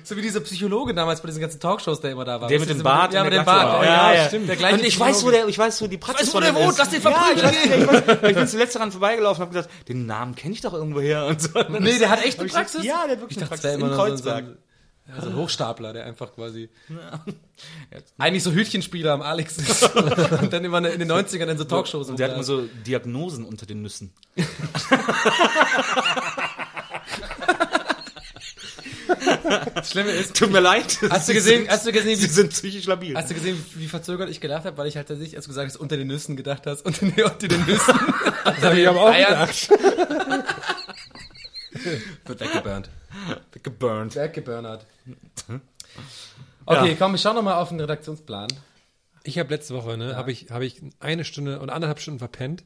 So 0.04 0.16
wie 0.18 0.22
dieser 0.22 0.40
Psychologe 0.40 0.94
damals 0.94 1.22
bei 1.22 1.28
diesen 1.28 1.42
ganzen 1.42 1.60
Talkshows, 1.60 2.02
der 2.02 2.12
immer 2.12 2.26
da 2.26 2.42
war. 2.42 2.48
Der 2.48 2.60
mit 2.60 2.70
dem 2.70 2.82
Bart 2.82 3.14
Ja, 3.14 3.24
mit 3.24 3.34
dem 3.34 3.46
Bart. 3.46 3.84
Ja, 3.84 4.14
ja, 4.14 4.14
ja. 4.14 4.28
stimmt. 4.28 4.50
Der 4.50 4.56
gleiche 4.56 4.76
und 4.76 4.86
ich 4.86 5.00
weiß, 5.00 5.24
wo 5.24 5.32
der, 5.32 5.48
ich 5.48 5.58
weiß, 5.58 5.82
wo 5.82 5.88
die 5.88 5.98
Praxis 5.98 6.32
von 6.32 6.42
der 6.42 6.54
dem 6.54 6.70
ist. 6.70 6.78
Lass 6.78 6.90
den 6.90 7.02
ja, 7.02 7.12
verprügeln. 7.12 8.30
ich, 8.30 8.36
bin 8.36 8.48
zuletzt 8.48 8.76
daran 8.76 8.92
vorbeigelaufen 8.92 9.44
und 9.44 9.50
habe 9.50 9.56
gesagt, 9.58 9.88
den 9.90 10.06
Namen 10.06 10.36
kenne 10.36 10.54
ich 10.54 10.62
doch 10.62 10.74
irgendwo 10.74 11.02
her 11.02 11.26
und 11.26 11.42
so. 11.42 11.50
Nee, 11.70 12.00
der 12.00 12.10
hat 12.10 12.24
echt 12.26 12.40
eine 12.40 12.50
Hab 12.50 12.56
Praxis? 12.56 12.84
Ja, 12.84 13.04
der 13.06 13.14
hat 13.14 13.22
wirklich 13.22 13.38
Ich 13.38 13.44
eine 13.44 13.50
Praxis 13.50 13.74
in 13.76 13.92
Kreuzberg. 13.92 14.46
ja, 15.08 15.22
so 15.22 15.30
ein 15.30 15.36
Hochstapler, 15.36 15.94
der 15.94 16.06
einfach 16.06 16.34
quasi 16.34 16.70
eigentlich 18.18 18.44
so 18.44 18.52
Hütchenspieler 18.52 19.14
am 19.14 19.22
Alex 19.22 19.58
ist 19.58 19.96
und 20.42 20.52
dann 20.52 20.66
immer 20.66 20.78
in 20.90 21.00
den 21.00 21.12
90ern 21.12 21.48
in 21.48 21.58
so 21.58 21.66
Talkshows 21.66 22.10
Und 22.10 22.20
der 22.20 22.30
hat 22.30 22.36
immer 22.36 22.44
so 22.44 22.62
Diagnosen 22.86 23.46
unter 23.46 23.66
den 23.66 23.82
Nüssen. 23.82 24.14
Das 29.76 29.92
Schlimme 29.92 30.12
ist, 30.12 30.36
Tut 30.36 30.52
mir 30.52 30.60
leid. 30.62 31.00
Hast 31.10 31.30
du 31.30 31.34
gesehen- 31.34 31.68
hast 31.70 31.86
du 31.86 31.92
gesehen, 31.92 32.18
Sie 32.18 32.26
wie- 32.26 32.30
sind 32.32 32.50
psychisch 32.52 32.86
labil. 32.86 33.16
Hast 33.16 33.30
du 33.30 33.34
gesehen, 33.34 33.64
wie 33.76 33.88
verzögert 33.88 34.30
ich 34.30 34.42
gelacht 34.42 34.66
habe, 34.66 34.78
weil 34.78 34.88
ich 34.88 34.96
halt 34.98 35.08
tatsächlich, 35.08 35.36
als 35.36 35.46
du 35.46 35.50
gesagt 35.50 35.68
hast, 35.70 35.78
unter 35.78 35.98
den 35.98 36.08
Nüssen 36.08 36.36
gedacht 36.36 36.66
hast, 36.66 36.86
unter 36.86 37.06
den, 37.06 37.24
unter 37.24 37.48
den 37.48 37.66
Nüssen. 37.66 37.94
Das 38.46 38.62
habe 38.62 38.80
ich 38.80 38.88
aber 38.88 39.02
auch 39.04 39.14
gedacht. 39.16 39.70
Wird 42.26 42.40
weggeburnt. 42.40 42.90
Geburnt. 43.64 44.16
Weggeburnert. 44.16 44.86
Okay, 46.66 46.90
Ja. 46.90 46.96
komm, 46.98 47.12
wir 47.14 47.18
schauen 47.20 47.36
nochmal 47.36 47.56
auf 47.56 47.70
den 47.70 47.80
Redaktionsplan. 47.80 48.48
Ich 49.24 49.40
habe 49.40 49.50
letzte 49.54 49.74
Woche, 49.74 49.98
ne, 49.98 50.16
habe 50.16 50.32
ich, 50.32 50.52
habe 50.52 50.66
ich 50.66 50.82
eine 51.00 51.26
Stunde 51.26 51.60
und 51.60 51.70
anderthalb 51.70 52.00
Stunden 52.00 52.20
verpennt. 52.20 52.64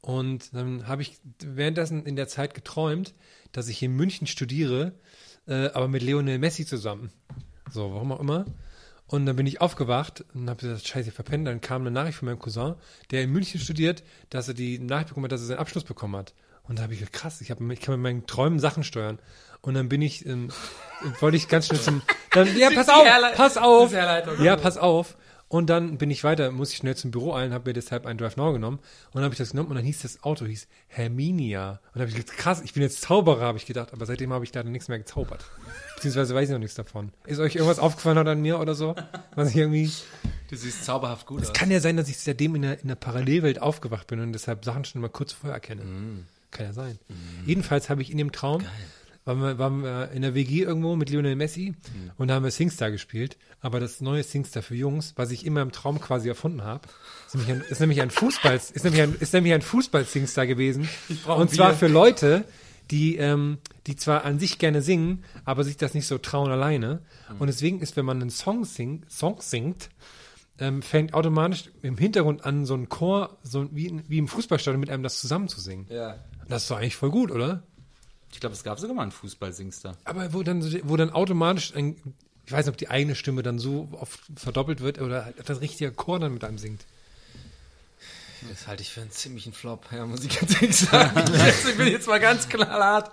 Und 0.00 0.54
dann 0.54 0.86
habe 0.86 1.02
ich 1.02 1.18
währenddessen 1.42 2.04
in 2.04 2.16
der 2.16 2.28
Zeit 2.28 2.54
geträumt, 2.54 3.14
dass 3.52 3.68
ich 3.68 3.82
in 3.82 3.92
München 3.92 4.26
studiere, 4.26 4.92
äh, 5.46 5.68
aber 5.68 5.88
mit 5.88 6.02
Lionel 6.02 6.38
Messi 6.38 6.66
zusammen. 6.66 7.10
So, 7.70 7.92
warum 7.92 8.12
auch 8.12 8.20
immer. 8.20 8.44
Und 9.06 9.26
dann 9.26 9.36
bin 9.36 9.46
ich 9.46 9.60
aufgewacht 9.60 10.24
und 10.34 10.48
habe 10.48 10.60
gesagt, 10.60 10.86
scheiße, 10.86 11.08
ich 11.08 11.14
verpennt. 11.14 11.46
Dann 11.46 11.60
kam 11.60 11.82
eine 11.82 11.90
Nachricht 11.90 12.18
von 12.18 12.26
meinem 12.26 12.38
Cousin, 12.38 12.74
der 13.10 13.22
in 13.22 13.30
München 13.30 13.60
studiert, 13.60 14.02
dass 14.30 14.48
er 14.48 14.54
die 14.54 14.78
Nachricht 14.78 15.08
bekommen 15.08 15.24
hat, 15.24 15.32
dass 15.32 15.42
er 15.42 15.46
seinen 15.46 15.58
Abschluss 15.58 15.84
bekommen 15.84 16.16
hat. 16.16 16.34
Und 16.62 16.78
da 16.78 16.84
habe 16.84 16.94
ich 16.94 17.00
gedacht, 17.00 17.12
krass, 17.12 17.40
ich, 17.42 17.50
hab, 17.50 17.60
ich 17.60 17.80
kann 17.80 17.94
mit 17.96 18.02
meinen 18.02 18.26
Träumen 18.26 18.58
Sachen 18.58 18.82
steuern. 18.82 19.18
Und 19.60 19.74
dann 19.74 19.88
bin 19.88 20.00
ich, 20.00 20.24
ähm, 20.24 20.50
wollte 21.20 21.36
ich 21.36 21.48
ganz 21.48 21.66
schnell 21.66 21.80
zum, 21.80 22.02
dann, 22.32 22.56
ja, 22.56 22.70
pass 22.74 22.88
auf, 22.88 23.06
pass 23.34 23.56
auf. 23.56 23.92
Ja, 24.40 24.56
pass 24.56 24.78
auf. 24.78 25.16
Und 25.48 25.70
dann 25.70 25.98
bin 25.98 26.10
ich 26.10 26.24
weiter, 26.24 26.50
muss 26.50 26.72
ich 26.72 26.78
schnell 26.78 26.96
zum 26.96 27.10
Büro 27.10 27.34
eilen, 27.34 27.52
habe 27.52 27.70
mir 27.70 27.74
deshalb 27.74 28.06
einen 28.06 28.18
Drive 28.18 28.36
Now 28.36 28.52
genommen. 28.52 28.78
Und 28.78 29.14
dann 29.14 29.24
habe 29.24 29.34
ich 29.34 29.38
das 29.38 29.50
genommen 29.50 29.70
und 29.70 29.76
dann 29.76 29.84
hieß 29.84 30.02
das 30.02 30.22
Auto, 30.22 30.46
hieß 30.46 30.66
Herminia. 30.88 31.70
Und 31.70 31.78
dann 31.94 32.00
habe 32.02 32.10
ich 32.10 32.16
gedacht, 32.16 32.36
krass, 32.36 32.62
ich 32.64 32.72
bin 32.72 32.82
jetzt 32.82 33.02
Zauberer, 33.02 33.42
habe 33.42 33.58
ich 33.58 33.66
gedacht. 33.66 33.92
Aber 33.92 34.06
seitdem 34.06 34.32
habe 34.32 34.44
ich 34.44 34.52
leider 34.54 34.68
nichts 34.70 34.88
mehr 34.88 34.98
gezaubert. 34.98 35.44
Beziehungsweise 35.94 36.34
weiß 36.34 36.48
ich 36.48 36.52
noch 36.52 36.58
nichts 36.58 36.74
davon. 36.74 37.12
Ist 37.26 37.38
euch 37.38 37.54
irgendwas 37.54 37.78
aufgefallen 37.78 38.18
hat 38.18 38.26
an 38.26 38.40
mir 38.40 38.58
oder 38.58 38.74
so? 38.74 38.96
Was 39.34 39.50
ich 39.50 39.56
irgendwie. 39.56 39.90
Du 40.50 40.56
siehst 40.56 40.84
zauberhaft 40.84 41.26
gut 41.26 41.42
aus. 41.42 41.52
Kann 41.52 41.70
ja 41.70 41.80
sein, 41.80 41.96
dass 41.96 42.08
ich 42.08 42.18
seitdem 42.18 42.54
in 42.56 42.62
der, 42.62 42.80
in 42.80 42.88
der 42.88 42.94
Parallelwelt 42.96 43.60
aufgewacht 43.60 44.06
bin 44.06 44.20
und 44.20 44.32
deshalb 44.32 44.64
Sachen 44.64 44.84
schon 44.84 45.00
mal 45.00 45.08
kurz 45.08 45.32
vorher 45.32 45.54
erkenne. 45.54 45.82
Kann 46.50 46.66
ja 46.66 46.72
sein. 46.72 46.98
Jedenfalls 47.46 47.90
habe 47.90 48.02
ich 48.02 48.10
in 48.10 48.18
dem 48.18 48.32
Traum, 48.32 48.64
waren 49.24 49.40
wir, 49.40 49.58
waren 49.58 49.82
wir 49.82 50.10
in 50.12 50.22
der 50.22 50.34
WG 50.34 50.62
irgendwo 50.62 50.96
mit 50.96 51.10
Lionel 51.10 51.34
Messi 51.36 51.74
und 52.18 52.28
da 52.28 52.34
haben 52.34 52.44
wir 52.44 52.50
Singstar 52.50 52.90
gespielt. 52.90 53.36
Aber 53.60 53.80
das 53.80 54.00
neue 54.00 54.22
Singstar 54.22 54.62
für 54.62 54.74
Jungs, 54.74 55.14
was 55.16 55.30
ich 55.30 55.46
immer 55.46 55.62
im 55.62 55.72
Traum 55.72 56.00
quasi 56.00 56.28
erfunden 56.28 56.62
habe, 56.62 56.82
ist 57.26 57.34
nämlich 57.34 57.50
ein, 57.52 57.60
ist 57.70 57.80
nämlich 57.80 58.00
ein 58.02 58.10
Fußball, 58.10 58.54
ist 58.56 58.84
nämlich 58.84 59.00
ein, 59.02 59.16
ist 59.18 59.32
nämlich 59.32 59.54
ein 59.54 59.62
Fußball-Singstar 59.62 60.46
gewesen. 60.46 60.88
Und 61.26 61.50
zwar 61.50 61.70
Bier. 61.70 61.78
für 61.78 61.88
Leute, 61.88 62.44
die, 62.90 63.16
ähm, 63.16 63.58
die 63.86 63.96
zwar 63.96 64.24
an 64.26 64.38
sich 64.38 64.58
gerne 64.58 64.82
singen, 64.82 65.24
aber 65.46 65.64
sich 65.64 65.78
das 65.78 65.94
nicht 65.94 66.06
so 66.06 66.18
trauen 66.18 66.50
alleine. 66.50 67.00
Und 67.38 67.46
deswegen 67.46 67.80
ist, 67.80 67.96
wenn 67.96 68.04
man 68.04 68.20
einen 68.20 68.28
Song, 68.30 68.66
sing, 68.66 69.04
Song 69.08 69.40
singt, 69.40 69.88
ähm, 70.58 70.82
fängt 70.82 71.14
automatisch 71.14 71.70
im 71.82 71.96
Hintergrund 71.96 72.44
an, 72.44 72.66
so 72.66 72.74
ein 72.74 72.90
Chor, 72.90 73.38
so 73.42 73.68
wie, 73.72 73.86
in- 73.86 74.02
wie 74.08 74.18
im 74.18 74.28
Fußballstadion 74.28 74.78
mit 74.78 74.90
einem 74.90 75.02
das 75.02 75.18
zusammen 75.18 75.48
zu 75.48 75.60
singen. 75.60 75.86
Ja. 75.88 76.18
Das 76.48 76.62
ist 76.64 76.70
doch 76.70 76.76
eigentlich 76.76 76.94
voll 76.96 77.10
gut, 77.10 77.30
oder? 77.30 77.62
Ich 78.34 78.40
glaube, 78.40 78.54
es 78.54 78.64
gab 78.64 78.80
sogar 78.80 78.96
mal 78.96 79.02
einen 79.02 79.12
Fußball-Singstar. 79.12 79.96
Aber 80.04 80.32
wo 80.34 80.42
dann, 80.42 80.60
wo 80.82 80.96
dann 80.96 81.10
automatisch, 81.10 81.72
ein, 81.76 81.96
ich 82.44 82.50
weiß 82.50 82.66
nicht, 82.66 82.72
ob 82.72 82.76
die 82.76 82.90
eigene 82.90 83.14
Stimme 83.14 83.44
dann 83.44 83.60
so 83.60 83.88
oft 83.92 84.20
verdoppelt 84.34 84.80
wird 84.80 85.00
oder 85.00 85.24
halt 85.26 85.48
das 85.48 85.60
richtige 85.60 85.92
Chor 85.92 86.18
dann 86.18 86.34
mit 86.34 86.42
einem 86.42 86.58
singt. 86.58 86.84
Das 88.48 88.66
halte 88.66 88.82
ich 88.82 88.90
für 88.90 89.00
einen 89.00 89.10
ziemlichen 89.10 89.52
Flop, 89.52 89.86
ja, 89.92 90.04
muss 90.06 90.24
ich 90.24 90.38
ganz 90.38 90.54
ehrlich 90.54 90.76
sagen. 90.76 91.22
ich 91.68 91.76
bin 91.76 91.88
jetzt 91.88 92.06
mal 92.06 92.20
ganz 92.20 92.48
knallhart. 92.48 93.10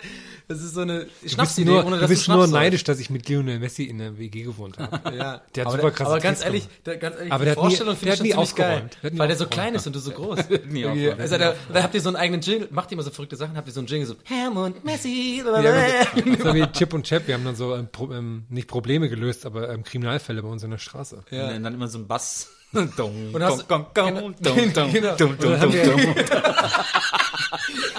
Das 0.47 0.61
ist 0.61 0.73
so 0.73 0.81
eine 0.81 1.05
Du 1.05 1.09
bist 1.21 1.33
Schnapsidee, 1.35 1.69
nur, 1.69 1.85
ohne 1.85 1.95
du 1.95 2.01
dass 2.01 2.09
bist 2.09 2.25
Schnaps 2.25 2.37
nur 2.37 2.47
neidisch, 2.47 2.83
dass 2.83 2.99
ich 2.99 3.09
mit 3.09 3.29
Lionel 3.29 3.59
Messi 3.59 3.83
in 3.85 3.99
der 3.99 4.17
WG 4.17 4.43
gewohnt 4.43 4.77
habe. 4.77 4.91
Ja, 5.15 5.41
Der 5.55 5.65
hat 5.65 5.73
aber, 5.73 5.77
super 5.77 5.91
krasse 5.91 6.11
aber 6.11 6.19
ganz 6.19 6.43
ehrlich, 6.43 6.67
der, 6.85 6.97
ganz 6.97 7.15
ehrlich, 7.17 7.31
Aber 7.31 7.45
die 7.45 7.51
Vorstellung 7.51 7.95
finde 7.95 8.15
ich 8.15 8.21
nie 8.21 8.29
geil, 8.29 8.37
aufgeräumt. 8.39 8.97
Der 9.01 9.07
hat 9.07 9.13
nie 9.13 9.19
weil 9.19 9.27
der 9.27 9.37
so 9.37 9.45
klein 9.47 9.75
ist 9.75 9.87
und 9.87 9.95
du 9.95 9.99
so 9.99 10.11
groß. 10.11 10.39
nie 10.49 10.81
Irgendwie, 10.81 10.87
aufgeräumt. 10.87 11.21
also 11.21 11.37
da, 11.37 11.55
da 11.73 11.83
habt 11.83 11.93
ihr 11.95 12.01
so 12.01 12.09
einen 12.09 12.15
eigenen 12.17 12.41
Jingle, 12.41 12.67
macht 12.71 12.91
ihr 12.91 12.93
immer 12.93 13.03
so 13.03 13.11
verrückte 13.11 13.35
Sachen, 13.35 13.55
habt 13.55 13.67
ihr 13.67 13.73
so 13.73 13.79
einen 13.79 13.87
Jingle 13.87 14.07
so 14.07 14.15
Ham 14.29 14.57
und 14.57 14.83
Messi. 14.83 15.43
Ja, 15.45 16.05
so, 16.15 16.43
so 16.43 16.53
wie 16.55 16.67
Chip 16.67 16.93
und 16.93 17.05
Chap, 17.05 17.27
wir 17.27 17.35
haben 17.35 17.45
dann 17.45 17.55
so 17.55 17.75
ähm, 17.75 17.87
ähm, 18.11 18.43
nicht 18.49 18.67
Probleme 18.67 19.09
gelöst, 19.09 19.45
aber 19.45 19.69
ähm, 19.69 19.83
Kriminalfälle 19.83 20.41
bei 20.41 20.49
uns 20.49 20.63
in 20.63 20.71
der 20.71 20.77
Straße. 20.77 21.23
Ja. 21.29 21.49
Und 21.49 21.63
dann 21.63 21.73
immer 21.73 21.87
so 21.87 21.99
ein 21.99 22.07
Bass. 22.07 22.49
Und 22.73 23.43
hast- 23.43 23.67
genau- 23.67 23.89
genau. 23.93 24.31
dann 24.39 24.55
haben 24.57 24.93
wir, 24.93 25.01
dong, 25.11 25.35
dong. 25.37 26.15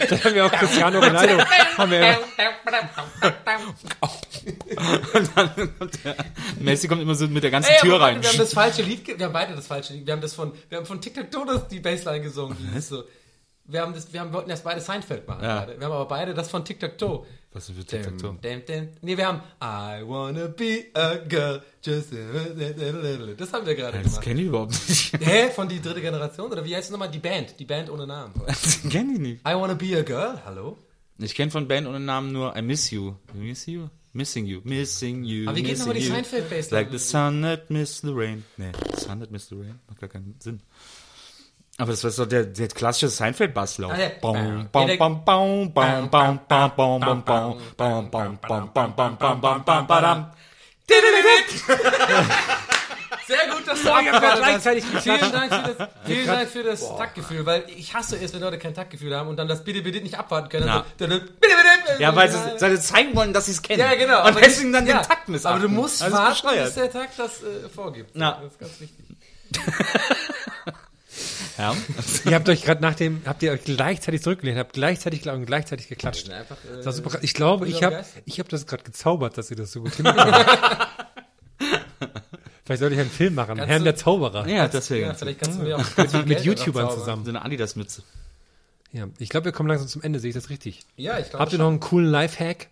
dann 0.09 0.25
haben 0.25 0.35
wir 0.35 0.47
auch 0.47 0.53
Cristiano 0.53 0.99
Ronaldo. 0.99 1.39
haben 1.77 1.91
wir, 1.91 2.19
Und 5.15 5.31
dann 5.37 5.79
kommt 5.79 6.05
der 6.05 6.17
Messi 6.59 6.89
kommt 6.89 7.03
immer 7.03 7.15
so 7.15 7.29
mit 7.29 7.43
der 7.43 7.51
ganzen 7.51 7.71
Ey, 7.71 7.81
Tür 7.81 8.01
rein. 8.01 8.23
Wir 8.23 8.29
haben 8.31 8.39
das 8.39 8.55
falsche 8.55 8.83
Lied, 8.83 9.07
wir 9.07 9.27
haben 9.27 9.33
beide 9.33 9.55
das 9.55 9.67
falsche 9.67 9.93
Lied. 9.93 10.07
Wir 10.07 10.13
haben 10.15 10.21
das 10.21 10.35
von, 10.35 10.53
wir 10.69 10.79
haben 10.79 10.87
von 10.87 11.01
TikTok 11.01 11.31
Todes 11.31 11.69
die 11.69 11.81
Bassline 11.81 12.23
gesungen. 12.23 12.57
Die 12.75 12.81
so. 12.81 13.05
Wir 13.65 13.83
haben 13.83 13.95
das, 13.95 14.13
wir 14.13 14.21
haben, 14.21 14.33
wollten 14.33 14.51
erst 14.51 14.65
beide 14.65 14.81
Seinfeld 14.81 15.29
machen. 15.29 15.45
Ja. 15.45 15.61
Beide. 15.61 15.79
Wir 15.79 15.85
haben 15.87 15.93
aber 15.93 16.07
beide 16.09 16.35
das 16.35 16.51
von 16.51 16.65
TikTok 16.65 16.99
Toe. 16.99 17.27
Was 17.55 17.69
ist 17.69 17.77
für 17.77 17.85
TikTok? 17.85 18.37
Nee, 19.03 19.17
wir 19.17 19.27
haben 19.27 19.41
I 19.63 20.03
wanna 20.07 20.47
be 20.47 20.87
a 20.95 21.17
girl, 21.17 21.63
just 21.85 22.13
a 22.13 23.35
Das 23.37 23.53
haben 23.53 23.67
wir 23.67 23.75
gerade 23.75 23.99
Das 23.99 24.07
gemacht. 24.13 24.23
kenne 24.23 24.41
ich 24.41 24.47
überhaupt 24.47 24.73
nicht. 24.89 25.13
Hä? 25.21 25.51
Von 25.51 25.69
die 25.69 25.81
dritte 25.81 26.01
Generation? 26.01 26.51
Oder 26.51 26.65
wie 26.65 26.75
heißt 26.75 26.87
es 26.87 26.91
nochmal? 26.91 27.11
Die 27.11 27.19
Band. 27.19 27.59
Die 27.59 27.67
Band 27.67 27.91
ohne 27.91 28.07
Namen. 28.07 28.33
Das 28.47 28.81
kenne 28.89 29.13
ich 29.15 29.19
nicht. 29.19 29.41
I 29.47 29.53
wanna 29.55 29.75
be 29.75 29.97
a 29.99 30.03
girl? 30.03 30.41
Hallo? 30.47 30.79
Ich 31.19 31.35
kenne 31.35 31.51
von 31.51 31.69
Band 31.69 31.87
ohne 31.87 32.01
Namen 32.01 32.33
nur 32.33 32.57
I 32.57 32.63
Miss 32.63 32.91
You. 32.91 33.15
I 33.35 33.39
Miss 33.39 33.67
You? 33.67 33.89
Missing 34.15 34.47
You. 34.47 34.61
Missing 34.65 35.25
You. 35.25 35.49
Aber 35.49 35.57
wie 35.57 35.63
geht 35.63 35.79
nochmal 35.79 35.95
die 35.95 36.07
you. 36.07 36.13
Seinfeld-Bassline? 36.15 36.71
Like 36.75 36.91
the 36.91 36.99
sun 36.99 37.43
that 37.43 37.71
missed 37.71 38.03
the 38.03 38.13
rain. 38.13 38.45
Nee, 38.57 38.73
the 38.95 39.01
sun 39.01 39.21
that 39.21 39.31
missed 39.31 39.49
the 39.51 39.57
rain. 39.57 39.79
Macht 39.89 40.01
gar 40.01 40.09
keinen 40.09 40.37
Sinn. 40.39 40.61
Aber 41.83 41.91
das 41.91 42.05
ist 42.05 42.15
so 42.15 42.27
der, 42.27 42.45
der 42.45 42.69
klassische 42.69 43.09
Seinfeld-Basslauf. 43.09 43.93
Sehr 53.27 53.49
gut, 53.51 53.67
das 53.67 53.83
Song. 53.83 53.99
Vielen 53.99 55.33
Dank 55.33 55.53
für 55.53 55.75
das, 55.75 55.89
vielen 56.05 56.27
Dank 56.27 56.49
für 56.49 56.63
das 56.63 56.81
Boah. 56.81 56.99
Taktgefühl, 56.99 57.47
weil 57.47 57.65
ich 57.67 57.93
hasse 57.95 58.17
es, 58.17 58.33
wenn 58.33 58.43
Leute 58.43 58.59
kein 58.59 58.75
Taktgefühl 58.75 59.17
haben 59.17 59.29
und 59.29 59.37
dann 59.37 59.49
das 59.49 59.65
bitte 59.65 59.83
bitte 59.83 60.01
nicht 60.01 60.17
abwarten 60.17 60.51
können. 60.51 60.69
Also, 60.69 60.85
bitte, 60.97 61.19
bitte, 61.19 61.33
bitte, 61.41 62.01
ja, 62.01 62.15
weil 62.15 62.31
sie, 62.31 62.39
weil 62.61 62.77
sie 62.77 62.81
zeigen 62.81 63.17
wollen, 63.17 63.33
dass 63.33 63.47
sie 63.47 63.53
es 63.53 63.63
kennen. 63.63 63.81
Ja, 63.81 63.97
genau. 63.97 64.25
Und 64.25 64.41
deswegen 64.41 64.73
dann 64.73 64.87
ja, 64.87 64.99
den 64.99 65.09
Takt 65.09 65.29
missachten. 65.29 65.61
Aber 65.61 65.69
du 65.69 65.75
musst 65.75 66.01
warten, 66.13 66.49
bis 66.63 66.75
der 66.75 66.93
Takt 66.93 67.19
das 67.19 67.43
äh, 67.43 67.69
vorgibt. 67.69 68.11
Na. 68.15 68.41
Das 68.41 68.53
ist 68.53 68.61
ganz 68.61 68.81
wichtig. 68.81 69.05
Ja. 71.59 71.77
Ihr 72.25 72.35
habt 72.35 72.49
euch 72.49 72.63
gerade 72.63 72.81
nach 72.83 72.95
dem, 72.95 73.23
habt 73.27 73.43
ihr 73.43 73.53
euch 73.53 73.65
gleichzeitig 73.65 74.23
zurückgelehnt, 74.23 74.59
habt 74.59 74.73
gleichzeitig 74.73 75.29
und 75.29 75.45
gleichzeitig 75.47 75.89
geklatscht. 75.89 76.31
Einfach, 76.31 76.57
äh, 76.65 76.83
Das 76.83 76.97
super. 76.97 77.19
Ich 77.23 77.35
glaube, 77.35 77.69
ich 77.69 77.83
habe 77.83 78.05
ich 78.25 78.41
hab 78.41 78.49
das 78.49 78.67
gerade 78.67 78.83
gezaubert, 78.85 79.37
dass 79.39 79.51
ihr 79.51 79.57
das 79.57 79.73
so 79.73 79.83
gut 79.83 79.95
hinbekommt. 79.95 80.35
Vielleicht 82.65 82.81
sollte 82.81 82.95
ich 82.95 83.01
einen 83.01 83.11
Film 83.11 83.35
machen, 83.35 83.57
Kannst 83.57 83.69
Herrn 83.71 83.81
du- 83.81 83.85
der 83.85 83.97
Zauberer. 83.97 84.47
Ja, 84.49 84.69
deswegen. 84.69 85.07
ja, 85.07 85.15
vielleicht 85.15 85.41
kannst 85.41 85.59
du 85.59 85.65
mir 85.65 85.77
auch 85.79 86.25
Mit 86.27 86.45
YouTubern 86.45 86.91
zusammen. 86.91 87.25
So 87.25 87.31
eine 87.31 87.45
Adidas-Mütze. 87.45 88.03
Ja, 88.93 89.09
ich 89.19 89.31
glaube, 89.31 89.47
wir 89.47 89.53
kommen 89.53 89.69
langsam 89.69 89.89
zum 89.89 90.03
Ende, 90.03 90.21
sehe 90.21 90.29
ich 90.29 90.35
das 90.35 90.49
richtig? 90.49 90.81
Ja, 90.97 91.19
ich 91.19 91.31
glaube 91.31 91.43
Habt 91.43 91.53
ihr 91.53 91.59
noch 91.59 91.69
einen 91.69 91.81
coolen 91.81 92.09
Lifehack? 92.11 92.69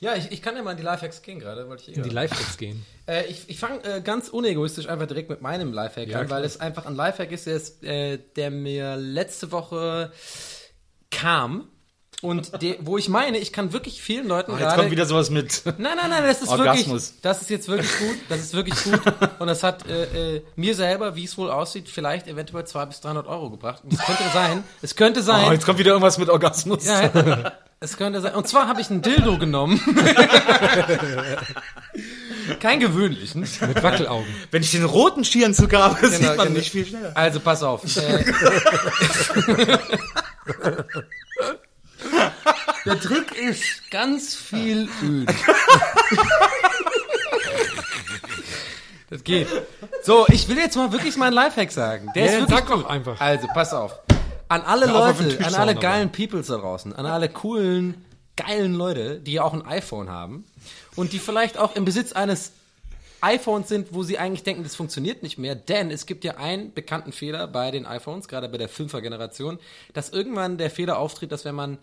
Ja, 0.00 0.14
ich, 0.16 0.32
ich 0.32 0.40
kann 0.42 0.56
ja 0.56 0.62
mal 0.62 0.70
in 0.72 0.76
die 0.78 0.82
Lifehacks 0.82 1.20
gehen 1.22 1.38
gerade, 1.38 1.68
wollte 1.68 1.82
ich 1.82 1.88
eh 1.90 1.92
In 2.00 2.02
die. 2.02 2.10
Lifehacks 2.10 2.56
gehen. 2.56 2.84
Äh, 3.06 3.26
ich 3.26 3.48
ich 3.50 3.58
fange 3.58 3.82
äh, 3.82 4.00
ganz 4.02 4.28
unegoistisch 4.28 4.86
einfach 4.88 5.06
direkt 5.08 5.30
mit 5.30 5.40
meinem 5.42 5.72
Lifehack 5.72 6.06
Ja, 6.08 6.20
an, 6.20 6.26
klar. 6.26 6.38
weil 6.38 6.44
es 6.44 6.60
einfach 6.60 6.86
ein 6.86 6.94
Lifehack 6.94 7.32
ist, 7.32 7.46
der, 7.46 7.56
ist, 7.56 7.82
äh, 7.82 8.18
der 8.36 8.50
mir 8.52 8.96
letzte 8.96 9.50
Woche 9.50 10.12
kam. 11.10 11.68
Und 12.22 12.60
der, 12.60 12.76
wo 12.80 12.98
ich 12.98 13.08
meine, 13.08 13.38
ich 13.38 13.50
kann 13.50 13.72
wirklich 13.72 14.02
vielen 14.02 14.28
Leuten 14.28 14.52
Oh, 14.52 14.58
jetzt 14.58 14.74
kommt 14.76 14.90
wieder 14.90 15.06
sowas 15.06 15.30
mit. 15.30 15.62
Nein, 15.64 15.96
nein, 15.96 16.10
nein, 16.10 16.22
das 16.24 16.42
ist 16.42 16.48
Orgasmus. 16.48 16.86
wirklich, 16.86 17.20
das 17.22 17.40
ist 17.40 17.48
jetzt 17.50 17.68
wirklich 17.68 17.98
gut, 17.98 18.16
das 18.28 18.40
ist 18.40 18.52
wirklich 18.54 18.74
gut. 18.84 19.00
Und 19.38 19.46
das 19.46 19.62
hat 19.62 19.86
äh, 19.88 20.36
äh, 20.36 20.42
mir 20.54 20.74
selber, 20.74 21.16
wie 21.16 21.24
es 21.24 21.38
wohl 21.38 21.50
aussieht, 21.50 21.88
vielleicht 21.88 22.26
eventuell 22.28 22.66
200 22.66 22.90
bis 22.90 23.00
300 23.00 23.26
Euro 23.26 23.48
gebracht. 23.48 23.82
Und 23.84 23.94
es 23.94 24.00
könnte 24.00 24.24
sein, 24.34 24.64
es 24.82 24.96
könnte 24.96 25.22
sein, 25.22 25.46
Oh, 25.48 25.52
jetzt 25.52 25.64
kommt 25.64 25.78
wieder 25.78 25.92
irgendwas 25.92 26.18
mit 26.18 26.28
Orgasmus. 26.28 26.84
ja, 26.84 27.10
es 27.80 27.96
könnte 27.96 28.20
sein. 28.20 28.34
Und 28.34 28.46
zwar 28.46 28.68
habe 28.68 28.82
ich 28.82 28.90
einen 28.90 29.00
Dildo 29.00 29.38
genommen. 29.38 29.80
Kein 32.60 32.80
gewöhnlichen. 32.80 33.40
Mit 33.40 33.82
Wackelaugen. 33.82 34.26
Wenn 34.50 34.62
ich 34.62 34.72
den 34.72 34.84
roten 34.84 35.24
Skieranzug 35.24 35.72
habe, 35.72 36.06
sieht 36.08 36.20
man 36.20 36.36
genau. 36.36 36.50
nicht 36.50 36.70
viel 36.70 36.84
schneller. 36.84 37.12
Also 37.14 37.40
pass 37.40 37.62
auf. 37.62 37.84
Äh, 37.96 38.24
der 42.84 43.00
Trick 43.00 43.36
ist 43.36 43.90
ganz 43.90 44.34
viel 44.34 44.88
Öl. 45.02 45.26
Das 49.08 49.24
geht. 49.24 49.48
So, 50.04 50.26
ich 50.28 50.48
will 50.48 50.56
jetzt 50.56 50.76
mal 50.76 50.92
wirklich 50.92 51.16
meinen 51.16 51.32
Lifehack 51.32 51.72
sagen. 51.72 52.10
Der 52.14 52.24
Ja, 52.26 52.30
ist 52.32 52.38
wirklich 52.40 52.58
sag 52.58 52.68
doch 52.68 52.76
gut. 52.82 52.86
einfach. 52.90 53.20
Also, 53.20 53.48
pass 53.52 53.72
auf. 53.74 53.98
An 54.48 54.62
alle 54.62 54.86
den 54.86 54.94
Leute, 54.94 55.44
an 55.44 55.54
alle 55.54 55.74
geilen 55.74 56.10
Peoples 56.12 56.46
da 56.48 56.56
draußen, 56.58 56.92
an 56.94 57.06
alle 57.06 57.28
coolen, 57.28 58.04
geilen 58.36 58.74
Leute, 58.74 59.20
die 59.20 59.32
ja 59.34 59.42
auch 59.44 59.52
ein 59.52 59.64
iPhone 59.66 60.08
haben 60.10 60.44
und 60.96 61.12
die 61.12 61.18
vielleicht 61.20 61.56
auch 61.58 61.76
im 61.76 61.84
Besitz 61.84 62.12
eines 62.12 62.52
iPhones 63.20 63.68
sind, 63.68 63.88
wo 63.92 64.02
sie 64.02 64.18
eigentlich 64.18 64.42
denken, 64.42 64.62
das 64.64 64.74
funktioniert 64.74 65.22
nicht 65.22 65.38
mehr, 65.38 65.54
denn 65.54 65.90
es 65.90 66.06
gibt 66.06 66.24
ja 66.24 66.36
einen 66.38 66.72
bekannten 66.72 67.12
Fehler 67.12 67.46
bei 67.46 67.70
den 67.70 67.86
iPhones, 67.86 68.26
gerade 68.28 68.48
bei 68.48 68.58
der 68.58 68.70
5er 68.70 69.00
Generation, 69.02 69.58
dass 69.92 70.08
irgendwann 70.08 70.56
der 70.58 70.70
Fehler 70.70 70.98
auftritt, 70.98 71.30
dass 71.30 71.44
wenn 71.44 71.54
man 71.54 71.78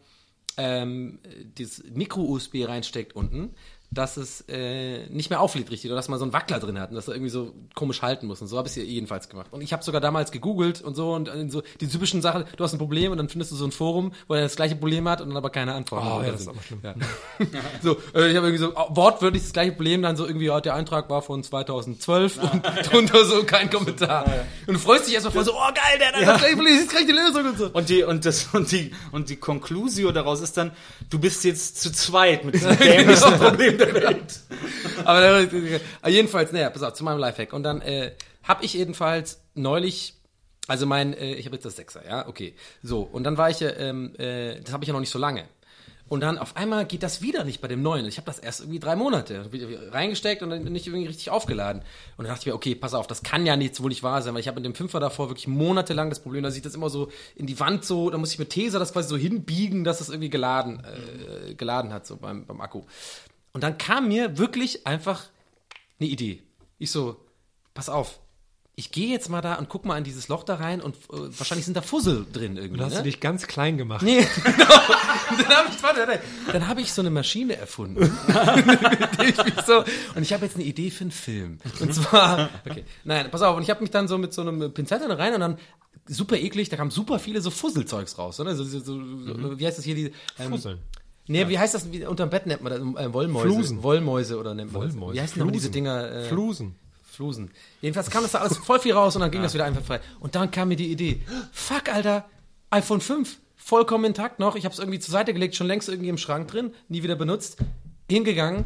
ähm, 0.57 1.19
dieses 1.57 1.83
Micro-USB 1.83 2.65
reinsteckt 2.65 3.15
unten, 3.15 3.53
dass 3.89 4.17
es 4.17 4.41
äh, 4.49 5.07
nicht 5.07 5.29
mehr 5.29 5.39
auflädt 5.39 5.71
richtig 5.71 5.89
oder 5.89 5.95
dass 5.95 6.09
man 6.09 6.19
so 6.19 6.25
einen 6.25 6.33
Wackler 6.33 6.59
drin 6.59 6.77
hat 6.79 6.89
und 6.89 6.95
dass 6.95 7.07
er 7.07 7.15
irgendwie 7.15 7.29
so 7.29 7.53
komisch 7.73 8.01
halten 8.01 8.27
muss 8.27 8.41
und 8.41 8.47
so 8.47 8.57
habe 8.57 8.67
ich 8.67 8.75
es 8.75 8.83
jedenfalls 8.83 9.29
gemacht. 9.29 9.47
Und 9.51 9.61
ich 9.61 9.71
habe 9.71 9.83
sogar 9.83 10.01
damals 10.01 10.31
gegoogelt 10.31 10.81
und 10.81 10.95
so 10.95 11.13
und 11.13 11.29
äh, 11.29 11.49
so 11.49 11.63
die 11.79 11.87
typischen 11.87 12.21
Sachen, 12.21 12.43
du 12.57 12.63
hast 12.63 12.73
ein 12.73 12.79
Problem 12.79 13.11
und 13.11 13.17
dann 13.17 13.29
findest 13.29 13.51
du 13.51 13.55
so 13.55 13.65
ein 13.65 13.71
Forum, 13.71 14.11
wo 14.27 14.33
er 14.33 14.41
das 14.41 14.57
gleiche 14.57 14.75
Problem 14.75 15.07
hat 15.07 15.21
und 15.21 15.29
dann 15.29 15.37
aber 15.37 15.49
keine 15.49 15.73
Antwort. 15.73 16.03
Oh, 16.05 16.21
ja, 16.21 16.31
das 16.31 16.41
ist 16.41 16.47
aber 16.49 16.61
schlimm. 16.61 16.81
Ja. 16.83 16.95
so, 17.81 17.97
äh, 18.13 18.29
ich 18.29 18.35
habe 18.35 18.47
irgendwie 18.47 18.57
so 18.57 18.73
wortwörtlich 18.89 19.43
das 19.43 19.53
gleiche 19.53 19.71
Problem, 19.71 20.01
dann 20.01 20.17
so 20.17 20.25
irgendwie, 20.25 20.47
ja, 20.47 20.59
der 20.59 20.75
Eintrag 20.75 21.09
war 21.09 21.21
von 21.21 21.43
2012 21.43 22.39
und 22.51 22.63
drunter 22.91 23.23
so 23.23 23.43
kein 23.43 23.69
Kommentar. 23.69 24.25
Und 24.67 24.73
du 24.73 24.79
freust 24.79 25.07
dich 25.07 25.13
erstmal 25.13 25.33
voll 25.33 25.45
so, 25.45 25.53
oh 25.53 25.73
geil, 25.73 25.97
der 25.97 26.07
hat 26.07 26.15
das 26.15 26.39
gleiche 26.39 26.55
Problem, 26.57 26.75
das 26.75 26.83
ist 26.83 26.91
gleich 26.91 27.05
die 27.05 27.13
Lösung 27.13 27.45
und 27.45 27.57
so. 27.57 27.69
Und 27.71 27.89
die, 27.89 28.03
und 28.03 28.25
das, 28.25 28.49
und 28.53 28.71
die, 28.71 28.91
und 29.13 29.29
die 29.29 29.37
Conclusio 29.37 30.11
daraus 30.11 30.41
ist 30.41 30.57
dann, 30.57 30.71
du 31.09 31.19
bist 31.19 31.45
jetzt 31.45 31.81
zu 31.81 31.91
zweit 31.91 32.43
mit 32.43 32.55
diesem 32.55 32.77
dämlichsten 32.77 33.39
Problem 33.39 33.76
der 33.77 33.93
Welt. 33.93 34.39
Aber 35.05 35.39
äh, 35.41 36.09
jedenfalls, 36.09 36.51
naja, 36.51 36.69
pass 36.69 36.83
auf, 36.83 36.93
zu 36.93 37.03
meinem 37.03 37.19
Lifehack. 37.19 37.53
Und 37.53 37.63
dann 37.63 37.81
äh, 37.81 38.11
habe 38.43 38.63
ich 38.65 38.73
jedenfalls 38.73 39.41
neulich, 39.53 40.15
also 40.67 40.85
mein, 40.85 41.13
äh, 41.13 41.33
ich 41.33 41.45
habe 41.45 41.55
jetzt 41.55 41.65
das 41.65 41.75
Sechser, 41.75 42.05
ja, 42.07 42.27
okay. 42.27 42.55
So, 42.83 43.01
und 43.01 43.23
dann 43.23 43.37
war 43.37 43.49
ich, 43.49 43.61
äh, 43.61 43.67
ähm, 43.67 44.13
äh, 44.17 44.61
das 44.61 44.73
habe 44.73 44.83
ich 44.83 44.87
ja 44.87 44.93
noch 44.93 44.99
nicht 44.99 45.11
so 45.11 45.19
lange. 45.19 45.45
Und 46.09 46.21
dann 46.21 46.37
auf 46.37 46.55
einmal 46.55 46.85
geht 46.85 47.03
das 47.03 47.21
wieder 47.21 47.43
nicht 47.43 47.59
bei 47.59 47.67
dem 47.67 47.81
neuen. 47.81 48.05
Ich 48.05 48.17
habe 48.17 48.25
das 48.25 48.39
erst 48.39 48.61
irgendwie 48.61 48.79
drei 48.79 48.95
Monate 48.95 49.49
reingesteckt 49.91 50.41
und 50.41 50.49
dann 50.49 50.63
nicht 50.63 50.87
irgendwie 50.87 51.07
richtig 51.07 51.29
aufgeladen. 51.29 51.81
Und 52.15 52.25
dann 52.25 52.27
dachte 52.27 52.41
ich 52.41 52.45
mir, 52.45 52.55
okay, 52.55 52.75
pass 52.75 52.93
auf, 52.93 53.07
das 53.07 53.23
kann 53.23 53.45
ja 53.45 53.57
nichts 53.57 53.81
wohl 53.81 53.89
nicht 53.89 54.03
wahr 54.03 54.21
sein, 54.21 54.33
weil 54.33 54.39
ich 54.39 54.47
habe 54.47 54.55
mit 54.55 54.65
dem 54.65 54.75
Fünfer 54.75 54.99
davor 54.99 55.29
wirklich 55.29 55.47
monatelang 55.47 56.09
das 56.09 56.21
Problem, 56.21 56.43
da 56.43 56.51
sieht 56.51 56.65
das 56.65 56.75
immer 56.75 56.89
so 56.89 57.09
in 57.35 57.45
die 57.45 57.59
Wand 57.59 57.83
so, 57.83 58.09
da 58.09 58.17
muss 58.17 58.31
ich 58.31 58.39
mit 58.39 58.53
Taser 58.53 58.79
das 58.79 58.93
quasi 58.93 59.09
so 59.09 59.17
hinbiegen, 59.17 59.83
dass 59.83 59.99
es 59.99 60.07
irgendwie 60.07 60.29
geladen, 60.29 60.81
äh, 60.85 61.55
geladen 61.55 61.91
hat, 61.91 62.07
so 62.07 62.15
beim, 62.15 62.45
beim 62.45 62.61
Akku. 62.61 62.83
Und 63.57 63.61
dann 63.61 63.79
kam 63.79 64.09
mir 64.09 64.37
wirklich 64.37 64.85
einfach 64.85 65.23
eine 65.99 66.07
Idee. 66.07 66.43
Ich 66.77 66.91
so, 66.91 67.15
pass 67.73 67.89
auf, 67.89 68.19
ich 68.75 68.91
gehe 68.91 69.07
jetzt 69.07 69.29
mal 69.29 69.41
da 69.41 69.55
und 69.55 69.67
guck 69.67 69.83
mal 69.83 69.97
in 69.97 70.03
dieses 70.03 70.27
Loch 70.27 70.43
da 70.43 70.57
rein 70.57 70.79
und 70.79 70.95
äh, 70.95 71.39
wahrscheinlich 71.39 71.65
sind 71.65 71.75
da 71.75 71.81
Fussel 71.81 72.27
drin 72.31 72.55
irgendwie. 72.55 72.79
Und 72.79 72.85
hast 72.85 72.91
ne? 72.91 72.99
du 72.99 73.05
dich 73.05 73.19
ganz 73.19 73.47
klein 73.47 73.79
gemacht. 73.79 74.03
Nee, 74.03 74.19
genau. 74.43 74.57
Dann 75.39 75.57
habe 75.57 75.69
ich, 75.71 75.81
warte, 75.81 76.01
warte. 76.01 76.21
dann 76.53 76.67
habe 76.67 76.81
ich 76.81 76.93
so 76.93 77.01
eine 77.01 77.09
Maschine 77.09 77.55
erfunden. 77.55 78.03
ich 79.27 79.35
so, 79.65 79.83
und 80.13 80.21
ich 80.21 80.33
habe 80.33 80.45
jetzt 80.45 80.53
eine 80.53 80.63
Idee 80.63 80.91
für 80.91 81.05
einen 81.05 81.09
Film. 81.09 81.57
Und 81.79 81.95
zwar, 81.95 82.51
okay, 82.63 82.85
nein, 83.05 83.31
pass 83.31 83.41
auf, 83.41 83.57
und 83.57 83.63
ich 83.63 83.71
habe 83.71 83.81
mich 83.81 83.89
dann 83.89 84.07
so 84.07 84.19
mit 84.19 84.35
so 84.35 84.43
einem 84.43 84.71
Pinzette 84.71 85.07
da 85.07 85.15
rein 85.15 85.33
und 85.33 85.39
dann 85.39 85.57
super 86.05 86.37
eklig, 86.37 86.69
da 86.69 86.77
kamen 86.77 86.91
super 86.91 87.17
viele 87.17 87.41
so 87.41 87.49
Fusselzeugs 87.49 88.19
raus. 88.19 88.37
Ne? 88.37 88.55
So, 88.55 88.63
so, 88.63 88.79
so, 88.81 89.59
Wie 89.59 89.65
heißt 89.65 89.79
das 89.79 89.85
hier? 89.85 89.95
Die, 89.95 90.11
ähm, 90.37 90.51
Fusseln. 90.51 90.77
Nee, 91.27 91.47
wie 91.49 91.59
heißt 91.59 91.73
das? 91.73 91.91
Wie, 91.91 92.05
unterm 92.05 92.29
Bett 92.29 92.45
nennt 92.45 92.61
man 92.61 92.71
das? 92.71 93.05
Äh, 93.05 93.13
Wollmäuse. 93.13 93.47
Flusen. 93.47 93.83
Wollmäuse 93.83 94.37
oder 94.37 94.53
nennt 94.53 94.71
man 94.71 94.81
das? 94.83 94.93
Wollmäuse. 94.93 95.13
Wie 95.15 95.21
heißen 95.21 95.41
aber 95.41 95.51
diese 95.51 95.65
Flusen. 95.67 95.73
Dinger? 95.73 96.11
Äh, 96.11 96.23
Flusen. 96.25 96.75
Flusen. 97.03 97.51
Jedenfalls 97.81 98.09
kam 98.09 98.23
das 98.23 98.33
da 98.33 98.39
alles 98.39 98.57
voll 98.57 98.79
viel 98.79 98.93
raus 98.93 99.15
und 99.15 99.21
dann 99.21 99.31
ging 99.31 99.41
das 99.41 99.53
wieder 99.53 99.65
einfach 99.65 99.81
frei. 99.81 99.99
Und 100.19 100.35
dann 100.35 100.51
kam 100.51 100.67
mir 100.67 100.75
die 100.75 100.91
Idee, 100.91 101.21
fuck, 101.51 101.89
Alter, 101.91 102.25
iPhone 102.69 103.01
5, 103.01 103.39
vollkommen 103.55 104.05
intakt 104.05 104.39
noch. 104.39 104.55
Ich 104.55 104.65
habe 104.65 104.73
es 104.73 104.79
irgendwie 104.79 104.99
zur 104.99 105.11
Seite 105.11 105.33
gelegt, 105.33 105.55
schon 105.55 105.65
längst 105.67 105.89
irgendwie 105.89 106.09
im 106.09 106.19
Schrank 106.19 106.47
drin, 106.47 106.71
nie 106.89 107.01
wieder 107.01 107.15
benutzt. 107.15 107.57
Hingegangen, 108.09 108.65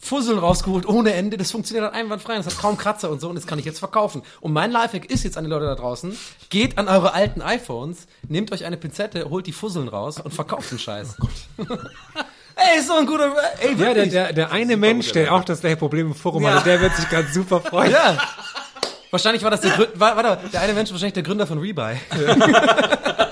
Fusseln 0.00 0.38
rausgeholt 0.38 0.86
ohne 0.86 1.12
Ende. 1.12 1.36
Das 1.36 1.50
funktioniert 1.50 1.86
dann 1.86 1.94
einwandfrei. 1.94 2.36
Das 2.36 2.46
hat 2.46 2.58
kaum 2.58 2.78
Kratzer 2.78 3.10
und 3.10 3.20
so 3.20 3.28
und 3.28 3.34
das 3.34 3.46
kann 3.46 3.58
ich 3.58 3.64
jetzt 3.64 3.78
verkaufen. 3.80 4.22
Und 4.40 4.52
mein 4.52 4.70
Lifehack 4.70 5.10
ist 5.10 5.24
jetzt 5.24 5.36
an 5.36 5.44
die 5.44 5.50
Leute 5.50 5.66
da 5.66 5.74
draußen, 5.74 6.16
geht 6.50 6.78
an 6.78 6.88
eure 6.88 7.14
alten 7.14 7.42
iPhones, 7.42 8.06
nehmt 8.28 8.52
euch 8.52 8.64
eine 8.64 8.76
Pinzette, 8.76 9.28
holt 9.28 9.46
die 9.46 9.52
Fusseln 9.52 9.88
raus 9.88 10.20
und 10.20 10.32
verkauft 10.32 10.70
den 10.70 10.78
Scheiß. 10.78 11.16
Ey, 12.60 12.80
ist 12.80 12.88
so 12.88 12.94
ein 12.94 13.06
guter, 13.06 13.32
ey, 13.60 13.74
Ja, 13.76 13.94
der, 13.94 14.06
der, 14.06 14.32
der 14.32 14.50
eine 14.50 14.76
Mensch, 14.76 15.12
der 15.12 15.32
auch 15.32 15.44
das 15.44 15.60
gleiche 15.60 15.76
Problem 15.76 16.08
im 16.08 16.14
Forum 16.14 16.44
hatte, 16.44 16.64
der 16.64 16.80
wird 16.80 16.96
sich 16.96 17.08
gerade 17.08 17.28
super 17.32 17.60
freuen. 17.60 17.92
Ja. 17.92 18.18
Wahrscheinlich 19.10 19.42
war 19.44 19.50
das 19.50 19.60
der 19.60 19.70
Gründer, 19.70 20.00
war, 20.00 20.16
warte, 20.16 20.48
der 20.48 20.60
eine 20.60 20.72
Mensch 20.72 20.90
wahrscheinlich 20.90 21.14
der 21.14 21.22
Gründer 21.22 21.46
von 21.46 21.58
Rebuy. 21.58 21.94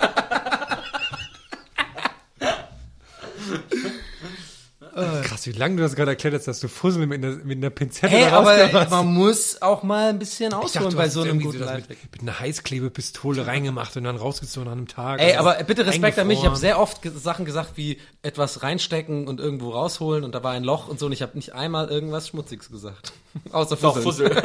Krass, 5.23 5.47
wie 5.47 5.53
lange 5.53 5.77
du 5.77 5.83
das 5.83 5.95
gerade 5.95 6.13
erklärt 6.13 6.35
hast, 6.35 6.47
dass 6.49 6.61
du 6.61 6.69
Fussel 6.69 7.07
mit 7.07 7.23
einer, 7.23 7.37
mit 7.45 7.59
einer 7.59 7.71
Pinzette 7.71 8.09
Hey, 8.09 8.31
da 8.31 8.39
aber 8.39 8.57
rausgehst. 8.57 8.91
man 8.91 9.07
muss 9.07 9.61
auch 9.63 9.83
mal 9.83 10.09
ein 10.09 10.19
bisschen 10.19 10.51
dachte, 10.51 10.65
ausholen 10.65 10.97
bei 10.97 11.05
hast 11.05 11.13
so 11.13 11.23
einem 11.23 11.41
guten 11.41 11.59
das 11.59 11.69
Lifehack. 11.69 11.89
mit, 11.91 12.13
mit 12.13 12.23
einer 12.23 12.41
Heißklebepistole 12.41 13.47
reingemacht 13.47 13.97
und 13.97 14.05
dann 14.05 14.17
rausgezogen 14.17 14.69
an 14.69 14.79
einem 14.79 14.89
Tag. 14.89 15.21
Ey, 15.21 15.33
Das 15.33 15.39
aber 15.47 15.63
bitte 15.65 15.85
Respekt 15.87 16.19
an 16.19 16.27
mich. 16.27 16.39
Ich 16.41 16.47
habe 16.47 16.57
sehr 16.57 16.79
oft 16.81 17.01
Sachen 17.17 17.45
gesagt 17.45 17.73
wie 17.77 17.99
etwas 18.23 18.63
reinstecken 18.63 19.29
und 19.29 19.39
irgendwo 19.41 19.71
rausholen 19.71 20.25
und 20.25 20.35
da 20.35 20.43
war 20.43 20.53
ein 20.53 20.65
Loch 20.65 20.89
und 20.89 20.99
so 20.99 21.07
und 21.07 21.13
ich 21.13 21.23
habe 21.23 21.37
nicht 21.37 21.53
einmal 21.55 21.89
irgendwas 21.89 22.29
Schmutziges 22.29 22.71
gesagt. 22.71 23.13
Außer. 23.53 23.77
Fussel. 23.77 24.31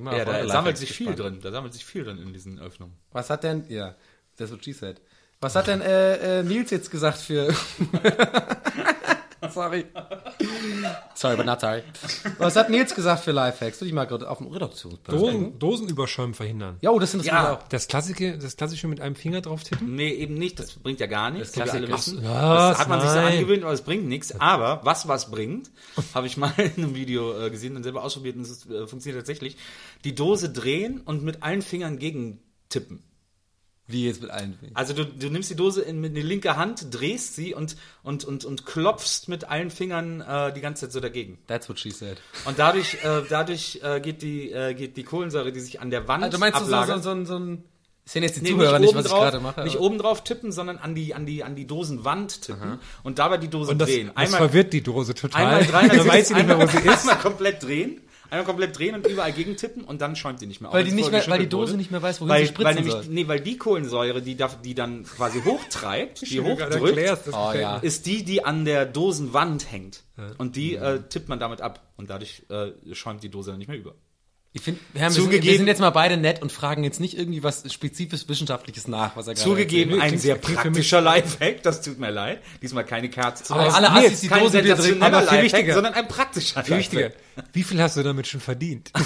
Mal 0.00 0.16
Ja, 0.16 0.24
da 0.24 0.46
sammelt 0.48 0.78
sich 0.78 0.92
viel 0.92 1.06
gespannt. 1.08 1.34
drin. 1.34 1.40
Da 1.42 1.50
sammelt 1.52 1.72
sich 1.74 1.84
viel 1.84 2.04
drin 2.04 2.18
in 2.18 2.32
diesen 2.32 2.58
Öffnungen. 2.58 2.94
Was 3.12 3.28
hat 3.30 3.44
denn, 3.44 3.64
ja, 3.68 3.94
that's 4.38 4.50
what 4.50 4.64
she 4.64 4.72
said. 4.72 5.00
Was 5.40 5.54
hat 5.54 5.66
denn 5.66 5.80
äh, 5.80 6.40
äh, 6.40 6.42
Nils 6.42 6.70
jetzt 6.70 6.90
gesagt 6.90 7.18
für... 7.18 7.54
sorry. 9.50 9.84
Sorry, 11.14 11.36
but 11.36 11.46
not 11.46 11.60
sorry. 11.60 11.82
Was 12.38 12.56
hat 12.56 12.68
Nils 12.70 12.94
gesagt 12.94 13.22
für 13.24 13.32
Lifehacks? 13.32 13.80
Will 13.80 13.88
ich 13.88 13.94
mal 13.94 14.06
gerade 14.06 14.28
auf 14.28 14.38
dem 14.38 14.48
Redaktionsplatz 14.48 15.16
gucken? 15.18 15.42
Dosen, 15.42 15.58
Dosenüberschäumen 15.58 16.34
verhindern. 16.34 16.78
Ja, 16.80 16.90
oh, 16.90 16.98
das 16.98 17.14
interessiert 17.14 17.34
mich 17.34 17.42
Ja. 17.44 17.52
auch. 17.54 17.68
Das 17.68 17.86
klassische, 17.86 18.38
das 18.38 18.56
klassische 18.56 18.88
mit 18.88 19.00
einem 19.00 19.14
Finger 19.14 19.40
drauf 19.40 19.62
tippen? 19.62 19.94
Nee, 19.94 20.10
eben 20.14 20.34
nicht. 20.34 20.58
Das 20.58 20.72
bringt 20.72 21.00
ja 21.00 21.06
gar 21.06 21.30
nichts. 21.30 21.52
Das 21.52 21.64
Klassiker. 21.70 21.92
wissen. 21.92 22.18
Was? 22.24 22.70
Das 22.70 22.78
hat 22.80 22.88
man 22.88 23.00
sich 23.00 23.10
so 23.10 23.18
angewöhnt, 23.18 23.62
aber 23.62 23.72
es 23.72 23.82
bringt 23.82 24.06
nichts. 24.06 24.38
Aber 24.40 24.80
was 24.84 25.06
was 25.06 25.30
bringt, 25.30 25.70
habe 26.14 26.26
ich 26.26 26.36
mal 26.36 26.52
in 26.58 26.84
einem 26.84 26.94
Video 26.94 27.38
äh, 27.46 27.50
gesehen 27.50 27.76
und 27.76 27.82
selber 27.82 28.02
ausprobiert 28.02 28.36
und 28.36 28.42
es 28.42 28.66
äh, 28.68 28.86
funktioniert 28.86 29.20
tatsächlich. 29.20 29.56
Die 30.04 30.14
Dose 30.14 30.50
drehen 30.50 31.00
und 31.02 31.22
mit 31.22 31.42
allen 31.42 31.62
Fingern 31.62 31.98
gegen 31.98 32.40
tippen. 32.68 33.02
Wie 33.88 34.06
jetzt 34.06 34.20
mit 34.20 34.30
allen. 34.30 34.58
Also 34.74 34.94
du, 34.94 35.04
du 35.06 35.30
nimmst 35.30 35.48
die 35.48 35.54
Dose 35.54 35.80
in, 35.80 36.00
mit 36.00 36.16
die 36.16 36.22
linke 36.22 36.56
Hand, 36.56 36.92
drehst 36.92 37.36
sie 37.36 37.54
und, 37.54 37.76
und, 38.02 38.24
und, 38.24 38.44
und 38.44 38.66
klopfst 38.66 39.28
mit 39.28 39.44
allen 39.48 39.70
Fingern 39.70 40.20
äh, 40.22 40.52
die 40.52 40.60
ganze 40.60 40.82
Zeit 40.86 40.92
so 40.92 40.98
dagegen. 41.00 41.38
That's 41.46 41.68
what 41.68 41.78
she 41.78 41.90
said. 41.92 42.18
Und 42.46 42.58
dadurch, 42.58 42.94
äh, 43.04 43.22
dadurch 43.28 43.80
äh, 43.84 44.00
geht, 44.00 44.22
die, 44.22 44.50
äh, 44.50 44.74
geht 44.74 44.96
die 44.96 45.04
Kohlensäure, 45.04 45.52
die 45.52 45.60
sich 45.60 45.80
an 45.80 45.90
der 45.90 46.08
Wand 46.08 46.24
Also 46.24 46.36
meinst 46.38 46.58
du 46.58 46.64
so, 46.64 46.70
so, 46.70 46.76
ablagert, 46.76 47.04
so, 47.04 47.24
so 47.24 47.38
ein... 47.38 47.62
Ich 48.04 48.12
sehe 48.12 48.22
jetzt 48.22 48.36
die 48.36 48.42
Nee, 48.42 48.50
Zuhörer 48.50 48.78
nicht, 48.78 48.90
oben 48.90 48.98
was 48.98 49.06
ich 49.06 49.10
drauf- 49.10 49.20
gerade 49.20 49.40
mache. 49.40 49.64
Nicht 49.64 49.78
oben 49.80 49.98
drauf 49.98 50.22
tippen, 50.22 50.52
sondern 50.52 50.78
an 50.78 50.94
die, 50.94 51.12
an 51.14 51.26
die, 51.26 51.42
an 51.42 51.56
die 51.56 51.66
Dosenwand 51.66 52.42
tippen 52.42 52.78
und 53.02 53.18
dabei 53.18 53.36
die 53.36 53.48
Dose 53.48 53.72
Und 53.72 53.78
das, 53.78 53.88
drehen. 53.88 54.12
das 54.14 54.32
verwirrt 54.34 54.72
die 54.72 54.80
Dose 54.82 55.12
total. 55.14 55.44
einmal 55.44 55.64
360, 55.64 55.98
Man 55.98 56.08
weiß 56.08 56.28
sie 56.28 56.34
nicht 56.34 56.46
mehr, 56.46 56.56
wo 56.58 56.66
sie 56.68 56.76
einmal, 56.78 56.94
ist. 56.94 57.00
einmal 57.02 57.18
komplett 57.18 57.62
drehen, 57.64 58.00
einmal 58.30 58.44
komplett 58.44 58.78
drehen 58.78 58.94
und 58.94 59.06
überall 59.06 59.32
gegen 59.32 59.56
tippen 59.56 59.84
und 59.84 60.00
dann 60.00 60.16
schäumt 60.16 60.40
sie 60.40 60.46
nicht 60.46 60.60
mehr. 60.60 60.72
Weil 60.72 60.84
die 60.84 60.92
nicht 60.92 61.10
mehr- 61.10 61.26
weil 61.28 61.38
die 61.38 61.48
Dose 61.48 61.70
wurde. 61.72 61.78
nicht 61.78 61.90
mehr 61.90 62.02
weiß, 62.02 62.20
wohin 62.20 62.28
weil, 62.30 62.40
sie 62.42 62.48
spritzen 62.48 62.64
weil 62.66 62.74
nämlich, 62.74 62.92
soll. 62.92 63.04
Nee, 63.08 63.28
weil 63.28 63.40
die 63.40 63.56
Kohlensäure, 63.56 64.22
die, 64.22 64.36
da, 64.36 64.48
die 64.64 64.74
dann 64.74 65.04
quasi 65.04 65.40
hochtreibt, 65.42 66.20
die 66.30 66.40
hochdrückt, 66.40 66.74
erklärst, 66.74 67.28
Oh, 67.32 67.52
ja. 67.52 67.78
ist 67.78 68.06
die, 68.06 68.24
die 68.24 68.44
an 68.44 68.64
der 68.64 68.86
Dosenwand 68.86 69.70
hängt. 69.70 70.02
Und 70.38 70.56
die 70.56 70.76
äh, 70.76 71.02
tippt 71.08 71.28
man 71.28 71.38
damit 71.38 71.60
ab. 71.60 71.92
Und 71.98 72.08
dadurch 72.08 72.42
äh, 72.48 72.72
schäumt 72.94 73.22
die 73.22 73.28
Dose 73.28 73.50
dann 73.50 73.58
nicht 73.58 73.68
mehr 73.68 73.76
über. 73.78 73.94
Ich 74.56 74.62
finde, 74.62 74.80
wir, 74.94 75.02
wir, 75.02 75.42
wir 75.42 75.56
sind 75.58 75.66
jetzt 75.66 75.80
mal 75.80 75.90
beide 75.90 76.16
nett 76.16 76.40
und 76.40 76.50
fragen 76.50 76.82
jetzt 76.82 76.98
nicht 76.98 77.18
irgendwie 77.18 77.42
was 77.42 77.70
spezifisch 77.70 78.26
Wissenschaftliches 78.26 78.88
nach, 78.88 79.14
was 79.14 79.26
er 79.26 79.34
gerade 79.34 79.44
Zugegeben, 79.44 80.00
ein 80.00 80.16
sehr 80.16 80.36
praktischer 80.36 81.02
Lifehack, 81.02 81.62
das 81.62 81.82
tut 81.82 81.98
mir 81.98 82.10
leid. 82.10 82.40
Diesmal 82.62 82.86
keine 82.86 83.10
Kerze 83.10 83.44
zu 83.44 83.52
Aber 83.52 83.74
alle 83.74 83.90
Assis, 83.90 84.22
die 84.22 84.28
kein 84.28 84.40
Dosenbier 84.44 84.74
trinken, 84.76 85.02
aber 85.02 85.22
viel 85.24 85.42
wichtiger. 85.42 85.74
sondern 85.74 85.92
ein 85.92 86.08
praktischer 86.08 86.64
Viel 86.64 86.78
wichtiger. 86.78 87.10
Wie 87.52 87.64
viel 87.64 87.82
hast 87.82 87.98
du 87.98 88.02
damit 88.02 88.28
schon 88.28 88.40
verdient? 88.40 88.92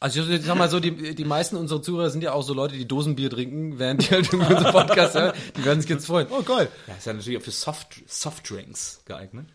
Also 0.00 0.22
ich 0.22 0.42
sag 0.44 0.56
mal 0.56 0.70
so, 0.70 0.78
die, 0.78 1.16
die 1.16 1.24
meisten 1.24 1.56
unserer 1.56 1.82
Zuhörer 1.82 2.10
sind 2.10 2.22
ja 2.22 2.32
auch 2.32 2.42
so 2.42 2.54
Leute, 2.54 2.76
die 2.76 2.86
Dosenbier 2.86 3.30
trinken, 3.30 3.80
während 3.80 4.02
die 4.02 4.14
halt 4.14 4.32
irgendwie 4.32 4.54
unseren 4.54 4.70
Podcast 4.70 5.16
hören. 5.16 5.32
Die 5.56 5.64
werden 5.64 5.80
sich 5.80 5.90
jetzt 5.90 6.06
freuen. 6.06 6.28
Oh, 6.30 6.42
geil. 6.42 6.68
Ja, 6.86 6.94
ist 6.94 7.06
ja 7.06 7.14
natürlich 7.14 7.36
auch 7.40 7.42
für 7.42 7.50
Soft, 7.50 8.00
Softdrinks 8.06 9.00
geeignet. 9.06 9.46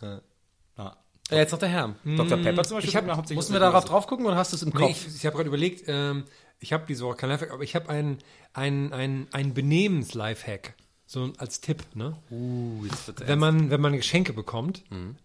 Ja. 0.00 0.20
Ja, 1.30 1.36
jetzt 1.38 1.52
noch 1.52 1.58
der 1.58 1.68
Herr. 1.68 1.94
Dr. 2.04 2.38
Pepper 2.38 2.62
zum 2.64 2.76
Beispiel. 2.76 2.88
Ich 2.90 2.96
hab- 2.96 3.06
hauptsächlich 3.08 3.36
Mussten 3.36 3.52
wir 3.52 3.60
darauf 3.60 3.84
drauf 3.84 4.06
gucken 4.06 4.26
oder 4.26 4.36
hast 4.36 4.52
du 4.52 4.56
es 4.56 4.62
im 4.62 4.70
Nee, 4.70 4.74
Kopf? 4.88 5.06
ich 5.08 5.14
ich 5.16 5.26
habe 5.26 5.36
gerade 5.36 5.48
überlegt, 5.48 5.84
ähm, 5.88 6.24
ich 6.58 6.72
habe 6.72 6.84
diese 6.88 7.04
Woche 7.04 7.16
kein 7.16 7.30
Lifehack, 7.30 7.52
aber 7.52 7.62
ich 7.62 7.74
habe 7.74 7.88
einen 7.88 8.18
ein, 8.52 8.92
ein, 8.92 9.26
ein 9.32 9.54
Benehmens-Lifehack. 9.54 10.74
So 11.06 11.32
als 11.38 11.60
Tipp, 11.60 11.82
ne? 11.94 12.16
Uh, 12.30 12.84
jetzt 12.84 13.08
wird's 13.08 13.22
Wenn 13.26 13.38
man, 13.40 13.70
wenn 13.70 13.80
man 13.80 13.94
Geschenke 13.96 14.32
bekommt 14.32 14.84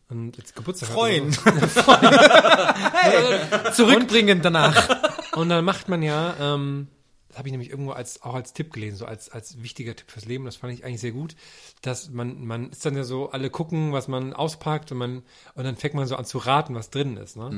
und 0.09 0.35
jetzt 0.37 0.55
Geburtstag 0.55 0.89
hat 0.89 0.95
Freuen. 0.95 1.27
oder 1.45 1.67
so, 1.67 1.81
Zurückbringen 3.71 4.41
danach. 4.41 4.89
Und 5.35 5.49
dann 5.49 5.65
macht 5.65 5.89
man 5.89 6.01
ja, 6.01 6.33
ähm, 6.39 6.87
das 7.35 7.39
habe 7.39 7.49
ich 7.49 7.51
nämlich 7.51 7.69
irgendwo 7.69 7.91
als 7.91 8.21
auch 8.23 8.33
als 8.33 8.53
Tipp 8.53 8.71
gelesen, 8.71 8.95
so 8.95 9.05
als, 9.05 9.29
als 9.29 9.61
wichtiger 9.61 9.93
Tipp 9.93 10.09
fürs 10.09 10.25
Leben, 10.25 10.45
das 10.45 10.55
fand 10.55 10.71
ich 10.71 10.85
eigentlich 10.85 11.01
sehr 11.01 11.11
gut, 11.11 11.35
dass 11.81 12.09
man, 12.09 12.45
man 12.45 12.69
ist 12.69 12.85
dann 12.85 12.95
ja 12.95 13.03
so, 13.03 13.29
alle 13.29 13.49
gucken, 13.49 13.91
was 13.91 14.07
man 14.07 14.31
auspackt 14.31 14.93
und 14.93 14.97
man, 14.97 15.23
und 15.53 15.65
dann 15.65 15.75
fängt 15.75 15.95
man 15.95 16.07
so 16.07 16.15
an 16.15 16.23
zu 16.23 16.37
raten, 16.37 16.75
was 16.75 16.91
drin 16.91 17.17
ist, 17.17 17.35
ne? 17.35 17.49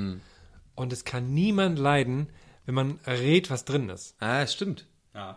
Und 0.74 0.94
es 0.94 1.06
kann 1.06 1.32
niemand 1.32 1.78
leiden, 1.78 2.30
wenn 2.66 2.74
man 2.74 3.00
rät, 3.06 3.52
was 3.52 3.66
drin 3.66 3.90
ist. 3.90 4.16
ah, 4.20 4.48
stimmt. 4.48 4.88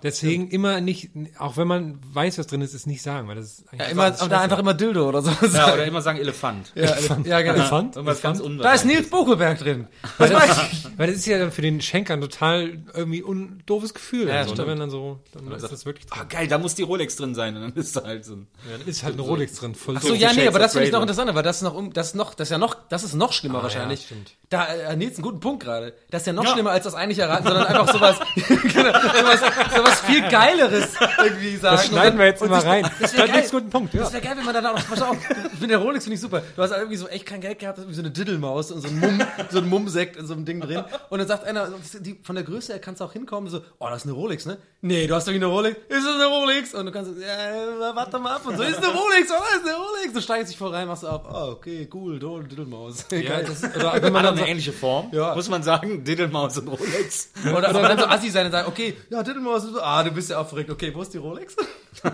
Deswegen 0.03 0.49
immer 0.49 0.81
nicht, 0.81 1.11
auch 1.39 1.57
wenn 1.57 1.67
man 1.69 1.99
weiß, 2.13 2.39
was 2.39 2.47
drin 2.47 2.61
ist, 2.61 2.75
es 2.75 2.87
nicht 2.87 3.03
sagen, 3.03 3.29
weil 3.29 3.37
das 3.37 3.47
ist 3.47 3.65
eigentlich 3.73 3.81
Ja, 3.81 3.87
immer, 3.93 4.23
oder 4.25 4.41
einfach 4.41 4.59
immer 4.59 4.75
Dildo 4.75 5.09
oder 5.09 5.23
so. 5.23 5.31
Ja, 5.53 5.73
oder 5.73 5.85
immer 5.85 6.03
sagen 6.03 6.19
Elefant. 6.19 6.73
ja, 6.75 6.95
ja, 7.25 7.41
genau. 7.41 7.55
Elefant. 7.55 7.97
Irgendwas 7.97 8.21
ganz 8.23 8.43
Da 8.61 8.73
ist. 8.73 8.85
Nils 8.85 9.09
Buckelberg 9.11 9.59
drin. 9.59 9.89
Weil 10.19 10.31
das, 10.31 10.61
weil 10.97 11.07
das 11.09 11.17
ist 11.17 11.27
ja 11.27 11.39
dann 11.39 11.53
für 11.53 11.63
den 11.63 11.81
Schenker 11.81 12.15
ein 12.15 12.21
total 12.21 12.79
irgendwie 12.95 13.23
un 13.23 13.63
doofes 13.67 13.95
Gefühl. 13.95 14.29
Ja, 14.29 14.45
so, 14.45 14.53
stimmt. 14.53 14.69
wenn 14.69 14.79
dann 14.79 14.91
so, 14.91 15.21
dann 15.33 15.51
ist 15.53 15.71
das 15.71 15.87
wirklich 15.87 16.07
Ah, 16.11 16.19
drin. 16.21 16.29
geil, 16.29 16.49
da 16.49 16.59
muss 16.59 16.75
die 16.75 16.83
Rolex 16.83 17.17
drin 17.17 17.35
sein. 17.35 17.57
Und 17.57 17.63
dann 17.63 17.73
ist 17.75 17.97
da 17.97 18.05
halt 18.05 18.25
so 18.25 18.35
ein... 18.35 18.47
Ja, 18.71 18.79
dann 18.79 18.87
ist 18.87 19.03
halt 19.03 19.15
eine 19.15 19.23
Rolex 19.23 19.55
drin, 19.55 19.75
voll 19.75 19.97
Ach 19.99 20.03
so, 20.03 20.15
ja, 20.15 20.33
nee, 20.33 20.47
aber 20.47 20.59
das 20.59 20.73
finde 20.73 20.87
ich 20.87 20.93
noch 20.93 21.01
interessanter, 21.03 21.35
weil 21.35 21.43
das 21.43 21.57
ist 21.57 21.63
noch, 21.63 21.75
um, 21.75 21.93
das 21.93 22.09
ist 22.09 22.15
noch, 22.17 22.35
das 22.35 22.49
ist 22.49 22.53
ja 22.53 22.59
noch, 22.59 22.75
das 22.89 23.03
ist 23.03 23.15
noch 23.15 23.33
schlimmer 23.33 23.63
wahrscheinlich. 23.63 24.01
ja, 24.01 24.07
stimmt. 24.07 24.33
Da, 24.51 24.67
äh, 24.67 24.97
Nils, 24.97 25.15
einen 25.17 25.23
guten 25.23 25.41
Punkt 25.41 25.63
gerade. 25.63 25.95
Das 26.11 26.23
ist 26.23 26.27
ja 26.27 26.33
noch 26.33 26.47
schlimmer 26.47 26.71
als 26.71 26.85
das 26.85 26.95
eigentlich 26.95 27.19
erraten, 27.19 27.45
sondern 27.47 27.67
einfach 27.67 27.93
sowas, 27.93 28.17
genau, 28.35 28.93
sowas, 28.93 29.41
sowas 29.77 30.01
viel 30.01 30.23
Geileres 30.29 30.89
irgendwie 31.23 31.57
sagen. 31.57 31.77
Das 31.77 31.87
schneiden 31.87 32.19
wir 32.19 32.27
jetzt 32.27 32.43
Und 32.43 32.51
mal 32.51 32.61
rein. 32.61 32.91
Das 33.01 33.13
Da 33.13 33.19
wäre 33.19 33.29
geil. 33.29 33.47
guten 33.51 33.71
Punkt, 33.71 33.95
ja. 33.95 34.03
Das 34.03 34.13
wäre 34.13 34.23
geil, 34.23 34.35
wenn 34.37 34.45
man 34.45 34.55
dann 34.55 34.67
auch, 34.67 34.75
pass 34.89 35.03
auf, 35.03 35.17
mit 35.61 35.71
der 35.71 35.79
Rolex 35.79 36.05
finde 36.05 36.15
ich 36.17 36.21
super. 36.21 36.43
Du 36.57 36.63
hast 36.63 36.71
irgendwie 36.73 36.97
so 36.97 37.09
echt 37.09 37.27
kein 37.27 37.41
Geld 37.41 37.59
gehabt, 37.59 37.79
hast 37.79 37.85
irgendwie 37.85 37.97
so 37.97 38.03
eine 38.03 38.11
Diddelmaus 38.11 38.71
und 38.71 38.81
so 38.81 38.89
ein 38.89 38.99
Mumm, 39.01 39.21
so 39.51 39.59
ein 39.59 39.69
Mummsekt 39.69 40.17
in 40.17 40.27
so 40.27 40.35
einem 40.35 40.45
Ding 40.45 40.61
drin. 40.61 40.85
Und 41.09 41.19
dann 41.19 41.29
sagt 41.29 41.45
einer, 41.45 41.69
die, 42.01 42.19
von 42.23 42.35
der 42.35 42.45
Größe 42.45 42.73
her 42.73 42.81
kannst 42.81 43.01
du 43.01 43.05
auch 43.05 43.13
hinkommen, 43.13 43.49
so, 43.51 43.61
oh, 43.79 43.87
das 43.89 43.99
ist 43.99 44.05
eine 44.05 44.13
Rolex, 44.15 44.47
ne? 44.47 44.59
Nee, 44.83 45.07
du 45.07 45.15
hast 45.15 45.29
doch 45.29 45.33
eine 45.35 45.47
Rolex. 45.47 45.77
Ist 45.89 46.07
das 46.07 46.15
eine 46.15 46.27
Rolex? 46.27 46.75
Und 46.75 46.87
du 46.87 46.93
kannst, 46.93 47.11
ja, 47.21 47.95
warte 47.95 48.19
mal 48.19 48.37
ab 48.37 48.43
und 48.47 48.57
so, 48.57 48.63
ist 48.63 48.79
eine 48.79 48.87
Rolex, 48.89 49.31
oder 49.31 49.41
ist 49.57 49.67
eine 49.69 49.77
Rolex? 49.77 50.13
Du 50.15 50.21
steigst 50.21 50.51
dich 50.53 50.59
voll 50.59 50.71
rein, 50.75 50.89
machst 50.89 51.03
du 51.03 51.09
ab, 51.09 51.29
oh, 51.33 51.53
okay, 51.53 51.89
cool, 51.93 52.19
Do- 52.19 52.41
Diddelmaus. 52.41 53.07
Ja, 53.13 53.41
das 53.43 53.63
ist, 53.63 53.77
oder 53.77 53.93
wenn 54.03 54.13
Man 54.13 54.23
dann 54.25 54.33
eine 54.35 54.43
so, 54.43 54.47
ähnliche 54.47 54.73
Form, 54.73 55.09
Ja. 55.13 55.35
muss 55.35 55.49
man 55.49 55.63
sagen. 55.63 56.03
Diddlemaus 56.05 56.57
und 56.59 56.69
Rolex. 56.69 57.31
Oder, 57.45 57.69
aber 57.69 57.83
dann 57.89 57.99
so 57.99 58.07
assi 58.07 58.31
sein 58.31 58.47
und 58.47 58.53
sagen, 58.53 58.67
okay, 58.69 58.97
ja, 59.11 59.23
Diddelmaus, 59.23 59.50
ist 59.57 59.65
so, 59.65 59.81
ah, 59.81 60.03
du 60.03 60.11
bist 60.11 60.31
ja 60.31 60.39
aufgeregt, 60.41 60.71
okay, 60.71 60.93
wo 60.95 61.03
ist 61.03 61.13
die 61.15 61.19
Rolex? 61.19 61.55
ja, 62.03 62.11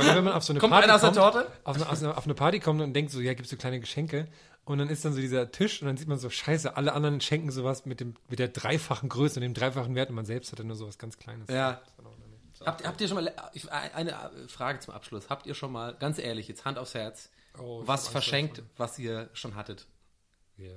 oder 0.00 0.16
wenn 0.16 0.24
man 0.24 0.32
auf 0.34 0.44
so 0.44 0.52
eine 0.52 0.60
Kommt 0.60 0.72
Party 0.72 0.84
einer 0.84 0.94
aus 0.94 1.00
der 1.02 1.10
kommt, 1.10 1.34
Torte? 1.34 1.50
Auf 1.64 1.76
eine, 1.76 1.88
auf 1.88 1.98
eine- 2.02 2.16
auf 2.16 2.24
eine 2.24 2.34
Party 2.34 2.60
kommt 2.60 2.80
und 2.80 2.94
denkt 2.94 3.10
so, 3.10 3.20
ja, 3.20 3.34
gibt's 3.34 3.50
so 3.50 3.56
kleine 3.56 3.80
Geschenke. 3.80 4.28
Und 4.64 4.78
dann 4.78 4.88
ist 4.88 5.04
dann 5.04 5.12
so 5.12 5.20
dieser 5.20 5.50
Tisch 5.50 5.82
und 5.82 5.88
dann 5.88 5.96
sieht 5.96 6.06
man 6.08 6.18
so, 6.18 6.30
scheiße, 6.30 6.76
alle 6.76 6.92
anderen 6.92 7.20
schenken 7.20 7.50
sowas 7.50 7.84
mit 7.84 7.98
dem, 8.00 8.14
mit 8.28 8.38
der 8.38 8.48
dreifachen 8.48 9.08
Größe 9.08 9.36
und 9.36 9.42
dem 9.42 9.54
dreifachen 9.54 9.94
Wert 9.96 10.08
und 10.10 10.14
man 10.14 10.24
selbst 10.24 10.52
hat 10.52 10.60
dann 10.60 10.68
nur 10.68 10.76
sowas 10.76 10.98
ganz 10.98 11.18
Kleines. 11.18 11.48
Ja. 11.50 11.80
Habt, 12.64 12.86
habt 12.86 13.00
ihr 13.00 13.08
schon 13.08 13.16
mal, 13.16 13.32
ich- 13.54 13.70
eine 13.72 14.30
Frage 14.46 14.78
zum 14.78 14.94
Abschluss, 14.94 15.28
habt 15.30 15.46
ihr 15.46 15.54
schon 15.54 15.72
mal, 15.72 15.96
ganz 15.98 16.18
ehrlich, 16.18 16.46
jetzt 16.46 16.64
Hand 16.64 16.78
aufs 16.78 16.94
Herz, 16.94 17.28
Oh, 17.58 17.82
was 17.84 18.06
verschenkt, 18.08 18.62
was 18.76 18.98
ihr 19.00 19.28
schon 19.34 19.56
hattet? 19.56 19.86
Ja. 20.56 20.70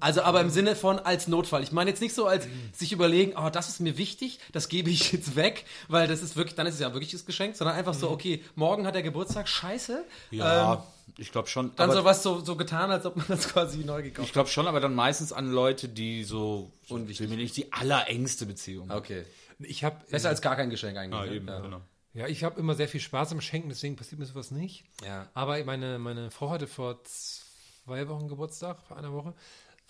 Also 0.00 0.22
aber 0.22 0.40
im 0.40 0.50
Sinne 0.50 0.74
von 0.76 0.98
als 0.98 1.28
Notfall. 1.28 1.62
Ich 1.62 1.72
meine 1.72 1.90
jetzt 1.90 2.00
nicht 2.00 2.14
so 2.14 2.26
als 2.26 2.46
sich 2.72 2.92
überlegen, 2.92 3.34
oh, 3.36 3.50
das 3.50 3.68
ist 3.68 3.80
mir 3.80 3.96
wichtig, 3.98 4.38
das 4.52 4.68
gebe 4.68 4.90
ich 4.90 5.12
jetzt 5.12 5.36
weg, 5.36 5.64
weil 5.88 6.08
das 6.08 6.22
ist 6.22 6.36
wirklich, 6.36 6.54
dann 6.54 6.66
ist 6.66 6.74
es 6.74 6.80
ja 6.80 6.92
wirklich 6.92 7.12
das 7.12 7.26
Geschenk, 7.26 7.56
sondern 7.56 7.76
einfach 7.76 7.94
so, 7.94 8.10
okay, 8.10 8.42
morgen 8.54 8.86
hat 8.86 8.94
er 8.94 9.02
Geburtstag, 9.02 9.48
scheiße. 9.48 10.04
Ja, 10.30 10.74
Ähm, 10.74 10.78
ich 11.16 11.32
glaube 11.32 11.48
schon. 11.48 11.72
dann 11.76 11.90
sowas 11.92 12.22
so, 12.22 12.40
so 12.40 12.56
getan, 12.56 12.90
als 12.90 13.04
ob 13.04 13.16
man 13.16 13.26
das 13.28 13.48
quasi 13.48 13.78
neu 13.84 14.02
gekauft 14.02 14.26
Ich 14.26 14.32
glaube 14.32 14.48
schon, 14.48 14.66
aber 14.66 14.80
dann 14.80 14.94
meistens 14.94 15.32
an 15.32 15.50
Leute, 15.50 15.88
die 15.88 16.24
so 16.24 16.70
Unwichtig. 16.88 17.20
will 17.28 17.36
mir 17.36 17.42
nicht 17.42 17.56
die 17.56 17.72
allerengste 17.72 18.46
Beziehung. 18.46 18.88
hat. 18.90 18.96
Okay. 18.98 19.24
Ich 19.58 19.84
habe 19.84 19.96
Besser 20.08 20.30
als 20.30 20.40
gar 20.40 20.56
kein 20.56 20.70
Geschenk 20.70 20.96
eigentlich. 20.96 21.20
Ah, 21.20 21.26
ne? 21.26 21.34
eben, 21.34 21.48
ja. 21.48 21.60
genau. 21.60 21.80
Ja, 22.12 22.26
ich 22.26 22.42
habe 22.42 22.58
immer 22.58 22.74
sehr 22.74 22.88
viel 22.88 23.00
Spaß 23.00 23.32
am 23.32 23.40
Schenken, 23.40 23.68
deswegen 23.68 23.94
passiert 23.96 24.18
mir 24.18 24.26
sowas 24.26 24.50
nicht. 24.50 24.84
Ja. 25.04 25.28
Aber 25.34 25.62
meine, 25.64 25.98
meine 25.98 26.30
Frau 26.30 26.50
hatte 26.50 26.66
vor 26.66 26.98
zwei 27.04 28.08
Wochen 28.08 28.26
Geburtstag, 28.28 28.78
vor 28.88 28.96
einer 28.96 29.12
Woche, 29.12 29.34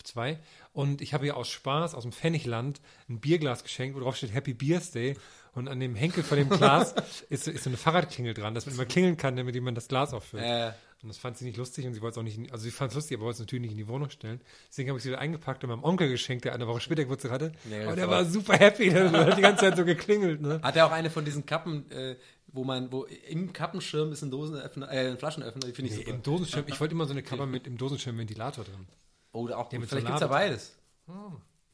zwei. 0.03 0.39
Und 0.73 1.01
ich 1.01 1.15
habe 1.15 1.27
ihr 1.27 1.37
aus 1.37 1.49
Spaß 1.49 1.95
aus 1.95 2.03
dem 2.05 2.13
Pfennigland 2.13 2.81
ein 3.09 3.21
Bierglas 3.21 3.63
geschenkt, 3.65 3.97
wo 3.97 4.01
drauf 4.01 4.17
steht 4.17 4.33
Happy 4.35 4.55
Beers-Day. 4.55 5.17
Und 5.53 5.67
an 5.69 5.81
dem 5.81 5.97
Henkel 5.97 6.23
von 6.23 6.39
dem 6.39 6.49
Glas 6.49 6.95
ist, 7.29 7.45
so- 7.45 7.51
ist 7.51 7.65
so 7.65 7.71
eine 7.71 7.77
Fahrradklingel 7.77 8.35
dran, 8.35 8.55
dass 8.55 8.67
man 8.67 8.75
immer 8.77 8.85
klingeln 8.85 9.17
kann, 9.17 9.35
damit 9.37 9.55
jemand 9.57 9.77
das 9.77 9.89
Glas 9.89 10.13
auffüllt. 10.15 10.45
Äh. 10.45 10.73
Und 11.03 11.09
das 11.09 11.17
fand 11.17 11.39
sie 11.39 11.47
nicht 11.47 11.57
lustig 11.57 11.87
und 11.87 11.95
sie 11.95 12.03
wollte 12.03 12.13
es 12.13 12.19
auch 12.19 12.23
nicht, 12.23 12.37
in- 12.39 12.53
also 12.53 12.63
sie 12.63 12.71
fand 12.71 12.91
es 12.93 12.95
lustig, 12.95 13.17
aber 13.17 13.25
wollte 13.25 13.37
es 13.37 13.41
natürlich 13.41 13.63
nicht 13.63 13.71
in 13.73 13.79
die 13.79 13.89
Wohnung 13.89 14.11
stellen. 14.11 14.41
Deswegen 14.69 14.91
habe 14.91 14.99
ich 14.99 15.03
sie 15.03 15.09
wieder 15.09 15.19
eingepackt 15.19 15.65
und 15.65 15.71
meinem 15.71 15.83
Onkel 15.83 16.09
geschenkt, 16.09 16.45
der 16.45 16.53
eine 16.55 16.67
Woche 16.69 16.81
später 16.81 17.03
Geburtstag 17.03 17.33
hatte. 17.33 17.53
Nee, 17.65 17.85
und 17.87 17.97
der 17.97 18.05
voll. 18.05 18.15
war 18.15 18.25
super 18.27 18.53
happy, 18.59 18.91
der 18.91 19.11
hat 19.11 19.37
die 19.37 19.43
ganze 19.43 19.65
Zeit 19.65 19.77
so 19.77 19.85
geklingelt. 19.85 20.41
Ne? 20.41 20.61
Hat 20.63 20.77
er 20.77 20.87
auch 20.87 20.93
eine 20.93 21.11
von 21.11 21.25
diesen 21.25 21.47
Kappen, 21.47 21.91
äh, 21.91 22.17
wo 22.53 22.63
man, 22.65 22.93
wo 22.93 23.05
im 23.29 23.53
Kappenschirm 23.53 24.13
ist 24.13 24.23
ein 24.23 24.31
Dosenöffner, 24.31 24.89
äh, 24.93 25.09
ein 25.11 25.19
Flaschenöffner, 25.19 25.67
die 25.67 25.73
finde 25.73 25.91
ich 25.91 25.97
Nee, 25.99 26.05
super. 26.05 26.17
Im 26.17 26.23
Dosenschirm, 26.23 26.65
ich 26.69 26.79
wollte 26.81 26.95
immer 26.95 27.07
so 27.07 27.13
eine 27.13 27.23
Kammer 27.25 27.47
mit 27.47 27.67
im 27.67 27.77
Dosenschirm-Ventilator 27.77 28.65
drin. 28.65 28.87
Oder 29.32 29.59
auch, 29.59 29.70
mit 29.73 29.89
vielleicht 29.89 30.07
so 30.07 30.12
gibt's 30.12 30.20
ja 30.20 30.27
beides. 30.27 30.73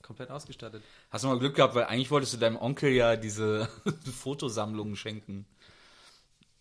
Komplett 0.02 0.30
ausgestattet. 0.30 0.82
Hast 1.10 1.24
du 1.24 1.28
mal 1.28 1.38
Glück 1.38 1.56
gehabt, 1.56 1.74
weil 1.74 1.84
eigentlich 1.84 2.10
wolltest 2.10 2.32
du 2.32 2.36
deinem 2.36 2.56
Onkel 2.56 2.90
ja 2.92 3.16
diese 3.16 3.68
Fotosammlungen 4.20 4.94
schenken. 4.96 5.46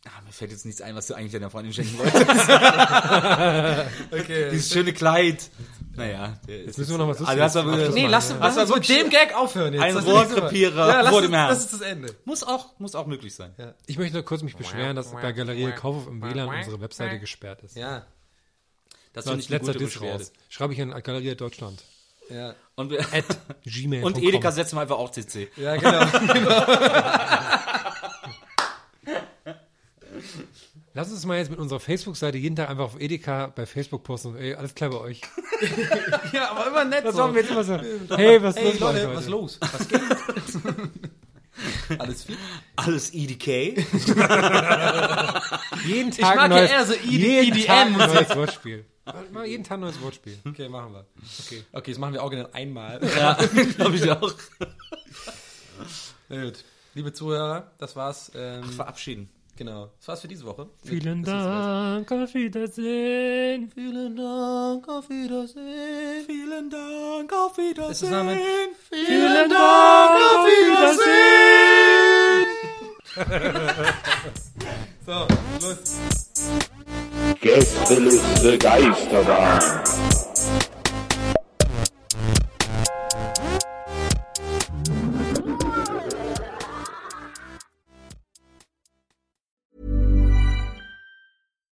Ah, 0.08 0.22
mir 0.24 0.32
fällt 0.32 0.52
jetzt 0.52 0.66
nichts 0.66 0.82
ein, 0.82 0.96
was 0.96 1.08
du 1.08 1.16
eigentlich 1.16 1.32
deiner 1.32 1.50
Freundin 1.50 1.74
schenken 1.74 1.98
wolltest. 1.98 2.22
Okay. 4.12 4.50
Dieses 4.52 4.72
schöne 4.72 4.94
Kleid. 4.94 5.50
Naja. 5.96 6.38
Jetzt 6.48 6.78
müssen 6.78 6.92
wir 6.92 6.98
noch 7.00 7.08
was 7.08 7.20
Also 7.24 7.36
das 7.40 7.56
war 7.56 7.66
wirklich- 7.66 7.94
Nee, 7.96 8.08
lass, 8.08 8.34
lass 8.40 8.58
uns 8.58 8.74
mit 8.76 8.90
dem 8.90 9.10
Gag 9.10 9.36
aufhören 9.36 9.74
jetzt. 9.74 9.82
Ein 9.84 9.96
Das 9.96 10.06
Rohrkrepierer 10.06 10.88
ja, 10.88 11.02
lass 11.02 11.10
vor 11.12 11.22
dem 11.22 11.34
Herrn. 11.34 11.50
Das 11.50 11.60
ist 11.60 11.74
das 11.74 11.82
Ende. 11.82 12.14
Muss 12.26 12.44
auch, 12.44 12.78
muss 12.80 12.94
auch 12.96 13.08
möglich 13.08 13.34
sein. 13.34 13.54
Ich 13.88 13.98
möchte 13.98 14.14
nur 14.16 14.24
kurz 14.24 14.44
mich 14.44 14.56
beschweren, 14.56 14.96
dass 14.96 15.12
bei 15.12 15.32
Galerie 15.32 15.72
Kaufhof 15.72 16.08
im 16.08 16.22
WLAN 16.22 16.50
unsere 16.50 16.80
Webseite 16.82 17.20
gesperrt 17.20 17.64
ist. 17.64 17.76
Ja, 17.76 18.06
Das 19.16 19.24
So 19.26 19.32
finde 19.32 19.44
ich 19.44 19.50
eine 19.50 19.58
letzter 19.58 19.74
gute 19.74 19.86
Diss 19.86 19.94
Beschwerde. 19.94 20.24
raus. 20.24 20.32
Schreibe 20.50 20.74
ich 20.74 20.82
an 20.82 20.90
Galerie 21.02 21.36
Deutschland. 21.36 21.82
ja. 22.30 22.54
Und, 22.76 22.90
wir, 22.92 23.00
Gmail. 23.66 24.04
und 24.04 24.18
Edeka 24.22 24.52
setzen 24.52 24.76
wir 24.76 24.82
einfach 24.82 24.98
auch 24.98 25.10
CC. 25.10 25.48
Ja, 25.56 25.78
genau. 25.78 26.06
Lass 30.94 31.12
uns 31.12 31.26
mal 31.26 31.38
jetzt 31.38 31.50
mit 31.50 31.60
unserer 31.60 31.80
Facebook-Seite 31.82 32.38
jeden 32.38 32.56
Tag 32.56 32.70
einfach 32.70 32.86
auf 32.86 33.00
Edeka 33.00 33.48
bei 33.48 33.66
Facebook 33.66 34.04
posten. 34.04 34.38
Ey, 34.38 34.56
alles 34.56 34.74
klar 34.76 34.92
bei 34.92 34.98
euch. 35.00 35.22
ja, 36.34 36.52
aber 36.52 36.68
immer 36.68 36.86
nett 36.86 37.04
Das 37.06 37.16
so. 37.16 37.22
machen 37.22 37.36
wir 37.36 37.42
jetzt 37.42 37.52
immer 37.52 37.64
so. 37.66 37.78
Hey, 38.16 38.42
was 38.42 38.56
ist 38.56 38.62
Hey 38.62 38.72
los 38.72 38.80
Leute, 38.80 39.10
was 39.14 39.22
ist 39.24 39.30
los? 39.30 39.60
Was 39.62 39.88
geht? 39.90 40.02
Alles? 42.00 42.26
Alles 42.78 43.14
EDK. 43.14 43.48
Jeden 45.86 46.12
Tag 46.12 46.36
mag 46.36 46.46
ein 46.46 46.52
ja 46.52 46.58
neues, 46.58 46.72
eher 46.72 46.86
so 46.86 46.94
ED 46.94 47.04
jeden 47.04 47.54
EDM 47.58 47.66
Tag 47.98 48.14
neues 48.14 48.36
Wortspiel. 48.36 48.86
Mal- 49.32 49.46
jeden 49.46 49.64
Tag 49.64 49.78
ein 49.78 49.82
neues 49.82 50.02
Wortspiel. 50.02 50.38
Okay, 50.46 50.68
machen 50.70 50.94
wir. 50.94 51.06
Okay, 51.46 51.64
okay 51.74 51.92
das 51.92 52.00
machen 52.00 52.14
wir 52.14 52.24
original 52.24 52.50
einmal. 52.54 53.00
ja, 53.18 53.34
glaube 53.78 53.96
ich 53.98 54.10
auch. 54.12 54.34
Na 56.30 56.44
gut. 56.46 56.64
Liebe 56.96 57.12
Zuhörer, 57.14 57.72
das 57.78 57.96
war's. 57.96 58.32
Ähm, 58.36 58.64
Verabschieden. 58.64 59.30
genau. 59.58 59.92
Das 60.00 60.08
war's 60.08 60.22
für 60.22 60.28
diese 60.30 60.46
Woche. 60.46 60.70
Vielen 60.84 61.26
was. 61.26 61.34
Dank, 62.08 62.12
auf 62.12 62.34
Wiedersehen. 62.34 63.70
Vielen 63.74 64.16
Dank, 64.16 64.88
auf 64.88 65.10
Wiedersehen. 65.10 66.26
Vielen 66.26 66.70
Dank, 66.70 67.34
auf 67.34 67.58
Wiedersehen. 67.58 67.96
Zusammen. 67.96 68.40
Vielen 68.90 69.50
Dank, 69.50 70.22
auf 70.36 70.46
Wiedersehen. 70.48 72.46
So, 75.06 75.28
los. 75.62 76.25
Gästeliste 77.42 78.58
Geisterbahn. 78.58 79.60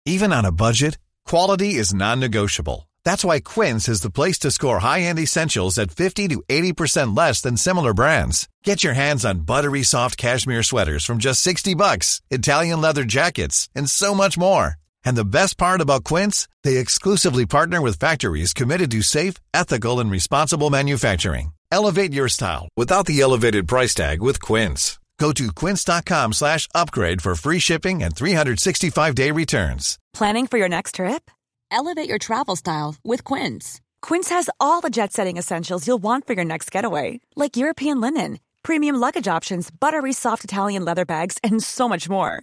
Even 0.04 0.32
on 0.32 0.44
a 0.44 0.52
budget, 0.52 0.98
quality 1.24 1.74
is 1.74 1.92
non-negotiable. 1.92 2.88
That's 3.04 3.24
why 3.24 3.40
Quince 3.40 3.88
is 3.88 4.00
the 4.02 4.10
place 4.10 4.38
to 4.40 4.50
score 4.50 4.78
high-end 4.78 5.18
essentials 5.18 5.78
at 5.78 5.90
50 5.90 6.28
to 6.28 6.42
80% 6.48 7.16
less 7.16 7.40
than 7.40 7.56
similar 7.56 7.92
brands. 7.92 8.48
Get 8.64 8.84
your 8.84 8.94
hands 8.94 9.24
on 9.24 9.40
buttery 9.40 9.82
soft 9.82 10.16
cashmere 10.16 10.62
sweaters 10.62 11.04
from 11.04 11.18
just 11.18 11.42
60 11.42 11.74
bucks, 11.74 12.20
Italian 12.30 12.80
leather 12.80 13.04
jackets, 13.04 13.68
and 13.74 13.90
so 13.90 14.14
much 14.14 14.38
more. 14.38 14.76
And 15.06 15.16
the 15.16 15.24
best 15.24 15.56
part 15.56 15.80
about 15.80 16.04
Quince, 16.04 16.48
they 16.64 16.76
exclusively 16.76 17.46
partner 17.46 17.80
with 17.80 17.98
factories 17.98 18.52
committed 18.52 18.90
to 18.90 19.02
safe, 19.02 19.36
ethical, 19.54 20.00
and 20.00 20.10
responsible 20.10 20.68
manufacturing. 20.68 21.52
Elevate 21.72 22.12
your 22.12 22.28
style 22.28 22.68
without 22.76 23.06
the 23.06 23.20
elevated 23.20 23.66
price 23.66 23.94
tag 23.94 24.20
with 24.20 24.40
Quince. 24.42 24.98
Go 25.18 25.32
to 25.32 25.50
quince.com 25.52 26.32
slash 26.34 26.68
upgrade 26.74 27.22
for 27.22 27.34
free 27.34 27.58
shipping 27.58 28.02
and 28.02 28.14
365-day 28.14 29.30
returns. 29.30 29.98
Planning 30.12 30.46
for 30.46 30.58
your 30.58 30.68
next 30.68 30.96
trip? 30.96 31.30
Elevate 31.70 32.08
your 32.08 32.18
travel 32.18 32.56
style 32.56 32.96
with 33.02 33.24
Quince. 33.24 33.80
Quince 34.02 34.28
has 34.28 34.50
all 34.60 34.80
the 34.80 34.90
jet 34.90 35.12
setting 35.12 35.36
essentials 35.36 35.86
you'll 35.86 36.02
want 36.02 36.26
for 36.26 36.34
your 36.34 36.44
next 36.44 36.70
getaway, 36.70 37.20
like 37.34 37.56
European 37.56 38.00
linen, 38.00 38.40
premium 38.62 38.96
luggage 38.96 39.28
options, 39.28 39.70
buttery 39.70 40.12
soft 40.12 40.44
Italian 40.44 40.84
leather 40.84 41.04
bags, 41.04 41.38
and 41.42 41.62
so 41.62 41.88
much 41.88 42.08
more. 42.08 42.42